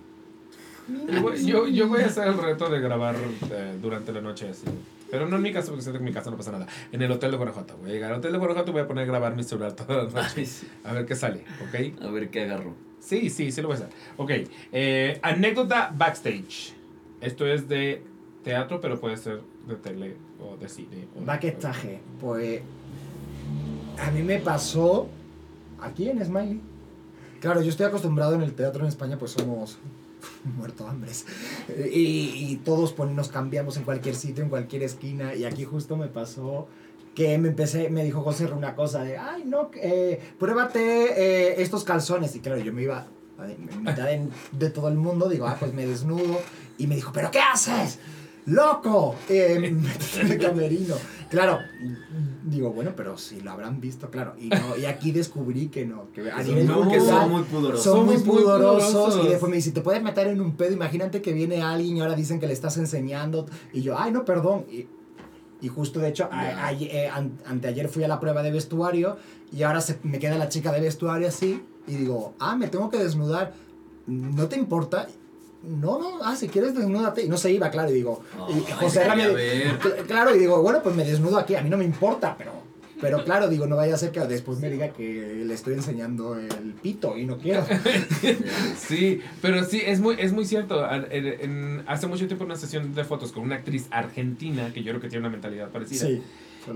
Yo 0.89 1.23
voy, 1.23 1.45
yo, 1.75 1.89
voy 1.89 2.01
a 2.03 2.07
hacer 2.07 2.29
el 2.29 2.39
reto 2.39 2.69
de 2.71 2.81
grabar 2.81 3.15
eh, 3.51 3.77
durante 3.81 4.13
la 4.13 4.21
noche 4.21 4.49
así. 4.49 4.65
Pero 5.11 5.27
no 5.29 5.37
en 5.37 5.43
mi 5.43 5.53
casa, 5.53 5.69
porque 5.69 5.83
sé 5.83 5.91
que 5.91 5.99
en 5.99 6.05
mi 6.05 6.13
casa 6.13 6.31
no 6.31 6.37
pasa 6.37 6.53
nada. 6.53 6.67
En 6.93 7.01
el 7.03 7.11
hotel 7.11 7.31
de 7.31 7.37
Guanajuato. 7.37 7.77
Voy 7.79 7.91
a 7.91 7.93
llegar 7.95 8.13
al 8.13 8.19
hotel 8.19 8.33
de 8.33 8.39
Guanajuato 8.39 8.71
y 8.71 8.73
voy 8.73 8.83
a 8.83 8.87
poner 8.87 9.05
a 9.05 9.07
grabar 9.07 9.35
mi 9.37 9.43
celular 9.43 9.73
toda 9.73 10.05
la 10.05 10.11
noche. 10.11 10.33
Ay, 10.37 10.47
sí. 10.47 10.69
A 10.85 10.93
ver 10.93 11.07
qué 11.07 11.15
sale, 11.15 11.45
¿ok? 11.67 12.03
A 12.03 12.11
ver 12.11 12.31
qué 12.31 12.43
agarro. 12.43 12.75
Sí, 13.01 13.31
sí, 13.31 13.51
sí 13.53 13.61
lo 13.63 13.69
voy 13.69 13.77
a 13.77 13.81
hacer. 13.81 13.89
Ok, 14.19 14.31
eh, 14.73 15.19
anécdota 15.23 15.93
backstage. 15.97 16.75
Esto 17.21 17.47
es 17.47 17.69
de 17.69 18.03
teatro, 18.45 18.81
pero 18.81 19.01
puede 19.01 19.17
ser 19.17 19.41
de 19.67 19.77
tele 19.77 20.17
o 20.41 20.57
de 20.57 20.69
cine. 20.69 21.07
o- 21.19 21.25
Baquetaje. 21.25 22.01
Pues. 22.21 22.61
A 23.99 24.11
mí 24.11 24.23
me 24.23 24.39
pasó. 24.39 25.09
Aquí 25.81 26.09
en 26.09 26.25
Smiley. 26.25 26.61
Claro, 27.41 27.63
yo 27.63 27.71
estoy 27.71 27.87
acostumbrado 27.87 28.35
en 28.35 28.43
el 28.43 28.53
teatro 28.53 28.83
en 28.83 28.89
España, 28.89 29.17
pues 29.17 29.31
somos 29.33 29.79
muerto 30.57 30.87
hambres. 30.87 31.27
Y, 31.93 32.57
todos 32.65 32.97
nos 32.99 33.29
cambiamos 33.29 33.77
en 33.77 33.85
cualquier 33.85 34.15
sitio, 34.15 34.43
en 34.43 34.51
cualquier 34.51 34.83
esquina. 34.83 35.35
Y 35.35 35.45
aquí 35.45 35.65
justo 35.65 35.97
me 35.97 36.09
pasó 36.09 36.69
que 37.15 37.37
me 37.39 37.49
empecé, 37.49 37.91
me 37.91 38.05
dijo 38.05 38.23
José 38.23 38.47
una 38.47 38.75
cosa 38.77 39.03
de, 39.03 39.19
ay, 39.19 39.45
no, 39.45 39.71
eh, 39.75 40.21
pruébate 40.39 40.79
eh, 40.81 41.63
estos 41.63 41.85
calzones. 41.85 42.35
Y 42.37 42.41
claro, 42.41 42.61
yo 42.61 42.73
me 42.73 42.83
iba 42.83 43.07
en 43.45 43.83
mitad 43.83 44.07
de, 44.53 44.71
todo 44.71 44.89
el 44.89 44.97
mundo, 44.97 45.29
digo, 45.29 45.47
ah, 45.47 45.57
pues 45.59 45.73
me 45.73 45.87
desnudo. 45.87 46.41
Y 46.77 46.87
me 46.87 46.95
dijo, 46.95 47.13
¿pero 47.13 47.31
qué 47.31 47.41
haces? 47.41 47.99
¡Loco! 48.47 49.17
Eh, 49.29 49.59
métete 49.73 50.21
en 50.21 50.33
el 50.33 50.39
camerino. 50.39 50.95
Claro, 51.31 51.59
digo, 52.45 52.73
bueno, 52.73 52.93
pero 52.97 53.19
si 53.19 53.41
lo 53.41 53.51
habrán 53.51 53.81
visto, 53.81 54.11
claro. 54.11 54.35
Y, 54.39 54.49
no, 54.49 54.77
y 54.81 54.87
aquí 54.87 55.13
descubrí 55.13 55.69
que 55.69 55.85
no, 55.85 56.11
que 56.13 56.31
a 56.31 56.37
Son 56.39 56.47
nivel 56.47 56.67
muy- 56.69 56.75
cultural 56.85 57.05
son 57.07 57.31
muy 57.31 57.43
pudorosos. 57.43 57.85
son 57.85 58.07
muy 58.07 58.17
Somos 58.17 58.27
muy 58.35 58.43
pudorosos. 58.43 58.93
pudorosos. 58.93 59.25
Y 59.27 59.29
después 59.29 59.51
me 59.51 59.57
dice, 59.57 59.73
te 59.73 59.81
puedes 59.83 60.03
meter 60.03 60.27
en 60.29 60.41
un 60.41 60.57
pedo, 60.57 60.73
imagínate 60.73 61.21
que 61.21 61.33
viene 61.33 61.61
alguien 61.63 61.97
y 61.99 62.01
ahora 62.01 62.15
dicen 62.15 62.41
que 62.41 62.47
le 62.47 62.55
estás 62.55 62.79
enseñando. 62.79 63.47
Y 63.73 63.83
yo, 63.83 63.99
ay, 63.99 64.11
no, 64.11 64.25
perdón. 64.25 64.65
Y, 64.71 64.87
y 65.61 65.69
justo, 65.69 66.01
de 66.01 66.09
hecho, 66.09 66.29
a- 66.33 66.51
Ya. 66.51 66.67
a- 66.67 66.73
eh, 66.73 67.09
an- 67.09 67.39
anteayer 67.45 67.89
fui 67.89 68.05
a 68.05 68.09
la 68.09 68.21
prueba 68.21 68.43
de 68.43 68.51
vestuario 68.51 69.17
y 69.53 69.63
ahora 69.65 69.81
se, 69.83 69.99
me 70.05 70.19
queda 70.19 70.39
la 70.39 70.49
chica 70.49 70.73
de 70.73 70.81
vestuario 70.81 71.29
así. 71.29 71.63
Y 71.87 71.95
digo, 71.95 72.35
ah, 72.39 72.57
me 72.57 72.69
tengo 72.69 72.89
que 72.91 72.99
desnudar. 72.99 73.53
¿No 74.07 74.47
te 74.49 74.57
importa? 74.57 75.09
No, 75.63 75.99
no, 75.99 76.19
ah, 76.23 76.37
si 76.37 76.49
quieres 76.49 76.75
desnúdate. 76.75 77.25
Y 77.25 77.29
no 77.29 77.37
se 77.37 77.51
iba, 77.53 77.71
claro, 77.71 77.91
y 77.91 77.95
digo, 77.95 78.23
y 78.49 78.53
Ay, 78.55 78.65
José 78.79 79.05
Ra 79.05 79.15
me- 79.17 79.23
quería 79.23 79.35
ver. 79.37 79.79
cl- 79.81 80.07
Claro, 80.07 80.35
y 80.35 80.39
digo, 80.39 80.63
bueno, 80.63 80.83
pues 80.83 80.95
me 80.95 81.05
desnudo 81.05 81.37
aquí, 81.39 81.55
a 81.57 81.63
mí 81.63 81.69
no 81.69 81.77
me 81.77 81.85
importa, 81.85 82.37
pero, 82.39 82.53
pero 83.01 83.25
claro, 83.25 83.49
digo, 83.49 83.67
no 83.67 83.77
vaya 83.77 83.95
a 83.95 83.99
ser 83.99 84.11
que 84.13 84.21
después 84.21 84.59
me 84.61 84.71
diga 84.71 84.89
que 84.91 85.43
le 85.45 85.53
estoy 85.55 85.75
enseñando 85.75 86.37
el 86.39 86.75
pito 86.81 87.17
y 87.19 87.27
no 87.27 87.39
quiero. 87.39 87.65
Sí, 88.79 89.21
pero 89.43 89.65
sí, 89.65 89.83
es 89.85 90.01
muy, 90.01 90.17
es 90.19 90.33
muy 90.33 90.45
cierto. 90.45 90.85
Hace 91.87 92.07
mucho 92.07 92.27
tiempo 92.27 92.45
una 92.45 92.57
sesión 92.57 92.95
de 92.95 93.05
fotos 93.05 93.33
con 93.33 93.43
una 93.43 93.57
actriz 93.57 93.87
argentina 93.91 94.73
que 94.73 94.83
yo 94.83 94.91
creo 94.93 95.01
que 95.01 95.09
tiene 95.09 95.21
una 95.27 95.31
mentalidad 95.31 95.71
parecida. 95.71 96.07
Sí. 96.07 96.23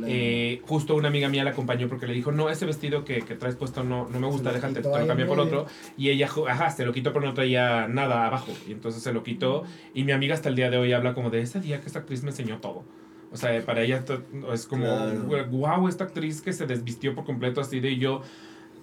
Eh, 0.07 0.61
justo 0.67 0.95
una 0.95 1.09
amiga 1.09 1.29
mía 1.29 1.45
la 1.45 1.51
acompañó 1.51 1.89
porque 1.89 2.07
le 2.07 2.15
dijo, 2.15 2.33
no, 2.33 2.49
ese 2.51 2.67
vestido 2.67 3.05
que, 3.05 3.23
que 3.23 3.35
traes 3.35 3.57
puesto 3.57 3.85
no, 3.85 4.09
no 4.09 4.21
me 4.21 4.27
gusta, 4.27 4.51
Se 4.51 4.57
déjate, 4.57 4.83
te 4.83 4.99
lo 4.99 5.07
cambié 5.07 5.27
por 5.27 5.41
otro. 5.41 5.67
Y 5.97 6.11
ella, 6.11 6.29
ajá, 6.49 6.71
se 6.71 6.85
lo 6.85 6.93
quitó 6.93 7.13
pero 7.13 7.27
no 7.27 7.35
traía 7.35 7.89
nada 7.89 8.27
abajo. 8.27 8.53
Y 8.69 8.73
entonces 8.73 9.03
se 9.03 9.13
lo 9.13 9.23
quitó. 9.23 9.65
Y 9.95 10.05
mi 10.05 10.13
amiga 10.13 10.35
hasta 10.35 10.49
el 10.49 10.57
día 10.57 10.71
de 10.71 10.77
hoy 10.79 10.93
habla 10.93 11.15
como 11.15 11.31
de 11.31 11.41
ese 11.41 11.61
día 11.61 11.81
que 11.81 11.87
esta 11.87 12.01
actriz 12.01 12.23
me 12.23 12.31
enseñó 12.31 12.59
todo. 12.59 12.85
O 13.33 13.37
sea, 13.37 13.59
para 13.65 13.83
ella 13.83 14.05
es 14.53 14.67
como, 14.67 14.85
Claro. 14.85 15.47
wow, 15.51 15.89
esta 15.89 16.05
actriz 16.05 16.43
que 16.43 16.53
se 16.53 16.67
desvistió 16.67 17.15
por 17.15 17.25
completo 17.25 17.61
así 17.61 17.81
de 17.81 17.91
y 17.93 17.99
yo. 17.99 18.23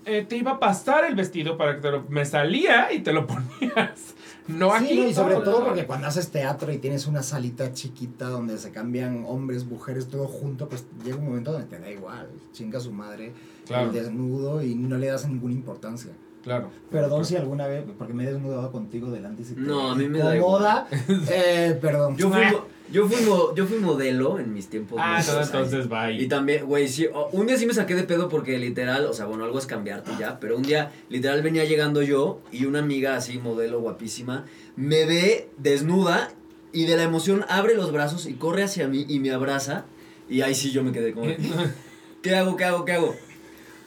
Eh, 0.05 0.25
te 0.27 0.37
iba 0.37 0.51
a 0.51 0.59
pasar 0.59 1.05
el 1.05 1.15
vestido 1.15 1.57
para 1.57 1.75
que 1.75 1.81
te 1.81 1.91
lo... 1.91 2.03
Me 2.09 2.25
salía 2.25 2.91
y 2.93 2.99
te 2.99 3.13
lo 3.13 3.27
ponías. 3.27 4.15
No 4.47 4.71
Sí, 4.79 4.85
aquí. 4.85 4.99
no, 4.99 5.07
y 5.07 5.13
sobre 5.13 5.35
todo 5.35 5.59
no. 5.59 5.65
porque 5.67 5.85
cuando 5.85 6.07
haces 6.07 6.29
teatro 6.31 6.71
y 6.71 6.79
tienes 6.79 7.05
una 7.05 7.21
salita 7.21 7.71
chiquita 7.71 8.29
donde 8.29 8.57
se 8.57 8.71
cambian 8.71 9.23
hombres, 9.27 9.65
mujeres, 9.65 10.07
todo 10.07 10.27
junto, 10.27 10.67
pues 10.67 10.85
llega 11.03 11.17
un 11.17 11.25
momento 11.25 11.51
donde 11.51 11.67
te 11.67 11.77
da 11.79 11.91
igual, 11.91 12.27
chinga 12.51 12.79
su 12.79 12.91
madre, 12.91 13.31
Claro. 13.67 13.87
el 13.87 13.93
desnudo 13.93 14.63
y 14.63 14.73
no 14.73 14.97
le 14.97 15.05
das 15.07 15.27
ninguna 15.27 15.53
importancia. 15.53 16.11
Claro. 16.41 16.69
Perdón 16.89 17.25
si 17.25 17.35
alguna 17.35 17.67
vez, 17.67 17.83
porque 17.97 18.13
me 18.13 18.23
he 18.23 18.31
desnudado 18.33 18.71
contigo 18.71 19.11
delante 19.11 19.43
y 19.43 19.45
si 19.45 19.53
te 19.53 19.61
No, 19.61 19.91
a 19.91 19.95
mí 19.95 20.07
me 20.09 20.17
da 20.19 20.35
incomoda, 20.35 20.87
eh, 21.29 21.77
perdón. 21.79 22.15
Yo 22.17 22.29
fui, 22.31 22.41
mo- 22.45 22.65
yo, 22.91 23.07
fui 23.07 23.23
mo- 23.25 23.53
yo 23.55 23.65
fui 23.65 23.77
modelo 23.79 24.39
en 24.39 24.53
mis 24.53 24.67
tiempos. 24.69 24.99
Ah, 25.01 25.21
entonces 25.43 25.87
bye. 25.89 26.13
Y 26.21 26.27
también, 26.27 26.65
güey, 26.65 26.87
sí, 26.87 27.07
un 27.31 27.47
día 27.47 27.57
sí 27.57 27.65
me 27.65 27.73
saqué 27.73 27.95
de 27.95 28.03
pedo 28.03 28.29
porque 28.29 28.57
literal, 28.57 29.05
o 29.05 29.13
sea, 29.13 29.25
bueno, 29.25 29.43
algo 29.45 29.57
es 29.59 29.65
cambiarte 29.65 30.11
ya, 30.19 30.39
pero 30.39 30.55
un 30.57 30.63
día 30.63 30.91
literal 31.09 31.41
venía 31.41 31.65
llegando 31.65 32.01
yo 32.01 32.41
y 32.51 32.65
una 32.65 32.79
amiga 32.79 33.15
así, 33.15 33.37
modelo 33.39 33.79
guapísima, 33.81 34.45
me 34.75 35.05
ve 35.05 35.49
desnuda 35.57 36.31
y 36.73 36.85
de 36.85 36.97
la 36.97 37.03
emoción 37.03 37.45
abre 37.49 37.75
los 37.75 37.91
brazos 37.91 38.25
y 38.25 38.33
corre 38.33 38.63
hacia 38.63 38.87
mí 38.87 39.05
y 39.09 39.19
me 39.19 39.31
abraza 39.31 39.85
y 40.29 40.41
ahí 40.41 40.53
sí 40.55 40.71
yo 40.71 40.83
me 40.83 40.91
quedé 40.91 41.13
como, 41.13 41.27
¿qué 42.21 42.35
hago, 42.35 42.55
qué 42.55 42.65
hago, 42.65 42.85
qué 42.85 42.93
hago? 42.93 43.15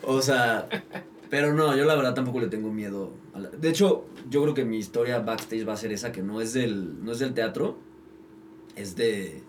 O 0.02 0.20
sea, 0.22 0.68
pero 1.30 1.54
no, 1.54 1.76
yo 1.76 1.84
la 1.84 1.94
verdad 1.94 2.14
tampoco 2.14 2.40
le 2.40 2.48
tengo 2.48 2.72
miedo. 2.72 3.12
a 3.34 3.38
la- 3.38 3.50
De 3.50 3.68
hecho, 3.68 4.04
yo 4.28 4.42
creo 4.42 4.54
que 4.54 4.64
mi 4.64 4.78
historia 4.78 5.20
backstage 5.20 5.66
va 5.66 5.74
a 5.74 5.76
ser 5.76 5.92
esa, 5.92 6.10
que 6.12 6.22
no 6.22 6.40
es 6.40 6.52
del, 6.52 7.04
no 7.04 7.12
es 7.12 7.20
del 7.20 7.34
teatro, 7.34 7.78
es 8.76 8.96
de, 8.96 9.42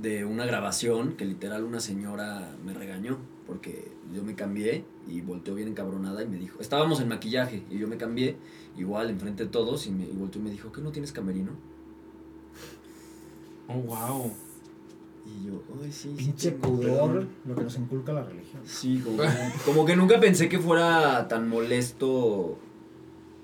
de 0.00 0.24
una 0.24 0.44
grabación 0.46 1.14
que 1.14 1.24
literal 1.24 1.64
una 1.64 1.80
señora 1.80 2.54
me 2.64 2.72
regañó 2.74 3.18
porque 3.46 3.90
yo 4.14 4.22
me 4.22 4.34
cambié 4.34 4.84
y 5.08 5.20
volteó 5.22 5.54
bien 5.54 5.68
encabronada 5.68 6.22
y 6.22 6.26
me 6.28 6.36
dijo, 6.38 6.60
estábamos 6.60 7.00
en 7.00 7.08
maquillaje 7.08 7.62
y 7.70 7.78
yo 7.78 7.88
me 7.88 7.96
cambié 7.96 8.36
igual 8.76 9.08
enfrente 9.10 9.44
de 9.44 9.50
todos 9.50 9.86
y, 9.86 9.90
me, 9.90 10.04
y 10.04 10.12
volteó 10.12 10.40
y 10.40 10.44
me 10.44 10.50
dijo, 10.50 10.70
¿qué 10.70 10.80
no 10.82 10.92
tienes 10.92 11.12
camerino? 11.12 11.52
Oh, 13.68 13.74
wow. 13.80 14.32
Y 15.26 15.46
yo, 15.46 15.62
ay, 15.82 15.92
sí. 15.92 16.10
sí 16.10 16.24
Pinche 16.24 16.52
pudor, 16.52 17.10
perdón". 17.10 17.28
lo 17.46 17.54
que 17.54 17.62
nos 17.64 17.76
inculca 17.78 18.12
la 18.12 18.22
religión. 18.24 18.62
Sí, 18.64 19.00
como, 19.04 19.18
como 19.64 19.84
que 19.84 19.94
nunca 19.96 20.18
pensé 20.20 20.48
que 20.48 20.58
fuera 20.58 21.28
tan 21.28 21.48
molesto 21.48 22.58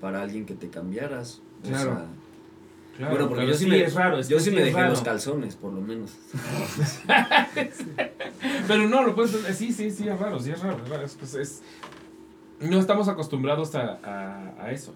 para 0.01 0.21
alguien 0.23 0.45
que 0.45 0.55
te 0.55 0.69
cambiaras. 0.69 1.41
O 1.63 1.67
Claro. 1.67 1.91
sea, 1.95 2.07
Claro, 2.97 3.11
bueno, 3.13 3.27
porque 3.29 3.45
yo 3.47 3.53
sí, 3.53 3.65
sí 3.65 3.69
me, 3.69 3.81
es 3.83 3.93
raro. 3.93 4.21
yo 4.21 4.39
sí 4.39 4.51
me 4.51 4.61
dejé 4.61 4.77
raro. 4.77 4.91
los 4.91 5.01
calzones, 5.01 5.55
por 5.57 5.73
lo 5.73 5.81
menos. 5.81 6.13
Pero 8.67 8.87
no, 8.89 9.03
lo 9.03 9.15
puedes. 9.15 9.31
Sí, 9.57 9.71
sí, 9.71 9.91
sí, 9.91 10.07
es 10.07 10.19
raro, 10.19 10.39
sí 10.39 10.51
es 10.51 10.61
raro. 10.61 10.81
es 10.83 10.89
raro, 10.89 11.03
es- 11.05 11.15
pues, 11.15 11.33
es- 11.35 11.61
no 12.61 12.79
estamos 12.79 13.07
acostumbrados 13.09 13.75
a, 13.75 13.99
a, 14.03 14.63
a 14.65 14.71
eso. 14.71 14.95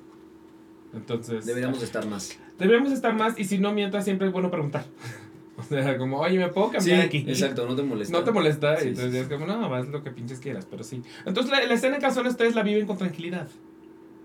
Entonces. 0.94 1.46
Deberíamos 1.46 1.80
de 1.80 1.86
estar 1.86 2.06
más. 2.08 2.38
Deberíamos 2.58 2.92
estar 2.92 3.14
más 3.16 3.38
y 3.38 3.44
si 3.46 3.58
no, 3.60 3.74
mientras 3.74 4.06
siempre 4.06 4.28
es 4.28 4.34
bueno 4.34 4.50
preguntar. 4.52 4.86
O 5.60 5.64
sea, 5.64 5.98
como, 5.98 6.20
oye, 6.22 6.40
¿me 6.40 6.48
puedo 6.48 6.68
Sí, 6.70 6.74
cambiar 6.78 7.02
aquí? 7.02 7.18
exacto, 7.28 7.68
no 7.68 7.76
te 7.76 7.84
molesta. 7.84 8.18
No 8.18 8.24
te 8.24 8.32
molesta. 8.32 8.78
Sí, 8.78 8.86
y 8.86 8.88
entonces 8.92 9.12
sí, 9.12 9.18
es 9.18 9.28
como, 9.28 9.46
no, 9.46 9.76
haz 9.76 9.90
lo 9.90 10.02
que 10.02 10.10
pinches 10.12 10.40
quieras, 10.40 10.66
pero 10.72 10.86
sí. 10.86 11.04
Entonces, 11.26 11.52
la, 11.52 11.62
la 11.66 11.74
escena 11.74 11.96
en 11.96 12.02
calzones 12.02 12.32
ustedes 12.32 12.56
la 12.56 12.64
viven 12.64 12.88
con 12.88 12.98
tranquilidad. 12.98 13.50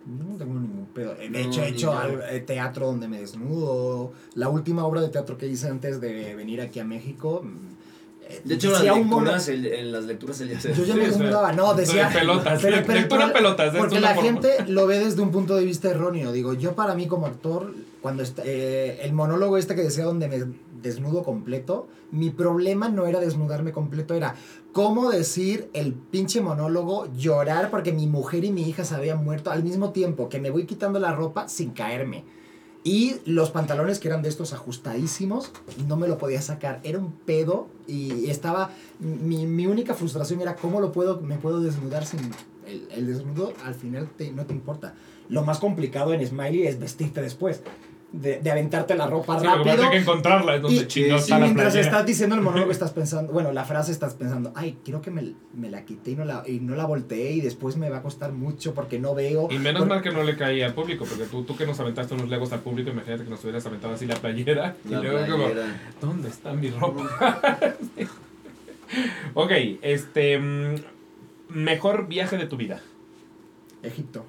No 0.06 0.36
tengo 0.36 0.54
ningún 0.54 0.73
pedo. 0.94 1.14
De 1.14 1.28
No, 1.28 1.38
hecho, 1.38 1.62
he 1.62 1.68
hecho 1.68 1.92
al- 1.98 2.22
eh, 2.30 2.40
teatro 2.40 2.86
donde 2.86 3.08
me 3.08 3.20
desnudo. 3.20 4.12
La 4.34 4.48
última 4.48 4.84
obra 4.86 5.00
de 5.00 5.08
teatro 5.08 5.36
que 5.36 5.46
hice 5.46 5.68
antes 5.68 6.00
de 6.00 6.34
venir 6.34 6.60
aquí 6.60 6.80
a 6.80 6.84
México, 6.84 7.42
mm, 7.44 7.56
eh, 8.28 8.40
De 8.44 8.54
hecho, 8.54 8.70
las 8.70 8.78
decía 8.80 8.94
un 8.94 9.08
mono- 9.08 9.22
lecturas, 9.26 9.48
él- 9.48 9.66
en 9.66 9.92
las 9.92 10.04
lecturas 10.04 10.38
ya 10.38 10.58
se... 10.60 10.72
Yo 10.74 10.84
ya 10.84 10.94
me 10.96 11.06
desnudaba, 11.06 11.52
no, 11.52 11.74
decía. 11.74 12.08
de 12.08 12.18
pelotas, 12.20 12.62
lectura 12.88 13.32
pelotas, 13.32 13.76
Porque 13.76 14.00
la 14.00 14.14
forma. 14.14 14.30
gente 14.40 14.64
lo 14.68 14.86
ve 14.86 14.98
desde 14.98 15.20
un 15.20 15.30
punto 15.30 15.56
de 15.56 15.64
vista 15.64 15.90
erróneo. 15.90 16.32
Digo, 16.32 16.54
yo 16.54 16.74
para 16.74 16.94
mí 16.94 17.06
como 17.06 17.26
actor, 17.26 17.74
cuando 18.00 18.22
est- 18.22 18.38
eh, 18.44 19.00
el 19.02 19.12
monólogo 19.12 19.58
este 19.58 19.74
que 19.74 19.82
decía 19.82 20.04
donde 20.04 20.28
me 20.28 20.38
desnudo 20.84 21.24
completo, 21.24 21.88
mi 22.12 22.30
problema 22.30 22.88
no 22.88 23.06
era 23.08 23.18
desnudarme 23.18 23.72
completo, 23.72 24.14
era 24.14 24.36
cómo 24.72 25.10
decir 25.10 25.68
el 25.72 25.94
pinche 25.94 26.40
monólogo, 26.40 27.12
llorar 27.16 27.70
porque 27.70 27.92
mi 27.92 28.06
mujer 28.06 28.44
y 28.44 28.52
mi 28.52 28.62
hija 28.68 28.84
se 28.84 28.94
habían 28.94 29.24
muerto 29.24 29.50
al 29.50 29.64
mismo 29.64 29.90
tiempo 29.90 30.28
que 30.28 30.38
me 30.38 30.50
voy 30.50 30.66
quitando 30.66 31.00
la 31.00 31.12
ropa 31.12 31.48
sin 31.48 31.70
caerme. 31.70 32.22
Y 32.86 33.16
los 33.24 33.50
pantalones 33.50 33.98
que 33.98 34.08
eran 34.08 34.20
de 34.20 34.28
estos 34.28 34.52
ajustadísimos, 34.52 35.50
no 35.88 35.96
me 35.96 36.06
lo 36.06 36.18
podía 36.18 36.42
sacar. 36.42 36.80
Era 36.84 36.98
un 36.98 37.12
pedo 37.12 37.66
y 37.86 38.28
estaba... 38.28 38.70
Mi, 39.00 39.46
mi 39.46 39.66
única 39.66 39.94
frustración 39.94 40.42
era 40.42 40.54
cómo 40.54 40.82
lo 40.82 40.92
puedo, 40.92 41.18
me 41.22 41.38
puedo 41.38 41.60
desnudar 41.60 42.04
sin... 42.04 42.20
El, 42.66 42.86
el 42.94 43.06
desnudo 43.06 43.54
al 43.64 43.74
final 43.74 44.10
te- 44.18 44.32
no 44.32 44.44
te 44.44 44.52
importa. 44.52 44.94
Lo 45.30 45.42
más 45.42 45.60
complicado 45.60 46.12
en 46.12 46.26
Smiley 46.26 46.66
es 46.66 46.78
vestirte 46.78 47.22
después. 47.22 47.62
De, 48.16 48.38
de 48.38 48.48
aventarte 48.52 48.94
la 48.94 49.08
ropa 49.08 49.40
Sí, 49.40 49.44
rápido. 49.44 49.90
que 49.90 49.96
encontrarla 49.96 50.54
es 50.54 50.62
donde 50.62 50.82
Y, 50.82 50.86
chingados 50.86 51.22
y 51.22 51.24
está 51.24 51.38
la 51.40 51.46
mientras 51.46 51.72
playera. 51.72 51.90
estás 51.90 52.06
diciendo 52.06 52.36
el 52.36 52.42
monólogo 52.42 52.70
estás 52.70 52.92
pensando, 52.92 53.32
bueno, 53.32 53.50
la 53.50 53.64
frase 53.64 53.90
estás 53.90 54.14
pensando, 54.14 54.52
ay, 54.54 54.78
quiero 54.84 55.02
que 55.02 55.10
me, 55.10 55.32
me 55.52 55.68
la 55.68 55.84
quité 55.84 56.12
y 56.12 56.14
no 56.14 56.24
la, 56.24 56.44
y 56.46 56.60
no 56.60 56.76
la 56.76 56.84
volteé 56.86 57.32
y 57.32 57.40
después 57.40 57.76
me 57.76 57.90
va 57.90 57.96
a 57.98 58.02
costar 58.02 58.30
mucho 58.30 58.72
porque 58.72 59.00
no 59.00 59.16
veo. 59.16 59.48
Y 59.50 59.58
menos 59.58 59.84
mal 59.88 60.00
que 60.00 60.12
no 60.12 60.22
le 60.22 60.36
caía 60.36 60.66
al 60.66 60.74
público, 60.74 61.04
porque 61.08 61.24
tú, 61.24 61.42
tú 61.42 61.56
que 61.56 61.66
nos 61.66 61.80
aventaste 61.80 62.14
unos 62.14 62.28
legos 62.28 62.52
al 62.52 62.60
público, 62.60 62.90
imagínate 62.90 63.24
que 63.24 63.30
nos 63.30 63.42
hubieras 63.42 63.66
aventado 63.66 63.94
así 63.94 64.06
la 64.06 64.14
playera. 64.14 64.76
La 64.88 65.00
y 65.00 65.02
luego 65.02 65.32
como. 65.32 65.48
¿dónde 66.00 66.28
está 66.28 66.52
mi 66.52 66.70
ropa? 66.70 67.02
ok, 69.34 69.50
este... 69.82 70.38
mm, 70.38 70.74
Mejor 71.48 72.08
viaje 72.08 72.36
de 72.38 72.46
tu 72.46 72.56
vida. 72.56 72.80
Egipto. 73.82 74.24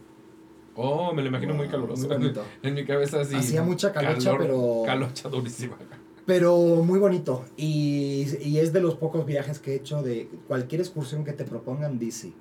Oh, 0.75 1.13
me 1.13 1.21
lo 1.21 1.29
imagino 1.29 1.53
muy 1.53 1.67
caluroso. 1.67 2.07
muy 2.07 2.17
bonito. 2.17 2.43
en 2.63 2.73
mi 2.73 2.85
cabeza 2.85 3.21
así. 3.21 3.35
Hacía 3.35 3.63
mucha 3.63 3.91
calocha, 3.93 4.31
calor- 4.31 4.37
pero- 4.39 4.83
Calocha 4.85 5.29
durísima. 5.29 5.77
Pero 6.25 6.57
muy 6.83 6.99
bonito. 6.99 7.45
Y, 7.55 8.25
y 8.41 8.57
es 8.59 8.73
de 8.73 8.81
los 8.81 8.95
pocos 8.95 9.25
viajes 9.25 9.59
que 9.59 9.73
he 9.73 9.75
hecho 9.75 10.01
de 10.01 10.27
cualquier 10.47 10.81
excursión 10.81 11.23
que 11.23 11.33
te 11.33 11.43
propongan, 11.45 11.99
dice. 11.99 12.33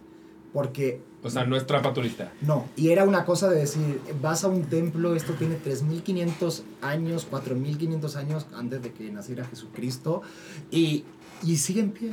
Porque 0.54 1.00
O 1.22 1.28
sea, 1.30 1.44
no 1.44 1.56
es 1.56 1.66
trampa 1.66 1.92
turista. 1.92 2.32
no, 2.40 2.66
y 2.76 2.90
era 2.90 3.04
una 3.04 3.24
cosa 3.24 3.50
de 3.50 3.58
decir, 3.58 4.00
vas 4.22 4.44
a 4.44 4.48
un 4.48 4.62
templo, 4.64 5.16
esto 5.16 5.32
tiene 5.32 5.58
3.500 5.58 6.62
años, 6.80 7.26
4.500 7.28 8.14
años 8.14 8.46
antes 8.54 8.80
de 8.80 8.92
que 8.92 9.10
naciera 9.10 9.44
Jesucristo, 9.46 10.22
y, 10.70 11.02
y 11.42 11.56
sigue 11.56 11.80
en 11.80 11.90
pie. 11.90 12.10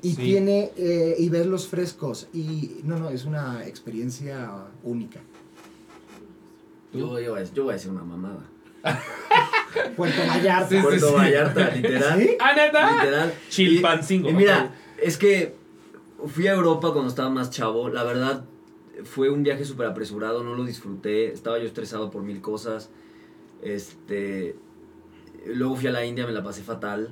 Y 0.00 0.10
Sí. 0.10 0.16
tiene, 0.22 0.70
eh, 0.76 1.16
y 1.18 1.28
ves 1.28 1.46
los 1.46 1.66
frescos, 1.66 2.28
y 2.32 2.76
no, 2.84 2.98
no, 3.00 3.08
es 3.10 3.24
una 3.24 3.66
experiencia 3.66 4.66
única. 4.84 5.20
Yo, 6.98 7.20
yo, 7.20 7.32
voy 7.32 7.40
a- 7.42 7.44
yo 7.44 7.64
voy 7.64 7.70
a 7.70 7.74
decir 7.74 7.90
una 7.90 8.02
mamada. 8.04 8.40
Puerto 9.96 10.20
Vallarta. 10.26 10.68
Sí, 10.68 10.76
sí, 10.76 10.82
Puerto 10.82 11.08
sí. 11.08 11.14
Vallarta, 11.14 11.70
literal. 11.70 12.20
¿Sí? 12.20 12.36
¡Ah, 12.40 12.52
neta! 12.56 12.92
Literal. 13.04 13.34
Chilpancingo. 13.48 14.28
Y, 14.28 14.32
y 14.32 14.34
mira, 14.34 14.74
es 15.02 15.16
que 15.18 15.54
fui 16.26 16.46
a 16.46 16.54
Europa 16.54 16.92
cuando 16.92 17.08
estaba 17.08 17.28
más 17.30 17.50
chavo. 17.50 17.88
La 17.88 18.04
verdad, 18.04 18.44
fue 19.04 19.28
un 19.30 19.42
viaje 19.42 19.64
súper 19.64 19.86
apresurado, 19.86 20.42
no 20.44 20.54
lo 20.54 20.64
disfruté. 20.64 21.32
Estaba 21.32 21.58
yo 21.58 21.64
estresado 21.66 22.10
por 22.10 22.22
mil 22.22 22.40
cosas. 22.40 22.90
Este. 23.62 24.56
Luego 25.46 25.76
fui 25.76 25.86
a 25.88 25.92
la 25.92 26.04
India, 26.04 26.26
me 26.26 26.32
la 26.32 26.42
pasé 26.42 26.62
fatal. 26.62 27.10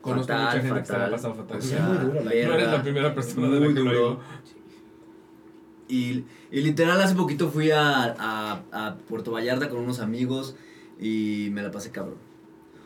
Conozco 0.00 0.28
fatal, 0.32 0.44
mucha 0.44 0.60
gente 0.62 0.80
que 0.80 0.86
se 0.86 0.92
la 0.92 0.98
ha 0.98 1.00
fatal. 1.02 1.10
pasado 1.10 1.34
fatal. 1.34 1.58
O 1.58 1.60
Sí, 1.62 1.68
sea, 1.68 1.80
muy 1.80 1.96
duro, 1.98 2.14
la 2.16 2.22
No 2.24 2.30
eres 2.30 2.48
verga, 2.48 2.72
la 2.72 2.82
primera 2.82 3.14
persona 3.14 3.48
de 3.48 3.54
la 3.54 3.60
muy 3.60 3.74
que 3.74 3.80
lo 3.80 3.84
duro. 3.86 3.92
digo. 4.10 4.20
Y, 5.88 6.24
y 6.50 6.60
literal 6.62 7.00
hace 7.00 7.14
poquito 7.14 7.50
fui 7.50 7.70
a, 7.70 8.04
a, 8.18 8.62
a 8.72 8.96
Puerto 9.08 9.32
Vallarta 9.32 9.68
con 9.68 9.80
unos 9.80 10.00
amigos 10.00 10.54
y 11.00 11.48
me 11.52 11.62
la 11.62 11.70
pasé 11.70 11.90
cabrón. 11.90 12.16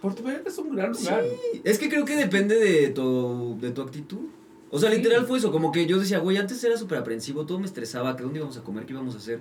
Puerto 0.03 0.23
Vallarta 0.23 0.49
es 0.49 0.59
un 0.59 0.75
gran 0.75 0.93
lugar. 0.93 1.25
Es 1.65 1.79
que 1.79 1.89
creo 1.89 2.05
que 2.05 2.16
depende 2.16 2.57
de 2.57 2.89
tu, 2.89 3.57
de 3.61 3.70
tu 3.70 3.83
actitud. 3.83 4.27
O 4.70 4.79
sea, 4.79 4.91
Sí. 4.91 4.97
literal 4.99 5.27
fue 5.27 5.39
eso, 5.39 5.51
como 5.51 5.73
que 5.73 5.87
yo 5.87 5.99
decía, 5.99 6.19
güey, 6.19 6.37
antes 6.37 6.62
era 6.62 6.77
súper 6.77 6.99
aprensivo, 6.99 7.47
todo 7.47 7.59
me 7.59 7.66
estresaba, 7.66 8.16
que 8.16 8.23
dónde 8.23 8.39
íbamos 8.39 8.57
a 8.59 8.62
comer, 8.62 8.85
qué 8.85 8.93
íbamos 8.93 9.15
a 9.15 9.19
hacer. 9.19 9.41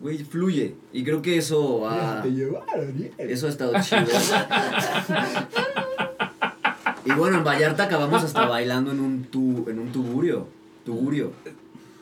Güey, 0.00 0.18
fluye. 0.18 0.74
Y 0.92 1.02
creo 1.04 1.20
que 1.22 1.36
eso 1.36 1.88
ha, 1.88 2.22
Te 2.22 2.30
llevaron, 2.30 2.96
bien. 2.96 3.12
eso 3.18 3.46
ha 3.46 3.50
estado 3.50 3.72
chido. 3.82 4.02
y 7.04 7.12
bueno, 7.12 7.38
en 7.38 7.44
Vallarta 7.44 7.84
acabamos 7.84 8.22
hasta 8.22 8.46
bailando 8.46 8.92
en 8.92 9.00
un, 9.00 9.24
tu, 9.24 9.68
en 9.68 9.78
un 9.78 9.90
tuburio. 9.92 10.46
Tuburio. 10.84 11.32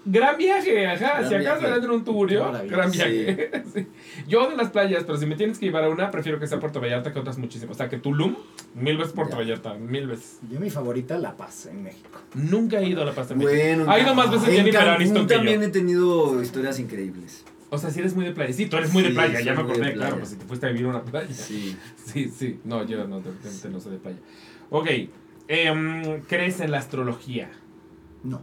Gran 0.05 0.39
viaje, 0.39 0.87
ajá. 0.87 1.19
Gran 1.19 1.29
si 1.29 1.35
acabas 1.35 1.61
de 1.61 1.67
viaje. 1.67 1.67
andar 1.67 1.85
en 1.85 1.91
un 1.91 2.05
tuburio, 2.05 2.53
gran 2.69 2.91
viaje. 2.91 3.53
Sí. 3.73 3.87
Yo 4.29 4.49
de 4.49 4.57
las 4.57 4.71
playas, 4.71 5.05
pero 5.05 5.19
si 5.19 5.27
me 5.27 5.37
tienes 5.37 5.59
que 5.59 5.67
llevar 5.67 5.85
a 5.85 5.89
una, 5.91 6.11
prefiero 6.11 6.41
que 6.41 6.47
sea 6.47 6.59
Puerto 6.59 6.81
Vallarta 6.81 7.13
que 7.13 7.19
otras 7.19 7.37
muchísimas. 7.37 7.77
O 7.77 7.79
sea, 7.79 7.89
que 7.91 7.99
Tulum, 7.99 8.35
mil 8.75 8.97
veces 8.97 9.13
Puerto 9.13 9.33
Ya. 9.33 9.39
Vallarta, 9.43 9.75
mil 9.75 10.07
veces. 10.07 10.39
Yo 10.51 10.59
mi 10.59 10.71
favorita, 10.71 11.19
La 11.19 11.37
Paz, 11.37 11.67
en 11.67 11.83
México. 11.83 12.19
Nunca 12.35 12.81
he 12.81 12.89
ido 12.89 13.03
a 13.03 13.05
La 13.05 13.13
Paz 13.13 13.29
de 13.29 13.35
México. 13.35 13.53
Bueno, 13.55 13.91
Ha 13.91 14.01
ido 14.01 14.15
más 14.15 14.31
veces 14.31 14.49
en 14.49 14.55
Jennifer 14.55 14.89
Aniston 14.89 15.27
que 15.27 15.35
también 15.35 15.61
yo. 15.61 15.67
he 15.67 15.71
tenido 15.71 16.43
historias 16.43 16.79
increíbles. 16.79 17.45
O 17.69 17.79
sea, 17.79 17.91
si 17.91 18.01
eres 18.01 18.15
muy 18.17 18.25
de 18.25 18.33
playa. 18.33 18.53
Sí, 18.53 18.67
tú 18.67 18.79
eres 18.79 18.93
muy 18.93 19.03
de 19.03 19.11
playa, 19.11 19.41
ya 19.41 19.55
me 19.55 19.63
de 19.63 19.73
acordé, 19.73 19.93
claro, 19.93 20.17
pues 20.17 20.31
si 20.31 20.37
te 20.37 20.45
fuiste 20.45 20.67
a 20.67 20.71
vivir 20.71 20.87
a 20.87 20.89
una 20.89 21.03
playa. 21.03 21.33
Sí. 21.33 21.77
Sí, 22.05 22.29
sí. 22.29 22.59
No, 22.65 22.85
yo 22.85 23.07
no, 23.07 23.21
definitivamente 23.21 23.69
no 23.69 23.81
soy 23.81 23.93
de 23.93 23.99
playa. 23.99 24.19
Ok. 24.71 24.89
em, 25.47 26.23
¿Crees 26.23 26.59
en 26.61 26.73
la 26.73 26.79
astrología? 26.79 27.49
No. 28.25 28.43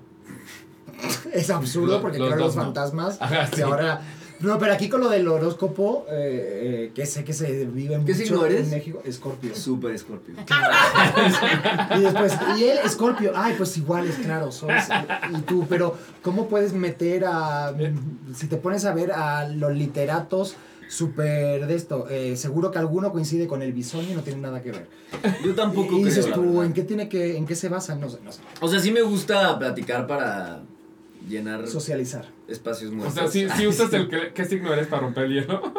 es 1.33 1.49
absurdo 1.49 1.93
Los- 1.93 2.01
porque 2.01 2.19
los 2.19 2.27
creo 2.33 2.39
los 2.45 2.55
no. 2.55 2.63
fantasmas. 2.63 3.17
Ajá, 3.21 3.47
sí. 3.53 3.61
ahora. 3.61 4.01
No, 4.39 4.59
pero 4.59 4.71
aquí 4.71 4.87
con 4.87 5.01
lo 5.01 5.09
del 5.09 5.27
horóscopo, 5.27 6.05
eh, 6.11 6.89
eh, 6.89 6.91
que 6.93 7.07
sé 7.07 7.23
que 7.23 7.33
se 7.33 7.65
vive 7.65 7.95
¿Qué 7.95 7.97
mucho 7.99 8.13
signo 8.13 8.45
eres? 8.45 8.65
en 8.65 8.69
México, 8.69 9.01
Escorpio. 9.03 9.55
Súper 9.55 9.95
escorpio. 9.95 10.35
Y 11.97 12.01
después, 12.01 12.33
y 12.57 12.63
él, 12.65 12.77
Escorpio, 12.83 13.31
ay, 13.35 13.55
pues 13.57 13.75
iguales, 13.77 14.15
claro, 14.23 14.51
sos. 14.51 14.69
Y 15.35 15.41
tú, 15.41 15.65
pero 15.67 15.95
¿cómo 16.21 16.47
puedes 16.47 16.73
meter 16.73 17.25
a. 17.25 17.73
Si 18.35 18.47
te 18.47 18.57
pones 18.57 18.85
a 18.85 18.93
ver 18.93 19.11
a 19.11 19.47
los 19.47 19.73
literatos 19.73 20.55
súper 20.89 21.65
de 21.67 21.75
esto, 21.75 22.07
eh, 22.09 22.37
seguro 22.37 22.69
que 22.71 22.77
alguno 22.79 23.11
coincide 23.11 23.47
con 23.47 23.61
el 23.61 23.73
bisoño 23.73 24.09
y 24.11 24.13
no 24.13 24.21
tiene 24.21 24.39
nada 24.41 24.61
que 24.61 24.71
ver. 24.71 24.87
Yo 25.43 25.55
tampoco 25.55 25.97
y 25.97 26.03
dices 26.03 26.25
creo, 26.27 26.35
tú. 26.41 26.61
¿en 26.61 26.73
qué 26.73 26.83
tiene 26.83 27.09
que, 27.09 27.37
en 27.37 27.45
qué 27.45 27.55
se 27.55 27.69
basan? 27.69 27.99
No 27.99 28.09
sé, 28.09 28.19
no 28.23 28.31
sé. 28.31 28.41
O 28.61 28.67
sea, 28.67 28.79
sí 28.79 28.91
me 28.91 29.01
gusta 29.01 29.57
platicar 29.57 30.05
para 30.07 30.61
llenar 31.27 31.67
Socializar. 31.67 32.25
espacios 32.47 32.91
O 32.91 32.95
muertos. 32.95 33.13
sea, 33.15 33.27
si, 33.27 33.49
si 33.49 33.67
usas 33.67 33.91
el 33.93 34.07
que, 34.09 34.31
qué 34.33 34.45
signo 34.45 34.73
eres 34.73 34.87
para 34.87 35.03
romper 35.03 35.25
el 35.25 35.33
hielo. 35.33 35.73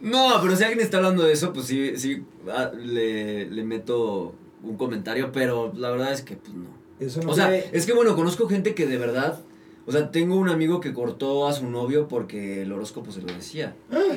No, 0.00 0.34
pero 0.42 0.54
si 0.56 0.64
alguien 0.64 0.80
está 0.82 0.98
hablando 0.98 1.22
de 1.22 1.32
eso, 1.32 1.52
pues 1.52 1.66
sí, 1.66 1.96
sí 1.96 2.22
ah, 2.50 2.70
le, 2.76 3.50
le 3.50 3.64
meto 3.64 4.34
un 4.62 4.76
comentario, 4.76 5.32
pero 5.32 5.72
la 5.76 5.90
verdad 5.90 6.12
es 6.12 6.22
que 6.22 6.36
pues 6.36 6.52
no. 6.54 6.66
Eso 7.00 7.20
no 7.22 7.30
O 7.30 7.34
sea, 7.34 7.54
es 7.56 7.86
que 7.86 7.92
bueno, 7.92 8.14
conozco 8.14 8.46
gente 8.48 8.74
que 8.74 8.86
de 8.86 8.98
verdad, 8.98 9.40
o 9.86 9.92
sea, 9.92 10.10
tengo 10.10 10.36
un 10.36 10.48
amigo 10.48 10.80
que 10.80 10.92
cortó 10.92 11.48
a 11.48 11.52
su 11.52 11.68
novio 11.70 12.06
porque 12.08 12.62
el 12.62 12.72
horóscopo 12.72 13.12
se 13.12 13.20
lo 13.22 13.32
decía. 13.32 13.74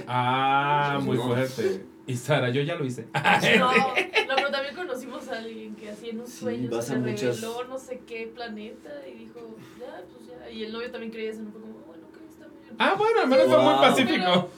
Ah, 0.08 0.94
Pues 0.96 1.06
muy 1.06 1.18
no. 1.18 1.24
fuerte. 1.28 1.84
Y 2.08 2.16
Sara, 2.16 2.50
yo 2.50 2.62
ya 2.62 2.76
lo 2.76 2.86
hice. 2.86 3.06
No, 3.60 3.72
no, 3.76 3.84
pero 4.36 4.50
también 4.52 4.76
conocimos 4.76 5.28
a 5.28 5.38
alguien 5.40 5.76
que 5.76 5.90
así 5.92 6.10
en 6.10 6.22
un 6.22 6.28
Sí, 6.28 6.38
sueño 6.40 6.82
se 6.82 6.94
a 6.94 6.96
le 6.98 7.12
muchas- 7.12 7.42
reveló 7.42 7.64
no 7.66 7.78
sé 7.78 8.02
qué 8.08 8.32
planeta 8.34 8.90
y 9.08 9.18
dijo, 9.20 9.58
ya, 9.80 10.02
pues 10.14 10.30
ya. 10.30 10.50
Y 10.50 10.64
el 10.64 10.72
novio 10.74 10.90
también 10.90 11.12
creía 11.12 11.32
eso, 11.32 11.42
no 11.44 11.52
fue 11.52 11.62
como, 11.62 11.74
bueno, 11.86 12.04
que 12.14 12.26
está 12.34 12.46
bien. 12.48 12.76
Ah, 12.80 12.96
bueno, 12.98 13.22
al 13.22 13.28
menos 13.28 13.48
fue 13.48 13.62
muy 13.62 13.74
pacífico. 13.76 14.50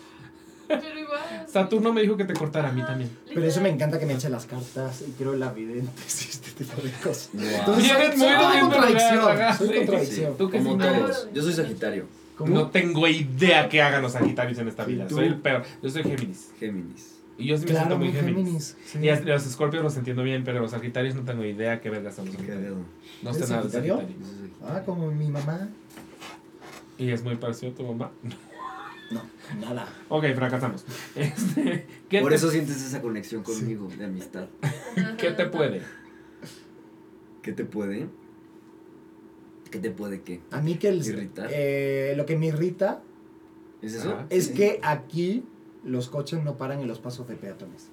Pero 0.67 0.99
igual. 0.99 1.19
Saturno 1.47 1.91
me 1.91 2.01
dijo 2.03 2.15
que 2.15 2.25
te 2.25 2.33
cortara 2.35 2.69
a 2.69 2.71
mí 2.71 2.83
también. 2.83 3.09
Pero 3.27 3.43
eso 3.43 3.59
me 3.59 3.69
encanta 3.69 3.97
que 3.99 4.05
me 4.05 4.13
eche 4.13 4.29
las 4.29 4.45
cartas 4.45 5.01
y 5.01 5.11
creo 5.13 5.33
en 5.33 5.39
la 5.39 5.51
videntes 5.51 6.25
y 6.25 6.29
este 6.29 6.51
tipo 6.63 6.79
de 6.79 6.91
cosas. 6.91 7.31
Wow. 7.33 7.43
Entonces, 7.43 7.87
soy, 7.89 7.97
muy 7.97 8.17
soy. 8.19 9.57
Soy 9.57 9.67
Sí. 9.69 9.73
contradicción. 9.77 10.37
¿Tú 10.37 10.49
qué 10.51 10.57
Como 10.59 10.77
todos. 10.77 11.27
Yo 11.33 11.41
soy 11.41 11.53
Sagitario, 11.53 12.05
¿Cómo? 12.37 12.53
No 12.53 12.67
tengo 12.69 13.07
idea 13.07 13.67
qué 13.67 13.81
hagan 13.81 14.03
los 14.03 14.11
Sagitarios 14.11 14.59
en 14.59 14.67
esta 14.67 14.83
¿Y 14.83 14.93
vida. 14.93 15.09
Soy 15.09 15.25
el 15.25 15.37
peor. 15.37 15.63
Yo 15.81 15.89
soy 15.89 16.03
Géminis. 16.03 16.51
Géminis. 16.59 17.15
Y 17.39 17.45
yo 17.47 17.57
sí 17.57 17.63
me 17.65 17.71
Claro, 17.71 17.87
siento 17.87 17.97
muy 18.05 18.11
Géminis. 18.11 18.75
Géminis. 18.91 19.15
sí. 19.17 19.23
Y 19.25 19.27
los 19.29 19.43
Scorpios 19.43 19.81
los 19.83 19.95
entiendo 19.97 20.23
bien, 20.23 20.43
pero 20.43 20.59
los 20.59 20.71
Sagitarios 20.71 21.15
no 21.15 21.23
tengo 21.23 21.43
idea 21.45 21.79
qué 21.81 21.89
vergas 21.89 22.15
son 22.15 22.25
los 22.25 22.35
Qué 22.35 22.41
Sagitarios. 22.43 22.77
No 23.23 23.31
sé 23.33 23.37
¿Eres 23.39 23.49
nada 23.49 23.63
de 23.63 23.69
Sagitario? 23.69 23.95
Sagitarios. 23.97 24.29
Ah, 24.63 24.83
como 24.85 25.09
mi 25.11 25.29
mamá. 25.29 25.69
Y 26.97 27.09
es 27.11 27.23
muy 27.23 27.35
parecido 27.37 27.71
a 27.71 27.75
tu 27.75 27.83
mamá. 27.83 28.11
No, 29.11 29.23
nada. 29.59 29.87
Ok, 30.09 30.23
fracasamos. 30.35 30.85
Este, 31.15 31.87
¿qué, 32.09 32.21
Por 32.21 32.29
te, 32.29 32.35
eso 32.35 32.51
sientes 32.51 32.77
esa 32.85 33.01
conexión 33.01 33.41
conmigo 33.41 33.87
de 33.97 34.05
amistad. 34.05 34.45
¿Qué 35.17 35.31
te 35.31 35.47
puede? 35.47 35.81
¿Qué 37.41 37.53
te 37.53 37.65
puede? 37.65 38.05
¿Qué 39.71 39.79
te 39.79 39.89
puede 39.89 40.21
qué? 40.21 40.41
A 40.51 40.61
mí 40.61 40.75
que 40.75 40.89
el, 40.89 41.03
Irritar. 41.03 41.49
eh, 41.51 42.13
lo 42.17 42.27
que 42.27 42.37
me 42.37 42.45
irrita 42.47 43.01
¿Es 43.81 43.95
eso? 43.95 44.23
Es 44.29 44.45
Sí. 44.47 44.53
que 44.53 44.79
aquí 44.83 45.43
los 45.83 46.09
coches 46.09 46.43
no 46.43 46.55
paran 46.57 46.81
en 46.81 46.87
los 46.87 46.99
pasos 46.99 47.27
de 47.27 47.35
peatones. 47.35 47.89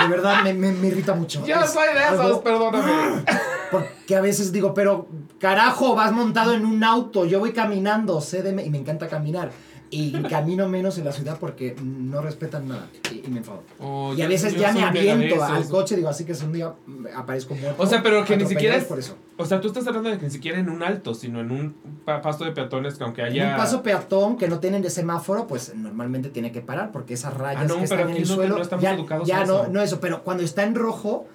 De 0.00 0.08
verdad, 0.08 0.42
me, 0.44 0.52
me, 0.54 0.72
me 0.72 0.88
irrita 0.88 1.14
mucho. 1.14 1.44
Yo 1.46 1.56
Es 1.60 1.72
soy 1.72 1.86
de 1.94 2.00
esos, 2.02 2.20
algo- 2.20 2.42
perdóname. 2.42 3.24
Porque 3.70 4.14
a 4.16 4.20
veces 4.20 4.52
digo, 4.52 4.74
pero 4.74 5.06
carajo, 5.38 5.94
vas 5.94 6.12
montado 6.12 6.52
en 6.52 6.66
un 6.66 6.84
auto, 6.84 7.24
yo 7.24 7.38
voy 7.38 7.52
caminando, 7.52 8.20
cédeme, 8.20 8.64
y 8.64 8.70
me 8.70 8.78
encanta 8.78 9.08
caminar. 9.08 9.50
Y 9.94 10.10
camino 10.22 10.68
menos 10.70 10.96
en 10.96 11.04
la 11.04 11.12
ciudad 11.12 11.36
porque 11.38 11.76
no 11.82 12.22
respetan 12.22 12.66
nada. 12.66 12.86
Y, 13.12 13.26
y 13.26 13.30
me 13.30 13.38
enfado. 13.38 13.62
Oh, 13.78 14.14
Y 14.16 14.22
a 14.22 14.26
veces 14.26 14.56
ya 14.56 14.72
me 14.72 14.82
aviento 14.82 15.42
al 15.44 15.68
coche, 15.68 15.96
digo, 15.96 16.08
así 16.08 16.24
que 16.24 16.34
si 16.34 16.46
un 16.46 16.52
día 16.54 16.72
aparezco 17.14 17.54
muerto. 17.54 17.82
O 17.82 17.86
sea, 17.86 18.02
pero 18.02 18.24
que 18.24 18.36
ni 18.36 18.46
siquiera 18.46 18.76
es- 18.76 18.84
por 18.84 18.98
eso. 18.98 19.16
O 19.36 19.44
sea, 19.44 19.60
tú 19.60 19.68
estás 19.68 19.86
hablando 19.86 20.08
de 20.10 20.18
que 20.18 20.24
ni 20.26 20.30
siquiera 20.30 20.58
en 20.58 20.68
un 20.70 20.82
alto, 20.82 21.14
sino 21.14 21.40
en 21.40 21.50
un 21.50 21.74
pa- 22.04 22.22
pasto 22.22 22.44
de 22.44 22.52
peatones 22.52 22.94
que 22.94 23.04
aunque 23.04 23.20
En 23.22 23.26
haya... 23.28 23.50
un 23.50 23.56
paso 23.56 23.82
peatón 23.82 24.36
que 24.38 24.48
no 24.48 24.60
tienen 24.60 24.82
de 24.82 24.90
semáforo, 24.90 25.46
pues 25.46 25.74
normalmente 25.74 26.28
tiene 26.30 26.52
que 26.52 26.60
parar 26.62 26.90
porque 26.92 27.14
esas 27.14 27.34
rayas 27.34 27.62
Ah, 27.62 27.66
no, 27.66 27.76
que 27.78 27.84
están 27.84 28.00
en 28.10 28.16
el 28.16 28.22
no- 28.22 28.34
suelo 28.34 28.58
no 28.58 28.80
ya, 28.80 28.94
educados 28.94 29.28
ya 29.28 29.44
no, 29.44 29.66
no 29.68 29.82
eso, 29.82 30.00
pero 30.00 30.22
cuando 30.22 30.42
está 30.42 30.62
en 30.62 30.74
rojo 30.74 31.26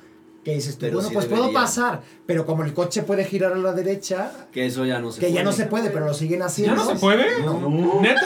que 0.47 0.53
dices 0.53 0.75
tú, 0.75 0.79
Pero 0.85 0.93
bueno, 0.93 1.09
sí 1.09 1.13
pues 1.13 1.25
puedo 1.25 1.51
pasar, 1.51 2.03
pero 2.25 2.45
como 2.45 2.63
el 2.63 2.73
coche 2.73 3.03
puede 3.03 3.25
girar 3.25 3.51
a 3.51 3.57
la 3.57 3.73
derecha, 3.73 4.31
Que 4.53 4.65
eso 4.65 4.85
ya 4.85 4.97
no 4.99 5.11
se 5.11 5.19
que 5.19 5.25
ya 5.27 5.33
puede. 5.33 5.43
no 5.43 5.51
se 5.51 5.65
puede, 5.65 5.89
pero 5.89 6.05
lo 6.05 6.13
siguen 6.13 6.39
¿Ya 6.39 6.45
haciendo. 6.45 6.75
no 6.75 6.85
se 6.85 6.95
puede? 6.95 7.41
No. 7.43 7.99
¿Neta? 8.01 8.21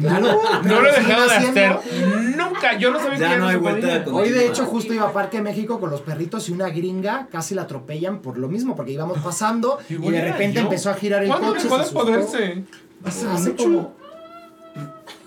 Claro, 0.00 0.40
No 0.62 0.80
lo 0.80 0.88
he 0.88 0.92
dejado 0.92 1.26
de 1.28 1.34
haciendo. 1.34 1.78
hacer 1.80 2.36
nunca. 2.36 2.78
Yo 2.78 2.92
no 2.92 3.00
sabía 3.00 3.18
Ya 3.18 3.30
que 3.32 3.36
no 3.38 3.48
hay 3.48 3.56
vuelta 3.56 3.80
podía. 3.88 3.98
de 4.04 4.10
Hoy 4.12 4.30
de 4.30 4.46
hecho 4.46 4.66
justo 4.66 4.94
iba 4.94 5.02
a 5.08 5.12
Parque 5.12 5.42
México 5.42 5.80
con 5.80 5.90
los 5.90 6.00
perritos 6.02 6.48
y 6.48 6.52
una 6.52 6.68
gringa 6.68 7.26
casi 7.32 7.56
la 7.56 7.62
atropellan 7.62 8.20
por 8.20 8.38
lo 8.38 8.46
mismo, 8.48 8.76
porque 8.76 8.92
íbamos 8.92 9.18
pasando 9.18 9.80
y 9.88 9.96
de 9.96 10.20
repente 10.30 10.54
yo. 10.58 10.60
empezó 10.60 10.90
a 10.90 10.94
girar 10.94 11.22
el 11.24 11.28
¿Cuándo 11.28 11.48
coche. 11.54 11.64
dejó 11.64 11.74
se 11.74 11.76
de 11.78 11.82
asustó. 11.88 12.00
poderse? 12.04 12.64
Hace, 13.04 13.26
Hace 13.26 13.50
hace 13.50 13.56
como 13.56 13.94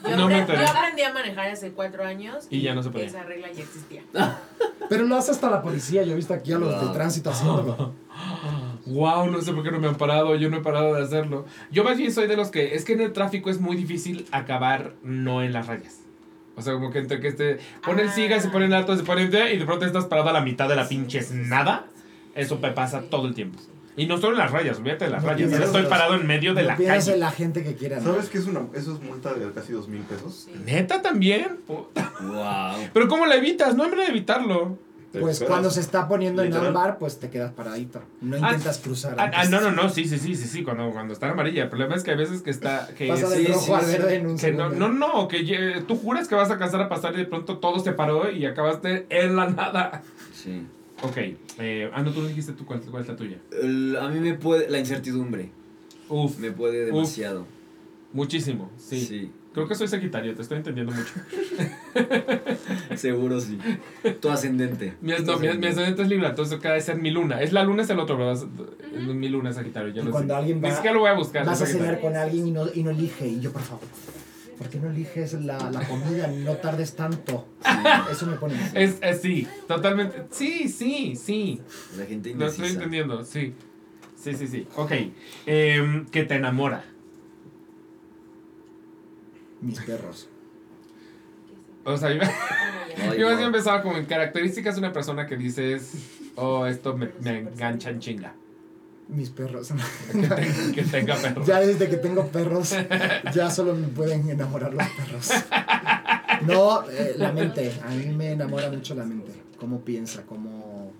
Yo, 0.09 0.15
No 0.17 0.27
me 0.27 0.35
apre- 0.35 0.39
enteré. 0.41 0.59
yo 0.61 0.67
aprendí 0.69 1.01
a 1.03 1.13
manejar 1.13 1.49
hace 1.49 1.71
cuatro 1.71 2.03
años. 2.05 2.47
Y 2.49 2.61
ya 2.61 2.73
no 2.75 2.83
se 2.83 2.89
podía. 2.89 3.05
Esa 3.07 3.23
regla 3.23 3.51
ya 3.51 3.63
existía. 3.63 4.01
Pero 4.89 5.03
lo 5.05 5.15
hace 5.17 5.31
hasta 5.31 5.49
la 5.49 5.61
policía, 5.61 6.03
yo 6.03 6.13
he 6.13 6.15
visto 6.15 6.33
aquí 6.33 6.53
a 6.53 6.57
los 6.59 6.81
de 6.81 6.93
tránsito 6.93 7.29
haciéndolo. 7.29 7.93
Wow, 8.85 9.29
no 9.29 9.41
sé 9.41 9.51
por 9.51 9.63
qué 9.63 9.71
no 9.71 9.79
me 9.79 9.87
han 9.89 9.95
parado. 9.95 10.33
Yo 10.35 10.49
no 10.49 10.57
he 10.57 10.61
parado 10.61 10.93
de 10.93 11.03
hacerlo. 11.03 11.45
Yo 11.71 11.83
más 11.83 11.97
bien 11.97 12.11
soy 12.11 12.25
de 12.27 12.37
los 12.37 12.49
que. 12.51 12.73
Es 12.73 12.85
que 12.85 12.93
en 12.93 13.01
el 13.01 13.11
tráfico 13.11 13.49
es 13.49 13.59
muy 13.59 13.75
difícil 13.75 14.25
acabar 14.31 14.93
no 15.03 15.43
en 15.43 15.51
las 15.51 15.67
rayas. 15.67 15.99
O 16.55 16.61
sea, 16.61 16.73
como 16.73 16.89
que 16.89 16.99
entre 16.99 17.19
que 17.19 17.27
este. 17.27 17.59
Ponen 17.85 18.07
Ah. 18.07 18.11
siga, 18.13 18.39
se 18.39 18.49
ponen 18.49 18.71
alto, 18.73 18.95
se 18.95 19.03
ponen 19.03 19.29
de. 19.29 19.53
Y 19.53 19.57
de 19.57 19.65
pronto 19.65 19.85
estás 19.85 20.05
parado 20.05 20.29
a 20.29 20.33
la 20.33 20.41
mitad 20.41 20.69
de 20.69 20.77
la 20.77 20.87
pinche 20.87 21.21
nada. 21.33 21.87
Eso 22.33 22.57
me 22.59 22.71
pasa 22.71 23.01
todo 23.09 23.27
el 23.27 23.33
tiempo. 23.33 23.59
Y 23.97 24.05
no 24.05 24.17
solo 24.17 24.33
en 24.33 24.37
las 24.39 24.51
rayas, 24.51 24.77
olvídate 24.77 25.05
de 25.05 25.11
las 25.11 25.23
No 25.23 25.29
rayas. 25.29 25.51
Yo 25.51 25.57
estoy 25.57 25.83
parado 25.87 26.15
en 26.15 26.25
medio 26.25 26.53
de 26.53 26.61
No 26.61 26.67
la 26.69 26.77
calle. 26.77 27.13
en 27.13 27.19
la 27.19 27.31
gente 27.31 27.63
que 27.63 27.75
quiera. 27.75 27.97
¿no? 27.99 28.03
¿Sabes 28.13 28.29
qué 28.29 28.37
es 28.37 28.45
una? 28.45 28.61
Eso 28.73 28.93
es 28.93 29.01
multa 29.01 29.33
de 29.33 29.51
casi 29.51 29.73
dos 29.73 29.87
mil 29.87 30.03
pesos. 30.03 30.47
Neta 30.65 31.01
también. 31.01 31.57
Puta. 31.65 32.13
Wow. 32.21 32.89
Pero 32.93 33.07
¿cómo 33.07 33.25
la 33.25 33.35
evitas? 33.35 33.75
No 33.75 33.83
hay 33.83 33.89
manera 33.89 34.07
de 34.09 34.15
evitarlo. 34.15 34.77
Pues 35.13 35.35
esperas. 35.35 35.49
cuando 35.49 35.71
se 35.71 35.79
está 35.79 36.07
poniendo 36.07 36.43
en 36.43 36.53
ámbar, 36.53 36.99
pues 36.99 37.17
te 37.17 37.29
quedas 37.31 37.51
paradito. 37.53 38.01
No 38.21 38.35
Ah, 38.35 38.39
intentas 38.51 38.77
cruzar. 38.79 39.15
Ah, 39.17 39.31
ah, 39.33 39.41
antes. 39.41 39.49
no, 39.49 39.61
no, 39.61 39.71
no, 39.71 39.89
sí, 39.89 40.05
sí, 40.05 40.19
sí, 40.19 40.35
sí, 40.35 40.47
sí, 40.47 40.63
cuando, 40.63 40.91
cuando 40.91 41.13
está 41.13 41.25
en 41.27 41.31
amarilla. 41.31 41.63
El 41.63 41.69
problema 41.69 41.95
es 41.95 42.03
que 42.03 42.11
a 42.11 42.15
veces 42.15 42.41
que 42.43 42.51
está. 42.51 42.87
Que 42.95 43.07
Pasa 43.07 43.27
sí, 43.29 43.45
sí, 43.45 43.51
rojo 43.51 43.79
sí, 43.79 43.85
verde 43.93 44.15
en 44.17 44.27
un 44.27 44.37
Que 44.37 44.51
no, 44.51 44.69
no, 44.69 44.89
no, 44.89 45.27
que 45.27 45.83
tú 45.87 45.95
juras 45.95 46.27
que 46.27 46.35
vas 46.35 46.49
a 46.51 46.53
alcanzar 46.53 46.81
a 46.81 46.89
pasar 46.89 47.15
y 47.15 47.17
de 47.19 47.25
pronto 47.25 47.57
todo 47.57 47.79
se 47.79 47.93
paró 47.93 48.29
y 48.29 48.45
acabaste 48.45 49.07
en 49.09 49.35
la 49.37 49.49
nada. 49.49 50.03
Sí. 50.35 50.67
Ok, 51.03 51.17
eh, 51.59 51.89
ah, 51.93 52.01
no, 52.01 52.11
tú 52.11 52.21
no 52.21 52.27
dijiste 52.27 52.53
tú 52.53 52.65
cuál, 52.65 52.81
cuál 52.81 53.03
es 53.03 53.09
la 53.09 53.15
tuya. 53.15 53.37
El- 53.61 53.95
a 53.97 54.09
mí 54.09 54.19
me 54.19 54.33
puede. 54.33 54.69
La 54.69 54.79
incertidumbre. 54.79 55.51
Uf, 56.09 56.39
Me 56.39 56.51
puede 56.51 56.85
demasiado. 56.85 57.45
muchísimo, 58.13 58.71
sí. 58.77 58.99
Sí. 59.01 59.31
Creo 59.53 59.67
que 59.67 59.75
soy 59.75 59.87
Sagitario, 59.87 60.35
te 60.35 60.41
estoy 60.43 60.57
entendiendo 60.57 60.93
mucho. 60.93 61.13
Seguro 62.95 63.39
sí. 63.41 63.57
Tu 64.21 64.29
ascendente. 64.29 64.93
Mi, 65.01 65.13
no, 65.13 65.17
mi, 65.17 65.23
mi 65.23 65.31
ascendente. 65.31 65.67
ascendente 65.69 66.01
es 66.03 66.07
Libra, 66.09 66.29
entonces 66.29 66.57
acaba 66.57 66.75
de 66.75 66.81
ser 66.81 66.97
mi 66.97 67.09
luna. 67.11 67.41
Es 67.41 67.53
la 67.53 67.63
luna, 67.63 67.81
es 67.83 67.89
el 67.89 67.99
otro, 67.99 68.17
¿verdad? 68.17 68.33
Es 68.93 69.01
Mi 69.07 69.29
luna 69.29 69.49
es 69.49 69.55
Sagitario, 69.55 69.91
ya 69.93 70.01
Y 70.01 70.05
lo 70.05 70.11
cuando 70.11 70.33
sé. 70.33 70.37
alguien 70.39 70.61
Ni 70.61 70.69
va- 70.69 70.75
siquiera 70.75 70.93
lo 70.93 70.99
voy 71.01 71.09
a 71.09 71.13
buscar. 71.13 71.45
Vas 71.45 71.61
a 71.61 71.65
cenar 71.65 71.99
con 71.99 72.15
alguien 72.15 72.47
y 72.47 72.51
no, 72.51 72.65
y 72.73 72.83
no 72.83 72.91
elige. 72.91 73.27
Y 73.27 73.39
yo, 73.39 73.51
por 73.51 73.61
favor, 73.63 73.83
¿por 74.57 74.69
qué 74.69 74.79
no 74.79 74.89
eliges 74.89 75.33
la, 75.33 75.57
la 75.71 75.87
comida? 75.87 76.27
No 76.27 76.55
tardes 76.57 76.95
tanto. 76.95 77.47
Eso 78.11 78.25
me 78.25 78.37
pone. 78.37 78.55
Es, 78.73 78.97
es 79.01 79.21
sí, 79.21 79.47
totalmente. 79.67 80.25
Sí, 80.31 80.67
sí, 80.69 81.15
sí. 81.15 81.61
La 81.97 82.05
gente 82.05 82.33
Lo 82.35 82.47
estoy 82.47 82.69
entendiendo, 82.69 83.23
sí. 83.23 83.53
Sí, 84.19 84.33
sí, 84.35 84.47
sí. 84.47 84.67
Ok. 84.75 84.91
Em, 85.45 86.05
que 86.07 86.23
te 86.23 86.35
enamora. 86.35 86.83
Mis 89.61 89.79
perros. 89.81 90.27
O 91.83 91.95
sea, 91.97 92.13
yo, 92.13 92.21
Ay, 93.11 93.19
yo 93.19 93.33
no. 93.33 93.39
empezaba 93.45 93.81
como 93.81 93.97
en 93.97 94.05
características 94.05 94.75
de 94.75 94.79
una 94.79 94.91
persona 94.91 95.25
que 95.25 95.37
dices, 95.37 95.93
oh, 96.35 96.65
esto 96.65 96.97
me, 96.97 97.09
me 97.21 97.39
engancha 97.39 97.89
en 97.89 97.99
chinga. 97.99 98.33
Mis 99.09 99.29
perros. 99.29 99.69
Que, 100.11 100.27
te- 100.27 100.71
que 100.73 100.83
tenga 100.83 101.15
perro. 101.15 101.45
Ya 101.45 101.59
desde 101.61 101.87
que 101.89 101.97
tengo 101.97 102.27
perros, 102.27 102.75
ya 103.33 103.49
solo 103.49 103.73
me 103.73 103.87
pueden 103.87 104.29
enamorar 104.29 104.73
los 104.73 104.85
perros. 104.87 105.29
No, 106.45 106.89
eh, 106.89 107.15
la 107.17 107.31
mente. 107.31 107.71
A 107.85 107.89
mí 107.91 108.07
me 108.13 108.31
enamora 108.33 108.69
mucho 108.69 108.93
la 108.95 109.05
mente. 109.05 109.31
Cómo 109.59 109.81
piensa, 109.81 110.23
cómo, 110.27 110.91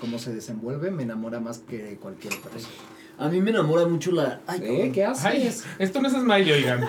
cómo 0.00 0.18
se 0.18 0.32
desenvuelve, 0.34 0.90
me 0.90 1.02
enamora 1.04 1.38
más 1.38 1.58
que 1.58 1.96
cualquier 2.00 2.34
cosa. 2.40 2.66
A 3.18 3.28
mí 3.28 3.40
me 3.40 3.50
enamora 3.50 3.86
mucho 3.86 4.10
la. 4.12 4.40
Ay, 4.46 4.60
¿Eh? 4.62 4.90
¿Qué 4.92 5.04
haces? 5.04 5.24
Ay, 5.24 5.52
esto 5.80 6.00
no 6.00 6.08
es 6.08 6.14
smiley, 6.14 6.50
oigan. 6.52 6.80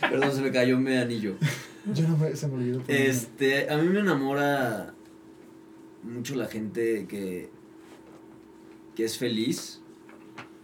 Perdón, 0.00 0.32
se 0.32 0.40
me 0.42 0.50
cayó 0.52 0.78
mi 0.78 0.94
anillo. 0.96 1.36
Yo 1.92 2.08
no 2.08 2.16
me, 2.16 2.34
se 2.36 2.48
me 2.48 2.54
olvidó. 2.54 2.82
Este, 2.88 3.70
a 3.70 3.76
mí 3.76 3.88
me 3.88 4.00
enamora 4.00 4.94
mucho 6.02 6.34
la 6.34 6.46
gente 6.46 7.06
que, 7.08 7.50
que 8.94 9.04
es 9.04 9.18
feliz, 9.18 9.80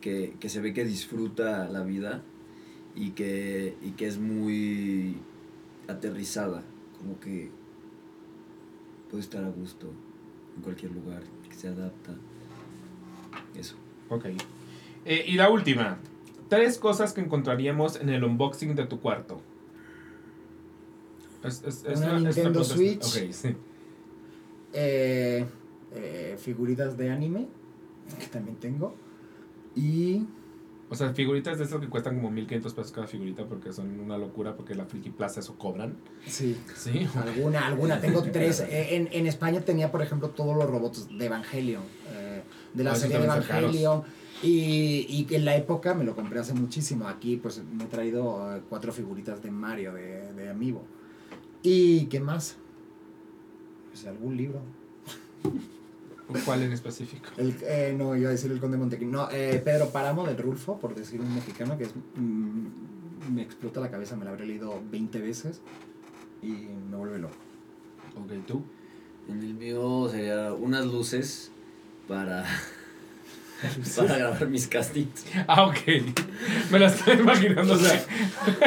que, 0.00 0.36
que 0.40 0.48
se 0.48 0.60
ve 0.60 0.72
que 0.72 0.84
disfruta 0.84 1.68
la 1.68 1.82
vida 1.82 2.22
y 2.94 3.10
que, 3.10 3.76
y 3.82 3.92
que 3.92 4.06
es 4.06 4.18
muy 4.18 5.16
aterrizada, 5.88 6.62
como 6.98 7.18
que 7.20 7.50
puede 9.10 9.22
estar 9.22 9.44
a 9.44 9.50
gusto 9.50 9.92
en 10.56 10.62
cualquier 10.62 10.92
lugar, 10.92 11.22
que 11.48 11.54
se 11.54 11.68
adapta. 11.68 12.14
Eso. 13.58 13.76
Ok. 14.08 14.26
Eh, 15.04 15.24
y 15.26 15.34
la 15.34 15.50
última. 15.50 15.98
Tres 16.48 16.78
cosas 16.78 17.12
que 17.12 17.20
encontraríamos 17.20 18.00
en 18.00 18.08
el 18.08 18.24
unboxing 18.24 18.74
de 18.74 18.86
tu 18.86 19.00
cuarto. 19.00 19.40
Es, 21.44 21.62
es, 21.64 21.84
es 21.84 22.00
Una 22.00 22.18
Nintendo 22.18 22.64
Switch. 22.64 23.04
Ok, 23.04 23.32
sí. 23.32 23.56
Eh, 24.72 25.46
eh, 25.92 26.36
figuritas 26.38 26.96
de 26.96 27.10
anime, 27.10 27.48
que 28.16 28.26
también 28.26 28.56
tengo. 28.56 28.94
Y 29.76 30.24
O 30.88 30.96
sea, 30.96 31.12
figuritas 31.14 31.56
de 31.58 31.64
esas 31.64 31.80
que 31.80 31.88
cuestan 31.88 32.16
como 32.16 32.30
1500 32.32 32.74
pesos 32.74 32.90
cada 32.92 33.06
figurita 33.06 33.46
porque 33.46 33.72
son 33.72 34.00
una 34.00 34.18
locura 34.18 34.56
porque 34.56 34.74
la 34.74 34.84
Friki 34.86 35.10
Plaza 35.10 35.38
eso 35.40 35.56
cobran. 35.56 35.94
sí, 36.26 36.56
Sí. 36.74 37.06
alguna, 37.14 37.66
alguna. 37.66 38.00
Tengo 38.00 38.22
tres. 38.32 38.60
Eh, 38.60 38.96
en, 38.96 39.08
en 39.12 39.26
España 39.28 39.60
tenía, 39.60 39.92
por 39.92 40.02
ejemplo, 40.02 40.30
todos 40.30 40.56
los 40.56 40.68
robots 40.68 41.06
de 41.16 41.26
Evangelion. 41.26 41.82
eh, 42.12 42.42
de 42.74 42.84
la 42.84 42.92
Ah, 42.92 42.96
serie 42.96 43.18
de. 43.18 43.24
Evangelion. 43.24 44.02
Y, 44.42 45.06
y 45.28 45.34
en 45.34 45.44
la 45.44 45.54
época 45.54 45.92
me 45.94 46.02
lo 46.02 46.16
compré 46.16 46.40
hace 46.40 46.54
muchísimo. 46.54 47.06
Aquí 47.06 47.36
pues 47.36 47.62
me 47.72 47.84
he 47.84 47.86
traído 47.86 48.56
eh, 48.56 48.62
cuatro 48.68 48.90
figuritas 48.92 49.42
de 49.42 49.50
Mario, 49.50 49.92
de, 49.92 50.32
de 50.32 50.48
Amiibo. 50.50 50.82
¿Y 51.62 52.06
qué 52.06 52.18
más? 52.20 52.56
Pues 53.92 54.06
algún 54.06 54.36
libro. 54.36 54.60
¿Cuál 56.44 56.62
en 56.62 56.72
específico? 56.72 57.28
El, 57.36 57.56
eh, 57.62 57.94
no, 57.96 58.16
iba 58.16 58.28
a 58.28 58.32
decir 58.32 58.50
el 58.50 58.60
Conde 58.60 58.76
Montecristo. 58.76 59.16
No, 59.16 59.28
eh, 59.30 59.60
Pedro 59.64 59.90
Páramo 59.90 60.26
del 60.26 60.36
Rulfo, 60.36 60.78
por 60.78 60.94
decir 60.94 61.20
un 61.20 61.34
mexicano, 61.34 61.76
que 61.76 61.84
es, 61.84 61.90
mm, 62.16 63.34
me 63.34 63.42
explota 63.42 63.80
la 63.80 63.90
cabeza, 63.90 64.16
me 64.16 64.24
la 64.24 64.30
habré 64.30 64.46
leído 64.46 64.80
20 64.90 65.20
veces 65.20 65.60
y 66.42 66.48
me 66.90 66.96
vuelve 66.96 67.18
loco. 67.18 67.34
Ok, 68.16 68.46
tú. 68.46 68.62
En 69.28 69.40
el 69.42 69.54
mío 69.54 70.08
sería 70.10 70.52
unas 70.52 70.86
luces 70.86 71.52
para, 72.08 72.44
para 73.96 74.18
grabar 74.18 74.48
mis 74.48 74.66
castings. 74.66 75.26
Ah, 75.46 75.64
ok. 75.64 75.78
Me 76.70 76.78
la 76.78 76.86
estoy 76.86 77.14
imaginando. 77.14 77.74
O 77.74 77.76
sea, 77.76 78.04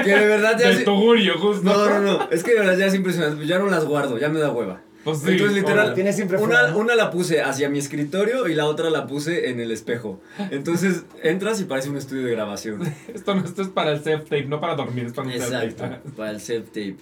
Que 0.04 0.16
de 0.16 0.28
verdad 0.28 0.58
ya... 0.60 0.70
del 0.70 0.84
tugurio, 0.84 1.38
justo. 1.38 1.64
No, 1.64 1.86
no, 1.88 2.00
no. 2.00 2.30
Es 2.30 2.44
que 2.44 2.54
de 2.54 2.60
verdad 2.60 2.78
ya 2.78 2.86
es 2.88 2.96
impresionante. 2.96 3.46
Ya 3.46 3.60
no 3.60 3.68
las 3.68 3.86
guardo, 3.86 4.18
ya 4.18 4.30
me 4.30 4.40
da 4.40 4.52
hueva. 4.52 4.82
Pues 5.04 5.20
sí, 5.20 5.32
Entonces, 5.32 5.56
literal, 5.58 6.14
siempre 6.14 6.38
Una, 6.38 6.96
la 6.96 7.12
puse 7.12 7.42
hacia 7.42 7.70
mi 7.70 7.80
escritorio 7.80 8.48
y 8.48 8.56
la 8.56 8.66
otra 8.66 8.90
la 8.90 9.06
puse 9.06 9.50
en 9.50 9.60
el 9.60 9.72
espejo. 9.72 10.22
Entonces 10.50 11.04
entras 11.22 11.60
y 11.60 11.66
parece 11.66 11.90
un 11.90 11.98
estudio 11.98 12.26
de 12.26 12.32
grabación. 12.32 12.82
Esto, 13.14 13.36
no, 13.36 13.44
esto 13.44 13.62
es 13.62 13.68
para 13.68 13.92
el 13.92 14.02
self-tape, 14.02 14.46
no 14.46 14.62
para 14.62 14.76
dormir, 14.76 15.08
es 15.08 15.14
para 15.14 15.28
un 15.28 15.34
self-tape. 15.34 16.12
Para 16.16 16.32
el 16.32 16.40
self-tape. 16.40 16.98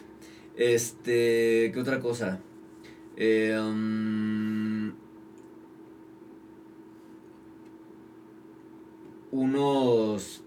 Este, 0.57 1.71
¿qué 1.73 1.79
otra 1.79 1.99
cosa? 1.99 2.39
Eh, 3.17 3.55
um, 3.59 4.93
unos 9.31 10.43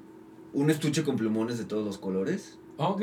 un 0.53 0.71
estuche 0.71 1.03
con 1.03 1.17
plumones 1.17 1.59
de 1.59 1.65
todos 1.65 1.85
los 1.85 1.99
colores. 1.99 2.59
Ok. 2.77 3.03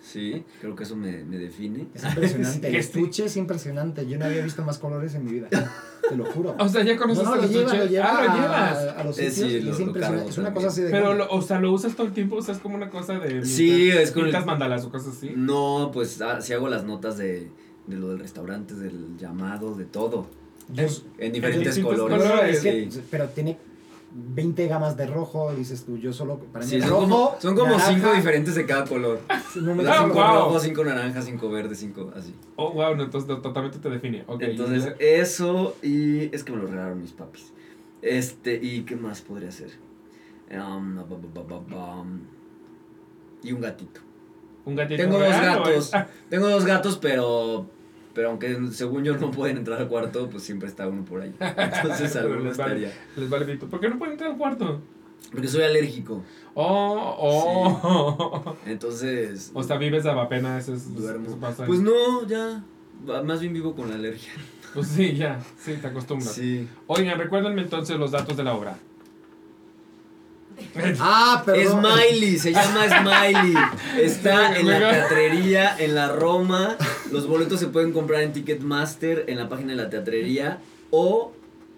Sí, 0.00 0.44
creo 0.60 0.74
que 0.74 0.84
eso 0.84 0.96
me, 0.96 1.24
me 1.24 1.36
define. 1.38 1.88
Es 1.94 2.04
impresionante. 2.04 2.68
El 2.68 2.74
estuche 2.76 3.24
es 3.26 3.36
impresionante. 3.36 4.06
Yo 4.06 4.18
no 4.18 4.24
había 4.24 4.42
visto 4.42 4.62
más 4.64 4.78
colores 4.78 5.14
en 5.14 5.24
mi 5.24 5.32
vida. 5.32 5.48
Te 6.08 6.16
lo 6.16 6.24
juro. 6.26 6.54
O 6.58 6.68
sea, 6.68 6.82
ya 6.84 6.96
conoces 6.96 7.24
no, 7.24 7.30
no, 7.30 7.36
el 7.36 7.42
lo 7.42 7.48
lleva, 7.48 7.62
estuche. 7.64 7.78
lo 7.84 7.90
lleva 7.90 8.06
ah, 8.06 8.24
lo 8.24 8.34
llevas. 8.42 8.96
A, 8.98 9.04
los 9.04 9.18
Eh, 9.18 9.30
sitios 9.30 9.50
sí, 9.52 9.60
lo- 9.60 9.72
es 9.72 9.80
impresionante. 9.80 10.30
Es 10.30 10.38
una 10.38 10.46
también. 10.48 10.54
cosa 10.54 10.68
así 10.68 10.82
de. 10.82 10.90
Pero, 10.90 11.14
lo- 11.14 11.28
o 11.30 11.42
sea, 11.42 11.60
lo 11.60 11.72
usas 11.72 11.94
todo 11.96 12.06
el 12.06 12.12
tiempo, 12.12 12.36
o 12.36 12.42
sea, 12.42 12.54
es 12.54 12.60
como 12.60 12.76
una 12.76 12.90
cosa 12.90 13.18
de. 13.18 13.44
Sí, 13.44 13.90
es 13.90 14.10
con 14.10 14.20
el- 14.24 14.28
Pintas 14.30 14.46
mandalas 14.46 14.84
o 14.84 14.90
cosas 14.90 15.16
así. 15.16 15.32
No, 15.36 15.90
pues 15.92 16.20
ah, 16.20 16.40
sí 16.40 16.52
hago 16.52 16.68
las 16.68 16.84
notas 16.84 17.16
de, 17.18 17.48
de 17.86 17.96
lo 17.96 18.08
del 18.10 18.18
restaurante, 18.18 18.74
del 18.74 19.16
llamado, 19.18 19.74
de 19.74 19.84
todo. 19.86 20.26
En 21.18 21.32
diferentes 21.32 21.78
colores. 21.78 22.18
no, 22.18 22.24
no, 22.24 22.30
colores, 22.30 22.56
es 22.56 22.62
que- 22.62 22.90
Sí. 22.90 23.00
pero 23.10 23.28
tiene 23.28 23.58
20 24.16 24.68
gamas 24.68 24.96
de 24.96 25.06
rojo, 25.06 25.52
dices 25.54 25.84
tú. 25.84 25.96
Yo 25.98 26.12
solo. 26.12 26.38
Para 26.52 26.64
mí, 26.64 26.70
Sí, 26.70 26.76
el 26.76 26.82
son 26.82 26.90
rojo, 26.90 27.02
como, 27.02 27.40
son 27.40 27.54
como 27.56 27.70
naranja, 27.72 27.92
cinco 27.92 28.12
diferentes 28.14 28.54
de 28.54 28.64
cada 28.66 28.84
color. 28.84 29.20
No 29.56 29.74
me 29.74 29.82
O 29.82 29.86
sea, 29.86 29.94
Ah, 29.94 30.02
cinco 30.04 30.14
wow. 30.14 30.34
rojos, 30.34 30.62
cinco 30.62 30.84
naranjas, 30.84 31.24
cinco 31.24 31.50
verdes, 31.50 31.78
cinco 31.78 32.12
así. 32.16 32.34
Oh, 32.56 32.70
wow, 32.72 32.94
no, 32.96 33.04
entonces 33.04 33.28
totalmente 33.42 33.78
te 33.78 33.90
define. 33.90 34.24
Ok. 34.26 34.42
Entonces, 34.42 34.94
y- 34.98 35.04
eso 35.04 35.76
y 35.82 36.34
es 36.34 36.44
que 36.44 36.52
me 36.52 36.58
lo 36.58 36.66
regalaron 36.68 37.00
mis 37.00 37.12
papis. 37.12 37.52
Este, 38.02 38.54
¿y 38.62 38.82
qué 38.82 38.96
más 38.96 39.20
podría 39.20 39.50
ser? 39.50 39.70
Um, 40.50 40.96
ba, 40.96 41.02
ba, 41.04 41.16
ba, 41.34 41.42
ba, 41.42 41.60
ba, 41.68 42.04
y 43.42 43.52
un 43.52 43.60
gatito. 43.60 44.00
un 44.66 44.74
gatito 44.76 45.02
Tengo 45.02 45.18
dos 45.18 45.28
real, 45.28 45.58
¿o 45.58 45.64
gatos. 45.64 45.94
ah, 45.94 46.06
Tengo 46.30 46.48
dos 46.48 46.64
gatos, 46.64 46.98
pero 46.98 47.66
pero 48.14 48.30
aunque 48.30 48.56
según 48.72 49.04
yo 49.04 49.16
no 49.16 49.30
pueden 49.30 49.56
entrar 49.58 49.80
al 49.80 49.88
cuarto, 49.88 50.30
pues 50.30 50.42
siempre 50.42 50.68
está 50.68 50.86
uno 50.88 51.04
por 51.04 51.20
ahí. 51.22 51.34
Entonces 51.40 52.14
alguno 52.16 52.40
les 52.40 52.56
vale. 52.56 52.86
estaría. 52.86 53.04
Les 53.16 53.28
vale. 53.28 53.56
¿Por 53.56 53.80
qué 53.80 53.88
no 53.88 53.98
pueden 53.98 54.12
entrar 54.12 54.30
al 54.30 54.38
cuarto? 54.38 54.80
Porque 55.32 55.48
soy 55.48 55.62
alérgico. 55.62 56.22
Oh, 56.54 57.16
oh. 57.18 58.56
Entonces 58.66 59.50
O 59.52 59.62
sea, 59.62 59.76
vives 59.78 60.06
a 60.06 60.28
pena, 60.28 60.58
eso 60.58 60.74
es. 60.74 60.94
duermo. 60.94 61.26
eso 61.26 61.38
pasa. 61.38 61.66
Pues 61.66 61.80
no, 61.80 62.26
ya. 62.26 62.64
Más 63.24 63.40
bien 63.40 63.52
vivo 63.52 63.74
con 63.74 63.88
la 63.90 63.96
alergia. 63.96 64.32
Pues 64.72 64.88
sí, 64.88 65.14
ya. 65.14 65.40
Sí, 65.58 65.74
te 65.80 65.86
acostumbras. 65.86 66.32
Sí. 66.32 66.68
Oigan, 66.86 67.18
recuérdenme 67.18 67.62
entonces 67.62 67.98
los 67.98 68.10
datos 68.10 68.36
de 68.36 68.44
la 68.44 68.54
obra. 68.54 68.76
Ah, 71.00 71.42
perdón. 71.44 71.84
Smiley, 71.84 72.38
se 72.38 72.52
llama 72.52 72.86
Smiley. 72.86 73.54
Está 74.02 74.58
en 74.58 74.68
la 74.68 74.78
teatrería, 74.78 75.76
en 75.78 75.94
la 75.94 76.08
Roma. 76.08 76.76
Los 77.10 77.26
boletos 77.26 77.60
se 77.60 77.68
pueden 77.68 77.92
comprar 77.92 78.22
en 78.22 78.32
Ticketmaster, 78.32 79.24
en 79.28 79.38
la 79.38 79.48
página 79.48 79.70
de 79.70 79.76
la 79.76 79.90
teatrería 79.90 80.60
o 80.90 81.32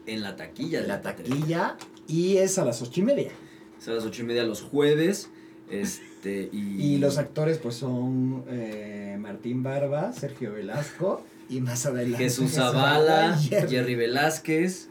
en 0.07 0.23
la 0.23 0.37
taquilla 0.37 0.81
de 0.83 0.89
La 0.89 1.03
taquilla. 1.03 1.77
Y 2.09 2.37
es 2.37 2.59
a 2.59 2.65
las 2.65 2.83
ocho 2.83 3.01
y 3.01 3.03
media. 3.05 3.31
Es 3.79 3.89
a 3.89 3.93
las 3.93 4.05
ocho 4.05 4.23
y 4.23 4.27
media 4.27 4.45
los 4.45 4.63
jueves. 4.63 5.31
Este, 5.71 6.49
y, 6.53 6.95
Y 6.95 6.99
los 6.99 7.19
actores, 7.19 7.59
pues 7.59 7.75
son 7.75 8.45
eh, 8.49 9.17
Martín 9.19 9.63
Barba, 9.63 10.13
Sergio 10.13 10.53
Velasco 10.53 11.25
y 11.49 11.61
más 11.61 11.87
adelante. 11.87 12.19
Jesús 12.25 12.53
Zavala. 12.53 13.37
Jerry 13.37 13.95
Velázquez, 13.95 14.89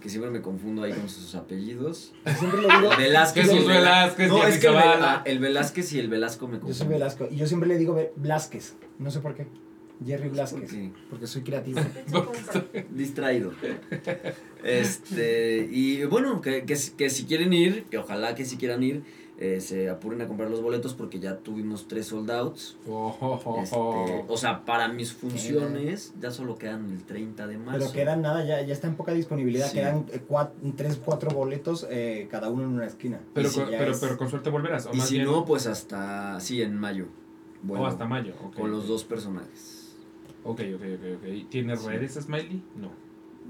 que 0.00 0.08
siempre 0.08 0.30
me 0.30 0.40
confundo 0.42 0.82
ahí 0.82 0.92
con 0.92 1.08
sus 1.08 1.34
apellidos. 1.34 2.12
Yo 2.26 2.32
siempre 2.34 2.62
le 2.62 2.68
digo. 2.78 2.90
Velázquez. 2.96 3.44
Jesús 3.50 3.66
Velázquez, 3.66 4.28
No, 4.28 4.46
es 4.46 4.58
que 4.58 4.66
el, 4.66 4.72
Zavala. 4.74 4.94
Vela- 4.96 5.22
el 5.26 5.38
Velázquez 5.38 5.92
y 5.92 5.98
el 5.98 6.08
Velasco 6.08 6.48
me 6.48 6.60
Yo 6.66 6.72
soy. 6.74 6.88
Velasco. 6.88 7.28
Y 7.30 7.36
yo 7.36 7.46
siempre 7.46 7.68
le 7.68 7.78
digo 7.78 7.94
Ve- 7.94 8.12
Blázquez. 8.16 8.74
No 8.98 9.10
sé 9.10 9.20
por 9.20 9.34
qué. 9.34 9.46
Jerry 10.04 10.28
Blázquez. 10.28 10.70
qué? 10.70 10.90
Porque 11.08 11.26
soy 11.26 11.42
creativo. 11.42 11.80
Distraído. 12.90 13.52
Este, 14.62 15.68
y 15.70 16.04
bueno, 16.04 16.40
que, 16.40 16.64
que, 16.64 16.76
si- 16.76 16.92
que 16.92 17.10
si 17.10 17.24
quieren 17.24 17.52
ir, 17.52 17.84
que 17.84 17.98
ojalá 17.98 18.34
que 18.34 18.44
si 18.44 18.56
quieran 18.56 18.82
ir, 18.82 19.02
eh, 19.36 19.60
se 19.60 19.88
apuren 19.90 20.20
a 20.22 20.28
comprar 20.28 20.48
los 20.50 20.62
boletos 20.62 20.94
porque 20.94 21.18
ya 21.18 21.38
tuvimos 21.38 21.88
tres 21.88 22.06
sold 22.06 22.30
outs. 22.30 22.76
Oh, 22.88 23.16
oh, 23.20 23.40
oh, 23.44 23.62
Este, 23.62 23.76
oh. 23.76 24.24
o 24.28 24.36
sea, 24.36 24.64
para 24.64 24.88
mis 24.88 25.12
funciones 25.12 26.14
ya 26.20 26.30
solo 26.30 26.56
quedan 26.56 26.90
el 26.92 27.02
30 27.04 27.46
de 27.46 27.58
marzo. 27.58 27.78
Pero 27.80 27.92
quedan 27.92 28.22
nada, 28.22 28.44
ya, 28.44 28.62
ya 28.62 28.72
está 28.72 28.86
en 28.86 28.94
poca 28.94 29.12
disponibilidad. 29.12 29.66
Sí. 29.68 29.78
Quedan 29.78 30.06
eh, 30.12 30.22
cua- 30.28 30.50
tres, 30.76 31.00
cuatro 31.04 31.30
boletos, 31.32 31.86
eh, 31.90 32.28
cada 32.30 32.48
uno 32.48 32.62
en 32.64 32.68
una 32.70 32.86
esquina. 32.86 33.20
Pero, 33.34 33.48
si 33.48 33.60
con- 33.60 33.70
pero, 33.70 33.90
es- 33.92 33.98
pero 34.00 34.16
con 34.16 34.30
suerte 34.30 34.50
volverás. 34.50 34.86
O 34.86 34.94
Y 34.94 34.98
más 34.98 35.08
si 35.08 35.14
bien- 35.14 35.26
no, 35.26 35.44
pues 35.44 35.66
hasta, 35.66 36.38
sí, 36.40 36.62
en 36.62 36.76
mayo. 36.78 37.06
Bueno, 37.62 37.84
o 37.84 37.86
hasta 37.86 38.04
mayo. 38.06 38.34
con 38.54 38.70
los 38.70 38.86
dos 38.86 39.04
personajes. 39.04 39.96
Ok, 40.44 40.60
ok, 40.76 40.82
ok. 40.82 41.16
ok. 41.16 41.48
¿Tienes 41.50 41.80
Sí. 41.80 41.88
redes, 41.88 42.14
Smiley? 42.14 42.62
No. 42.76 42.90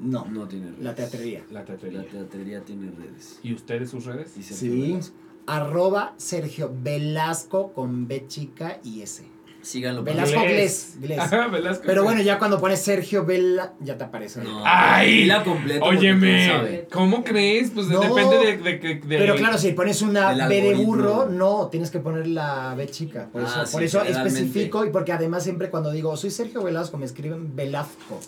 No, 0.01 0.25
No 0.27 0.49
tiene 0.49 0.67
redes. 0.71 0.83
la 0.83 0.95
teatrería. 0.95 1.45
La 1.53 1.65
teatrería. 1.65 2.01
La 2.03 2.09
teatrería 2.09 2.61
tiene 2.65 2.91
redes. 2.91 3.39
¿Y 3.43 3.53
ustedes 3.55 3.91
sus 3.91 4.05
redes? 4.07 4.37
Y 4.37 4.43
Sí. 4.43 4.99
Velasco. 5.47 5.67
Arroba 5.71 6.15
Sergio 6.17 6.73
Velasco 6.83 7.73
con 7.73 8.07
B 8.09 8.27
chica 8.27 8.79
y 8.85 9.03
S. 9.03 9.25
Síganlo. 9.63 10.03
Velasco 10.03 10.43
Gles. 10.43 10.97
Gles. 10.99 11.01
Gles. 11.01 11.19
Ajá, 11.19 11.47
Velasco. 11.49 11.85
Pero 11.87 12.05
bueno, 12.05 12.21
ya 12.21 12.39
cuando 12.39 12.61
pones 12.61 12.83
Sergio 12.83 13.25
Vela, 13.25 13.73
ya 13.81 13.97
te 13.97 14.05
aparece. 14.05 14.43
No, 14.45 14.63
¡Ay! 14.63 15.25
la 15.25 15.43
completa. 15.43 15.83
Óyeme. 15.87 16.87
¿cómo 16.93 17.25
crees? 17.25 17.71
Pues 17.71 17.87
No. 17.87 18.01
depende 18.01 18.59
de, 18.63 18.79
de, 18.99 19.01
Pero 19.19 19.37
claro, 19.37 19.57
si 19.57 19.73
pones 19.73 20.03
una 20.03 20.47
B 20.49 20.61
de 20.61 20.75
burro, 20.75 21.31
no, 21.31 21.69
tienes 21.69 21.91
que 21.91 21.99
poner 21.99 22.27
la 22.27 22.75
B 22.75 22.87
chica. 22.89 23.31
Por 23.33 23.41
Ah, 23.43 23.47
eso, 23.47 23.67
sí, 23.67 23.73
por 23.73 23.83
eso 23.85 24.03
especifico 24.03 24.85
y 24.85 24.91
porque 24.91 25.13
además 25.13 25.45
siempre 25.45 25.71
cuando 25.71 25.91
digo 25.93 26.15
soy 26.19 26.31
Sergio 26.31 26.63
Velasco 26.63 26.99
me 26.99 27.07
escriben 27.07 27.57
Velasco 27.57 28.21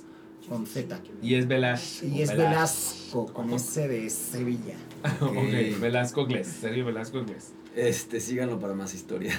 con 0.49 0.65
Z. 0.67 0.99
Y 1.21 1.35
es 1.35 1.47
Velasco. 1.47 2.07
Y 2.07 2.23
es 2.23 2.35
Velasco 2.35 3.27
con 3.27 3.53
S 3.53 3.87
de 3.87 4.09
Sevilla. 4.09 4.75
ok, 5.21 5.29
Ok. 5.37 5.81
Velasco 5.81 6.27
Gles. 6.27 6.47
Serio, 6.47 6.85
Velasco 6.85 7.25
Gles. 7.25 7.53
Este, 7.75 8.21
síganlo 8.21 8.59
para 8.59 8.75
más 8.75 8.95
historias. 8.95 9.39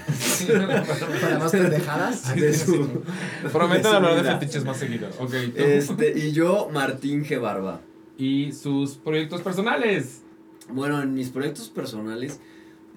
Para 1.22 1.40
más 1.40 1.52
pendejadas. 1.52 2.36
De 2.36 2.54
su- 2.54 3.02
Prometo 3.52 3.88
de 3.88 3.90
su 3.90 3.96
hablar 3.96 4.24
de 4.24 4.32
fetiches 4.32 4.64
más 4.66 4.78
seguido. 4.78 5.10
Ok, 5.20 5.32
tú. 5.56 5.62
Este, 5.62 6.14
y 6.20 6.32
yo, 6.32 6.70
Martín 6.72 7.24
G. 7.26 7.40
Barba. 7.42 7.82
Y 8.18 8.52
sus 8.52 8.96
proyectos 8.96 9.42
personales. 9.42 10.22
Bueno, 10.70 11.02
en 11.02 11.14
mis 11.14 11.30
proyectos 11.30 11.70
personales, 11.70 12.40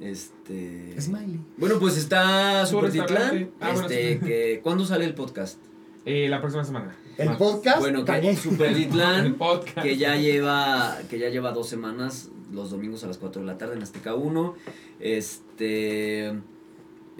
este... 0.00 0.94
Smiley. 1.00 1.38
Bueno, 1.56 1.78
pues 1.78 1.96
está 1.96 2.66
Su 2.66 2.76
Super 2.76 2.90
restaurante. 2.92 3.38
Titlán. 3.44 3.50
Ah, 3.60 3.72
bueno, 3.72 3.88
este, 3.88 4.12
sí. 4.14 4.18
que, 4.26 4.60
¿Cuándo 4.62 4.84
sale 4.84 5.04
el 5.04 5.14
podcast? 5.14 5.58
Eh, 6.04 6.28
la 6.28 6.40
próxima 6.40 6.64
semana. 6.64 6.96
El 7.18 7.28
Más. 7.28 7.36
podcast 7.36 7.80
Bueno, 7.80 8.00
que 8.00 8.12
también. 8.12 8.36
Super 8.36 8.70
El 8.70 8.76
Titlán, 8.76 9.34
podcast. 9.34 9.82
que 9.82 9.96
ya 9.98 10.16
lleva 10.16 10.96
que 11.10 11.18
ya 11.18 11.28
lleva 11.28 11.52
dos 11.52 11.68
semanas 11.68 12.30
los 12.52 12.70
domingos 12.70 13.04
a 13.04 13.06
las 13.06 13.18
4 13.18 13.42
de 13.42 13.46
la 13.46 13.58
tarde 13.58 13.74
en 13.76 13.82
Azteca 13.82 14.14
1 14.14 14.54
este 15.00 16.34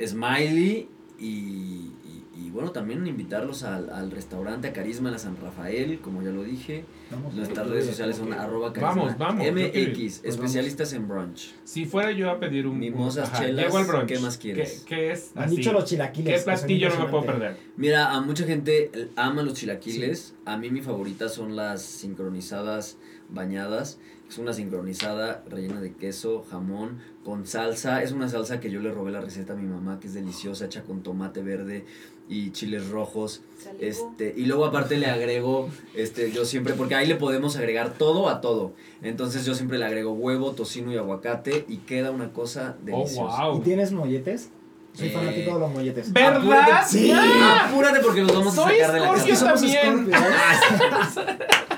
Smiley 0.05 0.89
y, 1.19 1.25
y- 1.27 1.93
y 2.37 2.51
bueno 2.51 2.71
también 2.73 3.07
invitarlos 3.07 3.65
al, 3.65 3.91
al 3.91 4.11
restaurante 4.11 4.69
a 4.69 4.73
Carisma 4.73 5.11
en 5.11 5.13
la 5.13 5.19
San 5.19 5.37
Rafael 5.37 6.01
como 6.01 6.23
ya 6.23 6.31
lo 6.31 6.43
dije 6.43 6.85
Vamos, 7.11 7.35
nuestras 7.35 7.69
redes 7.69 7.85
sociales 7.87 8.17
son 8.17 8.33
arroba 8.33 8.73
carisma 8.73 9.03
Vamos, 9.03 9.19
vamos, 9.19 9.43
quiero 9.43 9.59
ir. 9.61 9.89
MX 9.91 9.97
Pues 10.21 10.25
especialistas 10.25 10.93
en 10.95 11.07
brunch 11.07 11.53
Si 11.65 11.85
fuera 11.85 12.13
yo 12.13 12.31
a 12.31 12.39
pedir 12.41 12.67
un. 12.67 12.79
Mimosas, 12.79 13.29
ajá, 13.29 13.45
chelas, 13.45 13.67
llego 13.67 13.77
al 13.79 13.85
brunch. 13.85 14.07
¿qué 14.07 14.19
más 14.21 14.39
quieres? 14.39 14.85
¿Qué, 14.89 14.97
qué 14.97 15.11
es? 15.13 15.33
Así? 15.35 15.57
dicho 15.57 15.73
los 15.73 15.85
¿Qué 15.85 15.91
chilaquiles. 15.91 16.43
son 16.43 16.45
platillo 16.55 16.89
no 16.89 17.05
me 17.05 17.11
puedo 17.11 17.27
perder? 17.27 17.57
Mira, 17.77 18.13
a 18.15 18.21
mucha 18.23 18.45
gente 18.47 18.91
ama 19.17 19.43
los 19.43 19.55
chilaquiles. 19.55 20.35
A 20.47 20.57
mí 20.57 20.71
mi 20.71 20.81
favorita 20.81 21.29
son 21.29 21.57
las 21.57 21.83
sincronizadas 21.83 22.97
bañadas. 23.29 23.99
Es 24.31 24.39
una 24.39 24.53
sincronizada 24.53 25.43
rellena 25.51 25.81
de 25.81 25.93
queso, 25.93 26.47
jamón, 26.49 27.01
con 27.25 27.49
salsa. 27.49 28.01
Es 28.01 28.13
una 28.13 28.29
salsa 28.29 28.61
que 28.61 28.71
yo 28.71 28.79
le 28.81 28.93
robé 28.93 29.11
la 29.11 29.21
receta 29.21 29.55
a 29.55 29.57
mi 29.57 29.67
mamá, 29.67 29.99
que 29.99 30.07
es 30.07 30.15
deliciosa, 30.15 30.67
hecha 30.67 30.83
con 30.85 31.03
tomate 31.03 31.43
verde 31.43 31.85
y 32.29 32.53
chiles 32.53 32.91
rojos. 32.91 33.43
Este, 33.81 34.33
y 34.37 34.45
luego 34.47 34.67
aparte 34.67 34.97
le 34.99 35.07
agrego, 35.07 35.69
este, 35.97 36.31
yo 36.31 36.45
siempre, 36.45 36.75
porque 36.75 36.95
ahí 36.95 37.09
le 37.09 37.17
podemos 37.17 37.57
agregar 37.57 37.95
todo 37.95 38.29
a 38.29 38.41
todo. 38.41 38.73
Entonces 39.03 39.45
yo 39.45 39.57
siempre 39.57 39.79
le 39.79 39.85
agrego 39.87 40.13
huevo, 40.13 40.53
tocino 40.53 40.93
y 40.93 40.97
aguacate 40.97 41.65
y 41.67 41.79
queda 41.79 42.13
una 42.13 42.33
cosa 42.33 42.77
Oh, 42.81 42.85
deliciosa. 42.85 43.47
wow. 43.49 43.59
¿Y 43.59 43.61
tienes 43.63 43.91
molletes? 43.91 44.51
Soy 44.93 45.09
Eh, 45.09 45.11
fanático 45.11 45.55
de 45.55 45.59
los 45.61 45.73
molletes. 45.73 46.13
¿Verdad? 46.13 46.37
Apúrate, 46.37 46.73
Sí. 46.89 47.09
¡Ya! 47.09 47.67
Apúrate 47.69 47.99
porque 47.99 48.21
los 48.23 48.33
vamos 48.33 48.55
Soy 48.55 48.79
a 48.79 48.87
sacar 48.87 48.93
de 48.95 49.01
la 49.01 49.13
casa. 49.13 49.37
Somos 49.37 49.61
también. 49.61 50.11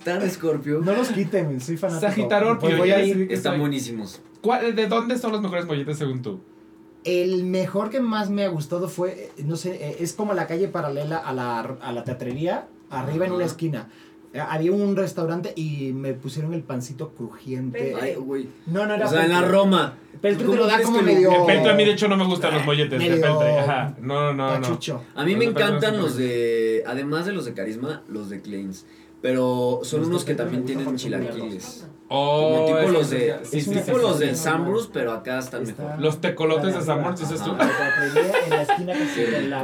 Están 0.00 0.28
Scorpio. 0.30 0.80
No 0.80 0.92
los 0.94 1.08
quiten, 1.10 1.60
soy 1.60 1.76
fanático. 1.76 2.10
Sagitario, 2.10 2.58
Pues 2.58 2.76
voy 2.76 2.90
a 2.90 3.04
ir. 3.04 3.28
Están 3.30 3.60
buenísimos. 3.60 4.20
¿Cuál- 4.40 4.74
¿De 4.74 4.86
dónde 4.86 5.18
son 5.18 5.32
los 5.32 5.42
mejores 5.42 5.66
molletes 5.66 5.98
según 5.98 6.22
tú? 6.22 6.40
El 7.04 7.44
mejor 7.44 7.90
que 7.90 8.00
más 8.00 8.30
me 8.30 8.44
ha 8.44 8.48
gustado 8.48 8.88
fue, 8.88 9.30
eh, 9.36 9.42
no 9.44 9.56
sé, 9.56 9.74
eh, 9.74 9.96
es 10.00 10.12
como 10.14 10.32
la 10.34 10.46
calle 10.46 10.68
paralela 10.68 11.18
a 11.18 11.32
la, 11.32 11.60
a 11.60 11.92
la 11.92 12.04
teatrería, 12.04 12.66
arriba 12.90 13.26
en 13.26 13.32
una 13.32 13.44
esquina. 13.44 13.88
Eh, 14.32 14.40
Había 14.40 14.72
un 14.72 14.96
restaurante 14.96 15.52
y 15.56 15.92
me 15.92 16.14
pusieron 16.14 16.54
el 16.54 16.62
pancito 16.62 17.10
crujiente. 17.10 17.96
Ay, 18.00 18.14
güey. 18.14 18.48
No, 18.66 18.86
no 18.86 18.94
era 18.94 19.06
O 19.06 19.10
sea, 19.10 19.24
en 19.24 19.32
la. 19.32 19.42
Roma. 19.42 19.94
Peltre 20.20 20.44
¿Cómo 20.46 20.56
te 20.58 20.62
lo 20.64 20.66
da 20.68 20.82
como 20.82 21.00
medio... 21.02 21.30
El 21.32 21.46
Peltre 21.46 21.70
a 21.72 21.74
mí 21.74 21.84
de 21.84 21.92
hecho 21.92 22.06
no 22.08 22.16
me 22.16 22.24
gustan 22.26 22.54
los 22.54 22.64
molletes 22.64 22.98
de 22.98 23.08
medio 23.08 23.20
Peltre. 23.22 23.58
Ajá. 23.58 23.96
No, 24.00 24.32
no, 24.32 24.54
no. 24.54 24.60
Pachucho. 24.60 25.02
A 25.14 25.24
mí 25.24 25.34
me 25.34 25.46
de 25.46 25.50
encantan 25.50 25.96
los 25.98 26.16
de. 26.16 26.84
Además 26.86 27.26
de 27.26 27.32
los 27.32 27.44
de 27.46 27.54
carisma, 27.54 28.02
los 28.08 28.28
de 28.30 28.40
Kleins. 28.42 28.86
Pero 29.22 29.80
son 29.82 30.04
unos 30.04 30.24
de 30.24 30.32
que 30.32 30.34
también 30.34 30.64
tienen 30.64 30.96
chilaquiles. 30.96 31.86
Oh, 32.12 32.64
Como 32.66 32.78
tipo 32.80 32.90
los 32.92 33.10
de, 33.10 33.36
sí, 33.44 33.58
tipo 33.70 33.80
sí, 33.84 33.92
los 34.02 34.18
sí. 34.18 34.34
Sambrus, 34.34 34.90
pero 34.92 35.12
acá 35.12 35.38
están 35.38 35.62
Está- 35.62 35.82
mejor. 35.84 36.00
Los 36.00 36.20
tecolotes 36.20 36.74
de 36.74 36.92
arriba. 36.92 37.20
dices 37.20 37.40
tú. 37.44 37.50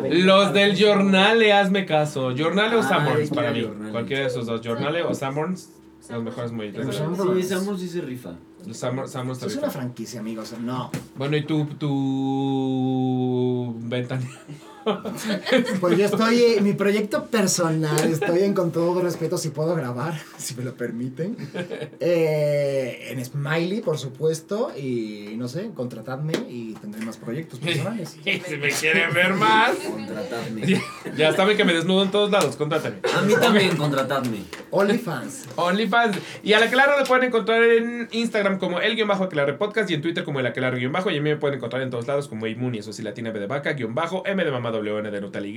De. 0.03 0.15
Los 0.23 0.53
del 0.53 0.81
Jornale, 0.81 1.53
hazme 1.53 1.87
caso. 1.87 2.33
Jornale 2.39 2.77
o 2.77 2.83
Ay, 2.83 2.89
Sanborns 2.89 3.31
para 3.31 3.51
mí. 3.53 3.67
Cualquiera 3.91 4.23
de 4.23 4.29
esos 4.29 4.47
dos. 4.47 4.61
Jornale 4.65 5.03
o 5.03 5.13
Sanborns. 5.15 5.71
Los 6.09 6.23
mejores 6.23 6.53
de- 6.53 6.93
Sanborns. 6.93 7.43
Sí, 7.43 7.49
Sambrus 7.49 7.81
sí 7.81 7.89
se 7.89 8.01
rifa. 8.01 8.35
Los 8.65 8.77
Sanborns 8.77 9.11
Sanborns 9.11 9.39
Es 9.39 9.43
también. 9.49 9.65
una 9.65 9.71
franquicia, 9.73 10.21
amigos. 10.21 10.55
No. 10.61 10.91
Bueno, 11.17 11.37
¿y 11.37 11.45
tu, 11.45 11.65
tu 11.67 13.75
ventana? 13.89 14.23
Pues 15.81 15.99
yo 15.99 16.05
estoy 16.05 16.43
en 16.57 16.65
mi 16.65 16.73
proyecto 16.73 17.27
personal. 17.27 17.99
Estoy 18.09 18.43
en 18.43 18.55
con 18.55 18.71
todo 18.71 19.01
respeto, 19.03 19.37
si 19.37 19.51
puedo 19.51 19.75
grabar, 19.75 20.21
si 20.39 20.55
me 20.55 20.63
lo 20.63 20.75
permiten. 20.75 21.37
Eh, 21.99 23.09
en 23.11 23.25
Smiley, 23.25 23.81
por 23.81 23.99
supuesto. 23.99 24.73
Y 24.77 25.35
no 25.37 25.49
sé, 25.49 25.71
contratadme 25.75 26.35
y 26.49 26.75
tendré 26.75 27.05
más 27.05 27.17
proyectos 27.17 27.59
personales. 27.59 28.17
si 28.25 28.57
me 28.57 28.69
quieren 28.69 29.13
ver 29.13 29.35
más. 29.35 29.75
Contratadme. 29.77 30.81
Ya 31.17 31.35
saben 31.35 31.57
que 31.57 31.65
me 31.65 31.75
desnudo 31.75 32.05
en 32.05 32.11
todos 32.11 32.31
lados, 32.31 32.57
contrátame. 32.57 32.97
A 33.17 33.23
mí 33.23 33.35
también, 33.41 33.77
contratadme. 33.77 34.45
OnlyFans. 34.71 35.47
OnlyFans. 35.57 36.17
Y 36.45 36.53
a 36.53 36.61
la 36.61 36.71
Claro 36.71 36.99
le 36.99 37.07
pueden 37.07 37.25
encontrar 37.25 37.63
en 37.63 38.09
Instagram 38.13 38.59
como 38.59 38.81
el 38.81 38.95
guion 38.95 39.09
bajo 39.09 39.25
Aquelarre 39.25 39.55
Podcast 39.55 39.91
y 39.91 39.95
en 39.95 40.03
Twitter 40.03 40.23
como 40.25 40.41
el 40.41 40.47
Aquelarre 40.47 40.79
guion 40.79 40.93
bajo. 40.93 41.11
Y 41.11 41.19
a 41.19 41.21
mí 41.21 41.31
me 41.31 41.37
pueden 41.37 41.57
encontrar 41.57 41.83
en 41.83 41.91
todos 41.91 42.07
lados 42.07 42.29
como 42.29 42.47
Imuni, 42.47 42.79
eso 42.79 42.93
sí, 42.93 43.03
latina 43.03 43.31
B 43.33 43.41
de 43.41 43.47
vaca, 43.47 43.73
guion 43.73 43.95
bajo, 43.95 44.23
M 44.27 44.45
de 44.45 44.51
mamá 44.51 44.71
W 44.77 44.99
N 44.99 45.11
de 45.11 45.21
Nutal 45.21 45.47
Y. 45.47 45.57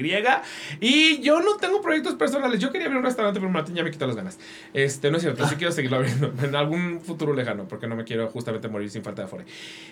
Y 0.79 1.21
yo 1.21 1.41
no 1.41 1.57
tengo 1.57 1.81
proyectos 1.81 2.15
personales. 2.15 2.59
Yo 2.59 2.71
quería 2.71 2.87
abrir 2.87 2.99
un 2.99 3.05
restaurante, 3.05 3.39
pero 3.39 3.51
Martín 3.51 3.75
ya 3.75 3.83
me 3.83 3.91
quitó 3.91 4.07
las 4.07 4.15
ganas. 4.15 4.39
Este, 4.73 5.11
no 5.11 5.17
es 5.17 5.23
cierto, 5.23 5.47
sí 5.47 5.55
quiero 5.57 5.71
seguirlo 5.71 5.97
abriendo 5.97 6.33
en 6.43 6.55
algún 6.55 7.01
futuro 7.01 7.33
lejano, 7.33 7.67
porque 7.67 7.87
no 7.87 7.95
me 7.95 8.03
quiero 8.03 8.27
justamente 8.29 8.67
morir 8.67 8.89
sin 8.89 9.03
falta 9.03 9.21
de 9.21 9.25
afore. 9.27 9.45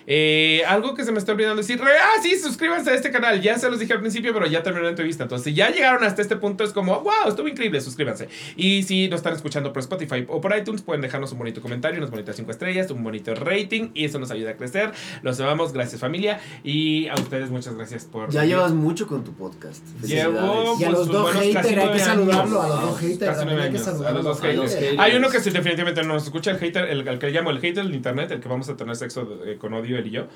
Eh, 0.06 0.62
algo 0.66 0.94
que 0.94 1.04
se 1.04 1.12
me 1.12 1.18
está 1.18 1.32
olvidando 1.32 1.56
decir, 1.56 1.80
ah, 1.82 2.20
sí, 2.22 2.38
suscríbanse 2.38 2.90
a 2.90 2.94
este 2.94 3.10
canal. 3.10 3.40
Ya 3.40 3.58
se 3.58 3.70
los 3.70 3.78
dije 3.78 3.92
al 3.92 4.00
principio, 4.00 4.32
pero 4.32 4.46
ya 4.46 4.62
terminó 4.62 4.84
la 4.84 4.90
entrevista. 4.90 5.24
Entonces, 5.24 5.44
si 5.44 5.54
ya 5.54 5.70
llegaron 5.70 6.02
hasta 6.04 6.22
este 6.22 6.36
punto, 6.36 6.64
es 6.64 6.72
como, 6.72 7.00
wow, 7.00 7.28
estuvo 7.28 7.48
increíble, 7.48 7.80
suscríbanse. 7.80 8.28
Y 8.56 8.82
si 8.82 9.08
nos 9.08 9.18
están 9.18 9.34
escuchando 9.34 9.72
por 9.72 9.80
Spotify 9.80 10.24
o 10.28 10.40
por 10.40 10.56
iTunes, 10.56 10.82
pueden 10.82 11.02
dejarnos 11.02 11.32
un 11.32 11.38
bonito 11.38 11.60
comentario, 11.60 11.98
unas 11.98 12.10
bonitas 12.10 12.36
5 12.36 12.50
estrellas, 12.50 12.90
un 12.90 13.02
bonito 13.02 13.34
rating, 13.34 13.90
y 13.94 14.04
eso 14.04 14.18
nos 14.18 14.30
ayuda 14.30 14.50
a 14.50 14.56
crecer. 14.56 14.92
Los 15.22 15.40
amamos, 15.40 15.72
gracias 15.72 16.00
familia. 16.00 16.40
Y 16.64 17.08
a 17.08 17.14
ustedes, 17.14 17.50
muchas 17.50 17.74
gracias 17.74 18.04
por. 18.04 18.30
Ya 18.30 18.44
llevas 18.44 18.72
mucho 18.72 19.06
con 19.06 19.17
tu 19.24 19.32
podcast. 19.32 19.84
Llevo, 20.02 20.76
Y 20.78 20.84
a 20.84 20.88
pues, 20.88 20.98
los 20.98 21.08
dos 21.08 21.32
haters 21.32 21.66
hay 21.66 21.92
que 21.92 21.98
saludarlo. 21.98 22.62
A 22.62 22.68
los 22.68 22.80
dos 22.82 22.98
haters 22.98 23.38
hay 23.38 23.46
que 23.46 23.62
años. 23.62 23.82
saludar 23.82 24.10
A 24.10 24.14
los 24.14 24.24
dos 24.24 24.42
A 24.42 24.46
los 24.46 24.56
haters. 24.56 24.74
haters. 24.74 24.98
Hay 24.98 25.16
uno 25.16 25.28
que 25.30 25.40
sí, 25.40 25.50
definitivamente 25.50 26.02
no 26.02 26.14
nos 26.14 26.24
escucha, 26.24 26.50
el 26.50 26.58
hater, 26.58 26.84
el, 26.88 27.18
que 27.18 27.26
le 27.26 27.32
llamo 27.32 27.50
el 27.50 27.58
hater 27.60 27.84
del 27.84 27.94
internet, 27.94 28.30
el 28.30 28.40
que 28.40 28.48
vamos 28.48 28.68
a 28.68 28.76
tener 28.76 28.96
sexo 28.96 29.40
eh, 29.44 29.56
con 29.58 29.74
odio 29.74 29.98
él 29.98 30.06
y 30.06 30.10
yo. 30.10 30.26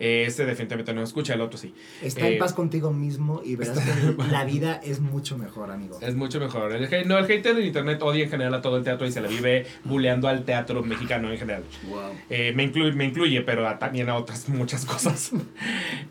Eh, 0.00 0.24
ese 0.26 0.46
definitivamente 0.46 0.94
no 0.94 1.02
escucha, 1.02 1.34
el 1.34 1.42
otro 1.42 1.58
sí. 1.58 1.74
Está 2.02 2.26
Eh, 2.26 2.32
en 2.32 2.38
paz 2.38 2.54
contigo 2.54 2.90
mismo 2.90 3.42
y 3.44 3.54
verás 3.56 3.78
que 3.78 4.22
la 4.32 4.44
vida 4.44 4.80
es 4.82 4.98
mucho 5.00 5.36
mejor, 5.36 5.70
amigo. 5.70 5.98
Es 6.00 6.14
mucho 6.16 6.40
mejor. 6.40 6.72
El, 6.72 7.06
no, 7.06 7.18
el 7.18 7.26
hater 7.26 7.54
del 7.54 7.66
internet 7.66 8.00
odia 8.02 8.24
en 8.24 8.30
general 8.30 8.54
a 8.54 8.62
todo 8.62 8.78
el 8.78 8.82
teatro 8.82 9.06
y 9.06 9.12
se 9.12 9.20
le 9.20 9.28
vive 9.28 9.66
buleando 9.84 10.26
al 10.26 10.44
teatro 10.44 10.82
mexicano 10.82 11.30
en 11.30 11.38
general. 11.38 11.64
Wow. 11.88 12.00
Eh, 12.30 12.52
me, 12.56 12.62
incluye, 12.64 12.92
me 12.92 13.04
incluye, 13.04 13.42
pero 13.42 13.68
a- 13.68 13.78
también 13.78 14.08
a 14.08 14.16
otras 14.16 14.48
muchas 14.48 14.84
cosas. 14.86 15.32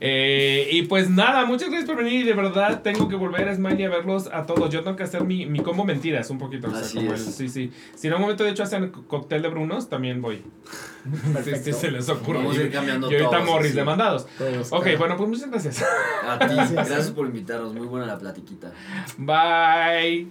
Eh, 0.01 0.69
y 0.72 0.84
pues 0.84 1.09
nada, 1.09 1.45
muchas 1.45 1.69
gracias 1.69 1.90
por 1.90 1.98
venir 1.98 2.22
y 2.22 2.24
de 2.24 2.34
verdad 2.34 2.82
tengo 2.82 3.09
que 3.09 3.16
volver 3.16 3.50
a 3.50 3.56
Smiley 3.56 3.84
a 3.84 3.90
verlos 3.90 4.27
a 4.32 4.45
todos. 4.45 4.69
Yo 4.69 4.82
tengo 4.84 4.95
que 4.95 5.03
hacer 5.03 5.24
mi, 5.24 5.45
mi 5.45 5.59
combo 5.61 5.84
mentiras 5.84 6.30
un 6.30 6.38
poquito. 6.38 6.68
o 6.68 6.72
sea, 6.72 6.80
Así 6.82 6.98
como 6.98 7.14
es. 7.14 7.27
el- 7.27 7.34
sí, 7.34 7.50
sí. 7.50 7.72
Si 7.95 8.08
en 8.08 8.14
algún 8.14 8.24
momento 8.24 8.43
de 8.43 8.51
hecho 8.51 8.64
hacen 8.64 8.90
cóctel 8.92 9.42
de 9.42 9.50
Brunos, 9.50 9.90
también 9.90 10.22
voy. 10.22 10.42
Sí, 11.24 11.32
Perfecto. 11.34 11.64
sí, 11.64 11.74
se 11.74 11.92
les 11.92 12.10
ocurre. 12.10 12.40
Vamos 12.40 12.58
a 12.58 12.61
ir 12.61 12.68
Y, 12.68 12.72
cambiando 12.72 13.10
y 13.11 13.16
ahorita 13.16 13.32
todos, 13.32 13.45
Morris 13.45 13.68
así. 13.68 13.76
demandados. 13.78 14.28
Todos, 14.38 14.72
Ok, 14.72 14.84
claro. 14.84 14.98
bueno, 15.00 15.18
pues 15.18 15.30
muchas 15.30 15.50
gracias. 15.50 15.82
A 16.28 16.40
ti, 16.40 16.53
Gracias. 16.56 16.72
gracias 16.72 17.11
por 17.11 17.26
invitarnos. 17.28 17.74
Muy 17.74 17.88
buena 17.88 18.06
la 18.06 18.18
platiquita. 18.18 18.72
Bye. 19.18 20.28